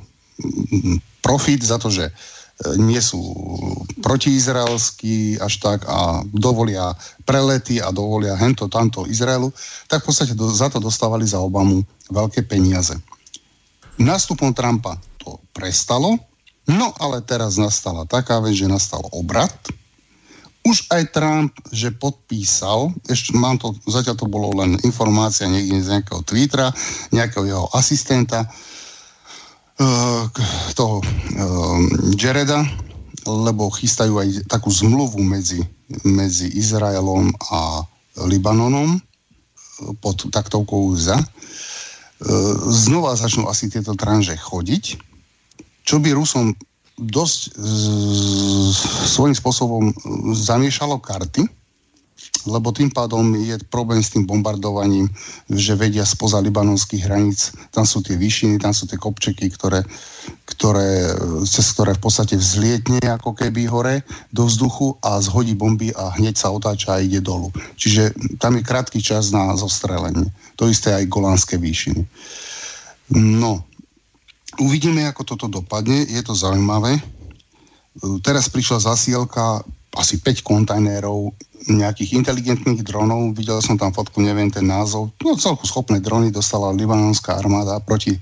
profit 1.22 1.62
za 1.62 1.78
to, 1.78 1.90
že 1.90 2.10
nie 2.76 3.00
sú 3.00 3.20
protiizraelskí 4.04 5.40
až 5.40 5.54
tak 5.64 5.80
a 5.88 6.20
dovolia 6.28 6.92
prelety 7.24 7.80
a 7.80 7.88
dovolia 7.88 8.36
hento, 8.36 8.68
tamto 8.68 9.08
Izraelu, 9.08 9.48
tak 9.88 10.04
v 10.04 10.06
podstate 10.12 10.36
do, 10.36 10.48
za 10.52 10.68
to 10.68 10.76
dostávali 10.76 11.24
za 11.24 11.40
Obamu 11.40 11.80
veľké 12.12 12.44
peniaze. 12.44 12.92
Nástupom 13.96 14.52
Trumpa 14.52 15.00
to 15.20 15.40
prestalo, 15.56 16.20
no 16.68 16.92
ale 17.00 17.24
teraz 17.24 17.56
nastala 17.56 18.04
taká 18.04 18.40
vec, 18.44 18.56
že 18.56 18.68
nastal 18.68 19.04
obrat. 19.12 19.52
Už 20.60 20.84
aj 20.92 21.16
Trump, 21.16 21.56
že 21.72 21.88
podpísal, 21.88 22.92
ešte 23.08 23.32
mám 23.32 23.56
to, 23.56 23.72
zatiaľ 23.88 24.16
to 24.20 24.28
bolo 24.28 24.52
len 24.60 24.76
informácia 24.84 25.48
niekde 25.48 25.80
z 25.80 25.96
nejakého 25.96 26.20
Twittera, 26.28 26.68
nejakého 27.16 27.48
jeho 27.48 27.66
asistenta, 27.72 28.44
Eh, 28.44 28.79
toho 30.76 31.00
uh, 31.00 31.80
Jareda, 32.12 32.60
lebo 33.24 33.72
chystajú 33.72 34.20
aj 34.20 34.44
takú 34.48 34.68
zmluvu 34.68 35.20
medzi, 35.24 35.64
medzi 36.04 36.52
Izraelom 36.52 37.32
a 37.52 37.84
Libanonom 38.28 38.96
eh, 38.96 39.00
pod 40.00 40.28
taktovkou 40.28 40.92
USA. 40.92 41.16
Znova 42.68 43.16
začnú 43.16 43.48
asi 43.48 43.72
tieto 43.72 43.96
tranže 43.96 44.36
chodiť, 44.36 45.00
čo 45.88 45.96
by 46.04 46.12
Rusom 46.12 46.52
dosť 47.00 47.56
svojím 49.08 49.32
spôsobom 49.32 49.88
zamiešalo 50.36 51.00
karty, 51.00 51.48
lebo 52.46 52.72
tým 52.72 52.92
pádom 52.92 53.36
je 53.36 53.58
problém 53.68 54.00
s 54.00 54.12
tým 54.12 54.24
bombardovaním, 54.24 55.08
že 55.50 55.76
vedia 55.76 56.06
spoza 56.06 56.40
libanonských 56.40 57.04
hraníc, 57.04 57.52
tam 57.74 57.84
sú 57.84 58.00
tie 58.04 58.16
výšiny, 58.16 58.60
tam 58.60 58.72
sú 58.72 58.86
tie 58.86 59.00
kopčeky, 59.00 59.50
ktoré, 59.52 59.84
ktoré, 60.48 61.12
cez 61.44 61.66
ktoré 61.74 61.96
v 61.96 62.02
podstate 62.02 62.36
vzlietne 62.38 63.00
ako 63.04 63.34
keby 63.36 63.66
hore 63.66 64.06
do 64.30 64.46
vzduchu 64.46 64.96
a 65.04 65.20
zhodí 65.20 65.56
bomby 65.56 65.92
a 65.96 66.14
hneď 66.16 66.38
sa 66.38 66.52
otáča 66.52 66.96
a 66.96 67.04
ide 67.04 67.18
dolu. 67.20 67.50
Čiže 67.76 68.14
tam 68.40 68.56
je 68.56 68.62
krátky 68.64 69.00
čas 69.02 69.34
na 69.34 69.56
zostrelenie. 69.58 70.28
To 70.60 70.68
isté 70.68 70.92
aj 70.94 71.10
golánske 71.10 71.56
výšiny. 71.56 72.04
No, 73.16 73.66
uvidíme, 74.62 75.02
ako 75.08 75.34
toto 75.34 75.46
dopadne. 75.50 76.06
Je 76.06 76.22
to 76.22 76.36
zaujímavé. 76.36 77.00
Teraz 78.22 78.46
prišla 78.46 78.86
zasielka 78.86 79.66
asi 79.98 80.22
5 80.22 80.46
kontajnerov 80.46 81.34
nejakých 81.70 82.18
inteligentných 82.18 82.82
dronov, 82.82 83.36
videl 83.38 83.62
som 83.62 83.78
tam 83.78 83.94
fotku, 83.94 84.18
neviem 84.18 84.50
ten 84.50 84.66
názov, 84.66 85.14
no 85.22 85.38
celku 85.38 85.66
schopné 85.68 86.02
drony 86.02 86.34
dostala 86.34 86.74
libanonská 86.74 87.38
armáda 87.38 87.78
proti 87.78 88.18
uh, 88.18 88.20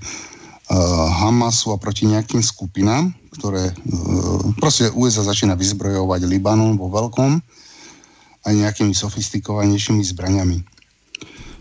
Hamasu 1.23 1.73
a 1.73 1.81
proti 1.81 2.05
nejakým 2.05 2.45
skupinám, 2.45 3.09
ktoré 3.39 3.71
uh, 3.71 4.53
proste 4.61 4.93
USA 4.93 5.25
začína 5.25 5.57
vyzbrojovať 5.57 6.29
Libanon 6.29 6.77
vo 6.77 6.93
veľkom 6.93 7.41
aj 8.45 8.53
nejakými 8.55 8.95
sofistikovanejšími 8.95 10.03
zbraniami. 10.15 10.57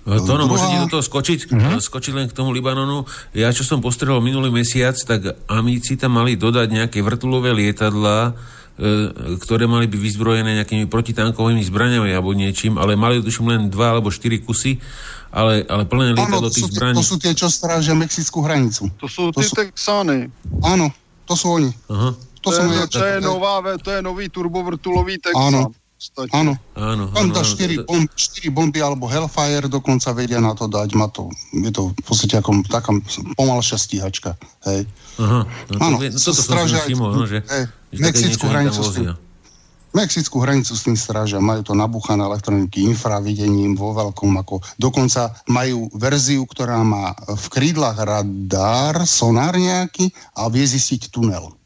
To 0.08 0.41
no, 0.41 0.49
môžete 0.49 0.89
do 0.89 0.92
toho 0.97 1.05
skočiť, 1.05 1.52
uh-huh. 1.52 1.76
skočiť 1.84 2.12
len 2.17 2.26
k 2.33 2.36
tomu 2.36 2.49
Libanonu. 2.49 3.05
Ja, 3.36 3.52
čo 3.52 3.60
som 3.60 3.84
postrehol 3.84 4.25
minulý 4.25 4.49
mesiac, 4.49 4.97
tak 4.97 5.36
Amíci 5.52 6.00
tam 6.00 6.17
mali 6.17 6.33
dodať 6.33 6.65
nejaké 6.73 7.05
vrtulové 7.05 7.52
lietadla, 7.52 8.33
ktoré 9.42 9.66
mali 9.66 9.90
byť 9.90 9.98
vyzbrojené 9.98 10.62
nejakými 10.62 10.86
protitankovými 10.86 11.66
zbraniami 11.66 12.15
alebo 12.15 12.31
niečím, 12.31 12.78
ale 12.78 12.94
mali 12.94 13.18
tuším 13.18 13.50
len 13.50 13.60
dva 13.66 13.98
alebo 13.98 14.15
štyri 14.15 14.39
kusy, 14.39 14.78
ale, 15.34 15.66
ale 15.66 15.82
plné 15.82 16.15
lietadlo 16.15 16.47
tých 16.47 16.70
zbraní. 16.70 16.94
To 16.94 17.02
sú 17.02 17.18
tie, 17.18 17.34
čo 17.34 17.50
strážia 17.50 17.98
mexickú 17.98 18.39
hranicu. 18.40 18.86
To 19.02 19.10
sú 19.10 19.34
to 19.34 19.42
tie 19.42 19.50
sú... 19.50 19.55
Texány. 19.58 20.31
Áno, 20.62 20.94
to 21.26 21.34
sú 21.34 21.58
oni. 21.58 21.74
Aha. 21.90 22.15
To, 22.39 22.48
to, 22.48 22.50
je, 22.55 22.86
to, 22.86 23.02
je 23.02 23.16
nová, 23.18 23.58
to 23.82 23.90
je 23.90 24.00
nový 24.00 24.31
turbovrtulový 24.31 25.18
Texan. 25.18 25.50
Áno, 25.50 25.74
Áno. 26.31 26.55
Áno, 26.78 27.10
Tam 27.10 27.35
dá 27.35 27.43
4, 27.43 27.83
bomb, 27.83 28.07
4 28.15 28.55
bomby 28.55 28.78
alebo 28.78 29.10
Hellfire 29.10 29.67
dokonca 29.67 30.15
vedia 30.15 30.39
na 30.39 30.55
to 30.55 30.70
dať. 30.70 30.94
Má 30.94 31.10
to, 31.10 31.27
je 31.51 31.75
to 31.75 31.91
v 31.91 32.02
podstate 32.07 32.39
ako 32.39 32.62
taká 32.70 32.94
pomalšia 33.35 33.75
stíhačka. 33.83 34.39
Hej. 34.62 34.86
Aha, 35.18 35.43
no 35.43 35.77
áno, 35.83 35.97
to, 35.99 36.15
to, 36.15 36.31
to 36.31 36.33
strážia 36.39 36.78
aj, 36.86 36.94
no, 36.94 37.27
že, 37.27 37.43
hej, 37.43 37.65
že 37.91 38.02
Mexickú 38.07 38.47
hranicu 38.47 38.81
s 38.86 38.91
tým, 38.94 39.07
Mexickú 39.91 40.36
hranicu 40.39 40.73
s 40.78 40.86
tým 40.86 40.94
strážia, 40.94 41.43
majú 41.43 41.67
to 41.67 41.75
nabúchané 41.75 42.23
elektroniky 42.23 42.86
infravidením 42.86 43.75
vo 43.75 43.91
veľkom, 43.91 44.39
ako 44.39 44.62
dokonca 44.78 45.35
majú 45.51 45.91
verziu, 45.99 46.47
ktorá 46.47 46.78
má 46.86 47.18
v 47.27 47.47
krídlach 47.51 47.99
radar, 47.99 49.02
sonár 49.02 49.59
nejaký 49.59 50.15
a 50.39 50.47
vie 50.47 50.62
zistiť 50.62 51.10
tunel. 51.10 51.58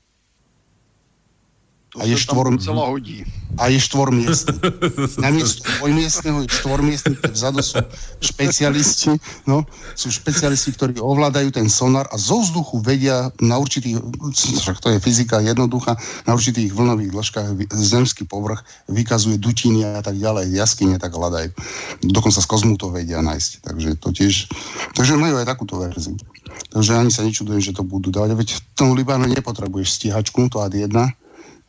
To 1.93 2.01
a 2.01 2.09
je 2.09 2.17
štvor... 2.17 2.57
hodí. 2.89 3.21
A 3.61 3.69
je 3.69 3.77
štvormiestný. 3.85 4.57
Namiesto 5.29 5.61
dvojmiestného 5.77 6.41
je 6.41 6.49
štvormiestný, 6.49 7.13
vzadu 7.37 7.61
sú 7.61 7.85
špecialisti, 8.25 9.13
no, 9.45 9.69
sú 9.93 10.09
špecialisti, 10.09 10.73
ktorí 10.73 10.97
ovládajú 10.97 11.53
ten 11.53 11.69
sonar 11.69 12.09
a 12.09 12.17
zo 12.17 12.41
vzduchu 12.41 12.81
vedia 12.81 13.29
na 13.45 13.61
určitých, 13.61 14.01
však 14.33 14.81
to 14.81 14.97
je 14.97 15.05
fyzika 15.05 15.45
jednoduchá, 15.45 16.01
na 16.25 16.33
určitých 16.33 16.73
vlnových 16.73 17.13
dĺžkach 17.13 17.49
zemský 17.77 18.25
povrch 18.25 18.65
vykazuje 18.89 19.37
dutiny 19.37 19.85
a 19.85 20.01
tak 20.01 20.17
ďalej, 20.17 20.49
jaskyne 20.49 20.97
tak 20.97 21.13
hľadajú. 21.13 21.53
Dokonca 22.09 22.41
z 22.41 22.49
kozmu 22.49 22.81
to 22.81 22.89
vedia 22.89 23.21
nájsť. 23.21 23.69
Takže 23.69 23.89
to 24.01 24.17
tiež, 24.17 24.49
takže 24.97 25.21
majú 25.21 25.37
aj 25.37 25.45
takúto 25.45 25.77
verziu. 25.77 26.17
Takže 26.73 26.97
ani 26.97 27.13
sa 27.13 27.21
nečudujem, 27.21 27.61
že 27.61 27.77
to 27.77 27.85
budú 27.85 28.09
dávať. 28.09 28.33
Veď 28.33 28.49
v 28.57 28.61
tom 28.73 28.97
Libánu 28.97 29.29
nepotrebuješ 29.29 30.01
stíhačku, 30.01 30.49
to 30.49 30.65
ad 30.65 30.73
1, 30.73 30.89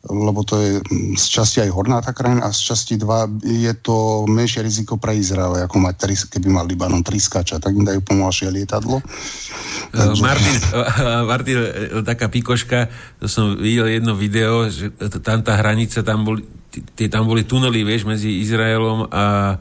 lebo 0.04 0.44
to 0.44 0.60
je 0.60 0.70
mm, 0.84 1.16
z 1.16 1.26
časti 1.32 1.58
aj 1.64 1.70
horná 1.72 2.04
tá 2.04 2.12
krajina 2.12 2.44
a 2.44 2.52
z 2.52 2.60
časti 2.60 3.00
2 3.00 3.40
je 3.40 3.72
to 3.80 4.28
menšie 4.28 4.60
riziko 4.60 5.00
pre 5.00 5.16
Izrael, 5.16 5.64
ako 5.64 5.80
mať 5.80 5.94
tri, 5.96 6.14
keby 6.14 6.48
mal 6.52 6.68
Libanon 6.68 7.00
triskača, 7.00 7.56
tak 7.56 7.72
im 7.72 7.88
dajú 7.88 8.04
pomalšie 8.04 8.52
lietadlo. 8.52 9.00
Eh, 9.00 9.96
Takže... 9.96 10.20
Martin, 10.20 10.56
eh, 10.60 11.22
Martin, 11.24 11.56
eh, 11.56 11.70
taká 12.04 12.28
pikoška, 12.28 12.92
to 13.16 13.26
som 13.32 13.56
videl 13.56 13.88
jedno 13.88 14.12
video, 14.12 14.68
že 14.68 14.92
tam 15.24 15.40
tá 15.40 15.56
hranica, 15.56 16.04
tam 16.04 16.28
boli, 16.28 16.44
tie, 16.92 17.08
tam 17.08 17.24
boli 17.24 17.48
tunely, 17.48 17.80
vieš, 17.80 18.04
medzi 18.04 18.44
Izraelom 18.44 19.08
a, 19.08 19.56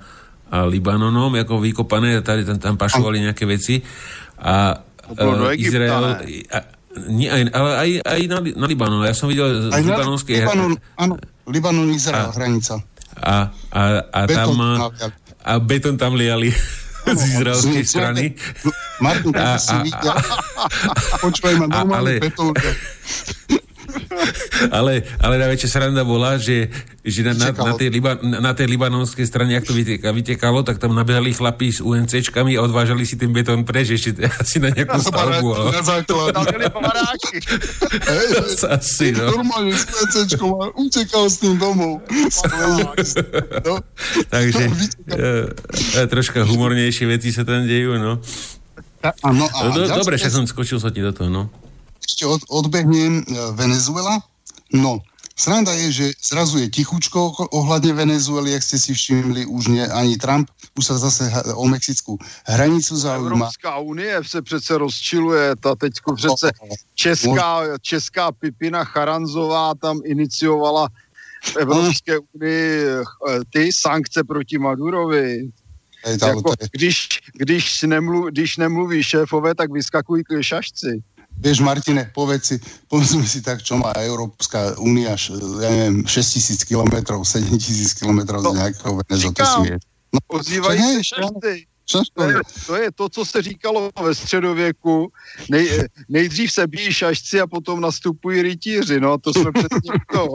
a 0.52 0.58
Libanonom, 0.68 1.32
ako 1.40 1.64
vykopané, 1.64 2.20
tady 2.20 2.44
tam, 2.44 2.58
tam 2.60 2.76
pašovali 2.76 3.32
nejaké 3.32 3.48
veci. 3.48 3.80
A 4.44 4.76
uh, 5.08 5.56
Izrael... 5.56 6.20
A, 6.52 6.83
nie, 7.10 7.26
aj, 7.26 7.42
ale 7.50 7.70
aj, 7.74 7.90
aj 8.06 8.22
na, 8.30 8.38
na 8.54 8.66
Libanon. 8.70 9.02
Ja 9.02 9.18
som 9.18 9.26
videl 9.26 9.70
aj 9.74 9.82
z 9.82 9.88
libanonskej... 9.90 10.36
Libanon, 10.46 10.74
áno, 10.94 11.14
Libanon, 11.50 11.90
Izrael, 11.90 12.30
a, 12.30 12.36
hranica. 12.38 12.76
A, 13.18 13.50
a, 13.74 13.82
a 14.14 14.20
tam... 14.30 14.54
A 15.44 15.60
beton 15.60 16.00
tam 16.00 16.16
liali 16.16 16.54
z 17.20 17.22
izraelskej 17.36 17.84
strany. 17.84 18.24
Martin, 19.04 19.36
a, 19.36 19.60
si 19.60 19.76
videl. 19.84 20.16
Počúvaj 21.20 21.54
ma, 21.60 21.66
normálne 21.68 22.22
betón. 22.22 22.56
ale, 24.78 25.04
ale 25.20 25.36
najväčšia 25.40 25.70
sranda 25.70 26.04
bola, 26.06 26.38
že, 26.38 26.70
že 27.04 27.22
na, 27.26 27.34
na, 27.34 27.50
na, 27.52 27.74
tej 27.76 27.90
Liba, 27.94 28.18
na 28.22 28.52
tej 28.56 28.68
libanonskej 28.70 29.26
strane, 29.28 29.56
ak 29.58 29.68
to 29.68 29.74
vytekalo, 29.76 30.64
tak 30.66 30.80
tam 30.80 30.96
nabehali 30.96 31.34
chlapí 31.34 31.70
s 31.72 31.80
UNCčkami 31.84 32.58
a 32.58 32.64
odvážali 32.66 33.06
si 33.06 33.16
ten 33.20 33.30
betón 33.32 33.66
preč 33.68 33.94
ešte 33.94 34.26
asi 34.28 34.58
na 34.60 34.74
nejakú 34.74 35.00
stavbu. 35.00 35.74
Na 35.74 35.84
základ. 35.84 36.34
Asi, 38.74 39.08
no. 39.14 39.24
Normálne 39.40 39.74
s 39.76 39.86
UNCčkom 39.88 40.52
a 40.60 40.66
utekal 40.78 41.26
s 41.30 41.38
tým 41.42 41.56
domov. 41.58 42.02
no. 43.68 43.76
Takže 44.30 44.64
e, 46.02 46.06
troška 46.10 46.46
humornejšie 46.46 47.06
veci 47.10 47.30
sa 47.34 47.46
tam 47.46 47.66
dejú, 47.66 47.98
no. 48.00 48.20
Áno, 49.04 49.46
a 49.52 49.68
no, 49.68 49.84
dobre, 50.00 50.16
však 50.16 50.32
som 50.32 50.48
skočil 50.48 50.80
sa 50.80 50.88
ti 50.88 51.04
do 51.04 51.12
toho, 51.12 51.28
no 51.28 51.63
ešte 52.04 52.28
od, 52.28 52.42
odbehnem 52.52 53.22
e, 53.22 53.24
Venezuela. 53.56 54.20
No, 54.74 55.00
sranda 55.36 55.74
je, 55.74 55.92
že 55.92 56.06
zrazu 56.22 56.62
je 56.62 56.68
tichučko 56.70 57.50
ohľadne 57.50 57.94
Venezuely, 57.94 58.54
jak 58.54 58.64
ste 58.64 58.78
si 58.78 58.92
všimli, 58.94 59.46
už 59.50 59.64
nie 59.74 59.86
ani 59.86 60.18
Trump, 60.18 60.50
už 60.78 60.84
sa 60.94 60.96
zase 60.98 61.30
o 61.54 61.66
mexickú 61.66 62.18
hranicu 62.46 62.98
zaujíma. 62.98 63.50
Evropská 63.50 63.78
unie 63.78 64.14
se 64.22 64.42
přece 64.42 64.78
rozčiluje, 64.78 65.56
ta 65.56 65.76
teďko 65.76 66.16
přece 66.16 66.52
česká, 66.96 67.78
česká 67.82 68.32
Pipina 68.32 68.84
Charanzová 68.84 69.74
tam 69.76 70.00
iniciovala 70.06 70.90
v 71.44 71.56
Evropské 71.58 72.20
unii 72.34 72.86
e, 72.88 73.04
ty 73.50 73.74
sankce 73.74 74.24
proti 74.24 74.58
Madurovi. 74.58 75.52
Jako, 76.04 76.54
když, 76.72 77.20
když, 77.34 77.82
nemluv, 77.84 78.30
když 78.30 78.58
nemluví 78.58 79.04
šéfové, 79.04 79.56
tak 79.56 79.72
vyskakují 79.72 80.24
šašci. 80.42 81.04
Vieš, 81.44 81.60
Martine, 81.60 82.08
povedz 82.16 82.56
si, 82.56 82.56
povedzme 82.88 83.28
si 83.28 83.44
tak, 83.44 83.60
čo 83.60 83.76
má 83.76 83.92
Európska 84.00 84.80
únia, 84.80 85.20
ja 85.60 85.70
neviem, 85.70 86.08
6 86.08 86.40
tisíc 86.40 86.64
kilometrov, 86.64 87.28
7 87.28 87.52
tisíc 87.60 87.92
kilometrov 88.00 88.40
no, 88.40 88.56
z 88.56 88.64
nejakého 88.64 88.94
Venezuela. 89.04 89.76
No, 90.14 90.20
Ozývají 90.40 90.80
se 90.80 91.04
šašty. 91.04 91.68
To 92.14 92.24
je, 92.24 92.36
to 92.66 92.76
je 92.76 92.92
to, 92.92 93.10
co 93.10 93.26
se 93.26 93.42
říkalo 93.42 93.92
ve 94.04 94.16
středověku. 94.16 95.12
Nej, 95.50 95.84
nejdřív 96.10 96.52
se 96.52 96.68
bíjí 96.68 96.94
šašci 96.94 97.42
a 97.42 97.48
potom 97.48 97.82
nastupují 97.82 98.42
rytíři. 98.42 99.00
No, 99.00 99.18
to 99.18 99.34
jsme 99.34 99.52
přesně 99.52 100.00
to. 100.14 100.28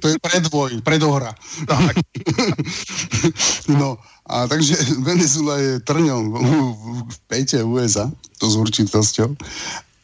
to 0.00 0.08
je 0.08 0.14
predvoj, 0.22 0.80
predohra. 0.82 1.34
Tak. 1.68 1.96
no, 3.68 3.98
a 4.26 4.48
takže 4.48 4.76
Venezuela 4.98 5.58
je 5.58 5.80
trňom 5.80 6.32
v, 6.32 6.38
v 7.14 7.18
pete 7.26 7.62
USA, 7.64 8.10
to 8.38 8.50
s 8.50 8.56
určitosťou. 8.56 9.36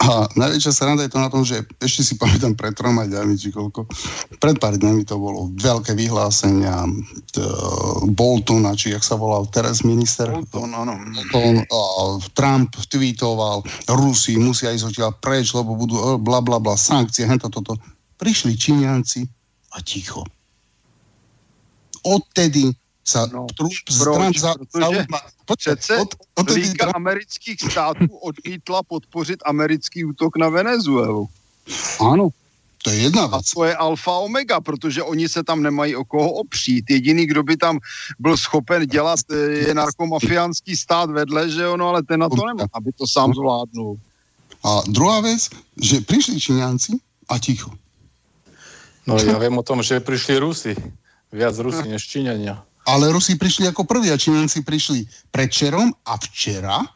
A 0.07 0.31
najväčšia 0.39 0.71
sranda 0.71 1.03
je 1.03 1.11
to 1.11 1.19
na 1.19 1.27
tom, 1.27 1.43
že 1.43 1.67
ešte 1.83 2.07
si 2.07 2.15
pamätám 2.15 2.55
pred 2.55 2.71
troma 2.79 3.03
dňami, 3.11 3.35
či 3.35 3.51
koľko, 3.51 3.91
pred 4.39 4.55
pár 4.63 4.79
dňami 4.79 5.03
to 5.03 5.19
bolo 5.19 5.51
veľké 5.59 5.99
vyhlásenia 5.99 6.87
t, 7.35 7.43
Boltona, 8.15 8.79
či 8.79 8.95
jak 8.95 9.03
sa 9.03 9.19
volal 9.19 9.51
teraz 9.51 9.83
minister. 9.83 10.31
Bolton, 10.31 10.71
áno. 10.71 10.95
Bolton, 11.35 11.67
a 11.67 11.81
Trump 12.39 12.79
tweetoval, 12.87 13.67
Rusi 13.91 14.39
musia 14.39 14.71
ísť 14.71 14.95
odtiaľ 14.95 15.13
preč, 15.19 15.51
lebo 15.51 15.75
budú 15.75 15.99
e, 15.99 16.05
bla 16.23 16.39
bla 16.39 16.63
bla, 16.63 16.79
sankcie, 16.79 17.27
hento 17.27 17.51
toto. 17.51 17.75
Prišli 18.17 18.55
Číňanci 18.55 19.27
a 19.75 19.83
ticho. 19.83 20.23
Odtedy 22.07 22.71
sa 23.07 23.31
no, 23.31 23.47
Trump, 23.55 23.71
proč? 23.99 24.35
Za, 24.43 24.55
zaujíma. 24.75 25.21
Přece 25.57 25.97
od, 25.97 26.15
od 26.35 26.51
Liga 26.51 26.91
Trump... 26.91 26.97
amerických 26.97 27.61
států 27.71 28.07
odmítla 28.19 28.83
podpořit 28.83 29.39
americký 29.47 30.05
útok 30.05 30.37
na 30.37 30.49
Venezuelu. 30.49 31.29
Ano, 32.01 32.29
to 32.83 32.91
je 32.91 32.97
jedna 32.97 33.27
věc. 33.27 33.35
A 33.35 33.55
to 33.55 33.65
je 33.65 33.77
alfa 33.77 34.13
omega, 34.13 34.61
protože 34.61 35.03
oni 35.03 35.29
se 35.29 35.45
tam 35.45 35.63
nemají 35.63 35.97
o 35.97 36.05
koho 36.05 36.31
opřít. 36.31 36.91
Jediný, 36.91 37.27
kdo 37.27 37.43
by 37.43 37.57
tam 37.57 37.79
byl 38.19 38.37
schopen 38.37 38.87
dělat, 38.87 39.21
je 39.51 39.75
narkomafiánský 39.75 40.77
stát 40.77 41.11
vedle, 41.11 41.51
že 41.51 41.69
ono, 41.69 41.89
ale 41.89 42.03
ten 42.03 42.21
na 42.21 42.29
to 42.29 42.43
nemá, 42.47 42.67
aby 42.75 42.93
to 42.93 43.07
sám 43.07 43.35
zvládnul. 43.35 43.97
A 44.65 44.83
druhá 44.87 45.21
věc, 45.21 45.49
že 45.83 46.01
přišli 46.01 46.41
Číňanci 46.41 46.93
a 47.29 47.39
ticho. 47.39 47.71
No 49.07 49.15
ja 49.23 49.39
viem 49.39 49.55
o 49.55 49.63
tom, 49.63 49.87
že 49.87 50.03
prišli 50.03 50.43
Rusi. 50.43 50.75
Viac 51.31 51.55
Rusi 51.63 51.87
než 51.87 52.11
Číňania. 52.11 52.66
Ale 52.87 53.11
Rusi 53.11 53.35
prišli 53.35 53.67
ako 53.67 53.83
prví 53.83 54.15
a 54.15 54.17
Číňanci 54.17 54.63
prišli 54.63 55.05
predčerom 55.35 55.91
a 56.07 56.15
včera 56.23 56.87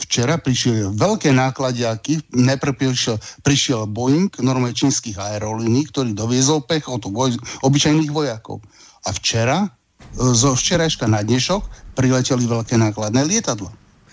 včera 0.00 0.40
prišli 0.40 0.96
veľké 0.96 1.30
nákladiaky, 1.36 2.24
najprv 2.32 2.72
prišiel, 2.72 3.16
prišiel 3.44 3.84
Boeing, 3.84 4.32
normálne 4.40 4.72
čínskych 4.72 5.20
aerolíní, 5.20 5.84
ktorý 5.92 6.16
doviezol 6.16 6.64
pechotu, 6.64 7.12
voj, 7.12 7.36
obyčajných 7.60 8.08
vojakov. 8.08 8.64
A 9.04 9.12
včera, 9.12 9.68
e, 9.68 9.68
zo 10.16 10.56
včerajška 10.56 11.04
na 11.04 11.20
dnešok, 11.20 11.92
prileteli 11.96 12.48
veľké 12.48 12.80
nákladné 12.80 13.28
lietadla. 13.28 13.70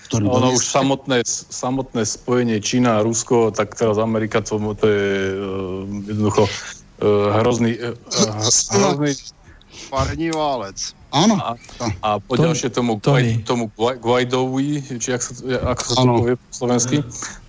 No, 0.08 0.40
no 0.40 0.56
už 0.56 0.64
samotné, 0.64 1.28
samotné 1.52 2.08
spojenie 2.08 2.64
Čína 2.64 3.00
a 3.00 3.04
Rusko, 3.04 3.52
tak 3.52 3.76
teraz 3.76 4.00
Amerika, 4.00 4.40
to, 4.40 4.56
to 4.80 4.88
je 4.88 5.36
uh, 5.36 5.84
jednoducho 6.08 6.48
uh, 6.48 7.36
hrozný, 7.44 7.76
uh, 7.76 7.92
hrozný 8.72 9.20
Farní 9.78 10.34
válec. 10.34 10.98
Áno. 11.14 11.40
A, 11.40 11.56
a 12.04 12.10
po 12.20 12.36
Tony, 12.36 12.52
ďalšie 12.52 12.70
tomu, 12.74 13.00
Tony. 13.00 13.40
tomu 13.46 13.72
Guaidovi, 13.78 14.84
či 15.00 15.16
ak 15.16 15.22
sa, 15.24 15.32
ako 15.72 15.82
sa 15.82 15.94
to 15.96 16.14
povie 16.20 16.36
po 16.36 16.52
slovensky, 16.52 16.98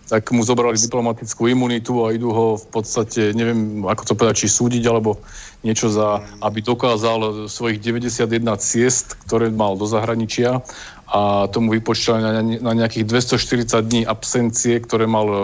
tak 0.08 0.32
mu 0.32 0.40
zobrali 0.40 0.78
diplomatickú 0.81 1.52
imunitu 1.52 2.07
a 2.07 2.16
idú 2.16 2.32
ho 2.32 2.47
v 2.57 2.66
podstate, 2.73 3.36
neviem 3.36 3.84
ako 3.84 4.02
to 4.08 4.12
povedať, 4.16 4.47
či 4.47 4.48
súdiť, 4.48 4.84
alebo 4.89 5.20
niečo 5.60 5.92
za, 5.92 6.24
aby 6.40 6.65
dokázal 6.65 7.50
svojich 7.50 7.82
91 7.82 8.24
ciest, 8.62 9.18
ktoré 9.28 9.52
mal 9.52 9.76
do 9.76 9.84
zahraničia 9.84 10.65
a 11.08 11.48
tomu 11.48 11.73
vypočítali 11.73 12.20
na, 12.20 12.40
na 12.44 12.73
nejakých 12.84 13.05
240 13.08 13.81
dní 13.89 14.02
absencie, 14.05 14.76
ktoré 14.81 15.08
mal, 15.08 15.26
e, 15.28 15.40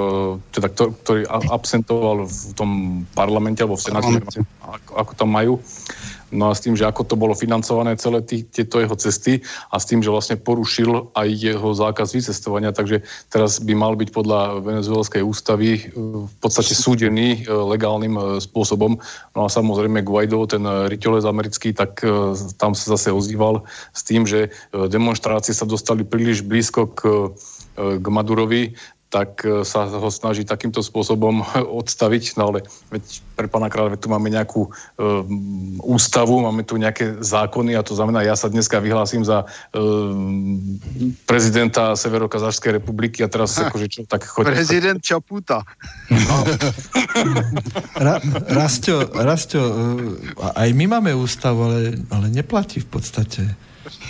teda, 0.52 0.68
ktorý 0.72 1.24
absentoval 1.28 2.28
v 2.28 2.52
tom 2.52 2.70
parlamente 3.16 3.64
alebo 3.64 3.80
v 3.80 3.84
senáte, 3.84 4.20
ako, 4.60 4.92
ako 4.92 5.12
tam 5.16 5.28
majú. 5.32 5.60
No 6.34 6.50
a 6.50 6.58
s 6.58 6.66
tým, 6.66 6.74
že 6.74 6.84
ako 6.84 7.06
to 7.06 7.14
bolo 7.14 7.32
financované 7.32 7.94
celé 7.94 8.18
tý, 8.26 8.42
tieto 8.42 8.82
jeho 8.82 8.98
cesty 8.98 9.38
a 9.70 9.78
s 9.78 9.86
tým, 9.86 10.02
že 10.02 10.10
vlastne 10.10 10.34
porušil 10.34 11.14
aj 11.14 11.28
jeho 11.30 11.70
zákaz 11.70 12.10
vycestovania, 12.10 12.74
takže 12.74 13.06
teraz 13.30 13.62
by 13.62 13.72
mal 13.78 13.94
byť 13.94 14.10
podľa 14.10 14.58
venezuelskej 14.66 15.22
ústavy 15.22 15.70
e, 15.78 15.80
v 16.26 16.36
podstate 16.42 16.74
súdený 16.74 17.46
e, 17.46 17.48
legálnym 17.48 18.14
e, 18.18 18.22
spôsobom. 18.42 18.98
No 19.38 19.40
a 19.46 19.48
samozrejme 19.48 20.02
Guaido, 20.02 20.42
ten 20.50 20.66
riteľec 20.66 21.24
americký, 21.24 21.70
tak 21.70 22.02
tam 22.58 22.74
sa 22.74 22.98
zase 22.98 23.14
ozýval 23.14 23.62
s 23.94 24.02
tým, 24.02 24.26
že 24.26 24.50
demonstrácie 24.74 25.54
sa 25.54 25.64
dostali 25.64 26.02
príliš 26.02 26.42
blízko 26.42 26.90
k, 26.90 27.00
k 27.76 28.06
Madurovi, 28.06 28.74
tak 29.14 29.46
e, 29.46 29.62
sa 29.62 29.86
ho 29.86 30.10
snaží 30.10 30.42
takýmto 30.42 30.82
spôsobom 30.82 31.46
odstaviť. 31.80 32.34
No 32.34 32.50
ale 32.50 32.66
veď 32.90 33.22
pre 33.38 33.46
pána 33.46 33.70
kráľa 33.70 33.94
tu 33.94 34.10
máme 34.10 34.26
nejakú 34.26 34.66
e, 34.66 34.70
ústavu, 35.86 36.42
máme 36.42 36.66
tu 36.66 36.74
nejaké 36.74 37.22
zákony 37.22 37.78
a 37.78 37.86
to 37.86 37.94
znamená, 37.94 38.26
ja 38.26 38.34
sa 38.34 38.50
dneska 38.50 38.82
vyhlásim 38.82 39.22
za 39.22 39.46
e, 39.46 39.78
prezidenta 41.30 41.94
Severokazašskej 41.94 42.82
republiky 42.82 43.22
a 43.22 43.30
teraz 43.30 43.54
ha, 43.62 43.66
akože 43.70 43.86
čo, 43.86 44.00
tak 44.02 44.26
choď. 44.26 44.50
Prezident 44.50 44.98
Čaputa. 44.98 45.62
No. 46.10 46.36
Ra, 47.94 48.18
Rastio, 48.50 49.06
Rastio, 49.14 49.62
e, 49.62 49.72
aj 50.42 50.68
my 50.74 50.98
máme 50.98 51.14
ústavu, 51.14 51.70
ale, 51.70 52.02
ale 52.10 52.26
neplatí 52.34 52.82
v 52.82 52.88
podstate 52.90 53.42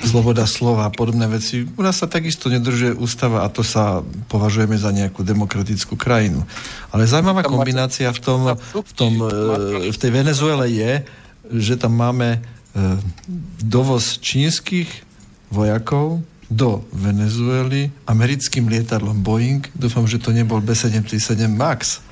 sloboda 0.05 0.47
slova 0.47 0.86
a 0.86 0.94
podobné 0.94 1.27
veci. 1.27 1.67
U 1.67 1.83
nás 1.83 1.99
sa 1.99 2.07
takisto 2.07 2.53
nedržuje 2.53 2.94
ústava 2.94 3.43
a 3.43 3.49
to 3.51 3.67
sa 3.67 4.05
považujeme 4.31 4.78
za 4.78 4.94
nejakú 4.94 5.27
demokratickú 5.27 5.99
krajinu. 5.99 6.47
Ale 6.94 7.09
zaujímavá 7.09 7.43
kombinácia 7.43 8.11
v, 8.15 8.20
tom, 8.20 8.41
v, 8.59 8.93
tom, 8.94 9.12
e, 9.20 9.91
v 9.91 9.97
tej 9.99 10.11
Venezuele 10.11 10.67
je, 10.70 10.93
že 11.51 11.75
tam 11.77 11.99
máme 11.99 12.39
e, 12.39 12.41
dovoz 13.62 14.19
čínskych 14.23 14.89
vojakov 15.51 16.23
do 16.51 16.85
Venezuely 16.93 17.91
americkým 18.07 18.69
lietadlom 18.69 19.25
Boeing. 19.25 19.65
Dúfam, 19.75 20.05
že 20.05 20.20
to 20.20 20.31
nebol 20.31 20.61
B737 20.61 21.51
MAX. 21.51 22.05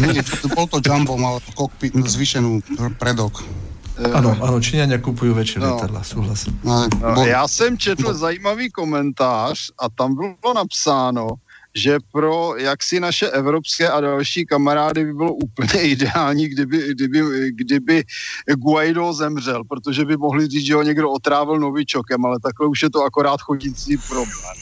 Nie, 0.00 0.24
bol 0.56 0.64
to 0.64 0.80
Jumbo, 0.80 1.20
mal 1.20 1.36
kokpit, 1.52 1.92
zvýšenú 1.92 2.64
predok. 2.96 3.44
Ano, 4.00 4.32
ano, 4.40 4.56
Číňania 4.56 4.96
kupují 4.98 5.36
väčšie 5.36 5.60
no. 5.60 5.76
letadla, 5.76 6.00
souhlasím. 6.00 6.56
No, 6.64 6.88
no, 7.14 7.26
já 7.26 7.48
jsem 7.48 7.78
četl 7.78 8.14
zajímavý 8.14 8.70
komentář 8.70 9.70
a 9.78 9.88
tam 9.88 10.14
bylo 10.14 10.54
napsáno, 10.54 11.28
že 11.74 11.98
pro 12.12 12.56
jaksi 12.56 13.00
naše 13.00 13.30
evropské 13.30 13.88
a 13.88 14.00
další 14.00 14.46
kamarády 14.46 15.04
by 15.04 15.12
bylo 15.12 15.32
úplně 15.34 15.82
ideální, 15.96 16.48
kdyby, 16.48 16.94
kdyby, 16.94 17.20
kdyby 17.52 18.04
Guaido 18.56 19.12
zemřel, 19.12 19.64
protože 19.64 20.04
by 20.04 20.16
mohli 20.16 20.48
říct, 20.48 20.66
že 20.66 20.74
ho 20.74 20.82
někdo 20.82 21.10
otrávil 21.10 21.58
novičokem, 21.58 22.24
ale 22.24 22.36
takhle 22.42 22.66
už 22.66 22.82
je 22.82 22.90
to 22.90 23.04
akorát 23.04 23.40
chodící 23.40 23.96
problém. 24.08 24.56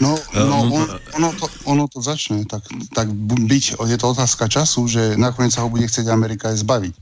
No, 0.00 0.14
no 0.34 0.62
on, 0.62 0.86
ono, 1.14 1.32
to, 1.32 1.46
ono 1.64 1.88
to 1.88 2.02
začne, 2.02 2.42
tak, 2.50 2.62
tak 2.94 3.06
byť, 3.46 3.78
je 3.86 3.98
to 3.98 4.10
otázka 4.10 4.48
času, 4.48 4.88
že 4.90 5.14
nakoniec 5.14 5.54
sa 5.54 5.62
ho 5.62 5.70
bude 5.70 5.86
chcieť 5.86 6.10
Amerika 6.10 6.50
aj 6.50 6.66
zbaviť 6.66 6.94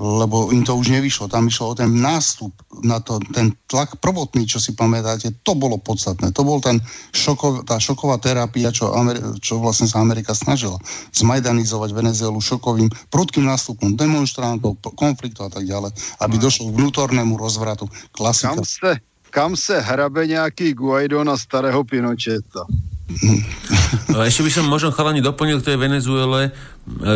lebo 0.00 0.48
im 0.48 0.64
to 0.64 0.72
už 0.72 0.88
nevyšlo. 0.88 1.28
Tam 1.28 1.44
išlo 1.48 1.72
o 1.72 1.78
ten 1.78 1.92
nástup 2.00 2.52
na 2.80 2.96
to, 3.00 3.20
ten 3.36 3.52
tlak 3.68 4.00
prvotný, 4.00 4.48
čo 4.48 4.56
si 4.56 4.72
pamätáte, 4.72 5.36
to 5.44 5.52
bolo 5.52 5.76
podstatné. 5.76 6.32
To 6.32 6.42
bol 6.48 6.64
ten 6.64 6.80
šokov, 7.12 7.68
tá 7.68 7.76
šoková 7.76 8.16
terapia, 8.16 8.72
čo, 8.72 8.88
Ameri- 8.96 9.20
čo 9.44 9.60
vlastne 9.60 9.84
sa 9.84 10.00
Amerika 10.00 10.32
snažila 10.32 10.80
zmajdanizovať 11.12 11.92
Venezuelu 11.92 12.40
šokovým, 12.40 12.88
prudkým 13.12 13.44
nástupom 13.44 13.92
demonstrantov, 13.92 14.80
konfliktu 14.96 15.44
a 15.44 15.50
tak 15.52 15.68
ďalej, 15.68 15.92
aby 16.24 16.34
došlo 16.40 16.72
k 16.72 16.76
vnútornému 16.80 17.36
rozvratu. 17.36 17.84
Klasika. 18.16 18.56
Kam 18.56 18.64
se, 18.64 18.92
kam 19.28 19.52
se 19.56 19.76
hrabe 19.76 20.24
nejaký 20.24 20.72
Guaido 20.72 21.20
na 21.20 21.36
starého 21.36 21.84
Pinocheta? 21.84 22.64
Ešte 24.28 24.42
by 24.46 24.50
som 24.52 24.64
možno 24.70 24.94
chalani 24.94 25.20
doplnil 25.20 25.60
k 25.60 25.74
tej 25.74 25.76
Venezuele 25.76 26.48
e, 26.48 26.50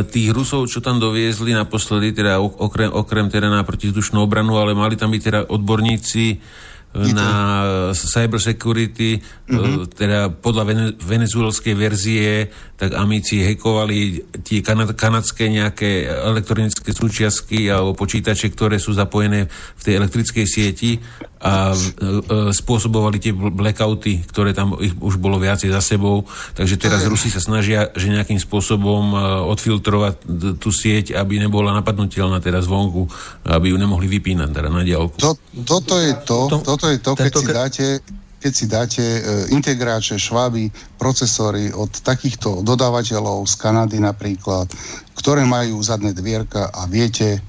tých 0.04 0.34
Rusov, 0.34 0.66
čo 0.66 0.82
tam 0.82 0.98
doviezli 0.98 1.54
naposledy, 1.54 2.12
teda 2.12 2.42
okrem, 2.42 2.90
okrem 2.90 3.30
teda 3.30 3.48
na 3.48 3.62
protizdušnú 3.62 4.18
obranu, 4.20 4.58
ale 4.58 4.76
mali 4.76 4.98
tam 4.98 5.14
byť 5.14 5.22
teda 5.22 5.40
odborníci 5.48 6.42
na 6.96 7.30
cyber 7.92 8.40
security, 8.40 9.20
mm-hmm. 9.20 9.92
teda 9.92 10.32
podľa 10.32 10.96
venezuelskej 10.96 11.74
verzie, 11.76 12.48
tak 12.76 12.96
amici 12.96 13.44
hekovali 13.44 14.24
tie 14.40 14.64
kanad- 14.64 14.96
kanadské 14.96 15.52
nejaké 15.52 16.08
elektronické 16.08 16.96
súčiastky 16.96 17.68
alebo 17.68 17.92
počítače, 17.92 18.48
ktoré 18.48 18.80
sú 18.80 18.96
zapojené 18.96 19.44
v 19.50 19.82
tej 19.82 19.94
elektrickej 20.00 20.46
sieti 20.48 20.96
a 21.46 21.70
e, 21.70 21.78
e, 21.78 21.82
spôsobovali 22.50 23.22
tie 23.22 23.30
blackouty, 23.30 24.26
ktoré 24.26 24.50
tam 24.50 24.74
ich 24.82 24.90
už 24.98 25.22
bolo 25.22 25.38
viacej 25.38 25.70
za 25.70 25.78
sebou. 25.78 26.26
Takže 26.58 26.74
teraz 26.74 27.06
Rusi 27.06 27.30
sa 27.30 27.38
snažia, 27.38 27.94
že 27.94 28.10
nejakým 28.10 28.42
spôsobom 28.42 29.14
e, 29.14 29.16
odfiltrovať 29.54 30.14
tú 30.58 30.70
sieť, 30.74 31.14
aby 31.14 31.38
nebola 31.38 31.70
napadnutelná 31.78 32.42
teraz 32.42 32.66
vonku, 32.66 33.06
aby 33.46 33.70
ju 33.70 33.76
nemohli 33.78 34.10
vypínať 34.10 34.50
teda 34.50 34.70
na 34.74 34.82
diálku. 34.82 35.22
To, 35.22 35.38
toto 35.62 36.02
je 36.02 36.12
to, 36.26 36.38
to, 36.50 36.58
toto 36.66 36.86
je 36.90 36.98
to 36.98 37.14
keď 37.14 37.32
si 37.32 37.46
dáte 37.46 37.86
keď 38.36 38.52
si 38.52 38.66
dáte 38.68 39.04
integráče, 39.50 40.22
šváby, 40.22 40.70
procesory 41.00 41.72
od 41.72 41.90
takýchto 41.90 42.62
dodávateľov 42.62 43.42
z 43.48 43.54
Kanady 43.58 43.98
napríklad, 43.98 44.70
ktoré 45.18 45.42
majú 45.42 45.82
zadné 45.82 46.14
dvierka 46.14 46.70
a 46.70 46.86
viete, 46.86 47.42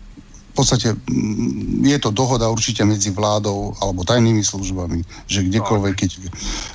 podstate 0.57 0.97
mm, 0.97 1.85
je 1.85 1.97
to 2.01 2.09
dohoda 2.09 2.49
určite 2.49 2.81
medzi 2.81 3.13
vládou 3.13 3.77
alebo 3.77 4.01
tajnými 4.01 4.41
službami, 4.41 5.05
že 5.29 5.45
kdekoľvek, 5.45 5.93
keď 5.93 6.11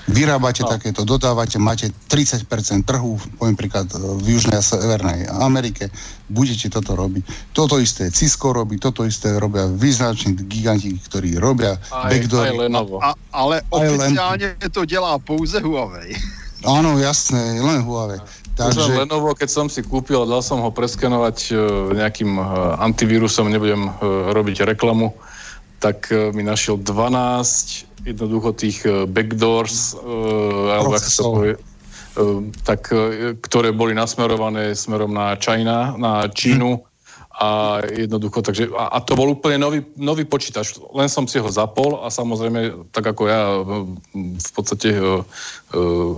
vyrábate 0.06 0.62
no. 0.62 0.70
takéto, 0.70 1.02
dodávate, 1.02 1.58
máte 1.58 1.90
30% 2.06 2.46
trhu, 2.86 3.18
poviem 3.42 3.58
príklad 3.58 3.90
e, 3.90 3.98
v 3.98 4.38
Južnej 4.38 4.62
a 4.62 4.62
Severnej 4.62 5.26
Amerike, 5.42 5.90
budete 6.30 6.70
toto 6.70 6.94
robiť. 6.94 7.50
Toto 7.50 7.82
isté 7.82 8.14
Cisco 8.14 8.54
robí, 8.54 8.78
toto 8.78 9.02
isté 9.02 9.34
robia 9.42 9.66
význační 9.66 10.38
giganti, 10.46 10.94
ktorí 10.94 11.42
robia 11.42 11.74
aj, 11.90 12.10
backdoory. 12.14 12.54
Aj 12.54 12.58
Lenovo. 12.62 12.96
A, 13.02 13.18
ale 13.34 13.66
oficiálne 13.74 14.54
to 14.70 14.86
delá 14.86 15.18
pouze 15.18 15.58
Huawei. 15.58 16.14
Áno, 16.62 16.94
jasné, 17.02 17.58
len 17.58 17.82
Huawei. 17.82 18.22
Takže... 18.52 19.08
Lenovo, 19.08 19.32
keď 19.32 19.48
som 19.48 19.66
si 19.72 19.80
kúpil 19.80 20.20
a 20.22 20.28
dal 20.28 20.44
som 20.44 20.60
ho 20.60 20.68
preskenovať 20.68 21.38
e, 21.50 21.54
nejakým 21.96 22.36
e, 22.36 22.42
antivírusom, 22.84 23.48
nebudem 23.48 23.88
e, 23.88 23.90
robiť 24.28 24.68
reklamu, 24.68 25.16
tak 25.80 26.14
mi 26.14 26.46
našiel 26.46 26.78
12 26.78 28.06
jednoducho 28.06 28.54
tých 28.54 28.86
backdoors, 29.10 29.98
alebo 29.98 30.94
ako 30.94 31.10
sa 31.10 31.22
povie, 31.26 31.54
tak, 32.62 32.86
ktoré 33.42 33.74
boli 33.74 33.90
nasmerované 33.90 34.78
smerom 34.78 35.10
na 35.10 35.34
China, 35.42 35.98
na 35.98 36.30
Čínu 36.30 36.86
a 37.34 37.82
jednoducho, 37.82 38.46
takže, 38.46 38.70
a, 38.78 38.94
a 38.94 38.98
to 39.02 39.18
bol 39.18 39.34
úplne 39.34 39.58
nový, 39.58 39.82
nový 39.98 40.22
počítač. 40.22 40.78
Len 40.94 41.10
som 41.10 41.26
si 41.26 41.42
ho 41.42 41.50
zapol 41.50 41.98
a 41.98 42.14
samozrejme, 42.14 42.92
tak 42.94 43.10
ako 43.10 43.22
ja 43.26 43.40
v 44.14 44.50
podstate 44.54 45.02
uh, 45.02 45.26
uh, 45.74 46.14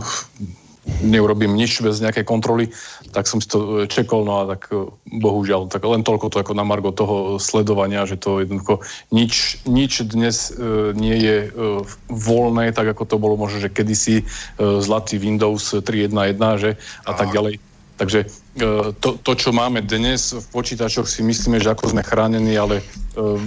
neurobím 1.00 1.56
nič 1.56 1.80
bez 1.80 2.00
nejakej 2.00 2.24
kontroly, 2.24 2.70
tak 3.12 3.24
som 3.28 3.40
si 3.40 3.48
to 3.48 3.84
e, 3.84 3.90
čekol, 3.90 4.24
no 4.24 4.44
a 4.44 4.56
tak 4.56 4.68
e, 4.72 4.88
bohužiaľ, 5.08 5.72
tak 5.72 5.84
len 5.84 6.04
toľko 6.04 6.28
to 6.28 6.36
ako 6.40 6.52
na 6.52 6.64
margo 6.64 6.92
toho 6.92 7.40
sledovania, 7.40 8.04
že 8.04 8.20
to 8.20 8.44
jednoducho 8.44 8.84
nič, 9.08 9.64
nič 9.64 10.04
dnes 10.04 10.52
e, 10.52 10.92
nie 10.92 11.16
je 11.16 11.36
e, 11.44 11.48
voľné, 12.12 12.76
tak 12.76 12.92
ako 12.92 13.04
to 13.08 13.16
bolo 13.16 13.40
možno, 13.40 13.64
že 13.64 13.72
kedysi 13.72 14.22
e, 14.22 14.24
zlatý 14.80 15.16
Windows 15.16 15.72
3.1.1, 15.72 16.40
že 16.60 16.70
a 17.04 17.12
tak 17.12 17.32
ďalej. 17.32 17.60
Takže 17.94 18.26
e, 18.26 18.26
to, 18.98 19.14
to, 19.22 19.32
čo 19.38 19.54
máme 19.54 19.78
dnes 19.86 20.34
v 20.34 20.46
počítačoch, 20.50 21.06
si 21.06 21.22
myslíme, 21.22 21.62
že 21.62 21.70
ako 21.70 21.94
sme 21.94 22.02
chránení, 22.02 22.58
ale... 22.58 22.82
E, 23.14 23.38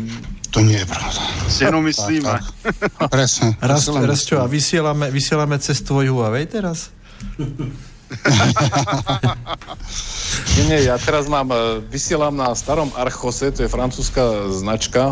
to 0.47 0.63
nie 0.63 0.79
je 0.79 0.87
pravda. 0.87 1.21
Si 1.51 1.67
jenom 1.67 1.83
myslíme. 1.83 2.31
Presne. 3.15 3.59
Raz, 3.59 3.91
raz 3.91 4.23
čo, 4.23 4.39
a 4.39 4.47
vysielame, 4.47 5.11
vysielame 5.11 5.59
cez 5.59 5.83
tvoj 5.83 6.07
Huawei 6.15 6.47
teraz? 6.47 6.95
Nie, 10.57 10.63
nie, 10.71 10.79
ja 10.87 10.95
teraz 10.95 11.27
mám, 11.27 11.51
e, 11.51 11.83
vysielam 11.91 12.39
na 12.39 12.55
starom 12.55 12.87
Archose, 12.95 13.51
to 13.51 13.67
je 13.67 13.69
francúzska 13.69 14.47
značka, 14.47 15.11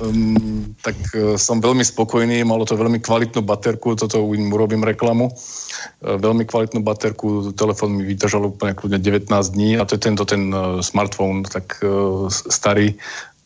um, 0.00 0.72
tak 0.80 0.96
uh, 1.12 1.36
som 1.36 1.60
veľmi 1.60 1.84
spokojný, 1.84 2.40
malo 2.40 2.64
to 2.64 2.72
veľmi 2.72 3.04
kvalitnú 3.04 3.44
baterku, 3.44 4.00
toto 4.00 4.24
im 4.32 4.48
urobím 4.48 4.80
reklamu, 4.80 5.28
uh, 5.28 6.16
veľmi 6.16 6.48
kvalitnú 6.48 6.80
baterku, 6.80 7.52
telefón 7.52 8.00
mi 8.00 8.08
vydržal 8.08 8.48
úplne 8.48 8.72
kľudne 8.72 8.96
19 8.96 9.28
dní 9.28 9.76
a 9.76 9.84
to 9.84 10.00
je 10.00 10.04
tento 10.08 10.24
ten 10.24 10.48
smartfón, 10.80 11.44
tak 11.44 11.84
starý, 12.32 12.96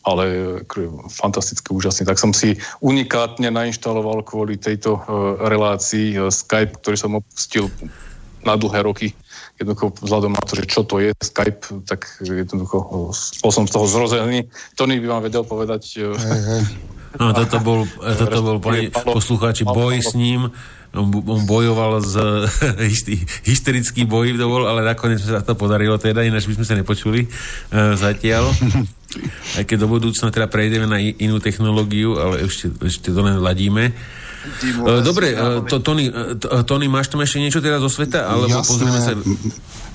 ale 0.06 0.24
fantasticky 1.10 1.74
úžasný. 1.74 2.06
Tak 2.06 2.22
som 2.22 2.30
si 2.30 2.54
unikátne 2.78 3.50
nainštaloval 3.50 4.22
kvôli 4.22 4.54
tejto 4.54 5.02
uh, 5.02 5.34
relácii 5.42 6.14
uh, 6.14 6.30
Skype, 6.30 6.78
ktorý 6.78 6.96
som 6.96 7.18
opustil 7.18 7.66
na 8.46 8.54
dlhé 8.54 8.86
roky. 8.86 9.10
Jednoducho 9.58 9.90
vzhľadom 9.98 10.38
na 10.38 10.42
to, 10.46 10.54
že 10.54 10.70
čo 10.70 10.86
to 10.86 11.02
je 11.02 11.10
Skype, 11.18 11.82
tak 11.90 12.06
jednoducho 12.22 13.10
bol 13.42 13.50
som 13.50 13.66
z 13.66 13.74
toho 13.74 13.86
zrozený. 13.90 14.46
Tony 14.78 15.02
by 15.02 15.06
vám 15.10 15.22
vedel 15.26 15.42
povedať... 15.42 16.06
Hey, 16.14 16.40
hey. 16.46 16.62
No, 17.16 17.32
toto 17.32 17.56
bol, 17.64 17.88
toto 17.96 18.38
bol 18.44 18.56
pani 18.60 18.92
poslucháči 18.92 19.64
boj 19.64 20.04
s 20.04 20.12
ním 20.12 20.52
on, 20.96 21.08
on 21.12 21.42
bojoval 21.44 22.00
z 22.00 22.18
hysterický 23.48 24.08
boj 24.08 24.34
to 24.34 24.46
bol, 24.48 24.64
ale 24.64 24.82
nakoniec 24.82 25.20
sa 25.20 25.44
to 25.44 25.54
podarilo 25.54 26.00
teda, 26.00 26.24
ináč 26.24 26.48
by 26.48 26.56
sme 26.56 26.66
sa 26.66 26.74
nepočuli 26.74 27.28
uh, 27.28 27.94
zatiaľ. 27.94 28.50
Aj 29.56 29.64
keď 29.64 29.86
do 29.86 29.88
budúcna 29.88 30.28
teda 30.28 30.50
prejdeme 30.50 30.84
na 30.84 30.98
inú 31.00 31.40
technológiu, 31.40 32.20
ale 32.20 32.44
ešte, 32.44 32.68
ešte 32.84 33.14
to 33.14 33.20
len 33.22 33.40
ladíme. 33.40 33.94
Dobre, 35.02 35.34
to, 35.66 35.82
Tony, 35.82 36.06
Tony, 36.66 36.86
máš 36.86 37.10
tam 37.10 37.22
ešte 37.22 37.42
niečo 37.42 37.58
teraz 37.58 37.82
zo 37.82 37.90
sveta? 37.90 38.30
Alebo 38.30 38.62
Jasné, 38.62 38.70
pozrieme 38.70 39.00
sa... 39.02 39.12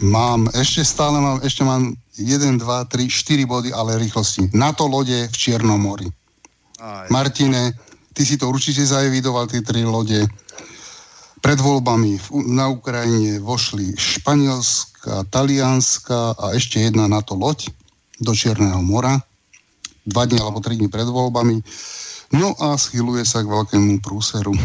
Mám, 0.01 0.49
ešte 0.57 0.81
stále 0.83 1.21
mám, 1.21 1.37
ešte 1.45 1.61
mám 1.63 1.93
1, 2.17 2.59
2, 2.59 2.59
3, 2.59 3.07
4 3.07 3.45
body, 3.47 3.69
ale 3.71 4.01
rýchlosti. 4.01 4.51
NATO 4.51 4.89
lode 4.89 5.29
v 5.29 5.35
Čiernom 5.35 5.79
mori. 5.79 6.09
Aj. 6.81 7.07
Martine, 7.13 7.77
ty 8.11 8.25
si 8.25 8.35
to 8.35 8.49
určite 8.49 8.81
zaevidoval, 8.83 9.47
tie 9.47 9.61
tri 9.61 9.85
lode. 9.85 10.25
Pred 11.41 11.57
voľbami 11.57 12.21
na 12.53 12.69
Ukrajine 12.69 13.41
vošli 13.41 13.97
španielská, 13.97 15.25
talianska 15.33 16.37
a 16.37 16.53
ešte 16.53 16.77
jedna 16.77 17.09
NATO 17.09 17.33
loď 17.33 17.73
do 18.21 18.37
Čierneho 18.37 18.77
mora. 18.85 19.17
Dva 20.05 20.29
dní 20.29 20.37
alebo 20.37 20.61
tri 20.61 20.77
dní 20.77 20.89
pred 20.89 21.09
voľbami. 21.09 21.65
No 22.31 22.55
a 22.63 22.79
schyluje 22.79 23.27
sa 23.27 23.43
k 23.43 23.51
veľkému 23.51 23.99
prúseru. 23.99 24.55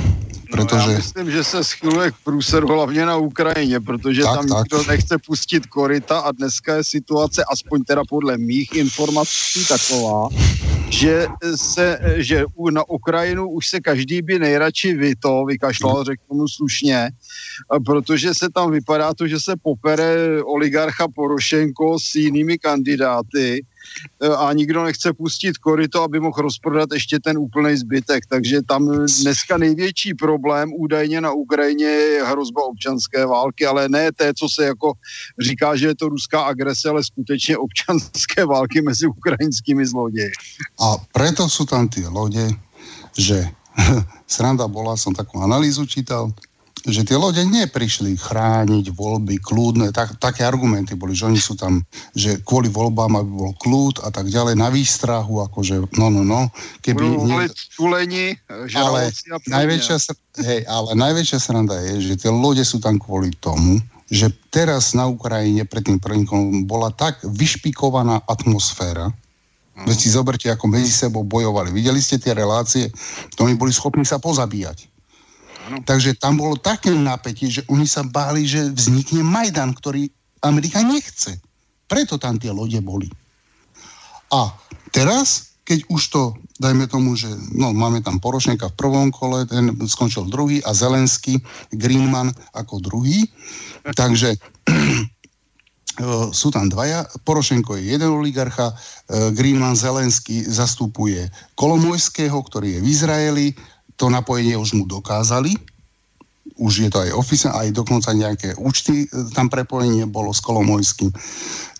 Pretože... 0.46 0.86
No 0.86 0.92
ja 0.94 1.02
myslím, 1.02 1.28
že 1.30 1.42
se 1.44 1.64
schyluje 1.64 2.10
k 2.10 2.14
průseru 2.24 2.68
hlavně 2.68 3.06
na 3.06 3.16
Ukrajině, 3.16 3.80
protože 3.80 4.22
tak, 4.22 4.34
tam 4.34 4.46
tak. 4.46 4.58
nikdo 4.58 4.84
nechce 4.88 5.18
pustit 5.26 5.66
korita 5.66 6.18
a 6.18 6.32
dneska 6.32 6.74
je 6.74 6.84
situace, 6.84 7.44
aspoň 7.52 7.84
teda 7.84 8.02
podle 8.08 8.38
mých 8.38 8.74
informací 8.74 9.66
taková, 9.66 10.28
že, 10.90 11.26
se, 11.54 11.98
že 12.16 12.44
na 12.70 12.88
Ukrajinu 12.88 13.50
už 13.50 13.68
se 13.68 13.80
každý 13.80 14.22
by 14.22 14.38
nejradši 14.38 14.94
vy 14.94 15.14
to 15.16 15.44
vykašlal, 15.44 16.04
řeknu 16.04 16.48
slušně, 16.48 17.10
protože 17.86 18.34
se 18.34 18.48
tam 18.54 18.70
vypadá 18.70 19.14
to, 19.14 19.28
že 19.28 19.40
se 19.40 19.54
popere 19.62 20.42
oligarcha 20.42 21.08
Porošenko 21.08 21.98
s 21.98 22.14
jinými 22.14 22.58
kandidáty, 22.58 23.66
a 24.38 24.52
nikdo 24.52 24.84
nechce 24.84 25.12
pustit 25.12 25.58
korito, 25.58 26.02
aby 26.02 26.20
mohl 26.20 26.42
rozprodat 26.42 26.92
ještě 26.92 27.18
ten 27.20 27.38
úplný 27.38 27.76
zbytek. 27.76 28.26
Takže 28.26 28.62
tam 28.62 29.06
dneska 29.22 29.58
největší 29.58 30.14
problém 30.14 30.72
údajně 30.74 31.20
na 31.20 31.32
Ukrajině 31.32 31.84
je 31.84 32.24
hrozba 32.24 32.64
občanské 32.64 33.26
války, 33.26 33.66
ale 33.66 33.88
ne 33.88 34.12
té, 34.12 34.34
co 34.34 34.48
se 34.48 34.64
jako 34.64 34.92
říká, 35.40 35.76
že 35.76 35.86
je 35.86 35.94
to 35.94 36.08
ruská 36.08 36.42
agrese, 36.42 36.88
ale 36.88 37.04
skutečně 37.04 37.58
občanské 37.58 38.44
války 38.44 38.82
mezi 38.82 39.06
ukrajinskými 39.06 39.86
zloději. 39.86 40.32
A 40.80 40.96
preto 41.12 41.48
sú 41.48 41.64
tam 41.64 41.88
tie 41.88 42.08
lode, 42.08 42.52
že 43.16 43.48
sranda 44.26 44.68
bola, 44.68 44.96
som 44.96 45.14
takú 45.14 45.40
analýzu 45.40 45.86
čítal, 45.86 46.32
že 46.86 47.02
tie 47.02 47.18
lode 47.18 47.42
neprišli 47.42 48.14
chrániť 48.14 48.94
voľby 48.94 49.42
kľudné, 49.42 49.90
tak, 49.90 50.14
také 50.22 50.46
argumenty 50.46 50.94
boli, 50.94 51.18
že 51.18 51.26
oni 51.26 51.40
sú 51.42 51.58
tam, 51.58 51.82
že 52.14 52.38
kvôli 52.46 52.70
voľbám, 52.70 53.18
aby 53.18 53.30
bol 53.30 53.52
kľud 53.58 54.06
a 54.06 54.14
tak 54.14 54.30
ďalej, 54.30 54.54
na 54.54 54.70
výstrahu, 54.70 55.42
akože 55.50 55.82
no, 55.98 56.06
no, 56.14 56.22
no. 56.22 56.46
Keby 56.86 57.02
nie... 57.26 57.50
tuleni, 57.74 58.26
ale 58.78 59.10
najväčšia, 59.50 59.96
hej, 60.46 60.60
ale 60.70 60.94
najväčšia 60.94 61.38
sranda 61.42 61.74
je, 61.90 62.14
že 62.14 62.14
tie 62.22 62.30
lode 62.30 62.62
sú 62.62 62.78
tam 62.78 63.02
kvôli 63.02 63.34
tomu, 63.42 63.82
že 64.06 64.30
teraz 64.54 64.94
na 64.94 65.10
Ukrajine 65.10 65.66
pred 65.66 65.82
tým 65.82 65.98
prvým 65.98 66.24
bola 66.70 66.94
tak 66.94 67.18
vyšpikovaná 67.26 68.22
atmosféra, 68.30 69.10
Veď 69.76 69.98
si 70.00 70.08
zoberte, 70.08 70.48
ako 70.48 70.72
medzi 70.72 70.88
sebou 70.88 71.20
bojovali. 71.20 71.68
Videli 71.68 72.00
ste 72.00 72.16
tie 72.16 72.32
relácie? 72.32 72.88
To 73.36 73.44
oni 73.44 73.60
boli 73.60 73.76
schopní 73.76 74.08
sa 74.08 74.16
pozabíjať. 74.16 74.88
Takže 75.66 76.14
tam 76.18 76.38
bolo 76.38 76.54
také 76.54 76.94
napätie, 76.94 77.50
že 77.50 77.62
oni 77.66 77.86
sa 77.90 78.06
báli, 78.06 78.46
že 78.46 78.70
vznikne 78.70 79.26
Majdan, 79.26 79.74
ktorý 79.74 80.06
Amerika 80.46 80.78
nechce. 80.82 81.42
Preto 81.90 82.18
tam 82.18 82.38
tie 82.38 82.54
lode 82.54 82.78
boli. 82.82 83.10
A 84.30 84.50
teraz, 84.90 85.58
keď 85.62 85.86
už 85.90 86.02
to, 86.10 86.22
dajme 86.58 86.86
tomu, 86.90 87.14
že 87.14 87.30
no, 87.54 87.70
máme 87.74 88.02
tam 88.02 88.18
Porošenka 88.18 88.70
v 88.74 88.78
prvom 88.78 89.08
kole, 89.10 89.46
ten 89.46 89.70
skončil 89.86 90.26
druhý 90.30 90.62
a 90.66 90.74
Zelenský, 90.74 91.38
Greenman 91.74 92.34
ako 92.54 92.82
druhý. 92.82 93.26
Takže 93.86 94.34
sú 96.40 96.48
tam 96.50 96.66
dvaja. 96.68 97.06
Porošenko 97.22 97.78
je 97.78 97.94
jeden 97.94 98.10
oligarcha, 98.10 98.74
Greenman 99.34 99.78
Zelenský 99.78 100.42
zastupuje 100.42 101.30
Kolomojského, 101.54 102.36
ktorý 102.36 102.78
je 102.78 102.80
v 102.82 102.86
Izraeli, 102.90 103.48
to 103.96 104.12
napojenie 104.12 104.56
už 104.56 104.76
mu 104.76 104.84
dokázali, 104.84 105.56
už 106.56 106.88
je 106.88 106.90
to 106.92 107.02
aj 107.04 107.10
oficiálne, 107.12 107.56
aj 107.58 107.68
dokonca 107.74 108.10
nejaké 108.16 108.56
účty, 108.56 109.04
e, 109.04 109.06
tam 109.36 109.52
prepojenie 109.52 110.08
bolo 110.08 110.32
s 110.32 110.40
Kolomojským. 110.40 111.12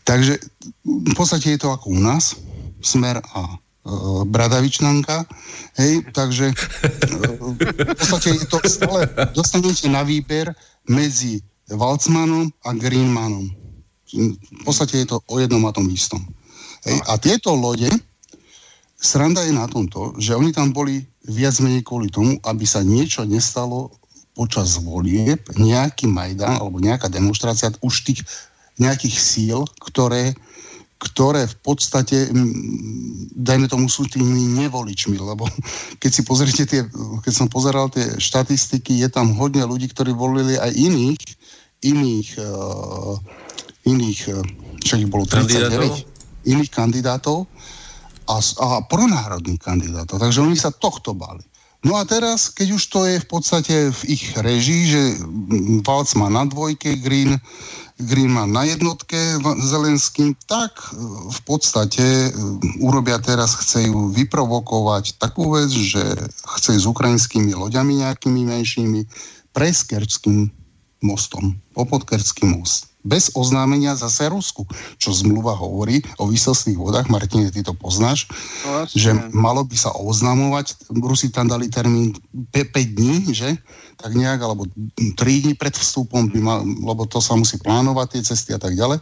Takže 0.05 0.37
v 0.85 1.15
podstate 1.17 1.57
je 1.57 1.61
to 1.61 1.73
ako 1.73 1.97
u 1.97 2.01
nás, 2.01 2.37
Smer 2.85 3.19
a 3.19 3.41
e, 3.47 3.57
Bradavičnanka, 4.29 5.25
hej, 5.81 6.05
takže 6.13 6.53
e, 6.53 6.55
v 7.89 7.97
podstate 7.97 8.37
je 8.37 8.47
to 8.49 8.59
stále, 8.69 9.09
dostanete 9.33 9.89
na 9.89 10.05
výber 10.05 10.53
medzi 10.87 11.41
Walcmanom 11.73 12.53
a 12.63 12.71
Greenmanom. 12.77 13.51
V 14.07 14.63
podstate 14.63 15.03
je 15.03 15.07
to 15.11 15.17
o 15.27 15.37
jednom 15.43 15.65
a 15.67 15.75
tom 15.75 15.89
istom. 15.91 16.23
Hej, 16.87 17.03
a 17.11 17.19
tieto 17.19 17.59
lode, 17.59 17.91
sranda 19.07 19.47
je 19.47 19.55
na 19.55 19.71
tomto, 19.71 20.19
že 20.19 20.35
oni 20.35 20.51
tam 20.51 20.75
boli 20.75 21.07
viac 21.23 21.55
menej 21.63 21.87
kvôli 21.87 22.11
tomu, 22.11 22.43
aby 22.43 22.67
sa 22.67 22.83
niečo 22.83 23.23
nestalo 23.23 23.95
počas 24.35 24.77
volieb, 24.83 25.41
nejaký 25.55 26.11
Majdan 26.11 26.59
alebo 26.59 26.83
nejaká 26.83 27.07
demonstrácia 27.09 27.73
už 27.81 27.95
tých 28.05 28.21
nejakých 28.77 29.17
síl, 29.17 29.59
ktoré, 29.81 30.37
ktoré 31.01 31.49
v 31.49 31.57
podstate, 31.65 32.29
dajme 33.33 33.73
tomu, 33.73 33.89
sú 33.89 34.05
tými 34.05 34.61
nevoličmi, 34.61 35.17
lebo 35.17 35.49
keď 36.03 36.11
si 36.13 36.23
pozrite 36.27 36.69
tie, 36.69 36.85
keď 37.25 37.33
som 37.33 37.49
pozeral 37.49 37.89
tie 37.89 38.05
štatistiky, 38.21 39.01
je 39.01 39.09
tam 39.09 39.33
hodne 39.41 39.65
ľudí, 39.65 39.89
ktorí 39.89 40.13
volili 40.13 40.61
aj 40.61 40.77
iných, 40.77 41.23
iných, 41.89 42.29
uh, 42.41 43.17
iných, 43.89 44.21
uh, 44.37 44.45
však 44.85 44.99
ich 45.01 45.11
bolo 45.11 45.25
39, 45.25 45.33
kandidátov? 45.33 45.97
iných 46.47 46.71
kandidátov, 46.71 47.37
a, 48.27 48.37
a 48.39 48.69
pronárodných 48.87 49.63
kandidátov. 49.63 50.19
Takže 50.19 50.43
oni 50.43 50.59
sa 50.59 50.75
tohto 50.75 51.15
báli. 51.15 51.47
No 51.87 51.95
a 51.95 52.03
teraz, 52.03 52.51
keď 52.51 52.69
už 52.75 52.83
to 52.91 53.07
je 53.07 53.23
v 53.23 53.29
podstate 53.31 53.75
v 53.95 54.01
ich 54.11 54.35
režii, 54.35 54.83
že 54.91 55.03
Valc 55.87 56.11
má 56.19 56.27
na 56.27 56.43
dvojke, 56.43 56.99
Green, 56.99 57.39
Green 58.03 58.33
má 58.33 58.43
na 58.43 58.67
jednotke 58.67 59.39
Zelenským, 59.63 60.35
tak 60.51 60.75
e, 60.75 60.99
v 61.31 61.41
podstate 61.47 62.03
e, 62.03 62.31
urobia 62.83 63.23
teraz, 63.23 63.55
chcejú 63.55 64.11
vyprovokovať 64.11 65.23
takú 65.23 65.55
vec, 65.55 65.71
že 65.71 66.03
chce 66.59 66.81
s 66.83 66.87
ukrajinskými 66.91 67.55
loďami 67.55 68.03
nejakými 68.03 68.43
menšími 68.51 69.07
prejsť 69.55 69.83
Kerčským 69.87 70.51
mostom, 71.07 71.55
Popodkerský 71.77 72.51
most 72.51 72.96
bez 73.07 73.31
oznámenia 73.39 73.95
zase 73.95 74.27
Rusku, 74.27 74.67
čo 74.99 75.15
zmluva 75.15 75.55
hovorí 75.55 76.03
o 76.19 76.27
výsostných 76.27 76.75
vodách, 76.75 77.07
Martine, 77.07 77.55
ty 77.55 77.63
to 77.63 77.71
poznáš, 77.73 78.27
no, 78.67 78.83
že 78.91 79.15
malo 79.31 79.63
by 79.63 79.77
sa 79.79 79.95
oznamovať, 79.95 80.91
Rusi 80.91 81.31
tam 81.31 81.47
dali 81.47 81.71
termín 81.71 82.11
5 82.51 82.75
dní, 82.75 83.31
že? 83.31 83.55
Tak 83.97 84.13
nejak, 84.13 84.43
alebo 84.43 84.67
3 84.99 85.15
dní 85.17 85.55
pred 85.55 85.73
vstupom, 85.73 86.27
by 86.29 86.41
mal, 86.43 86.59
lebo 86.67 87.07
to 87.07 87.23
sa 87.23 87.39
musí 87.39 87.57
plánovať, 87.63 88.19
tie 88.19 88.23
cesty 88.27 88.51
a 88.53 88.61
tak 88.61 88.75
ďalej. 88.75 88.99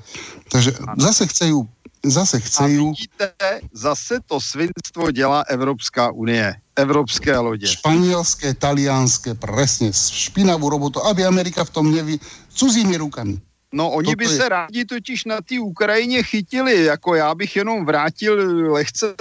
Takže 0.53 0.71
zase 1.01 1.25
chcejú 1.33 1.65
zase 2.05 2.37
chcejú... 2.41 2.93
A 2.93 2.93
vidíte, 2.93 3.29
zase 3.73 4.21
to 4.27 4.41
svinstvo 4.41 5.11
dělá 5.11 5.41
Evropská 5.49 6.13
unie. 6.13 6.55
Evropské 6.77 7.39
lodě. 7.39 7.67
Španielské, 7.67 8.55
talianské, 8.55 9.35
presne. 9.35 9.95
Špinavú 9.95 10.69
robotu, 10.69 11.01
aby 11.07 11.25
Amerika 11.25 11.65
v 11.65 11.71
tom 11.71 11.87
neví 11.89 12.21
cudzími 12.51 12.97
rukami. 12.97 13.41
No 13.75 13.91
oni 13.91 14.17
by 14.17 14.27
se 14.27 14.49
rádi 14.49 14.85
totiž 14.85 15.25
na 15.25 15.41
té 15.41 15.61
Ukrajině 15.61 16.23
chytili, 16.23 16.85
jako 16.85 17.15
já 17.15 17.35
bych 17.35 17.57
jenom 17.57 17.87
vrátil 17.87 18.35
lehce 18.73 19.15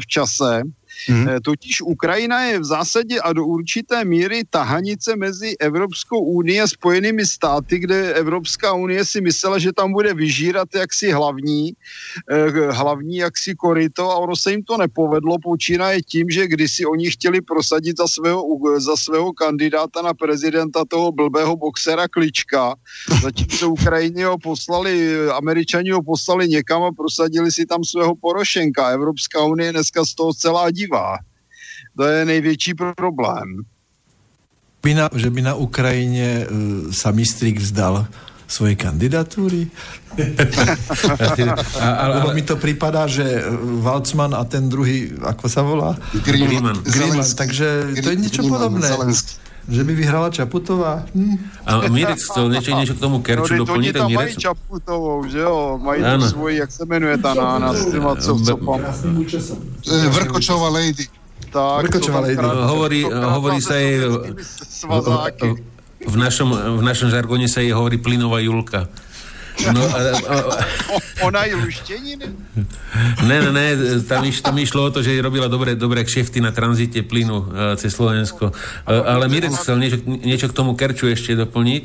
v 0.00 0.06
čase 0.06 0.62
Hmm. 1.08 1.28
Totiž 1.42 1.82
Ukrajina 1.82 2.44
je 2.44 2.58
v 2.58 2.64
zásadě 2.64 3.20
a 3.20 3.32
do 3.32 3.44
určité 3.44 4.04
míry 4.04 4.42
tahanice 4.50 5.16
mezi 5.16 5.56
Evropskou 5.60 6.20
unii 6.20 6.60
a 6.60 6.68
Spojenými 6.68 7.26
státy, 7.26 7.78
kde 7.78 8.14
Evropská 8.14 8.72
unie 8.72 9.04
si 9.04 9.20
myslela, 9.20 9.58
že 9.58 9.72
tam 9.72 9.92
bude 9.92 10.14
vyžírat 10.14 10.68
jaksi 10.74 11.12
hlavní, 11.12 11.72
eh, 12.30 12.72
hlavní 12.72 13.16
jaksi 13.16 13.54
korito 13.54 14.10
a 14.10 14.16
ono 14.16 14.36
se 14.36 14.50
jim 14.50 14.62
to 14.62 14.76
nepovedlo. 14.76 15.36
Počínaje 15.42 16.02
tím, 16.02 16.30
že 16.30 16.48
kdysi 16.48 16.86
oni 16.86 17.10
chtěli 17.10 17.40
prosadit 17.40 17.96
za 17.96 18.08
svého, 18.08 18.42
za 18.78 18.96
svého 18.96 19.32
kandidáta 19.32 20.02
na 20.02 20.14
prezidenta 20.14 20.84
toho 20.88 21.12
blbého 21.12 21.56
boxera 21.56 22.08
Klička, 22.08 22.74
zatímco 23.22 23.70
Ukrajině 23.70 24.26
ho 24.26 24.38
poslali, 24.38 25.28
američani 25.30 25.90
ho 25.90 26.02
poslali 26.02 26.48
někam 26.48 26.82
a 26.82 26.92
prosadili 26.92 27.52
si 27.52 27.66
tam 27.66 27.84
svého 27.84 28.14
Porošenka. 28.14 28.88
Evropská 28.88 29.44
unie 29.44 29.72
dneska 29.72 30.04
z 30.04 30.14
toho 30.14 30.34
celá 30.34 30.70
divá 30.70 30.85
nebývá. 30.86 31.18
To 31.96 32.04
je 32.04 32.24
největší 32.24 32.74
problém. 32.74 33.64
By 34.82 34.94
na, 34.94 35.10
že 35.14 35.30
by 35.30 35.42
na 35.42 35.54
Ukrajine 35.54 36.46
uh, 36.46 36.94
sa 36.94 37.10
Mistrík 37.10 37.58
vzdal 37.58 38.06
svojej 38.46 38.78
kandidatúry? 38.78 39.66
a, 41.82 41.88
a, 41.90 42.04
Lebo 42.20 42.30
mi 42.30 42.46
to 42.46 42.54
prípada, 42.54 43.10
že 43.10 43.42
Valcman 43.82 44.38
a 44.38 44.46
ten 44.46 44.70
druhý, 44.70 45.10
ako 45.18 45.50
sa 45.50 45.66
volá? 45.66 45.98
Griman. 46.22 46.78
Griman. 46.86 47.26
Takže 47.26 47.98
to 47.98 48.14
je 48.14 48.16
niečo 48.16 48.46
podobné. 48.46 48.86
Zelenský. 48.86 49.42
Že 49.66 49.82
by 49.82 49.92
vyhrala 49.98 50.30
Čaputová? 50.30 51.02
Hm. 51.10 51.36
A 51.66 51.90
Mirec 51.90 52.22
chcel 52.22 52.46
niečo, 52.54 52.70
niečo 52.78 52.94
k 52.94 53.02
tomu 53.02 53.18
Kerču 53.18 53.58
no, 53.58 53.66
doplniť. 53.66 53.90
Oni 53.90 53.98
tam 53.98 54.08
mají 54.14 54.30
Čaputovou, 54.38 55.26
že 55.26 55.42
jo? 55.42 55.74
Mají 55.82 56.02
tu 56.02 56.28
svoji, 56.28 56.56
jak 56.62 56.70
se 56.70 56.82
jmenuje 56.86 57.18
tá 57.18 57.34
nána 57.34 57.74
s 57.74 57.90
týma 57.90 58.14
copcopom. 58.14 58.78
Vrkočová 60.14 60.68
lady. 60.70 61.10
Tak, 61.50 61.82
Vrkočová 61.82 62.20
lady. 62.20 62.38
Hovorí, 62.42 63.00
hovorí 63.10 63.58
sa 63.58 63.74
jej... 63.74 64.06
V 66.06 66.14
našom, 66.14 66.54
v 66.54 66.82
našom 66.86 67.10
žargone 67.10 67.50
sa 67.50 67.58
jej 67.58 67.74
hovorí 67.74 67.98
plynová 67.98 68.38
Julka. 68.38 68.86
No, 69.56 69.80
a, 69.80 69.98
a, 70.12 70.34
Ona 71.24 71.48
je 71.48 71.54
lušteniny? 71.56 72.26
Ne, 73.24 73.36
ne, 73.40 73.50
ne, 73.52 73.66
tam, 74.04 74.20
iš, 74.28 74.44
tam 74.44 74.56
išlo 74.60 74.88
o 74.88 74.90
to, 74.92 75.00
že 75.00 75.16
robila 75.24 75.48
dobré, 75.48 75.72
dobré 75.72 76.04
kšefty 76.04 76.44
na 76.44 76.52
tranzite 76.52 77.00
plynu 77.00 77.36
uh, 77.36 77.46
cez 77.80 77.96
Slovensko. 77.96 78.52
Uh, 78.52 79.00
ale 79.04 79.32
Mirec 79.32 79.56
chcel 79.56 79.80
niečo, 79.80 79.98
niečo 80.04 80.46
k 80.52 80.56
tomu 80.56 80.76
Kerču 80.76 81.08
ešte 81.08 81.32
doplniť? 81.32 81.84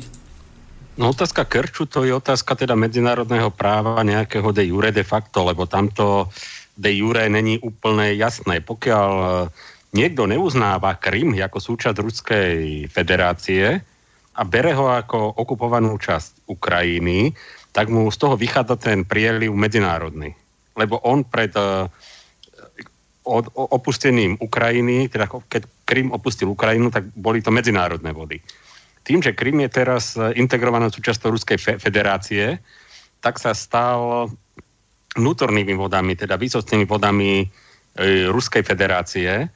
No 1.00 1.16
otázka 1.16 1.48
Kerču 1.48 1.88
to 1.88 2.04
je 2.04 2.12
otázka 2.12 2.52
teda 2.52 2.76
medzinárodného 2.76 3.48
práva 3.48 4.04
nejakého 4.04 4.52
de 4.52 4.68
jure 4.68 4.92
de 4.92 5.04
facto, 5.04 5.40
lebo 5.40 5.64
tamto 5.64 6.28
de 6.76 6.92
jure 6.92 7.24
není 7.32 7.56
úplne 7.56 8.12
jasné. 8.12 8.60
Pokiaľ 8.60 9.10
niekto 9.96 10.28
neuznáva 10.28 11.00
Krym 11.00 11.32
ako 11.36 11.58
súčasť 11.60 11.96
Ruskej 11.96 12.88
federácie 12.92 13.80
a 14.32 14.42
bere 14.44 14.72
ho 14.72 14.88
ako 14.88 15.36
okupovanú 15.36 15.96
časť 16.00 16.48
Ukrajiny, 16.48 17.32
tak 17.72 17.88
mu 17.88 18.12
z 18.12 18.16
toho 18.20 18.36
vychádza 18.36 18.76
ten 18.76 19.04
prieliv 19.08 19.52
medzinárodný. 19.56 20.36
Lebo 20.76 21.00
on 21.00 21.24
pred 21.24 21.52
uh, 21.56 21.88
od, 23.24 23.48
opustením 23.54 24.36
Ukrajiny, 24.40 25.08
teda 25.08 25.30
keď 25.48 25.62
Krym 25.86 26.10
opustil 26.10 26.50
Ukrajinu, 26.50 26.90
tak 26.90 27.06
boli 27.14 27.42
to 27.42 27.54
medzinárodné 27.54 28.10
vody. 28.12 28.42
Tým, 29.02 29.22
že 29.22 29.34
Krym 29.34 29.62
je 29.66 29.70
teraz 29.70 30.14
e, 30.14 30.34
integrovanou 30.38 30.90
súčasťou 30.90 31.34
Ruskej 31.34 31.58
fe- 31.58 31.78
federácie, 31.78 32.58
tak 33.22 33.38
sa 33.38 33.54
stal 33.54 34.30
vnútornými 35.14 35.74
vodami, 35.74 36.14
teda 36.14 36.38
výsostnými 36.38 36.86
vodami 36.86 37.42
e, 37.42 37.46
Ruskej 38.30 38.62
federácie. 38.62 39.50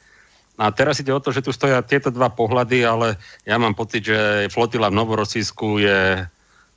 A 0.56 0.64
teraz 0.72 0.98
ide 1.02 1.14
o 1.14 1.22
to, 1.22 1.30
že 1.34 1.44
tu 1.44 1.50
stoja 1.54 1.82
tieto 1.82 2.10
dva 2.10 2.30
pohľady, 2.32 2.86
ale 2.86 3.18
ja 3.46 3.58
mám 3.58 3.74
pocit, 3.74 4.06
že 4.08 4.50
flotila 4.50 4.90
v 4.90 4.98
Novorosísku 4.98 5.82
je 5.82 6.26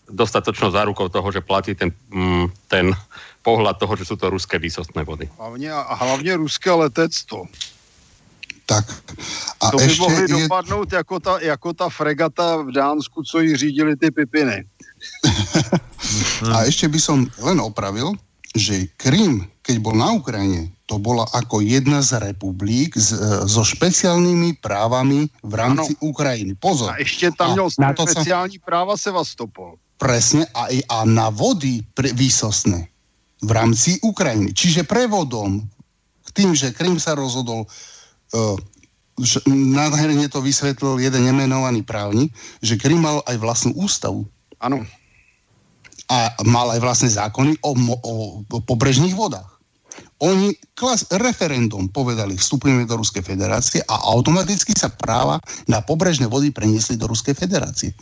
dostatočnou 0.10 0.72
zárukou 0.72 1.08
toho, 1.10 1.32
že 1.32 1.42
platí 1.42 1.76
ten, 1.76 1.94
mm, 2.10 2.52
ten 2.68 2.92
pohľad 3.42 3.80
toho, 3.80 3.96
že 3.96 4.06
sú 4.06 4.16
to 4.20 4.30
ruské 4.30 4.60
výsostné 4.60 5.06
vody. 5.06 5.30
Hlavne, 5.38 5.70
a 5.72 5.94
hlavne 5.96 6.42
ruské 6.42 6.70
letectvo. 6.72 7.48
Tak. 8.70 8.86
A 9.66 9.74
to 9.74 9.82
by 9.82 9.90
ešte 9.90 10.02
mohli 10.06 10.24
je... 10.30 10.34
dopadnout 10.46 10.90
jako 10.94 11.16
ta, 11.20 11.34
jako 11.42 11.74
ta 11.74 11.90
fregata 11.90 12.62
v 12.62 12.72
Dánsku, 12.72 13.24
co 13.24 13.40
jí 13.40 13.56
řídili 13.56 13.96
ty 13.96 14.12
pipiny. 14.12 14.66
a 16.54 16.68
ešte 16.70 16.86
by 16.86 17.00
som 17.02 17.26
len 17.42 17.58
opravil, 17.58 18.14
že 18.54 18.90
Krym, 18.98 19.48
keď 19.66 19.76
bol 19.82 19.96
na 19.98 20.14
Ukrajine, 20.14 20.70
to 20.90 20.98
bola 20.98 21.26
ako 21.38 21.62
jedna 21.62 22.02
z 22.02 22.18
republik 22.18 22.98
s, 22.98 23.14
e, 23.14 23.46
so 23.46 23.62
špeciálnymi 23.62 24.58
právami 24.58 25.30
v 25.46 25.54
rámci 25.54 25.94
ano. 25.98 26.10
Ukrajiny. 26.10 26.58
Pozor. 26.58 26.94
A 26.94 27.02
ešte 27.02 27.30
tam 27.34 27.54
měl 27.54 27.70
špeciální 27.70 28.58
sa... 28.58 28.66
práva 28.66 28.94
Sevastopol. 28.98 29.78
Presne, 30.00 30.48
a, 30.56 30.72
a 30.72 30.98
na 31.04 31.28
vody 31.28 31.84
pre, 31.92 32.16
výsostné 32.16 32.88
v 33.44 33.52
rámci 33.52 34.00
Ukrajiny. 34.00 34.56
Čiže 34.56 34.88
prevodom, 34.88 35.68
tým, 36.32 36.56
že 36.56 36.72
Krym 36.72 36.96
sa 36.96 37.20
rozhodol, 37.20 37.68
uh, 37.68 38.56
že 39.20 39.44
nádherne 39.48 40.32
to 40.32 40.40
vysvetlil 40.40 41.04
jeden 41.04 41.28
nemenovaný 41.28 41.84
právnik, 41.84 42.32
že 42.64 42.80
Krym 42.80 43.04
mal 43.04 43.20
aj 43.28 43.36
vlastnú 43.44 43.76
ústavu. 43.76 44.24
Áno. 44.64 44.88
A 46.08 46.32
mal 46.48 46.72
aj 46.74 46.80
vlastné 46.80 47.10
zákony 47.12 47.60
o, 47.60 47.72
o, 47.76 48.14
o 48.48 48.60
pobrežných 48.64 49.14
vodách. 49.14 49.60
Oni 50.20 50.52
klas, 50.76 51.08
referendum 51.12 51.88
povedali, 51.88 52.36
vstupujeme 52.36 52.84
do 52.84 53.00
Ruskej 53.00 53.24
federácie 53.24 53.80
a 53.84 54.12
automaticky 54.16 54.76
sa 54.76 54.92
práva 54.92 55.40
na 55.68 55.80
pobrežné 55.80 56.28
vody 56.28 56.52
preniesli 56.52 57.00
do 57.00 57.08
Ruskej 57.08 57.36
federácie. 57.36 57.96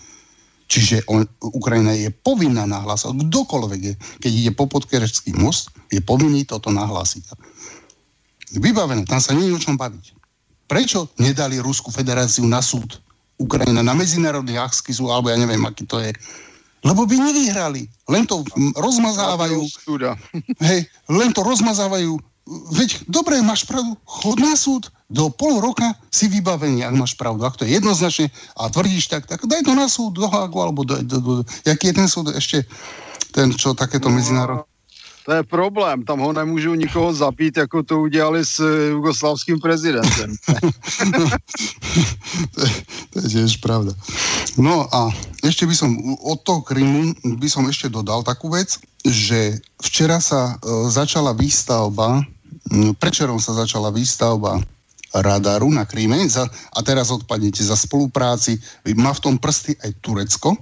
Čiže 0.67 1.07
on, 1.07 1.23
Ukrajina 1.39 1.95
je 1.95 2.11
povinná 2.11 2.67
nahlásiť, 2.67 3.15
kdokoľvek 3.31 3.81
je, 3.81 3.93
keď 4.19 4.31
ide 4.31 4.51
po 4.51 4.67
podkerečský 4.67 5.31
most, 5.39 5.71
je 5.87 6.03
povinný 6.03 6.43
toto 6.43 6.67
nahlásiť. 6.75 7.23
Vybavené, 8.59 9.07
tam 9.07 9.23
sa 9.23 9.31
nie 9.31 9.47
je 9.47 9.55
o 9.55 9.63
čom 9.63 9.79
baviť. 9.79 10.15
Prečo 10.67 11.07
nedali 11.23 11.63
Rusku 11.63 11.87
federáciu 11.87 12.43
na 12.43 12.59
súd? 12.59 12.99
Ukrajina 13.39 13.79
na 13.79 13.95
medzinárodný 13.95 14.59
Hachský 14.59 14.91
súd, 14.91 15.07
alebo 15.07 15.31
ja 15.31 15.39
neviem, 15.39 15.63
aký 15.63 15.87
to 15.87 16.03
je. 16.03 16.11
Lebo 16.83 17.07
by 17.07 17.15
nevyhrali. 17.15 17.87
Len 18.11 18.27
to 18.27 18.43
rozmazávajú. 18.75 19.63
Hej, 20.59 20.79
len 21.07 21.29
to 21.31 21.41
rozmazávajú. 21.47 22.19
Veď, 22.47 23.03
dobre, 23.11 23.43
máš 23.43 23.67
pravdu, 23.67 23.99
chod 24.07 24.39
na 24.39 24.55
súd, 24.55 24.87
do 25.11 25.27
pol 25.27 25.59
roka 25.59 25.95
si 26.07 26.31
vybavený, 26.31 26.87
ak 26.87 26.95
máš 26.95 27.13
pravdu. 27.19 27.43
Ak 27.43 27.59
to 27.59 27.67
je 27.67 27.75
jednoznačne 27.75 28.31
a 28.55 28.71
tvrdíš 28.71 29.11
tak, 29.11 29.27
tak 29.27 29.43
daj 29.43 29.67
to 29.67 29.75
na 29.75 29.91
súd 29.91 30.15
do 30.15 30.31
Hágu, 30.31 30.55
alebo 30.63 30.87
do, 30.87 30.95
do, 31.03 31.17
do, 31.19 31.33
jaký 31.67 31.91
je 31.91 31.95
ten 31.99 32.07
súd 32.07 32.31
ešte, 32.31 32.63
ten, 33.35 33.51
čo 33.51 33.75
takéto 33.75 34.07
medzinárodné 34.07 34.63
to 35.27 35.35
je 35.35 35.43
problém, 35.43 36.07
tam 36.07 36.19
ho 36.19 36.33
nemůžu 36.33 36.73
nikoho 36.73 37.13
zabít, 37.13 37.57
jako 37.57 37.83
to 37.83 37.99
udělali 37.99 38.45
s 38.45 38.87
jugoslavským 38.89 39.59
prezidentem. 39.59 40.35
to, 42.55 42.61
je, 42.63 42.71
to 43.09 43.19
je 43.19 43.27
tiež 43.27 43.59
pravda. 43.59 43.91
No 44.55 44.87
a 44.87 45.11
ešte 45.43 45.67
by 45.67 45.75
som 45.75 45.91
od 46.23 46.39
toho 46.47 46.63
Krymu 46.63 47.11
by 47.43 47.47
som 47.51 47.67
ešte 47.67 47.91
dodal 47.91 48.23
takú 48.23 48.55
vec, 48.55 48.79
že 49.03 49.59
včera 49.83 50.23
sa 50.23 50.55
e, 50.55 50.87
začala 50.87 51.35
výstavba, 51.35 52.23
prečerom 52.99 53.39
sa 53.39 53.55
začala 53.55 53.91
výstavba 53.93 54.59
radaru 55.15 55.71
na 55.71 55.87
Kríme 55.87 56.19
za, 56.27 56.45
a 56.47 56.79
teraz 56.83 57.09
odpadnete 57.09 57.63
za 57.63 57.79
spolupráci. 57.79 58.59
Má 58.95 59.15
v 59.15 59.23
tom 59.23 59.35
prsty 59.39 59.79
aj 59.79 59.91
Turecko. 60.03 60.53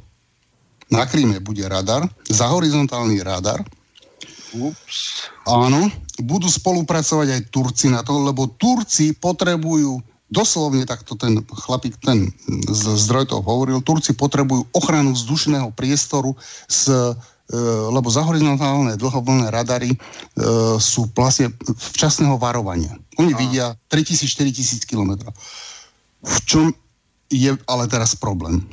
Na 0.93 1.09
Kríme 1.09 1.41
bude 1.41 1.65
radar, 1.65 2.05
za 2.29 2.45
horizontálny 2.45 3.25
radar. 3.25 3.65
Ups. 4.53 5.27
Áno, 5.49 5.89
budú 6.21 6.47
spolupracovať 6.47 7.27
aj 7.27 7.41
Turci 7.49 7.89
na 7.89 8.05
to, 8.05 8.21
lebo 8.21 8.47
Turci 8.55 9.17
potrebujú 9.17 9.99
doslovne 10.29 10.85
takto 10.85 11.13
ten 11.17 11.41
chlapík, 11.41 11.97
ten 12.01 12.29
zdroj 12.69 13.29
to 13.29 13.41
hovoril, 13.41 13.81
Turci 13.81 14.13
potrebujú 14.13 14.65
ochranu 14.73 15.13
vzdušného 15.13 15.73
priestoru 15.73 16.33
s 16.69 16.89
E, 16.89 17.13
lebo 17.93 18.09
za 18.09 18.25
horizontálne 18.25 18.97
dlhovlné 18.97 19.53
radary 19.53 19.93
e, 19.93 19.97
sú 20.81 21.05
vlastne 21.13 21.53
včasného 21.93 22.41
varovania. 22.41 22.97
Oni 23.21 23.33
a. 23.33 23.37
vidia 23.37 23.65
3000-4000 23.93 24.89
km. 24.89 25.29
V 26.25 26.37
čom 26.49 26.73
je 27.29 27.53
ale 27.69 27.85
teraz 27.85 28.17
problém? 28.17 28.65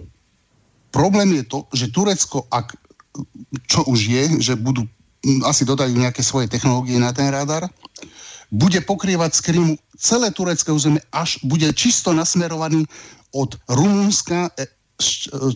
Problém 0.88 1.36
je 1.36 1.44
to, 1.44 1.58
že 1.72 1.92
Turecko, 1.92 2.48
ak 2.48 2.72
čo 3.68 3.84
už 3.88 4.00
je, 4.08 4.24
že 4.40 4.54
budú 4.56 4.88
asi 5.44 5.68
dodajú 5.68 5.92
nejaké 5.92 6.24
svoje 6.24 6.48
technológie 6.48 6.96
na 6.96 7.12
ten 7.12 7.28
radar, 7.28 7.68
bude 8.52 8.80
pokrývať 8.84 9.36
z 9.36 9.40
Krymu 9.52 9.74
celé 9.96 10.28
turecké 10.32 10.72
územie, 10.72 11.00
až 11.12 11.40
bude 11.44 11.68
čisto 11.72 12.12
nasmerovaný 12.12 12.84
od 13.32 13.56
Rumúnska, 13.68 14.52
e, 14.56 14.64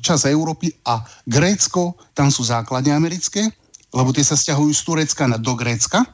čas 0.03 0.27
Európy 0.27 0.75
a 0.87 1.03
Grécko, 1.27 1.97
tam 2.13 2.29
sú 2.29 2.47
základne 2.47 2.93
americké, 2.93 3.47
lebo 3.95 4.13
tie 4.13 4.27
sa 4.27 4.37
stiahujú 4.37 4.73
z 4.75 4.83
Turecka 4.83 5.25
na, 5.25 5.41
do 5.41 5.55
Grécka, 5.57 6.05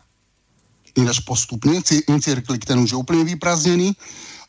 ináč 0.94 1.24
postupne, 1.24 1.80
Incirklik 2.08 2.68
ten 2.68 2.78
už 2.78 2.92
je 2.92 2.98
úplne 3.00 3.24
vyprázdnený 3.24 3.96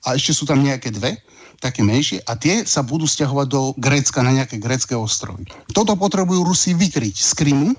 a 0.03 0.19
ešte 0.19 0.35
sú 0.35 0.43
tam 0.43 0.59
nejaké 0.59 0.91
dve, 0.91 1.15
také 1.63 1.79
menšie 1.79 2.19
a 2.27 2.35
tie 2.35 2.67
sa 2.67 2.83
budú 2.83 3.07
stiahovať 3.07 3.47
do 3.47 3.61
Grécka 3.79 4.19
na 4.19 4.35
nejaké 4.35 4.59
grécké 4.59 4.99
ostrovy. 4.99 5.47
Toto 5.71 5.95
potrebujú 5.95 6.43
Rusi 6.43 6.75
vykryť 6.75 7.15
z 7.15 7.31
Krymu 7.39 7.71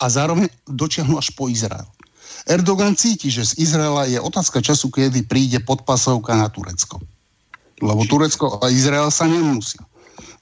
a 0.00 0.04
zároveň 0.08 0.48
dočiahnu 0.64 1.20
až 1.20 1.28
po 1.36 1.52
Izrael. 1.52 1.84
Erdogan 2.48 2.96
cíti, 2.96 3.28
že 3.28 3.52
z 3.52 3.52
Izraela 3.60 4.08
je 4.08 4.20
otázka 4.20 4.60
času, 4.60 4.88
kedy 4.88 5.28
príde 5.28 5.60
podpasovka 5.64 6.36
na 6.36 6.48
Turecko. 6.48 7.00
Lebo 7.80 8.04
Turecko 8.08 8.60
a 8.60 8.68
Izrael 8.72 9.08
sa 9.12 9.28
nemusia. 9.28 9.80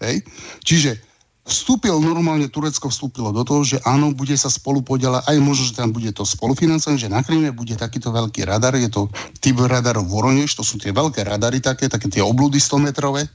Hej? 0.02 0.26
Čiže 0.66 0.98
vstúpil 1.42 1.94
normálne, 1.98 2.46
Turecko 2.46 2.86
vstúpilo 2.86 3.34
do 3.34 3.42
toho, 3.42 3.66
že 3.66 3.82
áno, 3.82 4.14
bude 4.14 4.38
sa 4.38 4.46
spolu 4.46 4.78
podielať, 4.82 5.26
aj 5.26 5.36
možno, 5.42 5.64
že 5.66 5.74
tam 5.74 5.90
bude 5.90 6.10
to 6.14 6.22
spolufinancované, 6.22 6.98
že 7.02 7.10
na 7.10 7.22
Kríme 7.22 7.50
bude 7.50 7.74
takýto 7.74 8.14
veľký 8.14 8.46
radar, 8.46 8.78
je 8.78 8.86
to 8.86 9.10
typ 9.42 9.58
radarov 9.58 10.06
Voronež, 10.06 10.54
to 10.54 10.62
sú 10.62 10.78
tie 10.78 10.94
veľké 10.94 11.26
radary 11.26 11.58
také, 11.58 11.90
také 11.90 12.06
tie 12.06 12.22
oblúdy 12.22 12.62
100 12.62 12.86
metrové, 12.86 13.26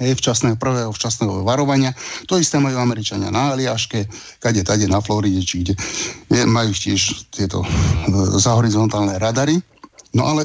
hej, 0.00 0.12
včasného, 0.20 0.60
prvého 0.60 0.92
včasného 0.92 1.40
varovania. 1.40 1.96
To 2.28 2.36
isté 2.36 2.60
majú 2.60 2.76
Američania 2.76 3.32
na 3.32 3.56
Aliaške, 3.56 4.04
kade 4.40 4.60
tade 4.60 4.84
na 4.84 5.00
Floride, 5.00 5.40
či 5.40 5.64
kde 5.64 5.74
je, 6.28 6.42
majú 6.44 6.72
tiež 6.72 7.32
tieto 7.32 7.64
e, 7.64 7.68
zahorizontálne 8.36 9.16
radary. 9.16 9.56
No 10.12 10.28
ale 10.28 10.44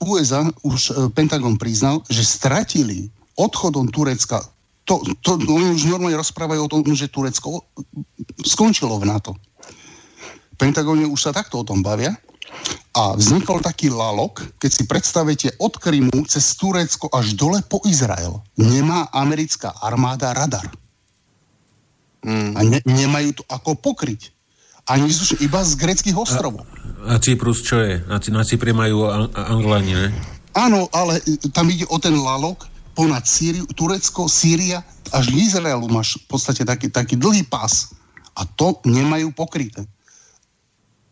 USA 0.00 0.48
už 0.64 0.80
e, 0.80 0.92
Pentagon 1.12 1.60
priznal, 1.60 2.00
že 2.08 2.24
stratili 2.24 3.12
odchodom 3.36 3.90
Turecka 3.90 4.42
to, 4.84 5.00
to, 5.24 5.40
oni 5.40 5.72
už 5.80 5.88
normálne 5.88 6.20
rozprávajú 6.20 6.60
o 6.60 6.70
tom, 6.70 6.84
že 6.92 7.08
Turecko 7.08 7.64
skončilo 8.44 9.00
v 9.00 9.08
NATO. 9.08 9.32
V 10.52 10.56
Pentagóne 10.60 11.08
už 11.08 11.20
sa 11.24 11.32
takto 11.32 11.64
o 11.64 11.66
tom 11.66 11.80
bavia 11.80 12.12
a 12.94 13.16
vznikol 13.16 13.64
taký 13.64 13.90
lalok, 13.90 14.44
keď 14.60 14.70
si 14.70 14.84
predstavíte 14.84 15.48
od 15.58 15.74
Krymu 15.80 16.28
cez 16.28 16.54
Turecko 16.54 17.08
až 17.10 17.32
dole 17.34 17.64
po 17.64 17.80
Izrael. 17.88 18.38
Nemá 18.60 19.08
americká 19.10 19.72
armáda 19.80 20.36
radar. 20.36 20.68
Mm. 22.22 22.52
A 22.54 22.60
ne, 22.62 22.78
nemajú 22.84 23.40
to 23.40 23.42
ako 23.50 23.74
pokryť. 23.80 24.30
Ani 24.84 25.08
sú 25.08 25.32
iba 25.40 25.64
z 25.64 25.80
greckých 25.80 26.14
ostrovov. 26.14 26.68
A, 27.08 27.16
a 27.16 27.20
Cyprus 27.24 27.64
čo 27.64 27.80
je? 27.80 28.04
Na, 28.04 28.20
na 28.20 28.44
Cypre 28.44 28.76
majú 28.76 29.08
Anglani, 29.32 29.96
ne? 29.96 30.08
Áno, 30.52 30.92
ale 30.92 31.24
tam 31.56 31.72
ide 31.72 31.88
o 31.88 31.96
ten 31.96 32.14
lalok 32.14 32.68
ponad 32.94 33.26
Sýriu, 33.26 33.66
Turecko, 33.74 34.30
Sýria, 34.30 34.80
až 35.10 35.28
k 35.28 35.36
Izraelu 35.36 35.84
máš 35.90 36.16
v 36.22 36.24
podstate 36.30 36.62
taký, 36.62 36.88
taký 36.88 37.18
dlhý 37.18 37.44
pás. 37.44 37.92
A 38.34 38.46
to 38.46 38.78
nemajú 38.86 39.30
pokryté. 39.34 39.86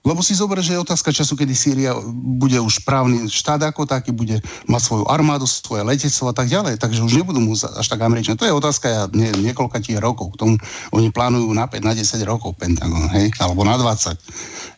Lebo 0.02 0.18
si 0.18 0.34
zober, 0.34 0.58
že 0.58 0.74
je 0.74 0.82
otázka 0.82 1.14
času, 1.14 1.38
kedy 1.38 1.54
Sýria 1.54 1.94
bude 2.34 2.58
už 2.58 2.82
právny 2.82 3.30
štát 3.30 3.62
ako 3.62 3.86
taký, 3.86 4.10
bude 4.10 4.42
mať 4.66 4.82
svoju 4.82 5.04
armádu, 5.06 5.46
svoje 5.46 5.86
letectvo 5.86 6.26
a 6.26 6.34
tak 6.34 6.50
ďalej. 6.50 6.82
Takže 6.82 7.06
už 7.06 7.22
nebudú 7.22 7.38
mu 7.38 7.54
až 7.54 7.86
tak 7.86 8.02
Američania. 8.02 8.34
To 8.34 8.48
je 8.50 8.50
otázka 8.50 8.86
ja, 8.90 9.02
nie, 9.14 9.30
niekoľka 9.38 9.78
tých 9.78 10.02
rokov. 10.02 10.34
K 10.34 10.40
tomu 10.42 10.54
oni 10.90 11.14
plánujú 11.14 11.46
na 11.54 11.70
5, 11.70 11.86
na 11.86 11.94
10 11.94 12.18
rokov 12.26 12.58
Pentagon, 12.58 13.06
hej? 13.14 13.30
Alebo 13.38 13.62
na 13.62 13.78
20. 13.78 14.18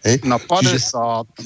Hej? 0.05 0.17
Na 0.29 0.37
50. 0.37 0.61
Čiže, 0.61 0.79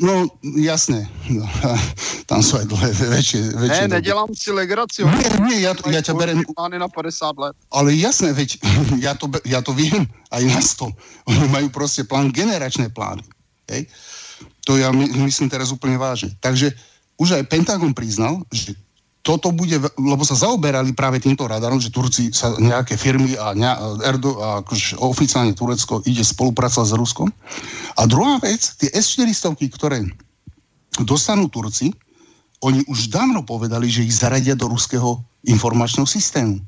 no, 0.02 0.26
jasné. 0.58 1.06
No, 1.30 1.46
tam 2.30 2.42
sú 2.42 2.58
aj 2.58 2.66
dlhé, 2.66 2.90
väčšie, 2.90 3.42
väčšie 3.62 3.86
Ne, 3.86 4.02
nedelám 4.02 4.34
si 4.34 4.50
legraciu. 4.50 5.06
Nie, 5.06 5.30
nie, 5.46 5.58
ja, 5.62 5.72
ja 5.86 6.02
ťa 6.02 6.18
berem... 6.18 6.42
na 6.42 6.90
50 6.90 7.44
let. 7.46 7.54
Ale 7.70 7.94
jasné, 7.94 8.34
veď 8.34 8.58
ja 9.06 9.14
to, 9.14 9.30
ja 9.46 9.62
to 9.62 9.70
viem, 9.70 10.02
aj 10.34 10.42
na 10.50 10.58
100. 10.58 11.30
Oni 11.30 11.46
majú 11.46 11.70
proste 11.70 12.02
plán, 12.02 12.34
generačné 12.34 12.90
plány. 12.90 13.22
Hej. 13.68 13.86
To 14.66 14.76
ja 14.76 14.92
my, 14.92 15.04
myslím 15.28 15.52
teraz 15.52 15.70
úplne 15.70 16.00
vážne. 16.00 16.32
Takže 16.40 16.72
už 17.18 17.38
aj 17.40 17.48
Pentagon 17.50 17.92
priznal, 17.92 18.42
že 18.52 18.72
toto 19.26 19.52
bude, 19.52 19.76
lebo 20.00 20.24
sa 20.24 20.38
zaoberali 20.38 20.96
práve 20.96 21.20
týmto 21.20 21.44
radarom, 21.44 21.76
že 21.76 21.92
Turci 21.92 22.32
sa 22.32 22.56
nejaké 22.56 22.96
firmy 22.96 23.36
a, 23.36 23.52
ne, 23.52 23.68
Erdo, 24.00 24.40
a 24.40 24.64
akože 24.64 24.96
oficiálne 25.04 25.52
Turecko 25.52 26.00
ide 26.08 26.24
spolupracovať 26.24 26.88
s 26.88 26.96
Ruskom. 26.96 27.28
A 28.00 28.08
druhá 28.08 28.40
vec, 28.40 28.78
tie 28.80 28.88
S-400, 28.88 29.52
ktoré 29.76 30.00
dostanú 31.04 31.52
Turci, 31.52 31.92
oni 32.64 32.82
už 32.88 33.12
dávno 33.12 33.44
povedali, 33.44 33.92
že 33.92 34.06
ich 34.06 34.16
zaradia 34.16 34.56
do 34.56 34.70
ruského 34.70 35.20
informačného 35.44 36.08
systému. 36.08 36.58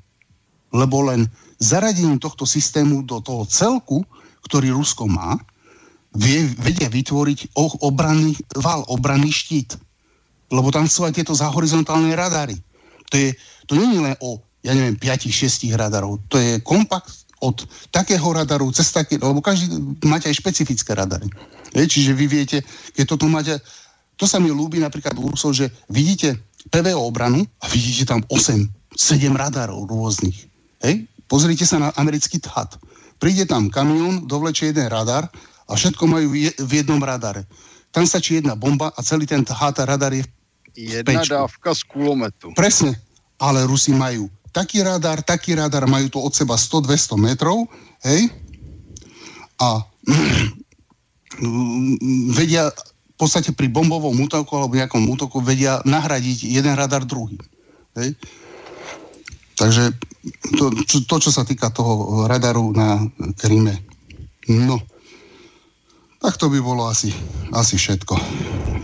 Lebo 0.71 1.03
len 1.09 1.33
zaradením 1.59 2.21
tohto 2.21 2.45
systému 2.45 3.03
do 3.09 3.25
toho 3.25 3.49
celku, 3.49 4.05
ktorý 4.45 4.77
Rusko 4.77 5.09
má, 5.09 5.41
vie, 6.17 6.47
vedia 6.59 6.91
vytvoriť 6.91 7.55
obranný 7.59 8.35
val, 8.59 8.83
obranný 8.91 9.31
štít. 9.31 9.79
Lebo 10.51 10.75
tam 10.75 10.91
sú 10.91 11.07
aj 11.07 11.15
tieto 11.15 11.35
zahorizontálne 11.35 12.11
radary. 12.19 12.59
To, 13.11 13.15
je, 13.15 13.31
to 13.71 13.79
nie 13.79 13.95
je 13.95 14.03
len 14.03 14.15
o, 14.19 14.43
ja 14.67 14.75
neviem, 14.75 14.99
5-6 14.99 15.71
radarov. 15.79 16.19
To 16.31 16.37
je 16.39 16.59
kompakt 16.67 17.31
od 17.41 17.63
takého 17.95 18.27
radaru 18.35 18.69
cez 18.75 18.91
také, 18.93 19.17
lebo 19.17 19.41
každý 19.41 19.71
máte 20.05 20.29
aj 20.29 20.37
špecifické 20.43 20.93
radary. 20.93 21.31
Je, 21.73 21.87
čiže 21.87 22.13
vy 22.13 22.27
viete, 22.27 22.59
keď 22.93 23.05
toto 23.17 23.31
máte, 23.31 23.57
to 24.19 24.27
sa 24.27 24.43
mi 24.43 24.51
ľúbi 24.51 24.83
napríklad 24.83 25.17
u 25.17 25.31
Rusov, 25.31 25.55
že 25.55 25.71
vidíte 25.89 26.37
PVO 26.69 27.01
obranu 27.01 27.41
a 27.63 27.67
vidíte 27.71 28.11
tam 28.11 28.21
8, 28.29 28.69
7 28.93 29.33
radarov 29.33 29.89
rôznych. 29.89 30.37
Hej? 30.85 31.09
Pozrite 31.31 31.65
sa 31.65 31.79
na 31.79 31.89
americký 31.97 32.43
THAT. 32.43 32.77
Príde 33.23 33.47
tam 33.47 33.71
kamión, 33.73 34.27
dovlečie 34.27 34.75
jeden 34.75 34.91
radar 34.91 35.31
a 35.71 35.79
všetko 35.79 36.03
majú 36.11 36.35
v 36.35 36.73
jednom 36.75 36.99
radare. 36.99 37.47
Tam 37.95 38.07
stačí 38.07 38.39
jedna 38.39 38.59
bomba 38.59 38.91
a 38.95 39.01
celý 39.03 39.27
ten 39.27 39.43
háta 39.47 39.87
radar 39.87 40.15
je 40.15 40.27
Jedna 40.75 41.23
pečku. 41.23 41.35
dávka 41.35 41.71
z 41.75 41.83
kulometu. 41.87 42.47
Presne. 42.55 42.95
Ale 43.41 43.67
Rusi 43.67 43.91
majú 43.91 44.31
taký 44.55 44.83
radar, 44.83 45.23
taký 45.23 45.55
radar, 45.55 45.87
majú 45.87 46.11
to 46.11 46.19
od 46.23 46.35
seba 46.35 46.59
100-200 46.59 47.19
metrov, 47.19 47.67
hej? 48.07 48.31
A 49.59 49.83
vedia 52.39 52.71
v 52.71 53.17
podstate 53.17 53.53
pri 53.53 53.69
bombovom 53.69 54.17
útoku 54.17 54.57
alebo 54.57 54.77
nejakom 54.77 55.05
útoku 55.11 55.45
vedia 55.45 55.81
nahradiť 55.85 56.49
jeden 56.49 56.73
radar 56.73 57.05
druhý. 57.05 57.37
Hej? 57.97 58.17
Takže 59.61 59.93
to, 60.57 60.73
to, 61.05 61.17
čo 61.21 61.29
sa 61.29 61.45
týka 61.45 61.69
toho 61.69 62.25
radaru 62.25 62.73
na 62.73 63.05
Kríme. 63.37 63.77
No, 64.49 64.81
tak 66.21 66.37
to 66.37 66.53
by 66.53 66.61
bolo 66.61 66.85
asi, 66.85 67.11
asi 67.51 67.81
všetko. 67.81 68.15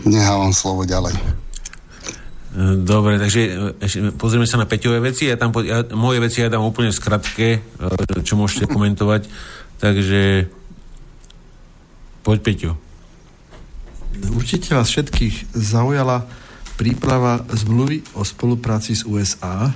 Nehávam 0.09 0.49
slovo 0.51 0.89
ďalej. 0.89 1.13
Dobre, 2.81 3.21
takže 3.21 3.41
pozrieme 4.17 4.49
sa 4.49 4.57
na 4.57 4.65
Peťové 4.65 4.97
veci. 4.97 5.29
Ja 5.29 5.37
tam, 5.37 5.53
ja, 5.61 5.85
moje 5.93 6.17
veci 6.17 6.41
ja 6.41 6.49
dám 6.49 6.65
úplne 6.65 6.89
skratke, 6.89 7.61
e, 7.61 8.25
čo 8.25 8.33
môžete 8.33 8.65
komentovať. 8.65 9.29
Takže 9.77 10.49
poď 12.25 12.37
Peťo. 12.41 12.71
Určite 14.33 14.73
vás 14.73 14.89
všetkých 14.89 15.53
zaujala 15.53 16.25
príprava 16.81 17.45
zmluvy 17.53 18.01
o 18.17 18.25
spolupráci 18.25 18.97
s 18.97 19.05
USA. 19.05 19.69
E, 19.69 19.71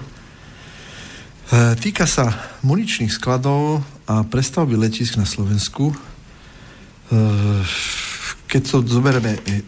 týka 1.78 2.10
sa 2.10 2.34
muničných 2.66 3.14
skladov 3.14 3.86
a 4.10 4.26
prestavby 4.26 4.74
letisk 4.74 5.22
na 5.22 5.30
Slovensku 5.30 5.94
keď 8.48 8.62
to 8.68 8.78
zoberieme 8.84 9.36
eh, 9.36 9.64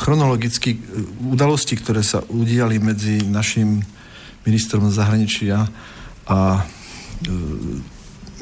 chronologicky, 0.00 0.76
eh, 0.76 0.80
udalosti, 1.28 1.76
ktoré 1.76 2.04
sa 2.04 2.24
udiali 2.28 2.80
medzi 2.80 3.24
našim 3.24 3.84
ministrom 4.42 4.90
zahraničia 4.90 5.70
a 6.26 6.66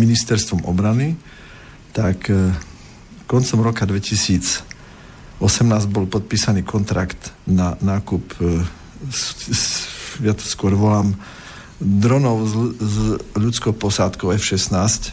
ministerstvom 0.00 0.64
obrany, 0.64 1.12
tak 1.92 2.32
koncom 3.28 3.60
roka 3.60 3.84
2018 3.84 4.64
bol 5.92 6.08
podpísaný 6.08 6.64
kontrakt 6.64 7.36
na 7.44 7.76
nákup, 7.84 8.24
ja 10.24 10.32
to 10.32 10.44
skôr 10.48 10.72
volám, 10.72 11.12
dronov 11.76 12.48
s, 12.48 12.56
ľudskou 13.36 13.76
posádkou 13.76 14.32
F-16, 14.32 15.12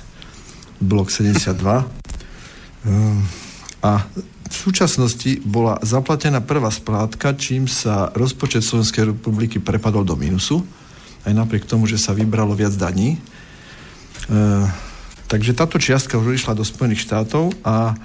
blok 0.80 1.12
72, 1.12 1.84
Ehm, 1.84 2.07
a 3.84 3.92
v 4.48 4.56
súčasnosti 4.56 5.44
bola 5.44 5.76
zaplatená 5.84 6.40
prvá 6.40 6.72
splátka, 6.72 7.36
čím 7.36 7.68
sa 7.68 8.10
rozpočet 8.16 8.64
Slovenskej 8.64 9.12
republiky 9.12 9.60
prepadol 9.60 10.08
do 10.08 10.16
minusu, 10.16 10.64
aj 11.28 11.34
napriek 11.36 11.68
tomu, 11.68 11.84
že 11.84 12.00
sa 12.00 12.16
vybralo 12.16 12.56
viac 12.56 12.72
daní. 12.80 13.16
E, 13.16 13.20
takže 15.28 15.52
táto 15.52 15.76
čiastka 15.76 16.16
už 16.16 16.40
išla 16.40 16.56
do 16.56 16.64
Spojených 16.64 17.04
štátov 17.04 17.52
a 17.68 18.00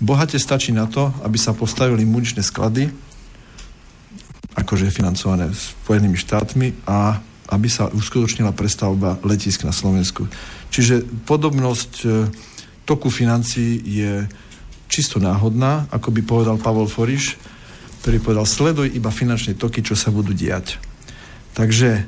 bohate 0.00 0.40
stačí 0.40 0.72
na 0.72 0.88
to, 0.88 1.12
aby 1.20 1.36
sa 1.36 1.52
postavili 1.52 2.08
muničné 2.08 2.40
sklady, 2.40 2.88
akože 4.56 4.88
financované 4.88 5.52
Spojenými 5.52 6.16
štátmi 6.16 6.88
a 6.88 7.20
aby 7.52 7.68
sa 7.68 7.92
uskutočnila 7.92 8.56
prestavba 8.56 9.20
letisk 9.20 9.68
na 9.68 9.76
Slovensku. 9.76 10.24
Čiže 10.72 11.04
podobnosť 11.28 11.92
e, 12.02 12.08
toku 12.86 13.10
financií 13.10 13.82
je 13.82 14.24
čisto 14.86 15.18
náhodná, 15.18 15.90
ako 15.90 16.14
by 16.14 16.20
povedal 16.22 16.56
Pavol 16.62 16.86
Foriš, 16.86 17.34
ktorý 18.00 18.22
povedal, 18.22 18.46
sleduj 18.46 18.94
iba 18.94 19.10
finančné 19.10 19.58
toky, 19.58 19.82
čo 19.82 19.98
sa 19.98 20.14
budú 20.14 20.30
diať. 20.30 20.78
Takže 21.58 22.06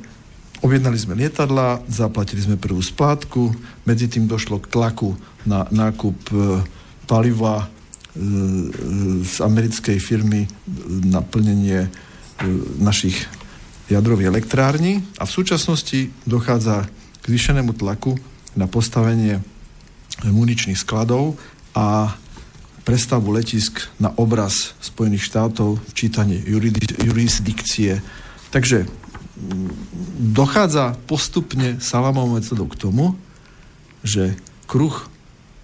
objednali 0.63 0.95
sme 0.95 1.19
lietadla, 1.19 1.83
zaplatili 1.91 2.39
sme 2.39 2.55
prvú 2.55 2.79
splátku, 2.79 3.51
medzi 3.83 4.07
tým 4.07 4.31
došlo 4.31 4.63
k 4.63 4.71
tlaku 4.71 5.19
na 5.43 5.67
nákup 5.75 6.19
e, 6.31 6.63
paliva 7.11 7.67
e, 7.67 7.67
z 9.27 9.35
americkej 9.43 9.99
firmy 9.99 10.47
na 11.03 11.19
plnenie 11.19 11.87
e, 11.87 11.91
našich 12.79 13.27
jadrových 13.91 14.31
elektrární 14.31 15.03
a 15.19 15.27
v 15.27 15.35
súčasnosti 15.35 16.15
dochádza 16.29 16.87
k 17.19 17.25
zvýšenému 17.27 17.75
tlaku 17.75 18.15
na 18.55 18.71
postavenie 18.71 19.43
muničných 20.27 20.79
skladov 20.79 21.39
a 21.77 22.17
prestavbu 22.83 23.37
letisk 23.37 23.85
na 24.01 24.09
obraz 24.17 24.73
Spojených 24.81 25.29
štátov, 25.29 25.77
čítanie 25.93 26.41
jurisdikcie. 27.05 28.01
Takže 28.49 28.89
dochádza 30.19 30.97
postupne 31.05 31.79
salamou 31.85 32.27
metodou 32.33 32.67
k 32.67 32.81
tomu, 32.81 33.15
že 34.01 34.35
kruh 34.65 35.07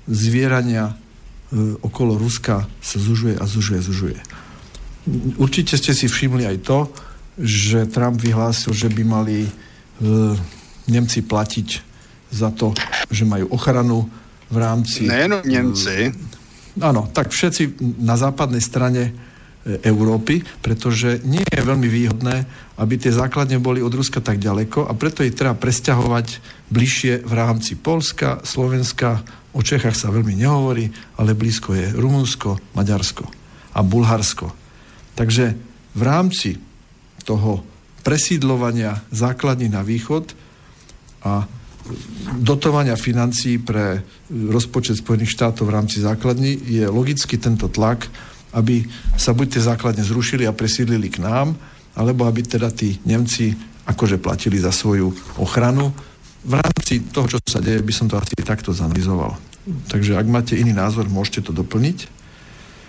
zvierania 0.05 0.93
e, 0.93 0.95
okolo 1.81 2.21
Ruska 2.21 2.69
sa 2.85 2.99
zužuje 3.01 3.41
a 3.41 3.45
zužuje, 3.49 3.81
zužuje. 3.81 4.19
Určite 5.41 5.81
ste 5.81 5.97
si 5.97 6.13
všimli 6.13 6.45
aj 6.45 6.59
to, 6.61 6.79
že 7.41 7.89
Trump 7.89 8.21
vyhlásil, 8.21 8.77
že 8.77 8.93
by 8.93 9.03
mali 9.03 9.49
e, 9.49 9.51
Nemci 10.85 11.25
platiť 11.25 11.69
za 12.29 12.53
to, 12.53 12.77
že 13.09 13.25
majú 13.25 13.49
ochranu 13.49 14.05
v 14.55 14.59
rámci... 14.63 15.11
Nejenom 15.11 15.43
Nemci. 15.43 16.15
Áno, 16.79 17.11
tak 17.11 17.35
všetci 17.35 17.83
na 17.99 18.15
západnej 18.15 18.63
strane 18.63 19.11
Európy, 19.65 20.45
pretože 20.61 21.25
nie 21.25 21.41
je 21.41 21.61
veľmi 21.65 21.89
výhodné, 21.89 22.45
aby 22.77 22.95
tie 23.01 23.09
základne 23.09 23.57
boli 23.57 23.81
od 23.81 23.97
Ruska 23.97 24.21
tak 24.21 24.37
ďaleko 24.37 24.85
a 24.85 24.93
preto 24.93 25.25
ich 25.25 25.33
treba 25.33 25.57
presťahovať 25.57 26.27
bližšie 26.69 27.25
v 27.25 27.33
rámci 27.33 27.73
Polska, 27.81 28.45
Slovenska, 28.45 29.25
o 29.57 29.65
Čechách 29.65 29.97
sa 29.97 30.13
veľmi 30.13 30.37
nehovorí, 30.37 30.93
ale 31.17 31.33
blízko 31.33 31.73
je 31.73 31.87
Rumunsko, 31.97 32.61
Maďarsko 32.77 33.25
a 33.73 33.81
Bulharsko. 33.81 34.53
Takže 35.17 35.57
v 35.97 36.03
rámci 36.03 36.61
toho 37.25 37.65
presídlovania 38.05 39.01
základní 39.09 39.73
na 39.73 39.81
východ 39.81 40.37
a 41.25 41.49
dotovania 42.41 42.97
financií 42.97 43.61
pre 43.61 44.01
rozpočet 44.31 45.01
Spojených 45.01 45.37
štátov 45.37 45.69
v 45.69 45.75
rámci 45.75 46.01
základní 46.01 46.57
je 46.65 46.85
logicky 46.89 47.37
tento 47.37 47.69
tlak 47.69 48.09
aby 48.55 48.87
sa 49.19 49.35
buď 49.35 49.59
tie 49.59 49.63
základne 49.67 50.07
zrušili 50.07 50.47
a 50.47 50.55
presídlili 50.55 51.11
k 51.11 51.21
nám, 51.21 51.59
alebo 51.99 52.25
aby 52.25 52.47
teda 52.47 52.71
tí 52.71 53.03
Nemci 53.03 53.51
akože 53.85 54.23
platili 54.23 54.57
za 54.63 54.71
svoju 54.71 55.13
ochranu. 55.43 55.93
V 56.47 56.55
rámci 56.57 57.03
toho, 57.11 57.27
čo 57.29 57.39
sa 57.43 57.61
deje, 57.61 57.83
by 57.83 57.93
som 57.93 58.07
to 58.07 58.17
asi 58.17 58.33
takto 58.41 58.71
zanalizoval. 58.71 59.37
Takže 59.91 60.17
ak 60.17 60.27
máte 60.29 60.55
iný 60.55 60.73
názor, 60.73 61.11
môžete 61.11 61.51
to 61.51 61.53
doplniť. 61.53 62.09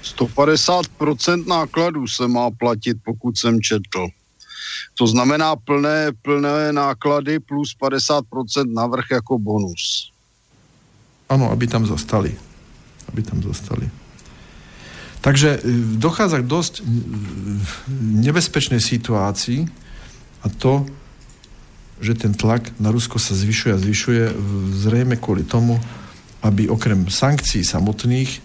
150% 0.06 1.50
nákladů 1.50 2.08
se 2.08 2.28
má 2.28 2.52
platit, 2.52 2.98
pokud 3.04 3.38
jsem 3.38 3.62
četl. 3.62 4.08
To 4.96 5.08
znamená 5.08 5.56
plné, 5.56 6.12
plné 6.22 6.72
náklady 6.74 7.40
plus 7.40 7.76
50% 7.78 8.24
navrh 8.74 9.06
jako 9.12 9.40
bonus. 9.40 10.12
Ano, 11.30 11.52
aby 11.52 11.68
tam 11.68 11.86
zostali. 11.86 12.36
Aby 13.10 13.22
tam 13.24 13.42
zostali. 13.44 13.90
Takže 15.26 15.58
e, 15.58 15.60
dochádza 15.98 16.38
k 16.42 16.46
dosť 16.46 16.74
e, 16.80 16.84
nebezpečnej 18.30 18.78
situácii 18.78 19.66
a 20.46 20.48
to, 20.54 20.86
že 21.98 22.14
ten 22.14 22.38
tlak 22.38 22.70
na 22.78 22.94
Rusko 22.94 23.18
sa 23.18 23.34
zvyšuje 23.34 23.72
a 23.74 23.82
zvyšuje 23.82 24.22
zrejme 24.86 25.18
kvôli 25.18 25.42
tomu, 25.42 25.82
aby 26.46 26.70
okrem 26.70 27.10
sankcií 27.10 27.66
samotných, 27.66 28.38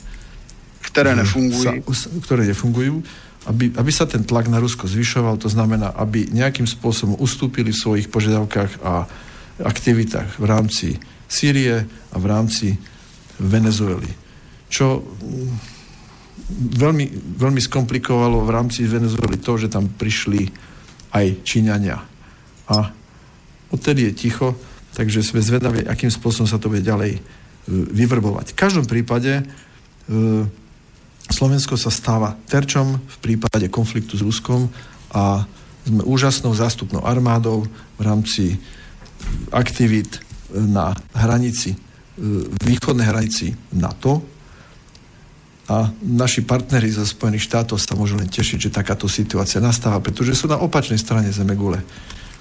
ktoré 0.81 1.12
nefungujú, 1.12 1.84
sa, 1.92 2.09
ktoré 2.25 2.49
nefungujú 2.49 3.05
aby, 3.51 3.75
aby 3.75 3.91
sa 3.91 4.07
ten 4.07 4.23
tlak 4.23 4.47
na 4.47 4.62
Rusko 4.62 4.87
zvyšoval, 4.87 5.43
to 5.43 5.51
znamená, 5.51 5.91
aby 5.99 6.31
nejakým 6.31 6.70
spôsobom 6.70 7.19
ustúpili 7.19 7.75
v 7.75 7.83
svojich 7.83 8.07
požiadavkách 8.07 8.87
a 8.87 9.11
aktivitách 9.59 10.39
v 10.39 10.47
rámci 10.47 10.89
Sýrie 11.27 11.83
a 11.87 12.17
v 12.17 12.27
rámci 12.31 12.79
Venezuely. 13.43 14.11
Čo 14.70 15.03
veľmi, 16.79 17.07
veľmi 17.39 17.61
skomplikovalo 17.62 18.47
v 18.47 18.51
rámci 18.55 18.87
Venezuely 18.87 19.43
to, 19.43 19.59
že 19.59 19.70
tam 19.70 19.91
prišli 19.91 20.47
aj 21.11 21.43
Číňania. 21.43 21.99
A 22.70 22.77
odtedy 23.75 24.11
je 24.11 24.12
ticho, 24.15 24.55
takže 24.95 25.27
sme 25.27 25.43
zvedaví, 25.43 25.87
akým 25.87 26.11
spôsobom 26.11 26.47
sa 26.47 26.59
to 26.62 26.70
bude 26.70 26.87
ďalej 26.87 27.19
e, 27.19 27.20
vyvrbovať. 27.70 28.55
V 28.55 28.59
každom 28.59 28.87
prípade 28.87 29.43
e, 29.43 29.45
Slovensko 31.31 31.78
sa 31.78 31.94
stáva 31.94 32.36
terčom 32.50 32.99
v 32.99 33.17
prípade 33.23 33.70
konfliktu 33.70 34.18
s 34.18 34.26
Ruskom 34.26 34.68
a 35.15 35.47
sme 35.86 36.02
úžasnou 36.05 36.52
zástupnou 36.52 37.00
armádou 37.07 37.65
v 37.97 38.02
rámci 38.02 38.60
aktivít 39.55 40.20
na 40.50 40.92
hranici, 41.15 41.73
e, 41.73 41.78
východnej 42.67 43.07
hranici 43.09 43.55
NATO, 43.73 44.20
a 45.70 45.86
naši 46.02 46.42
partneri 46.42 46.91
zo 46.91 47.07
Spojených 47.07 47.47
štátov 47.47 47.78
sa 47.78 47.94
môžu 47.94 48.18
len 48.18 48.26
tešiť, 48.26 48.59
že 48.59 48.75
takáto 48.75 49.07
situácia 49.07 49.62
nastáva, 49.62 50.02
pretože 50.02 50.34
sú 50.34 50.50
na 50.50 50.59
opačnej 50.59 50.99
strane 50.99 51.31
Zemegule. 51.31 51.78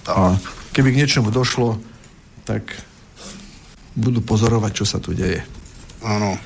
A 0.10 0.34
keby 0.74 0.90
k 0.90 1.00
niečomu 1.06 1.30
došlo, 1.30 1.78
tak 2.42 2.66
budú 3.94 4.26
pozorovať, 4.26 4.72
čo 4.74 4.86
sa 4.90 4.98
tu 4.98 5.14
deje. 5.14 5.46
Áno. 6.02 6.42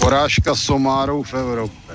Porážka 0.00 0.56
somárov 0.56 1.24
v 1.24 1.32
Európe. 1.38 1.92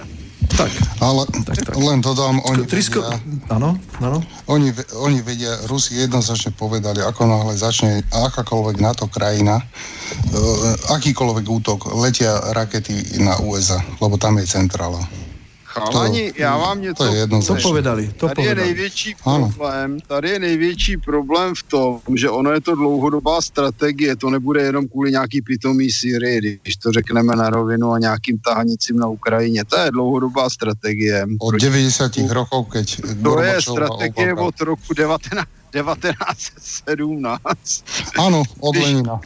Tak, 0.50 0.72
ale 1.00 1.24
tak, 1.46 1.62
tak. 1.62 1.78
len 1.78 2.02
dodám, 2.02 2.42
oni 2.42 2.66
Trisko... 2.66 3.06
vedia, 3.06 3.22
áno, 3.54 3.78
áno. 4.02 4.20
Oni, 4.50 4.74
oni 4.98 5.22
vedia, 5.22 5.56
Rusi 5.70 5.96
jednoznačne 6.02 6.52
povedali, 6.58 7.06
ako 7.06 7.22
náhle 7.30 7.54
začne 7.54 8.02
akákoľvek 8.10 8.82
NATO 8.82 9.06
krajina, 9.08 9.62
uh, 9.62 10.96
akýkoľvek 10.98 11.46
útok, 11.46 11.94
letia 12.02 12.34
rakety 12.52 13.22
na 13.22 13.38
USA, 13.46 13.78
lebo 14.02 14.18
tam 14.18 14.42
je 14.42 14.50
centrála. 14.50 15.00
Chalani, 15.70 16.34
já 16.38 16.58
vám 16.58 16.82
něco... 16.82 17.04
To 17.04 17.14
je 17.14 17.20
jedno 17.20 17.44
to 17.44 17.56
povedali, 17.62 18.08
to 18.18 18.28
tady 18.28 18.36
povedali. 18.36 18.62
je 18.62 18.66
největší 18.66 19.16
problém, 19.24 20.00
tady 20.08 20.30
je 20.30 20.40
největší 20.40 20.98
problém 20.98 21.56
v 21.56 21.64
tom, 21.64 22.00
že 22.16 22.30
ono 22.30 22.52
je 22.52 22.62
to 22.62 22.76
dlouhodobá 22.76 23.42
strategie, 23.42 24.16
to 24.16 24.30
nebude 24.30 24.62
jenom 24.62 24.88
kvůli 24.88 25.12
nějaký 25.12 25.42
pitomý 25.42 25.92
Syrii, 25.92 26.60
když 26.62 26.76
to 26.76 26.92
řekneme 26.92 27.36
na 27.36 27.50
rovinu 27.50 27.92
a 27.92 28.00
nějakým 28.00 28.40
tahanicím 28.40 28.98
na 28.98 29.08
Ukrajině. 29.08 29.66
To 29.66 29.80
je 29.80 29.92
dlouhodobá 29.92 30.50
strategie. 30.50 31.26
Od 31.40 31.56
90 31.56 32.12
rokov, 32.30 32.68
keď 32.72 33.02
To 33.24 33.42
je 33.42 33.62
strategie 33.62 34.34
od 34.34 34.62
roku 34.62 34.94
19, 34.94 35.48
1917. 35.72 37.84
Áno, 38.18 38.44
od 38.60 38.76
Lenina. 38.76 39.20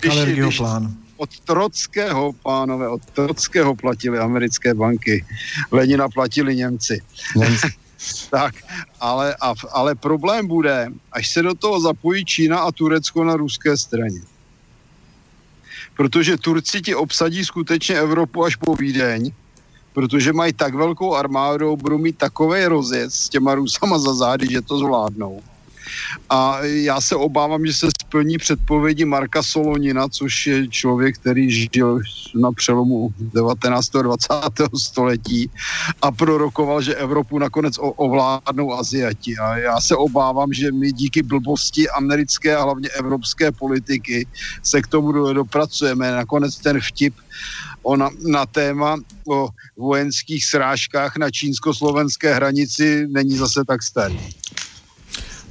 plán 0.58 1.03
od 1.18 1.40
Trockého, 1.40 2.34
pánové, 2.34 2.88
od 2.90 3.06
Trockého 3.06 3.76
platili 3.76 4.20
americké 4.20 4.74
banky. 4.74 5.26
Lenina 5.72 6.10
platili 6.10 6.56
Němci. 6.56 7.02
Němci. 7.36 7.68
tak, 8.30 8.56
ale, 9.00 9.36
a, 9.42 9.54
ale 9.72 9.96
problém 9.96 10.48
bude, 10.48 10.92
až 11.12 11.30
se 11.30 11.42
do 11.42 11.54
toho 11.54 11.82
zapojí 11.82 12.26
Čína 12.26 12.60
a 12.60 12.72
Turecko 12.72 13.24
na 13.24 13.36
ruské 13.36 13.78
straně. 13.78 14.22
Protože 15.96 16.38
Turci 16.38 16.82
ti 16.82 16.96
obsadí 16.96 17.46
skutečně 17.46 17.96
Evropu 17.96 18.44
až 18.44 18.56
po 18.56 18.76
Vídeň, 18.76 19.32
protože 19.94 20.34
mají 20.34 20.54
tak 20.54 20.76
velkou 20.76 21.16
armádu, 21.16 21.78
budou 21.78 21.98
mít 21.98 22.18
takový 22.18 22.66
rozjezd 22.66 23.16
s 23.16 23.30
těma 23.30 23.56
Rusama 23.56 24.00
za 24.00 24.14
zády, 24.14 24.48
že 24.52 24.62
to 24.62 24.78
zvládnou. 24.78 25.42
A 26.30 26.60
já 26.64 27.02
se 27.02 27.16
obávám, 27.16 27.66
že 27.66 27.74
se 27.74 27.88
splní 28.02 28.38
předpovědi 28.38 29.06
Marka 29.06 29.44
Solonina, 29.44 30.10
což 30.10 30.48
je 30.48 30.68
člověk, 30.68 31.18
který 31.18 31.52
žil 31.52 32.00
na 32.36 32.52
přelomu 32.52 33.14
19. 33.20 33.96
a 33.96 34.02
20. 34.02 34.28
století 34.78 35.50
a 36.02 36.12
prorokoval, 36.12 36.82
že 36.82 36.96
Evropu 36.96 37.40
nakonec 37.40 37.76
ovládnou 37.80 38.74
Aziati. 38.74 39.38
A 39.38 39.58
já 39.58 39.82
se 39.82 39.96
obávám, 39.96 40.54
že 40.54 40.72
my 40.72 40.92
díky 40.92 41.24
blbosti 41.24 41.90
americké 41.90 42.56
a 42.56 42.64
hlavně 42.64 42.90
evropské 42.90 43.52
politiky 43.52 44.28
se 44.64 44.82
k 44.82 44.88
tomu 44.88 45.34
dopracujeme. 45.34 46.12
Nakonec 46.12 46.58
ten 46.58 46.82
vtip 46.82 47.14
ona, 47.84 48.10
na 48.28 48.46
téma 48.46 48.98
o 49.28 49.50
vojenských 49.78 50.46
srážkách 50.46 51.18
na 51.18 51.32
čínsko-slovenské 51.32 52.34
hranici 52.34 53.08
není 53.08 53.38
zase 53.38 53.64
tak 53.68 53.84
starý. 53.84 54.20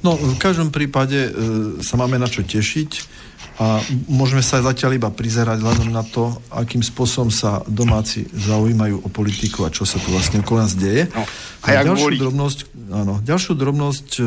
No, 0.03 0.19
v 0.19 0.35
každom 0.35 0.67
prípade 0.67 1.15
e, 1.15 1.31
sa 1.79 1.95
máme 1.95 2.19
na 2.19 2.27
čo 2.27 2.43
tešiť 2.43 2.91
a 3.61 3.79
môžeme 4.09 4.41
sa 4.41 4.65
zatiaľ 4.65 4.97
iba 4.97 5.09
prizerať 5.13 5.61
vzhľadom 5.61 5.89
na 5.93 6.03
to, 6.03 6.35
akým 6.51 6.83
spôsobom 6.83 7.31
sa 7.31 7.63
domáci 7.69 8.27
zaujímajú 8.33 9.05
o 9.05 9.09
politiku 9.13 9.63
a 9.63 9.71
čo 9.71 9.87
sa 9.87 10.01
tu 10.01 10.09
vlastne 10.11 10.41
okolo 10.41 10.65
nás 10.65 10.73
deje. 10.75 11.07
No, 11.13 11.23
a, 11.63 11.67
a 11.71 11.85
ďalšiu 11.87 12.19
drobnosť, 12.19 12.59
áno, 12.91 13.13
ďalšiu 13.23 13.53
drobnosť 13.55 14.07
e, 14.19 14.23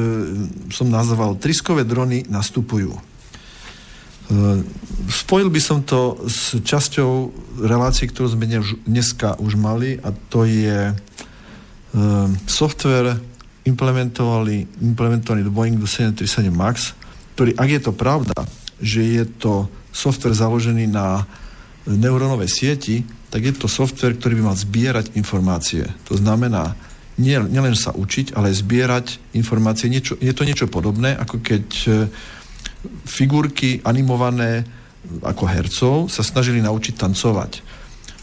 som 0.73 0.89
nazval 0.89 1.37
Triskové 1.37 1.85
drony 1.85 2.25
nastupujú. 2.25 2.97
E, 2.97 3.01
spojil 5.13 5.53
by 5.53 5.61
som 5.61 5.85
to 5.85 6.23
s 6.25 6.57
časťou 6.57 7.11
relácií, 7.67 8.09
ktorú 8.09 8.33
sme 8.33 8.49
dneska 8.89 9.37
už 9.43 9.61
mali 9.61 10.01
a 10.01 10.15
to 10.33 10.49
je 10.49 10.91
e, 10.91 10.95
software 12.49 13.36
implementovali, 13.67 14.81
implementovaný 14.81 15.43
do 15.43 15.53
Boeingu 15.53 15.85
737 15.85 16.55
MAX, 16.55 16.95
ktorý, 17.35 17.53
ak 17.59 17.69
je 17.69 17.81
to 17.83 17.93
pravda, 17.93 18.37
že 18.81 19.03
je 19.03 19.25
to 19.27 19.67
software 19.91 20.37
založený 20.37 20.87
na 20.89 21.27
neurónovej 21.87 22.51
sieti, 22.51 23.05
tak 23.31 23.43
je 23.43 23.53
to 23.53 23.69
software, 23.69 24.15
ktorý 24.17 24.39
by 24.41 24.43
mal 24.53 24.57
zbierať 24.57 25.19
informácie. 25.19 25.85
To 26.09 26.15
znamená, 26.17 26.79
nie, 27.17 27.37
nielen 27.37 27.77
sa 27.77 27.97
učiť, 27.97 28.37
ale 28.37 28.53
zbierať 28.53 29.37
informácie. 29.37 29.89
Niečo, 29.89 30.21
je 30.21 30.33
to 30.37 30.45
niečo 30.45 30.69
podobné, 30.69 31.17
ako 31.17 31.41
keď 31.41 31.67
e, 31.85 31.89
figurky 33.09 33.81
animované 33.83 34.69
ako 35.23 35.45
hercov 35.47 35.97
sa 36.11 36.27
snažili 36.27 36.59
naučiť 36.61 36.95
tancovať. 36.99 37.63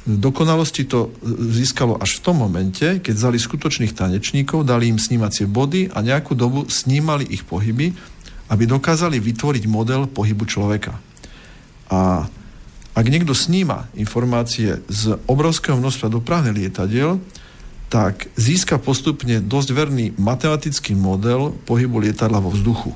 Dokonalosti 0.04 0.84
to 0.84 1.16
získalo 1.56 1.96
až 1.96 2.20
v 2.20 2.24
tom 2.28 2.44
momente, 2.44 3.00
keď 3.00 3.14
vzali 3.16 3.40
skutočných 3.40 3.96
tanečníkov, 3.96 4.68
dali 4.68 4.92
im 4.92 5.00
snímacie 5.00 5.48
body 5.48 5.96
a 5.96 6.04
nejakú 6.04 6.36
dobu 6.36 6.68
snímali 6.68 7.24
ich 7.32 7.48
pohyby, 7.48 7.96
aby 8.52 8.64
dokázali 8.68 9.24
vytvoriť 9.24 9.64
model 9.72 10.12
pohybu 10.12 10.44
človeka. 10.44 11.00
A 11.88 12.28
ak 12.94 13.06
niekto 13.08 13.32
sníma 13.32 13.88
informácie 13.96 14.84
z 14.92 15.16
obrovského 15.26 15.80
množstva 15.80 16.12
dopravných 16.12 16.58
lietadiel, 16.68 17.24
tak 17.88 18.28
získa 18.36 18.84
postupne 18.84 19.40
dosť 19.40 19.70
verný 19.72 20.06
matematický 20.20 21.00
model 21.00 21.56
pohybu 21.64 22.04
lietadla 22.04 22.44
vo 22.44 22.52
vzduchu. 22.52 22.92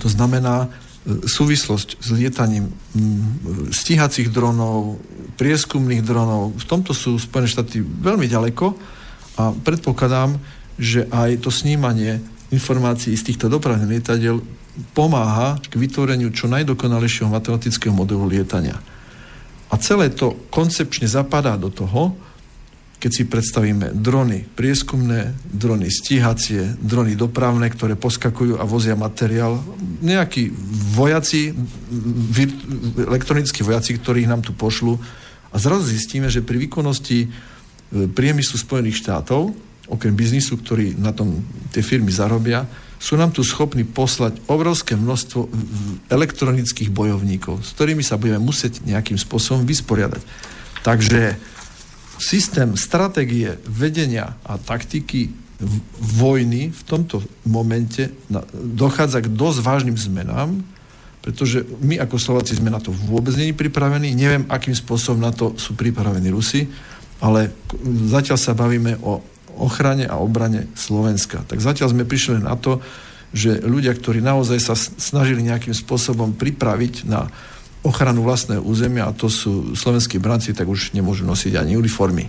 To 0.00 0.08
znamená, 0.08 0.70
súvislosť 1.08 1.96
s 1.96 2.08
lietaním 2.12 2.68
mm, 2.68 3.72
stíhacích 3.72 4.28
dronov, 4.28 5.00
prieskumných 5.40 6.04
dronov. 6.04 6.52
V 6.60 6.64
tomto 6.68 6.92
sú 6.92 7.16
Spojené 7.16 7.48
štáty 7.48 7.80
veľmi 7.80 8.28
ďaleko 8.28 8.76
a 9.40 9.56
predpokladám, 9.56 10.36
že 10.76 11.08
aj 11.08 11.44
to 11.44 11.48
snímanie 11.48 12.20
informácií 12.52 13.16
z 13.16 13.32
týchto 13.32 13.48
dopravných 13.48 14.00
lietadiel 14.00 14.44
pomáha 14.92 15.56
k 15.60 15.74
vytvoreniu 15.80 16.32
čo 16.32 16.52
najdokonalejšieho 16.52 17.32
matematického 17.32 17.92
modelu 17.96 18.28
lietania. 18.28 18.76
A 19.70 19.74
celé 19.78 20.10
to 20.10 20.36
koncepčne 20.50 21.06
zapadá 21.06 21.54
do 21.54 21.70
toho, 21.70 22.18
keď 23.00 23.10
si 23.10 23.24
predstavíme 23.24 23.96
drony 23.96 24.44
prieskumné, 24.44 25.32
drony 25.48 25.88
stíhacie, 25.88 26.76
drony 26.76 27.16
dopravné, 27.16 27.72
ktoré 27.72 27.96
poskakujú 27.96 28.60
a 28.60 28.68
vozia 28.68 28.92
materiál, 28.92 29.56
nejakí 30.04 30.52
vojaci, 30.92 31.56
elektronickí 33.00 33.64
vojaci, 33.64 33.96
ktorých 33.96 34.28
nám 34.28 34.44
tu 34.44 34.52
pošlu 34.52 35.00
a 35.50 35.56
zrazu 35.56 35.88
zistíme, 35.88 36.28
že 36.28 36.44
pri 36.44 36.60
výkonnosti 36.68 37.18
e, 37.24 37.28
priemyslu 38.12 38.60
Spojených 38.60 39.00
štátov, 39.00 39.56
okrem 39.88 40.12
biznisu, 40.12 40.60
ktorý 40.60 40.94
na 41.00 41.16
tom 41.16 41.40
tie 41.72 41.80
firmy 41.80 42.12
zarobia, 42.12 42.68
sú 43.00 43.16
nám 43.16 43.32
tu 43.32 43.40
schopní 43.40 43.82
poslať 43.88 44.44
obrovské 44.44 44.92
množstvo 44.92 45.48
elektronických 46.12 46.92
bojovníkov, 46.92 47.64
s 47.64 47.72
ktorými 47.72 48.04
sa 48.04 48.20
budeme 48.20 48.44
musieť 48.44 48.84
nejakým 48.84 49.16
spôsobom 49.16 49.64
vysporiadať. 49.64 50.20
Takže 50.84 51.49
systém 52.20 52.76
stratégie 52.76 53.56
vedenia 53.64 54.36
a 54.44 54.60
taktiky 54.60 55.32
vojny 56.20 56.72
v 56.72 56.82
tomto 56.84 57.24
momente 57.48 58.12
dochádza 58.52 59.24
k 59.24 59.32
dosť 59.32 59.58
vážnym 59.60 59.96
zmenám, 59.96 60.60
pretože 61.20 61.64
my 61.84 62.00
ako 62.00 62.16
Slováci 62.16 62.56
sme 62.56 62.72
na 62.72 62.80
to 62.80 62.92
vôbec 62.92 63.36
není 63.36 63.52
pripravení. 63.52 64.16
Neviem, 64.16 64.48
akým 64.48 64.72
spôsobom 64.72 65.20
na 65.20 65.32
to 65.32 65.52
sú 65.60 65.76
pripravení 65.76 66.32
Rusi, 66.32 66.64
ale 67.20 67.52
zatiaľ 68.08 68.38
sa 68.40 68.56
bavíme 68.56 68.96
o 69.04 69.20
ochrane 69.60 70.08
a 70.08 70.16
obrane 70.16 70.72
Slovenska. 70.72 71.44
Tak 71.44 71.60
zatiaľ 71.60 71.92
sme 71.92 72.08
prišli 72.08 72.40
na 72.40 72.56
to, 72.56 72.80
že 73.36 73.60
ľudia, 73.60 73.92
ktorí 73.92 74.24
naozaj 74.24 74.58
sa 74.58 74.74
snažili 74.74 75.44
nejakým 75.44 75.76
spôsobom 75.76 76.32
pripraviť 76.34 77.04
na 77.04 77.28
ochranu 77.82 78.22
vlastného 78.22 78.60
územia 78.60 79.08
a 79.08 79.16
to 79.16 79.32
sú 79.32 79.72
slovenskí 79.72 80.20
branci, 80.20 80.52
tak 80.52 80.68
už 80.68 80.92
nemôžu 80.92 81.24
nosiť 81.24 81.56
ani 81.56 81.80
uniformy. 81.80 82.28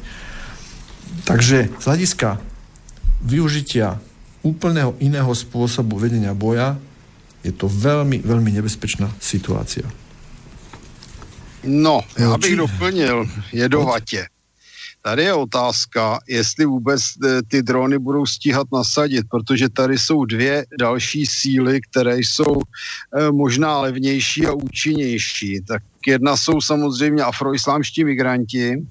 Takže 1.28 1.70
z 1.76 1.84
hľadiska 1.84 2.40
využitia 3.22 4.00
úplného 4.42 4.98
iného 4.98 5.30
spôsobu 5.36 6.00
vedenia 6.02 6.34
boja 6.34 6.80
je 7.44 7.54
to 7.54 7.68
veľmi, 7.70 8.22
veľmi 8.22 8.52
nebezpečná 8.54 9.10
situácia. 9.20 9.86
No, 11.64 12.02
já 12.18 12.38
bych 12.38 12.56
doplnil 12.56 13.26
jedovatě. 13.54 14.28
Tady 15.02 15.24
je 15.24 15.34
otázka, 15.34 16.20
jestli 16.28 16.66
vůbec 16.66 17.02
e, 17.02 17.42
ty 17.48 17.64
drony 17.64 18.00
budou 18.00 18.26
stíhat 18.26 18.68
nasadit, 18.74 19.26
protože 19.32 19.70
tady 19.70 20.00
jsou 20.00 20.26
dvě 20.26 20.66
další 20.80 21.26
síly, 21.26 21.82
které 21.82 22.18
jsou 22.18 22.62
e, 22.62 23.32
možná 23.32 23.80
levnější 23.80 24.48
a 24.48 24.54
účinnější. 24.54 25.62
Tak 25.68 25.84
jedna 26.08 26.38
jsou 26.38 26.62
samozřejmě 26.62 27.24
afroislámští 27.24 28.04
migranti, 28.04 28.86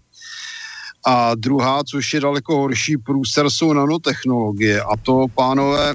a 1.06 1.34
druhá, 1.34 1.84
což 1.84 2.14
je 2.14 2.20
daleko 2.20 2.56
horší 2.56 2.97
průser, 2.97 3.50
jsou 3.50 3.72
nanotechnologie. 3.72 4.82
A 4.82 4.97
to, 5.02 5.26
pánové 5.34 5.94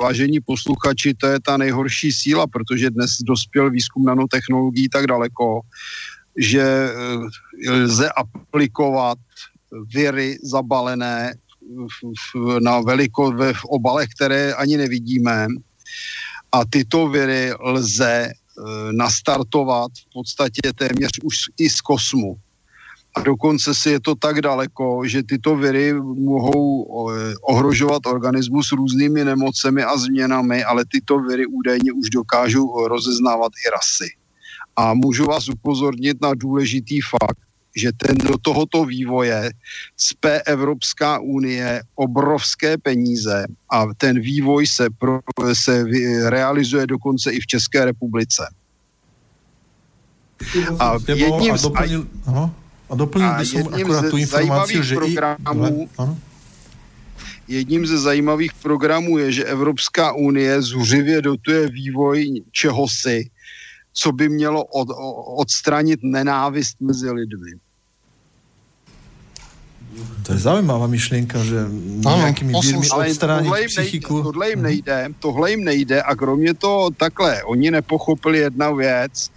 vážení 0.00 0.40
posluchači, 0.40 1.14
to 1.14 1.26
je 1.26 1.40
ta 1.40 1.56
nejhorší 1.56 2.12
síla, 2.12 2.46
protože 2.46 2.90
dnes 2.90 3.10
dospěl 3.22 3.70
výzkum 3.70 4.04
nanotechnologií 4.04 4.88
tak 4.88 5.06
daleko, 5.06 5.60
že 6.36 6.62
e, 6.62 7.70
lze 7.70 8.08
aplikovat 8.10 9.18
viry 9.94 10.38
zabalené 10.42 11.34
na 12.60 12.80
veliko 12.80 13.32
v 13.32 13.64
obalech, 13.64 14.08
které 14.16 14.54
ani 14.54 14.76
nevidíme. 14.76 15.46
A 16.52 16.64
tyto 16.64 17.08
viry 17.08 17.52
lze 17.60 18.12
e, 18.12 18.32
nastartovat 18.92 19.90
v 19.92 20.12
podstatě 20.12 20.60
téměř 20.76 21.10
už 21.22 21.36
i 21.58 21.70
z 21.70 21.80
kosmu. 21.80 22.36
A 23.16 23.20
dokonce 23.20 23.74
si 23.74 23.90
je 23.90 24.00
to 24.00 24.14
tak 24.14 24.40
daleko, 24.40 25.02
že 25.04 25.22
tyto 25.22 25.56
viry 25.56 25.92
mohou 26.02 26.82
ohrožovat 27.42 28.06
organismus 28.06 28.72
různými 28.72 29.24
nemocemi 29.24 29.84
a 29.84 29.96
změnami, 29.96 30.64
ale 30.64 30.84
tyto 30.88 31.18
viry 31.18 31.46
údajně 31.46 31.92
už 31.92 32.10
dokážou 32.10 32.88
rozeznávat 32.88 33.52
i 33.66 33.70
rasy. 33.70 34.21
A 34.76 34.94
můžu 34.94 35.24
vás 35.24 35.48
upozornit 35.48 36.20
na 36.22 36.34
důležitý 36.34 37.00
fakt, 37.00 37.38
že 37.76 37.90
ten 37.96 38.16
do 38.16 38.38
tohoto 38.38 38.84
vývoje 38.84 39.50
cpe 39.96 40.42
Evropská 40.42 41.18
unie 41.18 41.82
obrovské 41.94 42.78
peníze 42.78 43.46
a 43.70 43.84
ten 43.96 44.20
vývoj 44.20 44.66
se, 44.66 44.90
pro, 44.98 45.20
se 45.52 45.84
realizuje 46.28 46.86
dokonce 46.86 47.32
i 47.32 47.40
v 47.40 47.46
České 47.46 47.84
republice. 47.84 48.44
A 50.78 50.98
jedním 51.08 51.56
z... 51.58 51.70
A 52.92 52.94
doplnil 52.94 53.32
by 53.40 53.46
som 53.48 53.64
akurát 53.72 54.04
tú 54.12 54.20
informáciu, 54.20 54.84
že... 54.84 54.94
Programů, 55.00 55.88
i... 55.88 57.56
Jedním 57.56 57.86
ze 57.86 57.98
zajímavých 57.98 58.52
programů 58.52 59.18
je, 59.18 59.32
že 59.32 59.44
Evropská 59.44 60.12
unie 60.12 60.62
zuřivě 60.62 61.22
dotuje 61.22 61.68
vývoj 61.68 62.44
čehosi, 62.52 63.30
co 63.92 64.12
by 64.12 64.28
mělo 64.28 64.64
od, 64.64 64.88
odstranit 65.36 66.00
nenávist 66.02 66.80
mezi 66.80 67.10
lidmi. 67.10 67.60
To 70.22 70.32
je 70.32 70.38
zaujímavá 70.38 70.88
myšlienka, 70.88 71.36
že 71.44 71.68
nejakými 72.00 72.56
vírmi 72.56 72.88
odstrániť 72.88 73.52
psychiku. 73.68 74.24
Tohle 74.24 74.56
jim 74.56 74.62
nejde, 74.62 74.96
tohle 75.20 75.46
jim 75.50 75.62
nejde 75.64 75.98
a 76.02 76.16
kromě 76.16 76.54
toho 76.54 76.90
takhle, 76.90 77.44
oni 77.44 77.70
nepochopili 77.70 78.38
jedna 78.38 78.70
věc, 78.70 79.30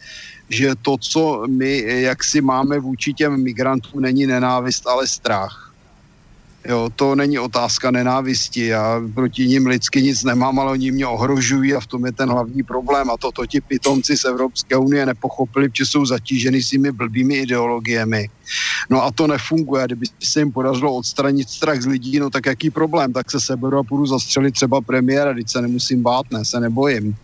že 0.49 0.75
to, 0.81 0.97
co 0.97 1.43
my 1.47 1.83
jak 2.07 2.23
si 2.23 2.41
máme 2.41 2.79
vůči 2.79 3.13
těm 3.13 3.43
migrantům, 3.43 4.01
není 4.01 4.25
nenávist, 4.25 4.87
ale 4.87 5.07
strach. 5.07 5.64
Jo, 6.69 6.89
to 6.95 7.15
není 7.15 7.39
otázka 7.39 7.91
nenávisti. 7.91 8.65
Já 8.65 9.01
proti 9.13 9.47
ním 9.47 9.67
lidsky 9.67 10.01
nic 10.01 10.23
nemám, 10.23 10.59
ale 10.59 10.71
oni 10.71 10.91
mě 10.91 11.07
ohrožují 11.07 11.73
a 11.73 11.79
v 11.79 11.87
tom 11.87 12.05
je 12.05 12.11
ten 12.11 12.29
hlavní 12.29 12.63
problém. 12.63 13.09
A 13.11 13.17
toto 13.17 13.45
ti 13.45 13.61
pitomci 13.61 14.17
z 14.17 14.25
Evropské 14.25 14.77
unie 14.77 15.05
nepochopili, 15.05 15.69
že 15.73 15.85
jsou 15.85 16.05
zatíženi 16.05 16.63
svými 16.63 16.91
blbými 16.91 17.35
ideologiemi. 17.35 18.29
No 18.89 19.03
a 19.03 19.11
to 19.11 19.27
nefunguje. 19.27 19.85
Kdyby 19.85 20.05
se 20.23 20.39
jim 20.39 20.51
podařilo 20.51 20.95
odstranit 20.95 21.49
strach 21.49 21.81
z 21.81 21.85
lidí, 21.85 22.19
no 22.19 22.29
tak 22.29 22.45
jaký 22.45 22.69
problém? 22.69 23.13
Tak 23.13 23.31
se 23.31 23.39
seberu 23.39 23.77
a 23.77 23.83
půjdu 23.83 24.05
zastřelit 24.05 24.53
třeba 24.53 24.81
premiéra, 24.81 25.33
teď 25.33 25.49
se 25.49 25.61
nemusím 25.61 26.03
bát, 26.03 26.25
ne, 26.31 26.45
se 26.45 26.59
nebojím. 26.59 27.15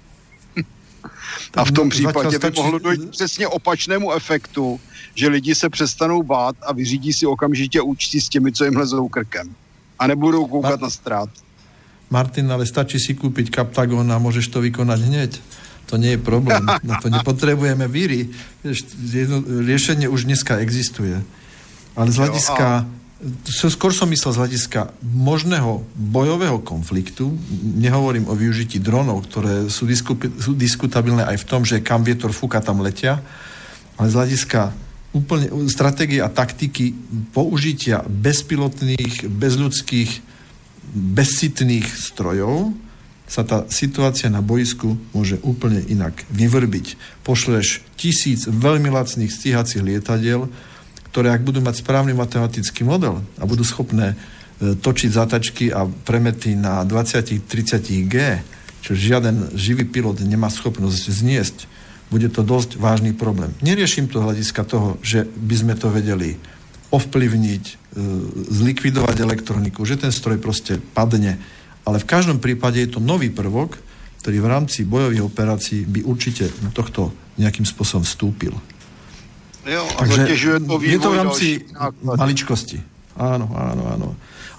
A 1.55 1.65
v 1.65 1.71
tom 1.71 1.89
případě 1.89 2.39
by 2.39 2.51
mohlo 2.55 2.79
dojít 2.79 3.09
přesně 3.09 3.47
opačnému 3.47 4.13
efektu, 4.13 4.79
že 5.15 5.27
lidi 5.27 5.55
se 5.55 5.69
přestanou 5.69 6.23
bát 6.23 6.55
a 6.61 6.73
vyřídí 6.73 7.13
si 7.13 7.25
okamžitě 7.25 7.81
účty 7.81 8.21
s 8.21 8.29
těmi, 8.29 8.51
co 8.51 8.65
jim 8.65 8.77
lezou 8.77 9.07
krkem. 9.07 9.55
A 9.99 10.07
nebudou 10.07 10.47
koukat 10.47 10.79
Ma- 10.79 10.83
na 10.83 10.89
strát. 10.89 11.29
Martin, 12.11 12.51
ale 12.51 12.67
stačí 12.67 12.99
si 12.99 13.15
kúpiť 13.15 13.47
kaptagon 13.55 14.03
a 14.11 14.19
môžeš 14.19 14.51
to 14.51 14.59
vykonať 14.59 14.99
hneď. 14.99 15.31
To 15.87 15.95
nie 15.95 16.15
je 16.15 16.19
problém. 16.19 16.59
Na 16.83 16.99
to 16.99 17.07
nepotrebujeme 17.07 17.87
víry. 17.87 18.27
Riešenie 19.47 20.11
už 20.11 20.27
dneska 20.27 20.59
existuje. 20.59 21.23
Ale 21.95 22.11
z 22.11 22.17
hľadiska 22.19 22.67
skôr 23.47 23.93
som 23.93 24.09
myslel 24.09 24.33
z 24.33 24.39
hľadiska 24.41 24.97
možného 25.05 25.85
bojového 25.93 26.57
konfliktu, 26.65 27.29
nehovorím 27.77 28.25
o 28.25 28.33
využití 28.33 28.81
dronov, 28.81 29.29
ktoré 29.29 29.69
sú, 29.69 29.85
disku, 29.85 30.17
sú 30.41 30.57
diskutabilné 30.57 31.29
aj 31.29 31.37
v 31.37 31.45
tom, 31.45 31.61
že 31.61 31.85
kam 31.85 32.01
vietor 32.01 32.33
fúka, 32.33 32.57
tam 32.65 32.81
letia, 32.81 33.21
ale 34.01 34.09
z 34.09 34.17
hľadiska 34.17 34.73
úplne 35.11 35.67
stratégie 35.67 36.23
a 36.23 36.31
taktiky 36.31 36.95
použitia 37.35 38.03
bezpilotných, 38.07 39.27
bezľudských, 39.27 40.11
bezcitných 40.91 41.87
strojov, 41.87 42.71
sa 43.31 43.47
tá 43.47 43.63
situácia 43.71 44.27
na 44.27 44.43
boisku 44.43 44.99
môže 45.15 45.39
úplne 45.39 45.79
inak 45.87 46.27
vyvrbiť. 46.35 46.99
Pošleš 47.23 47.79
tisíc 47.95 48.43
veľmi 48.43 48.91
lacných 48.91 49.31
stíhacích 49.31 49.79
lietadiel, 49.79 50.51
ktoré 51.15 51.31
ak 51.31 51.47
budú 51.47 51.63
mať 51.63 51.79
správny 51.79 52.11
matematický 52.11 52.83
model 52.83 53.23
a 53.39 53.43
budú 53.47 53.63
schopné 53.63 54.19
e, 54.59 54.75
točiť 54.75 55.09
zatačky 55.15 55.71
a 55.71 55.87
premety 55.87 56.59
na 56.59 56.83
20-30 56.83 58.11
G, 58.11 58.15
čo 58.83 58.91
žiaden 58.99 59.55
živý 59.55 59.87
pilot 59.87 60.27
nemá 60.27 60.51
schopnosť 60.51 61.03
zniesť, 61.07 61.70
bude 62.11 62.27
to 62.27 62.43
dosť 62.43 62.75
vážny 62.75 63.15
problém. 63.15 63.55
Neriešim 63.63 64.11
to 64.11 64.19
hľadiska 64.19 64.67
toho, 64.67 64.99
že 64.99 65.23
by 65.23 65.55
sme 65.55 65.73
to 65.79 65.87
vedeli 65.87 66.35
ovplyvniť, 66.91 67.63
e, 67.63 67.73
zlikvidovať 68.51 69.15
elektroniku, 69.23 69.87
že 69.87 69.95
ten 69.95 70.11
stroj 70.11 70.37
proste 70.43 70.77
padne 70.77 71.39
ale 71.85 71.97
v 71.97 72.09
každom 72.09 72.37
prípade 72.37 72.77
je 72.77 72.89
to 72.93 72.99
nový 73.01 73.33
prvok, 73.33 73.77
ktorý 74.21 74.37
v 74.37 74.51
rámci 74.51 74.85
bojových 74.85 75.25
operácií 75.25 75.81
by 75.89 76.05
určite 76.05 76.53
na 76.61 76.69
tohto 76.69 77.09
nejakým 77.41 77.65
spôsobom 77.65 78.05
vstúpil. 78.05 78.53
Jo, 79.65 79.81
a 79.97 80.01
Takže 80.05 80.61
to 80.61 80.77
je 80.81 80.97
to 81.01 81.09
v 81.09 81.17
rámci 81.17 81.47
maličkosti. 82.05 82.81
Áno, 83.17 83.49
áno, 83.53 83.83
áno. 83.89 84.07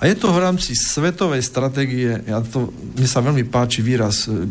A 0.02 0.10
je 0.10 0.18
to 0.18 0.34
v 0.34 0.42
rámci 0.42 0.74
svetovej 0.74 1.46
stratégie, 1.46 2.10
ja 2.26 2.42
to, 2.42 2.74
mne 2.74 3.06
sa 3.06 3.22
veľmi 3.22 3.46
páči 3.46 3.86
výraz 3.86 4.26
e, 4.26 4.50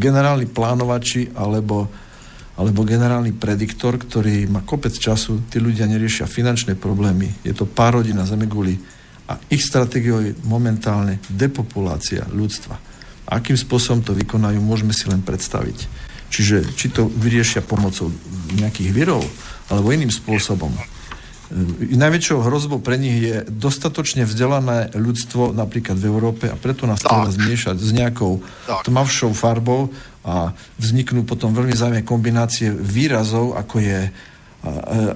generálny 0.00 0.48
plánovači 0.48 1.28
alebo, 1.36 1.84
alebo 2.54 2.86
generálny 2.86 3.34
prediktor, 3.34 3.98
ktorý 3.98 4.46
má 4.46 4.62
kopec 4.62 4.94
času, 4.94 5.42
tí 5.50 5.58
ľudia 5.58 5.90
neriešia 5.90 6.30
finančné 6.30 6.78
problémy, 6.78 7.26
je 7.42 7.50
to 7.50 7.66
pár 7.66 7.98
hodín 7.98 8.14
na 8.14 8.26
Zemeguli, 8.26 8.78
a 9.24 9.40
ich 9.48 9.64
stratégiou 9.64 10.20
je 10.20 10.36
momentálne 10.44 11.16
depopulácia 11.32 12.28
ľudstva. 12.28 12.76
A 13.24 13.40
akým 13.40 13.56
spôsobom 13.56 14.04
to 14.04 14.12
vykonajú, 14.12 14.60
môžeme 14.60 14.92
si 14.92 15.08
len 15.08 15.24
predstaviť. 15.24 15.88
Čiže 16.28 16.76
či 16.76 16.92
to 16.92 17.08
vyriešia 17.08 17.64
pomocou 17.64 18.12
nejakých 18.52 18.90
virov, 18.92 19.24
alebo 19.72 19.96
iným 19.96 20.12
spôsobom. 20.12 20.68
E, 20.68 20.82
najväčšou 21.96 22.44
hrozbou 22.44 22.84
pre 22.84 23.00
nich 23.00 23.16
je 23.24 23.36
dostatočne 23.48 24.28
vzdelané 24.28 24.92
ľudstvo 24.92 25.56
napríklad 25.56 25.96
v 25.96 26.04
Európe 26.04 26.44
a 26.52 26.56
preto 26.60 26.84
nás 26.84 27.00
treba 27.00 27.32
zmiešať 27.32 27.80
s 27.80 27.90
nejakou 27.96 28.44
tak. 28.68 28.84
tmavšou 28.84 29.32
farbou 29.32 29.88
a 30.24 30.56
vzniknú 30.80 31.28
potom 31.28 31.52
veľmi 31.52 31.76
zaujímavé 31.76 32.02
kombinácie 32.02 32.72
výrazov, 32.72 33.60
ako 33.60 33.76
je 33.80 34.10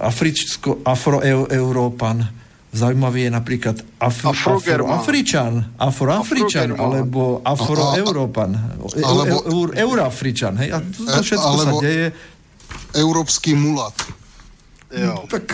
africko-afroeurópan, 0.04 2.28
Zaujímavý 2.68 3.24
je 3.24 3.32
napríklad 3.32 3.80
Af- 3.96 4.28
Afroafričan, 4.28 5.80
Afroafričan, 5.80 6.76
alebo 6.76 7.40
Afroeurópan, 7.40 8.76
alebo, 9.00 9.40
Euroafričan, 9.72 10.60
hej, 10.60 10.76
a 10.76 10.84
to, 10.84 11.00
to 11.00 11.24
všetko 11.24 11.54
sa 11.64 11.72
deje. 11.80 12.12
Európsky 12.92 13.56
mulat. 13.56 13.96
Jo. 14.92 15.24
Tak, 15.32 15.48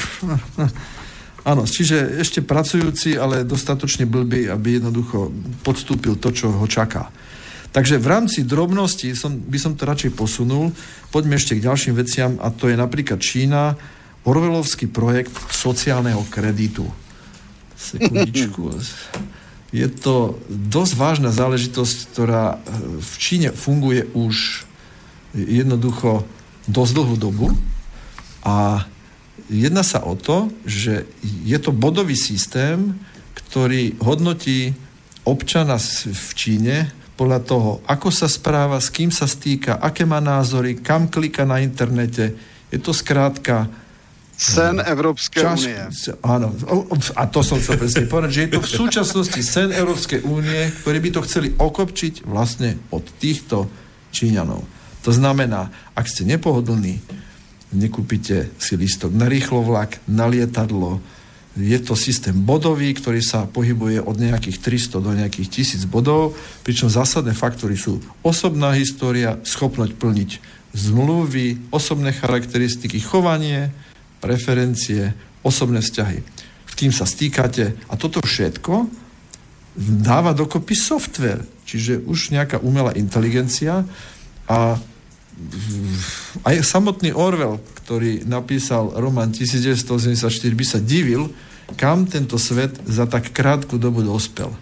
áno, 1.54 1.70
čiže 1.70 2.18
ešte 2.18 2.42
pracujúci, 2.42 3.14
ale 3.14 3.46
dostatočne 3.46 4.10
blbý, 4.10 4.50
aby 4.50 4.82
jednoducho 4.82 5.30
podstúpil 5.62 6.18
to, 6.18 6.34
čo 6.34 6.50
ho 6.50 6.66
čaká. 6.66 7.14
Takže 7.74 7.98
v 7.98 8.06
rámci 8.06 8.46
drobnosti 8.46 9.10
som, 9.18 9.34
by 9.34 9.58
som 9.58 9.74
to 9.74 9.82
radšej 9.82 10.14
posunul. 10.14 10.70
Poďme 11.10 11.34
ešte 11.34 11.58
k 11.58 11.66
ďalším 11.66 11.98
veciam 11.98 12.38
a 12.38 12.54
to 12.54 12.70
je 12.70 12.78
napríklad 12.78 13.18
Čína, 13.18 13.74
Orvelovský 14.24 14.86
projekt 14.86 15.34
sociálneho 15.50 16.22
kreditu 16.30 16.86
Sekundičku. 17.74 18.70
Je 19.74 19.90
to 19.90 20.38
dosť 20.46 20.92
vážna 20.94 21.34
záležitosť, 21.34 21.96
ktorá 22.14 22.44
eh, 22.54 22.58
v 23.02 23.12
Číne 23.18 23.50
funguje 23.50 24.06
už 24.14 24.62
jednoducho 25.34 26.22
dosť 26.70 26.92
dlhú 26.94 27.16
dobu 27.18 27.50
a 28.46 28.86
jedná 29.50 29.82
sa 29.82 29.98
o 30.06 30.14
to, 30.14 30.54
že 30.62 31.10
je 31.42 31.58
to 31.58 31.74
bodový 31.74 32.14
systém, 32.14 32.94
ktorý 33.34 33.98
hodnotí 33.98 34.78
občana 35.26 35.74
v 36.06 36.30
Číne 36.38 36.94
podľa 37.14 37.40
toho, 37.46 37.70
ako 37.86 38.10
sa 38.10 38.26
správa, 38.26 38.82
s 38.82 38.90
kým 38.90 39.14
sa 39.14 39.30
stýka, 39.30 39.78
aké 39.78 40.02
má 40.02 40.18
názory, 40.18 40.82
kam 40.82 41.06
klika 41.06 41.46
na 41.46 41.62
internete. 41.62 42.34
Je 42.74 42.78
to 42.82 42.90
skrátka 42.90 43.70
Sen 44.34 44.82
Európskej 44.82 45.42
Čas, 45.46 45.62
únie. 45.62 45.78
Áno, 46.26 46.50
a 47.14 47.22
to 47.30 47.46
som 47.46 47.54
chcel 47.62 47.78
presne 47.78 48.10
povedať, 48.10 48.30
že 48.34 48.42
je 48.42 48.50
to 48.58 48.60
v 48.66 48.70
súčasnosti 48.82 49.40
sen 49.46 49.70
Európskej 49.70 50.26
únie, 50.26 50.74
ktorí 50.82 50.98
by 50.98 51.10
to 51.14 51.20
chceli 51.22 51.54
okopčiť 51.54 52.26
vlastne 52.26 52.74
od 52.90 53.06
týchto 53.22 53.70
Číňanov. 54.10 54.66
To 55.06 55.10
znamená, 55.14 55.70
ak 55.94 56.10
ste 56.10 56.26
nepohodlní, 56.26 56.98
nekúpite 57.78 58.50
si 58.58 58.74
listok 58.74 59.14
na 59.14 59.30
rýchlo 59.30 59.62
vlak, 59.62 60.02
na 60.10 60.26
lietadlo, 60.26 60.98
je 61.54 61.78
to 61.78 61.94
systém 61.94 62.34
bodový, 62.34 62.90
ktorý 62.90 63.22
sa 63.22 63.46
pohybuje 63.46 64.02
od 64.02 64.18
nejakých 64.18 64.58
300 64.58 64.98
do 64.98 65.10
nejakých 65.14 65.78
1000 65.78 65.86
bodov, 65.86 66.34
pričom 66.66 66.90
zásadné 66.90 67.30
faktory 67.30 67.78
sú 67.78 68.02
osobná 68.26 68.74
história, 68.74 69.38
schopnosť 69.46 69.94
plniť 69.94 70.30
zmluvy, 70.74 71.70
osobné 71.70 72.10
charakteristiky, 72.10 72.98
chovanie, 72.98 73.70
preferencie, 74.18 75.14
osobné 75.46 75.78
vzťahy. 75.78 76.18
V 76.66 76.74
tým 76.74 76.90
sa 76.90 77.06
stýkate 77.06 77.78
a 77.86 77.94
toto 77.94 78.18
všetko 78.18 78.90
dáva 80.02 80.34
dokopy 80.34 80.74
software, 80.74 81.46
čiže 81.62 82.02
už 82.02 82.34
nejaká 82.34 82.58
umelá 82.58 82.90
inteligencia 82.98 83.86
a 84.50 84.78
aj 86.46 86.62
samotný 86.62 87.10
Orwell, 87.14 87.58
ktorý 87.84 88.22
napísal 88.24 88.94
román 88.96 89.34
1984, 89.34 90.30
by 90.54 90.64
sa 90.64 90.78
divil, 90.80 91.30
kam 91.74 92.06
tento 92.06 92.38
svet 92.38 92.76
za 92.86 93.08
tak 93.08 93.32
krátku 93.34 93.80
dobu 93.80 94.04
dospel. 94.04 94.52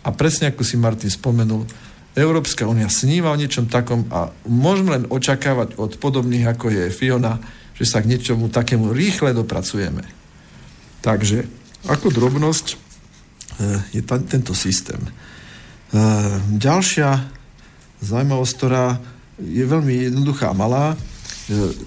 A 0.00 0.08
presne 0.14 0.48
ako 0.50 0.62
si 0.64 0.80
Martin 0.80 1.12
spomenul, 1.12 1.68
Európska 2.16 2.66
únia 2.66 2.90
sníva 2.90 3.30
o 3.30 3.38
niečom 3.38 3.70
takom 3.70 4.08
a 4.10 4.34
môžeme 4.42 4.98
len 4.98 5.04
očakávať 5.06 5.78
od 5.78 5.94
podobných, 6.02 6.48
ako 6.50 6.66
je 6.72 6.84
Fiona, 6.90 7.38
že 7.78 7.86
sa 7.86 8.02
k 8.02 8.10
niečomu 8.10 8.50
takému 8.50 8.90
rýchle 8.90 9.30
dopracujeme. 9.30 10.02
Takže 11.00 11.46
ako 11.86 12.10
drobnosť 12.10 12.66
e, 12.66 12.76
je 13.94 14.02
ta, 14.02 14.18
tento 14.18 14.52
systém. 14.58 15.00
E, 15.00 15.10
ďalšia 16.60 17.30
zaujímavosť, 18.02 18.52
ktorá 18.58 18.98
je 19.40 19.64
veľmi 19.64 20.12
jednoduchá 20.12 20.52
a 20.52 20.56
malá, 20.56 20.84
e, 20.92 20.96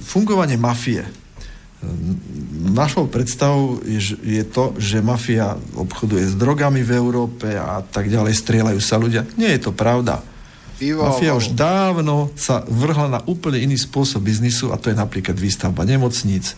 fungovanie 0.04 0.58
mafie. 0.58 1.06
Našou 2.64 3.12
predstavou 3.12 3.84
je, 3.84 4.16
je 4.24 4.44
to, 4.48 4.72
že 4.80 5.04
mafia 5.04 5.60
obchoduje 5.76 6.32
s 6.32 6.34
drogami 6.40 6.80
v 6.80 6.96
Európe 6.96 7.52
a 7.54 7.84
tak 7.84 8.08
ďalej, 8.08 8.40
strieľajú 8.40 8.80
sa 8.80 8.96
ľudia. 8.96 9.28
Nie 9.36 9.60
je 9.60 9.68
to 9.68 9.76
pravda. 9.76 10.24
Mafia 10.80 11.38
už 11.38 11.54
dávno 11.56 12.34
sa 12.36 12.66
vrhla 12.66 13.08
na 13.08 13.20
úplne 13.30 13.62
iný 13.62 13.78
spôsob 13.80 14.26
biznisu 14.26 14.74
a 14.74 14.80
to 14.80 14.92
je 14.92 14.98
napríklad 14.98 15.38
výstavba 15.38 15.86
nemocníc, 15.86 16.58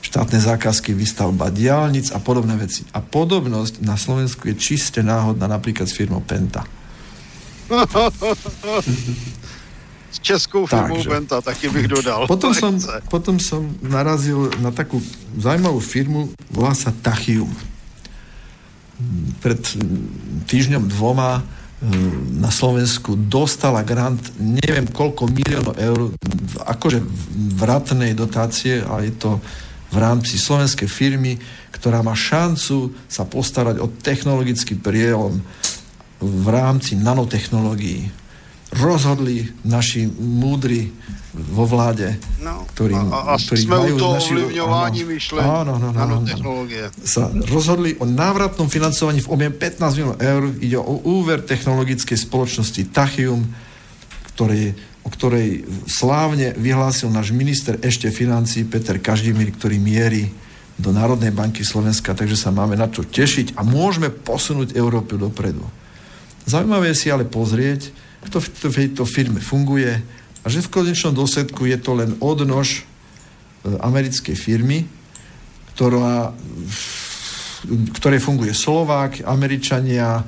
štátne 0.00 0.38
zákazky, 0.38 0.94
výstavba 0.94 1.50
diálnic 1.50 2.14
a 2.14 2.22
podobné 2.22 2.54
veci. 2.56 2.86
A 2.94 3.02
podobnosť 3.02 3.82
na 3.82 3.98
Slovensku 3.98 4.48
je 4.48 4.54
čiste 4.56 5.02
náhodná 5.02 5.50
napríklad 5.50 5.90
s 5.90 5.96
firmou 5.98 6.22
Penta. 6.22 6.62
českou 10.18 10.66
firmou 10.66 10.96
Takže. 11.00 11.10
Penta, 11.10 11.36
taky 11.40 11.68
bych 11.68 11.88
dodal. 11.88 12.26
Potom 12.32 12.54
som, 12.54 12.76
potom 13.10 13.36
som 13.40 13.66
narazil 13.82 14.50
na 14.60 14.70
takú 14.70 15.02
zaujímavú 15.36 15.80
firmu, 15.80 16.32
volá 16.50 16.72
sa 16.74 16.92
Tachium. 16.92 17.50
Pred 19.44 19.60
týždňom 20.48 20.88
dvoma 20.88 21.44
na 22.32 22.48
Slovensku 22.48 23.20
dostala 23.28 23.84
grant 23.84 24.32
neviem 24.40 24.88
koľko 24.88 25.28
miliónov 25.28 25.76
eur, 25.76 26.00
akože 26.64 27.04
vratnej 27.60 28.16
dotácie, 28.16 28.80
a 28.80 29.04
je 29.04 29.12
to 29.12 29.36
v 29.92 29.96
rámci 30.00 30.40
slovenskej 30.40 30.88
firmy, 30.88 31.36
ktorá 31.76 32.00
má 32.00 32.16
šancu 32.16 32.96
sa 33.06 33.28
postarať 33.28 33.76
o 33.78 33.92
technologický 33.92 34.74
prielom 34.80 35.44
v 36.16 36.46
rámci 36.48 36.96
nanotechnológií 36.96 38.08
rozhodli 38.74 39.46
naši 39.62 40.10
múdri 40.18 40.90
vo 41.36 41.68
vláde, 41.68 42.16
no, 42.40 42.64
ktorí, 42.72 42.96
a, 42.96 43.32
a 43.32 43.34
ktorí 43.36 43.60
sme 43.68 43.76
majú 43.76 43.94
toho 44.00 44.16
naši, 44.16 44.32
ovlivňování 44.32 45.00
myšlení 45.04 45.44
áno, 45.44 45.72
áno, 45.76 45.88
áno, 45.92 46.16
technológie. 46.24 46.88
Sa 47.04 47.28
rozhodli 47.28 47.92
o 48.00 48.08
návratnom 48.08 48.72
financovaní 48.72 49.20
v 49.20 49.28
objem 49.28 49.52
15 49.52 49.96
miliónov 50.00 50.18
eur. 50.24 50.42
Ide 50.64 50.78
o 50.80 50.94
úver 51.04 51.44
technologickej 51.44 52.16
spoločnosti 52.16 52.88
Tachium, 52.88 53.44
ktorý 54.32 54.72
o 55.06 55.08
ktorej 55.08 55.62
slávne 55.86 56.50
vyhlásil 56.58 57.06
náš 57.14 57.30
minister 57.30 57.78
ešte 57.78 58.10
financí 58.10 58.66
Peter 58.66 58.98
Každimír, 58.98 59.54
ktorý 59.54 59.78
mierí 59.78 60.34
do 60.74 60.90
Národnej 60.90 61.30
banky 61.30 61.62
Slovenska, 61.62 62.10
takže 62.10 62.34
sa 62.34 62.50
máme 62.50 62.74
na 62.74 62.90
čo 62.90 63.06
tešiť 63.06 63.54
a 63.54 63.62
môžeme 63.62 64.10
posunúť 64.10 64.74
Európu 64.74 65.14
dopredu. 65.14 65.62
Zaujímavé 66.50 66.90
si 66.98 67.06
ale 67.06 67.22
pozrieť, 67.22 67.94
kto 68.26 68.42
v 68.42 68.48
tejto 68.74 69.06
firme 69.06 69.38
funguje 69.38 70.02
a 70.42 70.46
že 70.46 70.62
v 70.62 70.72
konečnom 70.82 71.14
dôsledku 71.14 71.66
je 71.66 71.78
to 71.78 71.98
len 71.98 72.14
odnož 72.22 72.82
e, 72.82 72.82
americkej 73.82 74.36
firmy, 74.38 74.86
ktorá, 75.74 76.30
ktorej 77.98 78.20
funguje 78.22 78.54
Slovák, 78.54 79.26
Američania, 79.26 80.24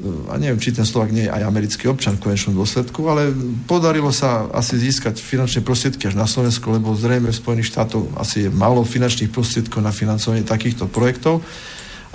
a 0.00 0.34
neviem, 0.40 0.56
či 0.56 0.72
ten 0.72 0.88
Slovak 0.88 1.12
nie 1.12 1.28
je 1.28 1.34
aj 1.34 1.44
americký 1.44 1.84
občan 1.92 2.16
v 2.16 2.32
konečnom 2.32 2.56
dôsledku, 2.56 3.04
ale 3.04 3.32
podarilo 3.68 4.08
sa 4.08 4.48
asi 4.48 4.80
získať 4.80 5.20
finančné 5.20 5.60
prostriedky 5.60 6.08
až 6.08 6.16
na 6.16 6.24
Slovensku, 6.24 6.72
lebo 6.72 6.96
zrejme 6.96 7.28
v 7.28 7.36
Spojených 7.36 7.68
štátoch 7.68 8.08
asi 8.16 8.48
je 8.48 8.50
málo 8.50 8.80
finančných 8.80 9.28
prostriedkov 9.28 9.84
na 9.84 9.92
financovanie 9.92 10.40
takýchto 10.42 10.88
projektov. 10.88 11.44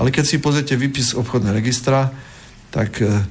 Ale 0.01 0.09
keď 0.09 0.23
si 0.25 0.41
pozriete 0.41 0.73
výpis 0.75 1.13
obchodného 1.13 1.53
registra, 1.53 2.09
tak 2.73 3.05
e, 3.05 3.21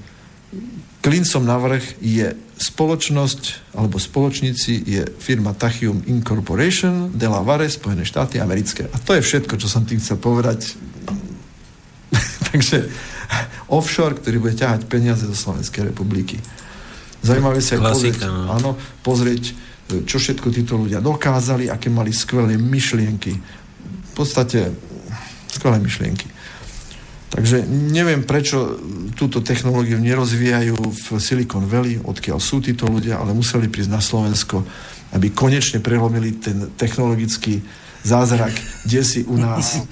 klincom 1.04 1.44
na 1.44 1.60
vrch 1.60 2.00
je 2.00 2.32
spoločnosť, 2.56 3.76
alebo 3.76 4.00
spoločníci 4.00 4.72
je 4.88 5.02
firma 5.20 5.52
Tachium 5.52 6.00
Incorporation, 6.08 7.12
Delaware, 7.12 7.68
Spojené 7.68 8.08
štáty 8.08 8.40
americké. 8.40 8.88
A 8.88 8.96
to 8.96 9.12
je 9.12 9.20
všetko, 9.20 9.60
čo 9.60 9.68
som 9.68 9.84
tým 9.84 10.00
chcel 10.00 10.16
povedať. 10.16 10.72
Takže 12.48 12.88
offshore, 13.68 14.16
ktorý 14.16 14.40
bude 14.40 14.56
ťahať 14.56 14.88
peniaze 14.88 15.28
do 15.28 15.36
Slovenskej 15.36 15.92
republiky. 15.92 16.40
Zaujímavé 17.20 17.60
sa 17.60 17.76
pozrieť, 17.76 18.24
no. 18.24 18.48
áno, 18.48 18.70
pozrieť, 19.04 19.52
čo 20.08 20.16
všetko 20.16 20.48
títo 20.52 20.80
ľudia 20.80 21.04
dokázali, 21.04 21.68
aké 21.68 21.92
mali 21.92 22.16
skvelé 22.16 22.56
myšlienky. 22.56 23.32
V 23.84 24.12
podstate 24.16 24.72
skvelé 25.52 25.80
myšlienky. 25.84 26.33
Takže 27.34 27.66
neviem, 27.66 28.22
prečo 28.22 28.78
túto 29.18 29.42
technológiu 29.42 29.98
nerozvíjajú 29.98 30.78
v 30.78 31.06
Silicon 31.18 31.66
Valley, 31.66 31.98
odkiaľ 31.98 32.38
sú 32.38 32.62
títo 32.62 32.86
ľudia, 32.86 33.18
ale 33.18 33.34
museli 33.34 33.66
prísť 33.66 33.90
na 33.90 33.98
Slovensko, 33.98 34.62
aby 35.10 35.34
konečne 35.34 35.82
prelomili 35.82 36.38
ten 36.38 36.70
technologický 36.78 37.58
zázrak, 38.06 38.54
kde 38.86 39.00
si 39.02 39.20
u 39.26 39.34
nás 39.34 39.82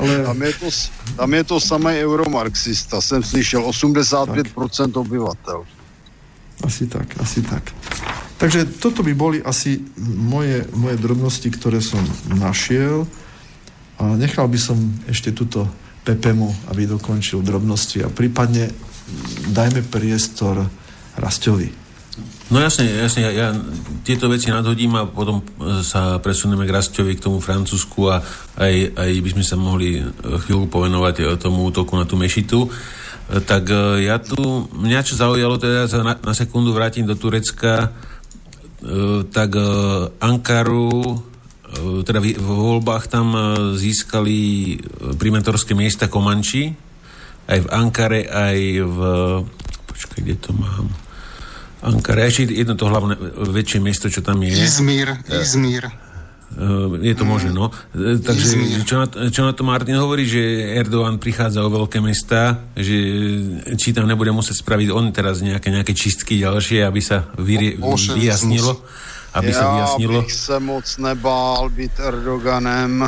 ale... 0.00 0.24
Tam, 0.24 0.40
je 0.42 0.52
to, 0.52 0.68
tam 1.16 1.30
je 1.34 1.44
to 1.44 1.56
samý 1.60 1.94
euromarxista, 2.00 3.00
jsem 3.00 3.22
slyšel, 3.22 3.62
85% 3.62 4.96
obyvatel. 4.96 5.64
Asi 6.64 6.86
tak, 6.86 7.20
asi 7.20 7.42
tak. 7.42 7.72
Takže 8.36 8.64
toto 8.64 9.02
by 9.02 9.12
boli 9.14 9.38
asi 9.44 9.80
moje, 10.16 10.64
moje 10.76 10.96
drobnosti, 10.96 11.48
ktoré 11.52 11.80
som 11.80 12.00
našiel 12.28 13.04
a 14.00 14.16
nechal 14.16 14.48
by 14.48 14.56
som 14.56 14.76
ešte 15.08 15.32
túto 15.32 15.68
Pepemu, 16.10 16.50
aby 16.74 16.90
dokončil 16.90 17.38
drobnosti 17.46 18.02
a 18.02 18.10
prípadne 18.10 18.66
dajme 19.54 19.86
priestor 19.86 20.66
Rastovi. 21.14 21.70
No 22.50 22.58
jasne, 22.58 22.90
jasne, 22.90 23.30
ja, 23.30 23.30
ja 23.30 23.48
tieto 24.02 24.26
veci 24.26 24.50
nadhodím 24.50 24.98
a 24.98 25.06
potom 25.06 25.38
sa 25.86 26.18
presunieme 26.18 26.66
k 26.66 26.74
Rastovi, 26.74 27.14
k 27.14 27.22
tomu 27.30 27.38
Francúzsku 27.38 28.10
a 28.10 28.18
aj, 28.58 28.74
aj 28.98 29.10
by 29.22 29.30
sme 29.38 29.44
sa 29.46 29.54
mohli 29.54 30.02
chvíľu 30.18 30.66
povenovať 30.66 31.14
eh, 31.22 31.26
tomu 31.38 31.70
útoku 31.70 31.94
na 31.94 32.02
tú 32.10 32.18
mešitu. 32.18 32.66
Eh, 32.66 33.38
tak 33.46 33.70
ja 34.02 34.18
tu, 34.18 34.66
mňa 34.66 35.06
čo 35.06 35.14
zaujalo, 35.14 35.62
teda 35.62 35.86
sa 35.86 36.02
na, 36.02 36.18
na 36.18 36.34
sekundu 36.34 36.74
vrátim 36.74 37.06
do 37.06 37.14
Turecka, 37.14 37.94
tak 39.28 39.60
Ankaru, 40.24 41.20
teda 42.02 42.18
v, 42.18 42.34
v 42.34 42.48
voľbách 42.50 43.04
tam 43.06 43.34
získali 43.78 44.38
primentorské 45.14 45.74
miesta 45.78 46.10
Komanči, 46.10 46.74
aj 47.50 47.58
v 47.62 47.68
Ankare, 47.70 48.26
aj 48.26 48.58
v... 48.82 48.98
Počkaj, 49.90 50.20
kde 50.22 50.36
to 50.38 50.50
mám? 50.54 50.86
Ankara, 51.80 52.28
ešte 52.28 52.52
jedno 52.52 52.76
to 52.76 52.92
hlavné 52.92 53.16
väčšie 53.50 53.80
miesto, 53.80 54.12
čo 54.12 54.20
tam 54.20 54.44
je. 54.44 54.52
Izmír, 54.52 55.16
Izmír. 55.26 55.88
Je 57.00 57.14
to 57.14 57.22
možné, 57.22 57.54
no. 57.54 57.70
Takže 57.94 58.82
čo 58.82 58.98
na, 58.98 59.06
čo 59.30 59.46
na 59.46 59.54
to 59.54 59.62
Martin 59.62 59.94
hovorí, 59.96 60.26
že 60.26 60.74
Erdogan 60.76 61.22
prichádza 61.22 61.62
o 61.62 61.70
veľké 61.70 62.02
mesta, 62.02 62.68
že 62.74 62.98
či 63.78 63.94
tam 63.94 64.10
nebude 64.10 64.34
musieť 64.34 64.66
spraviť 64.66 64.88
on 64.90 65.14
teraz 65.14 65.46
nejaké, 65.46 65.70
nejaké 65.70 65.94
čistky 65.94 66.42
ďalšie, 66.42 66.82
aby 66.82 67.00
sa 67.00 67.30
vyrie, 67.38 67.78
vyjasnilo. 67.78 68.82
Aby 69.34 69.50
sa 69.54 69.66
vyjasnilo. 69.74 70.12
Ja 70.12 70.20
bych 70.22 70.32
se 70.32 70.56
moc 70.60 70.86
nebál 70.98 71.70
byť 71.70 71.92
Erdoganem, 72.02 73.06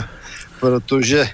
protože 0.61 1.29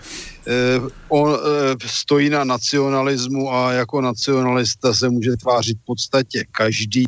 Eh, 0.49 0.81
on 1.09 1.37
eh, 1.37 1.77
stojí 1.87 2.31
na 2.31 2.45
nacionalismu 2.45 3.53
a 3.55 3.73
jako 3.73 4.01
nacionalista 4.01 4.95
se 4.95 5.09
může 5.09 5.37
tvářit 5.37 5.79
v 5.79 5.85
podstatě 5.85 6.45
každý. 6.51 7.07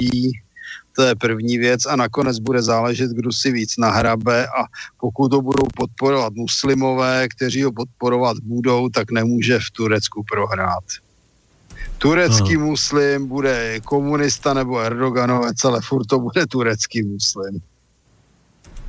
To 0.96 1.02
je 1.02 1.14
první 1.14 1.58
věc 1.58 1.86
a 1.86 1.96
nakonec 1.96 2.38
bude 2.38 2.62
záležet, 2.62 3.10
kdo 3.10 3.32
si 3.32 3.52
víc 3.52 3.76
nahrabe 3.76 4.46
a 4.46 4.64
pokud 5.00 5.28
to 5.28 5.40
budou 5.40 5.66
podporovat 5.76 6.32
muslimové, 6.32 7.28
kteří 7.28 7.62
ho 7.62 7.72
podporovat 7.72 8.36
budou, 8.42 8.88
tak 8.88 9.10
nemůže 9.10 9.58
v 9.58 9.70
Turecku 9.72 10.24
prohrát. 10.32 10.84
Turecký 12.00 12.56
no. 12.56 12.72
muslim 12.72 13.28
bude 13.28 13.80
komunista 13.84 14.56
nebo 14.56 14.80
Erdoganovec, 14.80 15.64
ale 15.64 15.84
furt 15.84 16.08
to 16.08 16.16
bude 16.18 16.46
turecký 16.48 17.04
muslim. 17.04 17.60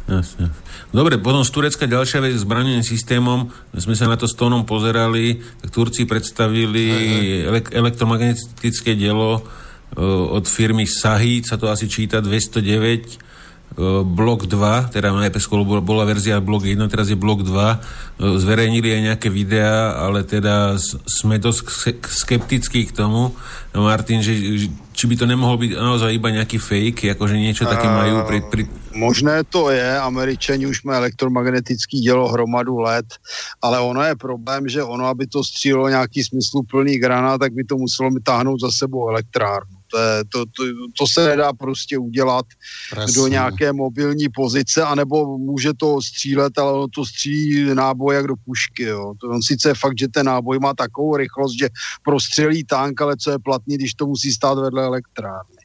Jasne. 0.08 0.52
Dobre, 0.96 1.20
potom 1.20 1.44
z 1.44 1.52
Turecka 1.52 1.88
ďalšia 1.88 2.24
vec 2.24 2.36
s 2.40 2.48
braneným 2.48 2.84
systémom. 2.84 3.52
Sme 3.76 3.96
sa 4.00 4.08
na 4.08 4.16
to 4.16 4.28
s 4.28 4.36
tónom 4.36 4.64
pozerali, 4.64 5.44
tak 5.64 5.72
Turci 5.72 6.08
predstavili 6.08 6.88
elek- 7.48 7.72
elektromagnetické 7.72 8.96
dielo 8.96 9.40
uh, 9.40 10.36
od 10.36 10.48
firmy 10.48 10.88
Sahid, 10.88 11.48
sa 11.48 11.60
to 11.60 11.68
asi 11.68 11.92
číta 11.92 12.24
209 12.24 12.64
E, 12.64 13.31
blok 14.04 14.52
2, 14.52 14.92
teda 14.92 15.16
najprv 15.16 15.40
skôr 15.40 15.64
bola 15.64 16.04
verzia 16.04 16.44
blok 16.44 16.68
1, 16.68 16.92
teraz 16.92 17.08
je 17.08 17.16
blok 17.16 17.48
2, 17.48 17.56
e, 17.56 17.78
zverejnili 18.36 19.00
aj 19.00 19.02
nejaké 19.14 19.28
videá, 19.32 19.96
ale 19.96 20.28
teda 20.28 20.76
sme 21.08 21.40
dosť 21.40 21.60
skeptickí 22.04 22.92
k 22.92 22.96
tomu, 22.96 23.32
Martin, 23.72 24.20
že, 24.20 24.36
či 24.92 25.04
by 25.08 25.16
to 25.16 25.24
nemohol 25.24 25.56
byť 25.56 25.72
naozaj 25.80 26.12
iba 26.12 26.36
nejaký 26.36 26.60
fake, 26.60 27.16
akože 27.16 27.40
niečo 27.40 27.64
také 27.64 27.88
majú 27.88 28.28
pri, 28.28 28.40
pri... 28.52 28.64
Možné 28.92 29.48
to 29.48 29.72
je, 29.72 29.88
američani 29.98 30.68
už 30.68 30.84
má 30.84 31.00
elektromagnetický 31.00 32.04
dělo 32.04 32.28
hromadu 32.28 32.84
let, 32.84 33.08
ale 33.64 33.80
ono 33.80 34.04
je 34.04 34.16
problém, 34.20 34.68
že 34.68 34.84
ono, 34.84 35.08
aby 35.08 35.28
to 35.28 35.44
střílo 35.44 35.90
nějaký 35.90 36.24
smysluplný 36.24 37.00
granát, 37.00 37.40
tak 37.40 37.56
by 37.56 37.64
to 37.64 37.78
muselo 37.80 38.12
táhnout 38.24 38.60
za 38.60 38.72
sebou 38.72 39.10
elektrárnu. 39.10 39.81
To, 39.92 39.98
je, 40.00 40.24
to, 40.24 40.40
to, 40.46 40.64
to 40.98 41.08
se 41.08 41.28
nedá 41.28 41.54
prostě 41.54 41.98
udělat 41.98 42.46
Presne. 42.90 43.14
do 43.22 43.28
nějaké 43.28 43.74
mobilní 43.74 44.30
pozice, 44.30 44.84
anebo 44.84 45.38
může 45.38 45.74
to 45.74 46.02
střílet, 46.02 46.58
ale 46.58 46.72
ono 46.74 46.88
to 46.88 47.06
střílí 47.06 47.76
náboj 47.76 48.16
jak 48.16 48.28
do 48.28 48.36
pušky. 48.46 48.84
Jo. 48.84 49.14
To 49.22 49.28
on 49.28 49.42
sice 49.44 49.70
je 49.70 49.76
fakt, 49.76 50.00
že 50.00 50.08
ten 50.08 50.26
náboj 50.26 50.60
má 50.60 50.74
takovou 50.74 51.16
rychlost, 51.18 51.60
že 51.60 51.70
prostřelí 52.04 52.64
tank, 52.64 53.02
ale 53.02 53.18
co 53.18 53.32
je 53.32 53.40
platný, 53.40 53.76
když 53.76 53.94
to 53.94 54.08
musí 54.08 54.32
stát 54.32 54.58
vedle 54.58 54.84
elektrárny. 54.84 55.62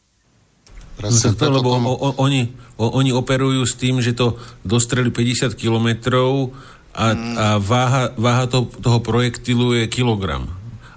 Presne, 0.96 1.30
no, 1.30 1.36
to, 1.36 1.50
lebo 1.60 1.70
o, 1.76 1.92
o, 1.92 2.08
oni, 2.24 2.48
o, 2.80 2.88
oni 2.88 3.12
operujú 3.12 3.68
s 3.68 3.76
tým, 3.76 4.00
že 4.00 4.16
to 4.16 4.40
dostreli 4.64 5.12
50 5.12 5.52
kilometrov 5.52 6.56
a, 6.96 7.12
hmm. 7.12 7.34
a 7.36 7.46
váha, 7.60 8.02
váha 8.16 8.48
to, 8.48 8.64
toho 8.80 9.04
projektilu 9.04 9.76
je 9.76 9.84
kilogram. 9.92 10.48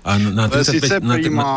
A 0.07 0.15
na 0.15 0.47
35, 0.47 1.03
na, 1.03 1.19
na, 1.19 1.51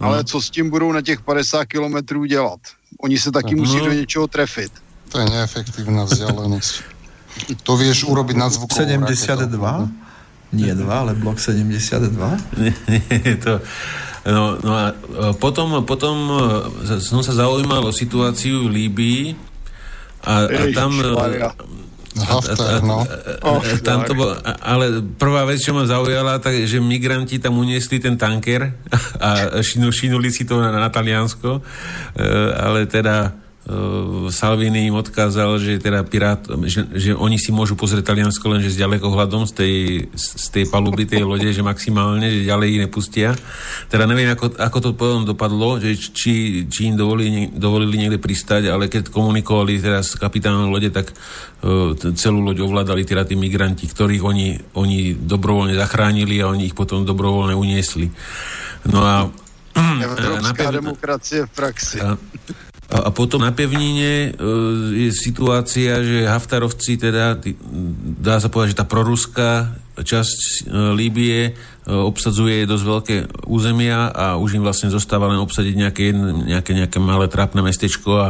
ale 0.00 0.16
no. 0.16 0.24
co 0.24 0.42
s 0.42 0.50
tím 0.50 0.70
budou 0.70 0.92
na 0.92 1.02
těch 1.02 1.20
50 1.20 1.64
kilometrů 1.64 2.24
dělat? 2.24 2.60
Oni 3.00 3.18
se 3.18 3.32
taky 3.32 3.54
musí 3.54 3.78
do 3.78 3.92
něčeho 3.92 4.26
trefit. 4.26 4.72
To 5.08 5.18
je 5.18 5.26
neefektívna 5.30 6.04
vzdialenosť. 6.04 6.82
to 7.62 7.72
vieš 7.76 8.06
urobiť 8.06 8.36
na 8.36 8.46
zvukovú 8.50 8.78
72? 8.78 9.58
Raketou. 9.58 9.88
Nie 10.50 10.74
2, 10.74 10.86
ale 10.86 11.14
blok 11.14 11.38
72? 11.38 12.10
nie, 12.58 12.74
nie, 12.90 13.36
to... 13.38 13.62
No, 14.26 14.58
no 14.60 14.72
a 14.76 14.84
potom, 15.40 15.80
potom 15.88 16.16
e, 16.84 17.00
som 17.00 17.24
sa 17.24 17.32
zaujímal 17.32 17.88
o 17.88 17.92
situáciu 17.94 18.68
v 18.68 18.72
Líbii 18.76 19.22
a, 20.28 20.44
a 20.44 20.62
tam... 20.76 21.00
Maria 21.00 21.54
Haftar, 22.18 22.82
no. 22.82 23.06
Tam 23.86 24.02
to 24.02 24.18
bol, 24.18 24.34
ale 24.42 24.98
prvá 25.14 25.46
vec, 25.46 25.62
čo 25.62 25.70
ma 25.70 25.86
zaujala, 25.86 26.42
tak, 26.42 26.66
že 26.66 26.82
migranti 26.82 27.38
tam 27.38 27.54
uniesli 27.62 28.02
ten 28.02 28.18
tanker 28.18 28.66
a 29.24 29.62
šinu, 29.62 29.94
šinuli 29.94 30.26
si 30.34 30.42
to 30.42 30.58
na, 30.58 30.74
na 30.74 30.90
Taliansko, 30.90 31.62
e, 31.62 32.26
ale 32.58 32.90
teda 32.90 33.30
Salvini 34.30 34.90
im 34.90 34.98
odkázal, 34.98 35.60
že 35.62 35.78
teda 35.78 36.02
pirát, 36.02 36.42
že, 36.66 36.86
že 36.90 37.10
oni 37.14 37.38
si 37.38 37.54
môžu 37.54 37.78
pozrieť 37.78 38.10
Taliansko 38.10 38.42
len 38.50 38.64
že 38.64 38.74
s 38.74 38.80
ďalekohľadom 38.80 39.46
z 39.46 39.52
tej, 39.52 39.74
z 40.16 40.46
tej 40.50 40.64
paluby 40.66 41.06
tej 41.06 41.22
lode, 41.22 41.46
že 41.46 41.62
maximálne, 41.62 42.26
že 42.30 42.48
ďalej 42.48 42.66
ich 42.66 42.80
nepustia. 42.82 43.28
Teda 43.86 44.10
neviem, 44.10 44.32
ako, 44.32 44.58
ako 44.58 44.78
to 44.80 44.90
potom 44.96 45.22
dopadlo, 45.22 45.78
že 45.78 45.94
či, 45.98 46.66
či 46.66 46.90
im 46.90 46.96
dovolili, 46.98 47.52
dovolili 47.52 48.06
niekde 48.06 48.18
pristať, 48.18 48.72
ale 48.72 48.90
keď 48.90 49.12
komunikovali 49.12 49.78
teda 49.78 50.00
s 50.02 50.18
kapitánom 50.18 50.72
lode, 50.72 50.90
tak 50.90 51.12
uh, 51.12 51.94
celú 52.16 52.42
loď 52.42 52.64
ovládali 52.64 53.06
teda 53.06 53.22
tí 53.22 53.38
migranti, 53.38 53.86
ktorých 53.86 54.22
oni, 54.24 54.48
oni 54.74 55.14
dobrovoľne 55.14 55.78
zachránili 55.78 56.42
a 56.42 56.50
oni 56.50 56.70
ich 56.70 56.76
potom 56.78 57.06
dobrovoľne 57.06 57.54
uniesli. 57.54 58.08
No 58.90 59.04
a 59.04 59.14
Európska 59.76 60.74
demokracie 60.80 61.46
v 61.46 61.50
praxi. 61.52 61.98
A, 62.00 62.16
a, 62.90 63.06
a 63.06 63.10
potom 63.14 63.38
na 63.38 63.54
pevnine 63.54 64.34
e, 64.34 64.48
je 65.06 65.10
situácia, 65.14 66.02
že 66.02 66.26
Haftarovci 66.26 66.98
teda, 66.98 67.38
dá 68.18 68.42
sa 68.42 68.50
povedať, 68.50 68.74
že 68.74 68.80
tá 68.82 68.86
proruská 68.86 69.78
časť 69.94 70.66
e, 70.66 70.90
Líbie 70.98 71.38
e, 71.46 71.52
obsadzuje 71.86 72.66
dosť 72.66 72.84
veľké 72.84 73.16
územia 73.46 74.10
a 74.10 74.34
už 74.42 74.58
im 74.58 74.66
vlastne 74.66 74.90
zostáva 74.90 75.30
len 75.30 75.38
obsadiť 75.38 75.74
nejaké, 75.78 76.10
nejaké, 76.50 76.72
nejaké 76.74 76.98
malé 76.98 77.30
trápne 77.30 77.62
mestečko 77.62 78.10
a 78.18 78.28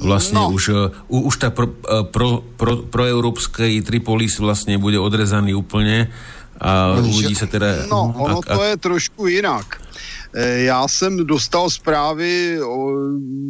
vlastne 0.00 0.40
no. 0.40 0.56
už, 0.56 0.64
uh, 0.72 0.88
už 1.12 1.34
tá 1.36 1.52
pro, 1.52 1.68
pro, 2.08 2.40
pro, 2.56 2.88
proeurópskej 2.88 3.84
Tripolis 3.84 4.40
vlastne 4.40 4.80
bude 4.80 4.96
odrezaný 4.96 5.52
úplne 5.52 6.08
a 6.58 6.98
uvidí 6.98 7.38
sa 7.38 7.46
teda... 7.46 7.86
No, 7.86 8.10
ono 8.14 8.42
a, 8.42 8.46
a, 8.46 8.54
to 8.56 8.62
je 8.66 8.74
trošku 8.82 9.30
jinak. 9.30 9.78
Eh, 10.34 10.62
já 10.62 10.88
jsem 10.88 11.26
dostal 11.26 11.70
zprávy 11.70 12.58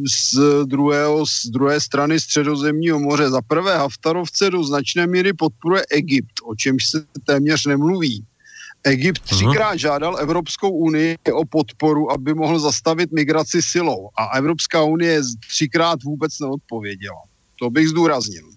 z, 0.06 0.38
druhého, 0.64 1.26
z 1.26 1.46
druhé 1.46 1.80
strany 1.80 2.20
středozemního 2.20 2.98
moře. 2.98 3.30
Za 3.30 3.42
prvé 3.42 3.78
Haftarovce 3.78 4.50
do 4.50 4.64
značné 4.64 5.06
míry 5.06 5.32
podporuje 5.32 5.82
Egypt, 5.90 6.32
o 6.44 6.54
čemž 6.54 6.86
se 6.86 7.04
téměř 7.26 7.66
nemluví. 7.66 8.24
Egypt 8.84 9.22
třikrát 9.22 9.76
žádal 9.76 10.18
Evropskou 10.18 10.70
unii 10.70 11.16
o 11.32 11.44
podporu, 11.44 12.12
aby 12.12 12.34
mohl 12.34 12.58
zastavit 12.58 13.12
migraci 13.12 13.62
silou. 13.62 14.08
A 14.18 14.36
Evropská 14.36 14.82
unie 14.82 15.20
třikrát 15.48 16.02
vůbec 16.02 16.38
neodpověděla. 16.40 17.22
To 17.58 17.70
bych 17.70 17.88
zdůraznil. 17.88 18.47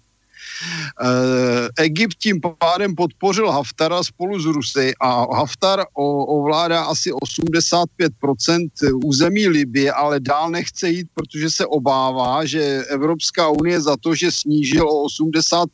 Eh, 0.62 1.68
Egypt 1.84 2.16
tím 2.18 2.40
pádem 2.58 2.94
podpořil 2.94 3.50
Haftara 3.50 4.02
spolu 4.02 4.40
s 4.40 4.44
Rusy 4.44 4.92
a 5.00 5.36
Haftar 5.36 5.84
ovládá 5.94 6.84
asi 6.84 7.12
85% 7.12 8.70
území 9.04 9.48
Libie, 9.48 9.92
ale 9.92 10.20
dál 10.20 10.50
nechce 10.50 10.90
jít, 10.90 11.06
protože 11.14 11.50
se 11.50 11.66
obává, 11.66 12.44
že 12.44 12.84
Evropská 12.88 13.48
unie 13.48 13.80
za 13.80 13.96
to, 13.96 14.14
že 14.14 14.30
snížil 14.32 14.88
o 14.88 15.06
80% 15.06 15.66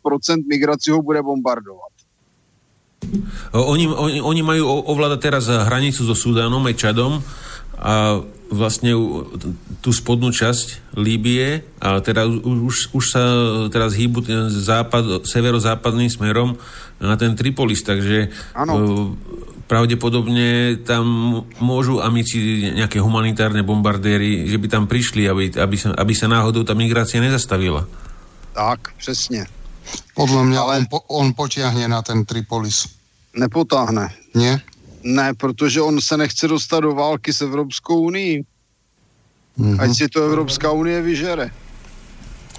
migraci 0.49 0.91
ho 0.91 1.03
bude 1.03 1.23
bombardovat. 1.23 1.93
Oni, 3.53 3.89
oni, 3.89 4.19
oni 4.21 4.43
majú 4.43 4.85
ovládať 4.91 5.21
teraz 5.23 5.45
hranicu 5.47 6.03
so 6.03 6.19
Sudánom 6.19 6.61
aj 6.67 6.75
Čadom 6.77 7.23
a 7.79 8.21
vlastne 8.49 8.97
tú 9.85 9.91
spodnú 9.93 10.33
časť 10.33 10.97
Líbie 10.97 11.63
a 11.79 12.01
teda 12.01 12.25
už, 12.27 12.97
už 12.97 13.05
sa 13.05 13.23
teraz 13.69 13.93
hýbu 13.93 14.25
západ, 14.49 15.29
severozápadným 15.29 16.09
smerom 16.09 16.57
na 16.99 17.15
ten 17.15 17.37
Tripolis, 17.37 17.85
takže 17.85 18.33
ano. 18.57 18.73
E, 18.75 18.83
pravdepodobne 19.69 20.81
tam 20.81 21.05
môžu 21.61 22.01
amici 22.01 22.73
nejaké 22.73 22.99
humanitárne 23.05 23.61
bombardéry, 23.61 24.49
že 24.49 24.57
by 24.57 24.67
tam 24.67 24.85
prišli, 24.89 25.29
aby, 25.29 25.53
aby, 25.53 25.77
sa, 25.77 25.93
aby 25.93 26.13
sa 26.17 26.27
náhodou 26.27 26.65
tá 26.65 26.73
migrácia 26.73 27.21
nezastavila. 27.21 27.85
Tak, 28.57 28.97
přesně. 28.99 29.47
Podľa 30.17 30.43
mňa 30.51 30.61
Ale... 30.61 30.73
on, 30.83 30.85
po, 30.91 30.99
on 31.09 31.27
potiahne 31.33 31.87
na 31.89 32.03
ten 32.03 32.27
Tripolis. 32.27 32.91
Nepotáhne. 33.37 34.11
Nie? 34.35 34.59
Ne, 35.03 35.35
protože 35.35 35.81
on 35.81 36.01
se 36.01 36.17
nechce 36.17 36.49
dostat 36.49 36.81
do 36.81 36.95
války 36.95 37.33
s 37.33 37.41
Evropskou 37.41 38.01
unii. 38.01 38.45
Mm-hmm. 39.59 39.81
Ať 39.81 39.97
si 39.97 40.09
to 40.09 40.23
Evropská 40.23 40.73
unie 40.73 41.03
vyžere. 41.03 41.51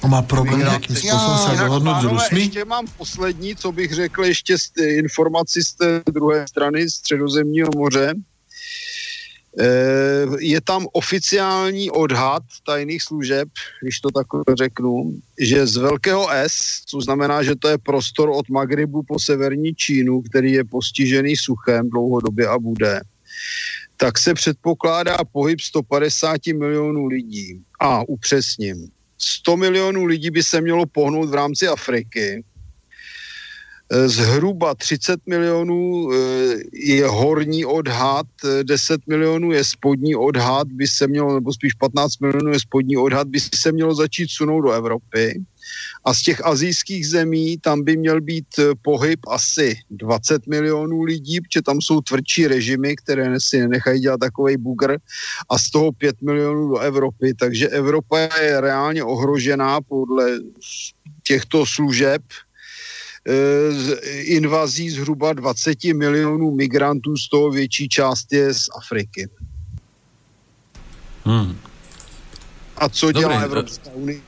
On 0.02 0.10
má 0.10 0.22
problém 0.22 0.60
nějakým 0.60 0.96
způsobem 0.96 1.38
se 1.38 1.64
dohodnout 1.64 2.02
s 2.02 2.04
Rusmi? 2.04 2.40
Ještě 2.40 2.66
mám 2.66 2.86
poslední, 2.98 3.56
co 3.56 3.72
bych 3.72 3.94
řekl 3.94 4.24
ještě 4.24 4.58
z 4.58 4.72
informaci 4.78 5.64
z 5.64 5.74
té 5.74 6.02
druhé 6.12 6.48
strany 6.48 6.90
středozemního 6.90 7.70
moře. 7.76 8.14
Eh, 9.58 10.26
je 10.40 10.62
tam 10.62 10.88
oficiální 10.94 11.92
odhad 11.92 12.44
tajných 12.66 13.04
služeb, 13.04 13.50
když 13.82 14.00
to 14.00 14.10
takhle 14.12 14.44
řeknu, 14.58 15.14
že 15.40 15.68
z 15.68 15.78
velkého 15.78 16.30
S, 16.32 16.86
co 16.86 17.02
znamená, 17.02 17.44
že 17.44 17.56
to 17.56 17.68
je 17.68 17.78
prostor 17.78 18.30
od 18.30 18.50
Magribu 18.50 19.04
po 19.04 19.20
severní 19.20 19.76
Čínu, 19.76 20.22
který 20.22 20.52
je 20.52 20.64
postižený 20.64 21.36
suchem 21.38 21.90
dlouhodobě 21.90 22.48
a 22.48 22.60
bude, 22.60 23.02
tak 23.98 24.20
se 24.20 24.34
předpokládá 24.34 25.18
pohyb 25.32 25.62
150 25.62 26.48
milionů 26.48 27.06
lidí. 27.06 27.62
A 27.80 28.10
upřesním, 28.10 28.88
100 29.18 29.58
milionů 29.58 30.06
lidí 30.06 30.32
by 30.32 30.44
se 30.44 30.62
mělo 30.62 30.86
pohnout 30.86 31.30
v 31.30 31.34
rámci 31.34 31.68
Afriky, 31.68 32.44
Zhruba 33.92 34.76
30 34.76 35.20
milionů 35.26 36.10
eh, 36.14 36.18
je 36.74 37.08
horní 37.08 37.66
odhad, 37.66 38.28
10 38.64 39.02
milionů 39.08 39.52
je 39.52 39.64
spodní 39.64 40.16
odhad, 40.16 40.68
by 40.68 40.88
se 40.88 41.08
mělo, 41.08 41.34
nebo 41.34 41.54
spíš 41.54 41.74
15 41.74 42.22
milionů 42.22 42.52
je 42.52 42.60
spodní 42.60 42.98
odhad, 42.98 43.28
by 43.28 43.40
se 43.40 43.72
mělo 43.72 43.96
začít 43.96 44.30
sunout 44.30 44.64
do 44.64 44.72
Evropy. 44.72 45.42
A 46.06 46.14
z 46.14 46.22
těch 46.22 46.46
azijských 46.46 47.08
zemí 47.08 47.58
tam 47.58 47.84
by 47.84 47.98
měl 47.98 48.22
být 48.22 48.48
eh, 48.60 48.64
pohyb 48.82 49.20
asi 49.28 49.78
20 49.90 50.48
milionů 50.48 51.04
lidí, 51.04 51.42
protože 51.42 51.62
tam 51.62 51.82
jsou 51.82 52.02
tvrdší 52.02 52.48
režimy, 52.48 52.96
které 52.96 53.40
si 53.40 53.60
nenechají 53.60 54.02
dělat 54.02 54.20
takový 54.20 54.58
bugr 54.58 54.98
a 55.50 55.58
z 55.58 55.70
toho 55.70 55.92
5 55.92 56.22
milionů 56.22 56.70
do 56.70 56.78
Evropy. 56.78 57.34
Takže 57.34 57.70
Evropa 57.70 58.20
je 58.20 58.62
reálně 58.62 59.04
ohrožená 59.04 59.82
podle 59.82 60.40
těchto 61.24 61.66
služeb, 61.66 62.22
Eh, 62.22 62.49
z 63.70 64.00
invazí 64.22 64.90
zhruba 64.90 65.34
20 65.34 65.84
milionů 65.84 66.52
migrantů, 66.52 67.18
z 67.18 67.30
toho 67.30 67.52
větší 67.52 67.90
část 67.90 68.34
je 68.34 68.54
z 68.54 68.66
Afriky. 68.78 69.30
Hmm. 71.24 71.58
A 72.78 72.90
co 72.90 73.12
Dobrý, 73.12 73.20
dělá 73.20 73.42
Evropská 73.42 73.90
unie? 73.94 74.22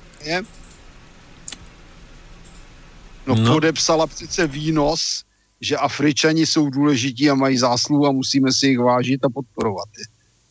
No, 3.28 3.36
no 3.36 3.54
podepsala 3.54 4.08
přece 4.08 4.48
výnos, 4.48 5.24
že 5.62 5.78
Afričani 5.78 6.46
jsou 6.46 6.70
důležití 6.70 7.30
a 7.30 7.36
mají 7.36 7.58
zásluhu 7.58 8.08
a 8.08 8.12
musíme 8.12 8.52
si 8.54 8.68
jich 8.68 8.80
vážit 8.80 9.26
a 9.26 9.30
podporovat 9.30 9.90
je, 9.98 10.04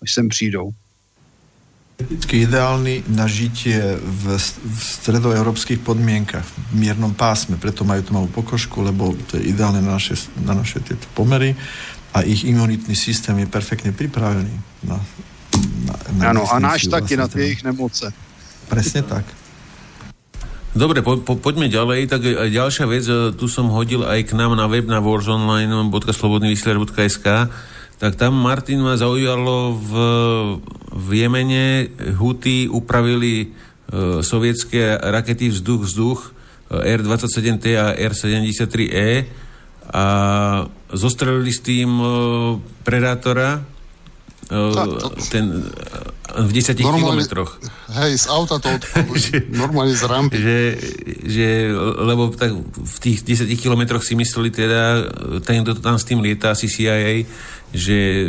až 0.02 0.14
sem 0.14 0.28
přijdou 0.28 0.70
teoreticky 2.00 2.48
ideálny 2.48 3.04
na 3.12 3.28
žitie 3.28 4.00
v, 4.00 4.40
v 4.40 4.80
stredoeurópskych 4.80 5.84
podmienkach, 5.84 6.44
v 6.44 6.74
miernom 6.80 7.12
pásme, 7.12 7.60
preto 7.60 7.84
majú 7.84 8.00
tú 8.00 8.16
malú 8.16 8.28
pokožku, 8.32 8.80
lebo 8.80 9.12
to 9.28 9.36
je 9.36 9.52
ideálne 9.52 9.84
na 9.84 10.00
naše, 10.00 10.16
na 10.40 10.56
naše 10.56 10.80
tieto 10.80 11.04
pomery 11.12 11.52
a 12.16 12.24
ich 12.24 12.48
imunitný 12.48 12.96
systém 12.96 13.36
je 13.38 13.46
perfektne 13.46 13.92
pripravený 13.92 14.56
na, 14.88 14.96
na, 15.84 15.94
na 16.16 16.22
Áno, 16.32 16.48
a 16.48 16.56
náš 16.58 16.88
taky 16.88 17.20
na 17.20 17.28
tie 17.28 17.52
ich 17.52 17.60
nemoce. 17.60 18.08
Presne 18.66 19.04
tak. 19.04 19.28
Dobre, 20.70 21.02
po, 21.02 21.18
po, 21.18 21.34
poďme 21.34 21.66
ďalej. 21.66 22.06
Tak 22.06 22.22
aj 22.22 22.46
ďalšia 22.46 22.86
vec, 22.86 23.02
e, 23.10 23.34
tu 23.34 23.50
som 23.50 23.74
hodil 23.74 24.06
aj 24.06 24.30
k 24.30 24.38
nám 24.38 24.54
na 24.54 24.70
web 24.70 24.86
na 24.86 25.02
warzonline.slobodnyvysielač.sk 25.02 27.26
tak 28.00 28.16
tam 28.16 28.32
Martin 28.32 28.80
ma 28.80 28.96
zaujalo 28.96 29.76
v, 29.76 29.92
v 30.88 31.08
Jemene 31.20 31.84
Huty 32.16 32.64
upravili 32.64 33.44
e, 33.44 33.46
sovietské 34.24 34.96
rakety 34.96 35.52
vzduch-vzduch 35.52 36.20
e, 36.24 36.96
R-27T 36.96 37.76
a 37.76 37.92
R-73E 37.92 39.28
a 39.92 40.06
zostrelili 40.88 41.52
s 41.52 41.60
tým 41.60 42.00
e, 42.00 42.04
Predátora 42.88 43.60
e, 43.60 43.62
ten, 45.28 45.60
e, 45.60 46.40
v 46.40 46.50
10 46.56 46.78
kilometroch. 46.78 47.58
Hej, 47.90 48.22
z 48.22 48.26
auta 48.30 48.62
to 48.62 48.70
normálne 49.60 49.92
z 49.92 50.04
rampy. 50.06 50.38
Že, 50.38 50.58
že, 51.26 51.48
lebo 52.00 52.30
tak 52.32 52.54
v 52.80 52.96
tých 53.02 53.44
10 53.44 53.50
kilometroch 53.58 54.00
si 54.00 54.14
mysleli 54.14 54.54
teda, 54.54 55.10
ten, 55.42 55.66
kto 55.66 55.82
tam 55.82 55.98
s 55.98 56.06
tým 56.06 56.22
lieta, 56.22 56.54
asi 56.54 56.70
CIA, 56.70 57.26
že 57.72 58.26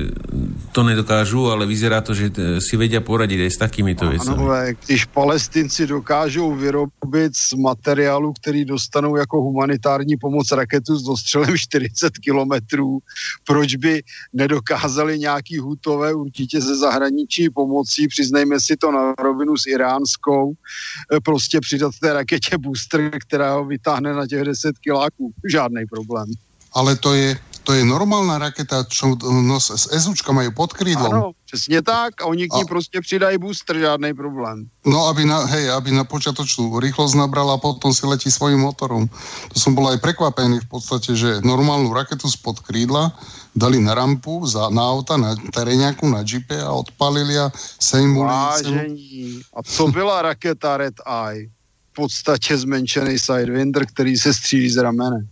to 0.72 0.84
nedokážu, 0.84 1.50
ale 1.50 1.66
vyzerá 1.66 2.02
to, 2.02 2.14
že 2.14 2.30
si 2.62 2.78
vedia 2.78 3.02
poradiť 3.02 3.40
aj 3.42 3.52
s 3.52 3.58
takýmito 3.58 4.06
vecami. 4.06 4.38
Ano, 4.38 4.54
když 4.86 5.06
palestinci 5.06 5.88
dokážou 5.88 6.56
vyrobit 6.56 7.34
z 7.34 7.54
materiálu, 7.54 8.34
který 8.34 8.66
dostanou 8.66 9.16
jako 9.16 9.42
humanitární 9.42 10.18
pomoc 10.18 10.52
raketu 10.52 10.96
s 10.96 11.04
dostřelem 11.04 11.58
40 11.58 12.18
kilometrů, 12.18 13.00
proč 13.48 13.76
by 13.76 14.02
nedokázali 14.34 15.20
nějaký 15.20 15.58
hutové 15.58 16.14
určitě 16.14 16.62
ze 16.62 16.78
zahraničí 16.78 17.50
pomocí, 17.50 18.08
přiznejme 18.08 18.60
si 18.60 18.78
to 18.78 18.92
na 18.92 19.14
rovinu 19.20 19.58
s 19.58 19.66
iránskou, 19.66 20.54
e, 20.54 21.20
prostě 21.20 21.60
přidat 21.60 21.92
té 22.02 22.14
raketě 22.14 22.58
booster, 22.58 23.12
která 23.28 23.54
ho 23.54 23.66
vytáhne 23.66 24.14
na 24.14 24.28
těch 24.28 24.44
10 24.44 24.78
kiláků. 24.80 25.32
Žádný 25.50 25.86
problém. 25.86 26.30
Ale 26.74 26.96
to 26.96 27.14
je 27.14 27.38
to 27.64 27.78
je 27.78 27.86
normálna 27.86 28.42
raketa, 28.42 28.84
čo 28.90 29.14
no, 29.22 29.58
s 29.62 29.86
SUčka 29.86 30.34
majú 30.34 30.50
pod 30.52 30.74
krídlom. 30.74 31.14
Áno, 31.14 31.32
přesně 31.46 31.82
tak 31.82 32.22
a 32.22 32.26
oni 32.26 32.48
k 32.48 32.54
ní 32.54 32.64
a... 32.64 32.66
prostě 32.66 33.02
přidají 33.02 33.38
booster, 33.38 33.78
žádný 33.80 34.14
problém. 34.14 34.70
No, 34.86 35.06
aby 35.08 35.26
na, 35.26 35.46
hej, 35.46 35.70
aby 35.70 35.92
na 35.92 36.04
počiatočnú 36.04 36.74
rýchlosť 36.80 37.16
nabrala 37.16 37.54
a 37.54 37.62
potom 37.62 37.94
si 37.94 38.06
letí 38.06 38.32
svojim 38.32 38.60
motorom. 38.60 39.06
To 39.54 39.58
som 39.60 39.76
bol 39.76 39.94
aj 39.94 40.02
prekvapený 40.02 40.66
v 40.66 40.70
podstate, 40.72 41.14
že 41.14 41.46
normálnu 41.46 41.94
raketu 41.94 42.32
spod 42.32 42.66
krídla 42.66 43.14
dali 43.56 43.78
na 43.84 43.94
rampu 43.94 44.48
za, 44.48 44.70
na 44.72 44.82
auta, 44.82 45.18
na 45.18 45.36
teréňaku, 45.36 46.10
na 46.10 46.24
džipe 46.24 46.56
a 46.56 46.72
odpalili 46.72 47.38
a 47.38 47.52
im 48.00 48.16
Vážení. 48.16 49.42
A 49.54 49.60
to 49.64 49.88
byla 49.88 50.22
raketa 50.22 50.78
Red 50.78 50.96
Eye. 51.06 51.52
V 51.92 51.94
podstatě 51.94 52.58
zmenšený 52.58 53.20
Sidewinder, 53.20 53.86
který 53.86 54.18
se 54.18 54.34
střílí 54.34 54.70
z 54.70 54.78
ramene. 54.78 55.28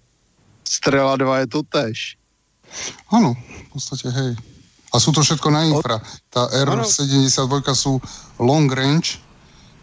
Strela 0.67 1.15
2 1.15 1.37
je 1.37 1.47
to 1.47 1.63
tež. 1.63 2.18
Áno, 3.13 3.35
v 3.35 3.67
podstate 3.73 4.09
hej. 4.09 4.31
A 4.89 4.95
sú 4.97 5.13
to 5.13 5.21
všetko 5.21 5.53
na 5.53 5.69
infra. 5.69 6.01
Tá 6.33 6.49
R72 6.49 7.61
sú 7.77 8.01
long 8.41 8.65
range, 8.65 9.21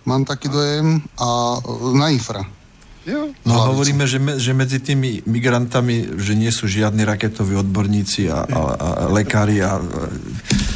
mám 0.02 0.26
taký 0.26 0.50
dojem, 0.50 0.98
a 1.18 1.58
na 1.94 2.10
infra. 2.10 2.42
Jo. 3.06 3.30
No 3.46 3.70
hovoríme, 3.70 4.02
že, 4.02 4.18
me, 4.18 4.34
že 4.34 4.50
medzi 4.50 4.82
tými 4.82 5.22
migrantami, 5.30 6.18
že 6.18 6.34
nie 6.34 6.50
sú 6.50 6.66
žiadni 6.66 7.06
raketoví 7.06 7.54
odborníci 7.54 8.26
a, 8.26 8.42
a, 8.42 8.60
a 8.74 8.88
lekári 9.14 9.62
a, 9.62 9.78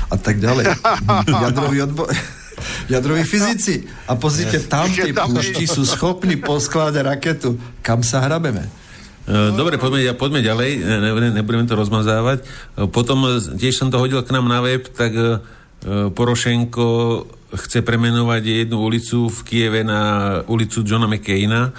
a 0.06 0.16
tak 0.16 0.38
ďalej. 0.38 0.70
Jadroví 1.50 1.82
odbor... 1.82 2.06
Jadroví 2.86 3.26
fyzici. 3.26 3.82
A 4.06 4.14
pozrite, 4.14 4.62
tam 4.70 4.86
tie 4.86 5.10
púšti 5.10 5.66
sú 5.66 5.82
schopní 5.82 6.38
poskladať 6.38 7.02
raketu. 7.02 7.58
Kam 7.82 8.06
sa 8.06 8.22
hrabeme? 8.22 8.79
E, 9.30 9.54
dobre, 9.54 9.78
poďme, 9.78 10.10
poďme 10.18 10.42
ďalej, 10.42 10.70
nebudeme 11.30 11.62
to 11.62 11.78
rozmazávať. 11.78 12.42
E, 12.42 12.44
potom 12.90 13.22
e, 13.30 13.38
tiež 13.38 13.78
som 13.78 13.86
to 13.86 14.02
hodil 14.02 14.18
k 14.26 14.34
nám 14.34 14.50
na 14.50 14.58
web, 14.58 14.82
tak 14.90 15.14
Porošenko 16.12 16.86
chce 17.56 17.80
premenovať 17.80 18.68
jednu 18.68 18.84
ulicu 18.84 19.32
v 19.32 19.38
Kieve 19.48 19.80
na 19.80 20.44
ulicu 20.44 20.84
Johna 20.84 21.08
McCaina, 21.08 21.72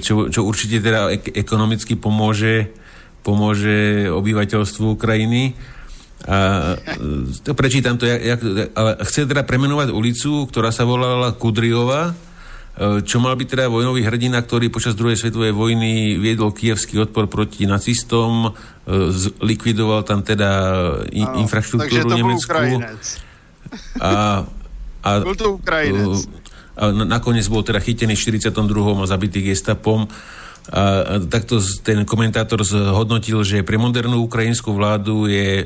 čo, 0.00 0.32
čo 0.32 0.40
určite 0.48 0.80
teda 0.80 1.12
ek- 1.12 1.44
ekonomicky 1.44 1.92
pomôže, 1.92 2.72
pomôže 3.20 4.08
obyvateľstvu 4.08 4.96
Ukrajiny. 4.96 5.52
A 6.24 6.72
to 7.44 7.52
prečítam 7.52 8.00
to, 8.00 8.08
jak, 8.08 8.40
ale 8.72 8.96
chce 9.04 9.28
teda 9.28 9.44
premenovať 9.44 9.92
ulicu, 9.92 10.48
ktorá 10.48 10.72
sa 10.72 10.88
volala 10.88 11.36
Kudriova, 11.36 12.16
E, 12.16 12.23
čo 13.06 13.22
mal 13.22 13.38
byť 13.38 13.48
teda 13.54 13.70
vojnový 13.70 14.02
hrdina, 14.02 14.42
ktorý 14.42 14.66
počas 14.66 14.98
druhej 14.98 15.14
svetovej 15.14 15.54
vojny 15.54 16.18
viedol 16.18 16.50
kievský 16.50 17.06
odpor 17.06 17.30
proti 17.30 17.70
nacistom, 17.70 18.50
e, 18.50 18.50
likvidoval 19.38 20.02
tam 20.02 20.26
teda 20.26 20.50
in, 21.14 21.46
infraštruktúru 21.46 22.10
nemeckú. 22.10 22.82
A, 24.02 24.42
a, 25.06 25.10
bol 25.30 25.38
to 25.38 25.54
Ukrajinec. 25.54 26.26
A 26.74 26.90
nakoniec 26.90 27.46
bol 27.46 27.62
teda 27.62 27.78
chytený 27.78 28.18
v 28.18 28.42
42. 28.42 28.50
a 28.74 29.06
zabitý 29.06 29.46
gestapom. 29.46 30.10
A, 30.74 30.74
a 30.74 30.82
takto 31.22 31.62
ten 31.86 32.02
komentátor 32.02 32.66
zhodnotil, 32.66 33.46
že 33.46 33.62
pre 33.62 33.78
modernú 33.78 34.26
ukrajinskú 34.26 34.74
vládu 34.74 35.30
je 35.30 35.62
e, 35.62 35.64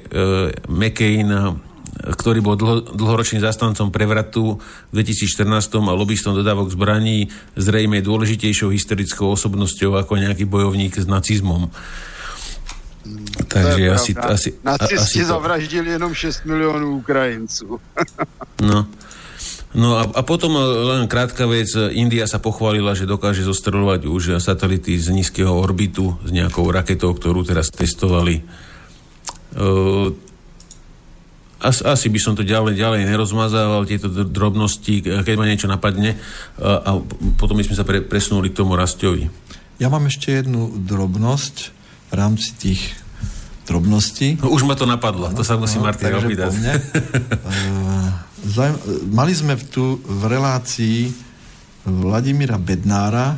McCain 0.68 1.56
ktorý 1.98 2.38
bol 2.38 2.54
dlho, 2.54 2.94
dlhoročným 2.94 3.42
zastancom 3.42 3.90
prevratu 3.90 4.62
v 4.90 5.02
2014 5.02 5.46
a 5.82 5.94
lobbystom 5.94 6.38
dodávok 6.38 6.70
zbraní 6.70 7.28
zrejme 7.58 7.98
dôležitejšou 7.98 8.70
historickou 8.70 9.34
osobnosťou 9.34 9.98
ako 9.98 10.22
nejaký 10.22 10.46
bojovník 10.46 10.94
s 10.94 11.06
nacizmom. 11.10 11.70
Takže 13.48 13.82
asi, 13.88 14.12
asi, 14.14 14.48
Nacisti 14.60 15.00
asi 15.00 15.20
to... 15.24 15.32
zavraždili 15.32 15.96
jenom 15.96 16.12
6 16.12 16.44
miliónov 16.44 17.00
Ukrajincov. 17.00 17.80
no. 18.68 18.86
No 19.76 20.00
a, 20.00 20.08
a 20.08 20.20
potom 20.24 20.56
len 20.56 21.04
krátka 21.12 21.44
vec, 21.44 21.68
India 21.92 22.24
sa 22.24 22.40
pochválila, 22.40 22.96
že 22.96 23.04
dokáže 23.04 23.44
zostrelovať 23.44 24.08
už 24.08 24.40
satelity 24.40 24.96
z 24.96 25.12
nízkeho 25.12 25.52
orbitu 25.52 26.16
s 26.24 26.32
nejakou 26.32 26.64
raketou, 26.72 27.12
ktorú 27.12 27.44
teraz 27.44 27.68
testovali. 27.68 28.48
Uh, 29.52 30.16
As, 31.58 31.82
asi 31.82 32.06
by 32.06 32.22
som 32.22 32.38
to 32.38 32.46
ďalej, 32.46 32.78
ďalej 32.78 33.02
nerozmazával, 33.02 33.82
tieto 33.82 34.06
drobnosti, 34.10 35.02
keď 35.02 35.34
ma 35.34 35.42
niečo 35.42 35.66
napadne 35.66 36.14
a, 36.62 36.78
a 36.78 36.90
potom 37.34 37.58
by 37.58 37.66
sme 37.66 37.74
sa 37.74 37.82
pre, 37.82 37.98
presunuli 37.98 38.54
k 38.54 38.62
tomu 38.62 38.78
Rastovi. 38.78 39.26
Ja 39.82 39.90
mám 39.90 40.06
ešte 40.06 40.38
jednu 40.38 40.70
drobnosť 40.86 41.74
v 42.08 42.12
rámci 42.14 42.54
tých 42.54 42.94
drobností. 43.66 44.38
No, 44.40 44.54
už 44.54 44.64
ma 44.64 44.78
to 44.78 44.86
napadlo, 44.86 45.28
no, 45.28 45.34
to 45.34 45.42
sa 45.42 45.58
musí 45.58 45.82
no, 45.82 45.90
Martin 45.90 46.14
opýtať. 46.14 46.54
uh, 46.56 46.62
mali 49.18 49.34
sme 49.34 49.58
tu 49.58 49.98
v 50.00 50.22
relácii 50.30 51.10
Vladimíra 51.84 52.56
Bednára, 52.56 53.36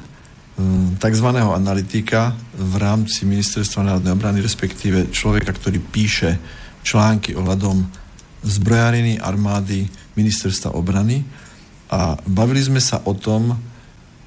takzvaného 1.00 1.56
analytika 1.56 2.36
v 2.52 2.74
rámci 2.76 3.24
Ministerstva 3.24 3.86
národnej 3.86 4.12
obrany, 4.12 4.44
respektíve 4.44 5.08
človeka, 5.08 5.56
ktorý 5.56 5.80
píše 5.80 6.36
články 6.84 7.36
ohľadom 7.36 7.99
zbrojáriny 8.42 9.20
armády 9.20 9.88
ministerstva 10.16 10.72
obrany 10.72 11.24
a 11.90 12.16
bavili 12.24 12.62
sme 12.62 12.80
sa 12.80 13.02
o 13.04 13.12
tom, 13.12 13.58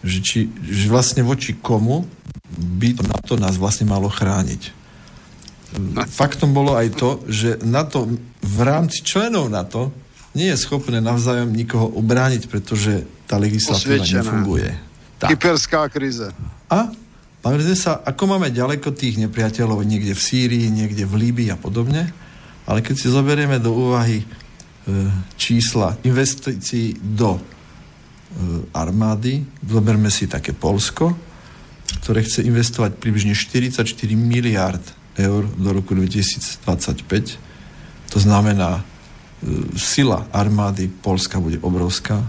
že, 0.03 0.19
či, 0.19 0.39
že 0.67 0.91
vlastne 0.91 1.23
voči 1.23 1.55
komu 1.57 2.03
by 2.53 2.89
to 2.99 3.03
NATO 3.07 3.33
nás 3.39 3.55
vlastne 3.55 3.87
malo 3.87 4.11
chrániť. 4.11 4.83
Faktom 6.13 6.53
bolo 6.53 6.77
aj 6.77 6.87
to, 6.93 7.09
že 7.25 7.57
NATO 7.65 8.05
v 8.43 8.59
rámci 8.61 9.01
členov 9.01 9.49
NATO 9.49 9.89
nie 10.37 10.49
je 10.53 10.57
schopné 10.57 11.01
navzájom 11.01 11.49
nikoho 11.49 11.89
obrániť, 11.97 12.45
pretože 12.45 13.05
tá 13.25 13.41
legislatíva 13.41 14.01
Osviečená. 14.01 14.21
nefunguje. 14.21 14.69
Tak. 15.17 15.29
Kyperská 15.33 15.87
kríza. 15.89 16.29
A 16.69 16.93
bavili 17.41 17.73
sme 17.73 17.77
sa, 17.77 17.91
ako 18.05 18.37
máme 18.37 18.53
ďaleko 18.53 18.93
tých 18.93 19.17
nepriateľov 19.17 19.81
niekde 19.85 20.13
v 20.13 20.21
Sýrii, 20.21 20.67
niekde 20.69 21.05
v 21.05 21.13
Líbii 21.29 21.49
a 21.53 21.57
podobne. 21.57 22.13
Ale 22.63 22.79
keď 22.79 22.95
si 22.95 23.07
zoberieme 23.11 23.59
do 23.59 23.75
úvahy 23.75 24.23
e, 24.23 24.25
čísla 25.35 25.99
investícií 26.07 26.95
do 26.99 27.35
e, 27.35 27.41
armády, 28.71 29.43
zoberme 29.67 30.07
si 30.07 30.31
také 30.31 30.55
Polsko, 30.55 31.11
ktoré 32.03 32.23
chce 32.23 32.47
investovať 32.47 32.95
približne 32.95 33.35
44 33.35 33.83
miliard 34.15 34.83
eur 35.19 35.45
do 35.45 35.69
roku 35.75 35.93
2025. 35.93 36.55
To 38.15 38.19
znamená, 38.19 38.79
e, 38.79 38.83
sila 39.75 40.23
armády 40.31 40.87
Polska 40.87 41.43
bude 41.43 41.59
obrovská. 41.59 42.23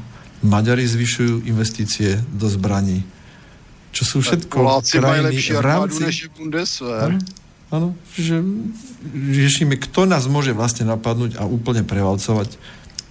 Maďari 0.45 0.85
zvyšujú 0.85 1.47
investície 1.47 2.21
do 2.35 2.51
zbraní, 2.51 3.07
čo 3.95 4.03
sú 4.05 4.17
všetko 4.21 4.83
krajiny 4.83 5.41
v 5.41 5.63
rámci... 5.63 6.03
Než 6.03 6.19
Áno, 7.75 7.91
že 8.15 8.39
riešime, 9.11 9.75
kto 9.75 10.07
nás 10.07 10.31
môže 10.31 10.55
vlastne 10.55 10.87
napadnúť 10.87 11.35
a 11.35 11.43
úplne 11.43 11.83
prevalcovať. 11.83 12.55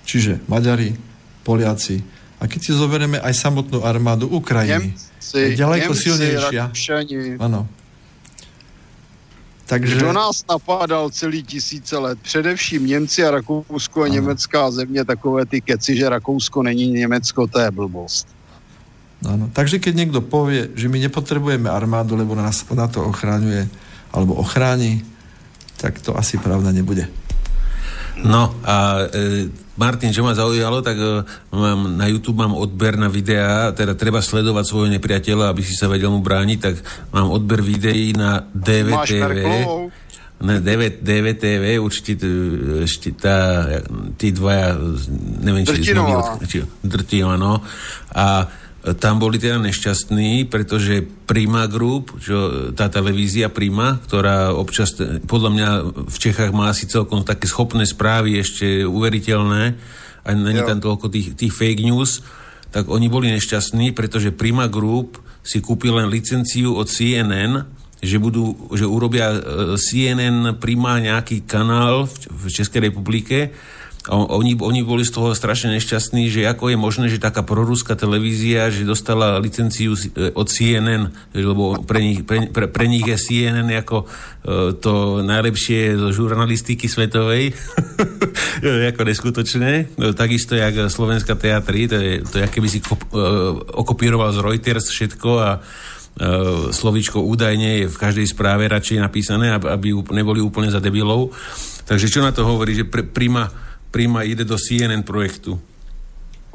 Čiže 0.08 0.40
Maďari, 0.48 0.96
Poliaci. 1.44 2.00
A 2.40 2.48
keď 2.48 2.60
si 2.64 2.72
zoberieme 2.72 3.20
aj 3.20 3.36
samotnú 3.36 3.84
armádu 3.84 4.32
Ukrajiny, 4.32 4.96
Nemci, 4.96 5.36
je 5.36 5.60
ďaleko 5.60 5.92
Nemci, 5.92 6.04
silnejšia. 6.08 6.64
Áno. 7.44 7.68
Takže... 9.68 10.00
Kdo 10.00 10.16
nás 10.16 10.48
napádal 10.48 11.12
celý 11.12 11.44
tisíce 11.44 11.98
let? 12.00 12.20
Především 12.24 12.88
Němci 12.88 13.24
a 13.24 13.32
Rakousko 13.32 14.04
a 14.04 14.08
německá 14.08 14.72
země 14.72 15.04
takové 15.06 15.46
ty 15.46 15.62
keci, 15.62 15.96
že 15.96 16.10
Rakousko 16.10 16.64
není 16.64 16.88
Německo, 16.88 17.48
to 17.48 17.60
je 17.60 17.72
blbost. 17.72 18.28
Áno. 19.24 19.48
Takže 19.56 19.80
keď 19.80 19.94
niekto 19.96 20.20
povie, 20.20 20.76
že 20.76 20.92
my 20.92 21.00
nepotrebujeme 21.00 21.72
armádu, 21.72 22.20
lebo 22.20 22.36
nás 22.36 22.60
na 22.76 22.92
to 22.92 23.08
ochráňuje 23.08 23.72
alebo 24.14 24.38
ochráni, 24.38 25.02
tak 25.82 26.00
to 26.00 26.14
asi 26.14 26.38
pravda 26.38 26.70
nebude. 26.70 27.10
No 28.22 28.54
a 28.62 29.10
e, 29.10 29.50
Martin, 29.74 30.14
čo 30.14 30.22
ma 30.22 30.38
zaujalo, 30.38 30.86
tak 30.86 30.98
e, 31.02 31.26
mám, 31.50 31.98
na 31.98 32.06
YouTube 32.06 32.38
mám 32.38 32.54
odber 32.54 32.94
na 32.94 33.10
videá, 33.10 33.74
teda 33.74 33.98
treba 33.98 34.22
sledovať 34.22 34.64
svojho 34.70 34.90
nepriateľa, 34.94 35.50
aby 35.50 35.66
si 35.66 35.74
sa 35.74 35.90
vedel 35.90 36.14
mu 36.14 36.22
brániť, 36.22 36.60
tak 36.62 36.78
mám 37.10 37.34
odber 37.34 37.66
videí 37.66 38.14
na 38.14 38.46
DVTV. 38.54 39.38
Ne, 40.44 40.60
DV, 40.60 41.00
DVTV, 41.00 41.80
určite 41.80 42.28
tá, 43.16 43.64
tí 44.20 44.36
dvaja, 44.36 44.76
neviem, 45.40 45.64
či 45.64 45.80
Drtinová. 45.80 46.36
Drtinová, 46.84 47.36
no. 47.40 47.64
A 48.12 48.44
tam 48.84 49.16
boli 49.16 49.40
teda 49.40 49.64
nešťastní, 49.64 50.52
pretože 50.52 51.08
Prima 51.24 51.72
Group, 51.72 52.20
čo, 52.20 52.70
tá 52.76 52.92
televízia 52.92 53.48
Prima, 53.48 53.96
ktorá 54.04 54.52
občas, 54.52 54.92
podľa 55.24 55.50
mňa 55.56 55.70
v 56.12 56.18
Čechách 56.20 56.52
má 56.52 56.68
asi 56.68 56.84
celkom 56.92 57.24
také 57.24 57.48
schopné 57.48 57.88
správy, 57.88 58.44
ešte 58.44 58.84
uveriteľné, 58.84 59.64
a 60.24 60.30
není 60.36 60.60
tam 60.64 60.84
toľko 60.84 61.08
tých, 61.08 61.36
tých 61.40 61.56
fake 61.56 61.84
news, 61.84 62.24
tak 62.76 62.92
oni 62.92 63.08
boli 63.08 63.32
nešťastní, 63.32 63.96
pretože 63.96 64.36
Prima 64.36 64.68
Group 64.68 65.20
si 65.44 65.64
kúpil 65.64 65.96
len 65.96 66.12
licenciu 66.12 66.76
od 66.76 66.88
CNN, 66.88 67.64
že, 68.04 68.20
budú, 68.20 68.68
že 68.76 68.84
urobia 68.84 69.32
e, 69.32 69.40
CNN 69.80 70.60
Prima 70.60 71.00
nejaký 71.00 71.48
kanál 71.48 72.04
v, 72.04 72.16
v 72.28 72.44
Českej 72.52 72.92
republike 72.92 73.56
oni, 74.12 74.60
oni 74.60 74.84
boli 74.84 75.08
z 75.08 75.16
toho 75.16 75.32
strašne 75.32 75.72
nešťastní, 75.80 76.28
že 76.28 76.44
ako 76.44 76.76
je 76.76 76.78
možné, 76.78 77.06
že 77.08 77.24
taká 77.24 77.40
proruská 77.40 77.96
televízia, 77.96 78.68
že 78.68 78.84
dostala 78.84 79.40
licenciu 79.40 79.96
e, 79.96 80.28
od 80.36 80.48
CNN, 80.52 81.08
lebo 81.32 81.80
pre 81.88 82.04
nich, 82.04 82.20
pre, 82.28 82.52
pre, 82.52 82.68
pre 82.68 82.92
nich 82.92 83.08
je 83.08 83.16
CNN 83.16 83.64
ako 83.80 84.04
uh, 84.04 84.76
to 84.76 85.24
najlepšie 85.24 85.96
zo 85.96 86.12
žurnalistiky 86.12 86.92
svetovej. 86.92 87.56
ako 88.92 89.02
neskutočné. 89.08 89.96
No, 89.96 90.12
takisto 90.12 90.60
jak 90.60 90.76
Slovenská 90.92 91.40
teatry, 91.40 91.88
to 91.88 91.96
je, 91.96 92.14
to 92.28 92.44
je 92.44 92.46
keby 92.52 92.68
si 92.68 92.84
kop, 92.84 93.00
uh, 93.16 93.56
okopíroval 93.56 94.36
z 94.36 94.44
Reuters 94.44 94.92
všetko 94.92 95.32
a 95.40 95.52
Uh, 96.14 96.70
slovíčko 96.70 97.26
údajne 97.26 97.82
je 97.82 97.86
v 97.90 97.98
každej 97.98 98.30
správe 98.30 98.70
radšej 98.70 99.02
napísané, 99.02 99.50
aby, 99.50 99.66
aby 99.66 99.88
neboli 100.14 100.46
úplne 100.46 100.70
za 100.70 100.78
debilov. 100.78 101.34
Takže 101.90 102.06
čo 102.06 102.22
na 102.22 102.30
to 102.30 102.46
hovorí, 102.46 102.78
že 102.78 102.86
pr- 102.86 103.10
Prima, 103.10 103.50
Prima 103.94 104.24
ide 104.24 104.44
do 104.44 104.58
CNN 104.58 105.04
projektu? 105.06 105.62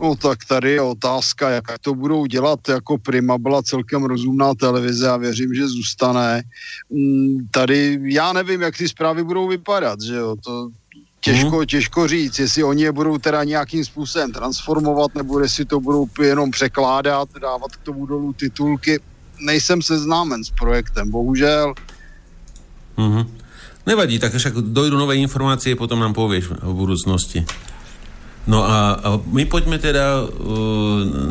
No 0.03 0.17
tak 0.17 0.39
tady 0.45 0.71
je 0.71 0.83
otázka, 0.83 1.51
jak 1.51 1.65
to 1.81 1.95
budou 1.95 2.27
dělat, 2.27 2.69
jako 2.69 2.99
Prima 2.99 3.39
byla 3.39 3.63
celkem 3.63 4.05
rozumná 4.05 4.55
televize 4.55 5.09
a 5.11 5.17
věřím, 5.17 5.55
že 5.55 5.69
zůstane. 5.69 6.43
Mm, 6.91 7.49
tady 7.51 7.99
já 8.03 8.33
nevím, 8.33 8.63
jak 8.63 8.77
ty 8.77 8.89
zprávy 8.89 9.25
budou 9.25 9.49
vypadat, 9.49 10.01
že 10.01 10.15
jo, 10.15 10.37
to 10.45 10.71
těžko, 11.21 11.57
hmm. 11.57 11.67
těžko 11.67 12.09
říct, 12.09 12.39
jestli 12.39 12.65
oni 12.65 12.83
je 12.83 12.93
budou 12.93 13.19
teda 13.19 13.45
nějakým 13.45 13.85
způsobem 13.85 14.33
transformovat, 14.33 15.15
nebo 15.15 15.41
jestli 15.41 15.65
to 15.65 15.81
budou 15.81 16.09
jenom 16.23 16.51
překládat, 16.51 17.29
dávat 17.43 17.77
k 17.77 17.83
tomu 17.83 18.07
dolů 18.07 18.33
titulky, 18.33 19.01
nejsem 19.41 19.83
seznámen 19.83 20.45
s 20.45 20.51
projektem, 20.51 21.11
bohužel. 21.11 21.75
Mm-hmm. 22.99 23.27
Nevadí, 23.89 24.21
tak 24.21 24.37
však 24.37 24.61
dojdu 24.69 25.01
nové 25.01 25.17
informácie, 25.17 25.73
potom 25.73 26.05
nám 26.05 26.13
povieš 26.13 26.61
v 26.61 26.73
budúcnosti. 26.77 27.41
No 28.49 28.65
a, 28.65 28.97
a 28.97 29.09
my 29.21 29.45
poďme 29.49 29.77
teda 29.77 30.25
uh, 30.25 30.29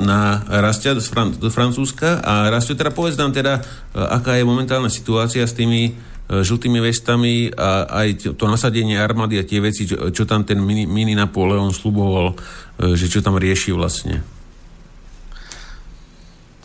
na 0.06 0.42
Rastia 0.46 0.94
do, 0.94 1.02
Fran- 1.02 1.34
do 1.34 1.50
Francúzska 1.50 2.22
a 2.22 2.50
Rastio, 2.54 2.78
teda 2.78 2.94
povedz 2.94 3.18
nám 3.18 3.34
teda, 3.34 3.58
uh, 3.58 4.18
aká 4.22 4.38
je 4.38 4.46
momentálna 4.46 4.90
situácia 4.90 5.42
s 5.42 5.58
tými 5.58 5.94
uh, 5.94 6.46
žltými 6.46 6.78
vestami 6.78 7.50
a 7.54 7.90
aj 8.06 8.38
to 8.38 8.46
nasadenie 8.46 9.02
armády 9.02 9.42
a 9.42 9.46
tie 9.46 9.58
veci, 9.58 9.90
čo, 9.90 10.14
čo 10.14 10.30
tam 10.30 10.46
ten 10.46 10.62
mini, 10.62 10.86
mini 10.86 11.18
Napoleon 11.18 11.74
sluboval, 11.74 12.34
uh, 12.34 12.94
že 12.94 13.10
čo 13.10 13.26
tam 13.26 13.38
rieši 13.42 13.74
vlastne. 13.74 14.22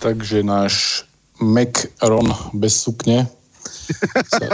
Takže 0.04 0.44
náš 0.44 1.04
Mac 1.40 1.84
Ron 2.00 2.28
bez 2.52 2.76
sukne 2.76 3.24
sa, 4.36 4.52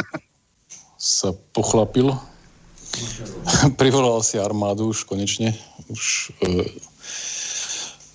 sa 0.99 1.31
pochlapil. 1.55 2.11
Privolal 3.81 4.21
si 4.27 4.37
armádu 4.37 4.91
už 4.91 5.07
konečne. 5.07 5.55
Už, 5.87 6.35
e, 6.43 6.67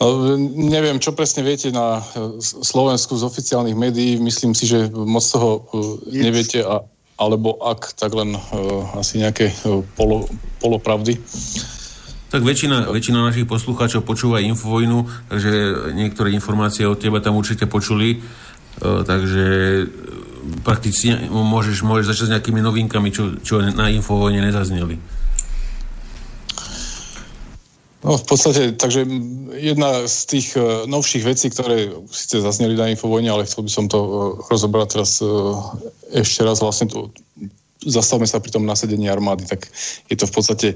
no, 0.04 0.36
neviem, 0.54 1.00
čo 1.00 1.16
presne 1.16 1.48
viete 1.48 1.72
na 1.72 2.04
Slovensku 2.44 3.16
z 3.16 3.24
oficiálnych 3.24 3.80
médií. 3.80 4.20
Myslím 4.20 4.52
si, 4.52 4.68
že 4.68 4.92
moc 4.92 5.24
toho 5.24 5.64
e, 6.12 6.20
neviete, 6.28 6.62
a, 6.62 6.84
alebo 7.16 7.56
ak, 7.64 7.96
tak 7.96 8.12
len 8.12 8.36
e, 8.36 8.40
asi 9.00 9.24
nejaké 9.24 9.56
polo, 9.96 10.28
polopravdy. 10.60 11.16
Tak 12.34 12.42
väčšina, 12.42 12.90
väčšina 12.90 13.30
našich 13.30 13.46
poslucháčov 13.46 14.04
počúva 14.04 14.42
Infovojnu, 14.42 15.06
takže 15.30 15.52
niektoré 15.94 16.34
informácie 16.34 16.84
od 16.90 16.98
teba 16.98 17.22
tam 17.22 17.38
určite 17.38 17.70
počuli 17.70 18.20
takže 18.82 19.46
e, 19.80 19.86
prakticky 20.64 21.16
môžeš, 21.30 21.84
môžeš 21.84 22.06
začať 22.16 22.26
s 22.28 22.34
nejakými 22.38 22.62
novinkami, 22.62 23.10
čo, 23.10 23.40
čo 23.40 23.62
na 23.62 23.90
Infovojne 23.90 24.44
nezazneli. 24.44 25.00
No 28.04 28.20
v 28.20 28.26
podstate, 28.28 28.76
takže 28.76 29.08
jedna 29.56 30.04
z 30.12 30.18
tých 30.28 30.48
uh, 30.60 30.84
novších 30.92 31.24
vecí, 31.24 31.48
ktoré 31.48 31.88
síce 32.12 32.44
zazneli 32.44 32.76
na 32.76 32.92
Infovojne, 32.92 33.32
ale 33.32 33.48
chcel 33.48 33.64
by 33.64 33.72
som 33.72 33.86
to 33.88 34.00
uh, 34.04 34.10
rozobrať 34.52 35.00
teraz 35.00 35.24
uh, 35.24 35.56
ešte 36.12 36.44
raz 36.44 36.60
vlastne 36.60 36.92
tu 36.92 37.08
zastavme 37.84 38.24
sa 38.24 38.40
pri 38.40 38.52
tom 38.52 38.64
nasadení 38.64 39.12
armády, 39.12 39.44
tak 39.44 39.68
je 40.08 40.16
to 40.16 40.24
v 40.24 40.32
podstate 40.32 40.68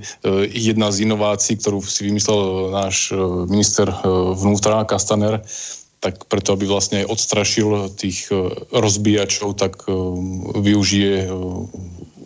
jedna 0.52 0.92
z 0.92 1.08
inovácií, 1.08 1.56
ktorú 1.56 1.80
si 1.80 2.04
vymyslel 2.04 2.68
náš 2.76 3.16
minister 3.48 3.88
vnútra 4.36 4.84
Kastaner, 4.84 5.40
tak 6.00 6.30
preto, 6.30 6.54
aby 6.54 6.70
vlastne 6.70 7.02
odstrašil 7.10 7.90
tých 7.98 8.30
e, 8.30 8.54
rozbíjačov, 8.70 9.58
tak 9.58 9.82
e, 9.90 9.94
využije 10.62 11.26
e, 11.26 11.30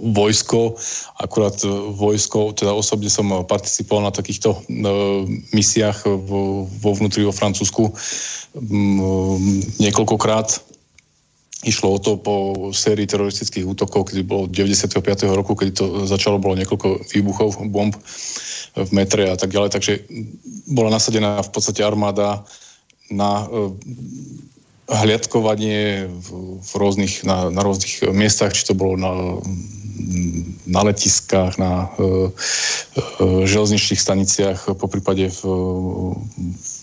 vojsko. 0.02 0.76
Akurát 1.22 1.56
vojsko, 1.94 2.52
teda 2.58 2.74
osobne 2.74 3.08
som 3.08 3.46
participoval 3.46 4.10
na 4.10 4.14
takýchto 4.14 4.58
misiách 5.54 6.10
vo 6.66 6.90
vnútri 6.98 7.22
vo 7.22 7.30
Francúzsku 7.30 7.94
niekoľkokrát. 9.78 10.58
Išlo 11.62 11.94
o 11.94 12.02
to 12.02 12.18
po 12.18 12.36
sérii 12.74 13.06
teroristických 13.06 13.62
útokov, 13.62 14.10
kedy 14.10 14.26
bolo 14.26 14.50
95. 14.50 14.98
roku, 15.38 15.54
kedy 15.54 15.72
to 15.78 15.86
začalo, 16.10 16.42
bolo 16.42 16.58
niekoľko 16.58 17.06
výbuchov 17.14 17.62
bomb 17.70 17.94
v 18.74 18.90
metre 18.98 19.30
a 19.30 19.38
tak 19.38 19.54
ďalej. 19.54 19.70
Takže 19.70 19.94
bola 20.74 20.90
nasadená 20.90 21.46
v 21.46 21.50
podstate 21.54 21.86
armáda 21.86 22.42
na 23.12 23.46
eh, 23.46 23.72
hliadkovanie 24.92 26.12
v, 26.12 26.28
rôznych, 26.76 27.24
na, 27.24 27.48
na 27.48 27.62
rôznych 27.64 28.12
miestach, 28.12 28.52
či 28.52 28.68
to 28.68 28.76
bolo 28.76 29.00
na, 29.00 29.40
na 30.68 30.82
letiskách, 30.84 31.56
na 31.56 31.88
uh, 31.96 32.28
uh, 32.28 33.44
železničných 33.48 34.02
staniciach, 34.02 34.60
po 34.76 34.88
prípade 34.92 35.32
v, 35.32 35.42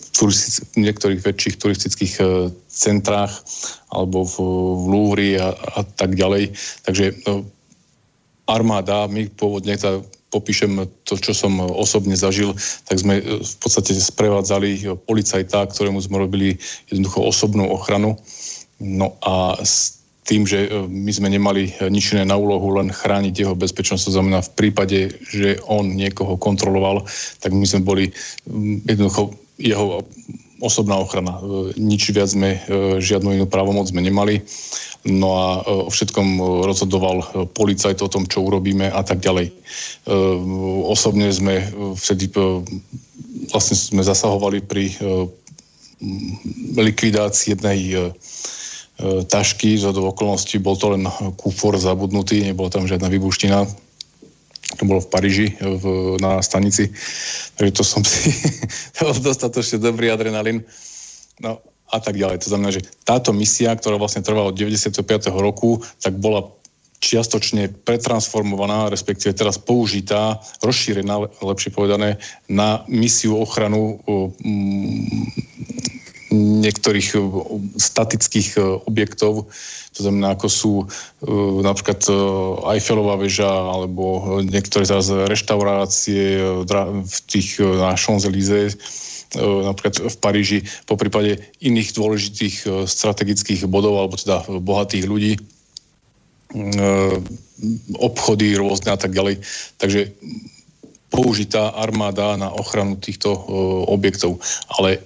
v, 0.09 0.19
v 0.25 0.77
niektorých 0.81 1.21
väčších 1.21 1.55
turistických 1.61 2.13
uh, 2.17 2.49
centrách 2.65 3.45
alebo 3.93 4.25
v, 4.25 4.35
v 4.73 4.83
Lúvri 4.89 5.29
a, 5.37 5.53
a 5.53 5.85
tak 5.85 6.17
ďalej. 6.17 6.57
Takže 6.89 7.13
uh, 7.29 7.45
armáda, 8.49 9.05
my 9.05 9.29
pôvodne, 9.37 9.77
tá 9.77 10.01
popíšem 10.29 10.85
to, 11.03 11.17
čo 11.17 11.33
som 11.33 11.57
osobne 11.59 12.13
zažil, 12.13 12.53
tak 12.85 13.01
sme 13.01 13.19
e, 13.19 13.41
v 13.41 13.55
podstate 13.59 13.97
sprevádzali 13.97 14.85
policajta, 15.05 15.69
ktorému 15.69 15.99
sme 16.01 16.21
robili 16.21 16.55
jednoducho 16.89 17.25
osobnú 17.25 17.69
ochranu. 17.69 18.15
No 18.79 19.17
a 19.25 19.59
s 19.59 19.99
tým, 20.29 20.45
že 20.45 20.69
e, 20.69 20.85
my 20.85 21.11
sme 21.11 21.33
nemali 21.33 21.73
nič 21.89 22.13
iné 22.13 22.23
na 22.29 22.37
úlohu, 22.37 22.77
len 22.77 22.93
chrániť 22.93 23.33
jeho 23.33 23.57
bezpečnosť, 23.57 24.05
to 24.05 24.15
znamená 24.15 24.45
v 24.45 24.53
prípade, 24.53 24.99
že 25.33 25.57
on 25.65 25.97
niekoho 25.97 26.37
kontroloval, 26.37 27.09
tak 27.41 27.51
my 27.51 27.65
sme 27.65 27.81
boli 27.81 28.05
jednoducho 28.85 29.33
jeho 29.59 30.05
osobná 30.61 31.01
ochrana. 31.01 31.41
E, 31.41 31.73
nič 31.81 32.13
viac 32.13 32.29
sme, 32.29 32.61
žiadnu 33.01 33.41
inú 33.41 33.45
právomoc 33.49 33.89
sme 33.89 34.05
nemali. 34.05 34.45
No 35.07 35.29
a 35.39 35.47
e, 35.63 35.87
o 35.87 35.89
všetkom 35.89 36.27
e, 36.35 36.43
rozhodoval 36.67 37.17
e, 37.23 37.25
policajt 37.47 38.03
o 38.03 38.11
tom, 38.11 38.27
čo 38.27 38.43
urobíme 38.43 38.91
a 38.91 38.99
tak 39.03 39.23
ďalej. 39.23 39.51
Osobne 40.89 41.29
sme 41.29 41.61
vtedy 41.93 42.33
vlastne 43.53 43.77
sme 43.77 44.01
zasahovali 44.01 44.65
pri 44.65 44.89
likvidácii 46.73 47.53
jednej 47.53 48.09
tašky, 49.29 49.77
z 49.77 49.93
okolností 49.93 50.57
bol 50.57 50.73
to 50.73 50.97
len 50.97 51.05
kúfor 51.37 51.77
zabudnutý, 51.77 52.41
nebola 52.41 52.73
tam 52.73 52.89
žiadna 52.89 53.13
vybuština. 53.13 53.69
To 54.81 54.83
bolo 54.89 55.05
v 55.05 55.11
Paríži 55.13 55.47
v, 55.61 56.17
na 56.17 56.41
stanici, 56.41 56.89
takže 57.55 57.71
to 57.77 57.83
som 57.85 58.01
si 58.01 58.33
bol 58.97 59.13
dostatočne 59.13 59.77
dobrý 59.77 60.09
adrenalín. 60.09 60.65
No 61.37 61.61
a 61.89 61.97
tak 61.97 62.15
ďalej. 62.15 62.45
To 62.45 62.49
znamená, 62.53 62.69
že 62.71 62.85
táto 63.03 63.33
misia, 63.33 63.73
ktorá 63.73 63.97
vlastne 63.97 64.21
trvala 64.21 64.53
od 64.53 64.57
95. 64.57 65.01
roku, 65.33 65.81
tak 65.99 66.15
bola 66.21 66.53
čiastočne 66.99 67.71
pretransformovaná, 67.87 68.91
respektíve 68.91 69.31
teraz 69.31 69.55
použitá, 69.55 70.43
rozšírená, 70.59 71.31
lepšie 71.39 71.71
povedané, 71.71 72.19
na 72.51 72.83
misiu 72.91 73.39
ochranu 73.39 74.03
niektorých 76.29 77.15
statických 77.79 78.59
objektov, 78.85 79.47
to 79.95 79.99
znamená, 80.05 80.37
ako 80.37 80.47
sú 80.51 80.73
napríklad 81.65 82.05
Eiffelová 82.75 83.17
väža 83.17 83.49
alebo 83.49 84.37
niektoré 84.45 84.85
zase 84.85 85.25
reštaurácie 85.25 86.37
v 87.01 87.17
tých 87.25 87.63
na 87.63 87.97
Champs-Élysées, 87.97 88.77
napríklad 89.37 90.09
v 90.09 90.17
Paríži, 90.17 90.59
po 90.89 90.97
prípade 90.97 91.37
iných 91.61 91.93
dôležitých 91.93 92.87
strategických 92.89 93.69
bodov 93.69 93.99
alebo 94.01 94.17
teda 94.17 94.41
bohatých 94.47 95.05
ľudí, 95.05 95.33
obchody 97.93 98.57
rôzne 98.57 98.89
a 98.89 98.97
tak 98.97 99.13
ďalej. 99.13 99.37
Takže 99.77 100.09
použitá 101.09 101.69
armáda 101.77 102.37
na 102.37 102.49
ochranu 102.49 102.97
týchto 102.97 103.33
objektov. 103.85 104.41
Ale 104.79 104.97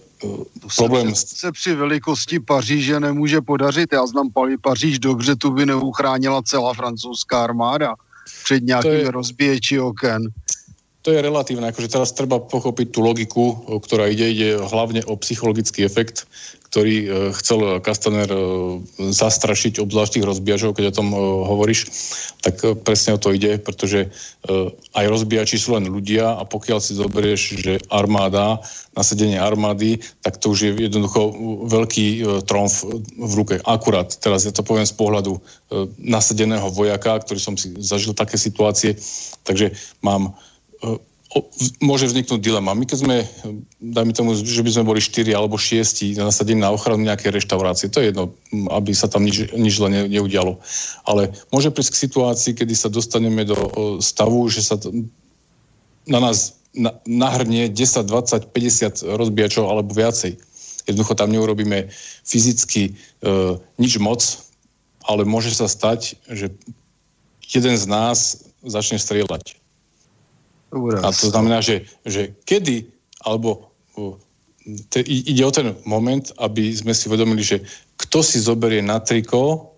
problém... 0.78 1.16
Se 1.16 1.52
při 1.52 1.76
velikosti 1.76 2.40
Paříže 2.40 3.00
nemůže 3.00 3.42
podařit. 3.42 3.94
Já 3.94 4.08
znám 4.08 4.32
Paříž 4.62 5.00
dobře, 5.00 5.36
tu 5.36 5.52
by 5.52 5.66
neuchránila 5.66 6.42
celá 6.42 6.74
francouzská 6.74 7.44
armáda 7.44 7.96
před 8.44 8.64
nějakými 8.64 8.96
je... 8.96 9.12
rozbíječi 9.12 9.80
oken 9.80 10.32
to 11.04 11.12
je 11.12 11.20
relatívne, 11.20 11.68
akože 11.68 11.92
teraz 11.92 12.16
treba 12.16 12.40
pochopiť 12.40 12.88
tú 12.96 13.04
logiku, 13.04 13.60
ktorá 13.84 14.08
ide, 14.08 14.32
ide 14.32 14.50
hlavne 14.56 15.04
o 15.04 15.20
psychologický 15.20 15.84
efekt, 15.84 16.24
ktorý 16.74 16.96
e, 16.96 17.08
chcel 17.38 17.84
Kastaner 17.86 18.26
e, 18.34 18.40
zastrašiť 18.98 19.78
obzvlášť 19.78 20.18
tých 20.18 20.26
rozbíjačov, 20.26 20.74
keď 20.74 20.90
o 20.90 20.98
tom 20.98 21.14
e, 21.14 21.20
hovoríš, 21.22 21.86
tak 22.42 22.58
presne 22.82 23.14
o 23.14 23.22
to 23.22 23.30
ide, 23.30 23.62
pretože 23.62 24.12
aj 24.92 25.06
rozbíjači 25.08 25.56
sú 25.56 25.80
len 25.80 25.88
ľudia 25.88 26.36
a 26.36 26.44
pokiaľ 26.44 26.84
si 26.84 27.00
zoberieš, 27.00 27.42
že 27.56 27.74
armáda, 27.88 28.60
nasadenie 29.00 29.40
armády, 29.40 30.04
tak 30.20 30.44
to 30.44 30.52
už 30.52 30.60
je 30.68 30.72
jednoducho 30.76 31.32
veľký 31.72 32.08
tromf 32.44 32.84
v 33.16 33.34
ruke. 33.40 33.56
Akurát, 33.64 34.12
teraz 34.20 34.44
ja 34.44 34.52
to 34.52 34.60
poviem 34.60 34.84
z 34.84 34.92
pohľadu 35.00 35.40
nasadeného 36.04 36.68
vojaka, 36.68 37.24
ktorý 37.24 37.40
som 37.40 37.56
si 37.56 37.72
zažil 37.80 38.12
také 38.12 38.36
situácie, 38.36 39.00
takže 39.48 39.72
mám 40.04 40.36
môže 41.82 42.06
vzniknúť 42.06 42.38
dilema. 42.38 42.78
My 42.78 42.86
keď 42.86 42.98
sme, 43.02 43.16
dajme 43.82 44.14
tomu, 44.14 44.38
že 44.38 44.62
by 44.62 44.70
sme 44.70 44.86
boli 44.86 45.02
4 45.02 45.34
alebo 45.34 45.58
6 45.58 46.14
nasadení 46.22 46.62
na 46.62 46.70
ochranu 46.70 47.02
nejakej 47.02 47.34
reštaurácie, 47.34 47.90
to 47.90 48.02
je 48.02 48.14
jedno, 48.14 48.38
aby 48.70 48.94
sa 48.94 49.10
tam 49.10 49.26
nič, 49.26 49.50
nič 49.54 49.74
zle 49.82 49.90
neudialo. 49.90 50.62
Ale 51.10 51.34
môže 51.50 51.74
prísť 51.74 51.98
k 51.98 52.04
situácii, 52.06 52.52
kedy 52.54 52.74
sa 52.78 52.94
dostaneme 52.94 53.50
do 53.50 53.58
stavu, 53.98 54.46
že 54.54 54.62
sa 54.62 54.78
na 56.06 56.20
nás 56.22 56.62
nahrnie 57.06 57.70
10, 57.70 58.06
20, 58.06 58.54
50 58.54 59.18
rozbíjačov 59.18 59.66
alebo 59.66 59.94
viacej. 59.94 60.38
Jednoducho 60.86 61.14
tam 61.16 61.32
neurobíme 61.32 61.90
fyzicky 62.28 62.92
e, 62.92 62.92
nič 63.80 63.98
moc, 64.02 64.22
ale 65.06 65.24
môže 65.24 65.54
sa 65.54 65.70
stať, 65.70 66.18
že 66.28 66.52
jeden 67.46 67.76
z 67.78 67.86
nás 67.88 68.44
začne 68.66 69.00
strieľať 69.00 69.63
Úraz. 70.74 71.06
A 71.06 71.10
to 71.14 71.30
znamená, 71.30 71.62
že, 71.62 71.86
že 72.02 72.34
kedy, 72.50 72.90
alebo 73.22 73.72
te, 74.90 75.06
ide 75.06 75.44
o 75.46 75.54
ten 75.54 75.78
moment, 75.86 76.26
aby 76.42 76.74
sme 76.74 76.98
si 76.98 77.06
uvedomili, 77.06 77.46
že 77.46 77.62
kto 78.02 78.26
si 78.26 78.42
zoberie 78.42 78.82
na 78.82 78.98
triko 78.98 79.74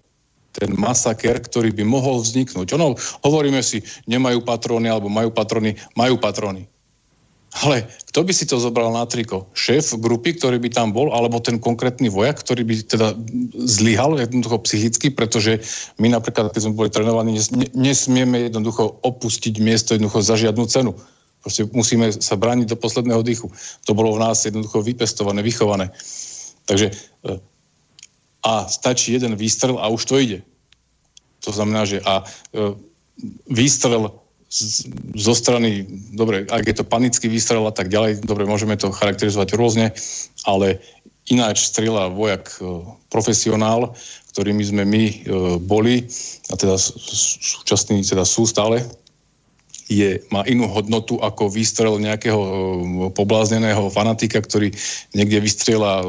ten 0.55 0.71
masaker, 0.71 1.43
ktorý 1.43 1.75
by 1.75 1.83
mohol 1.83 2.23
vzniknúť. 2.23 2.79
Ono, 2.79 2.95
hovoríme 3.27 3.59
si, 3.59 3.83
nemajú 4.07 4.39
patróny, 4.47 4.87
alebo 4.87 5.11
majú 5.11 5.35
patróny, 5.35 5.75
majú 5.99 6.15
patróny. 6.15 6.63
Ale 7.55 7.87
kto 8.11 8.19
by 8.27 8.33
si 8.35 8.43
to 8.43 8.59
zobral 8.59 8.91
na 8.91 9.07
triko? 9.07 9.47
Šéf 9.55 9.95
grupy, 9.95 10.35
ktorý 10.35 10.59
by 10.59 10.75
tam 10.75 10.91
bol, 10.91 11.15
alebo 11.15 11.39
ten 11.39 11.55
konkrétny 11.55 12.11
vojak, 12.11 12.43
ktorý 12.43 12.67
by 12.67 12.75
teda 12.83 13.15
zlyhal 13.55 14.19
jednoducho 14.19 14.59
psychicky, 14.67 15.07
pretože 15.07 15.63
my 15.95 16.11
napríklad, 16.11 16.51
keď 16.51 16.67
sme 16.67 16.75
boli 16.75 16.91
trénovaní, 16.91 17.39
nesmieme 17.71 18.51
jednoducho 18.51 18.99
opustiť 18.99 19.63
miesto 19.63 19.95
jednoducho 19.95 20.19
za 20.19 20.35
žiadnu 20.35 20.67
cenu. 20.67 20.91
Proste 21.39 21.63
musíme 21.71 22.11
sa 22.11 22.35
brániť 22.35 22.73
do 22.73 22.75
posledného 22.75 23.23
dýchu. 23.23 23.47
To 23.87 23.95
bolo 23.95 24.17
v 24.17 24.27
nás 24.27 24.43
jednoducho 24.43 24.83
vypestované, 24.83 25.39
vychované. 25.39 25.95
Takže 26.67 26.91
e, 26.91 26.93
a 28.43 28.67
stačí 28.67 29.15
jeden 29.15 29.37
výstrel 29.39 29.79
a 29.79 29.87
už 29.87 30.03
to 30.03 30.19
ide. 30.19 30.39
To 31.45 31.53
znamená, 31.53 31.85
že 31.85 32.01
a 32.01 32.25
e, 32.25 32.73
výstrel 33.47 34.24
zo 35.15 35.33
strany, 35.35 35.83
dobre, 36.15 36.47
ak 36.47 36.63
je 36.63 36.75
to 36.79 36.85
panický 36.87 37.27
výstrel 37.27 37.67
a 37.67 37.73
tak 37.75 37.91
ďalej, 37.91 38.23
dobre, 38.23 38.47
môžeme 38.47 38.79
to 38.79 38.93
charakterizovať 38.93 39.49
rôzne, 39.59 39.91
ale 40.47 40.79
ináč 41.27 41.67
strieľa 41.67 42.13
vojak 42.13 42.43
e, 42.57 42.85
profesionál, 43.09 43.97
ktorými 44.31 44.63
sme 44.63 44.83
my 44.85 45.03
e, 45.03 45.15
boli, 45.59 46.05
a 46.47 46.53
teda 46.55 46.77
súčasný 46.77 48.05
teda 48.05 48.23
sú 48.23 48.45
stále, 48.45 48.85
je, 49.85 50.17
má 50.33 50.41
inú 50.49 50.65
hodnotu 50.65 51.21
ako 51.21 51.49
výstrel 51.51 51.97
nejakého 52.01 52.41
e, 52.41 52.49
poblázneného 53.13 53.89
fanatika, 53.91 54.39
ktorý 54.41 54.71
niekde 55.17 55.43
vystrieľa 55.43 56.05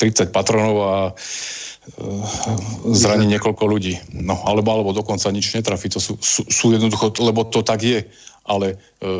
30 0.00 0.34
patronov 0.34 0.76
a 0.82 0.96
zraní 2.92 3.26
niekoľko 3.26 3.64
ľudí. 3.64 3.94
No, 4.12 4.36
alebo, 4.44 4.72
alebo 4.72 4.90
dokonca 4.92 5.32
nič 5.32 5.54
netrafí. 5.54 5.88
To 5.92 6.00
sú, 6.00 6.14
sú, 6.20 6.44
sú 6.46 6.66
jednoducho, 6.72 7.12
lebo 7.20 7.48
to 7.48 7.64
tak 7.64 7.82
je. 7.82 8.00
Ale 8.48 8.74
e, 8.74 8.76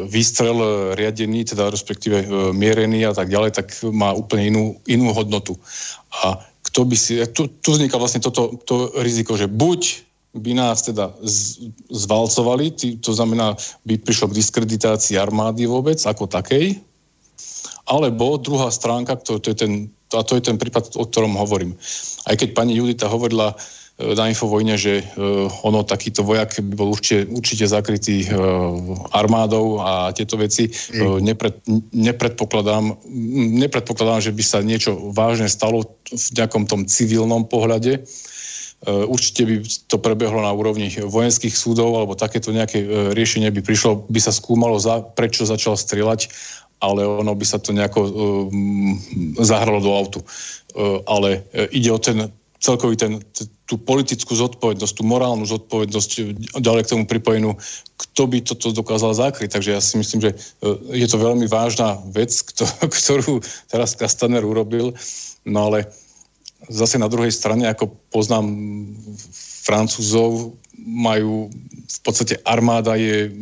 výstrel 0.09 0.57
e, 0.57 0.69
riadený, 0.97 1.53
teda 1.53 1.69
respektíve 1.69 2.25
mierený 2.57 3.09
a 3.09 3.13
tak 3.13 3.29
ďalej, 3.29 3.51
tak 3.57 3.67
má 3.93 4.17
úplne 4.17 4.49
inú, 4.49 4.65
inú 4.89 5.13
hodnotu. 5.13 5.57
A 6.25 6.41
kto 6.65 6.85
by 6.85 6.97
si... 6.97 7.21
Tu, 7.33 7.49
tu 7.61 7.69
vzniká 7.77 7.97
vlastne 7.97 8.21
toto 8.25 8.57
to 8.65 8.93
riziko, 9.01 9.37
že 9.37 9.49
buď 9.49 10.09
by 10.37 10.53
nás 10.53 10.85
teda 10.85 11.13
z, 11.25 11.73
zvalcovali, 11.89 12.73
to 13.01 13.13
znamená, 13.17 13.57
by 13.89 13.97
prišlo 13.97 14.29
k 14.29 14.39
diskreditácii 14.39 15.17
armády 15.17 15.65
vôbec 15.65 15.97
ako 16.05 16.29
takej, 16.29 16.79
alebo 17.89 18.37
druhá 18.37 18.69
stránka, 18.69 19.17
to, 19.17 19.41
to 19.41 19.57
je 19.57 19.57
ten, 19.57 19.73
a 20.15 20.25
to 20.25 20.41
je 20.41 20.43
ten 20.49 20.57
prípad, 20.57 20.97
o 20.97 21.05
ktorom 21.05 21.37
hovorím. 21.37 21.77
Aj 22.25 22.33
keď 22.37 22.57
pani 22.57 22.77
Judita 22.77 23.12
hovorila 23.12 23.53
e, 23.53 24.17
na 24.17 24.33
Infovojne, 24.33 24.81
že 24.81 25.05
uh, 25.05 25.49
ono 25.67 25.85
takýto 25.85 26.25
vojak 26.25 26.65
by 26.65 26.75
bol 26.77 26.97
určite, 26.97 27.28
určite 27.28 27.69
zakrytý 27.69 28.25
uh, 28.25 28.33
armádou 29.12 29.85
a 29.85 30.15
tieto 30.17 30.41
veci 30.41 30.73
uh, 30.73 31.20
nepred, 31.20 31.61
nepredpokladám, 31.93 32.97
nepredpokladám, 33.61 34.25
že 34.25 34.33
by 34.33 34.43
sa 34.45 34.65
niečo 34.65 34.97
vážne 35.12 35.51
stalo 35.51 35.85
v 36.09 36.28
nejakom 36.37 36.65
tom 36.65 36.89
civilnom 36.89 37.45
pohľade. 37.45 38.07
Určite 38.87 39.43
by 39.43 39.55
to 39.91 39.99
prebehlo 39.99 40.39
na 40.39 40.55
úrovni 40.55 40.87
vojenských 40.87 41.51
súdov 41.51 41.99
alebo 41.99 42.15
takéto 42.15 42.55
nejaké 42.55 43.11
riešenie 43.11 43.51
by 43.51 43.67
prišlo, 43.67 44.07
by 44.07 44.23
sa 44.23 44.31
skúmalo, 44.31 44.78
za, 44.78 45.03
prečo 45.03 45.43
začal 45.43 45.75
strieľať 45.75 46.31
ale 46.78 47.07
ono 47.07 47.34
by 47.34 47.44
sa 47.47 47.58
to 47.58 47.74
nejako 47.74 48.00
uh, 48.02 48.10
zahralo 49.42 49.82
do 49.82 49.90
autu. 49.94 50.20
Uh, 50.74 51.02
ale 51.07 51.42
uh, 51.55 51.66
ide 51.74 51.90
o 51.90 51.98
ten 51.98 52.31
celkový 52.58 52.98
ten, 52.98 53.23
tú 53.70 53.78
politickú 53.78 54.34
zodpovednosť, 54.34 54.94
tú 54.98 55.05
morálnu 55.07 55.47
zodpovednosť, 55.47 56.10
ďalej 56.58 56.82
k 56.84 56.90
tomu 56.90 57.05
pripojenú, 57.07 57.55
kto 57.94 58.23
by 58.26 58.39
toto 58.42 58.74
dokázal 58.74 59.15
zakryť. 59.15 59.55
Takže 59.55 59.70
ja 59.78 59.81
si 59.82 59.94
myslím, 59.98 60.20
že 60.26 60.31
je 60.90 61.07
to 61.07 61.23
veľmi 61.23 61.47
vážna 61.47 62.02
vec, 62.10 62.34
kto, 62.34 62.66
ktorú 62.98 63.39
teraz 63.70 63.94
Kastaner 63.94 64.42
urobil, 64.42 64.90
no 65.47 65.70
ale 65.70 65.86
zase 66.66 66.98
na 66.98 67.07
druhej 67.07 67.31
strane, 67.31 67.70
ako 67.70 67.94
poznám 68.10 68.50
Francúzov, 69.62 70.58
majú 70.78 71.50
v 71.89 71.98
podstate 72.02 72.39
armáda 72.42 72.98
je 72.98 73.34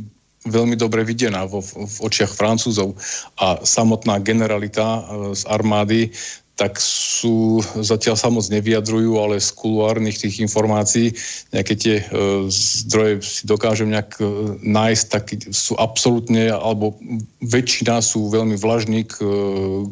veľmi 0.47 0.79
dobre 0.79 1.03
videná 1.03 1.45
vo, 1.45 1.61
v 1.63 1.97
očiach 2.03 2.33
Francúzov 2.33 2.95
a 3.39 3.61
samotná 3.63 4.23
generalita 4.23 4.87
e, 4.87 5.03
z 5.35 5.43
armády 5.51 6.11
tak 6.57 6.81
sú, 6.81 7.61
zatiaľ 7.85 8.17
sa 8.17 8.33
moc 8.33 8.49
nevyjadrujú, 8.49 9.21
ale 9.21 9.37
z 9.37 9.53
kuluárnych 9.53 10.17
tých 10.17 10.41
informácií 10.41 11.13
nejaké 11.53 11.75
tie 11.77 11.97
e, 12.01 12.05
zdroje 12.49 13.21
si 13.21 13.45
dokážem 13.45 13.93
nejak 13.93 14.17
e, 14.17 14.25
nájsť, 14.65 15.05
tak 15.13 15.25
sú 15.53 15.77
absolútne, 15.77 16.49
alebo 16.49 16.97
väčšina 17.45 18.01
sú 18.01 18.33
veľmi 18.33 18.57
vlažní 18.57 19.05
k, 19.05 19.21
e, 19.21 19.85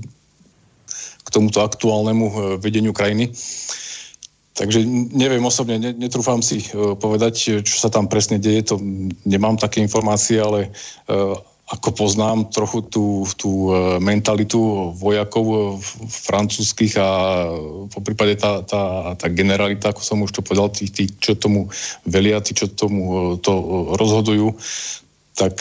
k 1.20 1.28
tomuto 1.28 1.60
aktuálnemu 1.60 2.26
e, 2.32 2.34
vedeniu 2.56 2.96
krajiny. 2.96 3.28
E, 3.28 3.32
Takže 4.54 4.86
neviem 5.10 5.42
osobne, 5.42 5.82
netrúfam 5.82 6.38
si 6.38 6.62
uh, 6.70 6.94
povedať, 6.94 7.66
čo 7.66 7.74
sa 7.74 7.90
tam 7.90 8.06
presne 8.06 8.38
deje, 8.38 8.70
to 8.70 8.76
nemám 9.26 9.58
také 9.58 9.82
informácie, 9.82 10.38
ale 10.38 10.70
uh, 11.10 11.34
ako 11.64 11.96
poznám 11.96 12.52
trochu 12.52 12.84
tú, 12.92 13.24
tú 13.40 13.72
mentalitu 13.96 14.92
vojakov 15.00 15.80
francúzskych 16.06 16.92
a 17.00 17.08
po 17.88 18.04
prípade 18.04 18.36
tá, 18.36 18.60
tá, 18.60 19.16
tá 19.16 19.26
generalita, 19.32 19.88
ako 19.88 20.02
som 20.04 20.20
už 20.20 20.36
to 20.36 20.44
povedal, 20.44 20.68
tí, 20.68 20.92
tí 20.92 21.08
čo 21.08 21.32
tomu 21.32 21.72
velia, 22.04 22.44
tí, 22.44 22.52
čo 22.52 22.68
tomu 22.68 23.34
to 23.40 23.52
rozhodujú, 23.96 24.52
tak 25.40 25.56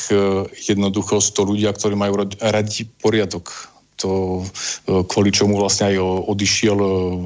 jednoducho 0.67 1.23
sú 1.23 1.31
to 1.31 1.41
ľudia, 1.47 1.72
ktorí 1.72 1.95
majú 1.95 2.27
radi 2.35 2.83
poriadok 2.99 3.73
to, 3.95 4.41
kvôli 4.85 5.31
čomu 5.31 5.57
vlastne 5.57 5.93
aj 5.93 5.97
odišiel 6.30 6.77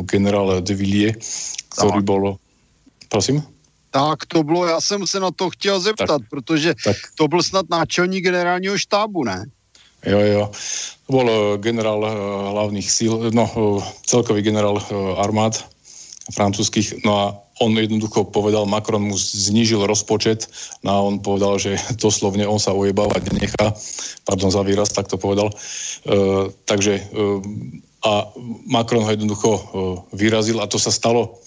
generál 0.04 0.62
de 0.62 0.74
Villiers, 0.74 1.56
ktorý 1.74 2.02
bol... 2.04 2.24
Prosím? 3.08 3.40
Tak 3.92 4.26
to 4.28 4.44
bylo, 4.44 4.68
já 4.68 4.82
jsem 4.82 5.08
se 5.08 5.20
na 5.20 5.32
to 5.32 5.50
chtěl 5.50 5.80
zeptat, 5.80 6.08
tak, 6.08 6.30
protože 6.30 6.76
tak. 6.84 6.96
to 7.16 7.28
byl 7.28 7.44
snad 7.44 7.66
náčelník 7.70 8.24
generálního 8.24 8.78
štábu, 8.78 9.24
ne? 9.24 9.46
Jo, 10.06 10.20
jo. 10.20 10.52
To 11.08 11.14
bol 11.14 11.58
generál 11.58 12.00
hlavných 12.52 12.92
síl, 12.92 13.32
no 13.34 13.48
celkový 14.06 14.42
generál 14.42 14.84
armád 15.18 15.66
francúzských, 16.34 16.94
no 17.06 17.12
a 17.20 17.26
on 17.60 17.74
jednoducho 17.74 18.30
povedal, 18.30 18.70
Macron 18.70 19.02
mu 19.02 19.18
znížil 19.18 19.86
rozpočet 19.86 20.50
no 20.86 20.90
a 20.90 20.98
on 21.02 21.16
povedal, 21.20 21.58
že 21.58 21.78
doslovne 21.98 22.46
on 22.46 22.62
sa 22.62 22.74
ojebávať 22.74 23.34
nenechá, 23.34 23.74
pardon 24.26 24.54
za 24.54 24.62
výraz, 24.62 24.94
tak 24.94 25.10
to 25.10 25.18
povedal. 25.18 25.50
Uh, 26.06 26.54
takže 26.70 27.02
uh, 27.02 27.42
a 28.06 28.30
Macron 28.70 29.04
ho 29.04 29.12
jednoducho 29.12 29.50
uh, 29.52 29.62
vyrazil 30.14 30.62
a 30.62 30.70
to 30.70 30.78
sa 30.78 30.94
stalo 30.94 31.42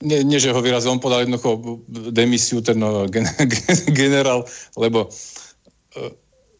nie, 0.00 0.24
nie, 0.24 0.40
že 0.40 0.56
ho 0.56 0.64
vyrazil, 0.64 0.96
on 0.96 1.04
podal 1.04 1.28
jednoducho 1.28 1.84
demisiu 2.08 2.64
ten 2.64 2.80
gen, 3.12 3.28
generál, 3.92 4.48
lebo 4.80 5.12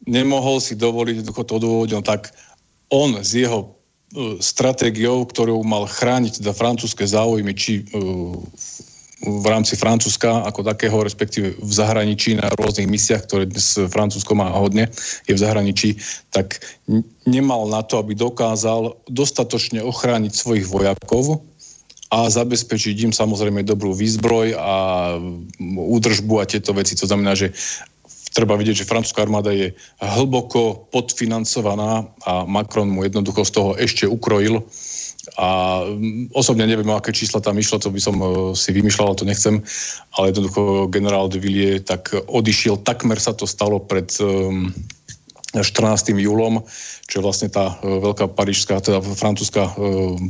nemohol 0.05 0.61
si 0.61 0.77
dovoliť 0.77 1.25
jednoducho 1.25 1.49
to 1.49 1.57
odôvodiť, 1.57 1.93
no 1.97 2.05
tak 2.05 2.37
on 2.93 3.17
z 3.25 3.49
jeho 3.49 3.80
E, 3.80 3.80
stratégiou, 4.43 5.23
ktorou 5.23 5.63
mal 5.63 5.87
chrániť 5.87 6.43
teda 6.43 6.51
francúzske 6.51 7.07
záujmy, 7.07 7.55
či 7.55 7.73
e, 7.81 7.83
v 9.21 9.47
rámci 9.47 9.77
Francúzska 9.77 10.49
ako 10.49 10.65
takého, 10.65 10.97
respektíve 11.05 11.61
v 11.61 11.73
zahraničí 11.73 12.41
na 12.41 12.49
rôznych 12.57 12.89
misiách, 12.89 13.29
ktoré 13.29 13.45
dnes 13.45 13.77
Francúzsko 13.93 14.33
má 14.33 14.49
hodne, 14.57 14.89
je 15.29 15.37
v 15.37 15.43
zahraničí, 15.43 16.01
tak 16.33 16.65
nemal 17.29 17.69
na 17.69 17.85
to, 17.85 18.01
aby 18.01 18.17
dokázal 18.17 18.97
dostatočne 19.07 19.85
ochrániť 19.85 20.33
svojich 20.33 20.67
vojakov 20.67 21.45
a 22.11 22.27
zabezpečiť 22.27 23.07
im 23.07 23.13
samozrejme 23.15 23.63
dobrú 23.63 23.95
výzbroj 23.95 24.59
a 24.59 24.75
údržbu 25.63 26.43
a 26.43 26.49
tieto 26.49 26.75
veci. 26.75 26.99
To 26.99 27.07
znamená, 27.07 27.39
že 27.39 27.55
treba 28.31 28.55
vidieť, 28.55 28.83
že 28.83 28.89
francúzska 28.89 29.27
armáda 29.27 29.51
je 29.51 29.75
hlboko 29.99 30.87
podfinancovaná 30.95 32.07
a 32.25 32.47
Macron 32.47 32.91
mu 32.91 33.03
jednoducho 33.03 33.43
z 33.47 33.53
toho 33.53 33.71
ešte 33.77 34.05
ukrojil. 34.07 34.63
A 35.37 35.83
osobne 36.33 36.67
neviem, 36.67 36.89
aké 36.91 37.13
čísla 37.13 37.45
tam 37.45 37.55
išlo, 37.61 37.79
to 37.79 37.93
by 37.93 38.01
som 38.01 38.17
e, 38.19 38.27
si 38.57 38.73
vymýšľal, 38.73 39.15
to 39.15 39.29
nechcem, 39.29 39.63
ale 40.17 40.33
jednoducho 40.33 40.89
generál 40.89 41.29
de 41.29 41.39
Villiers 41.39 41.85
tak 41.87 42.11
odišiel, 42.17 42.81
takmer 42.83 43.21
sa 43.21 43.37
to 43.37 43.45
stalo 43.45 43.79
pred 43.79 44.11
um, 44.19 44.73
14. 45.51 46.15
júlom, 46.15 46.63
čo 47.11 47.19
je 47.19 47.27
vlastne 47.27 47.49
tá 47.51 47.75
e, 47.83 47.99
veľká 47.99 48.31
parížská, 48.39 48.79
teda 48.79 49.03
francúzska 49.03 49.67
e, 49.67 49.73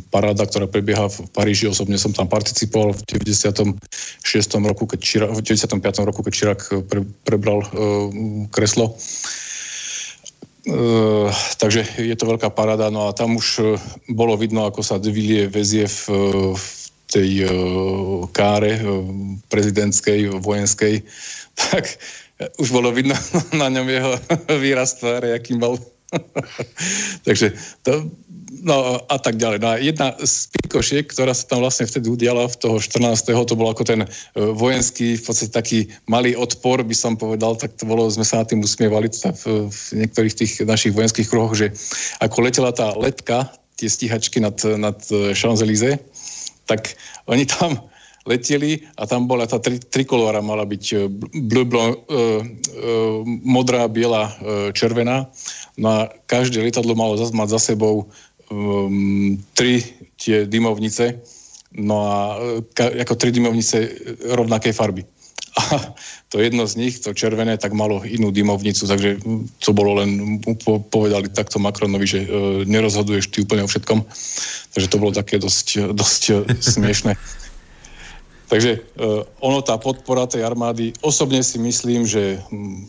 paráda, 0.08 0.48
ktorá 0.48 0.64
prebieha 0.64 1.12
v 1.12 1.28
Paríži. 1.36 1.68
Osobne 1.68 2.00
som 2.00 2.16
tam 2.16 2.24
participoval 2.24 2.96
v 2.96 3.20
96. 3.20 3.76
roku, 4.64 4.88
keď 4.88 5.00
Čira, 5.04 5.26
v 5.28 5.44
95. 5.44 5.76
roku, 6.08 6.24
keď 6.24 6.32
Čirak 6.32 6.60
e, 6.72 6.80
pre, 6.80 7.04
prebral 7.28 7.60
kreslo. 8.48 8.96
Uh, 10.60 11.32
takže 11.56 11.88
je 11.96 12.12
to 12.12 12.28
veľká 12.28 12.52
paráda, 12.52 12.92
no 12.92 13.08
a 13.08 13.16
tam 13.16 13.40
už 13.40 13.80
bolo 14.12 14.36
vidno, 14.36 14.68
ako 14.68 14.84
sa 14.84 15.00
Devilie 15.00 15.48
vezie 15.48 15.88
v, 15.88 16.00
v 16.52 16.66
tej 17.08 17.30
uh, 17.48 18.28
káre 18.28 18.76
uh, 18.76 19.00
prezidentskej, 19.48 20.28
vojenskej, 20.36 21.00
tak 21.72 21.96
už 22.58 22.68
bolo 22.72 22.88
vidno 22.92 23.14
na 23.60 23.68
ňom 23.68 23.86
jeho 23.86 24.12
výraz 24.64 24.96
tváre, 24.96 25.36
akým 25.36 25.60
bol. 25.60 25.76
Takže 27.26 27.54
to, 27.86 28.10
no 28.66 28.98
a 29.06 29.16
tak 29.22 29.38
ďalej. 29.38 29.58
No 29.62 29.68
a 29.70 29.76
jedna 29.78 30.08
z 30.18 30.50
pikošiek, 30.58 31.06
ktorá 31.06 31.30
sa 31.30 31.46
tam 31.46 31.62
vlastne 31.62 31.86
vtedy 31.86 32.10
udiala 32.10 32.50
v 32.50 32.56
toho 32.58 32.76
14. 32.82 33.30
to 33.30 33.54
bol 33.54 33.70
ako 33.70 33.86
ten 33.86 34.02
e, 34.04 34.08
vojenský, 34.34 35.14
v 35.16 35.22
podstate 35.22 35.54
taký 35.54 35.78
malý 36.10 36.34
odpor, 36.34 36.82
by 36.82 36.96
som 36.96 37.14
povedal, 37.14 37.54
tak 37.54 37.78
to 37.78 37.86
bolo, 37.86 38.10
sme 38.10 38.26
sa 38.26 38.42
na 38.42 38.48
tým 38.48 38.64
usmievali 38.64 39.06
v, 39.06 39.70
v 39.70 39.80
niektorých 40.02 40.34
tých 40.34 40.52
našich 40.66 40.90
vojenských 40.90 41.30
kruhoch, 41.30 41.54
že 41.54 41.70
ako 42.18 42.42
letela 42.42 42.74
tá 42.74 42.90
letka, 42.98 43.46
tie 43.78 43.86
stíhačky 43.86 44.42
nad, 44.42 44.58
nad 44.76 44.98
Champs-Élysées, 45.08 46.02
tak 46.66 46.98
oni 47.30 47.46
tam 47.46 47.80
leteli 48.28 48.84
a 49.00 49.06
tam 49.08 49.24
bola 49.24 49.48
tá 49.48 49.56
tri, 49.56 49.80
trikolóra, 49.80 50.44
mala 50.44 50.68
byť 50.68 50.84
e, 50.92 50.96
bl, 51.40 51.64
bl, 51.64 51.80
uh, 51.80 51.92
uh, 52.12 53.18
modrá, 53.24 53.88
biela, 53.88 54.28
uh, 54.28 54.68
červená. 54.76 55.24
No 55.80 55.88
a 55.88 55.98
každé 56.28 56.60
lietadlo 56.60 56.92
malo 56.92 57.16
mať 57.16 57.48
za 57.56 57.72
sebou 57.72 58.12
um, 58.52 59.40
tri 59.56 59.80
tie 60.20 60.44
dymovnice, 60.44 61.16
no 61.80 61.96
a 62.04 62.16
ka, 62.76 62.92
ako 62.92 63.14
tri 63.16 63.32
dymovnice 63.32 63.88
rovnakej 64.36 64.76
farby. 64.76 65.04
A 65.50 65.82
to 66.30 66.38
jedno 66.38 66.62
z 66.62 66.78
nich, 66.78 67.02
to 67.02 67.10
červené, 67.10 67.58
tak 67.58 67.74
malo 67.74 68.06
inú 68.06 68.30
dymovnicu, 68.30 68.86
takže 68.86 69.18
to 69.58 69.74
bolo 69.74 69.98
len, 69.98 70.38
povedali 70.62 71.26
takto 71.26 71.58
Macronovi, 71.58 72.06
že 72.06 72.20
uh, 72.22 72.62
nerozhoduješ 72.62 73.34
ty 73.34 73.42
úplne 73.42 73.66
o 73.66 73.70
všetkom. 73.70 73.98
Takže 74.70 74.86
to 74.86 75.00
bolo 75.02 75.10
také 75.10 75.42
dosť, 75.42 75.90
dosť 75.90 76.22
smiešne. 76.62 77.18
Takže 78.50 78.82
uh, 78.98 79.22
ono, 79.38 79.62
tá 79.62 79.78
podpora 79.78 80.26
tej 80.26 80.42
armády, 80.42 80.90
osobne 81.06 81.38
si 81.38 81.54
myslím, 81.62 82.02
že 82.02 82.42
um, 82.50 82.82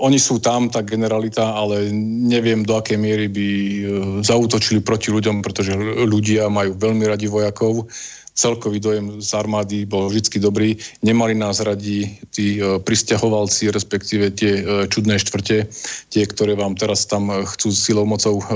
oni 0.00 0.16
sú 0.16 0.40
tam, 0.40 0.72
tá 0.72 0.80
generalita, 0.80 1.52
ale 1.52 1.92
neviem, 1.92 2.64
do 2.64 2.80
akej 2.80 2.96
miery 2.96 3.28
by 3.28 3.48
uh, 3.52 3.84
zautočili 4.24 4.80
proti 4.80 5.12
ľuďom, 5.12 5.44
pretože 5.44 5.76
ľudia 6.08 6.48
majú 6.48 6.72
veľmi 6.80 7.04
radi 7.04 7.28
vojakov. 7.28 7.92
Celkový 8.32 8.80
dojem 8.80 9.20
z 9.20 9.36
armády 9.36 9.84
bol 9.84 10.08
vždy 10.08 10.40
dobrý. 10.40 10.72
Nemali 11.04 11.36
nás 11.36 11.60
radi 11.60 12.16
tí 12.32 12.56
uh, 12.56 12.80
pristahovalci, 12.80 13.68
respektíve 13.68 14.32
tie 14.32 14.64
uh, 14.64 14.88
čudné 14.88 15.20
štvrte, 15.20 15.68
tie, 16.08 16.22
ktoré 16.24 16.56
vám 16.56 16.72
teraz 16.72 17.04
tam 17.04 17.28
chcú 17.28 17.68
silou 17.68 18.08
mocou 18.08 18.40
uh, 18.40 18.48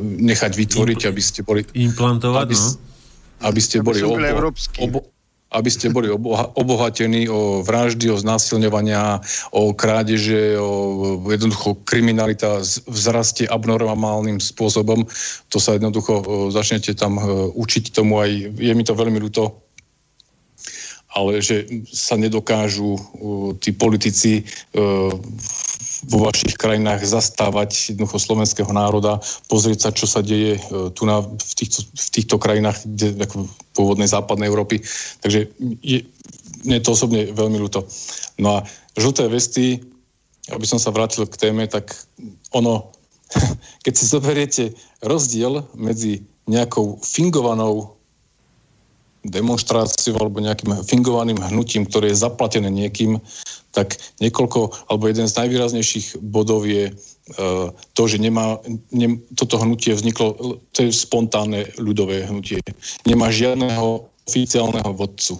nechať 0.00 0.56
vytvoriť, 0.56 1.04
aby 1.04 1.20
ste 1.20 1.44
boli... 1.44 1.68
Implantovať, 1.76 2.48
aby, 2.48 2.56
no? 2.56 2.68
Aby 3.44 3.60
ste 3.60 3.84
aby 3.84 3.86
boli 3.92 4.00
obo, 4.00 4.16
obo, 4.80 4.98
aby 5.48 5.70
ste 5.72 5.88
boli 5.88 6.12
oboha- 6.12 6.52
obohatení 6.52 7.24
o 7.28 7.64
vraždy, 7.64 8.12
o 8.12 8.20
znásilňovania, 8.20 9.20
o 9.56 9.72
krádeže, 9.72 10.60
o 10.60 11.24
jednoducho 11.24 11.80
kriminalita 11.88 12.60
vzrastie 12.84 13.48
abnormálnym 13.48 14.36
spôsobom. 14.44 15.08
To 15.48 15.56
sa 15.56 15.80
jednoducho 15.80 16.52
začnete 16.52 16.92
tam 16.92 17.16
učiť 17.56 17.96
tomu 17.96 18.20
aj, 18.20 18.30
je 18.60 18.72
mi 18.76 18.84
to 18.84 18.92
veľmi 18.92 19.16
ľúto, 19.24 19.56
ale 21.16 21.40
že 21.40 21.64
sa 21.88 22.20
nedokážu 22.20 23.00
tí 23.64 23.72
politici 23.72 24.44
vo 26.08 26.28
vašich 26.28 26.54
krajinách 26.54 27.04
zastávať 27.06 27.94
jednoducho 27.94 28.18
slovenského 28.18 28.70
národa, 28.70 29.22
pozrieť 29.50 29.78
sa, 29.88 29.90
čo 29.94 30.06
sa 30.06 30.20
deje 30.22 30.58
e, 30.58 30.60
tu 30.94 31.06
na, 31.06 31.22
v, 31.22 31.52
týchto, 31.54 31.86
v 31.86 32.08
týchto 32.14 32.36
krajinách 32.38 32.82
kde, 32.86 33.24
ako 33.24 33.48
pôvodnej 33.74 34.10
západnej 34.10 34.50
Európy. 34.50 34.82
Takže 35.22 35.50
je, 35.82 35.98
mne 36.66 36.78
to 36.82 36.94
osobne 36.94 37.30
veľmi 37.30 37.58
ľúto. 37.58 37.86
No 38.42 38.58
a 38.58 38.66
žlté 38.98 39.30
vesty, 39.30 39.82
aby 40.50 40.64
som 40.66 40.80
sa 40.80 40.94
vrátil 40.94 41.26
k 41.28 41.38
téme, 41.38 41.66
tak 41.70 41.94
ono, 42.54 42.90
keď 43.84 43.92
si 43.94 44.04
zoberiete 44.06 44.64
rozdiel 45.04 45.66
medzi 45.78 46.24
nejakou 46.48 46.98
fingovanou 47.04 47.98
demonstráciou 49.26 50.16
alebo 50.16 50.40
nejakým 50.40 50.72
fingovaným 50.86 51.36
hnutím, 51.52 51.84
ktoré 51.84 52.14
je 52.14 52.22
zaplatené 52.22 52.70
niekým, 52.70 53.20
tak 53.78 53.94
niekoľko, 54.18 54.90
alebo 54.90 55.06
jeden 55.06 55.30
z 55.30 55.38
najvýraznejších 55.38 56.18
bodov 56.18 56.66
je 56.66 56.90
uh, 56.90 57.70
to, 57.94 58.02
že 58.10 58.18
nemá, 58.18 58.58
ne, 58.90 59.22
toto 59.38 59.62
hnutie 59.62 59.94
vzniklo, 59.94 60.58
to 60.74 60.78
je 60.82 60.90
spontánne 60.90 61.70
ľudové 61.78 62.26
hnutie. 62.26 62.58
Nemá 63.06 63.30
žiadneho 63.30 64.10
oficiálneho 64.26 64.90
vodcu. 64.98 65.38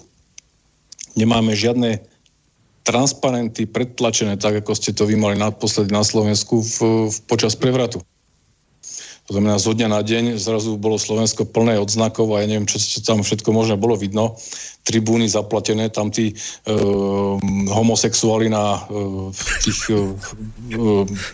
Nemáme 1.18 1.58
žiadne 1.58 1.98
transparenty 2.86 3.68
predtlačené, 3.68 4.40
tak 4.40 4.64
ako 4.64 4.72
ste 4.72 4.94
to 4.94 5.04
vy 5.04 5.18
mali 5.18 5.36
naposledy 5.36 5.92
na 5.92 6.00
Slovensku 6.00 6.62
v, 6.62 7.10
v, 7.10 7.16
počas 7.26 7.52
prevratu. 7.58 8.00
To 9.28 9.36
znamená, 9.36 9.60
zo 9.60 9.76
dňa 9.76 9.88
na 9.92 10.00
deň 10.00 10.40
zrazu 10.40 10.80
bolo 10.80 10.96
Slovensko 10.96 11.44
plné 11.44 11.76
odznakov 11.76 12.32
a 12.32 12.40
ja 12.40 12.48
neviem, 12.48 12.64
čo, 12.64 12.80
čo 12.80 13.04
tam 13.04 13.20
všetko 13.20 13.52
možné 13.52 13.76
bolo 13.76 13.92
vidno. 13.92 14.40
Tribúny 14.88 15.28
zaplatené, 15.28 15.92
tam 15.92 16.08
tí 16.08 16.32
e, 16.32 16.34
homosexuáli 17.68 18.48
na 18.48 18.88
e, 18.88 19.28
tých, 19.68 19.92
e, 19.92 20.00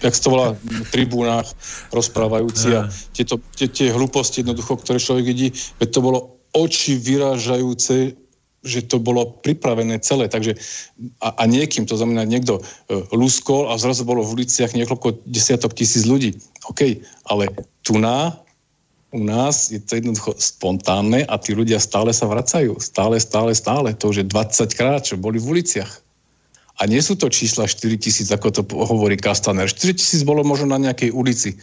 jak 0.03 0.15
to 0.19 0.27
volá, 0.27 0.59
tribúnach 0.91 1.47
rozprávajúci 1.95 2.75
a 2.75 2.91
tieto, 3.15 3.39
tie, 3.55 3.71
tie 3.71 3.95
hlúposti 3.95 4.43
jednoducho, 4.43 4.75
ktoré 4.83 4.99
človek 4.99 5.31
vidí, 5.31 5.55
veď 5.79 5.89
to 5.95 6.01
bolo 6.03 6.19
oči 6.51 6.99
vyrážajúce 6.99 8.19
že 8.65 8.89
to 8.89 8.97
bolo 8.97 9.29
pripravené 9.45 10.01
celé, 10.01 10.27
takže 10.27 10.57
a, 11.21 11.37
a 11.37 11.43
niekým, 11.45 11.85
to 11.85 12.01
znamená 12.01 12.25
niekto 12.25 12.59
e, 12.59 12.63
luskol 13.13 13.69
a 13.69 13.77
zrazu 13.77 14.09
bolo 14.09 14.25
v 14.25 14.41
uliciach 14.41 14.73
niekoľko 14.73 15.29
desiatok 15.29 15.77
tisíc 15.77 16.09
ľudí. 16.09 16.33
OK, 16.73 17.05
ale 17.29 17.53
tu 17.85 18.01
na, 18.01 18.33
u 19.13 19.21
nás 19.21 19.69
je 19.69 19.79
to 19.79 20.01
jednoducho 20.01 20.33
spontánne 20.41 21.29
a 21.29 21.35
tí 21.37 21.53
ľudia 21.53 21.77
stále 21.77 22.11
sa 22.11 22.25
vracajú. 22.25 22.81
Stále, 22.81 23.21
stále, 23.21 23.53
stále. 23.53 23.93
To 24.01 24.11
už 24.11 24.25
je 24.25 24.27
20 24.27 24.73
krát, 24.75 25.05
čo 25.05 25.21
boli 25.21 25.37
v 25.37 25.61
uliciach. 25.61 25.93
A 26.83 26.91
nie 26.91 26.99
sú 26.99 27.15
to 27.15 27.31
čísla 27.31 27.71
4 27.71 27.95
tisíc, 28.01 28.27
ako 28.35 28.49
to 28.51 28.63
hovorí 28.67 29.15
Kastaner. 29.15 29.71
4 29.71 29.95
tisíc 29.95 30.27
bolo 30.27 30.43
možno 30.43 30.75
na 30.75 30.91
nejakej 30.91 31.15
ulici, 31.15 31.55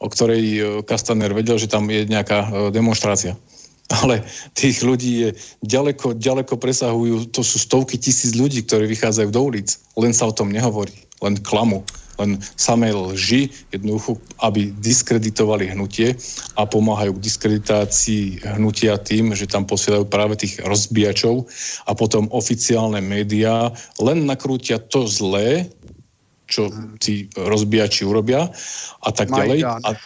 o 0.00 0.08
ktorej 0.08 0.42
e, 0.56 0.60
Kastaner 0.86 1.34
vedel, 1.34 1.60
že 1.60 1.68
tam 1.68 1.84
je 1.90 2.08
nejaká 2.08 2.38
e, 2.40 2.48
demonstrácia 2.72 3.36
ale 3.92 4.24
tých 4.56 4.80
ľudí 4.80 5.12
je 5.28 5.28
ďaleko, 5.60 6.16
ďaleko 6.16 6.56
presahujú, 6.56 7.28
to 7.28 7.44
sú 7.44 7.60
stovky 7.60 8.00
tisíc 8.00 8.32
ľudí, 8.32 8.64
ktorí 8.64 8.88
vychádzajú 8.88 9.28
do 9.28 9.42
ulic. 9.44 9.76
Len 10.00 10.16
sa 10.16 10.32
o 10.32 10.36
tom 10.36 10.48
nehovorí, 10.48 10.96
len 11.20 11.36
klamu, 11.44 11.84
len 12.16 12.40
samé 12.56 12.94
lži, 12.94 13.50
jednoducho, 13.74 14.16
aby 14.40 14.70
diskreditovali 14.80 15.74
hnutie 15.74 16.16
a 16.56 16.62
pomáhajú 16.64 17.18
k 17.18 17.24
diskreditácii 17.26 18.24
hnutia 18.56 18.96
tým, 19.02 19.34
že 19.36 19.50
tam 19.50 19.66
posielajú 19.66 20.06
práve 20.08 20.38
tých 20.38 20.62
rozbíjačov 20.62 21.44
a 21.84 21.92
potom 21.92 22.30
oficiálne 22.30 23.02
médiá 23.02 23.68
len 24.00 24.24
nakrútia 24.24 24.78
to 24.78 25.04
zlé, 25.10 25.68
čo 26.44 26.68
tí 27.00 27.28
rozbíjači 27.34 28.04
urobia 28.04 28.52
a 29.00 29.10
tak 29.10 29.32
ďalej. 29.32 29.64
A, 29.64 29.96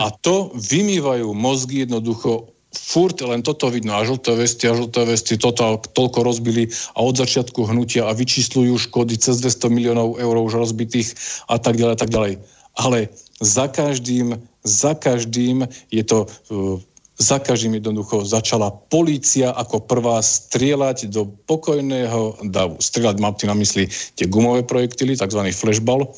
a 0.00 0.06
to 0.24 0.50
vymývajú 0.56 1.30
mozgy 1.36 1.84
jednoducho 1.84 2.55
furt 2.74 3.18
len 3.22 3.40
toto 3.40 3.70
vidno 3.70 3.96
a 3.96 4.06
žlté 4.06 4.34
vesty 4.34 4.66
a 4.68 4.76
žlté 4.76 5.06
vesty 5.06 5.34
toto 5.38 5.80
toľko 5.94 6.26
rozbili 6.26 6.68
a 6.94 6.98
od 7.02 7.16
začiatku 7.16 7.64
hnutia 7.66 8.06
a 8.06 8.16
vyčíslujú 8.16 8.76
škody 8.90 9.16
cez 9.16 9.40
200 9.40 9.70
miliónov 9.70 10.18
eur 10.18 10.34
už 10.36 10.58
rozbitých 10.58 11.14
a 11.48 11.56
tak 11.56 11.78
ďalej 11.78 11.94
a 11.94 12.00
tak 12.00 12.10
ďalej. 12.12 12.34
Ale 12.76 12.98
za 13.40 13.66
každým, 13.68 14.36
za 14.64 14.92
každým 14.92 15.64
je 15.92 16.02
to 16.04 16.26
uh, 16.52 16.76
za 17.16 17.40
každým 17.40 17.80
jednoducho 17.80 18.28
začala 18.28 18.68
polícia 18.92 19.48
ako 19.48 19.88
prvá 19.88 20.20
strieľať 20.20 21.08
do 21.08 21.24
pokojného 21.48 22.44
davu. 22.52 22.76
Strieľať 22.76 23.16
mám 23.24 23.32
na 23.40 23.56
mysli 23.56 23.88
tie 24.20 24.28
gumové 24.28 24.68
projektily, 24.68 25.16
tzv. 25.16 25.40
flashball, 25.56 26.12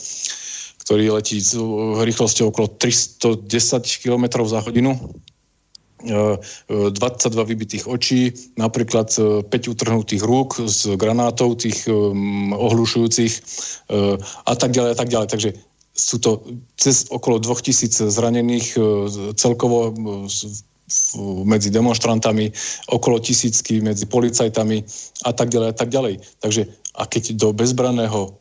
ktorý 0.82 1.14
letí 1.14 1.38
s 1.38 1.54
uh, 1.54 2.02
rýchlosťou 2.02 2.50
okolo 2.50 2.74
310 2.82 3.46
km 4.02 4.42
za 4.42 4.58
hodinu 4.58 4.98
22 6.08 7.44
vybitých 7.44 7.84
očí, 7.86 8.32
napríklad 8.56 9.12
5 9.12 9.48
e, 9.48 9.68
utrhnutých 9.70 10.22
rúk 10.24 10.60
z 10.64 10.96
granátov, 10.96 11.60
tých 11.60 11.88
ohlušujúcich 12.52 13.32
a 14.44 14.54
tak 14.56 14.70
ďalej 14.72 14.90
a 14.92 14.96
tak 14.96 15.08
ďalej. 15.08 15.28
Takže 15.28 15.50
sú 15.98 16.16
to 16.22 16.46
cez 16.78 17.10
okolo 17.10 17.42
2000 17.42 18.08
zranených 18.08 18.78
celkovo 19.34 19.92
medzi 21.44 21.68
demonstrantami, 21.68 22.48
okolo 22.88 23.20
tisícky 23.20 23.84
medzi 23.84 24.08
policajtami 24.08 24.84
a 25.28 25.32
tak 25.36 25.52
ďalej 25.52 25.68
a 25.68 25.76
tak 25.76 25.88
ďalej. 25.92 26.14
Takže 26.40 26.62
a 26.96 27.04
keď 27.04 27.36
do 27.36 27.52
bezbraného 27.52 28.34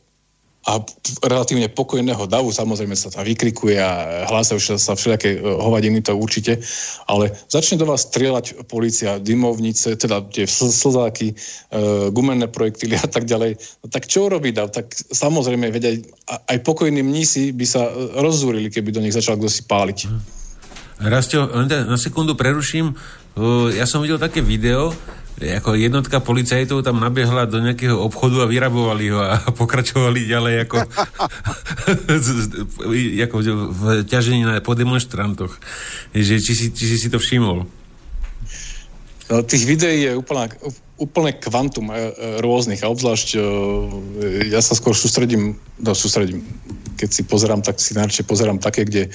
a 0.68 0.84
relatívne 1.24 1.72
pokojného 1.72 2.28
davu, 2.28 2.52
samozrejme 2.52 2.92
sa 2.92 3.08
tam 3.08 3.24
vykrikuje 3.24 3.80
a 3.80 4.24
hlásajú 4.28 4.76
sa 4.76 4.92
všelijaké 4.92 5.40
e, 5.40 5.40
hovadiny, 5.40 6.04
to 6.04 6.12
určite, 6.12 6.60
ale 7.08 7.32
začne 7.48 7.80
do 7.80 7.88
vás 7.88 8.04
strieľať 8.04 8.68
policia, 8.68 9.16
dymovnice, 9.16 9.96
teda 9.96 10.28
tie 10.28 10.44
slzáky, 10.44 11.32
e, 11.32 11.34
gumenné 12.12 12.52
projektily 12.52 13.00
a 13.00 13.08
tak 13.08 13.24
ďalej. 13.24 13.56
No 13.80 13.86
tak 13.88 14.04
čo 14.04 14.28
robí 14.28 14.52
dav? 14.52 14.68
Tak 14.68 14.92
samozrejme, 15.08 15.72
veď 15.72 16.04
aj, 16.28 16.58
pokojní 16.60 17.00
mnísi 17.00 17.56
by 17.56 17.64
sa 17.64 17.88
e, 17.88 18.20
rozzúrili, 18.20 18.68
keby 18.68 18.92
do 18.92 19.00
nich 19.00 19.16
začal 19.16 19.40
kto 19.40 19.48
si 19.48 19.64
páliť. 19.64 19.98
Rastio, 20.98 21.48
na 21.70 21.94
sekundu 21.94 22.34
preruším. 22.34 22.90
Ja 23.70 23.86
som 23.86 24.02
videl 24.02 24.18
také 24.18 24.42
video, 24.42 24.90
ako 25.38 25.78
jednotka 25.78 26.18
policajtov 26.18 26.82
tam 26.82 26.98
nabiehla 26.98 27.46
do 27.46 27.62
nejakého 27.62 27.94
obchodu 27.94 28.42
a 28.42 28.50
vyrabovali 28.50 29.06
ho 29.14 29.20
a 29.22 29.38
pokračovali 29.60 30.26
ďalej 30.26 30.54
ako, 30.66 30.78
ako 33.26 33.36
v 33.70 33.82
ťažení 34.02 34.42
po 34.66 34.74
demonstrantoch. 34.74 35.54
Že, 36.10 36.34
či, 36.42 36.52
si, 36.58 36.66
či 36.74 36.98
si 36.98 37.08
to 37.08 37.22
všimol? 37.22 37.66
No, 39.28 39.44
tých 39.44 39.68
videí 39.68 40.08
je 40.08 40.16
úplná, 40.16 40.48
úplne 40.98 41.34
kvantum 41.34 41.88
e, 41.88 41.94
e, 41.94 42.00
rôznych 42.42 42.82
a 42.82 42.90
obzvlášť 42.90 43.28
e, 43.34 43.38
ja 44.50 44.60
sa 44.62 44.74
skôr 44.74 44.92
sústredím, 44.92 45.54
no 45.78 45.94
sústredím, 45.94 46.42
keď 46.98 47.08
si 47.14 47.22
pozerám, 47.22 47.62
tak 47.62 47.78
si 47.78 47.94
najradšej 47.94 48.26
pozerám 48.26 48.58
také, 48.58 48.82
kde 48.82 49.08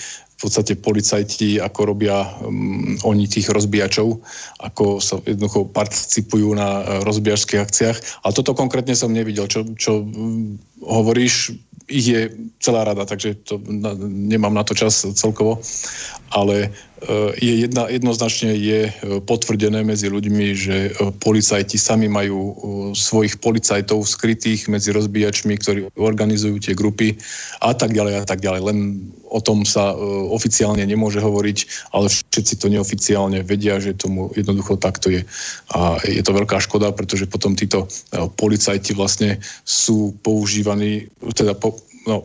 podstate 0.44 0.76
policajti, 0.76 1.64
ako 1.64 1.96
robia 1.96 2.28
um, 2.44 3.00
oni 3.08 3.32
tých 3.32 3.48
rozbíjačov, 3.48 4.20
ako 4.60 5.00
sa 5.00 5.24
jednoducho 5.24 5.72
participujú 5.72 6.52
na 6.52 6.84
uh, 6.84 6.86
rozbíjačských 7.08 7.64
akciách. 7.64 7.98
Ale 8.28 8.36
toto 8.36 8.52
konkrétne 8.52 8.92
som 8.92 9.16
nevidel. 9.16 9.48
Čo, 9.48 9.64
čo 9.80 10.04
hovoríš, 10.84 11.56
ich 11.88 12.06
je 12.12 12.22
celá 12.60 12.84
rada, 12.84 13.08
takže 13.08 13.40
to, 13.48 13.64
na, 13.64 13.96
nemám 14.04 14.52
na 14.52 14.68
to 14.68 14.76
čas 14.76 15.08
celkovo, 15.16 15.64
ale 16.36 16.76
je 17.38 17.68
jedna, 17.68 17.90
jednoznačne 17.92 18.56
je 18.56 18.88
uh, 18.88 19.20
potvrdené 19.24 19.84
medzi 19.84 20.08
ľuďmi, 20.08 20.48
že 20.56 20.78
uh, 20.92 21.12
policajti 21.12 21.76
sami 21.76 22.08
majú 22.08 22.40
uh, 22.40 22.54
svojich 22.96 23.40
policajtov 23.44 24.08
skrytých 24.08 24.72
medzi 24.72 24.96
rozbíjačmi, 24.96 25.54
ktorí 25.60 25.80
organizujú 26.00 26.60
tie 26.64 26.74
grupy 26.78 27.20
a 27.60 27.76
tak 27.76 27.92
ďalej 27.92 28.24
a 28.24 28.26
tak 28.26 28.40
ďalej. 28.40 28.62
Len 28.64 28.78
o 29.34 29.42
tom 29.42 29.66
sa 29.66 29.98
oficiálne 30.30 30.86
nemôže 30.86 31.18
hovoriť, 31.18 31.90
ale 31.90 32.06
všetci 32.06 32.54
to 32.62 32.70
neoficiálne 32.70 33.42
vedia, 33.42 33.82
že 33.82 33.98
tomu 33.98 34.30
jednoducho 34.38 34.78
takto 34.78 35.10
je. 35.10 35.26
A 35.74 35.98
je 36.06 36.22
to 36.22 36.38
veľká 36.38 36.62
škoda, 36.62 36.94
pretože 36.94 37.26
potom 37.26 37.58
títo 37.58 37.90
policajti 38.38 38.94
vlastne 38.94 39.42
sú 39.66 40.14
používaní, 40.22 41.10
teda 41.34 41.58
po, 41.58 41.82
no, 42.06 42.22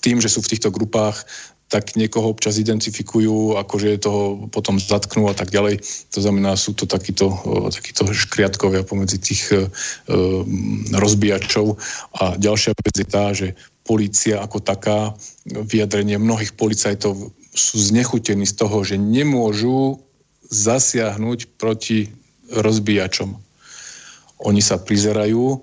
tým, 0.00 0.22
že 0.22 0.32
sú 0.32 0.40
v 0.40 0.56
týchto 0.56 0.72
grupách, 0.72 1.28
tak 1.76 1.92
niekoho 1.92 2.32
občas 2.32 2.56
identifikujú, 2.56 3.60
akože 3.60 4.00
toho 4.00 4.48
potom 4.48 4.80
zatknú 4.80 5.28
a 5.28 5.36
tak 5.36 5.52
ďalej. 5.52 5.84
To 6.16 6.24
znamená, 6.24 6.56
sú 6.56 6.72
to 6.72 6.88
takíto, 6.88 7.36
takíto 7.68 8.08
škriatkovia 8.08 8.80
pomedzi 8.80 9.20
tých 9.20 9.52
e, 9.52 9.68
rozbíjačov. 10.96 11.76
A 12.16 12.40
ďalšia 12.40 12.72
vec 12.80 12.96
je 12.96 13.04
tá, 13.04 13.36
že 13.36 13.52
polícia 13.84 14.40
ako 14.40 14.64
taká, 14.64 15.12
vyjadrenie 15.44 16.16
mnohých 16.16 16.56
policajtov 16.56 17.28
sú 17.52 17.76
znechutení 17.76 18.48
z 18.48 18.56
toho, 18.56 18.80
že 18.80 18.96
nemôžu 18.96 20.00
zasiahnuť 20.48 21.60
proti 21.60 22.08
rozbíjačom. 22.56 23.36
Oni 24.48 24.64
sa 24.64 24.80
prizerajú 24.80 25.60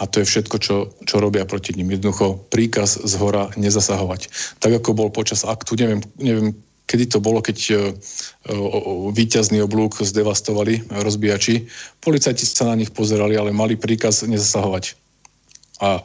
a 0.00 0.08
to 0.08 0.24
je 0.24 0.28
všetko, 0.28 0.56
čo, 0.56 0.76
čo 1.04 1.16
robia 1.20 1.44
proti 1.44 1.76
ním. 1.76 1.92
Jednoducho 1.92 2.40
príkaz 2.48 2.96
z 2.96 3.12
hora 3.20 3.52
nezasahovať. 3.60 4.32
Tak 4.56 4.80
ako 4.80 4.96
bol 4.96 5.08
počas 5.12 5.44
aktu, 5.44 5.76
neviem, 5.76 6.00
neviem 6.16 6.56
kedy 6.92 7.08
to 7.08 7.18
bolo, 7.24 7.40
keď 7.40 7.58
uh, 7.72 7.80
víťazný 9.16 9.64
oblúk 9.64 9.96
zdevastovali 10.04 10.92
rozbíjači. 10.92 11.64
Policajti 12.04 12.44
sa 12.44 12.68
na 12.68 12.76
nich 12.76 12.92
pozerali, 12.92 13.32
ale 13.32 13.48
mali 13.48 13.80
príkaz 13.80 14.28
nezasahovať. 14.28 14.92
A 15.80 16.04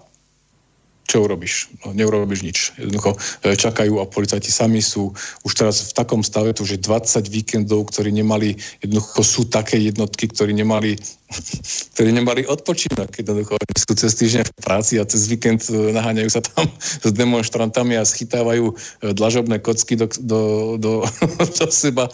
čo 1.07 1.23
urobíš? 1.23 1.71
No, 1.81 1.95
neurobíš 1.95 2.41
nič. 2.43 2.57
Jednoducho 2.75 3.15
e, 3.41 3.55
čakajú 3.55 4.03
a 4.03 4.05
policajti 4.11 4.51
sami 4.51 4.83
sú 4.83 5.15
už 5.47 5.51
teraz 5.55 5.79
v 5.87 5.95
takom 5.95 6.19
stave, 6.19 6.51
že 6.51 6.75
20 6.75 7.31
víkendov, 7.31 7.87
ktorí 7.95 8.11
nemali, 8.11 8.59
jednoducho 8.83 9.23
sú 9.23 9.41
také 9.47 9.79
jednotky, 9.79 10.27
ktorí 10.27 10.51
nemali, 10.51 10.99
ktorí 11.95 12.11
nemali 12.11 12.43
odpočinok. 12.43 13.07
Jednoducho 13.15 13.55
sú 13.79 13.91
cez 13.95 14.11
týždeň 14.19 14.43
v 14.51 14.53
práci 14.59 14.99
a 14.99 15.07
cez 15.07 15.31
víkend 15.31 15.63
e, 15.71 15.95
naháňajú 15.95 16.29
sa 16.29 16.43
tam 16.43 16.67
s 17.07 17.11
demonstrantami 17.15 17.95
a 17.95 18.03
schytávajú 18.03 18.75
e, 18.75 19.15
dlažobné 19.15 19.63
kocky 19.63 19.95
do, 19.95 20.11
do, 20.19 20.39
do, 20.75 20.91
do 21.57 21.65
seba. 21.71 22.11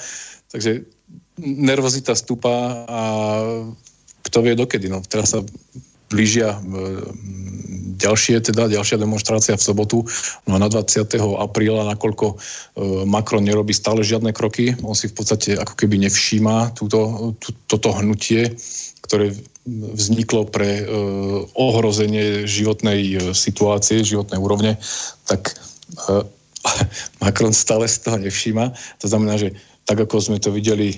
Takže 0.54 0.86
nervozita 1.42 2.14
stúpa 2.14 2.86
a 2.86 3.02
kto 4.22 4.38
vie 4.46 4.54
dokedy. 4.54 4.86
No, 4.86 5.02
teraz 5.02 5.34
sa 5.34 5.42
blížia 6.14 6.62
ďalšie, 8.04 8.44
teda 8.44 8.68
ďalšia 8.68 9.00
demonstrácia 9.00 9.56
v 9.56 9.64
sobotu. 9.64 9.98
No 10.50 10.60
na 10.60 10.68
20. 10.68 11.08
apríla, 11.40 11.88
nakoľko 11.96 12.26
e, 12.28 12.36
Macron 13.08 13.46
nerobí 13.46 13.72
stále 13.72 14.04
žiadne 14.04 14.36
kroky, 14.36 14.76
on 14.84 14.98
si 14.98 15.08
v 15.08 15.16
podstate 15.16 15.56
ako 15.56 15.74
keby 15.80 16.04
nevšíma 16.10 16.76
túto, 16.76 17.34
tú, 17.40 17.56
toto 17.70 17.96
hnutie, 17.96 18.58
ktoré 19.06 19.32
vzniklo 19.96 20.50
pre 20.52 20.84
e, 20.84 20.86
ohrozenie 21.56 22.44
životnej 22.44 23.00
e, 23.00 23.18
situácie, 23.32 24.04
životnej 24.04 24.40
úrovne, 24.42 24.76
tak 25.30 25.56
e, 26.10 26.28
Macron 27.24 27.56
stále 27.56 27.88
z 27.88 28.04
toho 28.04 28.18
nevšíma. 28.20 28.72
To 29.04 29.08
znamená, 29.08 29.40
že 29.40 29.56
tak 29.84 30.00
ako 30.08 30.16
sme 30.24 30.40
to 30.40 30.48
videli 30.48 30.96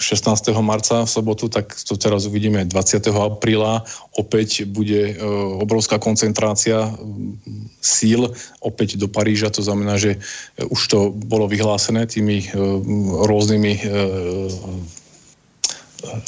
16. 0.00 0.48
E, 0.48 0.52
marca 0.64 1.04
v 1.04 1.10
sobotu, 1.10 1.52
tak 1.52 1.76
to 1.76 2.00
teraz 2.00 2.24
uvidíme 2.24 2.64
20. 2.64 3.12
apríla. 3.12 3.84
Opäť 4.16 4.64
bude 4.64 5.12
e, 5.12 5.14
obrovská 5.60 6.00
koncentrácia 6.00 6.96
síl 7.84 8.32
opäť 8.64 8.96
do 8.96 9.06
Paríža. 9.06 9.52
To 9.52 9.60
znamená, 9.60 10.00
že 10.00 10.16
už 10.56 10.80
to 10.88 10.98
bolo 11.12 11.44
vyhlásené 11.44 12.08
tými 12.08 12.48
rôznymi 13.28 13.72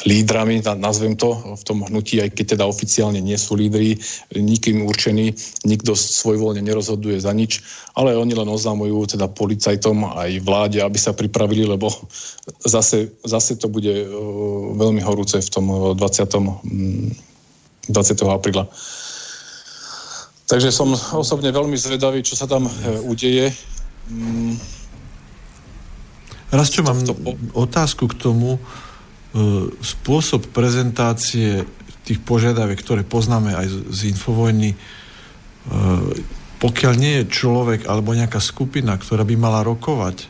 lídrami, 0.06 0.64
nazvem 0.64 1.16
to, 1.16 1.36
v 1.56 1.62
tom 1.64 1.84
hnutí, 1.84 2.20
aj 2.24 2.32
keď 2.32 2.56
teda 2.56 2.64
oficiálne 2.64 3.20
nie 3.20 3.36
sú 3.36 3.55
lídry, 3.55 4.00
nikým 4.32 4.88
určení, 4.88 5.36
nikto 5.68 5.92
svojvoľne 5.92 6.64
nerozhoduje 6.64 7.20
za 7.20 7.32
nič, 7.36 7.60
ale 7.92 8.16
oni 8.16 8.32
len 8.32 8.48
oznamujú 8.48 9.18
teda 9.18 9.28
policajtom 9.28 10.08
aj 10.16 10.30
vláde, 10.40 10.78
aby 10.80 10.98
sa 10.98 11.12
pripravili, 11.12 11.68
lebo 11.68 11.92
zase, 12.64 13.12
zase 13.22 13.60
to 13.60 13.68
bude 13.68 13.92
uh, 13.92 14.08
veľmi 14.76 15.05
horúce 15.05 15.36
v 15.36 15.50
tom 15.52 15.94
20. 15.94 15.98
20. 17.88 17.92
apríla. 18.24 18.64
Takže 20.48 20.72
som 20.72 20.97
osobne 21.12 21.52
veľmi 21.52 21.76
zvedavý, 21.76 22.24
čo 22.24 22.32
sa 22.32 22.48
tam 22.48 22.64
uh, 22.64 22.72
udeje. 23.05 23.52
Mm. 24.08 24.56
Raz, 26.48 26.72
čo 26.72 26.80
mám 26.80 26.97
otázku 27.52 28.08
k 28.08 28.16
tomu, 28.16 28.56
E, 28.56 28.88
spôsob 29.84 30.48
prezentácie 30.57 31.68
tých 32.08 32.24
požiadaviek, 32.24 32.81
ktoré 32.81 33.05
poznáme 33.05 33.52
aj 33.52 33.92
z 33.92 34.00
infovojny, 34.08 34.73
e, 34.73 34.76
pokiaľ 36.57 36.92
nie 36.97 37.20
je 37.20 37.31
človek 37.31 37.84
alebo 37.84 38.16
nejaká 38.16 38.40
skupina, 38.40 38.97
ktorá 38.97 39.28
by 39.28 39.36
mala 39.36 39.60
rokovať 39.60 40.24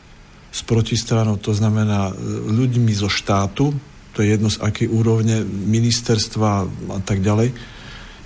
s 0.50 0.60
protistranou, 0.66 1.38
to 1.38 1.54
znamená 1.54 2.10
e, 2.10 2.14
ľuďmi 2.50 2.90
zo 2.98 3.06
štátu, 3.06 3.70
to 4.10 4.18
je 4.26 4.34
jedno 4.34 4.50
z 4.50 4.58
akej 4.58 4.90
úrovne 4.90 5.46
ministerstva 5.46 6.50
a 6.98 7.00
tak 7.06 7.22
ďalej, 7.22 7.54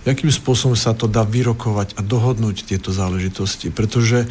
jakým 0.09 0.33
spôsobom 0.33 0.73
sa 0.73 0.97
to 0.97 1.05
dá 1.05 1.21
vyrokovať 1.21 1.95
a 1.95 2.03
dohodnúť 2.03 2.65
tieto 2.65 2.89
záležitosti. 2.89 3.69
Pretože 3.69 4.25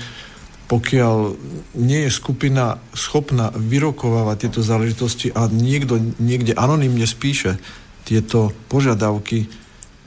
pokiaľ 0.71 1.35
nie 1.83 2.07
je 2.07 2.15
skupina 2.15 2.79
schopná 2.95 3.51
vyrokovávať 3.51 4.47
tieto 4.47 4.63
záležitosti 4.63 5.27
a 5.35 5.51
niekto 5.51 5.99
niekde 6.15 6.55
anonymne 6.55 7.03
spíše 7.03 7.59
tieto 8.07 8.55
požiadavky, 8.71 9.51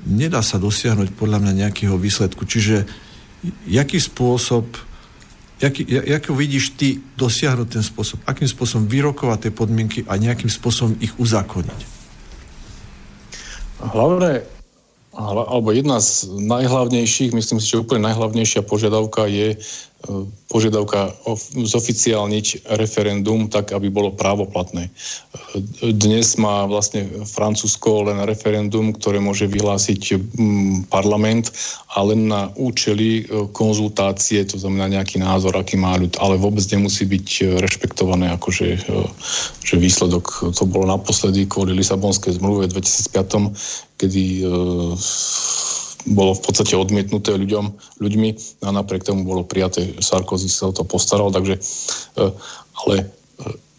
nedá 0.08 0.40
sa 0.40 0.56
dosiahnuť 0.56 1.12
podľa 1.20 1.44
mňa 1.44 1.52
nejakého 1.68 2.00
výsledku. 2.00 2.48
Čiže 2.48 2.88
jaký 3.68 4.00
spôsob, 4.00 4.64
jaký, 5.60 5.84
ako 6.00 6.32
vidíš 6.32 6.80
ty 6.80 6.96
dosiahnuť 7.12 7.68
ten 7.68 7.84
spôsob, 7.84 8.24
akým 8.24 8.48
spôsobom 8.48 8.88
vyrokovať 8.88 9.38
tie 9.44 9.52
podmienky 9.52 10.00
a 10.08 10.16
nejakým 10.16 10.48
spôsobom 10.48 10.96
ich 11.04 11.12
uzákoniť? 11.20 11.80
Hlavné, 13.84 14.48
alebo 15.12 15.76
jedna 15.76 16.00
z 16.00 16.24
najhlavnejších, 16.40 17.36
myslím 17.36 17.60
si, 17.60 17.68
že 17.68 17.84
úplne 17.84 18.08
najhlavnejšia 18.08 18.64
požiadavka 18.64 19.28
je 19.28 19.60
požiadavka 20.52 21.10
zoficiálniť 21.56 22.68
referendum 22.76 23.48
tak, 23.48 23.72
aby 23.72 23.88
bolo 23.88 24.12
právoplatné. 24.12 24.92
Dnes 25.80 26.36
má 26.36 26.68
vlastne 26.68 27.08
Francúzsko 27.24 28.06
len 28.12 28.22
referendum, 28.28 28.92
ktoré 28.92 29.18
môže 29.18 29.48
vyhlásiť 29.48 30.20
parlament 30.92 31.50
a 31.94 32.04
len 32.04 32.26
na 32.28 32.50
účely 32.58 33.22
e, 33.22 33.48
konzultácie, 33.54 34.42
to 34.44 34.58
znamená 34.58 34.90
nejaký 34.90 35.22
názor, 35.22 35.54
aký 35.54 35.78
má 35.78 35.94
ľud, 35.94 36.18
ale 36.18 36.34
vôbec 36.38 36.66
nemusí 36.74 37.06
byť 37.06 37.28
e, 37.38 37.42
rešpektované 37.62 38.34
akože 38.34 38.66
e, 38.74 38.78
že 39.62 39.74
výsledok. 39.78 40.52
To 40.52 40.64
bolo 40.66 40.90
naposledy 40.90 41.46
kvôli 41.46 41.72
Lisabonskej 41.72 42.36
zmluve 42.36 42.66
v 42.66 42.82
2005, 42.82 43.54
kedy 43.94 44.42
bolo 46.04 46.36
v 46.36 46.42
podstate 46.44 46.76
odmietnuté 46.76 47.32
ľuďom, 47.32 47.72
ľuďmi 48.00 48.28
a 48.64 48.68
napriek 48.76 49.08
tomu 49.08 49.24
bolo 49.24 49.42
prijaté, 49.44 49.96
Sarkozy 50.00 50.52
sa 50.52 50.68
o 50.68 50.76
to 50.76 50.84
postaral, 50.84 51.32
takže 51.32 51.56
e, 51.56 51.60
ale 52.84 52.94
e, 53.00 53.04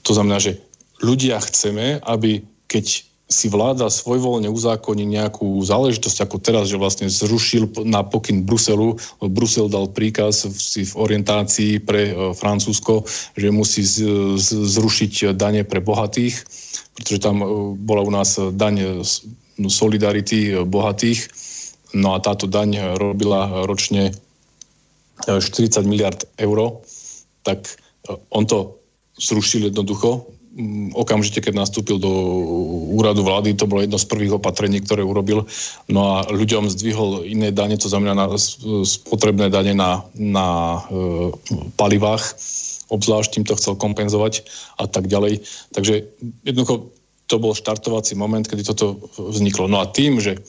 to 0.02 0.12
znamená, 0.18 0.42
že 0.42 0.58
ľudia 1.06 1.38
chceme, 1.42 2.02
aby 2.02 2.42
keď 2.66 3.06
si 3.26 3.50
vláda 3.50 3.90
svojvoľne 3.90 4.54
uzákoní 4.54 5.02
nejakú 5.02 5.58
záležitosť, 5.66 6.30
ako 6.30 6.38
teraz, 6.46 6.70
že 6.70 6.78
vlastne 6.78 7.10
zrušil 7.10 7.74
na 7.82 8.06
pokyn 8.06 8.46
Bruselu, 8.46 9.02
Brusel 9.18 9.66
dal 9.66 9.90
príkaz 9.90 10.46
si 10.46 10.86
v 10.86 10.94
orientácii 10.94 11.82
pre 11.82 12.10
e, 12.10 12.14
Francúzsko, 12.34 13.06
že 13.38 13.54
musí 13.54 13.82
zrušiť 14.50 15.38
dane 15.38 15.66
pre 15.66 15.82
bohatých, 15.82 16.42
pretože 16.98 17.22
tam 17.22 17.42
bola 17.82 18.02
u 18.02 18.12
nás 18.14 18.38
daň 18.38 19.06
solidarity 19.58 20.66
bohatých, 20.66 21.45
No 21.96 22.12
a 22.12 22.20
táto 22.20 22.46
daň 22.46 23.00
robila 23.00 23.64
ročne 23.64 24.12
40 25.24 25.40
e, 25.48 25.88
miliard 25.88 26.28
eur, 26.36 26.84
tak 27.48 27.64
e, 27.64 28.20
on 28.36 28.44
to 28.44 28.76
zrušil 29.16 29.72
jednoducho. 29.72 30.28
Mm, 30.56 30.92
okamžite, 30.92 31.40
keď 31.40 31.56
nastúpil 31.56 32.00
do 32.00 32.12
úradu 33.00 33.24
vlády, 33.24 33.56
to 33.56 33.68
bolo 33.68 33.84
jedno 33.84 33.96
z 33.96 34.08
prvých 34.12 34.36
opatrení, 34.36 34.84
ktoré 34.84 35.08
urobil. 35.08 35.48
No 35.88 36.20
a 36.20 36.28
ľuďom 36.28 36.68
zdvihol 36.68 37.24
iné 37.24 37.56
dane, 37.56 37.80
to 37.80 37.88
znamená 37.88 38.16
na 38.16 38.28
spotrebné 38.84 39.48
dane 39.48 39.72
na, 39.72 40.04
na 40.16 40.48
e, 40.92 41.32
palivách, 41.80 42.36
obzvlášť 42.92 43.40
tým 43.40 43.46
to 43.48 43.56
chcel 43.56 43.80
kompenzovať 43.80 44.44
a 44.80 44.86
tak 44.92 45.08
ďalej. 45.08 45.48
Takže 45.72 46.12
jednoducho 46.44 46.92
to 47.26 47.36
bol 47.42 47.58
štartovací 47.58 48.14
moment, 48.14 48.46
kedy 48.46 48.68
toto 48.68 49.00
vzniklo. 49.18 49.66
No 49.66 49.82
a 49.82 49.90
tým, 49.90 50.22
že 50.22 50.38
e, 50.38 50.40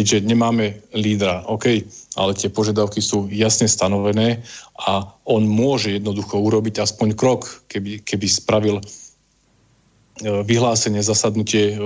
keďže 0.00 0.24
nemáme 0.24 0.80
lídra, 0.96 1.44
OK, 1.44 1.84
ale 2.16 2.32
tie 2.32 2.48
požiadavky 2.48 3.04
sú 3.04 3.28
jasne 3.28 3.68
stanovené 3.68 4.40
a 4.80 5.04
on 5.28 5.44
môže 5.44 5.92
jednoducho 5.92 6.40
urobiť 6.40 6.80
aspoň 6.80 7.12
krok, 7.12 7.68
keby, 7.68 8.00
keby 8.00 8.24
spravil 8.24 8.80
e, 8.80 8.84
vyhlásenie, 10.24 11.04
zasadnutie 11.04 11.76
e, 11.76 11.84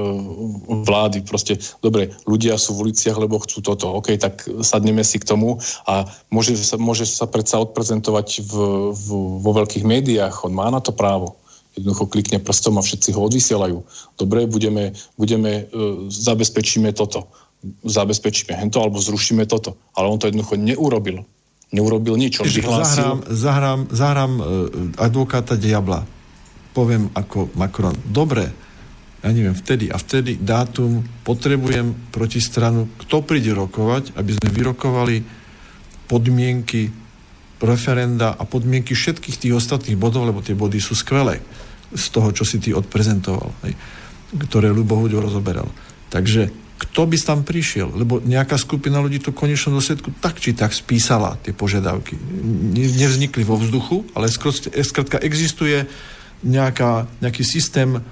vlády. 0.86 1.26
Proste, 1.26 1.58
dobre, 1.82 2.14
ľudia 2.30 2.54
sú 2.54 2.78
v 2.78 2.86
uliciach, 2.86 3.18
lebo 3.18 3.42
chcú 3.42 3.66
toto. 3.66 3.98
OK, 3.98 4.14
tak 4.14 4.46
sadneme 4.62 5.02
si 5.02 5.18
k 5.18 5.26
tomu 5.26 5.58
a 5.90 6.06
môže 6.30 6.54
sa, 6.54 6.78
môže 6.78 7.10
sa 7.10 7.26
predsa 7.26 7.58
odprezentovať 7.66 8.46
v, 8.46 8.52
v, 8.94 9.06
vo 9.42 9.50
veľkých 9.58 9.82
médiách. 9.82 10.46
On 10.46 10.54
má 10.54 10.70
na 10.70 10.78
to 10.78 10.94
právo. 10.94 11.34
Jednoducho 11.74 12.06
klikne 12.06 12.38
prstom 12.38 12.78
a 12.78 12.86
všetci 12.86 13.18
ho 13.18 13.26
odvysielajú. 13.26 13.82
Dobre, 14.14 14.46
budeme, 14.46 14.94
budeme, 15.18 15.66
uh, 15.74 16.06
zabezpečíme 16.06 16.94
toto 16.94 17.26
zabezpečíme 17.84 18.52
hento 18.56 18.80
alebo 18.84 19.00
zrušíme 19.00 19.48
toto. 19.48 19.76
Ale 19.96 20.08
on 20.08 20.20
to 20.20 20.28
jednoducho 20.28 20.60
neurobil. 20.60 21.24
Neurobil 21.72 22.14
nič. 22.20 22.38
On 22.38 22.46
vyhlásil... 22.46 23.02
Zahrám, 23.02 23.20
zahrám, 23.28 23.80
zahrám 23.90 24.32
uh, 24.36 24.44
advokáta 25.00 25.56
diabla. 25.58 26.06
Poviem 26.76 27.10
ako 27.14 27.54
Macron. 27.56 27.96
Dobre, 28.04 28.50
ja 29.24 29.30
neviem, 29.32 29.56
vtedy 29.56 29.88
a 29.88 29.96
vtedy 29.96 30.36
dátum 30.36 31.00
potrebujem 31.24 32.12
proti 32.12 32.44
stranu, 32.44 32.92
kto 33.00 33.24
príde 33.24 33.56
rokovať, 33.56 34.12
aby 34.20 34.30
sme 34.36 34.48
vyrokovali 34.52 35.16
podmienky 36.04 36.92
referenda 37.64 38.36
a 38.36 38.44
podmienky 38.44 38.92
všetkých 38.92 39.40
tých 39.40 39.56
ostatných 39.56 39.96
bodov, 39.96 40.28
lebo 40.28 40.44
tie 40.44 40.52
body 40.52 40.76
sú 40.76 40.92
skvelé 40.92 41.40
z 41.94 42.06
toho, 42.12 42.28
čo 42.36 42.44
si 42.44 42.60
ty 42.60 42.76
odprezentoval, 42.76 43.54
hej, 43.64 43.72
ktoré 44.44 44.68
Ľubohuďo 44.68 45.22
rozoberal. 45.24 45.70
Takže 46.12 46.63
kto 46.74 47.06
by 47.06 47.16
tam 47.22 47.46
prišiel, 47.46 47.94
lebo 47.94 48.18
nejaká 48.18 48.58
skupina 48.58 48.98
ľudí 48.98 49.22
to 49.22 49.30
konečnom 49.30 49.78
dôsledku 49.78 50.10
tak 50.18 50.42
či 50.42 50.58
tak 50.58 50.74
spísala 50.74 51.38
tie 51.46 51.54
požiadavky. 51.54 52.18
Nevznikli 52.74 53.46
vo 53.46 53.54
vzduchu, 53.54 54.10
ale 54.18 54.26
skrátka 54.30 55.22
existuje 55.22 55.86
nejaká, 56.42 57.06
nejaký 57.22 57.46
systém 57.46 58.02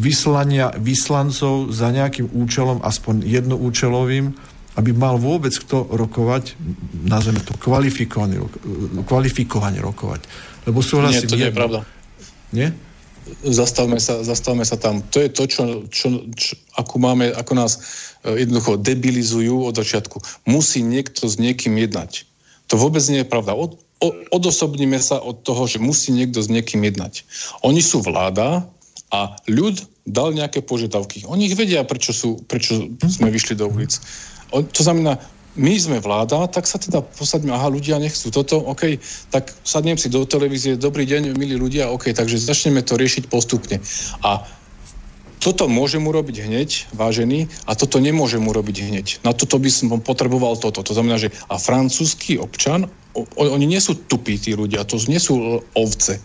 vyslania 0.00 0.72
vyslancov 0.76 1.72
za 1.72 1.88
nejakým 1.92 2.32
účelom, 2.32 2.80
aspoň 2.80 3.24
jednoúčelovým, 3.28 4.32
aby 4.76 4.90
mal 4.96 5.20
vôbec 5.20 5.52
kto 5.52 5.84
rokovať, 5.90 6.56
nazveme 7.04 7.40
to 7.44 7.52
kvalifikovane, 7.56 8.40
kvalifikovane 9.04 9.80
rokovať. 9.80 10.20
Lebo 10.68 10.80
súhlasím... 10.80 11.28
Nie, 11.28 11.32
to 11.32 11.40
nie 11.40 11.50
je 11.50 11.56
pravda. 11.56 11.78
Nie? 12.52 12.68
Zastavme 13.44 14.00
sa, 14.00 14.24
zastavme 14.24 14.64
sa 14.64 14.76
tam. 14.76 15.04
To 15.14 15.18
je 15.20 15.28
to, 15.30 15.44
čo, 15.46 15.62
čo, 15.88 16.06
čo 16.34 16.52
ako, 16.76 16.98
máme, 16.98 17.32
ako 17.36 17.52
nás 17.56 17.72
e, 18.24 18.44
jednoducho 18.44 18.80
debilizujú 18.80 19.66
od 19.66 19.76
začiatku. 19.76 20.20
Musí 20.48 20.80
niekto 20.82 21.28
s 21.28 21.36
niekým 21.36 21.76
jednať. 21.78 22.26
To 22.72 22.78
vôbec 22.78 23.02
nie 23.10 23.22
je 23.22 23.28
pravda. 23.28 23.54
Od, 23.54 23.76
o, 24.02 24.08
odosobníme 24.34 24.98
sa 24.98 25.20
od 25.20 25.42
toho, 25.42 25.66
že 25.66 25.82
musí 25.82 26.14
niekto 26.14 26.40
s 26.40 26.48
niekým 26.48 26.80
jednať. 26.84 27.26
Oni 27.66 27.82
sú 27.82 28.00
vláda 28.02 28.66
a 29.10 29.34
ľud 29.50 29.82
dal 30.06 30.34
nejaké 30.34 30.62
požiadavky. 30.62 31.26
Oni 31.26 31.50
ich 31.50 31.58
vedia, 31.58 31.82
prečo, 31.82 32.14
sú, 32.14 32.38
prečo 32.46 32.88
sme 33.06 33.30
vyšli 33.30 33.58
do 33.58 33.66
ulic. 33.66 33.94
To 34.50 34.82
znamená, 34.82 35.18
my 35.58 35.74
sme 35.74 35.98
vláda, 35.98 36.46
tak 36.46 36.70
sa 36.70 36.78
teda 36.78 37.02
posadíme, 37.02 37.50
aha, 37.50 37.74
ľudia 37.74 37.98
nechcú 37.98 38.30
toto, 38.30 38.62
OK, 38.62 39.02
tak 39.34 39.50
sadnem 39.66 39.98
si 39.98 40.06
do 40.06 40.22
televízie, 40.22 40.78
dobrý 40.78 41.02
deň, 41.02 41.34
milí 41.34 41.58
ľudia, 41.58 41.90
OK, 41.90 42.14
takže 42.14 42.38
začneme 42.38 42.86
to 42.86 42.94
riešiť 42.94 43.26
postupne. 43.26 43.82
A 44.22 44.46
toto 45.40 45.66
môžem 45.66 46.04
urobiť 46.04 46.46
hneď, 46.46 46.92
vážený, 46.94 47.48
a 47.66 47.72
toto 47.74 47.98
nemôžem 47.98 48.44
urobiť 48.44 48.76
hneď. 48.92 49.06
Na 49.24 49.32
toto 49.32 49.56
by 49.56 49.72
som 49.72 49.88
potreboval 49.98 50.60
toto. 50.60 50.84
To 50.84 50.92
znamená, 50.92 51.16
že 51.16 51.32
a 51.48 51.56
francúzsky 51.56 52.36
občan, 52.36 52.86
o, 53.16 53.24
oni 53.40 53.64
nie 53.64 53.80
sú 53.80 53.96
tupí 54.06 54.36
tí 54.36 54.52
ľudia, 54.52 54.84
to 54.84 55.00
nie 55.08 55.18
sú 55.18 55.64
ovce. 55.74 56.20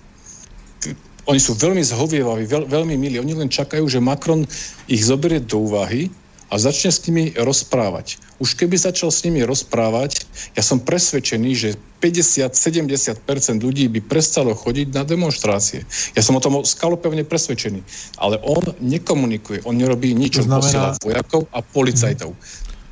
Oni 1.25 1.41
sú 1.41 1.57
veľmi 1.57 1.81
zhovievaví, 1.81 2.45
veľ, 2.45 2.69
veľmi 2.69 2.93
milí. 2.99 3.17
Oni 3.17 3.33
len 3.33 3.49
čakajú, 3.49 3.89
že 3.89 4.03
Macron 4.03 4.45
ich 4.85 5.01
zoberie 5.01 5.41
do 5.41 5.65
úvahy 5.65 6.13
a 6.49 6.61
začne 6.61 6.93
s 6.93 7.01
nimi 7.09 7.33
rozprávať. 7.33 8.21
Už 8.37 8.53
keby 8.53 8.77
začal 8.77 9.09
s 9.09 9.25
nimi 9.25 9.41
rozprávať, 9.41 10.27
ja 10.53 10.61
som 10.61 10.77
presvedčený, 10.77 11.51
že 11.57 11.69
50-70% 12.03 13.65
ľudí 13.65 13.89
by 13.89 13.99
prestalo 14.05 14.53
chodiť 14.53 14.93
na 14.93 15.01
demonstrácie. 15.01 15.87
Ja 16.13 16.21
som 16.21 16.37
o 16.37 16.43
tom 16.43 16.61
skalopevne 16.61 17.25
presvedčený. 17.25 17.81
Ale 18.21 18.37
on 18.45 18.61
nekomunikuje, 18.77 19.65
on 19.65 19.79
nerobí 19.79 20.13
nič, 20.13 20.37
on 20.43 20.45
znamená... 20.45 20.61
posiela 20.61 20.89
vojakov 21.01 21.41
a 21.49 21.59
policajtov. 21.65 22.37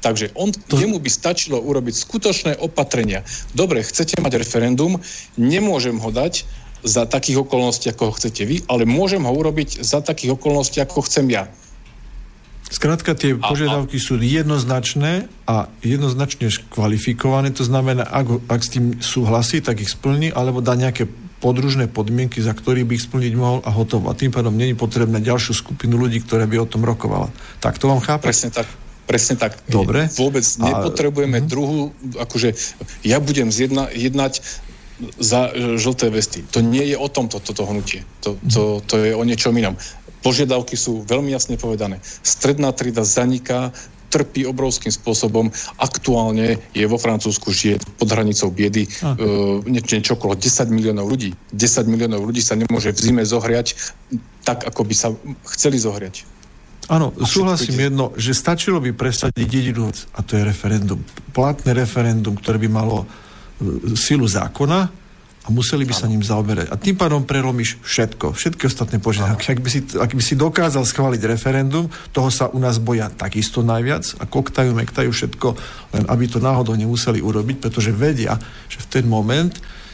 Takže 0.03 0.35
on, 0.35 0.51
to... 0.51 0.75
jemu 0.75 0.99
by 0.99 1.07
stačilo 1.07 1.61
urobiť 1.63 1.95
skutočné 1.95 2.51
opatrenia. 2.59 3.23
Dobre, 3.55 3.85
chcete 3.85 4.19
mať 4.19 4.41
referendum, 4.41 4.99
nemôžem 5.39 5.95
ho 5.95 6.11
dať 6.11 6.43
za 6.83 7.07
takých 7.07 7.47
okolností, 7.47 7.87
ako 7.87 8.11
ho 8.11 8.13
chcete 8.19 8.43
vy, 8.43 8.67
ale 8.67 8.83
môžem 8.83 9.23
ho 9.23 9.31
urobiť 9.31 9.79
za 9.79 10.03
takých 10.03 10.35
okolností, 10.35 10.83
ako 10.83 11.07
chcem 11.07 11.31
ja. 11.31 11.47
Skrátka, 12.73 13.13
tie 13.13 13.37
požiadavky 13.37 14.01
sú 14.01 14.17
jednoznačné 14.17 15.29
a 15.45 15.69
jednoznačne 15.85 16.49
kvalifikované. 16.73 17.53
To 17.53 17.61
znamená, 17.61 18.01
ak, 18.01 18.49
ak 18.49 18.61
s 18.65 18.69
tým 18.73 18.97
súhlasí, 18.97 19.61
tak 19.61 19.85
ich 19.85 19.93
splní, 19.93 20.33
alebo 20.33 20.57
dá 20.57 20.73
nejaké 20.73 21.05
podružné 21.37 21.85
podmienky, 21.85 22.41
za 22.41 22.57
ktorých 22.57 22.87
by 22.89 22.93
ich 22.97 23.05
splniť 23.05 23.33
mohol 23.37 23.59
a 23.61 23.69
hotovo. 23.69 24.09
A 24.09 24.17
tým 24.17 24.33
pádom 24.33 24.57
není 24.57 24.73
potrebné 24.73 25.21
ďalšiu 25.21 25.53
skupinu 25.53 26.01
ľudí, 26.01 26.25
ktoré 26.25 26.49
by 26.49 26.65
o 26.65 26.67
tom 26.67 26.81
rokovala. 26.81 27.29
Tak 27.61 27.77
to 27.77 27.93
vám 27.93 28.01
chápe? 28.01 28.25
Presne 28.25 28.49
tak. 28.49 28.65
Presne 29.05 29.35
tak. 29.37 29.59
Dobre. 29.69 30.09
Vôbec 30.17 30.47
nepotrebujeme 30.57 31.37
a... 31.37 31.43
Mhm. 31.45 31.49
druhú, 31.51 31.93
akože 32.17 32.57
ja 33.05 33.21
budem 33.21 33.53
zjedna, 33.53 33.91
jednať 33.93 34.41
za 35.19 35.51
e, 35.51 35.75
žlté 35.75 36.07
vesty. 36.07 36.45
To 36.55 36.63
nie 36.63 36.85
je 36.89 36.97
o 36.97 37.11
tomto, 37.11 37.43
toto 37.43 37.67
hnutie. 37.67 38.07
To, 38.23 38.39
to, 38.47 38.79
to 38.85 38.95
je 39.03 39.11
o 39.11 39.23
niečom 39.27 39.51
inom. 39.57 39.75
Požiadavky 40.23 40.79
sú 40.79 41.03
veľmi 41.03 41.35
jasne 41.35 41.59
povedané. 41.59 41.99
Stredná 42.23 42.71
trieda 42.71 43.03
zaniká, 43.03 43.75
trpí 44.13 44.45
obrovským 44.45 44.93
spôsobom. 44.93 45.49
Aktuálne 45.81 46.61
je 46.77 46.85
vo 46.85 47.01
Francúzsku 47.01 47.49
žije 47.49 47.81
pod 47.97 48.13
hranicou 48.13 48.53
biedy 48.53 48.85
uh, 48.85 49.57
niečo 49.65 50.13
okolo 50.13 50.37
10 50.37 50.69
miliónov 50.69 51.09
ľudí. 51.09 51.33
10 51.49 51.89
miliónov 51.89 52.21
ľudí 52.29 52.45
sa 52.45 52.53
nemôže 52.53 52.93
v 52.93 52.99
zime 53.01 53.23
zohriať 53.25 53.73
tak, 54.45 54.69
ako 54.69 54.85
by 54.85 54.93
sa 54.93 55.09
chceli 55.49 55.81
zohriať. 55.81 56.29
Áno, 56.91 57.15
súhlasím 57.15 57.89
jedno, 57.89 58.11
že 58.19 58.35
stačilo 58.35 58.83
by 58.83 58.91
presadiť 58.91 59.47
jedinú 59.47 59.87
vec, 59.87 60.03
a 60.13 60.19
to 60.19 60.35
je 60.35 60.43
referendum. 60.43 60.99
Platné 61.31 61.71
referendum, 61.71 62.35
ktoré 62.35 62.59
by 62.59 62.69
malo 62.69 63.07
e, 63.07 63.95
silu 63.95 64.27
zákona, 64.27 64.91
a 65.43 65.51
museli 65.51 65.83
by 65.83 65.91
sa 65.91 66.07
ním 66.07 66.23
zaoberať. 66.23 66.71
A 66.71 66.79
tým 66.79 66.95
pádom 66.95 67.27
prelomíš 67.27 67.75
všetko, 67.83 68.31
všetky 68.31 68.63
ostatné 68.63 69.03
požiadavky. 69.03 69.51
Ak 69.51 69.59
by, 69.59 69.69
si, 69.69 69.79
ak 69.91 70.11
by 70.15 70.23
si 70.23 70.39
dokázal 70.39 70.87
schváliť 70.87 71.21
referendum, 71.27 71.91
toho 72.15 72.31
sa 72.31 72.47
u 72.47 72.59
nás 72.63 72.79
boja 72.79 73.11
takisto 73.11 73.59
najviac 73.59 74.07
a 74.19 74.23
koktajú, 74.23 74.71
mektajú 74.71 75.11
všetko, 75.11 75.47
len 75.99 76.03
aby 76.07 76.31
to 76.31 76.39
náhodou 76.39 76.79
nemuseli 76.79 77.19
urobiť, 77.19 77.59
pretože 77.59 77.91
vedia, 77.91 78.39
že 78.71 78.79
v 78.79 78.87
ten 78.87 79.03
moment 79.03 79.51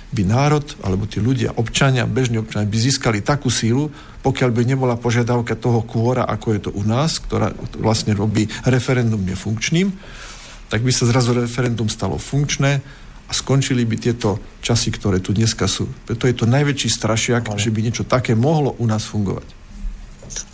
by 0.10 0.22
národ, 0.26 0.66
alebo 0.86 1.06
tí 1.06 1.22
ľudia, 1.22 1.54
občania, 1.58 2.06
bežní 2.10 2.42
občania, 2.42 2.70
by 2.70 2.78
získali 2.82 3.22
takú 3.22 3.50
sílu, 3.54 3.94
pokiaľ 4.26 4.50
by 4.54 4.62
nebola 4.66 4.98
požiadavka 4.98 5.54
toho 5.58 5.86
kôra, 5.86 6.26
ako 6.26 6.48
je 6.54 6.62
to 6.66 6.72
u 6.74 6.82
nás, 6.86 7.22
ktorá 7.22 7.54
vlastne 7.78 8.18
robí 8.18 8.50
referendum 8.66 9.22
nefunkčným, 9.22 9.94
tak 10.70 10.86
by 10.86 10.94
sa 10.94 11.10
zrazu 11.10 11.34
referendum 11.34 11.90
stalo 11.90 12.22
funkčné, 12.22 12.82
a 13.30 13.32
skončili 13.32 13.86
by 13.86 13.96
tieto 14.02 14.42
časy, 14.66 14.90
ktoré 14.90 15.22
tu 15.22 15.38
dneska 15.38 15.70
sú. 15.70 15.86
Preto 16.10 16.26
je 16.26 16.34
to 16.34 16.50
najväčší 16.50 16.90
strašiak, 16.90 17.54
Ale. 17.54 17.62
že 17.62 17.70
by 17.70 17.80
niečo 17.86 18.04
také 18.04 18.34
mohlo 18.34 18.74
u 18.82 18.90
nás 18.90 19.06
fungovať. 19.06 19.46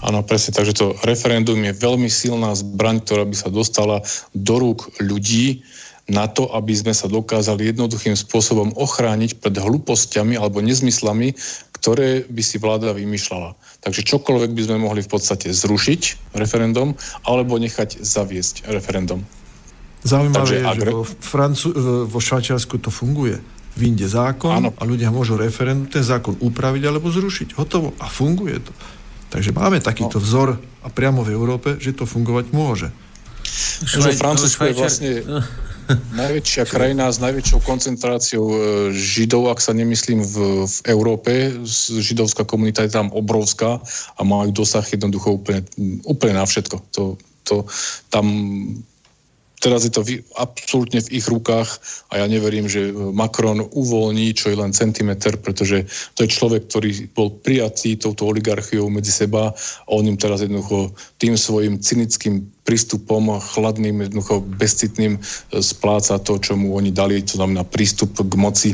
Áno, 0.03 0.23
presne, 0.23 0.55
takže 0.55 0.75
to 0.75 0.95
referendum 1.03 1.59
je 1.59 1.75
veľmi 1.75 2.07
silná 2.07 2.55
zbraň, 2.55 3.03
ktorá 3.03 3.23
by 3.27 3.35
sa 3.35 3.49
dostala 3.51 4.03
do 4.31 4.55
rúk 4.59 4.87
ľudí 5.03 5.67
na 6.05 6.29
to, 6.29 6.47
aby 6.53 6.71
sme 6.77 6.93
sa 6.93 7.09
dokázali 7.09 7.73
jednoduchým 7.73 8.13
spôsobom 8.13 8.71
ochrániť 8.77 9.41
pred 9.41 9.55
hlúpostiami 9.57 10.37
alebo 10.37 10.61
nezmyslami, 10.61 11.33
ktoré 11.81 12.23
by 12.29 12.43
si 12.45 12.61
vláda 12.61 12.93
vymýšľala. 12.93 13.57
Takže 13.81 14.05
čokoľvek 14.05 14.51
by 14.53 14.61
sme 14.69 14.77
mohli 14.85 15.01
v 15.01 15.11
podstate 15.11 15.49
zrušiť 15.49 16.33
referendum 16.37 16.93
alebo 17.25 17.57
nechať 17.57 17.99
zaviesť 18.05 18.69
referendum. 18.69 19.25
Zaujímavé 20.05 20.61
je, 20.61 20.65
že 20.77 20.91
vo, 20.93 21.01
Francu- 21.03 21.75
vo 22.05 22.19
Švajčiarsku 22.21 22.77
to 22.77 22.93
funguje. 22.93 23.41
Vyjde 23.75 24.07
zákon 24.07 24.55
ano. 24.55 24.71
a 24.77 24.83
ľudia 24.87 25.11
môžu 25.11 25.35
referendum 25.35 25.89
ten 25.89 26.05
zákon 26.05 26.37
upraviť 26.39 26.83
alebo 26.87 27.11
zrušiť. 27.11 27.57
Hotovo. 27.59 27.91
A 27.99 28.07
funguje 28.07 28.61
to. 28.61 28.71
Takže 29.33 29.51
máme 29.51 29.83
takýto 29.83 30.21
no. 30.21 30.23
vzor 30.23 30.49
a 30.55 30.87
priamo 30.93 31.25
v 31.25 31.33
Európe, 31.33 31.75
že 31.81 31.91
to 31.91 32.07
fungovať 32.07 32.55
môže. 32.55 32.87
Švaj, 33.83 34.15
Francúzsko 34.15 34.63
je 34.69 34.75
vlastne 34.77 35.11
najväčšia 36.21 36.63
krajina 36.69 37.09
s 37.11 37.19
najväčšou 37.19 37.59
koncentráciou 37.65 38.45
e, 38.47 38.57
židov, 38.93 39.51
ak 39.51 39.59
sa 39.59 39.73
nemyslím, 39.73 40.21
v, 40.23 40.65
v 40.65 40.77
Európe. 40.87 41.51
Židovská 41.99 42.45
komunita 42.47 42.85
je 42.85 42.93
tam 42.93 43.09
obrovská 43.11 43.81
a 44.15 44.21
majú 44.21 44.53
dosah 44.53 44.85
jednoducho 44.85 45.41
úplne, 45.41 45.65
úplne 46.05 46.39
na 46.39 46.45
všetko. 46.45 46.77
To, 46.95 47.03
to, 47.43 47.55
tam 48.07 48.25
teraz 49.59 49.83
je 49.83 49.91
to 49.91 50.01
v, 50.05 50.23
absolútne 50.39 51.03
v 51.03 51.11
ich 51.19 51.25
rukách 51.27 51.69
a 52.13 52.23
ja 52.23 52.25
neverím, 52.25 52.69
že 52.69 52.93
Macron 52.93 53.59
uvoľní 53.61 54.31
čo 54.35 54.53
je 54.53 54.59
len 54.59 54.71
centimetr, 54.71 55.35
pretože 55.37 55.83
to 56.15 56.23
je 56.23 56.29
človek, 56.31 56.69
ktorý 56.71 57.11
bol 57.11 57.33
prijatý 57.43 57.99
touto 57.99 58.29
oligarchiou 58.29 58.87
medzi 58.87 59.11
seba 59.11 59.51
a 59.51 59.89
on 59.91 60.07
im 60.07 60.17
teraz 60.19 60.41
jednoducho 60.45 60.95
tým 61.19 61.35
svojim 61.35 61.81
cynickým 61.81 62.54
prístupom, 62.65 63.37
chladným, 63.37 64.09
jednoducho 64.09 64.41
bezcitným 64.41 65.15
e, 65.15 65.19
spláca 65.61 66.17
to, 66.17 66.41
čo 66.41 66.57
mu 66.57 66.73
oni 66.73 66.89
dali, 66.89 67.21
to 67.21 67.37
znamená 67.37 67.61
prístup 67.61 68.17
k 68.17 68.33
moci 68.33 68.73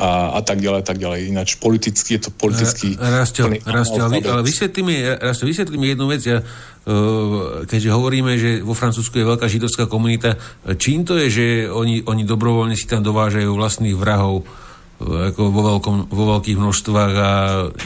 a, 0.00 0.34
a 0.34 0.40
tak 0.40 0.64
ďalej, 0.64 0.82
tak 0.88 0.96
ďalej. 0.96 1.30
Ináč 1.30 1.60
politicky 1.60 2.16
je 2.16 2.26
to 2.26 2.30
politický... 2.32 2.96
Rastio, 2.96 3.52
Rastio, 3.62 4.02
ale, 4.08 4.24
vysvetlí 4.40 4.80
mi, 4.80 4.96
Rastio, 5.04 5.44
vysvetlí 5.46 5.76
mi 5.76 5.92
jednu 5.92 6.08
vec. 6.08 6.24
Ja 6.24 6.40
Eh, 6.86 7.66
keďže 7.66 7.90
hovoríme, 7.90 8.38
že 8.38 8.62
vo 8.62 8.70
Francúzsku 8.70 9.18
je 9.18 9.26
veľká 9.26 9.50
židovská 9.50 9.90
komunita, 9.90 10.38
čím 10.78 11.02
to 11.02 11.18
je, 11.18 11.26
že 11.26 11.46
oni, 11.66 12.06
oni 12.06 12.22
dobrovoľne 12.22 12.78
si 12.78 12.86
tam 12.86 13.02
dovážajú 13.02 13.50
vlastných 13.58 13.98
vrahov 13.98 14.46
eh, 14.46 15.34
ako 15.34 15.50
vo, 15.50 15.62
veľkom, 15.74 15.96
vo 16.06 16.24
veľkých 16.38 16.54
množstvách 16.54 17.12
a 17.18 17.30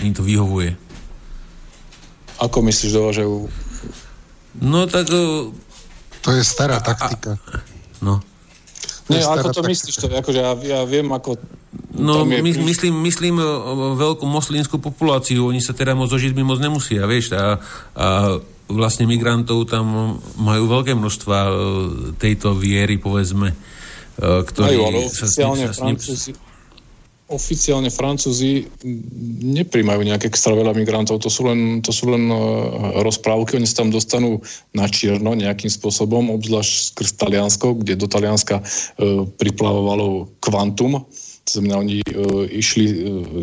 im 0.04 0.12
to 0.12 0.20
vyhovuje? 0.20 0.76
Ako 2.44 2.60
myslíš 2.60 2.92
dovážajú? 2.92 3.48
No 4.58 4.90
tak... 4.90 5.06
To 6.20 6.30
je 6.34 6.42
stará 6.44 6.82
taktika. 6.82 7.38
A, 7.38 7.62
no. 8.02 8.20
Nie, 9.10 9.26
ako 9.26 9.50
to 9.50 9.62
myslíš? 9.66 9.94
To, 10.02 10.06
akože 10.06 10.40
ja, 10.40 10.52
ja 10.62 10.80
viem, 10.86 11.10
ako... 11.10 11.38
No, 11.94 12.22
my, 12.22 12.42
myslím, 12.42 13.02
myslím 13.02 13.42
veľkú 13.98 14.26
moslimskú 14.26 14.78
populáciu, 14.78 15.50
oni 15.50 15.58
sa 15.58 15.74
teda 15.74 15.94
moc 15.98 16.10
so 16.10 16.18
Židmi 16.18 16.42
moc 16.46 16.62
nemusia, 16.62 17.06
vieš, 17.06 17.34
a, 17.34 17.58
a 17.94 18.06
vlastne 18.70 19.06
migrantov 19.10 19.66
tam 19.66 20.18
majú 20.38 20.70
veľké 20.70 20.94
množstva 20.94 21.36
e, 21.46 21.52
tejto 22.18 22.54
viery, 22.54 22.98
povedzme, 23.02 23.50
e, 23.50 23.56
ktorí 24.46 24.78
majú, 24.78 24.86
ale 24.86 24.98
oficiálne 25.10 25.66
sa 25.70 25.74
s 25.74 25.80
ním... 25.82 25.98
Francúzi, 25.98 26.30
oficiálne 27.30 27.88
Francúzi 27.88 28.66
nepríjmajú 29.46 30.02
nejaké 30.02 30.26
extra 30.28 30.52
veľa 30.52 30.74
migrantov, 30.74 31.22
to 31.22 31.30
sú 31.30 31.46
len, 31.46 31.78
to 31.80 31.94
sú 31.94 32.10
len 32.10 32.26
e, 32.26 32.36
rozprávky, 33.06 33.56
oni 33.56 33.70
sa 33.70 33.86
tam 33.86 33.94
dostanú 33.94 34.42
na 34.74 34.90
čierno 34.90 35.38
nejakým 35.38 35.70
spôsobom, 35.70 36.34
obzvlášť 36.34 36.94
skrz 36.94 37.10
Taliansko, 37.16 37.80
kde 37.80 37.94
do 37.96 38.10
Talianska 38.10 38.60
e, 38.60 38.62
priplavovalo 39.38 40.26
kvantum 40.42 41.06
to 41.50 41.58
znamená, 41.58 41.82
oni 41.82 41.98
uh, 42.04 42.46
išli 42.46 42.84
uh, 42.86 42.94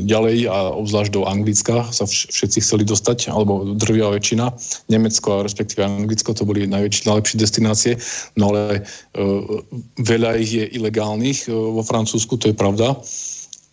ďalej 0.07 0.47
a 0.47 0.71
obzvlášť 0.79 1.11
do 1.11 1.27
Anglicka 1.27 1.83
sa 1.91 2.07
vš- 2.07 2.31
všetci 2.31 2.57
chceli 2.63 2.83
dostať, 2.87 3.27
alebo 3.27 3.75
drvia 3.75 4.07
väčšina. 4.13 4.47
Nemecko 4.87 5.41
a 5.41 5.43
respektíve 5.43 5.83
Anglicko 5.83 6.31
to 6.31 6.47
boli 6.47 6.63
najväčšie, 6.69 7.03
najlepšie 7.03 7.35
destinácie, 7.35 7.93
no 8.39 8.55
ale 8.55 8.87
uh, 9.17 9.59
veľa 9.99 10.39
ich 10.39 10.55
je 10.55 10.65
ilegálnych 10.77 11.51
uh, 11.51 11.51
vo 11.51 11.83
Francúzsku, 11.83 12.39
to 12.39 12.53
je 12.53 12.55
pravda. 12.55 12.95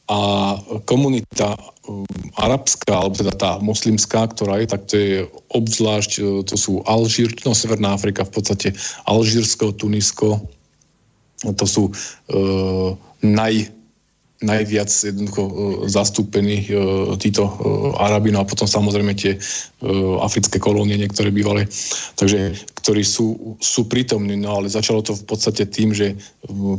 A 0.04 0.18
komunita 0.84 1.56
uh, 1.56 2.04
arabská, 2.36 2.92
alebo 2.92 3.16
teda 3.16 3.32
tá 3.32 3.50
moslimská, 3.64 4.28
ktorá 4.28 4.60
je, 4.60 4.66
tak 4.68 4.82
to 4.84 4.94
je 5.00 5.14
obzvlášť, 5.48 6.12
uh, 6.20 6.44
to 6.44 6.60
sú 6.60 6.84
Alžír, 6.84 7.32
no 7.48 7.56
Severná 7.56 7.96
Afrika 7.96 8.20
v 8.28 8.36
podstate, 8.36 8.68
Alžírsko, 9.08 9.72
Tunisko, 9.72 10.44
to 11.56 11.64
sú 11.64 11.88
uh, 11.88 12.92
naj, 13.24 13.72
najviac 14.44 14.92
jednoducho 14.92 15.42
uh, 15.44 15.52
zastúpení 15.88 16.68
uh, 16.68 17.16
títo 17.16 17.48
uh, 17.48 17.96
Arabi, 17.96 18.28
no 18.28 18.44
a 18.44 18.48
potom 18.48 18.68
samozrejme 18.68 19.16
tie 19.16 19.40
uh, 19.40 20.20
africké 20.20 20.60
kolónie, 20.60 21.00
niektoré 21.00 21.32
bývalé, 21.32 21.64
takže 22.20 22.60
ktorí 22.84 23.08
sú, 23.08 23.56
sú 23.56 23.88
prítomní, 23.88 24.36
no 24.36 24.60
ale 24.60 24.68
začalo 24.68 25.00
to 25.00 25.16
v 25.16 25.24
podstate 25.24 25.64
tým, 25.64 25.96
že 25.96 26.12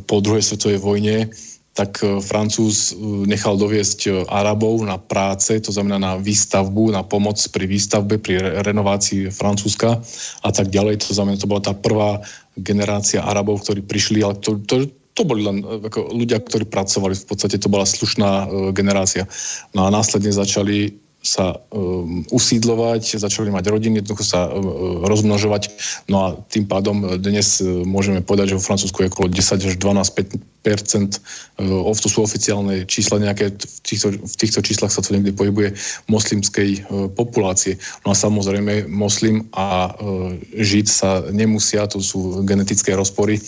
po 0.06 0.22
druhej 0.22 0.46
svetovej 0.46 0.78
vojne 0.78 1.34
tak 1.76 2.00
Francúz 2.24 2.96
nechal 3.28 3.60
doviesť 3.60 4.32
Arabov 4.32 4.80
na 4.88 4.96
práce, 4.96 5.60
to 5.60 5.76
znamená 5.76 6.00
na 6.00 6.14
výstavbu, 6.16 6.96
na 6.96 7.04
pomoc 7.04 7.36
pri 7.52 7.68
výstavbe, 7.68 8.16
pri 8.16 8.64
renovácii 8.64 9.28
Francúzska 9.28 10.00
a 10.40 10.50
tak 10.56 10.72
ďalej. 10.72 11.04
To 11.04 11.12
znamená, 11.12 11.36
to 11.36 11.52
bola 11.52 11.60
tá 11.60 11.76
prvá 11.76 12.24
generácia 12.56 13.20
Arabov, 13.20 13.68
ktorí 13.68 13.84
prišli, 13.84 14.24
ale 14.24 14.40
to, 14.40 14.56
to, 14.64 14.88
to 14.88 15.22
boli 15.28 15.44
len 15.44 15.68
e, 15.68 15.84
ako 15.84 16.16
ľudia, 16.16 16.40
ktorí 16.40 16.64
pracovali, 16.64 17.12
v 17.12 17.28
podstate 17.28 17.60
to 17.60 17.68
bola 17.68 17.84
slušná 17.84 18.48
generácia. 18.72 19.28
No 19.76 19.84
a 19.84 19.92
následne 19.92 20.32
začali 20.32 21.05
sa 21.26 21.58
um, 21.74 22.22
usídlovať, 22.30 23.18
začali 23.18 23.50
mať 23.50 23.74
rodiny, 23.74 23.98
jednoducho 24.00 24.22
sa 24.22 24.46
um, 24.46 25.02
rozmnožovať. 25.10 25.74
No 26.06 26.16
a 26.22 26.28
tým 26.54 26.70
pádom 26.70 27.18
dnes 27.18 27.58
uh, 27.66 27.82
môžeme 27.82 28.22
povedať, 28.22 28.54
že 28.54 28.58
vo 28.62 28.68
Francúzsku 28.70 29.02
je 29.02 29.10
okolo 29.10 29.34
10 29.34 29.66
až 29.66 29.76
12 29.82 30.38
percent, 30.62 31.18
uh, 31.58 31.98
to 31.98 32.08
sú 32.10 32.22
oficiálne 32.22 32.86
čísla 32.86 33.18
nejaké, 33.18 33.58
v 33.58 33.80
týchto, 33.82 34.14
v 34.14 34.36
týchto 34.38 34.62
číslach 34.62 34.94
sa 34.94 35.02
to 35.02 35.18
niekde 35.18 35.34
pohybuje, 35.34 35.74
moslimskej 36.06 36.86
uh, 36.86 37.10
populácie. 37.10 37.82
No 38.06 38.14
a 38.14 38.16
samozrejme 38.16 38.86
moslim 38.86 39.50
a 39.58 39.98
uh, 39.98 40.30
žid 40.62 40.86
sa 40.86 41.26
nemusia, 41.34 41.90
to 41.90 42.06
sú 42.06 42.46
genetické 42.46 42.94
rozpory. 42.94 43.42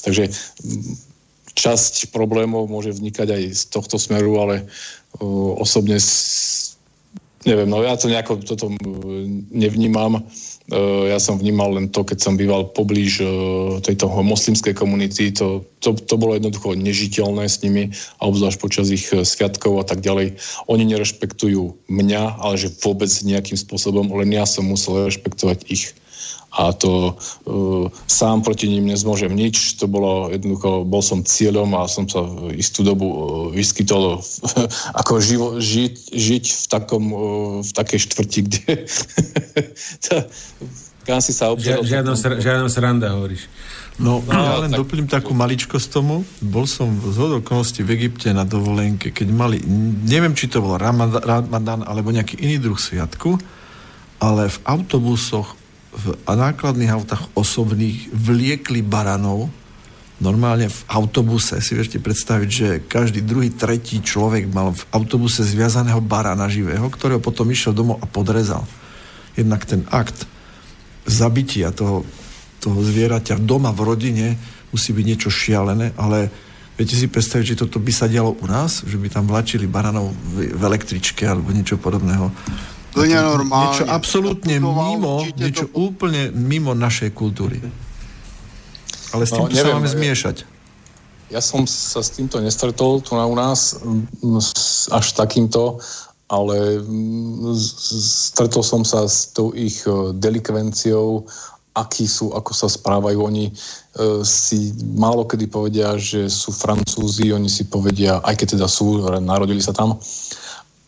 Takže 0.00 0.32
časť 1.58 2.14
problémov 2.14 2.70
môže 2.70 2.94
vznikať 2.94 3.28
aj 3.34 3.42
z 3.52 3.62
tohto 3.68 4.00
smeru, 4.00 4.40
ale 4.40 4.64
uh, 4.64 5.52
osobne 5.60 6.00
Neviem, 7.46 7.70
no 7.70 7.86
ja 7.86 7.94
to 7.94 8.10
nejako 8.10 8.42
toto 8.42 8.66
nevnímam. 9.54 10.18
E, 10.18 10.22
ja 11.06 11.22
som 11.22 11.38
vnímal 11.38 11.78
len 11.78 11.86
to, 11.86 12.02
keď 12.02 12.18
som 12.18 12.34
býval 12.34 12.74
poblíž 12.74 13.22
e, 13.22 13.26
tejto 13.78 14.10
moslimskej 14.10 14.74
komunity, 14.74 15.30
to, 15.30 15.62
to, 15.78 15.94
to 15.94 16.18
bolo 16.18 16.34
jednoducho 16.34 16.74
nežiteľné 16.74 17.46
s 17.46 17.62
nimi, 17.62 17.94
a 18.18 18.26
obzvlášť 18.26 18.58
počas 18.58 18.90
ich 18.90 19.06
e, 19.14 19.22
sviatkov 19.22 19.78
a 19.78 19.86
tak 19.86 20.02
ďalej. 20.02 20.34
Oni 20.66 20.82
nerešpektujú 20.90 21.86
mňa, 21.86 22.42
ale 22.42 22.58
že 22.58 22.74
vôbec 22.82 23.10
nejakým 23.22 23.54
spôsobom, 23.54 24.10
len 24.18 24.34
ja 24.34 24.42
som 24.42 24.66
musel 24.66 25.06
rešpektovať 25.06 25.70
ich 25.70 25.94
a 26.48 26.72
to 26.72 27.12
uh, 27.12 27.86
sám 28.08 28.40
proti 28.40 28.72
ním 28.72 28.88
nezmôžem 28.88 29.28
nič. 29.28 29.76
To 29.78 29.84
bolo 29.84 30.32
jednoducho, 30.32 30.88
bol 30.88 31.04
som 31.04 31.20
cieľom 31.20 31.76
a 31.76 31.84
som 31.84 32.08
sa 32.08 32.24
istú 32.56 32.80
dobu 32.80 33.06
uh, 33.06 33.18
vyskytol 33.52 34.24
ako 35.00 35.12
živo, 35.20 35.48
žiť, 35.60 35.94
žiť 36.16 36.44
v, 36.48 36.64
takom, 36.72 37.04
uh, 37.12 37.20
v 37.60 37.70
takej 37.76 38.00
štvrti, 38.08 38.40
kde 38.48 38.72
kam 41.08 41.20
si 41.24 41.32
sa 41.32 41.52
obzerol. 41.52 41.84
Žiadna, 41.84 42.14
sr- 42.16 42.40
žiadna 42.40 42.68
sranda, 42.68 43.08
hovoríš. 43.16 43.48
No, 43.98 44.22
no 44.22 44.30
ja 44.30 44.62
len 44.62 44.70
tak... 44.70 44.78
doplním 44.84 45.08
takú 45.10 45.34
maličkosť 45.34 45.88
tomu. 45.90 46.22
Bol 46.38 46.70
som 46.70 46.92
z 47.00 47.18
okolností 47.42 47.82
v 47.82 47.98
Egypte 47.98 48.30
na 48.30 48.46
dovolenke, 48.46 49.10
keď 49.10 49.28
mali, 49.32 49.58
neviem, 50.06 50.36
či 50.38 50.46
to 50.46 50.62
bol 50.62 50.78
Ramadan 50.78 51.82
alebo 51.82 52.14
nejaký 52.14 52.38
iný 52.38 52.62
druh 52.62 52.78
sviatku, 52.78 53.40
ale 54.22 54.46
v 54.52 54.58
autobusoch 54.68 55.58
v 55.92 56.04
nákladných 56.24 56.92
autách 56.92 57.32
osobných 57.32 58.12
vliekli 58.12 58.84
baranov, 58.84 59.48
normálne 60.18 60.66
v 60.68 60.80
autobuse, 60.90 61.62
si 61.62 61.72
viete 61.78 62.02
predstaviť, 62.02 62.48
že 62.50 62.68
každý 62.84 63.22
druhý, 63.22 63.54
tretí 63.54 64.02
človek 64.02 64.50
mal 64.50 64.74
v 64.74 64.82
autobuse 64.90 65.46
zviazaného 65.46 66.02
barana 66.02 66.50
živého, 66.50 66.86
ktorého 66.90 67.22
potom 67.22 67.48
išiel 67.48 67.72
domov 67.72 68.02
a 68.02 68.06
podrezal. 68.06 68.66
Jednak 69.38 69.64
ten 69.64 69.86
akt 69.94 70.26
zabitia 71.06 71.70
toho, 71.70 72.02
toho 72.58 72.78
zvieraťa 72.82 73.38
doma 73.38 73.70
v 73.70 73.80
rodine 73.86 74.26
musí 74.74 74.92
byť 74.92 75.04
niečo 75.06 75.30
šialené, 75.32 75.94
ale 75.96 76.28
viete 76.76 76.98
si 76.98 77.08
predstaviť, 77.08 77.54
že 77.54 77.60
toto 77.64 77.80
by 77.80 77.92
sa 77.94 78.10
dialo 78.10 78.36
u 78.36 78.46
nás, 78.50 78.84
že 78.84 78.98
by 78.98 79.08
tam 79.08 79.24
vlačili 79.30 79.64
baranov 79.70 80.12
v 80.34 80.60
električke 80.60 81.24
alebo 81.24 81.54
niečo 81.54 81.80
podobného. 81.80 82.28
Plne 82.98 83.18
normálne. 83.22 83.70
Niečo 83.70 83.86
absolútne 83.86 84.54
mimo, 84.58 85.22
niečo 85.38 85.66
to... 85.70 85.74
úplne 85.78 86.34
mimo 86.34 86.74
našej 86.74 87.14
kultúry. 87.14 87.62
Ale 89.14 89.22
s 89.24 89.32
týmto 89.32 89.48
no, 89.48 89.56
neviem, 89.56 89.72
sa 89.72 89.78
máme 89.78 89.90
zmiešať. 89.90 90.36
Ja 91.28 91.40
som 91.44 91.68
sa 91.68 92.00
s 92.00 92.16
týmto 92.16 92.40
nestretol 92.40 93.04
tu 93.04 93.12
na 93.12 93.28
u 93.28 93.36
nás 93.36 93.76
až 94.88 95.06
takýmto, 95.12 95.80
ale 96.28 96.84
stretol 97.56 98.60
som 98.60 98.84
sa 98.84 99.08
s 99.08 99.32
tou 99.32 99.56
ich 99.56 99.80
e, 99.88 100.12
delikvenciou, 100.12 101.24
akí 101.72 102.04
sú, 102.04 102.36
ako 102.36 102.52
sa 102.52 102.68
správajú. 102.68 103.24
Oni 103.24 103.48
e, 103.48 103.52
si 104.28 104.76
málo 104.92 105.24
kedy 105.24 105.48
povedia, 105.48 105.96
že 105.96 106.28
sú 106.28 106.52
Francúzi, 106.52 107.32
oni 107.32 107.48
si 107.48 107.64
povedia, 107.64 108.20
aj 108.20 108.44
keď 108.44 108.60
teda 108.60 108.68
sú, 108.68 109.00
narodili 109.24 109.64
sa 109.64 109.72
tam, 109.72 109.96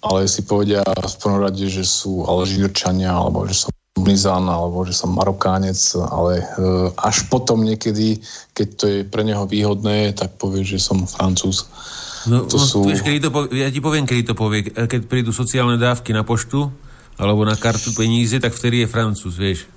ale 0.01 0.29
si 0.29 0.41
povedia 0.45 0.81
v 0.85 1.17
prvom 1.21 1.41
rade, 1.45 1.65
že 1.69 1.85
sú 1.85 2.25
Alžírčania, 2.25 3.13
alebo 3.13 3.45
že 3.45 3.67
som 3.67 3.71
Blizan, 4.01 4.49
alebo 4.49 4.87
že 4.87 4.97
som 4.97 5.13
Marokánec, 5.13 5.77
ale 6.09 6.41
e, 6.41 6.45
až 6.97 7.29
potom 7.29 7.61
niekedy, 7.61 8.23
keď 8.57 8.69
to 8.79 8.85
je 8.89 8.99
pre 9.05 9.27
neho 9.27 9.45
výhodné, 9.45 10.17
tak 10.17 10.41
povie, 10.41 10.65
že 10.65 10.81
som 10.81 11.05
Francúz. 11.05 11.69
No, 12.25 12.49
to 12.49 12.57
no, 12.57 12.65
sú... 12.65 12.77
vieš, 12.87 13.05
kedy 13.05 13.29
to 13.29 13.31
povie, 13.33 13.61
ja 13.61 13.69
ti 13.69 13.81
poviem, 13.83 14.05
kedy 14.09 14.23
to 14.25 14.35
povie. 14.39 14.65
Keď 14.73 15.11
prídu 15.11 15.35
sociálne 15.37 15.77
dávky 15.77 16.17
na 16.17 16.25
poštu, 16.25 16.71
alebo 17.21 17.45
na 17.45 17.59
kartu 17.59 17.93
peníze, 17.93 18.41
tak 18.41 18.57
vtedy 18.57 18.85
je 18.85 18.89
Francúz, 18.89 19.37
vieš. 19.37 19.69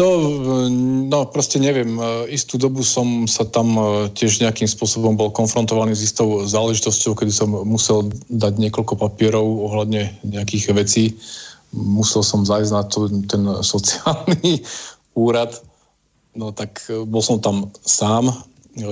To, 0.00 0.08
no 1.12 1.28
proste 1.28 1.60
neviem, 1.60 2.00
istú 2.32 2.56
dobu 2.56 2.80
som 2.80 3.28
sa 3.28 3.44
tam 3.44 3.76
e, 3.76 4.08
tiež 4.16 4.40
nejakým 4.40 4.64
spôsobom 4.64 5.12
bol 5.12 5.28
konfrontovaný 5.28 5.92
s 5.92 6.08
istou 6.08 6.40
záležitosťou, 6.48 7.12
kedy 7.12 7.28
som 7.28 7.52
musel 7.68 8.08
dať 8.32 8.56
niekoľko 8.56 8.96
papierov 8.96 9.44
ohľadne 9.44 10.08
nejakých 10.24 10.72
vecí. 10.72 11.20
Musel 11.76 12.24
som 12.24 12.48
zajsť 12.48 12.72
na 12.72 12.82
to, 12.88 13.12
ten 13.28 13.44
sociálny 13.60 14.64
úrad, 15.28 15.52
no 16.32 16.48
tak 16.48 16.80
e, 16.88 17.04
bol 17.04 17.20
som 17.20 17.36
tam 17.36 17.68
sám, 17.84 18.32
e, 18.32 18.88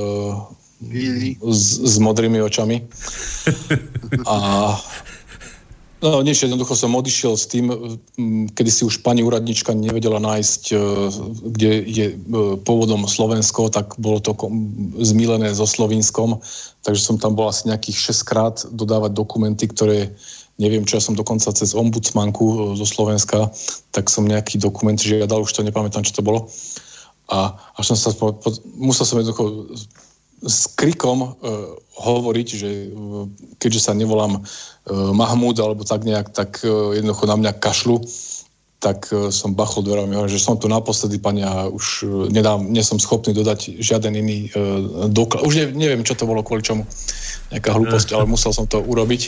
s, 1.41 1.65
s 1.89 1.97
modrými 2.05 2.37
očami. 2.45 2.85
A 4.29 4.37
No 5.99 6.23
nič, 6.23 6.47
jednoducho 6.47 6.79
som 6.79 6.95
odišiel 6.95 7.35
s 7.35 7.51
tým, 7.51 7.75
kedy 8.55 8.71
si 8.71 8.87
už 8.87 9.03
pani 9.03 9.27
úradnička 9.27 9.75
nevedela 9.75 10.23
nájsť, 10.23 10.63
e, 10.71 10.75
kde 11.51 11.71
je 11.91 12.07
e, 12.15 12.17
pôvodom 12.63 13.03
Slovensko, 13.11 13.67
tak 13.67 13.99
bolo 13.99 14.23
to 14.23 14.31
zmílené 15.03 15.51
so 15.51 15.67
Slovinskom, 15.67 16.39
takže 16.87 17.03
som 17.03 17.19
tam 17.19 17.35
bol 17.35 17.51
asi 17.51 17.67
nejakých 17.67 18.15
6 18.15 18.31
krát 18.31 18.57
dodávať 18.71 19.11
dokumenty, 19.11 19.67
ktoré 19.67 20.15
neviem, 20.63 20.87
čo 20.87 20.99
ja 20.99 21.03
som 21.03 21.19
dokonca 21.19 21.51
cez 21.51 21.75
ombudsmanku 21.75 22.47
e, 22.47 22.57
zo 22.79 22.87
Slovenska, 22.87 23.51
tak 23.91 24.07
som 24.07 24.23
nejaký 24.23 24.63
dokument 24.63 24.99
žiadal, 24.99 25.43
už 25.43 25.51
to 25.51 25.67
nepamätám, 25.67 26.07
čo 26.07 26.15
to 26.15 26.23
bolo. 26.23 26.47
A 27.27 27.59
až 27.75 27.91
som 27.91 27.99
sa, 27.99 28.15
musel 28.79 29.03
som 29.03 29.19
jednoducho 29.19 29.75
s 30.43 30.71
krikom 30.79 31.19
uh, 31.23 31.33
hovoriť, 31.99 32.49
že 32.49 32.71
uh, 32.91 33.27
keďže 33.59 33.91
sa 33.91 33.93
nevolám 33.95 34.39
uh, 34.39 34.43
Mahmúd 35.11 35.59
alebo 35.59 35.83
tak 35.83 36.07
nejak, 36.07 36.31
tak 36.31 36.63
jednoducho 36.65 37.25
na 37.27 37.37
mňa 37.37 37.53
kašlu, 37.59 38.03
tak 38.79 39.11
som 39.35 39.59
bachol 39.59 39.83
dverami, 39.83 40.15
že 40.31 40.39
som 40.39 40.55
tu 40.55 40.71
naposledy, 40.71 41.19
pani, 41.19 41.43
a 41.43 41.67
už 41.67 42.07
nedám, 42.31 42.63
nie 42.63 42.87
som 42.87 43.03
schopný 43.03 43.35
dodať 43.35 43.83
žiaden 43.83 44.15
iný 44.15 44.55
uh, 44.55 45.11
doklad. 45.11 45.43
Už 45.43 45.55
ne, 45.59 45.67
neviem, 45.75 46.07
čo 46.07 46.15
to 46.15 46.31
bolo, 46.31 46.47
kvôli 46.47 46.63
čomu. 46.63 46.87
Nejaká 47.51 47.75
hlúposť, 47.75 48.15
ale 48.15 48.31
musel 48.31 48.55
som 48.55 48.67
to 48.71 48.79
urobiť. 48.83 49.23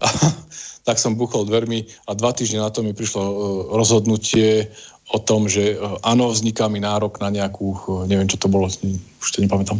Tak 0.86 1.02
som 1.02 1.18
buchol 1.18 1.50
dvermi 1.50 1.82
a 2.06 2.14
dva 2.14 2.30
týždne 2.30 2.62
na 2.62 2.70
to 2.70 2.78
mi 2.78 2.94
prišlo 2.94 3.18
uh, 3.18 3.34
rozhodnutie 3.74 4.70
o 5.10 5.18
tom, 5.18 5.50
že 5.50 5.78
áno, 6.02 6.30
vzniká 6.30 6.66
mi 6.66 6.82
nárok 6.82 7.18
na 7.22 7.30
nejakú, 7.30 7.74
neviem, 8.06 8.26
čo 8.26 8.38
to 8.38 8.46
bolo, 8.50 8.66
už 8.66 9.28
to 9.30 9.38
nepamätám, 9.42 9.78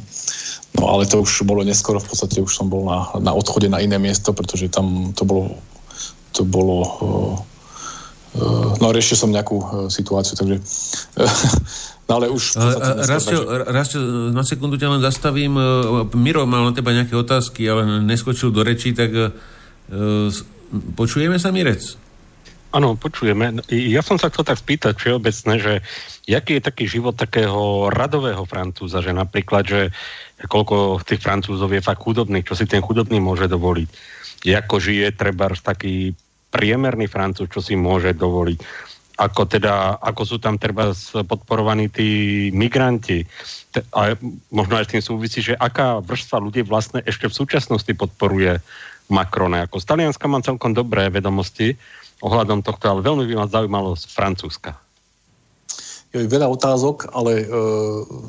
No 0.77 0.93
ale 0.93 1.09
to 1.09 1.25
už 1.25 1.49
bolo 1.49 1.65
neskoro, 1.65 1.99
v 1.99 2.09
podstate 2.09 2.45
už 2.45 2.53
som 2.53 2.69
bol 2.69 2.85
na, 2.85 3.09
na 3.21 3.33
odchode 3.33 3.67
na 3.73 3.81
iné 3.81 3.97
miesto, 3.97 4.37
pretože 4.37 4.69
tam 4.69 5.17
to 5.17 5.25
bolo, 5.25 5.57
to 6.37 6.45
bolo 6.45 6.77
uh, 6.85 7.35
uh, 8.37 8.71
no 8.77 8.93
riešil 8.93 9.17
som 9.17 9.33
nejakú 9.33 9.57
uh, 9.57 9.67
situáciu, 9.89 10.37
takže 10.37 10.57
no 12.07 12.13
ale 12.21 12.29
už 12.29 12.61
Rastio, 13.09 13.41
na 14.37 14.45
sekundu 14.45 14.77
ťa 14.77 14.93
len 14.93 15.03
zastavím. 15.03 15.57
Miro 16.13 16.45
mal 16.45 16.69
na 16.69 16.77
teba 16.77 16.93
nejaké 16.93 17.17
otázky, 17.17 17.65
ale 17.67 18.05
neskočil 18.05 18.53
do 18.53 18.61
reči, 18.61 18.93
tak 18.93 19.11
počujeme 20.95 21.41
sa, 21.41 21.51
Mirec? 21.51 22.07
Áno, 22.75 22.93
počujeme. 22.99 23.63
Ja 23.73 24.05
som 24.05 24.21
sa 24.21 24.29
chcel 24.29 24.45
tak 24.45 24.61
spýtať 24.61 25.01
všeobecne, 25.01 25.55
že 25.57 25.73
jaký 26.29 26.59
je 26.59 26.67
taký 26.69 26.85
život 26.85 27.17
takého 27.17 27.89
radového 27.89 28.45
Francúza, 28.45 29.01
že 29.01 29.17
napríklad, 29.17 29.65
že 29.65 29.81
koľko 30.45 31.01
tých 31.01 31.25
Francúzov 31.25 31.73
je 31.73 31.81
fakt 31.81 32.05
chudobných, 32.05 32.45
čo 32.45 32.53
si 32.53 32.69
ten 32.69 32.85
chudobný 32.85 33.17
môže 33.17 33.49
dovoliť. 33.49 33.89
Ako 34.45 34.77
žije 34.77 35.17
treba 35.17 35.49
taký 35.57 36.13
priemerný 36.53 37.09
Francúz, 37.09 37.49
čo 37.49 37.65
si 37.65 37.73
môže 37.75 38.13
dovoliť. 38.13 38.59
Ako 39.17 39.49
teda, 39.49 39.97
ako 39.97 40.23
sú 40.29 40.37
tam 40.37 40.61
treba 40.61 40.93
podporovaní 41.25 41.89
tí 41.89 42.09
migranti. 42.53 43.25
A 43.97 44.13
možno 44.53 44.77
aj 44.77 44.85
s 44.87 44.93
tým 44.93 45.03
súvisí, 45.05 45.41
že 45.41 45.57
aká 45.57 46.05
vrstva 46.05 46.37
ľudí 46.37 46.61
vlastne 46.61 47.01
ešte 47.01 47.33
v 47.33 47.37
súčasnosti 47.37 47.93
podporuje 47.97 48.61
Macrona. 49.09 49.65
Ako 49.65 49.81
z 49.81 49.89
Talianska 49.89 50.29
mám 50.29 50.45
celkom 50.45 50.77
dobré 50.77 51.09
vedomosti, 51.09 51.81
ohľadom 52.21 52.61
tohto, 52.61 52.93
ale 52.93 53.01
veľmi 53.01 53.25
by 53.25 53.35
ma 53.41 53.47
zaujímalo 53.49 53.97
z 53.97 54.05
Francúzska. 54.13 54.77
Je 56.17 56.33
veľa 56.33 56.49
otázok, 56.49 57.13
ale 57.13 57.45
e, 57.45 57.47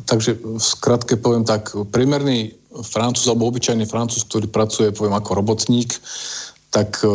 takže 0.04 0.36
v 0.36 0.60
skratke 0.60 1.16
poviem 1.16 1.48
tak, 1.48 1.72
priemerný 1.96 2.52
Francúz 2.84 3.26
alebo 3.26 3.50
obyčajný 3.50 3.88
Francúz, 3.88 4.28
ktorý 4.28 4.52
pracuje 4.52 4.94
poviem 4.94 5.16
ako 5.16 5.40
robotník, 5.40 5.96
tak 6.68 7.00
e, 7.00 7.08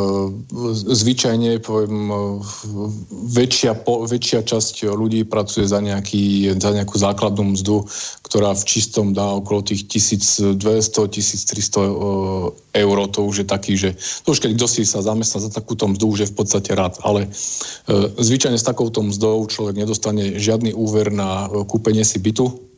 zvyčajne 0.89 1.61
poviem, 1.61 2.09
e, 2.09 2.17
väčšia, 3.37 3.85
väčšia 3.85 4.41
časť 4.49 4.89
ľudí 4.89 5.29
pracuje 5.29 5.69
za, 5.69 5.77
nejaký, 5.85 6.57
za 6.57 6.73
nejakú 6.73 6.97
základnú 6.97 7.53
mzdu, 7.53 7.85
ktorá 8.25 8.57
v 8.57 8.65
čistom 8.65 9.13
dá 9.13 9.29
okolo 9.37 9.61
tých 9.61 9.85
1200-1300 9.93 10.57
e, 10.57 11.89
eur. 12.81 12.97
To 13.13 13.21
už 13.29 13.45
je 13.45 13.47
taký, 13.47 13.77
že 13.77 13.93
to 14.25 14.33
už 14.33 14.41
keď 14.41 14.57
kto 14.57 14.67
si 14.73 14.83
sa 14.89 15.05
zamestná 15.05 15.45
za 15.45 15.53
takúto 15.53 15.85
mzdu, 15.85 16.05
už 16.09 16.19
je 16.25 16.33
v 16.33 16.37
podstate 16.41 16.73
rád. 16.73 16.97
Ale 17.05 17.29
zvyčajne 18.17 18.57
s 18.57 18.65
takouto 18.65 19.05
mzdou 19.05 19.45
človek 19.53 19.77
nedostane 19.77 20.41
žiadny 20.41 20.73
úver 20.73 21.13
na 21.13 21.53
kúpenie 21.69 22.09
si 22.09 22.17
bytu, 22.17 22.72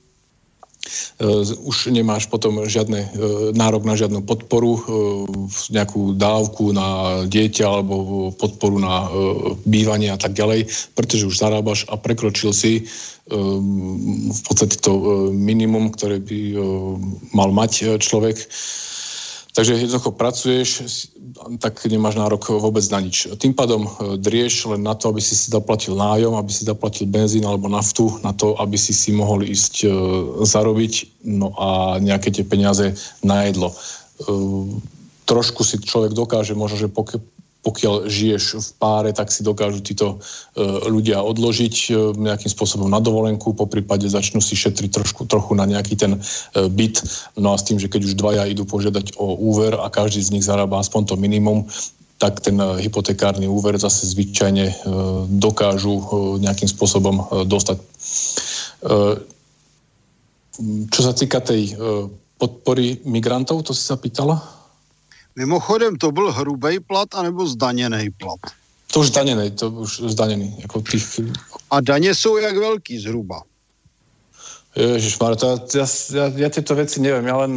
už 1.64 1.88
nemáš 1.88 2.28
potom 2.28 2.68
žiadne 2.68 3.00
e, 3.00 3.08
nárok 3.56 3.88
na 3.88 3.96
žiadnu 3.96 4.20
podporu, 4.24 4.76
e, 4.76 4.80
nejakú 5.72 6.14
dávku 6.14 6.76
na 6.76 7.22
dieťa 7.24 7.64
alebo 7.64 8.30
podporu 8.36 8.76
na 8.80 9.08
bývanie 9.64 10.12
a 10.12 10.18
tak 10.20 10.36
ďalej, 10.36 10.68
pretože 10.92 11.26
už 11.28 11.40
zarábaš 11.40 11.88
a 11.88 11.96
prekročil 11.96 12.52
si 12.52 12.84
v 13.24 14.40
podstate 14.44 14.76
to 14.84 14.92
minimum, 15.32 15.88
ktoré 15.88 16.20
by 16.20 16.40
mal 17.32 17.48
mať 17.56 17.96
človek 17.96 18.36
Takže 19.54 19.78
jednoducho 19.78 20.10
pracuješ, 20.18 20.68
tak 21.62 21.78
nemáš 21.86 22.18
nárok 22.18 22.58
vôbec 22.58 22.82
na 22.90 22.98
nič. 22.98 23.30
Tým 23.38 23.54
pádom 23.54 23.86
e, 23.86 24.18
drieš 24.18 24.66
len 24.66 24.82
na 24.82 24.98
to, 24.98 25.14
aby 25.14 25.22
si 25.22 25.38
si 25.38 25.46
zaplatil 25.46 25.94
nájom, 25.94 26.34
aby 26.34 26.50
si 26.50 26.66
zaplatil 26.66 27.06
benzín 27.06 27.46
alebo 27.46 27.70
naftu, 27.70 28.10
na 28.26 28.34
to, 28.34 28.58
aby 28.58 28.74
si 28.74 28.90
si 28.90 29.14
mohol 29.14 29.46
ísť 29.46 29.74
e, 29.86 29.88
zarobiť, 30.42 31.22
no 31.30 31.54
a 31.54 32.02
nejaké 32.02 32.34
tie 32.34 32.42
peniaze 32.42 32.98
na 33.22 33.46
jedlo. 33.46 33.70
E, 33.70 33.76
trošku 35.22 35.62
si 35.62 35.78
človek 35.78 36.18
dokáže, 36.18 36.58
možno, 36.58 36.90
že 36.90 36.90
pokiaľ 37.64 38.12
žiješ 38.12 38.44
v 38.60 38.70
páre, 38.76 39.10
tak 39.16 39.32
si 39.32 39.40
dokážu 39.40 39.80
títo 39.80 40.20
e, 40.54 40.62
ľudia 40.84 41.24
odložiť 41.24 41.74
e, 41.88 41.90
nejakým 42.12 42.52
spôsobom 42.52 42.92
na 42.92 43.00
dovolenku, 43.00 43.56
po 43.56 43.64
prípade 43.64 44.04
začnú 44.04 44.44
si 44.44 44.52
šetriť 44.52 44.92
trošku, 44.92 45.24
trochu 45.24 45.56
na 45.56 45.64
nejaký 45.64 45.96
ten 45.96 46.12
e, 46.14 46.68
byt. 46.68 47.00
No 47.40 47.56
a 47.56 47.58
s 47.58 47.64
tým, 47.64 47.80
že 47.80 47.88
keď 47.88 48.04
už 48.04 48.20
dvaja 48.20 48.44
idú 48.44 48.68
požiadať 48.68 49.16
o 49.16 49.40
úver 49.40 49.80
a 49.80 49.88
každý 49.88 50.20
z 50.20 50.32
nich 50.36 50.44
zarába 50.44 50.84
aspoň 50.84 51.08
to 51.08 51.14
minimum, 51.16 51.64
tak 52.20 52.44
ten 52.44 52.60
hypotekárny 52.60 53.50
úver 53.50 53.74
zase 53.74 54.06
zvyčajne 54.06 54.86
dokážu 55.34 55.98
nejakým 56.38 56.70
spôsobom 56.70 57.26
dostať. 57.44 57.82
Čo 60.94 61.00
sa 61.02 61.12
týka 61.12 61.42
tej 61.42 61.74
podpory 62.38 63.02
migrantov, 63.02 63.66
to 63.66 63.74
si 63.74 63.82
sa 63.82 63.98
pýtala? 63.98 64.63
Mimochodem, 65.36 65.96
to 65.96 66.12
byl 66.12 66.32
hrubý 66.32 66.80
plat 66.80 67.14
anebo 67.14 67.46
zdaněný 67.46 68.10
plat? 68.10 68.40
To 68.92 69.00
už 69.00 69.06
zdaněný, 69.06 69.50
to 69.50 69.70
už 69.70 70.00
zdaněný. 70.00 70.56
Jako 70.58 70.80
tých... 70.80 71.20
A 71.70 71.80
daně 71.80 72.14
jsou 72.14 72.36
jak 72.36 72.56
velký 72.56 72.98
zhruba? 72.98 73.42
Ježiš, 74.76 75.18
to 75.38 75.60
ja, 75.74 75.86
ja, 76.10 76.24
ja 76.34 76.48
tieto 76.50 76.74
veci 76.74 76.98
neviem, 76.98 77.30
ja 77.30 77.36
len 77.46 77.52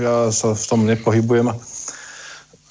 ja 0.00 0.32
sa 0.32 0.56
v 0.56 0.64
tom 0.64 0.88
nepohybujem. 0.88 1.52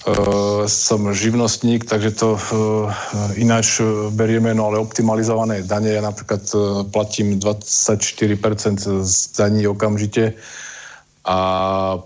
Uh, 0.04 0.68
som 0.68 1.14
živnostník, 1.16 1.88
takže 1.88 2.12
to 2.12 2.36
uh, 2.36 2.92
ináč 3.40 3.80
berieme, 4.12 4.52
no 4.52 4.68
ale 4.68 4.82
optimalizované 4.82 5.64
dane. 5.64 5.96
Ja 5.96 6.04
napríklad 6.04 6.44
uh, 6.52 6.84
platím 6.90 7.40
24% 7.40 8.84
z 9.06 9.16
daní 9.38 9.64
okamžite 9.64 10.34
a 11.24 11.38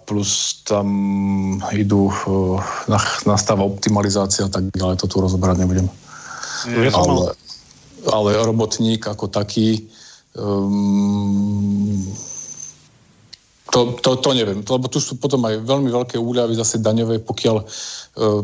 plus 0.06 0.62
tam 0.62 0.88
idú, 1.74 2.14
eh, 2.14 2.98
nastáva 3.26 3.66
optimalizácia 3.66 4.46
a 4.46 4.52
tak 4.52 4.70
ďalej, 4.70 5.02
to 5.02 5.10
tu 5.10 5.18
rozoberať 5.18 5.66
nebudem. 5.66 5.90
Ja 6.70 6.94
ale, 6.94 7.34
ale 8.10 8.30
robotník 8.46 9.06
ako 9.10 9.30
taký 9.30 9.90
um, 10.38 11.98
to, 13.78 13.94
to, 14.02 14.12
to 14.18 14.30
neviem, 14.34 14.66
lebo 14.66 14.90
tu 14.90 14.98
sú 14.98 15.22
potom 15.22 15.46
aj 15.46 15.62
veľmi 15.62 15.94
veľké 15.94 16.18
úľavy 16.18 16.58
zase 16.58 16.82
daňové, 16.82 17.22
pokiaľ, 17.22 17.62
uh, 17.62 18.42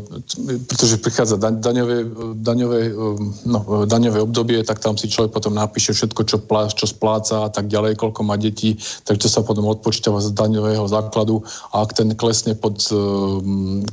pretože 0.70 1.02
prichádza 1.02 1.42
daň, 1.42 1.58
daňové, 1.58 1.98
daňové, 2.38 2.82
uh, 2.94 3.18
no, 3.50 3.60
daňové 3.90 4.22
obdobie, 4.22 4.62
tak 4.62 4.78
tam 4.78 4.94
si 4.94 5.10
človek 5.10 5.34
potom 5.34 5.58
napíše 5.58 5.98
všetko, 5.98 6.22
čo, 6.30 6.38
plá, 6.38 6.70
čo 6.70 6.86
spláca 6.86 7.45
a 7.45 7.50
tak 7.50 7.66
ďalej, 7.66 7.98
koľko 7.98 8.22
má 8.22 8.38
detí, 8.38 8.78
tak 9.10 9.18
to 9.18 9.26
sa 9.26 9.42
potom 9.42 9.66
odpočítava 9.66 10.22
z 10.22 10.30
daňového 10.38 10.86
základu 10.86 11.42
a 11.74 11.82
ak 11.82 11.98
ten 11.98 12.14
klesne 12.14 12.53
pod, 12.53 12.78
uh, 12.94 13.42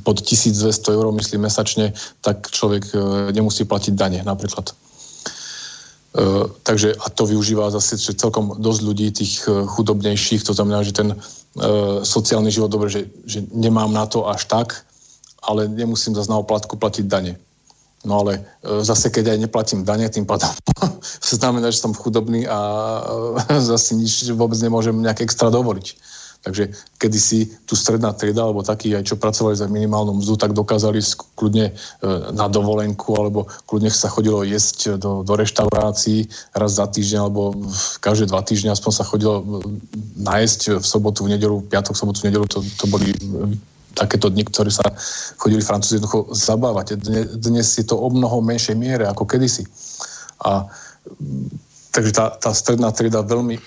pod 0.05 0.21
1200 0.21 0.93
eur, 0.93 1.09
myslím, 1.17 1.49
mesačne, 1.49 1.97
tak 2.21 2.53
človek 2.53 2.93
nemusí 3.33 3.65
platiť 3.65 3.97
dane 3.97 4.21
napríklad. 4.21 4.77
Uh, 6.11 6.51
takže 6.67 6.91
a 6.99 7.07
to 7.07 7.23
využíva 7.23 7.71
zase 7.71 7.95
celkom 7.95 8.59
dosť 8.59 8.81
ľudí, 8.83 9.07
tých 9.15 9.47
uh, 9.47 9.63
chudobnejších, 9.63 10.43
to 10.43 10.51
znamená, 10.51 10.83
že 10.83 10.91
ten 10.91 11.15
uh, 11.15 12.03
sociálny 12.03 12.51
život, 12.51 12.67
dobre, 12.67 12.91
že, 12.91 13.07
že 13.23 13.47
nemám 13.55 13.87
na 13.95 14.03
to 14.03 14.27
až 14.27 14.43
tak, 14.43 14.83
ale 15.39 15.71
nemusím 15.71 16.11
zase 16.11 16.27
na 16.27 16.43
oplatku 16.43 16.75
platiť 16.75 17.07
dane. 17.07 17.39
No 18.01 18.25
ale 18.25 18.41
zase, 18.81 19.13
keď 19.13 19.37
aj 19.37 19.39
neplatím 19.45 19.81
dane, 19.85 20.09
tým 20.09 20.25
pádom 20.25 20.49
znamená, 21.21 21.71
že 21.71 21.79
som 21.79 21.93
chudobný 21.93 22.43
a 22.49 22.59
zase 23.71 23.95
nič 23.95 24.27
vôbec 24.35 24.59
nemôžem 24.59 24.99
nejak 24.99 25.23
extra 25.23 25.47
dovoliť. 25.47 25.95
Takže 26.41 26.73
kedysi 26.97 27.53
tu 27.69 27.77
stredná 27.77 28.17
trieda, 28.17 28.49
alebo 28.49 28.65
takí 28.65 28.97
aj 28.97 29.13
čo 29.13 29.15
pracovali 29.15 29.53
za 29.53 29.69
minimálnu 29.69 30.25
mzdu, 30.25 30.41
tak 30.41 30.57
dokázali 30.57 30.97
kľudne 31.37 31.69
e, 31.69 31.73
na 32.33 32.49
dovolenku, 32.49 33.13
alebo 33.13 33.45
kľudne 33.69 33.93
sa 33.93 34.09
chodilo 34.09 34.41
jesť 34.41 34.97
do, 34.97 35.21
do 35.21 35.33
reštaurácií 35.37 36.25
raz 36.57 36.81
za 36.81 36.89
týždeň, 36.89 37.19
alebo 37.21 37.53
každé 38.01 38.33
dva 38.33 38.41
týždne 38.41 38.73
aspoň 38.73 38.91
sa 38.91 39.05
chodilo 39.05 39.45
najesť 40.17 40.81
v 40.81 40.85
sobotu, 40.85 41.29
v 41.29 41.37
nedelu, 41.37 41.61
piatok, 41.69 41.93
sobotu, 41.93 42.25
v 42.25 42.33
nedelu, 42.33 42.45
to, 42.49 42.65
to 42.77 42.89
boli 42.89 43.13
takéto 43.93 44.31
dni, 44.31 44.47
ktoré 44.47 44.71
sa 44.73 44.87
chodili 45.37 45.61
Francúzi 45.61 45.99
jednoducho 45.99 46.31
zabávať. 46.33 46.97
Dnes 47.37 47.67
je 47.75 47.85
to 47.85 47.99
o 47.99 48.07
mnoho 48.09 48.41
menšej 48.41 48.73
miere 48.73 49.05
ako 49.05 49.27
kedysi. 49.27 49.67
A 50.41 50.65
takže 51.91 52.11
tá, 52.15 52.25
tá 52.39 52.55
stredná 52.55 52.89
trieda 52.95 53.21
veľmi 53.21 53.59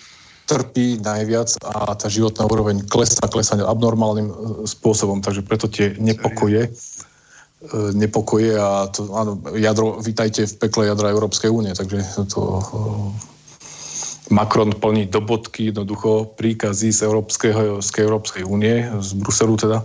trpí 0.45 1.01
najviac 1.01 1.57
a 1.65 1.97
tá 1.97 2.07
životná 2.13 2.45
úroveň 2.45 2.85
klesá, 2.85 3.25
klesá 3.29 3.57
abnormálnym 3.61 4.29
e, 4.29 4.35
spôsobom, 4.69 5.25
takže 5.25 5.41
preto 5.41 5.67
tie 5.73 5.97
nepokoje, 5.97 6.69
e, 6.69 6.71
nepokoje 7.97 8.53
a 8.57 8.89
to, 8.93 9.09
áno, 9.17 9.41
jadro, 9.57 10.01
vítajte 10.05 10.45
v 10.45 10.55
pekle 10.61 10.93
jadra 10.93 11.13
Európskej 11.13 11.49
únie, 11.49 11.73
takže 11.73 12.05
to 12.29 12.41
e, 12.41 12.63
Macron 14.33 14.73
plní 14.73 15.09
do 15.13 15.21
bodky 15.21 15.69
jednoducho 15.69 16.33
príkazy 16.37 16.93
z, 16.93 17.05
Európskeho, 17.05 17.85
z 17.85 17.89
Európskej 18.01 18.45
únie, 18.45 18.89
z 19.01 19.11
Bruselu 19.21 19.57
teda, 19.57 19.85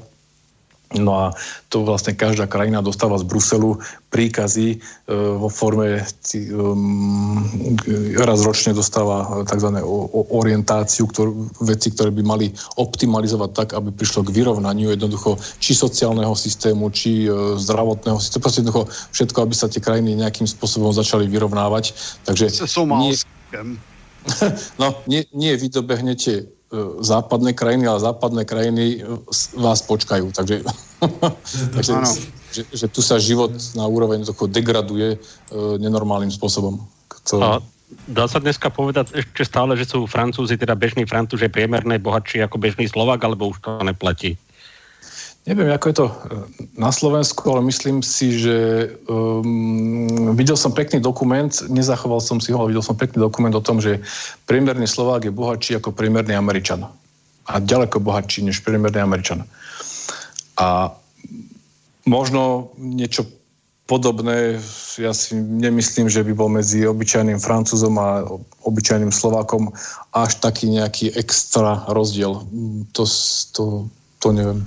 No 0.98 1.14
a 1.14 1.26
to 1.70 1.86
vlastne 1.86 2.18
každá 2.18 2.50
krajina 2.50 2.82
dostáva 2.82 3.22
z 3.22 3.30
Bruselu 3.30 3.78
príkazy 4.10 4.68
e, 4.74 4.78
vo 5.14 5.46
forme 5.46 6.02
um, 6.02 7.46
raz 8.18 8.42
ročne 8.42 8.74
dostáva 8.74 9.46
tzv. 9.46 9.70
orientáciu, 10.34 11.06
ktorú, 11.06 11.46
veci, 11.62 11.94
ktoré 11.94 12.10
by 12.10 12.24
mali 12.26 12.50
optimalizovať 12.82 13.50
tak, 13.54 13.70
aby 13.78 13.94
prišlo 13.94 14.26
k 14.26 14.34
vyrovnaniu 14.34 14.90
jednoducho 14.90 15.38
či 15.62 15.78
sociálneho 15.78 16.34
systému, 16.34 16.90
či 16.90 17.30
e, 17.30 17.62
zdravotného 17.62 18.18
systému, 18.18 18.42
proste 18.42 18.66
jednoducho 18.66 18.90
všetko, 19.14 19.38
aby 19.46 19.54
sa 19.54 19.70
tie 19.70 19.86
krajiny 19.86 20.18
nejakým 20.18 20.50
spôsobom 20.50 20.90
začali 20.90 21.30
vyrovnávať. 21.30 21.94
Takže 22.26 22.50
nie, 22.98 23.14
no, 24.82 24.88
nie, 25.06 25.22
nie 25.38 25.54
vy 25.54 25.70
dobehnete 25.70 26.50
E, 26.50 26.59
západné 27.02 27.58
krajiny, 27.58 27.90
ale 27.90 28.00
západné 28.00 28.46
krajiny 28.46 29.02
e, 29.02 29.18
vás 29.58 29.82
počkajú. 29.82 30.30
Takže, 30.30 30.62
takže 31.76 31.92
že, 32.54 32.64
že 32.70 32.86
tu 32.90 33.02
sa 33.02 33.18
život 33.18 33.54
na 33.74 33.86
úroveň 33.90 34.22
degraduje 34.50 35.16
e, 35.16 35.18
nenormálnym 35.82 36.30
spôsobom. 36.30 36.78
To... 37.34 37.36
A 37.42 37.50
dá 38.06 38.30
sa 38.30 38.38
dneska 38.38 38.70
povedať 38.70 39.18
ešte 39.18 39.46
stále, 39.46 39.74
že 39.74 39.90
sú 39.90 40.06
Francúzi, 40.06 40.58
teda 40.58 40.78
bežní 40.78 41.10
Francúzi 41.10 41.50
priemerné 41.50 41.98
bohatší 41.98 42.46
ako 42.46 42.62
bežný 42.62 42.86
Slovak, 42.86 43.22
alebo 43.26 43.50
už 43.50 43.62
to 43.66 43.82
neplatí? 43.82 44.38
Neviem, 45.50 45.74
ako 45.74 45.86
je 45.90 45.98
to 45.98 46.06
e, 46.06 46.14
na 46.78 46.94
Slovensku, 46.94 47.42
ale 47.50 47.66
myslím 47.66 48.06
si, 48.06 48.38
že 48.38 48.86
um, 49.10 50.38
videl 50.38 50.54
som 50.54 50.70
pekný 50.70 51.02
dokument, 51.02 51.50
nezachoval 51.74 52.22
som 52.22 52.38
si 52.38 52.54
ho, 52.54 52.62
ale 52.62 52.70
videl 52.70 52.86
som 52.86 52.94
pekný 52.94 53.18
dokument 53.18 53.58
o 53.58 53.66
tom, 53.66 53.82
že 53.82 53.98
priemerný 54.46 54.86
Slovák 54.86 55.26
je 55.26 55.34
bohatší 55.34 55.82
ako 55.82 55.90
priemerný 55.98 56.38
Američan. 56.38 56.86
A 57.50 57.58
ďaleko 57.58 57.98
bohatší 57.98 58.46
než 58.46 58.62
priemerný 58.62 59.02
Američan. 59.02 59.42
A 60.62 60.94
možno 62.06 62.70
niečo 62.78 63.26
podobné, 63.90 64.62
ja 65.02 65.18
si 65.18 65.34
nemyslím, 65.34 66.14
že 66.14 66.22
by 66.22 66.34
bol 66.38 66.54
medzi 66.54 66.86
obyčajným 66.86 67.42
Francúzom 67.42 67.98
a 67.98 68.22
obyčajným 68.70 69.10
Slovákom 69.10 69.74
až 70.14 70.38
taký 70.46 70.70
nejaký 70.78 71.18
extra 71.18 71.90
rozdiel. 71.90 72.38
To, 72.94 73.04
to, 73.58 73.90
to 74.22 74.30
neviem. 74.30 74.62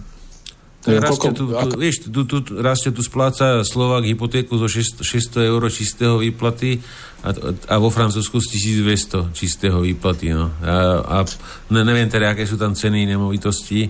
Rastie 0.83 1.31
tu, 1.31 1.47
tu, 1.47 1.67
vieš, 1.78 2.11
tu, 2.11 2.23
tu, 2.27 2.43
rastie 2.59 2.91
tu 2.91 3.07
spláca 3.07 3.62
Slovák 3.62 4.02
hypotéku 4.02 4.59
zo 4.59 4.67
600, 4.67 5.07
600 5.39 5.51
eur 5.55 5.62
čistého 5.70 6.19
výplaty 6.19 6.83
a, 7.23 7.31
a 7.70 7.75
vo 7.78 7.86
Francúzsku 7.86 8.43
z 8.43 8.47
1200 8.83 9.31
čistého 9.31 9.78
výplaty. 9.78 10.35
No. 10.35 10.51
A, 10.59 10.75
a 11.07 11.17
ne, 11.70 11.86
neviem 11.86 12.11
teda, 12.11 12.35
aké 12.35 12.51
sú 12.51 12.59
tam 12.59 12.75
ceny 12.75 13.07
nemovitosti, 13.07 13.86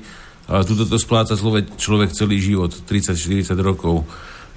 ale 0.52 0.68
tuto 0.68 0.84
to 0.84 1.00
spláca 1.00 1.32
človek, 1.32 1.80
človek 1.80 2.12
celý 2.12 2.36
život, 2.36 2.76
30-40 2.84 3.56
rokov. 3.64 4.04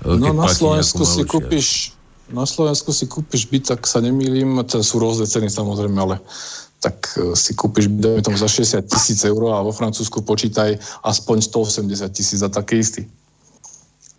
E, 0.04 0.20
no 0.20 0.36
na 0.36 0.52
Slovensku 0.52 1.08
si 1.08 1.24
kúpiš 1.24 1.96
na 2.26 2.42
Slovensku 2.42 2.90
si 2.90 3.06
kúpiš 3.06 3.46
byt, 3.46 3.70
tak 3.70 3.86
sa 3.86 4.02
nemýlim, 4.02 4.58
to 4.66 4.82
sú 4.82 4.98
rôzne 4.98 5.30
ceny 5.30 5.46
samozrejme, 5.46 5.94
ale 5.94 6.18
tak 6.86 7.18
e, 7.18 7.34
si 7.34 7.58
kúpiš, 7.58 7.90
dajme 7.90 8.22
tomu, 8.22 8.38
za 8.38 8.46
60 8.46 8.86
tisíc 8.86 9.26
eur 9.26 9.42
a 9.50 9.66
vo 9.66 9.74
Francúzsku 9.74 10.22
počítaj 10.22 10.78
aspoň 11.02 11.42
180 11.50 12.06
tisíc 12.14 12.46
za 12.46 12.50
taký 12.54 12.86
istý. 12.86 13.02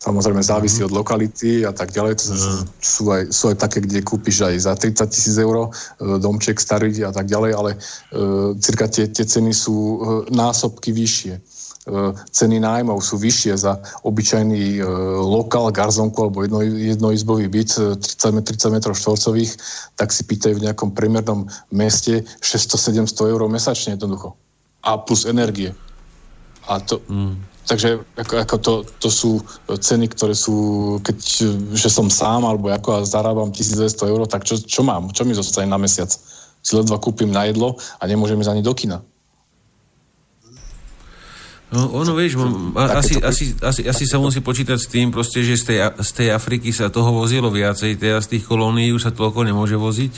Samozrejme 0.02 0.38
závisí 0.38 0.82
mm-hmm. 0.82 0.94
od 0.94 0.98
lokality 1.02 1.52
a 1.66 1.72
tak 1.74 1.90
ďalej. 1.90 2.14
To 2.14 2.24
mm. 2.30 2.62
sú, 2.78 3.02
aj, 3.10 3.22
sú 3.34 3.44
aj 3.50 3.56
také, 3.58 3.82
kde 3.82 4.06
kúpiš 4.06 4.46
aj 4.46 4.54
za 4.62 4.72
30 4.78 5.02
tisíc 5.10 5.34
eur 5.34 5.66
e, 5.66 5.68
domček 6.18 6.58
starý 6.62 6.94
a 7.02 7.10
tak 7.10 7.26
ďalej, 7.26 7.52
ale 7.54 7.70
e, 7.74 7.78
cirka 8.62 8.86
tie, 8.86 9.10
tie 9.10 9.26
ceny 9.26 9.50
sú 9.50 9.74
e, 9.74 9.96
násobky 10.30 10.94
vyššie. 10.94 11.42
E, 11.86 12.10
ceny 12.34 12.58
nájmov 12.58 12.98
sú 12.98 13.14
vyššie 13.14 13.54
za 13.62 13.78
obyčajný 14.02 14.78
e, 14.78 14.86
lokál, 15.22 15.70
garzonku 15.70 16.18
alebo 16.18 16.42
jedno, 16.42 16.58
jednoizbový 16.66 17.46
byt 17.46 18.02
30, 18.02 18.42
30 18.42 18.74
metrov 18.74 18.98
štvorcových, 18.98 19.54
tak 19.94 20.10
si 20.10 20.26
pýtajú 20.26 20.58
v 20.58 20.64
nejakom 20.66 20.90
priemernom 20.90 21.46
meste 21.70 22.26
600-700 22.42 23.30
eur 23.30 23.40
mesačne 23.46 23.94
jednoducho. 23.94 24.34
A 24.82 24.98
plus 24.98 25.30
energie. 25.30 25.70
A 26.66 26.82
to, 26.82 26.98
mm. 27.06 27.38
Takže 27.66 27.98
ako, 28.14 28.34
ako 28.38 28.56
to, 28.62 28.72
to 29.02 29.08
sú 29.10 29.30
ceny, 29.66 30.06
ktoré 30.10 30.38
sú, 30.38 30.54
keď 31.02 31.18
že 31.74 31.90
som 31.90 32.06
sám 32.06 32.46
alebo 32.46 32.70
ako 32.70 33.02
a 33.02 33.06
zarábam 33.06 33.50
1200 33.50 34.06
eur, 34.06 34.22
tak 34.30 34.46
čo, 34.46 34.58
čo 34.58 34.86
mám? 34.86 35.10
Čo 35.10 35.26
mi 35.26 35.34
zostane 35.34 35.66
na 35.66 35.78
mesiac? 35.78 36.10
Si 36.62 36.72
ledva 36.74 36.98
kúpim 36.98 37.30
na 37.30 37.46
jedlo 37.46 37.74
a 37.98 38.06
nemôžem 38.06 38.38
ísť 38.38 38.54
ani 38.54 38.62
do 38.62 38.70
kina. 38.70 39.02
No, 41.66 41.90
ono, 41.98 42.14
vieš, 42.14 42.38
asi, 42.78 43.18
asi, 43.18 43.44
asi, 43.58 43.82
asi 43.90 44.04
sa 44.06 44.22
musí 44.22 44.38
počítať 44.38 44.78
s 44.78 44.86
tým, 44.86 45.10
proste, 45.10 45.42
že 45.42 45.58
z 45.58 45.64
tej, 45.66 45.78
z 45.98 46.10
tej 46.14 46.28
Afriky 46.30 46.70
sa 46.70 46.94
toho 46.94 47.10
vozilo 47.10 47.50
viacej, 47.50 47.98
teda 47.98 48.22
z 48.22 48.38
tých 48.38 48.46
kolónií 48.46 48.94
už 48.94 49.10
sa 49.10 49.12
toľko 49.12 49.42
nemôže 49.42 49.74
voziť, 49.74 50.14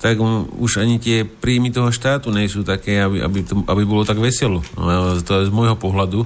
tak 0.00 0.16
už 0.56 0.80
ani 0.80 0.96
tie 0.96 1.28
príjmy 1.28 1.68
toho 1.68 1.92
štátu 1.92 2.32
nie 2.32 2.48
sú 2.48 2.64
také, 2.64 2.96
aby, 3.04 3.20
aby, 3.20 3.44
to, 3.44 3.60
aby 3.68 3.82
bolo 3.84 4.08
tak 4.08 4.16
veselo. 4.16 4.64
No, 4.72 5.20
to 5.20 5.44
je 5.44 5.48
z 5.48 5.52
môjho 5.52 5.76
pohľadu. 5.76 6.24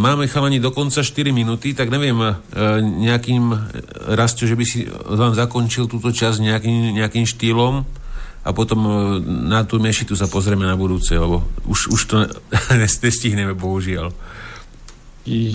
Máme 0.00 0.24
chalani 0.30 0.56
dokonca 0.56 1.04
4 1.04 1.34
minúty, 1.34 1.74
tak 1.74 1.90
neviem, 1.90 2.16
e, 2.22 2.32
nejakým 2.80 3.50
rastu, 4.14 4.46
že 4.46 4.54
by 4.54 4.62
si 4.62 4.86
vám 4.86 5.34
zakončil 5.34 5.90
túto 5.90 6.14
časť 6.14 6.38
nejakým, 6.38 6.94
nejakým 6.94 7.26
štýlom, 7.26 7.82
a 8.40 8.50
potom 8.56 8.80
e, 8.84 8.92
na 9.52 9.68
tú 9.68 9.76
mešitu 9.76 10.16
sa 10.16 10.24
pozrieme 10.24 10.64
na 10.64 10.72
budúce, 10.72 11.12
lebo 11.12 11.44
už, 11.68 11.92
už 11.92 12.00
to 12.08 12.16
nestihneme, 12.82 13.52
bohužiaľ. 13.52 14.08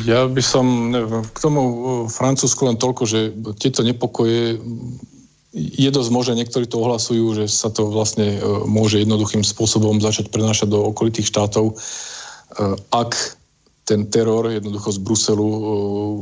Ja 0.05 0.29
by 0.29 0.43
som, 0.45 0.93
neviem, 0.93 1.25
k 1.25 1.37
tomu 1.41 1.61
e, 1.61 1.75
Francúzsku 2.13 2.61
len 2.69 2.77
toľko, 2.77 3.03
že 3.09 3.19
tieto 3.57 3.81
nepokoje 3.81 4.61
je 5.55 5.89
dosť 5.89 6.11
možné, 6.11 6.43
niektorí 6.43 6.67
to 6.67 6.83
ohlasujú, 6.83 7.41
že 7.41 7.45
sa 7.49 7.73
to 7.73 7.89
vlastne 7.89 8.37
e, 8.37 8.39
môže 8.69 9.01
jednoduchým 9.01 9.41
spôsobom 9.41 9.97
začať 9.97 10.29
prenášať 10.29 10.69
do 10.69 10.85
okolitých 10.93 11.25
štátov. 11.25 11.73
Ak 12.93 13.35
ten 13.85 14.09
teror 14.09 14.49
jednoducho 14.49 14.89
z 14.91 14.99
Bruselu 14.99 15.45
uh, 15.45 15.61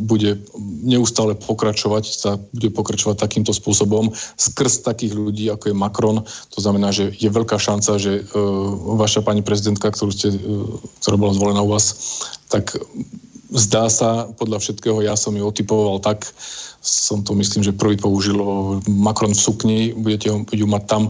bude 0.04 0.36
neustále 0.84 1.32
pokračovať, 1.40 2.04
sa 2.12 2.36
bude 2.52 2.70
pokračovať 2.76 3.16
takýmto 3.16 3.56
spôsobom 3.56 4.12
skrz 4.36 4.84
takých 4.84 5.16
ľudí, 5.16 5.48
ako 5.48 5.72
je 5.72 5.76
Macron. 5.76 6.18
To 6.28 6.60
znamená, 6.60 6.92
že 6.92 7.16
je 7.16 7.32
veľká 7.32 7.56
šanca, 7.56 7.96
že 7.96 8.22
uh, 8.22 9.00
vaša 9.00 9.24
pani 9.24 9.40
prezidentka, 9.40 9.96
ktorú 9.96 10.12
ste, 10.12 10.36
uh, 10.36 10.76
ktorá 11.00 11.16
bola 11.16 11.34
zvolená 11.34 11.64
u 11.64 11.72
vás, 11.72 11.96
tak 12.52 12.76
zdá 13.54 13.88
sa, 13.88 14.28
podľa 14.36 14.60
všetkého, 14.60 15.06
ja 15.06 15.16
som 15.16 15.32
ju 15.38 15.46
otypoval 15.46 16.02
tak, 16.02 16.26
som 16.84 17.24
to 17.24 17.32
myslím, 17.38 17.64
že 17.64 17.72
prvý 17.72 17.96
použil 17.96 18.36
Macron 18.92 19.32
v 19.32 19.40
sukni, 19.40 19.80
budete 19.96 20.28
ho, 20.34 20.44
ju 20.44 20.68
mať 20.68 20.84
tam, 20.84 21.04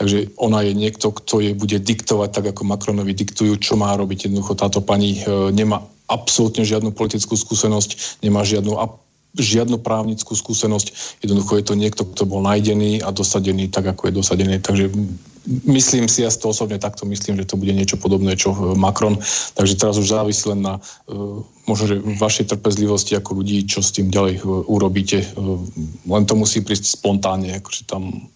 takže 0.00 0.32
ona 0.40 0.64
je 0.64 0.72
niekto, 0.72 1.12
kto 1.12 1.44
jej 1.44 1.52
bude 1.52 1.76
diktovať 1.76 2.30
tak, 2.32 2.44
ako 2.56 2.64
Macronovi 2.64 3.12
diktujú, 3.12 3.60
čo 3.60 3.76
má 3.76 3.92
robiť. 3.98 4.30
Jednoducho 4.30 4.56
táto 4.56 4.80
pani 4.80 5.20
nemá 5.52 5.84
absolútne 6.08 6.64
žiadnu 6.64 6.92
politickú 6.96 7.36
skúsenosť, 7.36 8.20
nemá 8.24 8.42
žiadnu 8.42 8.74
žiadnu 9.36 9.78
právnickú 9.84 10.32
skúsenosť. 10.32 11.20
Jednoducho 11.20 11.60
je 11.60 11.64
to 11.68 11.74
niekto, 11.76 12.02
kto 12.02 12.24
bol 12.24 12.40
najdený 12.40 13.04
a 13.04 13.12
dosadený 13.12 13.68
tak, 13.68 13.86
ako 13.86 14.08
je 14.08 14.18
dosadený. 14.18 14.56
Takže 14.64 14.88
myslím 15.68 16.08
si, 16.08 16.24
ja 16.24 16.32
to 16.32 16.48
osobne 16.48 16.80
takto 16.80 17.04
myslím, 17.04 17.36
že 17.36 17.48
to 17.48 17.60
bude 17.60 17.72
niečo 17.76 18.00
podobné, 18.00 18.36
čo 18.36 18.52
e, 18.52 18.74
Macron. 18.74 19.20
Takže 19.54 19.78
teraz 19.78 20.00
už 20.00 20.10
závisí 20.10 20.48
len 20.48 20.64
na 20.64 20.80
uh, 20.80 21.40
možno, 21.68 21.84
že 21.92 21.96
vašej 22.20 22.56
trpezlivosti 22.56 23.16
ako 23.16 23.44
ľudí, 23.44 23.68
čo 23.68 23.84
s 23.84 23.92
tým 23.92 24.08
ďalej 24.08 24.40
uh, 24.42 24.64
urobíte. 24.68 25.24
Len 26.08 26.24
to 26.24 26.34
musí 26.36 26.64
prísť 26.64 26.96
spontánne, 26.96 27.52
akože 27.60 27.84
tam 27.84 28.28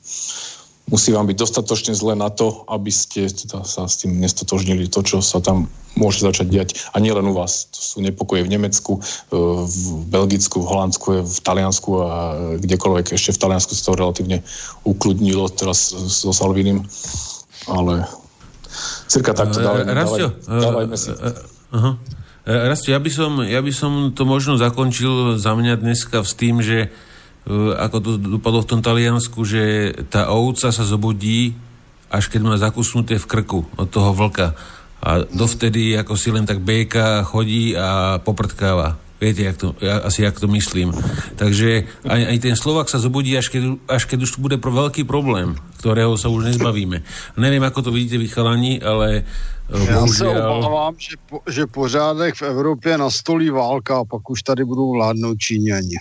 musí 0.91 1.15
vám 1.15 1.31
byť 1.31 1.37
dostatočne 1.39 1.95
zle 1.95 2.19
na 2.19 2.33
to, 2.33 2.67
aby 2.67 2.91
ste 2.91 3.31
teda 3.31 3.63
sa 3.63 3.87
s 3.87 4.03
tým 4.03 4.19
nestotožnili 4.19 4.91
to, 4.91 5.05
čo 5.07 5.23
sa 5.23 5.39
tam 5.39 5.71
môže 5.95 6.25
začať 6.25 6.47
diať. 6.49 6.71
A 6.97 6.99
nie 6.99 7.13
len 7.13 7.25
u 7.29 7.37
vás. 7.37 7.69
To 7.71 7.81
sú 7.81 7.97
nepokoje 8.01 8.49
v 8.49 8.53
Nemecku, 8.57 8.99
e, 8.99 9.37
v 9.63 9.79
Belgicku, 10.09 10.65
v 10.65 10.69
Holandsku, 10.69 11.07
v 11.23 11.39
Taliansku 11.45 11.91
a 12.01 12.11
kdekoľvek. 12.59 13.13
Ešte 13.13 13.37
v 13.37 13.41
Taliansku 13.45 13.73
sa 13.77 13.93
to 13.93 14.01
relatívne 14.01 14.41
ukludnilo 14.83 15.53
teraz 15.53 15.93
so 15.93 16.33
Salvinim. 16.33 16.89
Ale 17.69 18.09
cirka 19.07 19.37
takto 19.37 19.61
e, 19.61 19.65
dávaj, 19.65 19.85
Rastio, 19.93 20.29
dávaj, 20.49 20.63
dávajme 20.65 20.97
si. 20.97 21.11
Rastio, 22.43 22.91
ja 22.91 23.01
by, 23.01 23.11
som, 23.13 23.31
ja 23.47 23.61
by 23.63 23.73
som 23.73 23.93
to 24.11 24.27
možno 24.27 24.59
zakončil 24.59 25.39
za 25.39 25.55
mňa 25.55 25.79
dneska 25.79 26.27
s 26.27 26.33
tým, 26.35 26.59
že 26.59 26.91
E, 26.91 26.91
ako 27.79 27.97
to 27.99 28.11
dopadlo 28.39 28.63
v 28.63 28.71
tom 28.71 28.81
Taliansku, 28.81 29.43
že 29.43 29.93
tá 30.07 30.31
ovca 30.31 30.71
sa 30.71 30.85
zobudí, 30.87 31.59
až 32.07 32.31
keď 32.31 32.41
má 32.45 32.55
zakusnuté 32.55 33.19
v 33.19 33.27
krku 33.27 33.67
od 33.75 33.89
toho 33.91 34.15
vlka. 34.15 34.55
A 35.03 35.27
dovtedy 35.27 35.99
ako 35.99 36.15
si 36.15 36.31
len 36.31 36.47
tak 36.47 36.63
béka 36.63 37.27
chodí 37.27 37.75
a 37.75 38.23
poprtkáva. 38.23 38.95
Viete, 39.23 39.47
jak 39.47 39.57
to, 39.57 39.75
ja, 39.79 40.03
asi 40.03 40.27
jak 40.27 40.35
to 40.35 40.51
myslím. 40.51 40.91
Takže 41.39 41.87
aj, 42.03 42.23
aj 42.27 42.39
ten 42.43 42.59
Slovak 42.59 42.91
sa 42.91 42.99
zobudí, 42.99 43.39
až 43.39 43.55
keď, 43.55 43.79
až 43.87 44.11
keď 44.11 44.27
už 44.27 44.43
bude 44.43 44.59
pro 44.59 44.75
veľký 44.75 45.07
problém, 45.07 45.55
ktorého 45.79 46.19
sa 46.19 46.27
už 46.27 46.51
nezbavíme. 46.51 47.07
Neviem, 47.39 47.63
ako 47.63 47.87
to 47.87 47.91
vidíte 47.95 48.19
vy 48.19 48.27
chalani, 48.27 48.83
ale 48.83 49.23
e, 49.71 49.79
Já 49.87 50.07
se 50.07 50.27
obávám, 50.27 50.95
že, 50.99 51.15
po, 51.31 51.39
že 51.47 51.67
pořádek 51.67 52.35
v 52.35 52.43
Evropě 52.43 52.99
nastolí 52.99 53.51
válka 53.51 54.03
a 54.03 54.05
pak 54.05 54.31
už 54.31 54.43
tady 54.43 54.65
budou 54.65 54.93
vládnout 54.93 55.39
Číňani. 55.39 55.97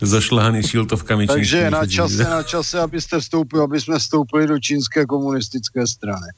Zašláhaný 0.00 0.62
šiltovkami. 0.62 1.26
Takže 1.26 1.58
je 1.58 1.70
na 1.70 1.86
čase, 1.86 2.22
na 2.24 2.42
čase, 2.42 2.80
abyste 2.80 3.20
vstoupili, 3.20 3.62
aby 3.62 3.80
jsme 3.80 3.98
vstoupili 3.98 4.46
do 4.46 4.58
čínské 4.58 5.06
komunistické 5.06 5.86
strany. 5.86 6.28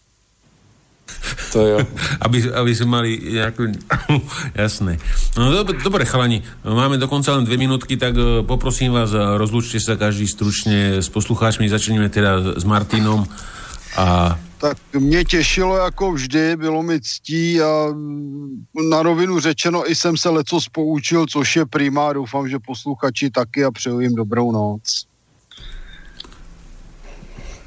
To 1.52 1.66
jo. 1.66 1.78
aby, 2.24 2.46
aby 2.54 2.70
sme 2.74 2.88
mali 2.88 3.10
nejakú... 3.18 3.70
Jasné. 4.62 4.98
No 5.34 5.50
dobre, 5.50 5.78
dobre, 5.82 6.02
chalani, 6.06 6.42
máme 6.62 6.96
dokonca 6.96 7.34
len 7.34 7.44
dve 7.44 7.58
minútky, 7.58 7.98
tak 7.98 8.14
e, 8.14 8.46
poprosím 8.46 8.94
vás, 8.94 9.10
rozlúčte 9.12 9.82
sa 9.82 9.98
každý 9.98 10.30
stručne 10.30 11.02
s 11.02 11.08
poslucháčmi. 11.10 11.66
Začneme 11.66 12.08
teda 12.08 12.56
s 12.56 12.64
Martinom 12.64 13.26
A 13.96 14.38
tak 14.58 14.76
mě 14.92 15.24
těšilo 15.24 15.76
jako 15.76 16.12
vždy, 16.12 16.56
bylo 16.56 16.82
mi 16.82 17.00
ctí 17.00 17.60
a 17.60 17.88
na 18.90 19.02
rovinu 19.02 19.40
řečeno 19.40 19.90
i 19.90 19.94
jsem 19.94 20.16
se 20.16 20.28
leco 20.28 20.60
spoučil, 20.60 21.26
což 21.26 21.56
je 21.56 21.66
prima, 21.66 22.12
doufám, 22.12 22.48
že 22.48 22.58
posluchači 22.58 23.30
taky 23.30 23.64
a 23.64 23.70
přeju 23.70 24.00
jim 24.00 24.14
dobrou 24.14 24.52
noc. 24.52 25.06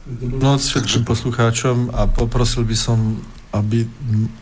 Dobrú 0.03 0.35
noc 0.35 0.68
všetkým 0.68 1.08
poslucháčom 1.08 1.95
a 1.95 2.11
poprosil 2.11 2.68
by 2.68 2.76
som, 2.76 3.24
aby 3.56 3.88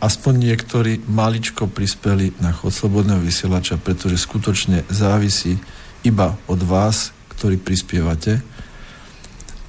aspoň 0.02 0.34
niektorí 0.50 1.06
maličko 1.06 1.70
prispeli 1.70 2.34
na 2.42 2.50
chod 2.50 2.74
slobodného 2.74 3.22
vysielača, 3.22 3.78
pretože 3.78 4.18
skutočne 4.18 4.82
závisí 4.90 5.62
iba 6.02 6.34
od 6.50 6.58
vás, 6.66 7.14
ktorí 7.30 7.62
prispievate 7.62 8.42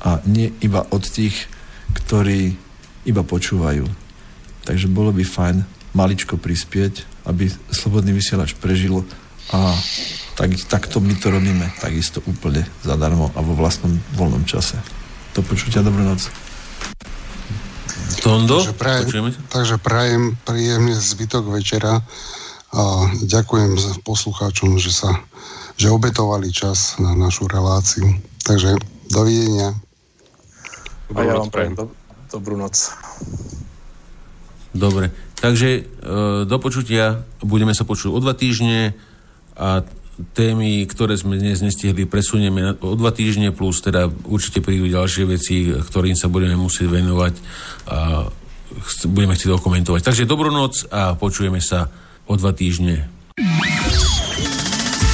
a 0.01 0.17
nie 0.25 0.50
iba 0.66 0.82
od 0.90 1.06
tých, 1.06 1.45
ktorí 1.94 2.58
iba 3.06 3.22
počúvajú. 3.22 3.86
Takže 4.64 4.88
bolo 4.90 5.12
by 5.12 5.24
fajn 5.24 5.58
maličko 5.94 6.40
prispieť, 6.40 7.26
aby 7.30 7.52
slobodný 7.70 8.16
vysielač 8.16 8.58
prežil 8.58 9.06
a 9.52 9.76
tak, 10.34 10.56
takto 10.66 10.98
my 10.98 11.14
to 11.20 11.30
robíme 11.30 11.68
takisto 11.78 12.24
úplne 12.26 12.66
zadarmo 12.82 13.30
a 13.38 13.40
vo 13.44 13.54
vlastnom 13.54 13.94
voľnom 14.18 14.48
čase. 14.50 14.80
Do 15.38 15.46
počutia, 15.46 15.86
dobrú 15.86 16.02
noc. 16.02 16.32
Tondo, 18.24 18.64
takže 18.64 18.74
prajem, 18.74 19.36
takže 19.52 19.76
prajem 19.78 20.40
príjemne 20.48 20.96
zbytok 20.96 21.54
večera 21.54 22.02
a 22.74 22.84
ďakujem 23.22 24.02
poslucháčom, 24.02 24.80
že 24.82 24.90
sa 24.96 25.12
že 25.78 25.90
obetovali 25.90 26.54
čas 26.54 26.98
na 27.02 27.18
našu 27.18 27.50
reláciu. 27.50 28.06
Takže 28.46 28.78
dovidenia. 29.10 29.74
A 31.14 31.19
ja 31.22 31.33
vám 31.38 31.50
prajem 31.53 31.74
do, 31.77 31.85
dobrú 32.30 32.58
noc. 32.58 32.74
Dobre, 34.74 35.14
takže 35.38 35.69
e, 35.69 35.82
do 36.50 36.58
počutia, 36.58 37.22
budeme 37.45 37.77
sa 37.77 37.85
počuť 37.85 38.09
o 38.09 38.17
dva 38.17 38.33
týždne 38.33 38.98
a 39.53 39.85
témy, 40.33 40.85
ktoré 40.85 41.17
sme 41.17 41.38
dnes 41.38 41.61
nestihli, 41.61 42.09
presunieme 42.09 42.77
o 42.82 42.93
dva 42.98 43.14
týždne, 43.14 43.53
plus 43.53 43.82
teda 43.82 44.09
určite 44.30 44.61
prídu 44.61 44.90
ďalšie 44.90 45.25
veci, 45.25 45.69
ktorým 45.69 46.17
sa 46.17 46.30
budeme 46.30 46.58
musieť 46.58 46.90
venovať 46.90 47.33
a 47.90 48.30
budeme 49.09 49.33
chcieť 49.38 49.53
dokumentovať. 49.53 50.01
Takže 50.01 50.30
dobrú 50.30 50.50
noc 50.50 50.85
a 50.90 51.14
počujeme 51.17 51.61
sa 51.61 51.90
o 52.25 52.33
dva 52.38 52.53
týždne. 52.53 53.09